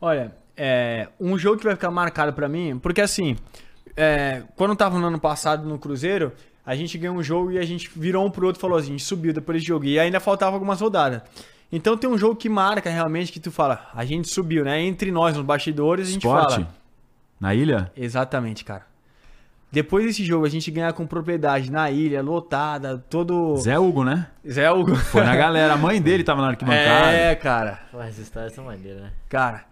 Olha, 0.00 0.34
é, 0.56 1.08
um 1.18 1.38
jogo 1.38 1.58
que 1.58 1.64
vai 1.64 1.74
ficar 1.74 1.90
marcado 1.90 2.32
pra 2.32 2.48
mim, 2.48 2.78
porque 2.78 3.00
assim, 3.00 3.36
é, 3.96 4.42
quando 4.56 4.70
eu 4.70 4.76
tava 4.76 4.98
no 4.98 5.06
ano 5.06 5.18
passado 5.18 5.66
no 5.66 5.78
Cruzeiro, 5.78 6.32
a 6.64 6.74
gente 6.74 6.96
ganhou 6.98 7.16
um 7.16 7.22
jogo 7.22 7.52
e 7.52 7.58
a 7.58 7.64
gente 7.64 7.90
virou 7.96 8.26
um 8.26 8.30
pro 8.30 8.46
outro 8.46 8.60
e 8.60 8.62
falou 8.62 8.76
assim, 8.76 8.88
a 8.88 8.92
gente 8.92 9.04
subiu 9.04 9.32
depois 9.32 9.56
desse 9.56 9.66
jogo. 9.66 9.84
E 9.84 9.98
ainda 9.98 10.20
faltava 10.20 10.54
algumas 10.54 10.80
rodadas. 10.80 11.22
Então 11.70 11.96
tem 11.96 12.08
um 12.08 12.18
jogo 12.18 12.36
que 12.36 12.48
marca 12.48 12.90
realmente 12.90 13.32
que 13.32 13.40
tu 13.40 13.50
fala, 13.50 13.88
a 13.94 14.04
gente 14.04 14.28
subiu, 14.28 14.62
né? 14.64 14.80
Entre 14.82 15.10
nós, 15.10 15.34
nos 15.34 15.44
bastidores, 15.44 16.08
a 16.08 16.10
gente 16.12 16.26
Esporte? 16.26 16.54
fala. 16.54 16.74
Na 17.40 17.54
ilha? 17.54 17.90
Exatamente, 17.96 18.64
cara. 18.64 18.91
Depois 19.72 20.04
desse 20.04 20.22
jogo, 20.22 20.44
a 20.44 20.50
gente 20.50 20.70
ganhar 20.70 20.92
com 20.92 21.06
propriedade 21.06 21.72
na 21.72 21.90
ilha, 21.90 22.20
lotada, 22.22 23.02
todo. 23.08 23.56
Zé 23.56 23.78
Hugo, 23.78 24.04
né? 24.04 24.26
Zé 24.46 24.70
Hugo. 24.70 24.94
Foi 24.94 25.24
na 25.24 25.34
galera. 25.34 25.72
A 25.72 25.76
mãe 25.78 25.98
dele 26.02 26.22
tava 26.22 26.42
na 26.42 26.48
arquibancada. 26.48 27.10
É, 27.10 27.34
cara. 27.34 27.80
Pô, 27.90 27.98
as 27.98 28.18
histórias 28.18 28.52
são 28.52 28.64
maneiras, 28.66 29.00
né? 29.00 29.10
Cara, 29.30 29.64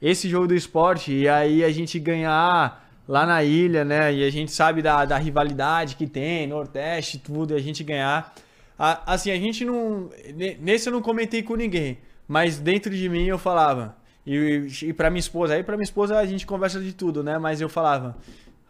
esse 0.00 0.28
jogo 0.28 0.46
do 0.46 0.54
esporte, 0.54 1.12
e 1.12 1.28
aí 1.28 1.64
a 1.64 1.70
gente 1.72 1.98
ganhar 1.98 2.88
lá 3.08 3.26
na 3.26 3.42
ilha, 3.42 3.84
né? 3.84 4.14
E 4.14 4.24
a 4.24 4.30
gente 4.30 4.52
sabe 4.52 4.80
da, 4.80 5.04
da 5.04 5.18
rivalidade 5.18 5.96
que 5.96 6.06
tem, 6.06 6.46
Nordeste, 6.46 7.18
tudo, 7.18 7.52
e 7.52 7.56
a 7.56 7.60
gente 7.60 7.82
ganhar. 7.82 8.32
A- 8.78 9.14
assim, 9.14 9.32
a 9.32 9.36
gente 9.36 9.64
não. 9.64 10.08
ne- 10.36 10.56
Nesse 10.60 10.88
eu 10.88 10.92
não 10.92 11.02
comentei 11.02 11.42
com 11.42 11.56
ninguém, 11.56 11.98
mas 12.28 12.60
dentro 12.60 12.94
de 12.94 13.08
mim 13.08 13.24
eu 13.26 13.38
falava. 13.38 13.96
E, 14.24 14.68
e 14.82 14.92
pra 14.92 15.10
minha 15.10 15.18
esposa, 15.18 15.54
aí 15.54 15.64
pra 15.64 15.74
minha 15.76 15.82
esposa 15.84 16.16
a 16.16 16.24
gente 16.26 16.46
conversa 16.46 16.78
de 16.80 16.92
tudo, 16.92 17.24
né? 17.24 17.38
Mas 17.38 17.60
eu 17.60 17.68
falava, 17.68 18.16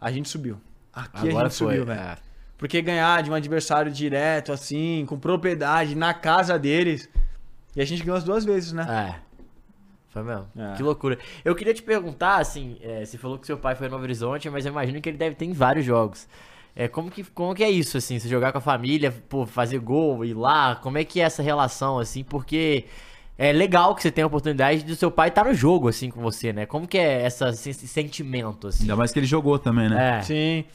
a 0.01 0.09
gente 0.11 0.27
subiu. 0.29 0.57
Aqui 1.13 1.29
a 1.29 1.31
gente 1.31 1.53
subiu, 1.53 1.85
velho. 1.85 1.99
é. 1.99 2.17
Porque 2.57 2.81
ganhar 2.81 3.23
de 3.23 3.31
um 3.31 3.33
adversário 3.33 3.89
direto, 3.89 4.51
assim, 4.51 5.05
com 5.07 5.17
propriedade, 5.17 5.95
na 5.95 6.13
casa 6.13 6.59
deles. 6.59 7.09
E 7.73 7.81
a 7.81 7.85
gente 7.85 8.03
ganhou 8.03 8.17
as 8.17 8.23
duas 8.25 8.43
vezes, 8.43 8.73
né? 8.73 8.85
É. 9.15 9.29
Foi 10.09 10.23
mesmo. 10.23 10.47
É. 10.57 10.75
Que 10.75 10.83
loucura. 10.83 11.17
Eu 11.45 11.55
queria 11.55 11.73
te 11.73 11.81
perguntar, 11.81 12.37
assim, 12.37 12.77
é, 12.81 13.05
você 13.05 13.17
falou 13.17 13.37
que 13.37 13.47
seu 13.47 13.57
pai 13.57 13.75
foi 13.75 13.87
no 13.87 13.91
Novo 13.91 14.03
Horizonte, 14.03 14.49
mas 14.49 14.65
eu 14.65 14.71
imagino 14.71 14.99
que 14.99 15.07
ele 15.07 15.17
deve 15.17 15.35
ter 15.35 15.45
em 15.45 15.53
vários 15.53 15.85
jogos. 15.85 16.27
É, 16.75 16.87
como, 16.87 17.09
que, 17.09 17.23
como 17.23 17.55
que 17.55 17.63
é 17.63 17.69
isso, 17.69 17.97
assim, 17.97 18.19
você 18.19 18.27
jogar 18.27 18.51
com 18.51 18.57
a 18.57 18.61
família, 18.61 19.11
pô, 19.29 19.45
fazer 19.45 19.79
gol, 19.79 20.25
ir 20.25 20.33
lá, 20.33 20.75
como 20.75 20.97
é 20.97 21.03
que 21.03 21.21
é 21.21 21.23
essa 21.23 21.41
relação, 21.41 21.97
assim, 21.99 22.23
porque 22.23 22.85
é 23.37 23.51
legal 23.53 23.95
que 23.95 24.01
você 24.01 24.11
tenha 24.11 24.25
a 24.25 24.27
oportunidade 24.27 24.83
do 24.83 24.95
seu 24.95 25.09
pai 25.09 25.29
estar 25.29 25.45
no 25.45 25.53
jogo, 25.53 25.87
assim, 25.87 26.09
com 26.09 26.21
você, 26.21 26.51
né? 26.51 26.65
Como 26.65 26.87
que 26.87 26.97
é 26.97 27.21
essa, 27.23 27.49
esse 27.49 27.87
sentimento, 27.87 28.67
assim? 28.67 28.83
Ainda 28.83 28.95
mais 28.95 29.11
que 29.11 29.19
ele 29.19 29.25
jogou 29.25 29.57
também, 29.57 29.89
né? 29.89 30.19
É. 30.19 30.21
Sim. 30.21 30.65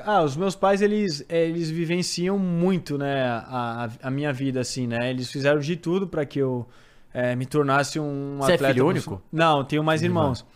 Ah, 0.00 0.22
os 0.22 0.36
meus 0.36 0.56
pais, 0.56 0.80
eles, 0.80 1.24
eles 1.28 1.70
vivenciam 1.70 2.38
muito, 2.38 2.96
né, 2.96 3.22
a, 3.24 3.90
a 4.02 4.10
minha 4.10 4.32
vida, 4.32 4.60
assim, 4.60 4.86
né? 4.86 5.10
Eles 5.10 5.30
fizeram 5.30 5.60
de 5.60 5.76
tudo 5.76 6.06
para 6.08 6.24
que 6.24 6.38
eu 6.38 6.66
eh, 7.12 7.36
me 7.36 7.44
tornasse 7.44 8.00
um 8.00 8.38
Você 8.38 8.52
é 8.52 8.54
atleta. 8.54 8.74
filho 8.74 8.86
único? 8.86 9.22
Não, 9.30 9.62
tenho 9.64 9.84
mais 9.84 10.02
Irmão. 10.02 10.22
irmãos. 10.22 10.46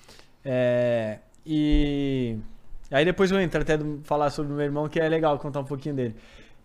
É, 0.42 1.18
e 1.44 2.36
aí 2.90 3.04
depois 3.04 3.30
eu 3.30 3.38
entro 3.40 3.60
até 3.60 3.78
falar 4.04 4.30
sobre 4.30 4.52
o 4.52 4.56
meu 4.56 4.64
irmão, 4.64 4.88
que 4.88 4.98
é 4.98 5.08
legal 5.08 5.38
contar 5.38 5.60
um 5.60 5.64
pouquinho 5.64 5.94
dele. 5.94 6.14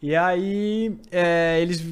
E 0.02 0.15
aí, 0.15 0.98
é, 1.11 1.60
eles, 1.61 1.85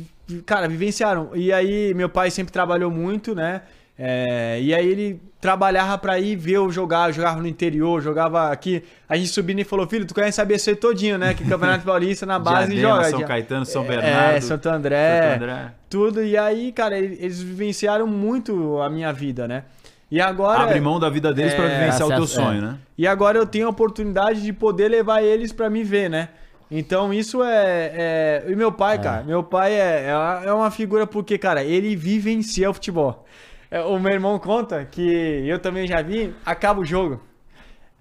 cara, 0.45 0.67
vivenciaram. 0.67 1.31
E 1.35 1.51
aí, 1.53 1.93
meu 1.93 2.09
pai 2.09 2.31
sempre 2.31 2.51
trabalhou 2.53 2.89
muito, 2.89 3.35
né? 3.35 3.63
É, 4.01 4.57
e 4.61 4.73
aí 4.73 4.87
ele 4.87 5.21
trabalhava 5.41 5.97
pra 5.97 6.17
ir 6.17 6.37
ver 6.37 6.53
eu 6.53 6.71
jogar, 6.71 7.09
eu 7.09 7.13
jogava 7.13 7.41
no 7.41 7.47
interior, 7.47 8.01
jogava 8.01 8.49
aqui. 8.49 8.81
A 9.09 9.17
gente 9.17 9.27
subindo 9.29 9.59
e 9.59 9.65
falou, 9.65 9.85
filho, 9.87 10.05
tu 10.05 10.13
conhece 10.13 10.39
a 10.39 10.43
ABC 10.43 10.73
todinho, 10.75 11.17
né? 11.17 11.33
Que 11.33 11.43
Campeonato 11.43 11.83
Paulista 11.85 12.25
na 12.25 12.39
base 12.39 12.73
Diadema, 12.73 12.95
joga. 13.03 13.09
São 13.09 13.21
Caetano, 13.27 13.65
São 13.65 13.83
É, 13.83 13.87
Bernardo. 13.87 14.41
Santo 14.41 14.69
André, 14.69 15.21
Santo 15.33 15.43
André. 15.43 15.71
tudo. 15.89 16.23
E 16.23 16.37
aí, 16.37 16.71
cara, 16.71 16.97
ele- 16.97 17.17
eles 17.19 17.41
vivenciaram 17.41 18.07
muito 18.07 18.79
a 18.81 18.89
minha 18.89 19.11
vida, 19.11 19.47
né? 19.47 19.63
E 20.09 20.19
agora. 20.21 20.63
Abre 20.63 20.79
mão 20.79 20.97
da 20.99 21.09
vida 21.09 21.33
deles 21.33 21.53
pra 21.53 21.65
É, 21.65 21.79
vivenciar 21.79 22.05
o 22.07 22.11
teu 22.11 22.23
acesso- 22.23 22.35
sonho, 22.35 22.57
é. 22.57 22.61
né? 22.61 22.77
E 22.97 23.05
agora 23.05 23.37
eu 23.37 23.45
tenho 23.45 23.67
a 23.67 23.69
oportunidade 23.69 24.41
de 24.41 24.53
poder 24.53 24.87
levar 24.87 25.21
eles 25.21 25.51
pra 25.51 25.69
me 25.69 25.83
ver, 25.83 26.09
né? 26.09 26.29
Então 26.71 27.13
isso 27.13 27.43
é. 27.43 27.91
é... 27.93 28.45
E 28.47 28.55
meu 28.55 28.71
pai, 28.71 28.97
cara, 28.99 29.23
meu 29.23 29.43
pai 29.43 29.73
é, 29.73 30.05
é 30.09 30.15
uma- 30.15 30.41
é 30.45 30.53
uma 30.53 30.71
figura 30.71 31.05
porque, 31.05 31.37
cara, 31.37 31.63
ele 31.63 31.95
vivencia 31.95 32.69
o 32.69 32.73
futebol. 32.73 33.25
É, 33.71 33.81
O 33.81 33.99
meu 33.99 34.11
irmão 34.13 34.37
conta 34.39 34.83
que 34.85 35.01
eu 35.47 35.59
também 35.59 35.87
já 35.87 36.01
vi, 36.01 36.33
acaba 36.45 36.79
o 36.81 36.85
jogo. 36.85 37.21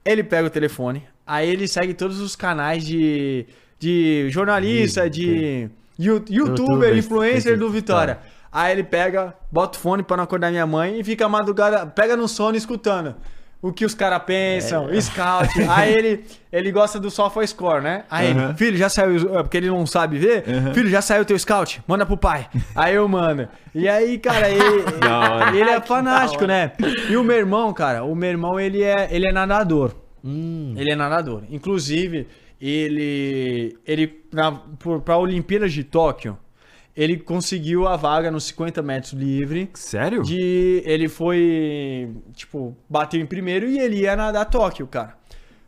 Ele 0.04 0.22
pega 0.24 0.46
o 0.46 0.50
telefone, 0.50 1.02
aí 1.26 1.48
ele 1.48 1.68
segue 1.68 1.92
todos 1.92 2.20
os 2.20 2.34
canais 2.34 2.86
de, 2.86 3.46
de 3.78 4.28
jornalista, 4.30 5.08
de 5.10 5.68
you- 5.98 6.24
youtuber, 6.28 6.38
Youtuber, 6.48 6.96
influencer 6.96 7.58
do. 7.58 7.68
Vitória. 7.70 8.18
Aí 8.50 8.72
ele 8.72 8.82
pega, 8.84 9.34
bota 9.52 9.76
o 9.76 9.80
fone 9.80 10.02
pra 10.02 10.16
não 10.16 10.24
acordar 10.24 10.50
minha 10.50 10.66
mãe 10.66 10.98
e 10.98 11.04
fica 11.04 11.26
a 11.26 11.28
madrugada, 11.28 11.84
pega 11.86 12.16
no 12.16 12.26
sono 12.26 12.56
escutando 12.56 13.14
o 13.60 13.72
que 13.72 13.84
os 13.84 13.92
caras 13.94 14.22
pensam, 14.24 14.88
É. 14.88 15.00
scout. 15.00 15.48
Aí 15.68 15.92
ele, 15.92 16.24
ele 16.52 16.70
gosta 16.70 17.00
do 17.00 17.10
SofaScore, 17.10 17.82
né? 17.82 18.04
Aí 18.10 18.28
ele, 18.30 18.38
Uhum. 18.40 18.56
filho, 18.56 18.76
já 18.76 18.88
saiu, 18.88 19.36
é, 19.38 19.42
porque 19.42 19.56
ele 19.56 19.68
não 19.68 19.84
sabe 19.84 20.16
ver, 20.18 20.44
Uhum. 20.46 20.74
filho, 20.74 20.88
já 20.88 21.02
saiu 21.02 21.22
o 21.22 21.24
teu 21.24 21.38
scout, 21.38 21.82
manda 21.86 22.06
pro 22.06 22.16
pai. 22.16 22.46
Aí 22.74 22.94
eu 22.94 23.08
mando. 23.08 23.48
E 23.74 23.88
aí, 23.88 24.16
cara, 24.18 24.48
ele, 24.48 24.62
hora. 25.10 25.56
ele 25.56 25.70
é 25.70 25.80
fanático, 25.80 26.46
né? 26.46 26.72
E 27.10 27.16
o 27.16 27.24
meu 27.24 27.36
irmão, 27.36 27.72
cara, 27.72 28.04
o 28.04 28.14
meu 28.14 28.30
irmão, 28.30 28.60
ele 28.60 28.82
é, 28.82 29.08
ele 29.10 29.26
é 29.28 29.32
nadador. 29.32 29.92
Hum, 30.24 30.74
Ele 30.76 30.90
é 30.92 30.96
nadador. 30.96 31.42
Inclusive, 31.48 32.26
ele, 32.60 33.76
ele 33.86 34.20
na, 34.32 34.52
por, 34.52 35.00
pra 35.00 35.16
Olimpíadas 35.16 35.72
de 35.72 35.84
Tóquio, 35.84 36.36
ele 36.98 37.16
conseguiu 37.16 37.86
a 37.86 37.94
vaga 37.94 38.28
nos 38.28 38.42
50 38.46 38.82
metros 38.82 39.12
livre. 39.12 39.70
Sério? 39.74 40.20
De, 40.20 40.82
ele 40.84 41.08
foi, 41.08 42.10
tipo, 42.32 42.76
bateu 42.90 43.20
em 43.20 43.24
primeiro 43.24 43.68
e 43.68 43.78
ele 43.78 44.00
ia 44.00 44.16
nadar 44.16 44.44
Tóquio, 44.46 44.84
cara. 44.88 45.16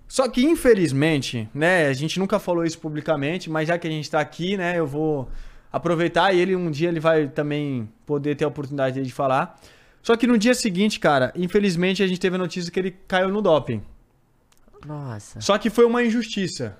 Só 0.08 0.28
que, 0.28 0.42
infelizmente, 0.44 1.48
né, 1.54 1.86
a 1.86 1.92
gente 1.92 2.18
nunca 2.18 2.40
falou 2.40 2.64
isso 2.64 2.80
publicamente, 2.80 3.48
mas 3.48 3.68
já 3.68 3.78
que 3.78 3.86
a 3.86 3.90
gente 3.90 4.10
tá 4.10 4.18
aqui, 4.18 4.56
né, 4.56 4.76
eu 4.76 4.88
vou 4.88 5.28
aproveitar 5.72 6.34
e 6.34 6.40
ele 6.40 6.56
um 6.56 6.68
dia 6.68 6.88
ele 6.88 6.98
vai 6.98 7.28
também 7.28 7.88
poder 8.04 8.34
ter 8.34 8.44
a 8.44 8.48
oportunidade 8.48 9.00
de 9.00 9.12
falar. 9.12 9.56
Só 10.02 10.16
que 10.16 10.26
no 10.26 10.36
dia 10.36 10.52
seguinte, 10.52 10.98
cara, 10.98 11.32
infelizmente 11.36 12.02
a 12.02 12.08
gente 12.08 12.18
teve 12.18 12.34
a 12.34 12.38
notícia 12.38 12.72
que 12.72 12.80
ele 12.80 12.90
caiu 13.06 13.28
no 13.28 13.40
doping. 13.40 13.80
nossa. 14.84 15.40
Só 15.40 15.56
que 15.58 15.70
foi 15.70 15.84
uma 15.84 16.02
injustiça, 16.02 16.76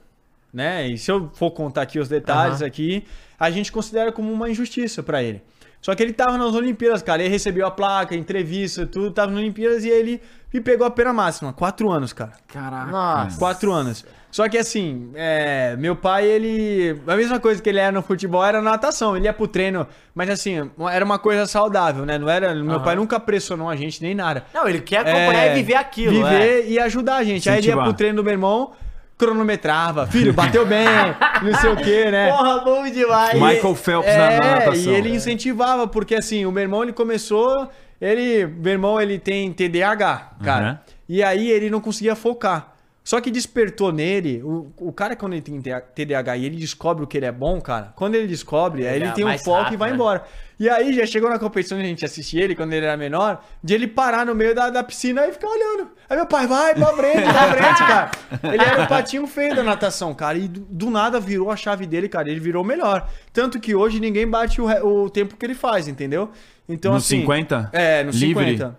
né? 0.52 0.86
E 0.89 0.98
se 0.98 1.10
eu 1.10 1.31
for 1.35 1.51
contar 1.51 1.82
aqui 1.82 1.98
os 1.98 2.09
detalhes 2.09 2.60
Aham. 2.60 2.66
aqui, 2.66 3.05
a 3.39 3.51
gente 3.51 3.70
considera 3.70 4.12
como 4.12 4.32
uma 4.32 4.48
injustiça 4.51 5.02
pra 5.02 5.22
ele. 5.22 5.43
Só 5.81 5.94
que 5.94 6.02
ele 6.02 6.12
tava 6.12 6.36
nas 6.36 6.55
Olimpíadas, 6.55 7.02
cara. 7.02 7.22
Ele 7.22 7.31
recebeu 7.31 7.66
a 7.66 7.70
placa, 7.70 8.14
entrevista, 8.14 8.85
tudo, 8.85 9.10
tava 9.10 9.31
nas 9.31 9.40
Olimpíadas 9.40 9.82
e 9.82 9.89
ele 9.89 10.20
me 10.52 10.60
pegou 10.60 10.86
a 10.86 10.90
pena 10.90 11.10
máxima. 11.12 11.55
Quatro 11.55 11.90
anos, 11.90 12.12
cara. 12.12 12.32
Caraca. 12.48 12.90
Nossa. 12.90 13.39
Quatro 13.39 13.72
anos. 13.72 14.05
Só 14.31 14.48
que 14.48 14.59
assim, 14.59 15.10
é, 15.14 15.74
meu 15.77 15.97
pai, 15.97 16.24
ele. 16.27 17.01
A 17.06 17.16
mesma 17.16 17.40
coisa 17.40 17.60
que 17.62 17.68
ele 17.68 17.78
era 17.78 17.90
no 17.90 18.02
futebol 18.02 18.44
era 18.44 18.60
na 18.60 18.72
natação. 18.72 19.16
Ele 19.16 19.24
ia 19.24 19.32
pro 19.32 19.48
treino, 19.48 19.86
mas 20.14 20.28
assim, 20.31 20.70
era 20.93 21.05
uma 21.05 21.18
coisa 21.18 21.47
saudável, 21.47 22.05
né? 22.05 22.18
Não 22.18 22.28
era. 22.28 22.55
Meu 22.55 22.74
Aham. 22.77 22.85
pai 22.85 22.94
nunca 22.94 23.18
pressionou 23.18 23.68
a 23.68 23.74
gente 23.74 24.02
nem 24.02 24.14
nada. 24.14 24.44
Não, 24.55 24.68
ele 24.68 24.82
quer 24.82 24.98
acompanhar 24.98 25.47
É, 25.47 25.52
e 25.52 25.55
viver 25.55 25.74
aquilo, 25.74 26.24
é. 26.27 26.31
Viver 26.31 26.70
e 26.70 26.78
ajudar 26.78 27.16
a 27.16 27.24
gente. 27.24 27.48
Aí 27.48 27.59
ele 27.59 27.68
ia 27.68 27.77
pro 27.77 27.93
treino 27.94 28.16
do 28.16 28.22
meu 28.22 28.32
irmão, 28.32 28.72
cronometrava. 29.20 30.06
Filho, 30.06 30.32
bateu 30.32 30.66
bem, 30.66 30.86
não 31.42 31.55
sei 31.60 31.70
o 31.70 31.76
quê, 31.76 32.10
né? 32.10 32.30
Porra, 32.30 32.59
bom 32.64 32.90
demais. 32.90 33.34
Michael 33.34 33.74
Phelps 33.74 34.12
na, 34.12 34.18
na 34.18 34.30
É, 34.32 34.55
natação. 34.59 34.92
e 34.92 34.94
ele 34.97 35.10
incentivava, 35.14 35.86
porque 35.86 36.14
assim, 36.14 36.47
o 36.47 36.51
meu 36.51 36.62
irmão 36.62 36.82
ele 36.82 36.92
começou, 36.92 37.68
ele, 38.01 38.47
meu 38.47 38.72
irmão 38.72 39.01
ele 39.01 39.18
tem 39.18 39.52
TDAH, 39.52 40.30
cara. 40.42 40.70
Uhum. 40.70 40.94
E 41.09 41.22
aí 41.22 41.51
ele 41.51 41.68
não 41.70 41.80
conseguia 41.80 42.16
focar. 42.16 42.72
Só 43.02 43.20
que 43.20 43.30
despertou 43.30 43.90
nele, 43.92 44.42
o, 44.44 44.70
o 44.78 44.92
cara 44.92 45.16
quando 45.16 45.32
ele 45.32 45.42
tem 45.42 45.60
TDAH 45.60 46.36
e 46.36 46.44
ele 46.47 46.56
descobre 46.56 47.02
o 47.02 47.06
que 47.06 47.16
ele 47.16 47.26
é 47.26 47.32
bom, 47.32 47.60
cara, 47.60 47.92
quando 47.97 48.14
ele 48.14 48.26
descobre, 48.26 48.86
aí 48.86 48.97
Ele 48.97 49.05
ele 49.05 49.10
é 49.10 49.14
tem 49.14 49.24
um 49.24 49.38
foco 49.38 49.60
e 49.60 49.62
rápido, 49.64 49.78
vai 49.78 49.88
né? 49.90 49.94
embora. 49.97 50.24
E 50.61 50.69
aí 50.69 50.93
já 50.93 51.07
chegou 51.07 51.31
na 51.31 51.39
competição 51.39 51.78
a 51.78 51.82
gente 51.82 52.05
assistia 52.05 52.45
ele 52.45 52.55
quando 52.55 52.74
ele 52.74 52.85
era 52.85 52.95
menor, 52.95 53.43
de 53.65 53.73
ele 53.73 53.87
parar 53.87 54.27
no 54.27 54.35
meio 54.35 54.55
da, 54.55 54.69
da 54.69 54.85
piscina 54.85 55.27
e 55.27 55.32
ficar 55.32 55.49
olhando. 55.49 55.89
Aí 56.09 56.15
meu 56.15 56.27
pai, 56.27 56.47
vai 56.47 56.74
pra 56.74 56.89
frente, 56.89 57.23
pra 57.23 57.53
frente, 57.55 57.78
cara. 57.78 58.11
Ele 58.53 58.62
era 58.62 58.82
o 58.82 58.87
patinho 58.87 59.27
feio 59.27 59.57
da 59.57 59.62
natação, 59.62 60.12
cara. 60.15 60.37
E 60.37 60.47
do, 60.47 60.61
do 60.61 60.91
nada 60.91 61.19
virou 61.19 61.51
a 61.51 61.57
chave 61.57 61.87
dele, 61.87 62.11
cara. 62.11 62.28
Ele 62.28 62.41
virou 62.41 62.62
melhor. 62.62 63.09
Tanto 63.32 63.59
que 63.59 63.74
hoje 63.74 63.99
ninguém 63.99 64.28
bate 64.28 64.61
o, 64.61 64.66
o 64.87 65.09
tempo 65.09 65.35
que 65.35 65.47
ele 65.47 65.55
faz, 65.55 65.89
entendeu? 65.89 66.31
Então, 66.69 66.93
No 66.93 66.99
assim. 66.99 67.20
50? 67.20 67.70
É, 67.73 68.05
no 68.05 68.11
Livre? 68.11 68.45
50. 68.53 68.78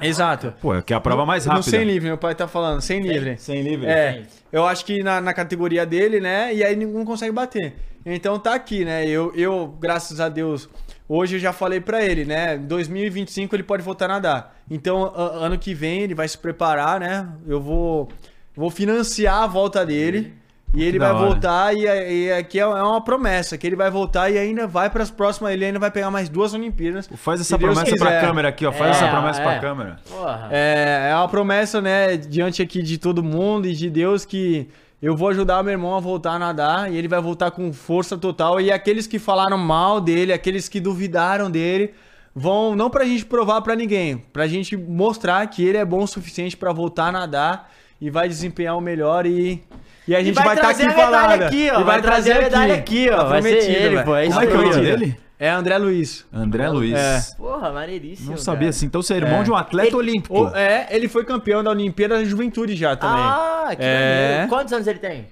Exato. 0.00 0.54
Pô, 0.60 0.76
é 0.76 0.82
que 0.82 0.92
é 0.92 0.96
a 0.96 1.00
prova 1.00 1.26
mais 1.26 1.46
No 1.46 1.52
rápida. 1.52 1.70
100 1.70 1.84
livre, 1.84 2.08
meu 2.08 2.18
pai 2.18 2.34
tá 2.34 2.46
falando, 2.46 2.80
100 2.80 3.00
livre. 3.00 3.36
Sem 3.38 3.62
livre. 3.62 3.86
É, 3.86 4.22
eu 4.52 4.64
acho 4.66 4.84
que 4.84 5.02
na, 5.02 5.20
na 5.20 5.34
categoria 5.34 5.84
dele, 5.84 6.20
né? 6.20 6.54
E 6.54 6.62
aí 6.62 6.76
ninguém 6.76 7.04
consegue 7.04 7.32
bater. 7.32 7.74
Então 8.06 8.38
tá 8.38 8.54
aqui, 8.54 8.84
né? 8.84 9.06
Eu, 9.08 9.32
eu 9.34 9.66
graças 9.80 10.20
a 10.20 10.28
Deus, 10.28 10.68
hoje 11.08 11.36
eu 11.36 11.40
já 11.40 11.52
falei 11.52 11.80
pra 11.80 12.04
ele, 12.04 12.24
né? 12.24 12.56
Em 12.56 12.66
2025 12.66 13.54
ele 13.56 13.62
pode 13.62 13.82
voltar 13.82 14.04
a 14.06 14.08
nadar. 14.08 14.56
Então, 14.70 15.12
a- 15.14 15.44
ano 15.46 15.58
que 15.58 15.74
vem 15.74 16.00
ele 16.02 16.14
vai 16.14 16.28
se 16.28 16.36
preparar, 16.38 17.00
né? 17.00 17.26
Eu 17.46 17.60
vou, 17.60 18.08
vou 18.54 18.70
financiar 18.70 19.42
a 19.42 19.46
volta 19.46 19.84
dele. 19.86 20.34
E 20.74 20.84
ele 20.84 20.98
da 20.98 21.06
vai 21.14 21.14
hora. 21.22 21.30
voltar, 21.30 21.74
e, 21.74 21.86
e 22.26 22.30
aqui 22.32 22.58
é 22.58 22.62
é 22.62 22.66
uma 22.66 23.00
promessa, 23.02 23.56
que 23.56 23.66
ele 23.66 23.74
vai 23.74 23.90
voltar 23.90 24.28
e 24.28 24.36
ainda 24.36 24.66
vai 24.66 24.90
pras 24.90 25.10
próximas, 25.10 25.50
ele 25.54 25.64
ainda 25.64 25.78
vai 25.78 25.90
pegar 25.90 26.10
mais 26.10 26.28
duas 26.28 26.52
Olimpíadas. 26.52 27.08
Faz 27.16 27.40
essa 27.40 27.56
promessa 27.58 27.86
pra 27.96 28.08
quiser. 28.08 28.20
câmera 28.20 28.48
aqui, 28.50 28.66
ó. 28.66 28.72
Faz 28.72 28.94
É, 28.94 29.00
essa 29.00 29.08
promessa 29.10 29.40
é. 29.40 29.44
pra 29.44 29.58
câmera. 29.60 29.96
Porra. 30.06 30.48
É, 30.52 31.08
é 31.10 31.14
uma 31.16 31.26
promessa, 31.26 31.80
né, 31.80 32.18
diante 32.18 32.60
aqui 32.60 32.82
de 32.82 32.98
todo 32.98 33.22
mundo 33.24 33.66
e 33.66 33.72
de 33.74 33.88
Deus 33.88 34.26
que 34.26 34.68
eu 35.00 35.16
vou 35.16 35.28
ajudar 35.28 35.62
meu 35.62 35.72
irmão 35.72 35.96
a 35.96 36.00
voltar 36.00 36.32
a 36.32 36.38
nadar 36.38 36.92
e 36.92 36.96
ele 36.96 37.06
vai 37.08 37.20
voltar 37.20 37.50
com 37.50 37.72
força 37.72 38.18
total. 38.18 38.60
E 38.60 38.70
aqueles 38.70 39.06
que 39.06 39.18
falaram 39.18 39.56
mal 39.56 40.00
dele, 40.00 40.32
aqueles 40.32 40.68
que 40.68 40.80
duvidaram 40.80 41.50
dele, 41.50 41.94
vão 42.34 42.74
não 42.74 42.90
pra 42.90 43.04
gente 43.04 43.24
provar 43.24 43.60
pra 43.62 43.76
ninguém, 43.76 44.18
pra 44.32 44.46
gente 44.46 44.76
mostrar 44.76 45.46
que 45.46 45.64
ele 45.64 45.78
é 45.78 45.84
bom 45.84 46.02
o 46.02 46.06
suficiente 46.08 46.56
pra 46.56 46.72
voltar 46.72 47.06
a 47.06 47.12
nadar 47.12 47.70
e 48.00 48.10
vai 48.10 48.28
desempenhar 48.28 48.76
o 48.76 48.80
melhor 48.80 49.26
e. 49.26 49.62
E 50.06 50.16
a 50.16 50.22
gente 50.22 50.34
vai 50.34 50.54
estar 50.54 50.68
trazer 50.68 50.86
aqui 50.86 50.94
falando. 50.94 51.42
aqui, 51.42 51.70
ó. 51.70 51.80
E 51.80 51.84
vai 51.84 52.00
trazer 52.00 52.32
a 52.32 52.40
medalha 52.40 52.74
aqui, 52.74 53.10
ó. 53.10 53.16
Tá 53.18 53.24
Vai 53.24 53.42
ser 53.42 53.70
ele, 53.70 53.94
velho. 53.96 54.04
pô. 54.04 54.16
É 54.16 54.24
isso 54.26 54.32
Como 54.32 54.42
é 54.42 54.46
que 54.46 54.52
é 54.52 54.58
o 54.58 54.62
nome 54.62 54.80
dele? 54.80 55.18
É 55.40 55.48
André 55.50 55.78
Luiz. 55.78 56.26
André 56.32 56.68
Luiz. 56.68 56.94
É. 56.94 57.20
Porra, 57.36 57.70
maneiríssimo. 57.72 58.30
Não 58.32 58.36
sabia 58.36 58.60
cara. 58.60 58.70
assim. 58.70 58.86
Então 58.86 59.00
você 59.00 59.14
é 59.14 59.16
irmão 59.18 59.44
de 59.44 59.50
um 59.50 59.54
atleta 59.56 59.88
Ele- 59.88 59.96
olímpico. 59.96 60.36
O- 60.36 60.48
é, 60.56 60.88
ele 60.90 61.06
foi 61.08 61.24
campeão 61.24 61.62
da 61.62 61.70
Olimpíada 61.70 62.16
da 62.18 62.24
Juventude 62.24 62.74
já 62.74 62.96
também. 62.96 63.22
Ah, 63.22 63.68
que 63.70 63.76
É. 63.82 64.28
maneiro. 64.30 64.48
Quantos 64.48 64.72
anos 64.72 64.86
ele 64.86 64.98
tem? 64.98 65.26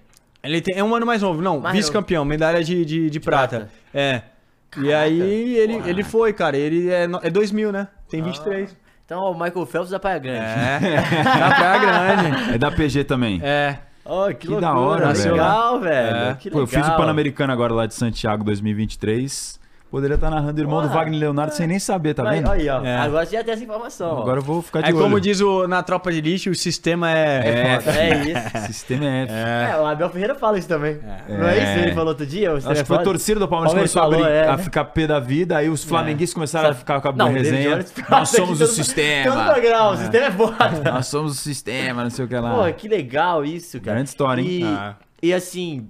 Ele 0.45 0.61
tem, 0.61 0.77
é 0.79 0.85
um 0.85 0.95
ano 0.95 1.05
mais 1.05 1.23
novo, 1.23 1.43
não, 1.43 1.61
vice-campeão, 1.73 2.25
medalha 2.25 2.63
de, 2.63 2.85
de, 2.85 3.11
de 3.11 3.19
prata. 3.21 3.57
prata. 3.59 3.71
É. 3.93 4.23
e 4.77 4.81
Caraca, 4.83 4.99
aí 5.01 5.57
ele, 5.57 5.75
porra. 5.75 5.91
ele 5.91 6.03
foi, 6.05 6.33
cara. 6.33 6.57
Ele 6.57 6.89
é, 6.89 7.09
é 7.23 7.31
2000, 7.31 7.73
né? 7.73 7.89
Tem 8.09 8.23
23. 8.23 8.77
Então, 9.05 9.23
o 9.25 9.33
Michael 9.35 9.67
Phelps 9.67 9.91
da 9.91 9.99
Praia 9.99 10.19
Grande. 10.21 10.39
É. 10.39 10.79
Na 11.41 11.55
Praia 11.55 11.79
Grande. 11.81 12.55
É 12.55 12.59
da 12.59 12.71
PG 12.71 13.05
também. 13.05 13.41
É. 13.43 13.79
Oh, 14.05 14.27
que, 14.29 14.35
Que 14.35 14.49
loucura, 14.49 14.73
da 14.73 14.79
hora, 14.79 15.07
velho. 15.07 15.17
velho. 15.19 15.33
legal, 15.35 15.81
velho. 15.81 16.17
É. 16.17 16.35
Que 16.39 16.49
Pô, 16.51 16.61
eu 16.61 16.67
fiz 16.67 16.79
o 16.79 16.83
legal. 16.83 16.97
Pan-Americano 16.97 17.53
agora 17.53 17.73
lá 17.75 17.87
de 17.87 17.95
Santiago 17.95 18.45
2023. 18.45 19.59
Poderia 19.89 20.17
estar 20.17 20.29
narrando 20.31 20.61
o 20.61 20.65
irmão 20.65 20.83
do 20.83 20.89
Porra. 20.89 20.99
Wagner 21.01 21.21
Leonardo 21.21 21.55
sem 21.55 21.67
nem 21.67 21.79
saber, 21.79 22.13
tá 22.13 22.29
Aí, 22.29 22.39
vendo? 22.41 22.51
aí, 22.51 22.69
ó. 22.69 22.85
É. 22.85 22.97
Agora 22.99 23.25
você 23.25 23.37
já 23.37 23.45
tem 23.45 23.55
essa 23.55 23.63
informação. 23.63 24.17
ó. 24.17 24.21
Agora 24.23 24.41
eu 24.41 24.43
vou 24.43 24.61
ficar 24.61 24.81
de 24.81 24.91
É 24.91 24.93
olho. 24.93 25.03
como 25.03 25.21
diz 25.21 25.41
o, 25.41 25.69
na 25.69 25.81
Tropa 25.83 26.11
de 26.11 26.21
Lixo, 26.21 26.51
o 26.51 26.55
sistema 26.57 27.11
é. 27.11 27.79
É, 27.87 27.99
É 27.99 28.25
isso. 28.25 28.57
O 28.57 28.61
sistema 28.67 29.05
é 29.07 29.23
F. 29.23 29.33
É. 29.33 29.77
o 29.81 29.87
Abel 29.87 30.11
Ferreira 30.11 30.35
fala 30.35 30.59
isso 30.59 30.67
também. 30.67 30.99
Não 31.29 31.49
é 31.49 31.57
É. 31.59 31.63
isso? 31.63 31.85
Ele 31.85 31.93
falou 31.95 32.09
outro 32.09 32.27
dia? 32.27 32.53
Acho 32.53 32.69
que 32.69 32.85
foi 32.85 32.97
a 32.97 33.03
torcida 33.03 33.39
do 33.39 33.47
Palmeiras, 33.47 33.93
Palmeiras 33.93 33.93
começou 33.95 34.03
a, 34.03 34.21
falou, 34.21 34.29
é, 34.29 34.49
a 34.49 34.57
né? 34.57 34.63
ficar 34.65 34.85
pé 34.87 35.07
da 35.07 35.21
vida, 35.21 35.57
aí 35.57 35.69
os 35.69 35.85
flamenguistas 35.85 36.35
começaram 36.35 36.71
a 36.71 36.75
ficar 36.75 37.01
com 37.01 37.09
a 37.09 37.13
Não, 37.13 37.33
resenha. 37.33 37.85
Nós 38.11 38.29
somos 38.31 38.61
o 38.61 38.67
sistema. 38.67 39.53
programa, 39.53 39.91
o 39.91 39.97
sistema 39.99 40.27
é 40.27 40.31
foda. 40.33 40.91
Nós 40.93 41.07
somos 41.07 41.33
o 41.33 41.37
sistema, 41.37 42.03
não 42.03 42.11
sei 42.11 42.25
o 42.25 42.29
que 42.29 42.37
lá. 42.37 42.55
Pô, 42.67 42.73
que 42.73 42.89
legal 42.89 43.45
isso, 43.45 43.81
cara. 43.81 43.95
Grande 43.95 44.09
história, 44.11 44.43
hein? 44.43 44.49
E, 44.49 44.65
Ah. 44.65 44.95
e 45.23 45.33
assim. 45.33 45.89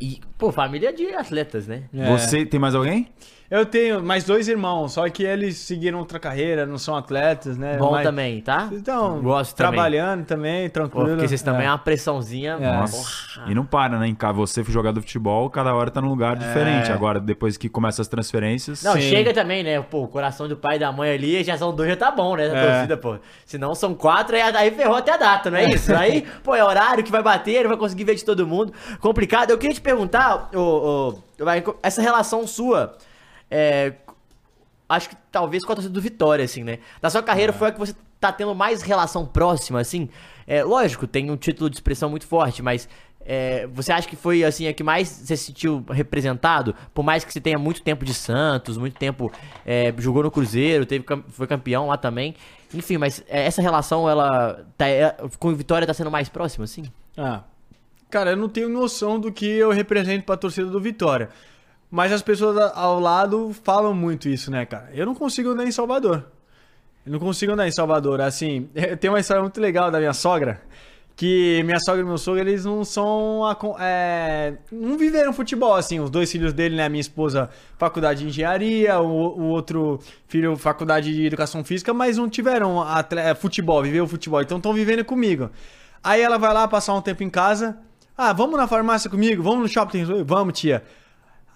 E, 0.00 0.20
pô, 0.38 0.50
família 0.50 0.92
de 0.92 1.14
atletas, 1.14 1.66
né? 1.66 1.84
É. 1.94 2.10
Você 2.10 2.46
tem 2.46 2.58
mais 2.58 2.74
alguém? 2.74 3.08
Eu 3.50 3.66
tenho 3.66 4.00
mais 4.00 4.22
dois 4.22 4.46
irmãos, 4.46 4.92
só 4.92 5.08
que 5.08 5.24
eles 5.24 5.56
seguiram 5.56 5.98
outra 5.98 6.20
carreira, 6.20 6.64
não 6.64 6.78
são 6.78 6.94
atletas, 6.94 7.58
né? 7.58 7.76
Bom 7.76 7.90
Mas- 7.90 8.04
também, 8.06 8.40
tá? 8.40 8.68
Então, 8.70 9.20
Gosto 9.20 9.56
também. 9.56 9.72
trabalhando 9.72 10.24
também, 10.24 10.68
Pô, 10.68 10.74
tranquilo. 10.74 11.08
porque 11.08 11.26
vocês 11.26 11.42
também 11.42 11.62
é 11.62 11.64
é. 11.66 11.70
uma 11.70 11.78
pressãozinha. 11.78 12.58
É. 12.60 12.72
Nossa. 12.76 13.42
E 13.48 13.54
não 13.54 13.66
para, 13.66 13.98
né? 13.98 14.14
Você 14.34 14.62
jogador 14.62 15.00
de 15.00 15.06
futebol, 15.06 15.50
cada 15.50 15.74
hora 15.74 15.90
tá 15.90 16.00
num 16.00 16.10
lugar 16.10 16.36
diferente. 16.36 16.92
Agora, 16.92 17.18
depois 17.18 17.56
que 17.56 17.68
começa 17.68 18.00
as 18.00 18.06
transferências. 18.06 18.84
Não, 18.84 18.92
Sim. 18.92 19.00
chega 19.00 19.34
também, 19.34 19.64
né? 19.64 19.80
Pô, 19.80 20.04
o 20.04 20.08
coração 20.08 20.46
do 20.46 20.56
pai 20.56 20.76
e 20.76 20.78
da 20.78 20.92
mãe 20.92 21.10
ali, 21.10 21.42
já 21.42 21.58
são 21.58 21.74
dois, 21.74 21.88
já 21.90 21.96
tá 21.96 22.10
bom, 22.12 22.36
né? 22.36 22.46
Essa 22.46 22.56
É. 22.56 22.72
torcida, 22.72 22.96
pô. 22.96 23.16
Se 23.44 23.58
não 23.58 23.74
são 23.74 23.94
quatro, 23.94 24.36
aí, 24.36 24.42
aí 24.42 24.70
ferrou 24.70 24.94
até 24.94 25.12
a 25.12 25.16
data, 25.16 25.50
não 25.50 25.58
é 25.58 25.68
isso? 25.70 25.92
Aí, 25.92 26.24
pô, 26.44 26.54
é 26.54 26.62
horário 26.62 27.02
que 27.02 27.10
vai 27.10 27.20
bater, 27.22 27.62
não 27.62 27.70
vai 27.70 27.78
conseguir 27.78 28.04
ver 28.04 28.14
de 28.14 28.24
todo 28.24 28.46
mundo. 28.46 28.72
Complicado. 29.00 29.50
Eu 29.50 29.58
queria 29.58 29.74
te 29.74 29.80
perguntar, 29.80 30.50
ô, 30.54 31.18
ô, 31.18 31.18
essa 31.82 32.00
relação 32.00 32.46
sua, 32.46 32.94
é, 33.50 33.94
acho 34.88 35.08
que 35.08 35.16
talvez 35.30 35.64
com 35.64 35.72
a 35.72 35.74
torcida 35.76 35.92
do 35.92 36.00
Vitória, 36.00 36.44
assim, 36.44 36.64
né? 36.64 36.78
Da 37.00 37.10
sua 37.10 37.22
carreira 37.22 37.52
foi 37.52 37.68
a 37.68 37.72
que 37.72 37.78
você 37.78 37.94
tá 38.18 38.32
tendo 38.32 38.54
mais 38.54 38.82
relação 38.82 39.24
próxima, 39.24 39.80
assim? 39.80 40.08
É, 40.46 40.62
lógico, 40.62 41.06
tem 41.06 41.30
um 41.30 41.36
título 41.36 41.70
de 41.70 41.76
expressão 41.76 42.10
muito 42.10 42.26
forte, 42.26 42.62
mas 42.62 42.88
é, 43.24 43.66
você 43.68 43.92
acha 43.92 44.08
que 44.08 44.16
foi, 44.16 44.44
assim, 44.44 44.66
a 44.66 44.72
que 44.72 44.82
mais 44.82 45.08
você 45.08 45.36
se 45.36 45.44
sentiu 45.44 45.84
representado? 45.90 46.74
Por 46.92 47.04
mais 47.04 47.24
que 47.24 47.32
você 47.32 47.40
tenha 47.40 47.58
muito 47.58 47.82
tempo 47.82 48.04
de 48.04 48.14
Santos, 48.14 48.76
muito 48.76 48.96
tempo 48.98 49.30
é, 49.64 49.94
jogou 49.98 50.22
no 50.22 50.30
Cruzeiro, 50.30 50.86
teve, 50.86 51.04
foi 51.28 51.46
campeão 51.46 51.86
lá 51.86 51.96
também. 51.96 52.34
Enfim, 52.74 52.98
mas 52.98 53.22
é, 53.28 53.46
essa 53.46 53.62
relação, 53.62 54.08
ela 54.08 54.64
tá, 54.76 54.88
é, 54.88 55.14
com 55.38 55.48
o 55.48 55.54
Vitória 55.54 55.86
tá 55.86 55.94
sendo 55.94 56.10
mais 56.10 56.28
próxima, 56.28 56.64
assim? 56.64 56.84
Ah, 57.16 57.42
cara, 58.10 58.30
eu 58.30 58.36
não 58.36 58.48
tenho 58.48 58.68
noção 58.68 59.20
do 59.20 59.30
que 59.30 59.46
eu 59.46 59.70
represento 59.70 60.24
pra 60.24 60.36
torcida 60.36 60.68
do 60.68 60.80
Vitória. 60.80 61.28
Mas 61.90 62.12
as 62.12 62.22
pessoas 62.22 62.56
ao 62.74 63.00
lado 63.00 63.52
falam 63.64 63.92
muito 63.92 64.28
isso, 64.28 64.50
né, 64.50 64.64
cara? 64.64 64.90
Eu 64.94 65.04
não 65.06 65.14
consigo 65.14 65.50
andar 65.50 65.64
em 65.66 65.72
Salvador. 65.72 66.24
Eu 67.04 67.12
não 67.12 67.18
consigo 67.18 67.52
andar 67.52 67.66
em 67.66 67.72
Salvador. 67.72 68.20
Assim, 68.20 68.68
tem 69.00 69.10
uma 69.10 69.18
história 69.20 69.42
muito 69.42 69.60
legal 69.60 69.90
da 69.90 69.98
minha 69.98 70.12
sogra. 70.12 70.60
Que 71.16 71.62
minha 71.64 71.78
sogra 71.80 72.00
e 72.00 72.04
meu 72.04 72.16
sogro, 72.16 72.40
eles 72.40 72.64
não 72.64 72.82
são. 72.82 73.42
é, 73.78 74.54
não 74.72 74.96
viveram 74.96 75.32
futebol, 75.34 75.74
assim. 75.74 76.00
Os 76.00 76.08
dois 76.08 76.30
filhos 76.32 76.52
dele, 76.54 76.76
né? 76.76 76.88
Minha 76.88 77.00
esposa, 77.00 77.50
faculdade 77.76 78.20
de 78.20 78.28
engenharia, 78.28 78.98
o, 79.00 79.06
o 79.38 79.42
outro 79.48 79.98
filho, 80.28 80.56
faculdade 80.56 81.12
de 81.12 81.26
educação 81.26 81.62
física, 81.62 81.92
mas 81.92 82.16
não 82.16 82.26
tiveram 82.28 82.80
atle- 82.80 83.18
é, 83.20 83.34
futebol, 83.34 83.82
viveu 83.82 84.06
futebol. 84.06 84.40
Então 84.40 84.56
estão 84.56 84.72
vivendo 84.72 85.04
comigo. 85.04 85.50
Aí 86.02 86.22
ela 86.22 86.38
vai 86.38 86.54
lá 86.54 86.66
passar 86.66 86.94
um 86.94 87.02
tempo 87.02 87.22
em 87.22 87.28
casa. 87.28 87.76
Ah, 88.16 88.32
vamos 88.32 88.56
na 88.58 88.66
farmácia 88.66 89.10
comigo? 89.10 89.42
Vamos 89.42 89.60
no 89.62 89.68
shopping? 89.68 90.04
Vamos, 90.24 90.58
tia. 90.58 90.82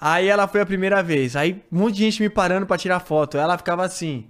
Aí 0.01 0.29
ela 0.29 0.47
foi 0.47 0.61
a 0.61 0.66
primeira 0.66 1.03
vez. 1.03 1.37
Aí 1.37 1.62
um 1.73 1.79
monte 1.79 1.95
de 1.95 2.05
gente 2.05 2.23
me 2.23 2.29
parando 2.29 2.66
pra 2.66 2.77
tirar 2.77 3.01
foto. 3.01 3.39
Ela 3.39 3.57
ficava 3.57 3.85
assim. 3.85 4.27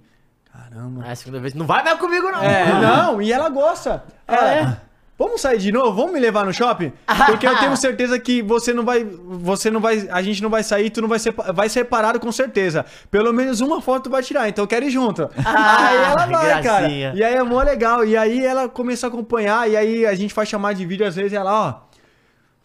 Caramba. 0.51 1.03
Aí 1.03 1.11
a 1.11 1.15
segunda 1.15 1.39
vez, 1.39 1.53
não 1.53 1.65
vai 1.65 1.83
mais 1.83 1.99
comigo, 1.99 2.31
não! 2.31 2.41
É, 2.41 2.81
não, 2.81 3.21
e 3.21 3.31
ela 3.31 3.49
gosta. 3.49 4.03
Ela, 4.27 4.53
é? 4.53 4.77
Vamos 5.17 5.39
sair 5.39 5.57
de 5.57 5.71
novo? 5.71 5.93
Vamos 5.93 6.11
me 6.11 6.19
levar 6.19 6.45
no 6.45 6.53
shopping? 6.53 6.91
Porque 7.25 7.47
eu 7.47 7.57
tenho 7.57 7.75
certeza 7.77 8.19
que 8.19 8.41
você 8.41 8.73
não 8.73 8.83
vai. 8.83 9.05
Você 9.05 9.71
não 9.71 9.79
vai. 9.79 10.09
A 10.11 10.21
gente 10.21 10.43
não 10.43 10.49
vai 10.49 10.61
sair, 10.61 10.89
tu 10.89 11.01
não 11.01 11.07
vai 11.07 11.19
ser. 11.19 11.33
Vai 11.53 11.69
ser 11.69 11.85
parado 11.85 12.19
com 12.19 12.31
certeza. 12.33 12.85
Pelo 13.09 13.31
menos 13.31 13.61
uma 13.61 13.81
foto 13.81 14.03
tu 14.03 14.09
vai 14.09 14.21
tirar, 14.21 14.49
então 14.49 14.65
eu 14.65 14.67
quero 14.67 14.85
ir 14.85 14.89
junto. 14.89 15.29
Ah, 15.45 15.87
aí 15.87 15.97
ela 15.97 16.25
vai, 16.25 16.61
cara. 16.61 16.89
E 16.89 17.23
aí 17.23 17.33
é 17.33 17.43
mó 17.43 17.61
legal. 17.61 18.03
E 18.03 18.17
aí 18.17 18.45
ela 18.45 18.67
começa 18.67 19.07
a 19.07 19.09
acompanhar, 19.09 19.69
e 19.69 19.77
aí 19.77 20.05
a 20.05 20.13
gente 20.15 20.33
faz 20.33 20.49
chamar 20.49 20.73
de 20.73 20.85
vídeo 20.85 21.07
às 21.07 21.15
vezes 21.15 21.31
e 21.31 21.35
ela, 21.37 21.51
ó. 21.51 21.94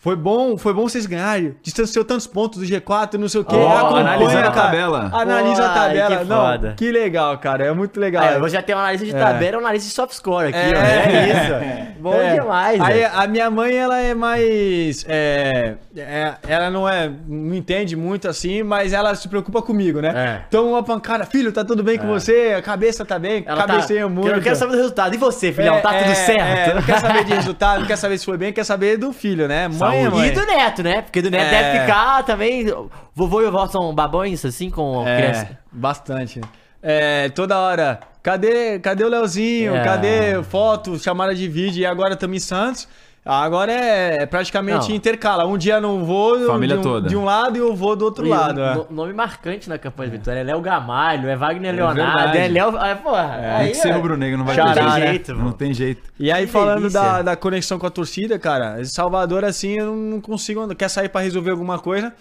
Foi 0.02 0.16
bom, 0.16 0.56
foi 0.56 0.72
bom 0.72 0.88
vocês 0.88 1.04
ganharem. 1.04 1.54
Distanciou 1.62 2.02
tantos 2.06 2.26
pontos 2.26 2.58
do 2.58 2.64
G4, 2.64 3.18
não 3.18 3.28
sei 3.28 3.42
o 3.42 3.44
quê. 3.44 3.54
Analisando 3.54 4.48
a 4.48 4.50
tabela. 4.50 5.10
Analisa 5.12 5.66
a 5.66 5.68
Pô, 5.68 5.74
tabela. 5.74 6.16
que 6.16 6.24
não, 6.24 6.40
foda. 6.40 6.74
que 6.74 6.90
legal, 6.90 7.36
cara. 7.36 7.66
É 7.66 7.72
muito 7.74 8.00
legal. 8.00 8.24
É, 8.24 8.36
eu 8.38 8.48
já 8.48 8.62
tenho 8.62 8.78
um 8.78 8.80
analista 8.80 9.06
de 9.06 9.14
É. 9.14 9.18
tabela 9.18 9.52
e 9.52 9.56
um 9.56 9.60
analista 9.60 9.88
de 9.90 9.94
soft 9.94 10.14
score 10.14 10.48
aqui, 10.48 10.56
É. 10.58 10.72
ó. 10.74 10.80
É 10.80 11.28
isso. 11.28 11.90
Bom 12.00 12.14
É. 12.14 12.32
demais, 12.32 12.80
Aí 12.80 12.94
velho. 13.00 13.10
a 13.14 13.26
minha 13.26 13.50
mãe, 13.50 13.76
ela 13.76 13.98
é 13.98 14.14
mais. 14.14 15.04
é, 15.06 15.74
é, 15.94 16.34
ela 16.48 16.70
não 16.70 16.88
é. 16.88 17.10
Não 17.28 17.54
entende 17.54 17.94
muito 17.94 18.26
assim, 18.26 18.62
mas 18.62 18.94
ela 18.94 19.14
se 19.14 19.28
preocupa 19.28 19.60
comigo, 19.60 20.00
né? 20.00 20.12
É. 20.16 20.44
Então 20.48 20.70
uma 20.70 20.82
pancada, 20.82 21.26
filho, 21.26 21.52
tá 21.52 21.62
tudo 21.62 21.82
bem 21.82 21.98
com 21.98 22.06
você? 22.06 22.54
A 22.56 22.62
cabeça 22.62 23.04
tá 23.04 23.18
bem? 23.18 23.44
Ela 23.46 23.66
Cabeceia 23.66 24.04
tá... 24.04 24.08
muito. 24.08 24.28
Eu 24.30 24.40
quero 24.40 24.56
saber 24.56 24.72
do 24.72 24.78
resultado. 24.78 25.14
E 25.14 25.18
você, 25.18 25.52
filhão? 25.52 25.74
É, 25.76 25.80
tá 25.82 25.90
tudo 25.92 26.10
é, 26.10 26.14
certo? 26.14 26.70
é, 26.70 26.74
não 26.74 26.82
quer 26.82 27.00
saber 27.00 27.24
de 27.24 27.34
resultado, 27.36 27.80
não 27.80 27.86
quer 27.86 27.96
saber 27.96 28.16
se 28.16 28.24
foi 28.24 28.38
bem, 28.38 28.50
quer 28.50 28.64
saber 28.64 28.96
do 28.96 29.12
filho, 29.12 29.46
né? 29.46 29.68
Mãe 29.68 29.89
é 29.94 30.08
mãe. 30.08 30.28
E 30.28 30.30
do 30.32 30.44
neto, 30.46 30.82
né? 30.82 31.02
Porque 31.02 31.20
do 31.22 31.30
neto 31.30 31.44
É. 31.44 31.50
deve 31.50 31.80
ficar 31.80 32.22
também. 32.24 32.66
Vovô 33.14 33.40
e 33.42 33.44
vovó 33.46 33.66
são 33.68 33.94
babões, 33.94 34.44
assim, 34.44 34.70
com 34.70 35.06
É, 35.06 35.16
criança. 35.16 35.58
bastante. 35.70 36.40
É, 36.82 37.28
toda 37.30 37.58
hora. 37.58 38.00
Cadê, 38.22 38.78
cadê 38.78 39.04
o 39.04 39.08
Leozinho? 39.08 39.74
É. 39.76 39.82
Cadê 39.84 40.42
foto, 40.42 40.98
chamada 40.98 41.34
de 41.34 41.48
vídeo? 41.48 41.80
E 41.80 41.86
agora 41.86 42.14
estamos 42.14 42.36
em 42.36 42.40
Santos. 42.40 42.88
Agora 43.32 43.72
é 43.72 44.26
praticamente 44.26 44.88
Não. 44.88 44.96
intercala. 44.96 45.46
Um 45.46 45.56
dia 45.56 45.80
não 45.80 46.04
vou 46.04 46.46
Família 46.46 46.76
de 46.76 46.80
um, 46.80 46.82
toda. 46.82 47.08
de 47.08 47.16
um 47.16 47.24
lado 47.24 47.56
e 47.56 47.60
eu 47.60 47.74
vou 47.76 47.94
do 47.94 48.04
outro 48.04 48.26
E 48.26 48.28
lado. 48.28 48.60
é. 48.60 48.74
no- 48.74 48.86
nome 48.90 49.12
marcante 49.12 49.68
na 49.68 49.78
campanha 49.78 50.10
de 50.10 50.16
vitória 50.18 50.40
é 50.40 50.42
Léo 50.42 50.60
Gamalho, 50.60 51.28
é 51.28 51.36
Wagner 51.36 51.74
Leonardo, 51.74 52.32
verdade. 52.32 52.38
é 52.38 52.48
Léo. 52.48 52.76
É, 52.76 52.94
porra. 52.96 53.36
Tem 53.40 53.50
aí, 53.50 53.68
que 53.68 53.74
ser 53.76 53.92
ó, 53.92 53.96
rubro-negro, 53.96 54.38
não 54.38 54.44
vai 54.44 54.56
Xará, 54.56 54.74
ter 54.74 54.82
né? 54.82 54.90
jeito. 54.90 55.06
jeito, 55.08 55.34
não 55.34 55.52
tem 55.52 55.72
jeito. 55.72 56.10
E 56.18 56.32
aí, 56.32 56.46
Que 56.46 56.52
falando 56.52 56.78
delícia. 56.80 57.00
da, 57.00 57.22
da 57.22 57.36
conexão 57.36 57.78
com 57.78 57.86
a 57.86 57.90
torcida, 57.90 58.38
cara, 58.38 58.84
Salvador, 58.84 59.44
assim, 59.44 59.78
eu 59.78 59.94
não 59.94 60.20
consigo. 60.20 60.66
Quer 60.74 60.88
sair 60.88 61.08
pra 61.08 61.20
resolver 61.20 61.50
alguma 61.52 61.78
coisa? 61.78 62.12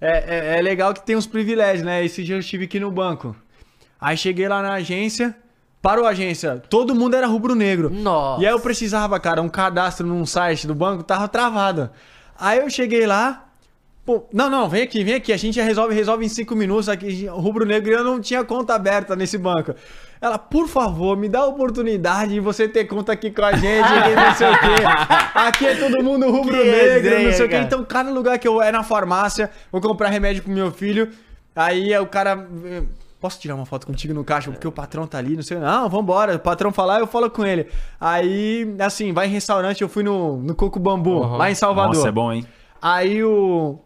É, 0.00 0.54
é, 0.56 0.58
é 0.58 0.62
legal 0.62 0.92
que 0.92 1.04
tem 1.04 1.16
uns 1.16 1.26
privilégios, 1.26 1.82
né? 1.84 2.04
Esse 2.04 2.22
dia 2.22 2.34
eu 2.36 2.40
estive 2.40 2.66
aqui 2.66 2.78
no 2.78 2.90
banco. 2.90 3.34
Aí 4.00 4.16
cheguei 4.16 4.46
lá 4.46 4.62
na 4.62 4.74
agência, 4.74 5.34
parou 5.80 6.06
a 6.06 6.10
agência, 6.10 6.62
todo 6.68 6.94
mundo 6.94 7.14
era 7.14 7.26
rubro-negro. 7.26 7.90
Nossa. 7.90 8.42
E 8.42 8.46
aí 8.46 8.52
eu 8.52 8.60
precisava, 8.60 9.18
cara, 9.20 9.40
um 9.42 9.48
cadastro 9.48 10.06
num 10.06 10.26
site 10.26 10.66
do 10.66 10.74
banco, 10.74 11.02
tava 11.02 11.28
travado. 11.28 11.90
Aí 12.38 12.58
eu 12.58 12.70
cheguei 12.70 13.06
lá. 13.06 13.44
Pô, 14.04 14.26
não, 14.32 14.48
não, 14.48 14.68
vem 14.70 14.82
aqui, 14.82 15.04
vem 15.04 15.14
aqui. 15.14 15.34
A 15.34 15.36
gente 15.36 15.60
resolve, 15.60 15.94
resolve 15.94 16.24
em 16.24 16.28
cinco 16.30 16.56
minutos. 16.56 16.88
Aqui, 16.88 17.28
o 17.28 17.40
Rubro 17.40 17.66
Negro 17.66 17.90
e 17.90 17.94
eu 17.94 18.02
não 18.02 18.18
tinha 18.18 18.42
conta 18.42 18.74
aberta 18.74 19.14
nesse 19.14 19.36
banco. 19.36 19.74
Ela, 20.20 20.38
por 20.38 20.66
favor, 20.66 21.16
me 21.16 21.28
dá 21.28 21.40
a 21.40 21.46
oportunidade 21.46 22.32
de 22.32 22.40
você 22.40 22.66
ter 22.66 22.86
conta 22.86 23.12
aqui 23.12 23.30
com 23.30 23.44
a 23.44 23.52
gente, 23.52 23.88
não 24.16 24.34
sei 24.34 24.48
o 24.48 24.58
quê. 24.58 24.82
Aqui 25.34 25.66
é 25.66 25.74
todo 25.76 26.02
mundo 26.02 26.28
rubro 26.30 26.56
Que 26.56 26.64
negro, 26.64 27.22
não 27.22 27.32
sei 27.32 27.46
o 27.46 27.48
quê. 27.48 27.56
Então, 27.56 27.84
cada 27.84 28.10
lugar 28.10 28.38
que 28.38 28.48
eu 28.48 28.60
é 28.62 28.72
na 28.72 28.82
farmácia, 28.82 29.50
vou 29.70 29.80
comprar 29.80 30.08
remédio 30.08 30.42
pro 30.42 30.50
meu 30.50 30.72
filho. 30.72 31.10
Aí 31.54 31.96
o 31.98 32.06
cara. 32.06 32.48
Posso 33.20 33.40
tirar 33.40 33.56
uma 33.56 33.66
foto 33.66 33.86
contigo 33.86 34.14
no 34.14 34.22
caixa? 34.24 34.50
Porque 34.50 34.66
o 34.68 34.70
patrão 34.70 35.06
tá 35.06 35.18
ali, 35.18 35.34
não 35.34 35.42
sei. 35.42 35.58
Não, 35.58 35.88
vambora. 35.88 36.36
O 36.36 36.38
patrão 36.38 36.70
falar, 36.72 37.00
eu 37.00 37.06
falo 37.06 37.28
com 37.28 37.44
ele. 37.44 37.66
Aí, 38.00 38.76
assim, 38.78 39.12
vai 39.12 39.26
em 39.26 39.30
restaurante, 39.30 39.82
eu 39.82 39.88
fui 39.88 40.04
no, 40.04 40.36
no 40.36 40.54
Coco 40.54 40.78
Bambu, 40.78 41.22
Uhum. 41.22 41.36
lá 41.36 41.50
em 41.50 41.54
Salvador. 41.54 41.96
Nossa, 41.96 42.08
é 42.08 42.12
bom, 42.12 42.32
hein? 42.32 42.46
Aí 42.80 43.24
o. 43.24 43.78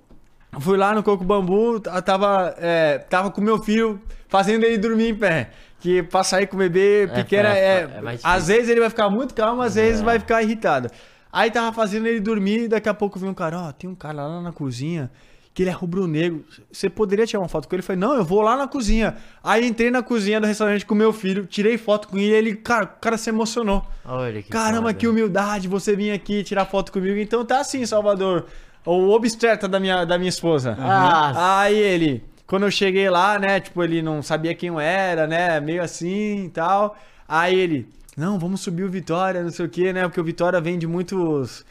Fui 0.60 0.76
lá 0.76 0.94
no 0.94 1.02
Coco 1.02 1.24
Bambu, 1.24 1.80
tava, 1.80 2.54
é, 2.58 2.98
tava 2.98 3.30
com 3.30 3.40
meu 3.40 3.58
filho 3.58 3.98
fazendo 4.28 4.64
ele 4.64 4.76
dormir 4.76 5.08
em 5.08 5.14
pé. 5.14 5.50
Que 5.80 6.02
pra 6.02 6.22
sair 6.22 6.46
com 6.46 6.56
o 6.56 6.58
bebê 6.58 7.08
pequeno 7.12 7.48
é, 7.48 7.58
é. 7.58 7.80
é 7.80 8.18
às 8.22 8.48
vezes 8.48 8.68
ele 8.68 8.78
vai 8.80 8.90
ficar 8.90 9.08
muito 9.08 9.34
calmo, 9.34 9.62
às 9.62 9.74
vezes 9.76 10.02
É. 10.02 10.04
vai 10.04 10.18
ficar 10.18 10.42
irritado. 10.42 10.90
Aí 11.32 11.50
tava 11.50 11.72
fazendo 11.72 12.06
ele 12.06 12.20
dormir, 12.20 12.68
daqui 12.68 12.86
a 12.88 12.92
pouco 12.94 13.18
veio 13.18 13.32
um 13.32 13.34
cara, 13.34 13.58
ó, 13.58 13.72
tem 13.72 13.88
um 13.88 13.94
cara 13.94 14.26
lá 14.26 14.42
na 14.42 14.52
cozinha 14.52 15.10
que 15.54 15.62
ele 15.62 15.70
é 15.70 15.72
rubro-negro. 15.72 16.44
Você 16.70 16.88
poderia 16.88 17.26
tirar 17.26 17.40
uma 17.40 17.48
foto 17.48 17.68
com 17.68 17.74
ele? 17.74 17.82
Eu 17.82 17.86
falei, 17.86 18.00
não, 18.00 18.14
eu 18.14 18.24
vou 18.24 18.40
lá 18.40 18.56
na 18.56 18.66
cozinha. 18.66 19.16
Aí 19.42 19.66
entrei 19.66 19.90
na 19.90 20.02
cozinha 20.02 20.40
do 20.40 20.46
restaurante 20.46 20.86
com 20.86 20.94
meu 20.94 21.12
filho, 21.12 21.46
tirei 21.46 21.76
foto 21.76 22.08
com 22.08 22.18
ele 22.18 22.28
e 22.28 22.32
ele, 22.32 22.56
cara, 22.56 22.84
o 22.84 23.00
cara 23.00 23.18
se 23.18 23.28
emocionou. 23.28 23.84
Olha 24.04 24.42
que 24.42 24.50
Caramba, 24.50 24.88
foda. 24.88 24.94
que 24.94 25.06
humildade 25.06 25.68
você 25.68 25.94
vir 25.94 26.12
aqui 26.12 26.42
tirar 26.42 26.64
foto 26.64 26.90
comigo. 26.90 27.18
Então 27.18 27.44
tá 27.44 27.60
assim, 27.60 27.84
Salvador. 27.84 28.46
O 28.84 29.10
obstetra 29.10 29.68
da 29.68 29.78
minha, 29.78 30.04
da 30.04 30.18
minha 30.18 30.28
esposa. 30.30 30.76
Ah. 30.80 31.60
Aí 31.60 31.76
ele, 31.76 32.24
quando 32.46 32.64
eu 32.64 32.70
cheguei 32.70 33.08
lá, 33.10 33.38
né? 33.38 33.60
Tipo, 33.60 33.84
ele 33.84 34.02
não 34.02 34.22
sabia 34.22 34.54
quem 34.54 34.70
eu 34.70 34.80
era, 34.80 35.26
né? 35.26 35.60
Meio 35.60 35.82
assim 35.82 36.46
e 36.46 36.48
tal. 36.48 36.96
Aí 37.28 37.54
ele, 37.58 37.88
não, 38.16 38.38
vamos 38.38 38.60
subir 38.60 38.84
o 38.84 38.90
Vitória, 38.90 39.42
não 39.42 39.50
sei 39.50 39.66
o 39.66 39.68
quê, 39.68 39.92
né? 39.92 40.02
Porque 40.02 40.20
o 40.20 40.24
Vitória 40.24 40.60
vem 40.60 40.78
de 40.78 40.86
muitos 40.86 41.64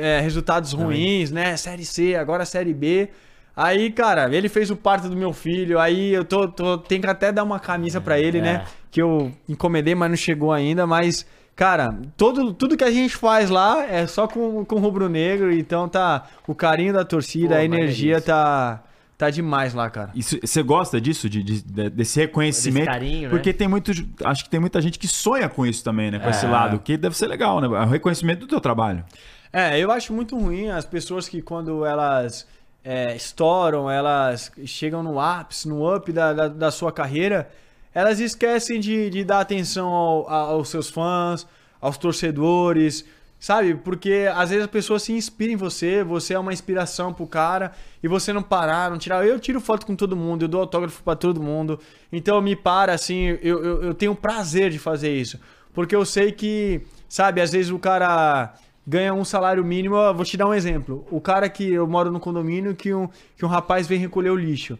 é, 0.00 0.20
resultados 0.20 0.72
ruins, 0.72 1.30
né? 1.30 1.56
Série 1.56 1.84
C, 1.84 2.14
agora 2.14 2.44
Série 2.44 2.74
B. 2.74 3.08
Aí, 3.56 3.90
cara, 3.90 4.34
ele 4.34 4.48
fez 4.48 4.70
o 4.70 4.76
parto 4.76 5.08
do 5.08 5.16
meu 5.16 5.32
filho. 5.32 5.78
Aí 5.78 6.12
eu 6.12 6.24
tô, 6.24 6.48
tô 6.48 6.78
tenho 6.78 7.02
que 7.02 7.06
até 7.08 7.30
dar 7.32 7.42
uma 7.42 7.58
camisa 7.58 8.00
pra 8.00 8.18
ele, 8.18 8.38
É. 8.38 8.42
né? 8.42 8.64
Que 8.90 9.02
eu 9.02 9.30
encomendei, 9.48 9.94
mas 9.94 10.08
não 10.08 10.16
chegou 10.16 10.52
ainda. 10.52 10.86
Mas, 10.86 11.26
cara, 11.54 11.94
todo, 12.16 12.54
tudo 12.54 12.76
que 12.76 12.84
a 12.84 12.90
gente 12.90 13.14
faz 13.16 13.50
lá 13.50 13.84
é 13.84 14.06
só 14.06 14.26
com, 14.26 14.64
com 14.64 14.78
rubro-negro. 14.78 15.52
Então 15.52 15.88
tá. 15.88 16.26
O 16.46 16.54
carinho 16.54 16.92
da 16.92 17.04
torcida, 17.04 17.56
Pô, 17.56 17.60
a 17.60 17.64
energia 17.64 18.12
maneiríssimo. 18.14 18.34
tá, 18.34 18.82
tá 19.18 19.28
demais 19.30 19.74
lá, 19.74 19.90
cara. 19.90 20.10
Você 20.14 20.62
gosta 20.62 20.98
disso, 21.00 21.28
de, 21.28 21.42
de- 21.42 21.62
de- 21.62 21.90
desse 21.90 22.18
reconhecimento? 22.20 22.86
Desse 22.86 22.98
carinho, 22.98 23.22
né? 23.24 23.28
Porque 23.28 23.52
tem 23.52 23.68
muito. 23.68 23.92
Acho 24.24 24.44
que 24.44 24.48
tem 24.50 24.60
muita 24.60 24.80
gente 24.80 24.98
que 24.98 25.08
sonha 25.08 25.48
com 25.48 25.66
isso 25.66 25.84
também, 25.84 26.10
né? 26.10 26.18
Com 26.18 26.30
esse 26.30 26.46
É. 26.46 26.48
lado, 26.48 26.78
que 26.78 26.96
deve 26.96 27.16
ser 27.16 27.26
legal, 27.26 27.60
né? 27.60 27.66
O 27.68 27.86
reconhecimento 27.86 28.40
do 28.40 28.46
teu 28.46 28.60
trabalho. 28.60 29.04
É, 29.52 29.78
eu 29.78 29.90
acho 29.90 30.12
muito 30.12 30.38
ruim 30.38 30.68
as 30.70 30.84
pessoas 30.84 31.28
que 31.28 31.42
quando 31.42 31.84
elas 31.84 32.46
é, 32.84 33.16
estouram, 33.16 33.90
elas 33.90 34.50
chegam 34.64 35.02
no 35.02 35.18
ápice, 35.18 35.68
no 35.68 35.92
up 35.94 36.12
da, 36.12 36.32
da, 36.32 36.48
da 36.48 36.70
sua 36.70 36.92
carreira, 36.92 37.50
elas 37.92 38.20
esquecem 38.20 38.78
de, 38.78 39.10
de 39.10 39.24
dar 39.24 39.40
atenção 39.40 39.88
ao- 39.88 40.28
aos 40.30 40.68
seus 40.68 40.88
fãs, 40.88 41.46
aos 41.80 41.98
torcedores, 41.98 43.04
sabe? 43.40 43.74
Porque 43.74 44.28
às 44.32 44.50
vezes 44.50 44.64
a 44.66 44.68
pessoa 44.68 45.00
se 45.00 45.12
inspira 45.12 45.50
em 45.52 45.56
você, 45.56 46.04
você 46.04 46.34
é 46.34 46.38
uma 46.38 46.52
inspiração 46.52 47.12
pro 47.12 47.26
cara, 47.26 47.72
e 48.00 48.06
você 48.06 48.32
não 48.32 48.42
parar, 48.44 48.88
não 48.90 48.98
tirar. 48.98 49.26
Eu 49.26 49.40
tiro 49.40 49.60
foto 49.60 49.84
com 49.84 49.96
todo 49.96 50.14
mundo, 50.16 50.44
eu 50.44 50.48
dou 50.48 50.60
autógrafo 50.60 51.02
pra 51.02 51.16
todo 51.16 51.42
mundo, 51.42 51.80
então 52.12 52.40
me 52.40 52.54
para 52.54 52.94
assim, 52.94 53.36
eu, 53.42 53.64
eu, 53.64 53.82
eu 53.82 53.94
tenho 53.94 54.14
prazer 54.14 54.70
de 54.70 54.78
fazer 54.78 55.12
isso, 55.16 55.40
porque 55.74 55.94
eu 55.96 56.04
sei 56.06 56.30
que, 56.30 56.82
sabe, 57.08 57.40
às 57.40 57.50
vezes 57.50 57.72
o 57.72 57.78
cara 57.80 58.54
ganha 58.86 59.14
um 59.14 59.24
salário 59.24 59.64
mínimo. 59.64 59.96
Eu 59.96 60.14
vou 60.14 60.24
te 60.24 60.36
dar 60.36 60.46
um 60.46 60.54
exemplo. 60.54 61.06
O 61.10 61.20
cara 61.20 61.48
que 61.48 61.72
eu 61.72 61.86
moro 61.86 62.10
no 62.10 62.20
condomínio 62.20 62.74
que 62.74 62.92
um, 62.92 63.08
que 63.36 63.44
um 63.44 63.48
rapaz 63.48 63.86
vem 63.86 63.98
recolher 63.98 64.30
o 64.30 64.36
lixo. 64.36 64.78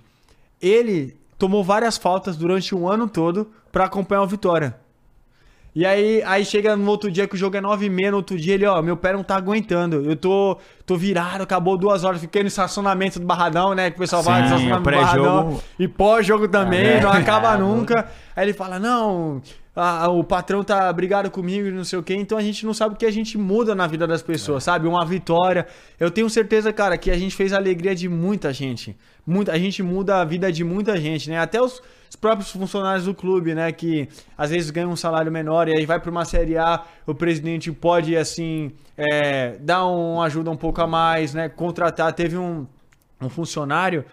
Ele 0.60 1.16
tomou 1.38 1.64
várias 1.64 1.96
faltas 1.96 2.36
durante 2.36 2.74
um 2.74 2.88
ano 2.88 3.08
todo 3.08 3.50
pra 3.72 3.84
acompanhar 3.84 4.22
o 4.22 4.26
Vitória. 4.26 4.76
E 5.72 5.86
aí, 5.86 6.20
aí 6.24 6.44
chega 6.44 6.76
no 6.76 6.90
outro 6.90 7.10
dia 7.10 7.28
que 7.28 7.36
o 7.36 7.38
jogo 7.38 7.56
é 7.56 7.60
9 7.60 7.86
e 7.86 7.88
meia, 7.88 8.10
no 8.10 8.16
outro 8.16 8.36
dia 8.36 8.54
ele, 8.54 8.66
ó, 8.66 8.82
meu 8.82 8.96
pé 8.96 9.12
não 9.12 9.22
tá 9.22 9.36
aguentando. 9.36 10.02
Eu 10.04 10.16
tô, 10.16 10.58
tô 10.84 10.96
virado, 10.96 11.42
acabou 11.42 11.78
duas 11.78 12.02
horas, 12.02 12.20
fiquei 12.20 12.42
no 12.42 12.48
estacionamento 12.48 13.20
do 13.20 13.26
Barradão, 13.26 13.72
né? 13.72 13.88
Que 13.88 13.96
o 13.96 14.00
pessoal 14.00 14.22
vai 14.22 14.42
no 14.42 14.48
Sim, 14.48 14.54
estacionamento 14.54 14.90
do. 14.90 15.22
Barradão. 15.22 15.60
E 15.78 15.86
pós-jogo 15.86 16.48
também, 16.48 16.86
É, 16.86 17.00
não 17.00 17.12
acaba 17.12 17.54
é, 17.54 17.58
nunca. 17.58 18.10
Aí 18.34 18.46
ele 18.46 18.52
fala, 18.52 18.80
não, 18.80 19.40
a- 19.74 20.08
o 20.08 20.24
patrão 20.24 20.64
tá 20.64 20.92
brigado 20.92 21.30
comigo 21.30 21.68
e 21.68 21.70
não 21.70 21.84
sei 21.84 21.98
o 21.98 22.02
quê. 22.02 22.14
Então 22.14 22.36
a 22.36 22.42
gente 22.42 22.66
não 22.66 22.74
sabe 22.74 22.94
o 22.94 22.98
que 22.98 23.06
a 23.06 23.10
gente 23.10 23.38
muda 23.38 23.74
na 23.74 23.86
vida 23.86 24.06
das 24.06 24.22
pessoas, 24.22 24.64
sabe? 24.64 24.86
Uma 24.88 25.04
vitória. 25.06 25.66
Eu 25.98 26.10
tenho 26.10 26.28
certeza, 26.28 26.72
cara, 26.72 26.98
que 26.98 27.10
a 27.10 27.16
gente 27.16 27.34
fez 27.36 27.52
a 27.52 27.56
alegria 27.56 27.94
de 27.94 28.08
muita 28.08 28.52
gente. 28.52 28.96
Muita, 29.26 29.52
a 29.52 29.58
gente 29.58 29.82
muda 29.82 30.20
a 30.20 30.24
vida 30.24 30.50
de 30.50 30.64
muita 30.64 30.96
gente, 31.00 31.30
né? 31.30 31.38
Até 31.38 31.62
os, 31.62 31.80
os 32.08 32.16
próprios 32.16 32.50
funcionários 32.50 33.04
do 33.04 33.14
clube, 33.14 33.54
né? 33.54 33.70
Que 33.70 34.08
às 34.36 34.50
vezes 34.50 34.70
ganham 34.70 34.90
um 34.90 34.96
salário 34.96 35.30
menor 35.30 35.68
e 35.68 35.76
aí 35.76 35.86
vai 35.86 36.00
pra 36.00 36.10
uma 36.10 36.24
Série 36.24 36.56
A, 36.58 36.82
o 37.06 37.14
presidente 37.14 37.70
pode, 37.70 38.16
assim, 38.16 38.72
é, 38.96 39.56
dar 39.60 39.86
uma 39.86 40.24
ajuda 40.24 40.50
um 40.50 40.56
pouco 40.56 40.80
a 40.82 40.86
mais, 40.86 41.32
né? 41.32 41.48
Contratar. 41.48 42.12
Teve 42.12 42.36
um, 42.36 42.66
um 43.20 43.28
funcionário 43.28 44.04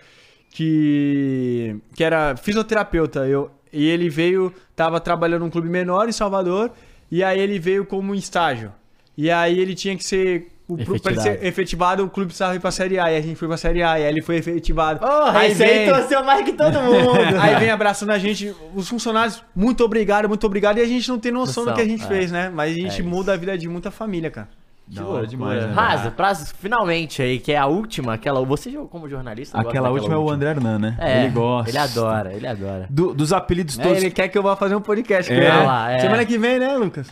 que, 0.52 1.76
que 1.96 2.04
era 2.04 2.36
fisioterapeuta. 2.36 3.28
Eu, 3.28 3.50
e 3.72 3.88
ele 3.88 4.10
veio, 4.10 4.54
tava 4.76 5.00
trabalhando 5.00 5.42
num 5.42 5.50
clube 5.50 5.70
menor 5.70 6.08
em 6.08 6.12
Salvador, 6.12 6.72
e 7.12 7.24
aí 7.24 7.40
ele 7.40 7.60
veio 7.60 7.86
como 7.86 8.14
estágio. 8.16 8.72
E 9.18 9.32
aí 9.32 9.60
ele 9.60 9.74
tinha 9.76 9.96
que 9.96 10.04
ser. 10.04 10.52
O, 10.68 10.76
pra 10.76 10.84
ele 10.84 10.96
Efetivado. 10.96 11.22
ser 11.22 11.46
efetivado, 11.46 12.04
o 12.04 12.10
clube 12.10 12.28
precisava 12.28 12.54
ir 12.54 12.60
pra 12.60 12.72
Série 12.72 13.00
A. 13.00 13.10
E 13.10 13.16
a 13.16 13.22
gente 13.22 13.38
foi 13.38 13.48
pra 13.48 13.56
Série 13.56 13.82
A, 13.82 13.98
e 13.98 14.04
aí 14.04 14.10
ele 14.12 14.22
foi 14.22 14.36
efetivado. 14.36 15.00
Porra, 15.00 15.40
aí 15.40 15.52
esse 15.54 15.64
aí 15.64 15.90
torceu 15.90 16.24
mais 16.26 16.44
que 16.44 16.52
todo 16.52 16.74
mundo. 16.84 17.18
Aí 17.40 17.56
vem 17.56 17.70
abraçando 17.70 18.12
a 18.12 18.18
gente, 18.20 18.54
os 18.76 18.88
funcionários, 18.90 19.42
muito 19.56 19.82
obrigado, 19.84 20.28
muito 20.28 20.46
obrigado. 20.46 20.78
E 20.78 20.82
a 20.82 20.86
gente 20.86 21.08
não 21.08 21.18
tem 21.18 21.32
noção 21.32 21.64
do 21.66 21.74
que 21.74 21.80
a 21.80 21.86
gente 21.86 22.02
Noção, 22.02 22.10
fez, 22.10 22.32
né? 22.34 22.50
Mas 22.54 22.76
a 22.76 22.80
gente 22.80 23.02
É 23.02 23.04
muda 23.04 23.34
a 23.34 23.38
vida 23.38 23.58
de 23.58 23.70
muita 23.70 23.90
família, 23.90 24.30
cara. 24.30 24.50
Da 24.88 25.06
hora 25.06 25.28
demais, 25.28 25.66
né? 25.66 25.74
Raza, 25.74 26.10
pra, 26.12 26.34
finalmente 26.34 27.22
aí, 27.22 27.40
que 27.40 27.52
é 27.52 27.58
a 27.58 27.66
última, 27.66 28.14
aquela. 28.14 28.44
Você 28.46 28.72
como 28.90 29.10
jornalista. 29.10 29.60
Aquela 29.60 29.90
última 29.90 30.14
é 30.16 30.18
o 30.18 30.30
André 30.30 30.52
Hernan, 30.52 30.80
né? 30.80 30.96
É, 30.98 31.24
ele 31.24 31.30
gosta. 31.34 31.70
Ele 31.70 31.78
adora, 31.78 32.34
ele 32.34 32.48
adora. 32.48 32.88
Do- 32.90 33.14
dos 33.14 33.34
apelidos 33.34 33.78
É, 33.78 33.84
todos. 33.84 33.98
ele 33.98 34.12
quer 34.12 34.30
que 34.30 34.38
eu 34.38 34.44
vá 34.44 34.56
fazer 34.56 34.76
um 34.76 34.82
podcast 34.82 35.30
com 35.30 35.38
É. 35.38 35.44
ele. 35.46 35.66
Lá, 35.66 35.92
é. 35.92 36.00
Semana 36.00 36.24
que 36.26 36.38
vem, 36.38 36.58
né, 36.58 36.78
Lucas? 36.78 37.08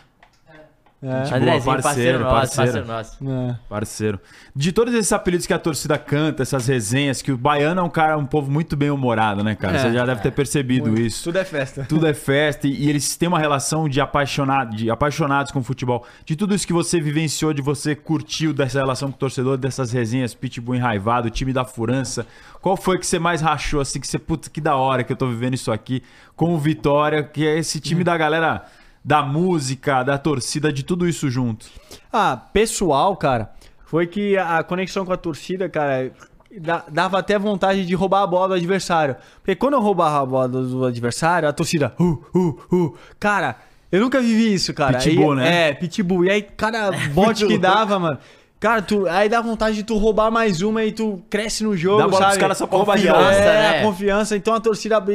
Gente 1.06 1.30
boa, 1.30 1.36
Andrezinho, 1.38 1.82
parceiro, 1.82 2.19
nosso, 2.19 2.36
parceiro. 2.36 2.88
parceiro 2.88 2.88
nosso. 2.88 3.52
É. 3.52 3.60
Parceiro. 3.69 4.19
De 4.56 4.72
todos 4.72 4.94
esses 4.94 5.11
apelidos 5.11 5.45
que 5.45 5.53
a 5.53 5.60
torcida 5.60 5.98
canta, 5.98 6.41
essas 6.41 6.68
resenhas, 6.68 7.22
que 7.22 7.32
o 7.32 7.38
baiano 7.38 7.82
é 7.82 7.84
um 7.84 7.90
cara, 7.90 8.18
um 8.18 8.26
povo 8.26 8.52
muito 8.52 8.76
bem 8.76 8.90
humorado, 8.90 9.44
né, 9.44 9.53
cara? 9.53 9.77
É, 9.77 9.82
Você 9.82 9.94
já 9.94 10.06
deve 10.06 10.22
ter 10.22 10.32
percebido 10.32 10.99
isso. 10.99 11.23
Tudo 11.23 11.38
é 11.38 11.45
festa. 11.45 11.86
Tudo 11.88 12.07
é 12.07 12.14
festa 12.14 12.68
e, 12.68 12.86
e 12.86 12.90
eles 12.90 13.15
têm 13.15 13.30
uma 13.30 13.40
relação 13.40 13.88
de, 13.88 14.02
apaixonado, 14.02 14.76
de 14.76 14.90
apaixonados 14.90 15.52
com 15.52 15.60
o 15.60 15.64
futebol. 15.64 16.06
De 16.26 16.36
tudo 16.36 16.56
isso 16.56 16.65
que 16.65 16.73
você 16.73 16.99
vivenciou, 16.99 17.53
de 17.53 17.61
você 17.61 17.95
curtiu 17.95 18.53
dessa 18.53 18.80
relação 18.80 19.11
com 19.11 19.15
o 19.15 19.19
torcedor, 19.19 19.57
dessas 19.57 19.91
resenhas, 19.91 20.34
Pitbull 20.34 20.76
enraivado, 20.76 21.30
time 21.30 21.53
da 21.53 21.64
furança. 21.64 22.26
Qual 22.61 22.76
foi 22.76 22.98
que 22.98 23.06
você 23.06 23.19
mais 23.19 23.41
rachou, 23.41 23.80
assim, 23.80 23.99
que 23.99 24.07
você, 24.07 24.18
puta, 24.18 24.49
que 24.49 24.60
da 24.60 24.76
hora 24.76 25.03
que 25.03 25.14
eu 25.14 25.18
tô 25.18 25.27
vivendo 25.27 25.53
isso 25.53 25.72
aqui 25.72 26.02
com 26.36 26.53
o 26.53 26.57
Vitória, 26.57 27.22
que 27.23 27.45
é 27.45 27.57
esse 27.60 27.80
time 27.80 28.03
da 28.03 28.18
galera 28.18 28.65
da 29.06 29.22
música, 29.22 30.02
da 30.02 30.18
torcida, 30.18 30.73
de 30.73 30.82
tudo 30.84 31.07
isso 31.07 31.30
junto? 31.30 31.68
Ah, 32.11 32.36
pessoal, 32.52 33.15
cara, 33.15 33.52
foi 33.86 34.07
que 34.07 34.36
a 34.36 34.64
conexão 34.64 35.06
com 35.06 35.14
a 35.14 35.18
torcida, 35.18 35.69
cara, 35.69 36.11
da- 36.60 36.84
dava 36.91 37.19
até 37.19 37.38
vontade 37.38 37.86
de 37.86 37.94
roubar 37.94 38.23
a 38.23 38.27
bola 38.27 38.48
do 38.48 38.53
adversário. 38.56 39.15
Porque 39.36 39.56
quando 39.56 39.76
eu 39.76 39.80
roubava 39.80 40.23
a 40.23 40.26
bola 40.26 40.48
do, 40.48 40.86
adversário, 40.86 41.48
a 41.48 41.53
torcida, 41.53 41.94
uh, 41.99 42.19
uh, 42.36 42.76
uh. 42.76 42.98
Cara, 43.19 43.57
eu 43.91 44.02
nunca 44.02 44.19
vivi 44.19 44.56
isso, 44.56 44.73
cara. 44.73 44.98
Pitbull, 44.98 45.36
né? 45.36 45.69
É, 45.69 45.73
pitbull. 45.76 46.26
E 46.26 46.32
aí, 46.32 46.41
cada 46.41 46.91
bote 47.14 47.45
que 47.45 47.57
dava, 47.60 47.99
mano. 47.99 48.18
Cara, 48.66 48.82
tu, 48.82 49.08
aí 49.08 49.30
dá 49.30 49.42
vontade 49.42 49.76
de 49.76 49.84
tu 49.84 49.96
roubar 49.96 50.32
mais 50.32 50.64
uma 50.64 50.84
e 50.84 50.92
tu 50.92 51.22
cresce 51.30 51.64
no 51.64 51.78
jogo, 51.78 52.00
Dá 52.00 52.08
bola 52.08 52.18
sabe? 52.18 52.32
pros 52.32 52.42
caras 52.42 52.58
só 52.58 52.66
pra 52.66 52.78
roubar 52.80 52.98
de 52.98 53.06
Confiança, 53.06 53.30
volta. 53.30 53.44
É, 53.44 53.54
né? 53.54 53.78
a 53.78 53.82
confiança. 53.84 54.36
Então 54.36 54.54
a 54.56 54.60
torcida 54.60 55.06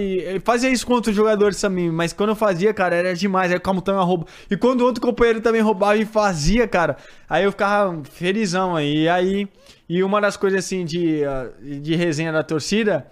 fazia 0.45 0.71
isso 0.71 0.87
contra 0.87 1.11
os 1.11 1.17
jogadores 1.17 1.61
também. 1.61 1.91
Mas 1.91 2.13
quando 2.13 2.29
eu 2.29 2.37
fazia, 2.37 2.73
cara, 2.73 2.95
era 2.95 3.13
demais. 3.13 3.51
Aí 3.51 3.57
o 3.59 3.61
Camutanga 3.61 4.03
rouba. 4.03 4.25
E 4.49 4.57
quando 4.57 4.83
outro 4.83 5.03
companheiro 5.03 5.41
também 5.41 5.61
roubava 5.61 5.97
e 5.97 6.05
fazia, 6.05 6.69
cara, 6.69 6.97
aí 7.29 7.43
eu 7.43 7.51
ficava 7.51 8.01
felizão 8.13 8.77
aí. 8.77 8.99
E 8.99 9.09
aí, 9.09 9.49
e 9.89 10.01
uma 10.05 10.21
das 10.21 10.37
coisas 10.37 10.65
assim 10.65 10.85
de, 10.85 11.25
ah, 11.25 11.49
de 11.61 11.97
resenha 11.97 12.31
da 12.31 12.45
torcida 12.45 13.05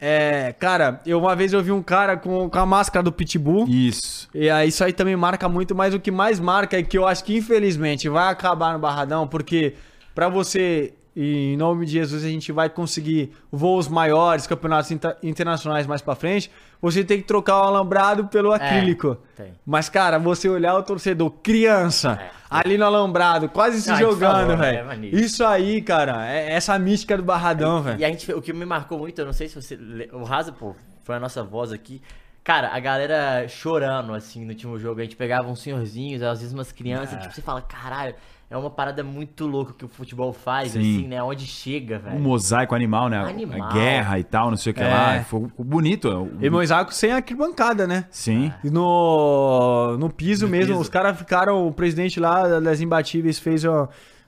é, 0.00 0.54
cara, 0.58 1.00
eu 1.04 1.18
uma 1.18 1.34
vez 1.34 1.52
eu 1.52 1.62
vi 1.62 1.72
um 1.72 1.82
cara 1.82 2.16
com, 2.16 2.48
com 2.48 2.58
a 2.58 2.64
máscara 2.66 3.02
do 3.02 3.10
Pitbull. 3.10 3.66
Isso. 3.68 4.28
E 4.32 4.48
aí 4.48 4.68
isso 4.68 4.84
aí 4.84 4.92
também 4.92 5.16
marca 5.16 5.48
muito, 5.48 5.74
mas 5.74 5.92
o 5.92 5.98
que 5.98 6.10
mais 6.10 6.38
marca 6.38 6.78
é 6.78 6.82
que 6.82 6.96
eu 6.96 7.06
acho 7.06 7.24
que 7.24 7.36
infelizmente 7.36 8.08
vai 8.08 8.30
acabar 8.30 8.72
no 8.72 8.78
Barradão, 8.78 9.26
porque 9.26 9.74
pra 10.14 10.28
você, 10.28 10.94
e 11.20 11.54
em 11.54 11.56
nome 11.56 11.84
de 11.84 11.92
Jesus, 11.92 12.24
a 12.24 12.28
gente 12.28 12.52
vai 12.52 12.68
conseguir 12.70 13.32
voos 13.50 13.88
maiores, 13.88 14.46
campeonatos 14.46 14.90
inter- 14.92 15.16
internacionais 15.22 15.84
mais 15.86 16.00
pra 16.00 16.14
frente, 16.14 16.48
você 16.80 17.02
tem 17.02 17.18
que 17.18 17.24
trocar 17.26 17.56
o 17.60 17.64
alambrado 17.64 18.28
pelo 18.28 18.52
acrílico. 18.52 19.16
tem. 19.34 19.52
Mas, 19.66 19.88
cara, 19.88 20.16
você 20.18 20.48
olhar 20.48 20.76
o 20.76 20.82
torcedor, 20.84 21.30
criança, 21.42 22.20
ali 22.48 22.78
no 22.78 22.84
alambrado, 22.84 23.48
quase 23.48 23.82
se 23.82 23.90
por 23.90 23.98
jogando, 23.98 24.52
é 24.52 24.56
velho. 24.56 24.86
maneiro. 24.86 25.16
isso 25.18 25.44
aí, 25.44 25.82
cara, 25.82 26.24
é 26.30 26.52
essa 26.52 26.78
mística 26.78 27.16
do 27.16 27.22
Barradão, 27.24 27.82
velho. 27.82 27.98
E 28.00 28.04
a 28.04 28.08
gente, 28.08 28.32
o 28.32 28.40
que 28.40 28.52
me 28.52 28.64
marcou 28.64 28.96
muito, 28.98 29.20
eu 29.20 29.26
não 29.26 29.32
sei 29.32 29.48
se 29.48 29.60
você. 29.60 29.76
O 30.12 30.22
Raza, 30.22 30.52
pô, 30.52 30.76
foi 31.02 31.16
a 31.16 31.20
nossa 31.20 31.42
voz 31.42 31.72
aqui. 31.72 32.00
Cara, 32.44 32.68
a 32.72 32.78
galera 32.80 33.46
chorando, 33.48 34.14
assim, 34.14 34.44
no 34.44 34.50
último 34.52 34.78
jogo. 34.78 35.00
A 35.00 35.02
gente 35.02 35.16
pegava 35.16 35.48
uns 35.48 35.60
senhorzinhos, 35.60 36.22
às 36.22 36.38
vezes 36.38 36.54
umas 36.54 36.70
crianças, 36.72 37.14
É. 37.14 37.18
tipo, 37.18 37.34
você 37.34 37.42
fala, 37.42 37.60
caralho, 37.60 38.14
é 38.50 38.56
uma 38.56 38.70
parada 38.70 39.04
muito 39.04 39.46
louca 39.46 39.74
que 39.74 39.84
o 39.84 39.88
futebol 39.88 40.32
faz, 40.32 40.72
Sim. 40.72 40.78
assim, 40.80 41.06
né? 41.08 41.22
Onde 41.22 41.46
chega, 41.46 41.96
Um 41.96 42.00
velho. 42.00 42.20
mosaico 42.20 42.74
animal, 42.74 43.08
né? 43.08 43.18
Animal. 43.18 43.62
A 43.62 43.72
guerra 43.72 44.18
e 44.18 44.24
tal, 44.24 44.48
não 44.50 44.56
sei 44.56 44.72
o 44.72 44.74
que 44.74 44.82
É. 44.82 44.88
lá. 44.88 45.22
Foi 45.24 45.46
bonito. 45.58 46.28
E 46.40 46.48
Moisés 46.48 46.94
sem 46.94 47.12
arquibancada, 47.12 47.86
né? 47.86 48.06
Sim. 48.10 48.50
E 48.64 48.70
no, 48.70 49.96
no 49.98 50.08
piso 50.10 50.46
No 50.46 50.50
mesmo, 50.52 50.68
piso. 50.72 50.80
os 50.80 50.88
caras 50.88 51.18
ficaram. 51.18 51.66
O 51.66 51.72
presidente 51.72 52.18
lá 52.18 52.58
das 52.60 52.80
Imbatíveis 52.80 53.38
fez 53.38 53.64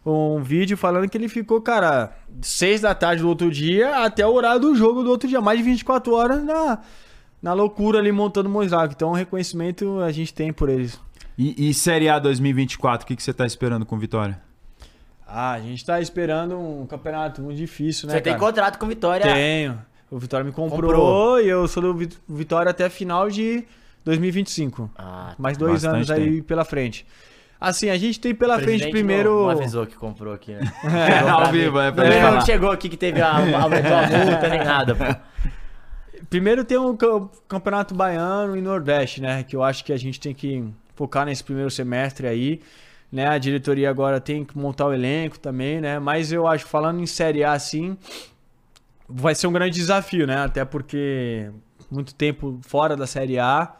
um 0.04 0.42
vídeo 0.42 0.76
falando 0.76 1.08
que 1.08 1.16
ele 1.16 1.28
ficou, 1.28 1.60
cara, 1.60 2.12
seis 2.40 2.80
da 2.80 2.94
tarde 2.94 3.22
do 3.22 3.28
outro 3.28 3.50
dia 3.50 4.04
até 4.04 4.26
o 4.26 4.32
horário 4.34 4.60
do 4.60 4.74
jogo 4.74 5.02
do 5.02 5.10
outro 5.10 5.28
dia, 5.28 5.40
mais 5.40 5.58
de 5.58 5.64
24 5.64 6.14
horas 6.14 6.42
na, 6.42 6.78
na 7.42 7.52
loucura 7.52 7.98
ali 7.98 8.10
montando 8.12 8.48
o 8.48 8.52
Moisés. 8.52 8.90
Então, 8.94 9.12
reconhecimento 9.12 10.00
a 10.00 10.10
gente 10.12 10.32
tem 10.34 10.52
por 10.52 10.68
eles. 10.68 11.00
E, 11.42 11.70
e 11.70 11.74
Série 11.74 12.06
A 12.08 12.18
2024, 12.18 13.04
o 13.04 13.06
que, 13.06 13.16
que 13.16 13.22
você 13.22 13.32
tá 13.32 13.46
esperando 13.46 13.86
com 13.86 13.96
Vitória? 13.98 14.38
Ah, 15.26 15.52
a 15.52 15.60
gente 15.60 15.82
tá 15.86 15.98
esperando 15.98 16.58
um 16.58 16.84
campeonato 16.86 17.40
muito 17.40 17.56
difícil, 17.56 18.06
né? 18.08 18.14
Você 18.14 18.20
tem 18.20 18.34
cara? 18.34 18.44
contrato 18.44 18.78
com 18.78 18.86
Vitória. 18.86 19.24
Tenho. 19.32 19.80
O 20.10 20.18
Vitória 20.18 20.44
me 20.44 20.52
comprou, 20.52 20.82
Comprou. 20.90 21.40
e 21.40 21.48
eu 21.48 21.66
sou 21.66 21.82
do 21.82 21.94
Vit- 21.94 22.18
Vitória 22.28 22.70
até 22.70 22.90
final 22.90 23.30
de 23.30 23.64
2025. 24.04 24.90
Ah, 24.98 25.34
Mais 25.38 25.56
dois 25.56 25.82
anos 25.84 26.10
aí 26.10 26.42
pela 26.42 26.64
frente. 26.64 27.06
Assim, 27.58 27.88
a 27.88 27.96
gente 27.96 28.20
tem 28.20 28.34
pela 28.34 28.56
o 28.56 28.60
frente 28.60 28.90
primeiro. 28.90 29.30
Não, 29.30 29.42
não 29.44 29.50
avisou 29.50 29.86
que 29.86 29.94
comprou 29.94 30.34
aqui, 30.34 30.52
né? 30.52 30.60
É, 30.84 31.18
Chegou 31.18 31.30
ao 31.30 31.46
vivo, 31.52 31.80
é 31.80 31.92
pra 31.92 32.06
Ele 32.06 32.20
não 32.20 32.40
chegou 32.42 32.70
aqui 32.70 32.88
que 32.90 32.96
teve 32.98 33.20
a, 33.22 33.30
aumentou 33.62 33.94
a 33.96 34.06
multa 34.26 34.48
nem 34.48 34.64
nada, 34.64 34.94
pô. 34.94 35.04
Primeiro 36.28 36.64
tem 36.64 36.76
o 36.76 36.94
cam- 36.96 37.30
Campeonato 37.48 37.94
Baiano 37.94 38.56
e 38.56 38.60
Nordeste, 38.60 39.20
né? 39.22 39.42
Que 39.42 39.54
eu 39.56 39.62
acho 39.62 39.84
que 39.84 39.92
a 39.92 39.96
gente 39.96 40.18
tem 40.20 40.34
que 40.34 40.64
focar 41.00 41.24
nesse 41.24 41.42
primeiro 41.42 41.70
semestre 41.70 42.26
aí. 42.26 42.60
Né? 43.10 43.26
A 43.26 43.38
diretoria 43.38 43.88
agora 43.88 44.20
tem 44.20 44.44
que 44.44 44.56
montar 44.58 44.86
o 44.86 44.92
elenco 44.92 45.38
também, 45.38 45.80
né? 45.80 45.98
Mas 45.98 46.30
eu 46.30 46.46
acho, 46.46 46.66
falando 46.66 47.00
em 47.00 47.06
Série 47.06 47.42
A, 47.42 47.52
assim, 47.52 47.96
vai 49.08 49.34
ser 49.34 49.46
um 49.46 49.52
grande 49.52 49.74
desafio, 49.76 50.26
né? 50.26 50.36
Até 50.44 50.62
porque 50.62 51.50
muito 51.90 52.14
tempo 52.14 52.60
fora 52.62 52.94
da 52.94 53.06
Série 53.06 53.38
A. 53.38 53.74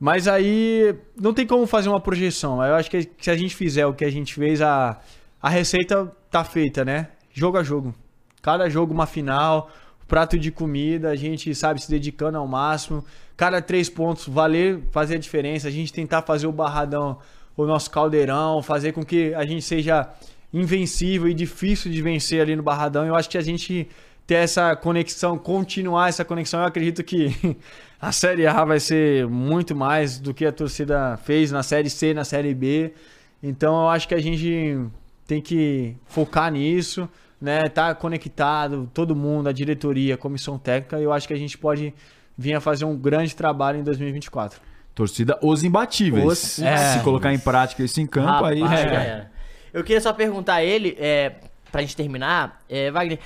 Mas 0.00 0.26
aí 0.26 0.96
não 1.20 1.34
tem 1.34 1.46
como 1.46 1.66
fazer 1.66 1.90
uma 1.90 2.00
projeção. 2.00 2.64
Eu 2.64 2.76
acho 2.76 2.90
que 2.90 3.10
se 3.20 3.30
a 3.30 3.36
gente 3.36 3.54
fizer 3.54 3.84
o 3.84 3.92
que 3.92 4.04
a 4.04 4.10
gente 4.10 4.34
fez, 4.34 4.62
a, 4.62 4.98
a 5.42 5.50
receita 5.50 6.10
tá 6.30 6.44
feita, 6.44 6.82
né? 6.82 7.08
Jogo 7.30 7.58
a 7.58 7.62
jogo. 7.62 7.94
Cada 8.40 8.70
jogo 8.70 8.94
uma 8.94 9.06
final, 9.06 9.70
prato 10.06 10.38
de 10.38 10.50
comida, 10.50 11.10
a 11.10 11.16
gente, 11.16 11.54
sabe, 11.54 11.82
se 11.82 11.90
dedicando 11.90 12.38
ao 12.38 12.46
máximo. 12.48 13.04
Cada 13.38 13.62
três 13.62 13.88
pontos 13.88 14.26
valer, 14.26 14.80
fazer 14.90 15.14
a 15.14 15.18
diferença. 15.18 15.68
A 15.68 15.70
gente 15.70 15.92
tentar 15.92 16.22
fazer 16.22 16.48
o 16.48 16.52
barradão, 16.52 17.18
o 17.56 17.64
nosso 17.64 17.88
caldeirão, 17.88 18.60
fazer 18.64 18.90
com 18.90 19.04
que 19.04 19.32
a 19.32 19.46
gente 19.46 19.62
seja 19.62 20.10
invencível 20.52 21.28
e 21.28 21.34
difícil 21.34 21.92
de 21.92 22.02
vencer 22.02 22.40
ali 22.42 22.56
no 22.56 22.64
barradão. 22.64 23.06
Eu 23.06 23.14
acho 23.14 23.30
que 23.30 23.38
a 23.38 23.40
gente 23.40 23.88
ter 24.26 24.34
essa 24.34 24.74
conexão, 24.74 25.38
continuar 25.38 26.08
essa 26.08 26.24
conexão, 26.24 26.58
eu 26.58 26.66
acredito 26.66 27.04
que 27.04 27.56
a 28.02 28.10
Série 28.10 28.44
A 28.44 28.64
vai 28.64 28.80
ser 28.80 29.28
muito 29.28 29.72
mais 29.72 30.18
do 30.18 30.34
que 30.34 30.44
a 30.44 30.50
torcida 30.50 31.16
fez 31.18 31.52
na 31.52 31.62
Série 31.62 31.88
C, 31.88 32.12
na 32.12 32.24
Série 32.24 32.52
B. 32.52 32.92
Então 33.40 33.82
eu 33.82 33.88
acho 33.88 34.08
que 34.08 34.16
a 34.16 34.20
gente 34.20 34.84
tem 35.28 35.40
que 35.40 35.94
focar 36.06 36.50
nisso, 36.50 37.08
né? 37.40 37.68
Tá 37.68 37.94
conectado, 37.94 38.90
todo 38.92 39.14
mundo, 39.14 39.48
a 39.48 39.52
diretoria, 39.52 40.16
a 40.16 40.18
comissão 40.18 40.58
técnica. 40.58 40.98
Eu 40.98 41.12
acho 41.12 41.28
que 41.28 41.34
a 41.34 41.38
gente 41.38 41.56
pode 41.56 41.94
vir 42.38 42.54
a 42.54 42.60
fazer 42.60 42.84
um 42.84 42.96
grande 42.96 43.34
trabalho 43.34 43.80
em 43.80 43.82
2024. 43.82 44.60
Torcida 44.94 45.36
Os 45.42 45.64
Imbatíveis. 45.64 46.24
Os- 46.24 46.38
Se 46.38 46.64
é. 46.64 47.00
colocar 47.02 47.32
em 47.34 47.38
prática 47.38 47.82
isso 47.82 48.00
em 48.00 48.06
campo, 48.06 48.44
aí. 48.44 48.60
Rapaz, 48.60 48.80
era. 48.80 48.94
era. 49.02 49.32
Eu 49.72 49.82
queria 49.84 50.00
só 50.00 50.12
perguntar 50.12 50.54
a 50.54 50.64
ele, 50.64 50.96
é, 50.98 51.34
pra 51.70 51.80
gente 51.82 51.94
terminar, 51.96 52.60
é, 52.68 52.90
Wagner, 52.90 53.18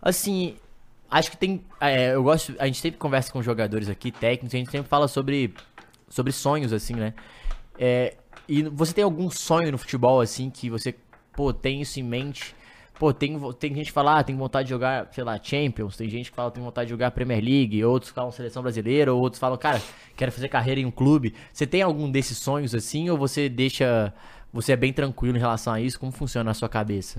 assim, 0.00 0.56
acho 1.10 1.30
que 1.30 1.36
tem. 1.36 1.62
é, 1.80 2.14
eu 2.14 2.22
gosto. 2.22 2.54
A 2.58 2.66
gente 2.66 2.78
sempre 2.80 2.98
conversa 2.98 3.30
com 3.32 3.42
jogadores 3.42 3.88
aqui, 3.88 4.10
técnicos, 4.10 4.54
a 4.54 4.58
gente 4.58 4.70
sempre 4.70 4.88
fala 4.88 5.06
sobre, 5.08 5.52
sobre 6.08 6.32
sonhos, 6.32 6.72
assim, 6.72 6.94
né? 6.94 7.12
É, 7.78 8.14
e 8.48 8.62
você 8.62 8.92
tem 8.94 9.04
algum 9.04 9.28
sonho 9.30 9.72
no 9.72 9.78
futebol, 9.78 10.20
assim, 10.20 10.48
que 10.50 10.70
você, 10.70 10.94
pô, 11.32 11.52
tem 11.52 11.80
isso 11.82 11.98
em 12.00 12.02
mente? 12.02 12.54
Pô, 12.98 13.12
tem, 13.12 13.38
tem 13.58 13.74
gente 13.74 13.86
que 13.86 13.92
fala, 13.92 14.20
ah, 14.20 14.24
tem 14.24 14.36
vontade 14.36 14.66
de 14.66 14.70
jogar, 14.70 15.08
sei 15.12 15.24
lá, 15.24 15.38
Champions, 15.42 15.96
tem 15.96 16.08
gente 16.08 16.30
que 16.30 16.36
fala, 16.36 16.50
tem 16.50 16.62
vontade 16.62 16.86
de 16.86 16.90
jogar 16.90 17.10
Premier 17.10 17.42
League, 17.42 17.84
outros 17.84 18.12
falam 18.12 18.30
seleção 18.30 18.62
brasileira, 18.62 19.12
ou 19.12 19.20
outros 19.20 19.40
falam, 19.40 19.58
cara, 19.58 19.82
quero 20.16 20.30
fazer 20.30 20.48
carreira 20.48 20.80
em 20.80 20.84
um 20.84 20.90
clube. 20.92 21.34
Você 21.52 21.66
tem 21.66 21.82
algum 21.82 22.08
desses 22.08 22.38
sonhos 22.38 22.74
assim, 22.74 23.10
ou 23.10 23.18
você 23.18 23.48
deixa. 23.48 24.12
Você 24.52 24.72
é 24.72 24.76
bem 24.76 24.92
tranquilo 24.92 25.36
em 25.36 25.40
relação 25.40 25.72
a 25.72 25.80
isso? 25.80 25.98
Como 25.98 26.12
funciona 26.12 26.44
na 26.44 26.54
sua 26.54 26.68
cabeça? 26.68 27.18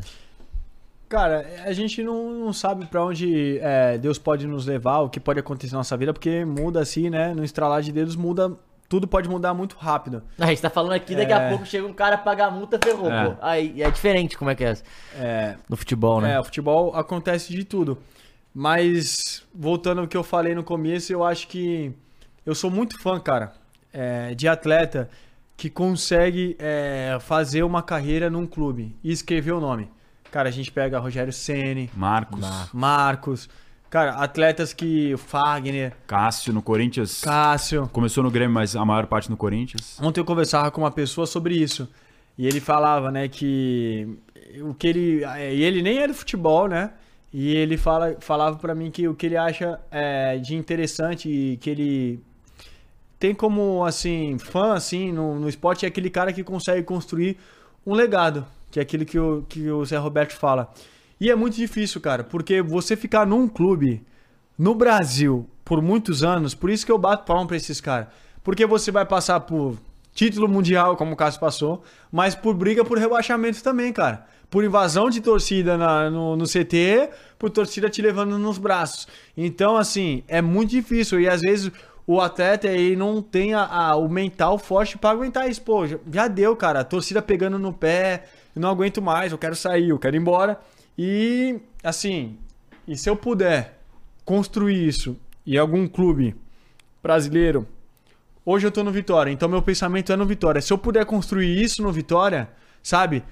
Cara, 1.10 1.45
a 1.65 1.73
gente 1.73 2.02
não, 2.02 2.31
não 2.31 2.53
sabe 2.53 2.85
pra 2.85 3.03
onde 3.03 3.60
é, 3.60 3.97
Deus 3.97 4.18
pode 4.18 4.47
nos 4.47 4.65
levar, 4.65 4.99
o 5.02 5.10
que 5.10 5.19
pode 5.19 5.39
acontecer 5.39 5.73
na 5.73 5.80
nossa 5.80 5.95
vida, 5.95 6.14
porque 6.14 6.43
muda 6.45 6.80
assim, 6.80 7.10
né? 7.10 7.34
No 7.34 7.43
estralar 7.43 7.81
de 7.81 7.91
dedos 7.91 8.15
muda, 8.15 8.57
tudo 8.87 9.07
pode 9.07 9.27
mudar 9.29 9.53
muito 9.53 9.75
rápido. 9.75 10.23
A 10.39 10.45
gente 10.47 10.61
tá 10.61 10.69
falando 10.69 10.93
aqui, 10.93 11.15
daqui 11.15 11.31
É. 11.31 11.35
a 11.35 11.49
pouco 11.49 11.65
chega 11.65 11.85
um 11.87 11.93
cara 11.93 12.17
pagar 12.17 12.47
a 12.47 12.51
multa, 12.51 12.79
ferrou, 12.83 13.11
É. 13.11 13.29
pô. 13.29 13.35
Aí 13.41 13.81
é 13.81 13.89
diferente 13.89 14.37
como 14.37 14.49
é 14.51 14.55
que 14.55 14.63
é 14.63 14.73
É, 15.15 15.55
no 15.69 15.75
futebol, 15.75 16.21
né? 16.21 16.33
É, 16.33 16.39
o 16.39 16.43
futebol 16.43 16.95
acontece 16.95 17.51
de 17.53 17.63
tudo. 17.63 17.97
Mas, 18.53 19.43
voltando 19.53 20.01
ao 20.01 20.07
que 20.07 20.15
eu 20.15 20.23
falei 20.23 20.55
no 20.55 20.63
começo, 20.63 21.11
eu 21.11 21.23
acho 21.23 21.47
que 21.47 21.91
eu 22.45 22.55
sou 22.55 22.71
muito 22.71 22.97
fã, 23.01 23.19
cara, 23.19 23.53
é, 23.91 24.33
de 24.33 24.47
atleta 24.47 25.09
que 25.57 25.69
consegue 25.69 26.55
é, 26.59 27.17
fazer 27.19 27.63
uma 27.63 27.81
carreira 27.83 28.29
num 28.29 28.45
clube 28.47 28.95
e 29.03 29.11
escrever 29.11 29.51
o 29.51 29.59
nome. 29.59 29.89
Cara, 30.31 30.49
a 30.49 30.51
gente 30.51 30.71
pega 30.71 30.99
Rogério 30.99 31.31
Ceni, 31.33 31.89
Marcos, 31.93 32.45
Marcos, 32.73 33.49
cara, 33.95 34.11
atletas 34.15 34.73
que 34.73 35.15
Fagner, 35.15 35.93
Cássio 36.05 36.51
no 36.51 36.61
Corinthians. 36.61 37.22
Cássio. 37.22 37.89
Começou 37.93 38.22
no 38.22 38.30
Grêmio, 38.30 38.53
mas 38.53 38.76
a 38.76 38.84
maior 38.84 39.05
parte 39.07 39.30
no 39.30 39.38
Corinthians. 39.38 39.97
Ontem 40.01 40.19
eu 40.19 40.26
conversava 40.26 40.69
com 40.69 40.81
uma 40.81 40.91
pessoa 40.91 41.26
sobre 41.26 41.55
isso. 41.55 41.88
E 42.38 42.45
ele 42.45 42.59
falava, 42.59 43.09
né, 43.09 43.30
que 43.30 44.17
o 44.59 44.73
que 44.73 44.88
ele. 44.88 45.22
E 45.23 45.63
ele 45.63 45.81
nem 45.81 45.99
é 45.99 46.07
do 46.09 46.13
futebol, 46.13 46.67
né? 46.67 46.91
E 47.31 47.55
ele 47.55 47.77
fala, 47.77 48.17
falava 48.19 48.57
para 48.57 48.76
mim 48.76 48.91
que 48.91 49.07
o 49.07 49.15
que 49.15 49.27
ele 49.27 49.38
acha 49.38 49.80
é, 49.89 50.38
de 50.39 50.55
interessante 50.55 51.30
e 51.30 51.55
que 51.57 51.69
ele 51.69 52.19
tem 53.17 53.34
como, 53.34 53.85
assim, 53.85 54.38
fã, 54.38 54.73
assim, 54.73 55.13
no, 55.13 55.39
no 55.39 55.47
esporte 55.47 55.85
é 55.85 55.88
aquele 55.88 56.09
cara 56.09 56.34
que 56.34 56.43
consegue 56.43 56.84
construir 56.84 57.38
um 57.85 57.93
legado, 57.93 58.45
que 58.69 58.77
é 58.77 58.81
aquilo 58.81 59.05
que 59.05 59.17
o, 59.17 59.45
que 59.47 59.69
o 59.69 59.85
Zé 59.85 59.97
Roberto 59.97 60.34
fala. 60.34 60.69
E 61.19 61.31
é 61.31 61.35
muito 61.35 61.55
difícil, 61.55 62.01
cara, 62.01 62.23
porque 62.23 62.61
você 62.61 62.95
ficar 62.95 63.25
num 63.25 63.47
clube 63.47 64.03
no 64.57 64.75
Brasil 64.75 65.49
por 65.63 65.81
muitos 65.81 66.23
anos, 66.23 66.53
por 66.53 66.69
isso 66.69 66.85
que 66.85 66.91
eu 66.91 66.97
bato 66.97 67.25
palma 67.25 67.47
pra 67.47 67.57
esses 67.57 67.79
caras. 67.79 68.07
Porque 68.43 68.65
você 68.65 68.91
vai 68.91 69.05
passar 69.05 69.39
por 69.39 69.77
título 70.13 70.47
mundial, 70.47 70.95
como 70.95 71.13
o 71.13 71.15
Cássio 71.15 71.39
passou, 71.39 71.83
mas 72.11 72.35
por 72.35 72.55
briga 72.55 72.85
por 72.85 72.97
rebaixamento 72.97 73.61
também, 73.61 73.91
cara. 73.91 74.25
Por 74.49 74.63
invasão 74.63 75.09
de 75.09 75.19
torcida 75.19 75.77
na, 75.77 76.09
no, 76.09 76.37
no 76.37 76.45
CT, 76.45 77.09
por 77.37 77.49
torcida 77.49 77.89
te 77.89 78.01
levando 78.01 78.37
nos 78.37 78.57
braços. 78.57 79.07
Então, 79.35 79.75
assim, 79.75 80.23
é 80.27 80.41
muito 80.41 80.69
difícil. 80.69 81.19
E 81.19 81.27
às 81.27 81.41
vezes 81.41 81.71
o 82.07 82.21
atleta 82.21 82.67
ele 82.67 82.95
não 82.95 83.21
tem 83.21 83.53
a, 83.53 83.65
a, 83.65 83.95
o 83.95 84.07
mental 84.07 84.57
forte 84.57 84.97
para 84.97 85.09
aguentar 85.09 85.49
isso. 85.49 85.61
Pô, 85.61 85.87
já, 85.87 85.97
já, 86.11 86.27
deu, 86.27 86.55
cara. 86.55 86.81
A 86.81 86.83
torcida 86.83 87.21
pegando 87.21 87.57
no 87.57 87.73
pé, 87.73 88.25
não 88.55 88.69
aguento 88.69 89.01
mais, 89.01 89.31
eu 89.31 89.37
quero 89.37 89.55
sair, 89.55 89.89
eu 89.89 89.99
quero 89.99 90.15
ir 90.15 90.19
embora. 90.19 90.59
E, 90.97 91.59
assim, 91.84 92.38
e 92.88 92.97
se 92.97 93.09
eu 93.09 93.15
puder 93.15 93.80
construir 94.23 94.88
isso 94.88 95.17
em 95.45 95.57
algum 95.57 95.88
clube 95.88 96.35
brasileiro, 97.03 97.67
hoje 98.45 98.65
eu 98.65 98.72
tô 98.72 98.84
no 98.84 98.91
Vitória, 98.91 99.31
então 99.31 99.49
meu 99.49 99.61
pensamento 99.61 100.11
é 100.11 100.15
no 100.15 100.26
Vitória. 100.26 100.61
Se 100.61 100.72
eu 100.72 100.77
puder 100.77 101.05
construir 101.05 101.61
isso 101.61 101.81
no 101.84 101.91
Vitória, 101.91 102.49
sabe? 102.81 103.23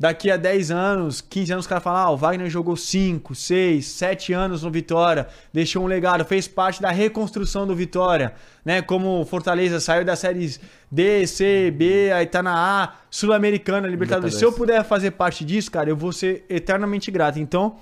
Daqui 0.00 0.30
a 0.30 0.38
10 0.38 0.70
anos, 0.70 1.20
15 1.20 1.52
anos, 1.52 1.64
os 1.66 1.68
caras 1.68 1.84
falam: 1.84 2.00
ah, 2.00 2.10
o 2.10 2.16
Wagner 2.16 2.48
jogou 2.48 2.74
5, 2.74 3.34
6, 3.34 3.84
7 3.84 4.32
anos 4.32 4.62
no 4.62 4.70
Vitória, 4.70 5.28
deixou 5.52 5.84
um 5.84 5.86
legado, 5.86 6.24
fez 6.24 6.48
parte 6.48 6.80
da 6.80 6.90
reconstrução 6.90 7.66
do 7.66 7.76
Vitória, 7.76 8.32
né? 8.64 8.80
Como 8.80 9.22
Fortaleza 9.26 9.78
saiu 9.78 10.02
da 10.02 10.16
séries 10.16 10.58
D, 10.90 11.26
C, 11.26 11.70
B, 11.70 12.10
aí 12.12 12.24
tá 12.24 12.42
na 12.42 12.82
A, 12.82 12.94
Sul-Americana, 13.10 13.86
Libertadores. 13.86 14.36
Se 14.36 14.42
eu 14.42 14.50
puder 14.50 14.82
fazer 14.84 15.10
parte 15.10 15.44
disso, 15.44 15.70
cara, 15.70 15.90
eu 15.90 15.96
vou 15.96 16.14
ser 16.14 16.46
eternamente 16.48 17.10
grato. 17.10 17.38
Então, 17.38 17.76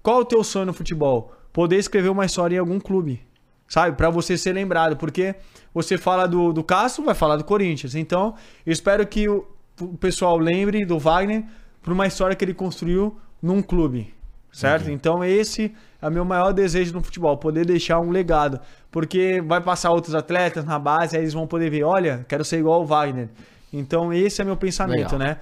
qual 0.00 0.20
é 0.20 0.22
o 0.22 0.24
teu 0.24 0.44
sonho 0.44 0.66
no 0.66 0.72
futebol? 0.72 1.34
Poder 1.52 1.78
escrever 1.78 2.08
uma 2.08 2.24
história 2.24 2.54
em 2.54 2.60
algum 2.60 2.78
clube, 2.78 3.20
sabe? 3.66 3.96
Para 3.96 4.10
você 4.10 4.38
ser 4.38 4.52
lembrado, 4.52 4.96
porque 4.96 5.34
você 5.74 5.98
fala 5.98 6.28
do, 6.28 6.52
do 6.52 6.62
Castro, 6.62 7.04
vai 7.04 7.16
falar 7.16 7.34
do 7.34 7.42
Corinthians. 7.42 7.96
Então, 7.96 8.36
eu 8.64 8.72
espero 8.72 9.04
que 9.04 9.28
o, 9.28 9.44
o 9.80 9.98
pessoal 9.98 10.38
lembre 10.38 10.84
do 10.84 11.00
Wagner 11.00 11.42
por 11.84 11.92
uma 11.92 12.06
história 12.06 12.34
que 12.34 12.42
ele 12.42 12.54
construiu 12.54 13.16
num 13.40 13.60
clube, 13.60 14.12
certo? 14.50 14.90
Então 14.90 15.22
esse 15.22 15.74
é 16.00 16.08
o 16.08 16.10
meu 16.10 16.24
maior 16.24 16.50
desejo 16.52 16.94
no 16.94 17.02
futebol, 17.02 17.36
poder 17.36 17.66
deixar 17.66 18.00
um 18.00 18.10
legado, 18.10 18.58
porque 18.90 19.42
vai 19.46 19.60
passar 19.60 19.90
outros 19.90 20.14
atletas 20.14 20.64
na 20.64 20.78
base, 20.78 21.14
aí 21.14 21.22
eles 21.22 21.34
vão 21.34 21.46
poder 21.46 21.70
ver, 21.70 21.84
olha, 21.84 22.24
quero 22.26 22.42
ser 22.42 22.58
igual 22.58 22.82
o 22.82 22.86
Wagner. 22.86 23.28
Então 23.70 24.12
esse 24.12 24.40
é 24.40 24.44
meu 24.44 24.56
pensamento, 24.56 25.12
Legal. 25.12 25.18
né? 25.18 25.36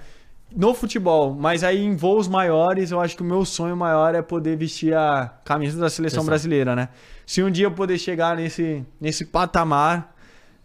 No 0.53 0.73
futebol, 0.73 1.33
mas 1.33 1.63
aí 1.63 1.83
em 1.83 1.95
voos 1.95 2.27
maiores, 2.27 2.91
eu 2.91 2.99
acho 2.99 3.15
que 3.15 3.23
o 3.23 3.25
meu 3.25 3.45
sonho 3.45 3.75
maior 3.75 4.13
é 4.13 4.21
poder 4.21 4.57
vestir 4.57 4.93
a 4.93 5.33
camisa 5.45 5.79
da 5.79 5.89
seleção 5.89 6.25
brasileira, 6.25 6.75
né? 6.75 6.89
Se 7.25 7.41
um 7.41 7.49
dia 7.49 7.67
eu 7.67 7.71
poder 7.71 7.97
chegar 7.97 8.35
nesse, 8.35 8.85
nesse 8.99 9.25
patamar, 9.25 10.13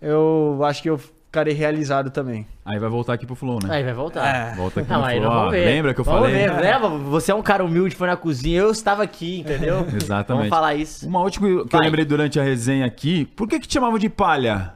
eu 0.03 0.59
acho 0.65 0.83
que 0.83 0.91
eu 0.91 1.01
ficarei 1.29 1.53
realizado 1.53 2.11
também. 2.11 2.47
Aí 2.65 2.79
vai 2.79 2.89
voltar 2.89 3.13
aqui 3.13 3.27
pro 3.27 3.35
Flow, 3.35 3.59
né? 3.63 3.69
Aí 3.71 3.85
vai 3.85 3.93
voltar. 3.93 4.27
É. 4.27 4.55
Volta 4.57 4.81
aqui 4.81 4.91
não, 4.91 5.01
no 5.01 5.07
Flow. 5.07 5.31
Vamos 5.31 5.53
ver. 5.53 5.65
Lembra 5.67 5.95
que 5.95 6.01
eu 6.01 6.05
vamos 6.05 6.21
falei? 6.23 6.49
Ver. 6.49 6.79
Você 7.11 7.31
é 7.31 7.35
um 7.35 7.43
cara 7.43 7.65
humilde, 7.65 7.95
foi 7.95 8.09
na 8.09 8.17
cozinha, 8.17 8.61
eu 8.61 8.71
estava 8.71 9.03
aqui, 9.03 9.41
entendeu? 9.41 9.87
Exatamente. 9.95 10.27
Vamos 10.29 10.49
falar 10.49 10.75
isso. 10.75 11.07
Uma 11.07 11.21
última 11.21 11.65
que 11.65 11.71
vai. 11.71 11.81
eu 11.81 11.85
lembrei 11.85 12.05
durante 12.05 12.41
a 12.41 12.43
resenha 12.43 12.87
aqui, 12.87 13.27
por 13.37 13.47
que 13.47 13.61
que 13.61 13.69
te 13.69 13.75
chamavam 13.75 13.99
de 13.99 14.09
palha? 14.09 14.75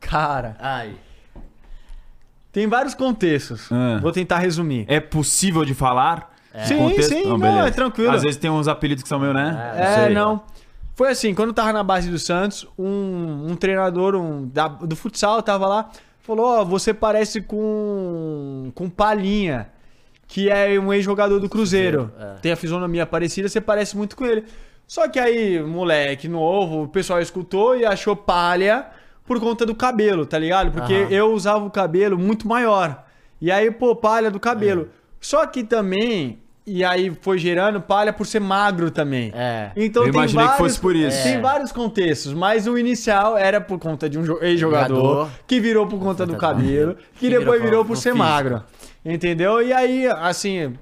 Cara... 0.00 0.56
Ai... 0.58 0.92
Tem 2.50 2.66
vários 2.66 2.94
contextos. 2.94 3.72
Ah. 3.72 3.98
Vou 4.02 4.12
tentar 4.12 4.38
resumir. 4.38 4.84
É 4.86 5.00
possível 5.00 5.64
de 5.64 5.72
falar? 5.72 6.34
É. 6.52 6.66
Sim, 6.66 6.76
contexto? 6.76 7.08
sim, 7.08 7.24
não, 7.24 7.38
não, 7.38 7.66
é 7.66 7.70
tranquilo. 7.70 8.10
Às 8.10 8.22
vezes 8.22 8.36
tem 8.36 8.50
uns 8.50 8.68
apelidos 8.68 9.02
que 9.02 9.08
são 9.08 9.18
meio, 9.18 9.32
né? 9.32 9.72
É, 9.74 10.10
não. 10.10 10.34
não. 10.34 10.42
Foi 11.02 11.10
assim, 11.10 11.34
quando 11.34 11.48
eu 11.48 11.54
tava 11.54 11.72
na 11.72 11.82
base 11.82 12.08
do 12.08 12.16
Santos, 12.16 12.64
um, 12.78 13.48
um 13.50 13.56
treinador 13.56 14.14
um, 14.14 14.46
da, 14.46 14.68
do 14.68 14.94
futsal 14.94 15.42
tava 15.42 15.66
lá, 15.66 15.90
falou: 16.20 16.46
Ó, 16.46 16.62
oh, 16.62 16.64
você 16.64 16.94
parece 16.94 17.40
com, 17.40 18.70
com 18.72 18.88
Palinha, 18.88 19.68
que 20.28 20.48
é 20.48 20.78
um 20.78 20.92
ex-jogador 20.92 21.40
do 21.40 21.48
Cruzeiro. 21.48 22.06
Cruzeiro 22.06 22.34
é. 22.36 22.38
Tem 22.40 22.52
a 22.52 22.56
fisionomia 22.56 23.04
parecida, 23.04 23.48
você 23.48 23.60
parece 23.60 23.96
muito 23.96 24.14
com 24.14 24.24
ele. 24.24 24.44
Só 24.86 25.08
que 25.08 25.18
aí, 25.18 25.60
moleque 25.60 26.28
novo, 26.28 26.84
o 26.84 26.88
pessoal 26.88 27.20
escutou 27.20 27.76
e 27.76 27.84
achou 27.84 28.14
palha 28.14 28.86
por 29.26 29.40
conta 29.40 29.66
do 29.66 29.74
cabelo, 29.74 30.24
tá 30.24 30.38
ligado? 30.38 30.70
Porque 30.70 30.94
Aham. 30.94 31.10
eu 31.10 31.32
usava 31.32 31.64
o 31.64 31.70
cabelo 31.70 32.16
muito 32.16 32.46
maior. 32.46 33.04
E 33.40 33.50
aí, 33.50 33.72
pô, 33.72 33.96
palha 33.96 34.30
do 34.30 34.38
cabelo. 34.38 34.82
É. 34.82 34.86
Só 35.20 35.44
que 35.46 35.64
também 35.64 36.38
e 36.66 36.84
aí 36.84 37.12
foi 37.20 37.38
gerando 37.38 37.80
palha 37.80 38.12
por 38.12 38.26
ser 38.26 38.40
magro 38.40 38.90
também. 38.90 39.32
É. 39.34 39.70
Então 39.76 40.04
Eu 40.04 40.12
tem 40.12 40.20
imaginei 40.20 40.44
vários, 40.44 40.56
que 40.56 40.62
fosse 40.62 40.80
por 40.80 40.94
isso. 40.94 41.22
Tem 41.22 41.34
é. 41.34 41.40
vários 41.40 41.72
contextos, 41.72 42.32
mas 42.32 42.66
o 42.66 42.78
inicial 42.78 43.36
era 43.36 43.60
por 43.60 43.78
conta 43.78 44.08
de 44.08 44.18
um 44.18 44.40
ex-jogador, 44.40 45.28
que 45.46 45.58
virou 45.60 45.86
por 45.86 45.98
conta 45.98 46.24
do 46.24 46.36
cabelo, 46.36 46.94
que, 47.14 47.20
que 47.20 47.30
depois 47.30 47.60
virou, 47.60 47.62
virou 47.62 47.84
por 47.84 47.96
ser 47.96 48.12
físico. 48.12 48.18
magro. 48.18 48.62
Entendeu? 49.04 49.60
E 49.60 49.72
aí, 49.72 50.06
assim, 50.06 50.74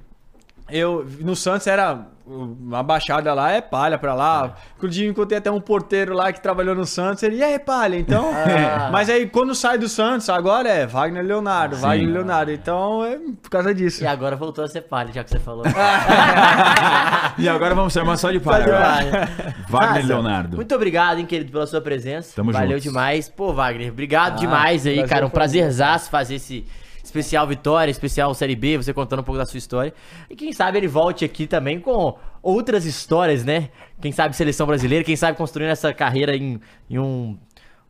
eu 0.70 1.06
no 1.20 1.34
Santos 1.34 1.66
era 1.66 2.06
uma 2.30 2.82
baixada 2.82 3.34
lá 3.34 3.50
é 3.50 3.60
palha 3.60 3.98
pra 3.98 4.14
lá. 4.14 4.54
É. 4.56 4.60
Inclusive, 4.76 5.08
encontrei 5.08 5.38
até 5.38 5.50
um 5.50 5.60
porteiro 5.60 6.14
lá 6.14 6.32
que 6.32 6.40
trabalhou 6.40 6.74
no 6.74 6.86
Santos. 6.86 7.22
Ele, 7.22 7.36
e 7.36 7.42
aí, 7.42 7.58
palha? 7.58 7.96
Então. 7.96 8.30
Ah. 8.32 8.88
Mas 8.92 9.10
aí, 9.10 9.26
quando 9.26 9.54
sai 9.54 9.76
do 9.76 9.88
Santos, 9.88 10.28
agora 10.28 10.68
é 10.68 10.86
Wagner 10.86 11.24
Leonardo, 11.24 11.74
Sim. 11.76 11.82
Wagner 11.82 12.12
Leonardo. 12.12 12.52
Então, 12.52 13.04
é 13.04 13.18
por 13.42 13.50
causa 13.50 13.74
disso. 13.74 14.04
E 14.04 14.06
agora 14.06 14.36
voltou 14.36 14.64
a 14.64 14.68
ser 14.68 14.82
palha, 14.82 15.12
já 15.12 15.24
que 15.24 15.30
você 15.30 15.40
falou. 15.40 15.64
e 17.36 17.48
agora 17.48 17.74
vamos 17.74 17.92
chamar 17.92 18.16
só 18.16 18.30
de 18.30 18.38
palha. 18.38 18.66
Wagner 19.68 20.06
Leonardo. 20.06 20.56
Muito 20.56 20.74
obrigado, 20.74 21.18
hein, 21.18 21.26
querido, 21.26 21.50
pela 21.50 21.66
sua 21.66 21.80
presença. 21.80 22.36
Tamo 22.36 22.52
Valeu 22.52 22.70
juntos. 22.70 22.84
demais. 22.84 23.28
Pô, 23.28 23.52
Wagner, 23.52 23.90
obrigado 23.90 24.34
ah, 24.34 24.36
demais 24.36 24.86
aí, 24.86 25.06
cara. 25.06 25.26
Um 25.26 25.30
prazerzaço 25.30 26.08
fazer 26.08 26.36
esse 26.36 26.64
especial 27.10 27.46
Vitória, 27.46 27.90
especial 27.90 28.32
Série 28.32 28.56
B, 28.56 28.78
você 28.78 28.94
contando 28.94 29.20
um 29.20 29.24
pouco 29.24 29.38
da 29.38 29.44
sua 29.44 29.58
história. 29.58 29.92
E 30.30 30.36
quem 30.36 30.52
sabe 30.52 30.78
ele 30.78 30.88
volte 30.88 31.24
aqui 31.24 31.46
também 31.46 31.80
com 31.80 32.16
outras 32.42 32.84
histórias, 32.84 33.44
né? 33.44 33.68
Quem 34.00 34.12
sabe 34.12 34.34
seleção 34.34 34.66
brasileira, 34.66 35.04
quem 35.04 35.16
sabe 35.16 35.36
construindo 35.36 35.70
essa 35.70 35.92
carreira 35.92 36.34
em, 36.34 36.60
em 36.88 36.98
um, 36.98 37.36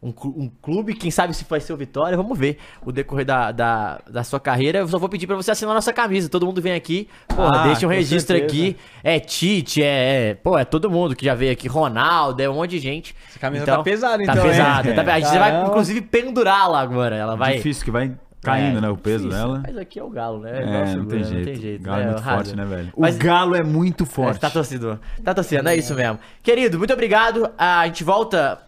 um, 0.03 0.09
um, 0.09 0.51
clube, 0.63 0.95
quem 0.95 1.11
sabe 1.11 1.35
se 1.35 1.45
vai 1.45 1.61
ser 1.61 1.73
o 1.75 1.77
Vitória, 1.77 2.17
vamos 2.17 2.37
ver 2.37 2.57
o 2.85 2.91
decorrer 2.91 3.27
da, 3.27 3.53
da, 3.53 4.01
da 4.11 4.25
sua 4.25 4.41
carreira. 4.41 4.79
Eu 4.79 4.89
só 4.89 4.99
vou 4.99 5.09
pedir 5.09 5.27
para 5.27 5.37
você 5.37 5.51
assinar 5.51 5.75
nossa 5.75 5.93
camisa. 5.93 6.29
Todo 6.29 6.47
mundo 6.47 6.61
vem 6.63 6.73
aqui, 6.73 7.07
porra, 7.29 7.61
ah, 7.61 7.67
deixa 7.67 7.87
um 7.87 7.91
registro 7.91 8.37
certeza. 8.39 8.61
aqui. 8.61 8.77
É 9.05 9.21
Tite, 9.21 9.83
é, 9.83 10.31
é, 10.31 10.35
Pô, 10.35 10.59
é 10.59 10.65
todo 10.65 10.91
mundo 10.91 11.15
que 11.15 11.27
já 11.27 11.35
veio 11.35 11.53
aqui, 11.53 11.69
Ronaldo, 11.69 12.43
é 12.43 12.49
um 12.49 12.55
monte 12.55 12.71
de 12.71 12.79
gente. 12.79 13.15
Essa 13.29 13.39
camisa 13.39 13.67
tá 13.67 13.73
então, 13.73 13.85
tá 13.85 13.91
pesada, 13.91 14.23
então. 14.23 14.35
Tá 14.35 14.43
pesada. 14.43 14.95
Tá, 14.95 15.15
a 15.15 15.21
gente 15.21 15.39
vai, 15.39 15.67
inclusive, 15.67 16.01
pendurá-la 16.01 16.81
agora. 16.81 17.15
Ela 17.15 17.37
vai. 17.37 17.57
Difícil 17.57 17.85
que 17.85 17.91
vai 17.91 18.17
caindo, 18.43 18.79
é, 18.79 18.81
né? 18.81 18.89
O 18.89 18.97
peso 18.97 19.25
difícil. 19.25 19.47
dela. 19.47 19.63
Mas 19.67 19.77
aqui 19.77 19.99
é 19.99 20.03
o 20.03 20.11
galo, 20.11 20.41
né? 20.41 20.63
É, 20.63 20.95
não, 20.95 21.07
tem 21.07 21.25
jeito. 21.25 21.37
não 21.37 21.45
tem 21.45 21.55
jeito. 21.57 21.81
O 21.81 21.85
galo 21.85 22.01
é, 22.01 22.03
é 22.03 22.07
muito 22.07 22.23
forte, 22.23 22.57
né, 22.57 22.65
velho? 22.65 22.93
Mas, 22.97 23.17
o 23.17 23.19
galo 23.19 23.55
é 23.55 23.63
muito 23.63 24.07
forte. 24.07 24.37
É, 24.37 24.41
tá 24.41 24.51
torcedor. 24.51 24.99
Tá 25.23 25.35
torcendo, 25.35 25.69
é 25.69 25.77
isso 25.77 25.95
mesmo. 25.95 26.19
Querido, 26.43 26.79
muito 26.79 26.93
obrigado. 26.93 27.51
A 27.59 27.87
gente 27.87 28.05
volta 28.05 28.59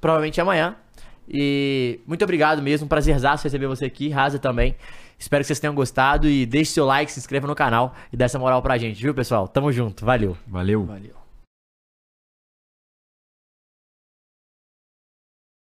provavelmente 0.00 0.40
amanhã. 0.40 0.74
E 1.28 2.00
muito 2.06 2.22
obrigado 2.22 2.60
mesmo. 2.60 2.88
Prazerzaço 2.88 3.44
receber 3.44 3.66
você 3.66 3.86
aqui. 3.86 4.08
Rasa 4.08 4.38
também. 4.38 4.76
Espero 5.18 5.42
que 5.42 5.46
vocês 5.46 5.60
tenham 5.60 5.74
gostado 5.74 6.28
e 6.28 6.44
deixe 6.44 6.72
seu 6.72 6.84
like, 6.84 7.10
se 7.10 7.20
inscreva 7.20 7.46
no 7.46 7.54
canal 7.54 7.94
e 8.12 8.16
dê 8.16 8.24
essa 8.24 8.40
moral 8.40 8.60
pra 8.60 8.76
gente, 8.76 9.00
viu, 9.00 9.14
pessoal? 9.14 9.46
Tamo 9.46 9.70
junto. 9.70 10.04
Valeu. 10.04 10.36
Valeu. 10.48 10.84
Valeu. 10.84 11.21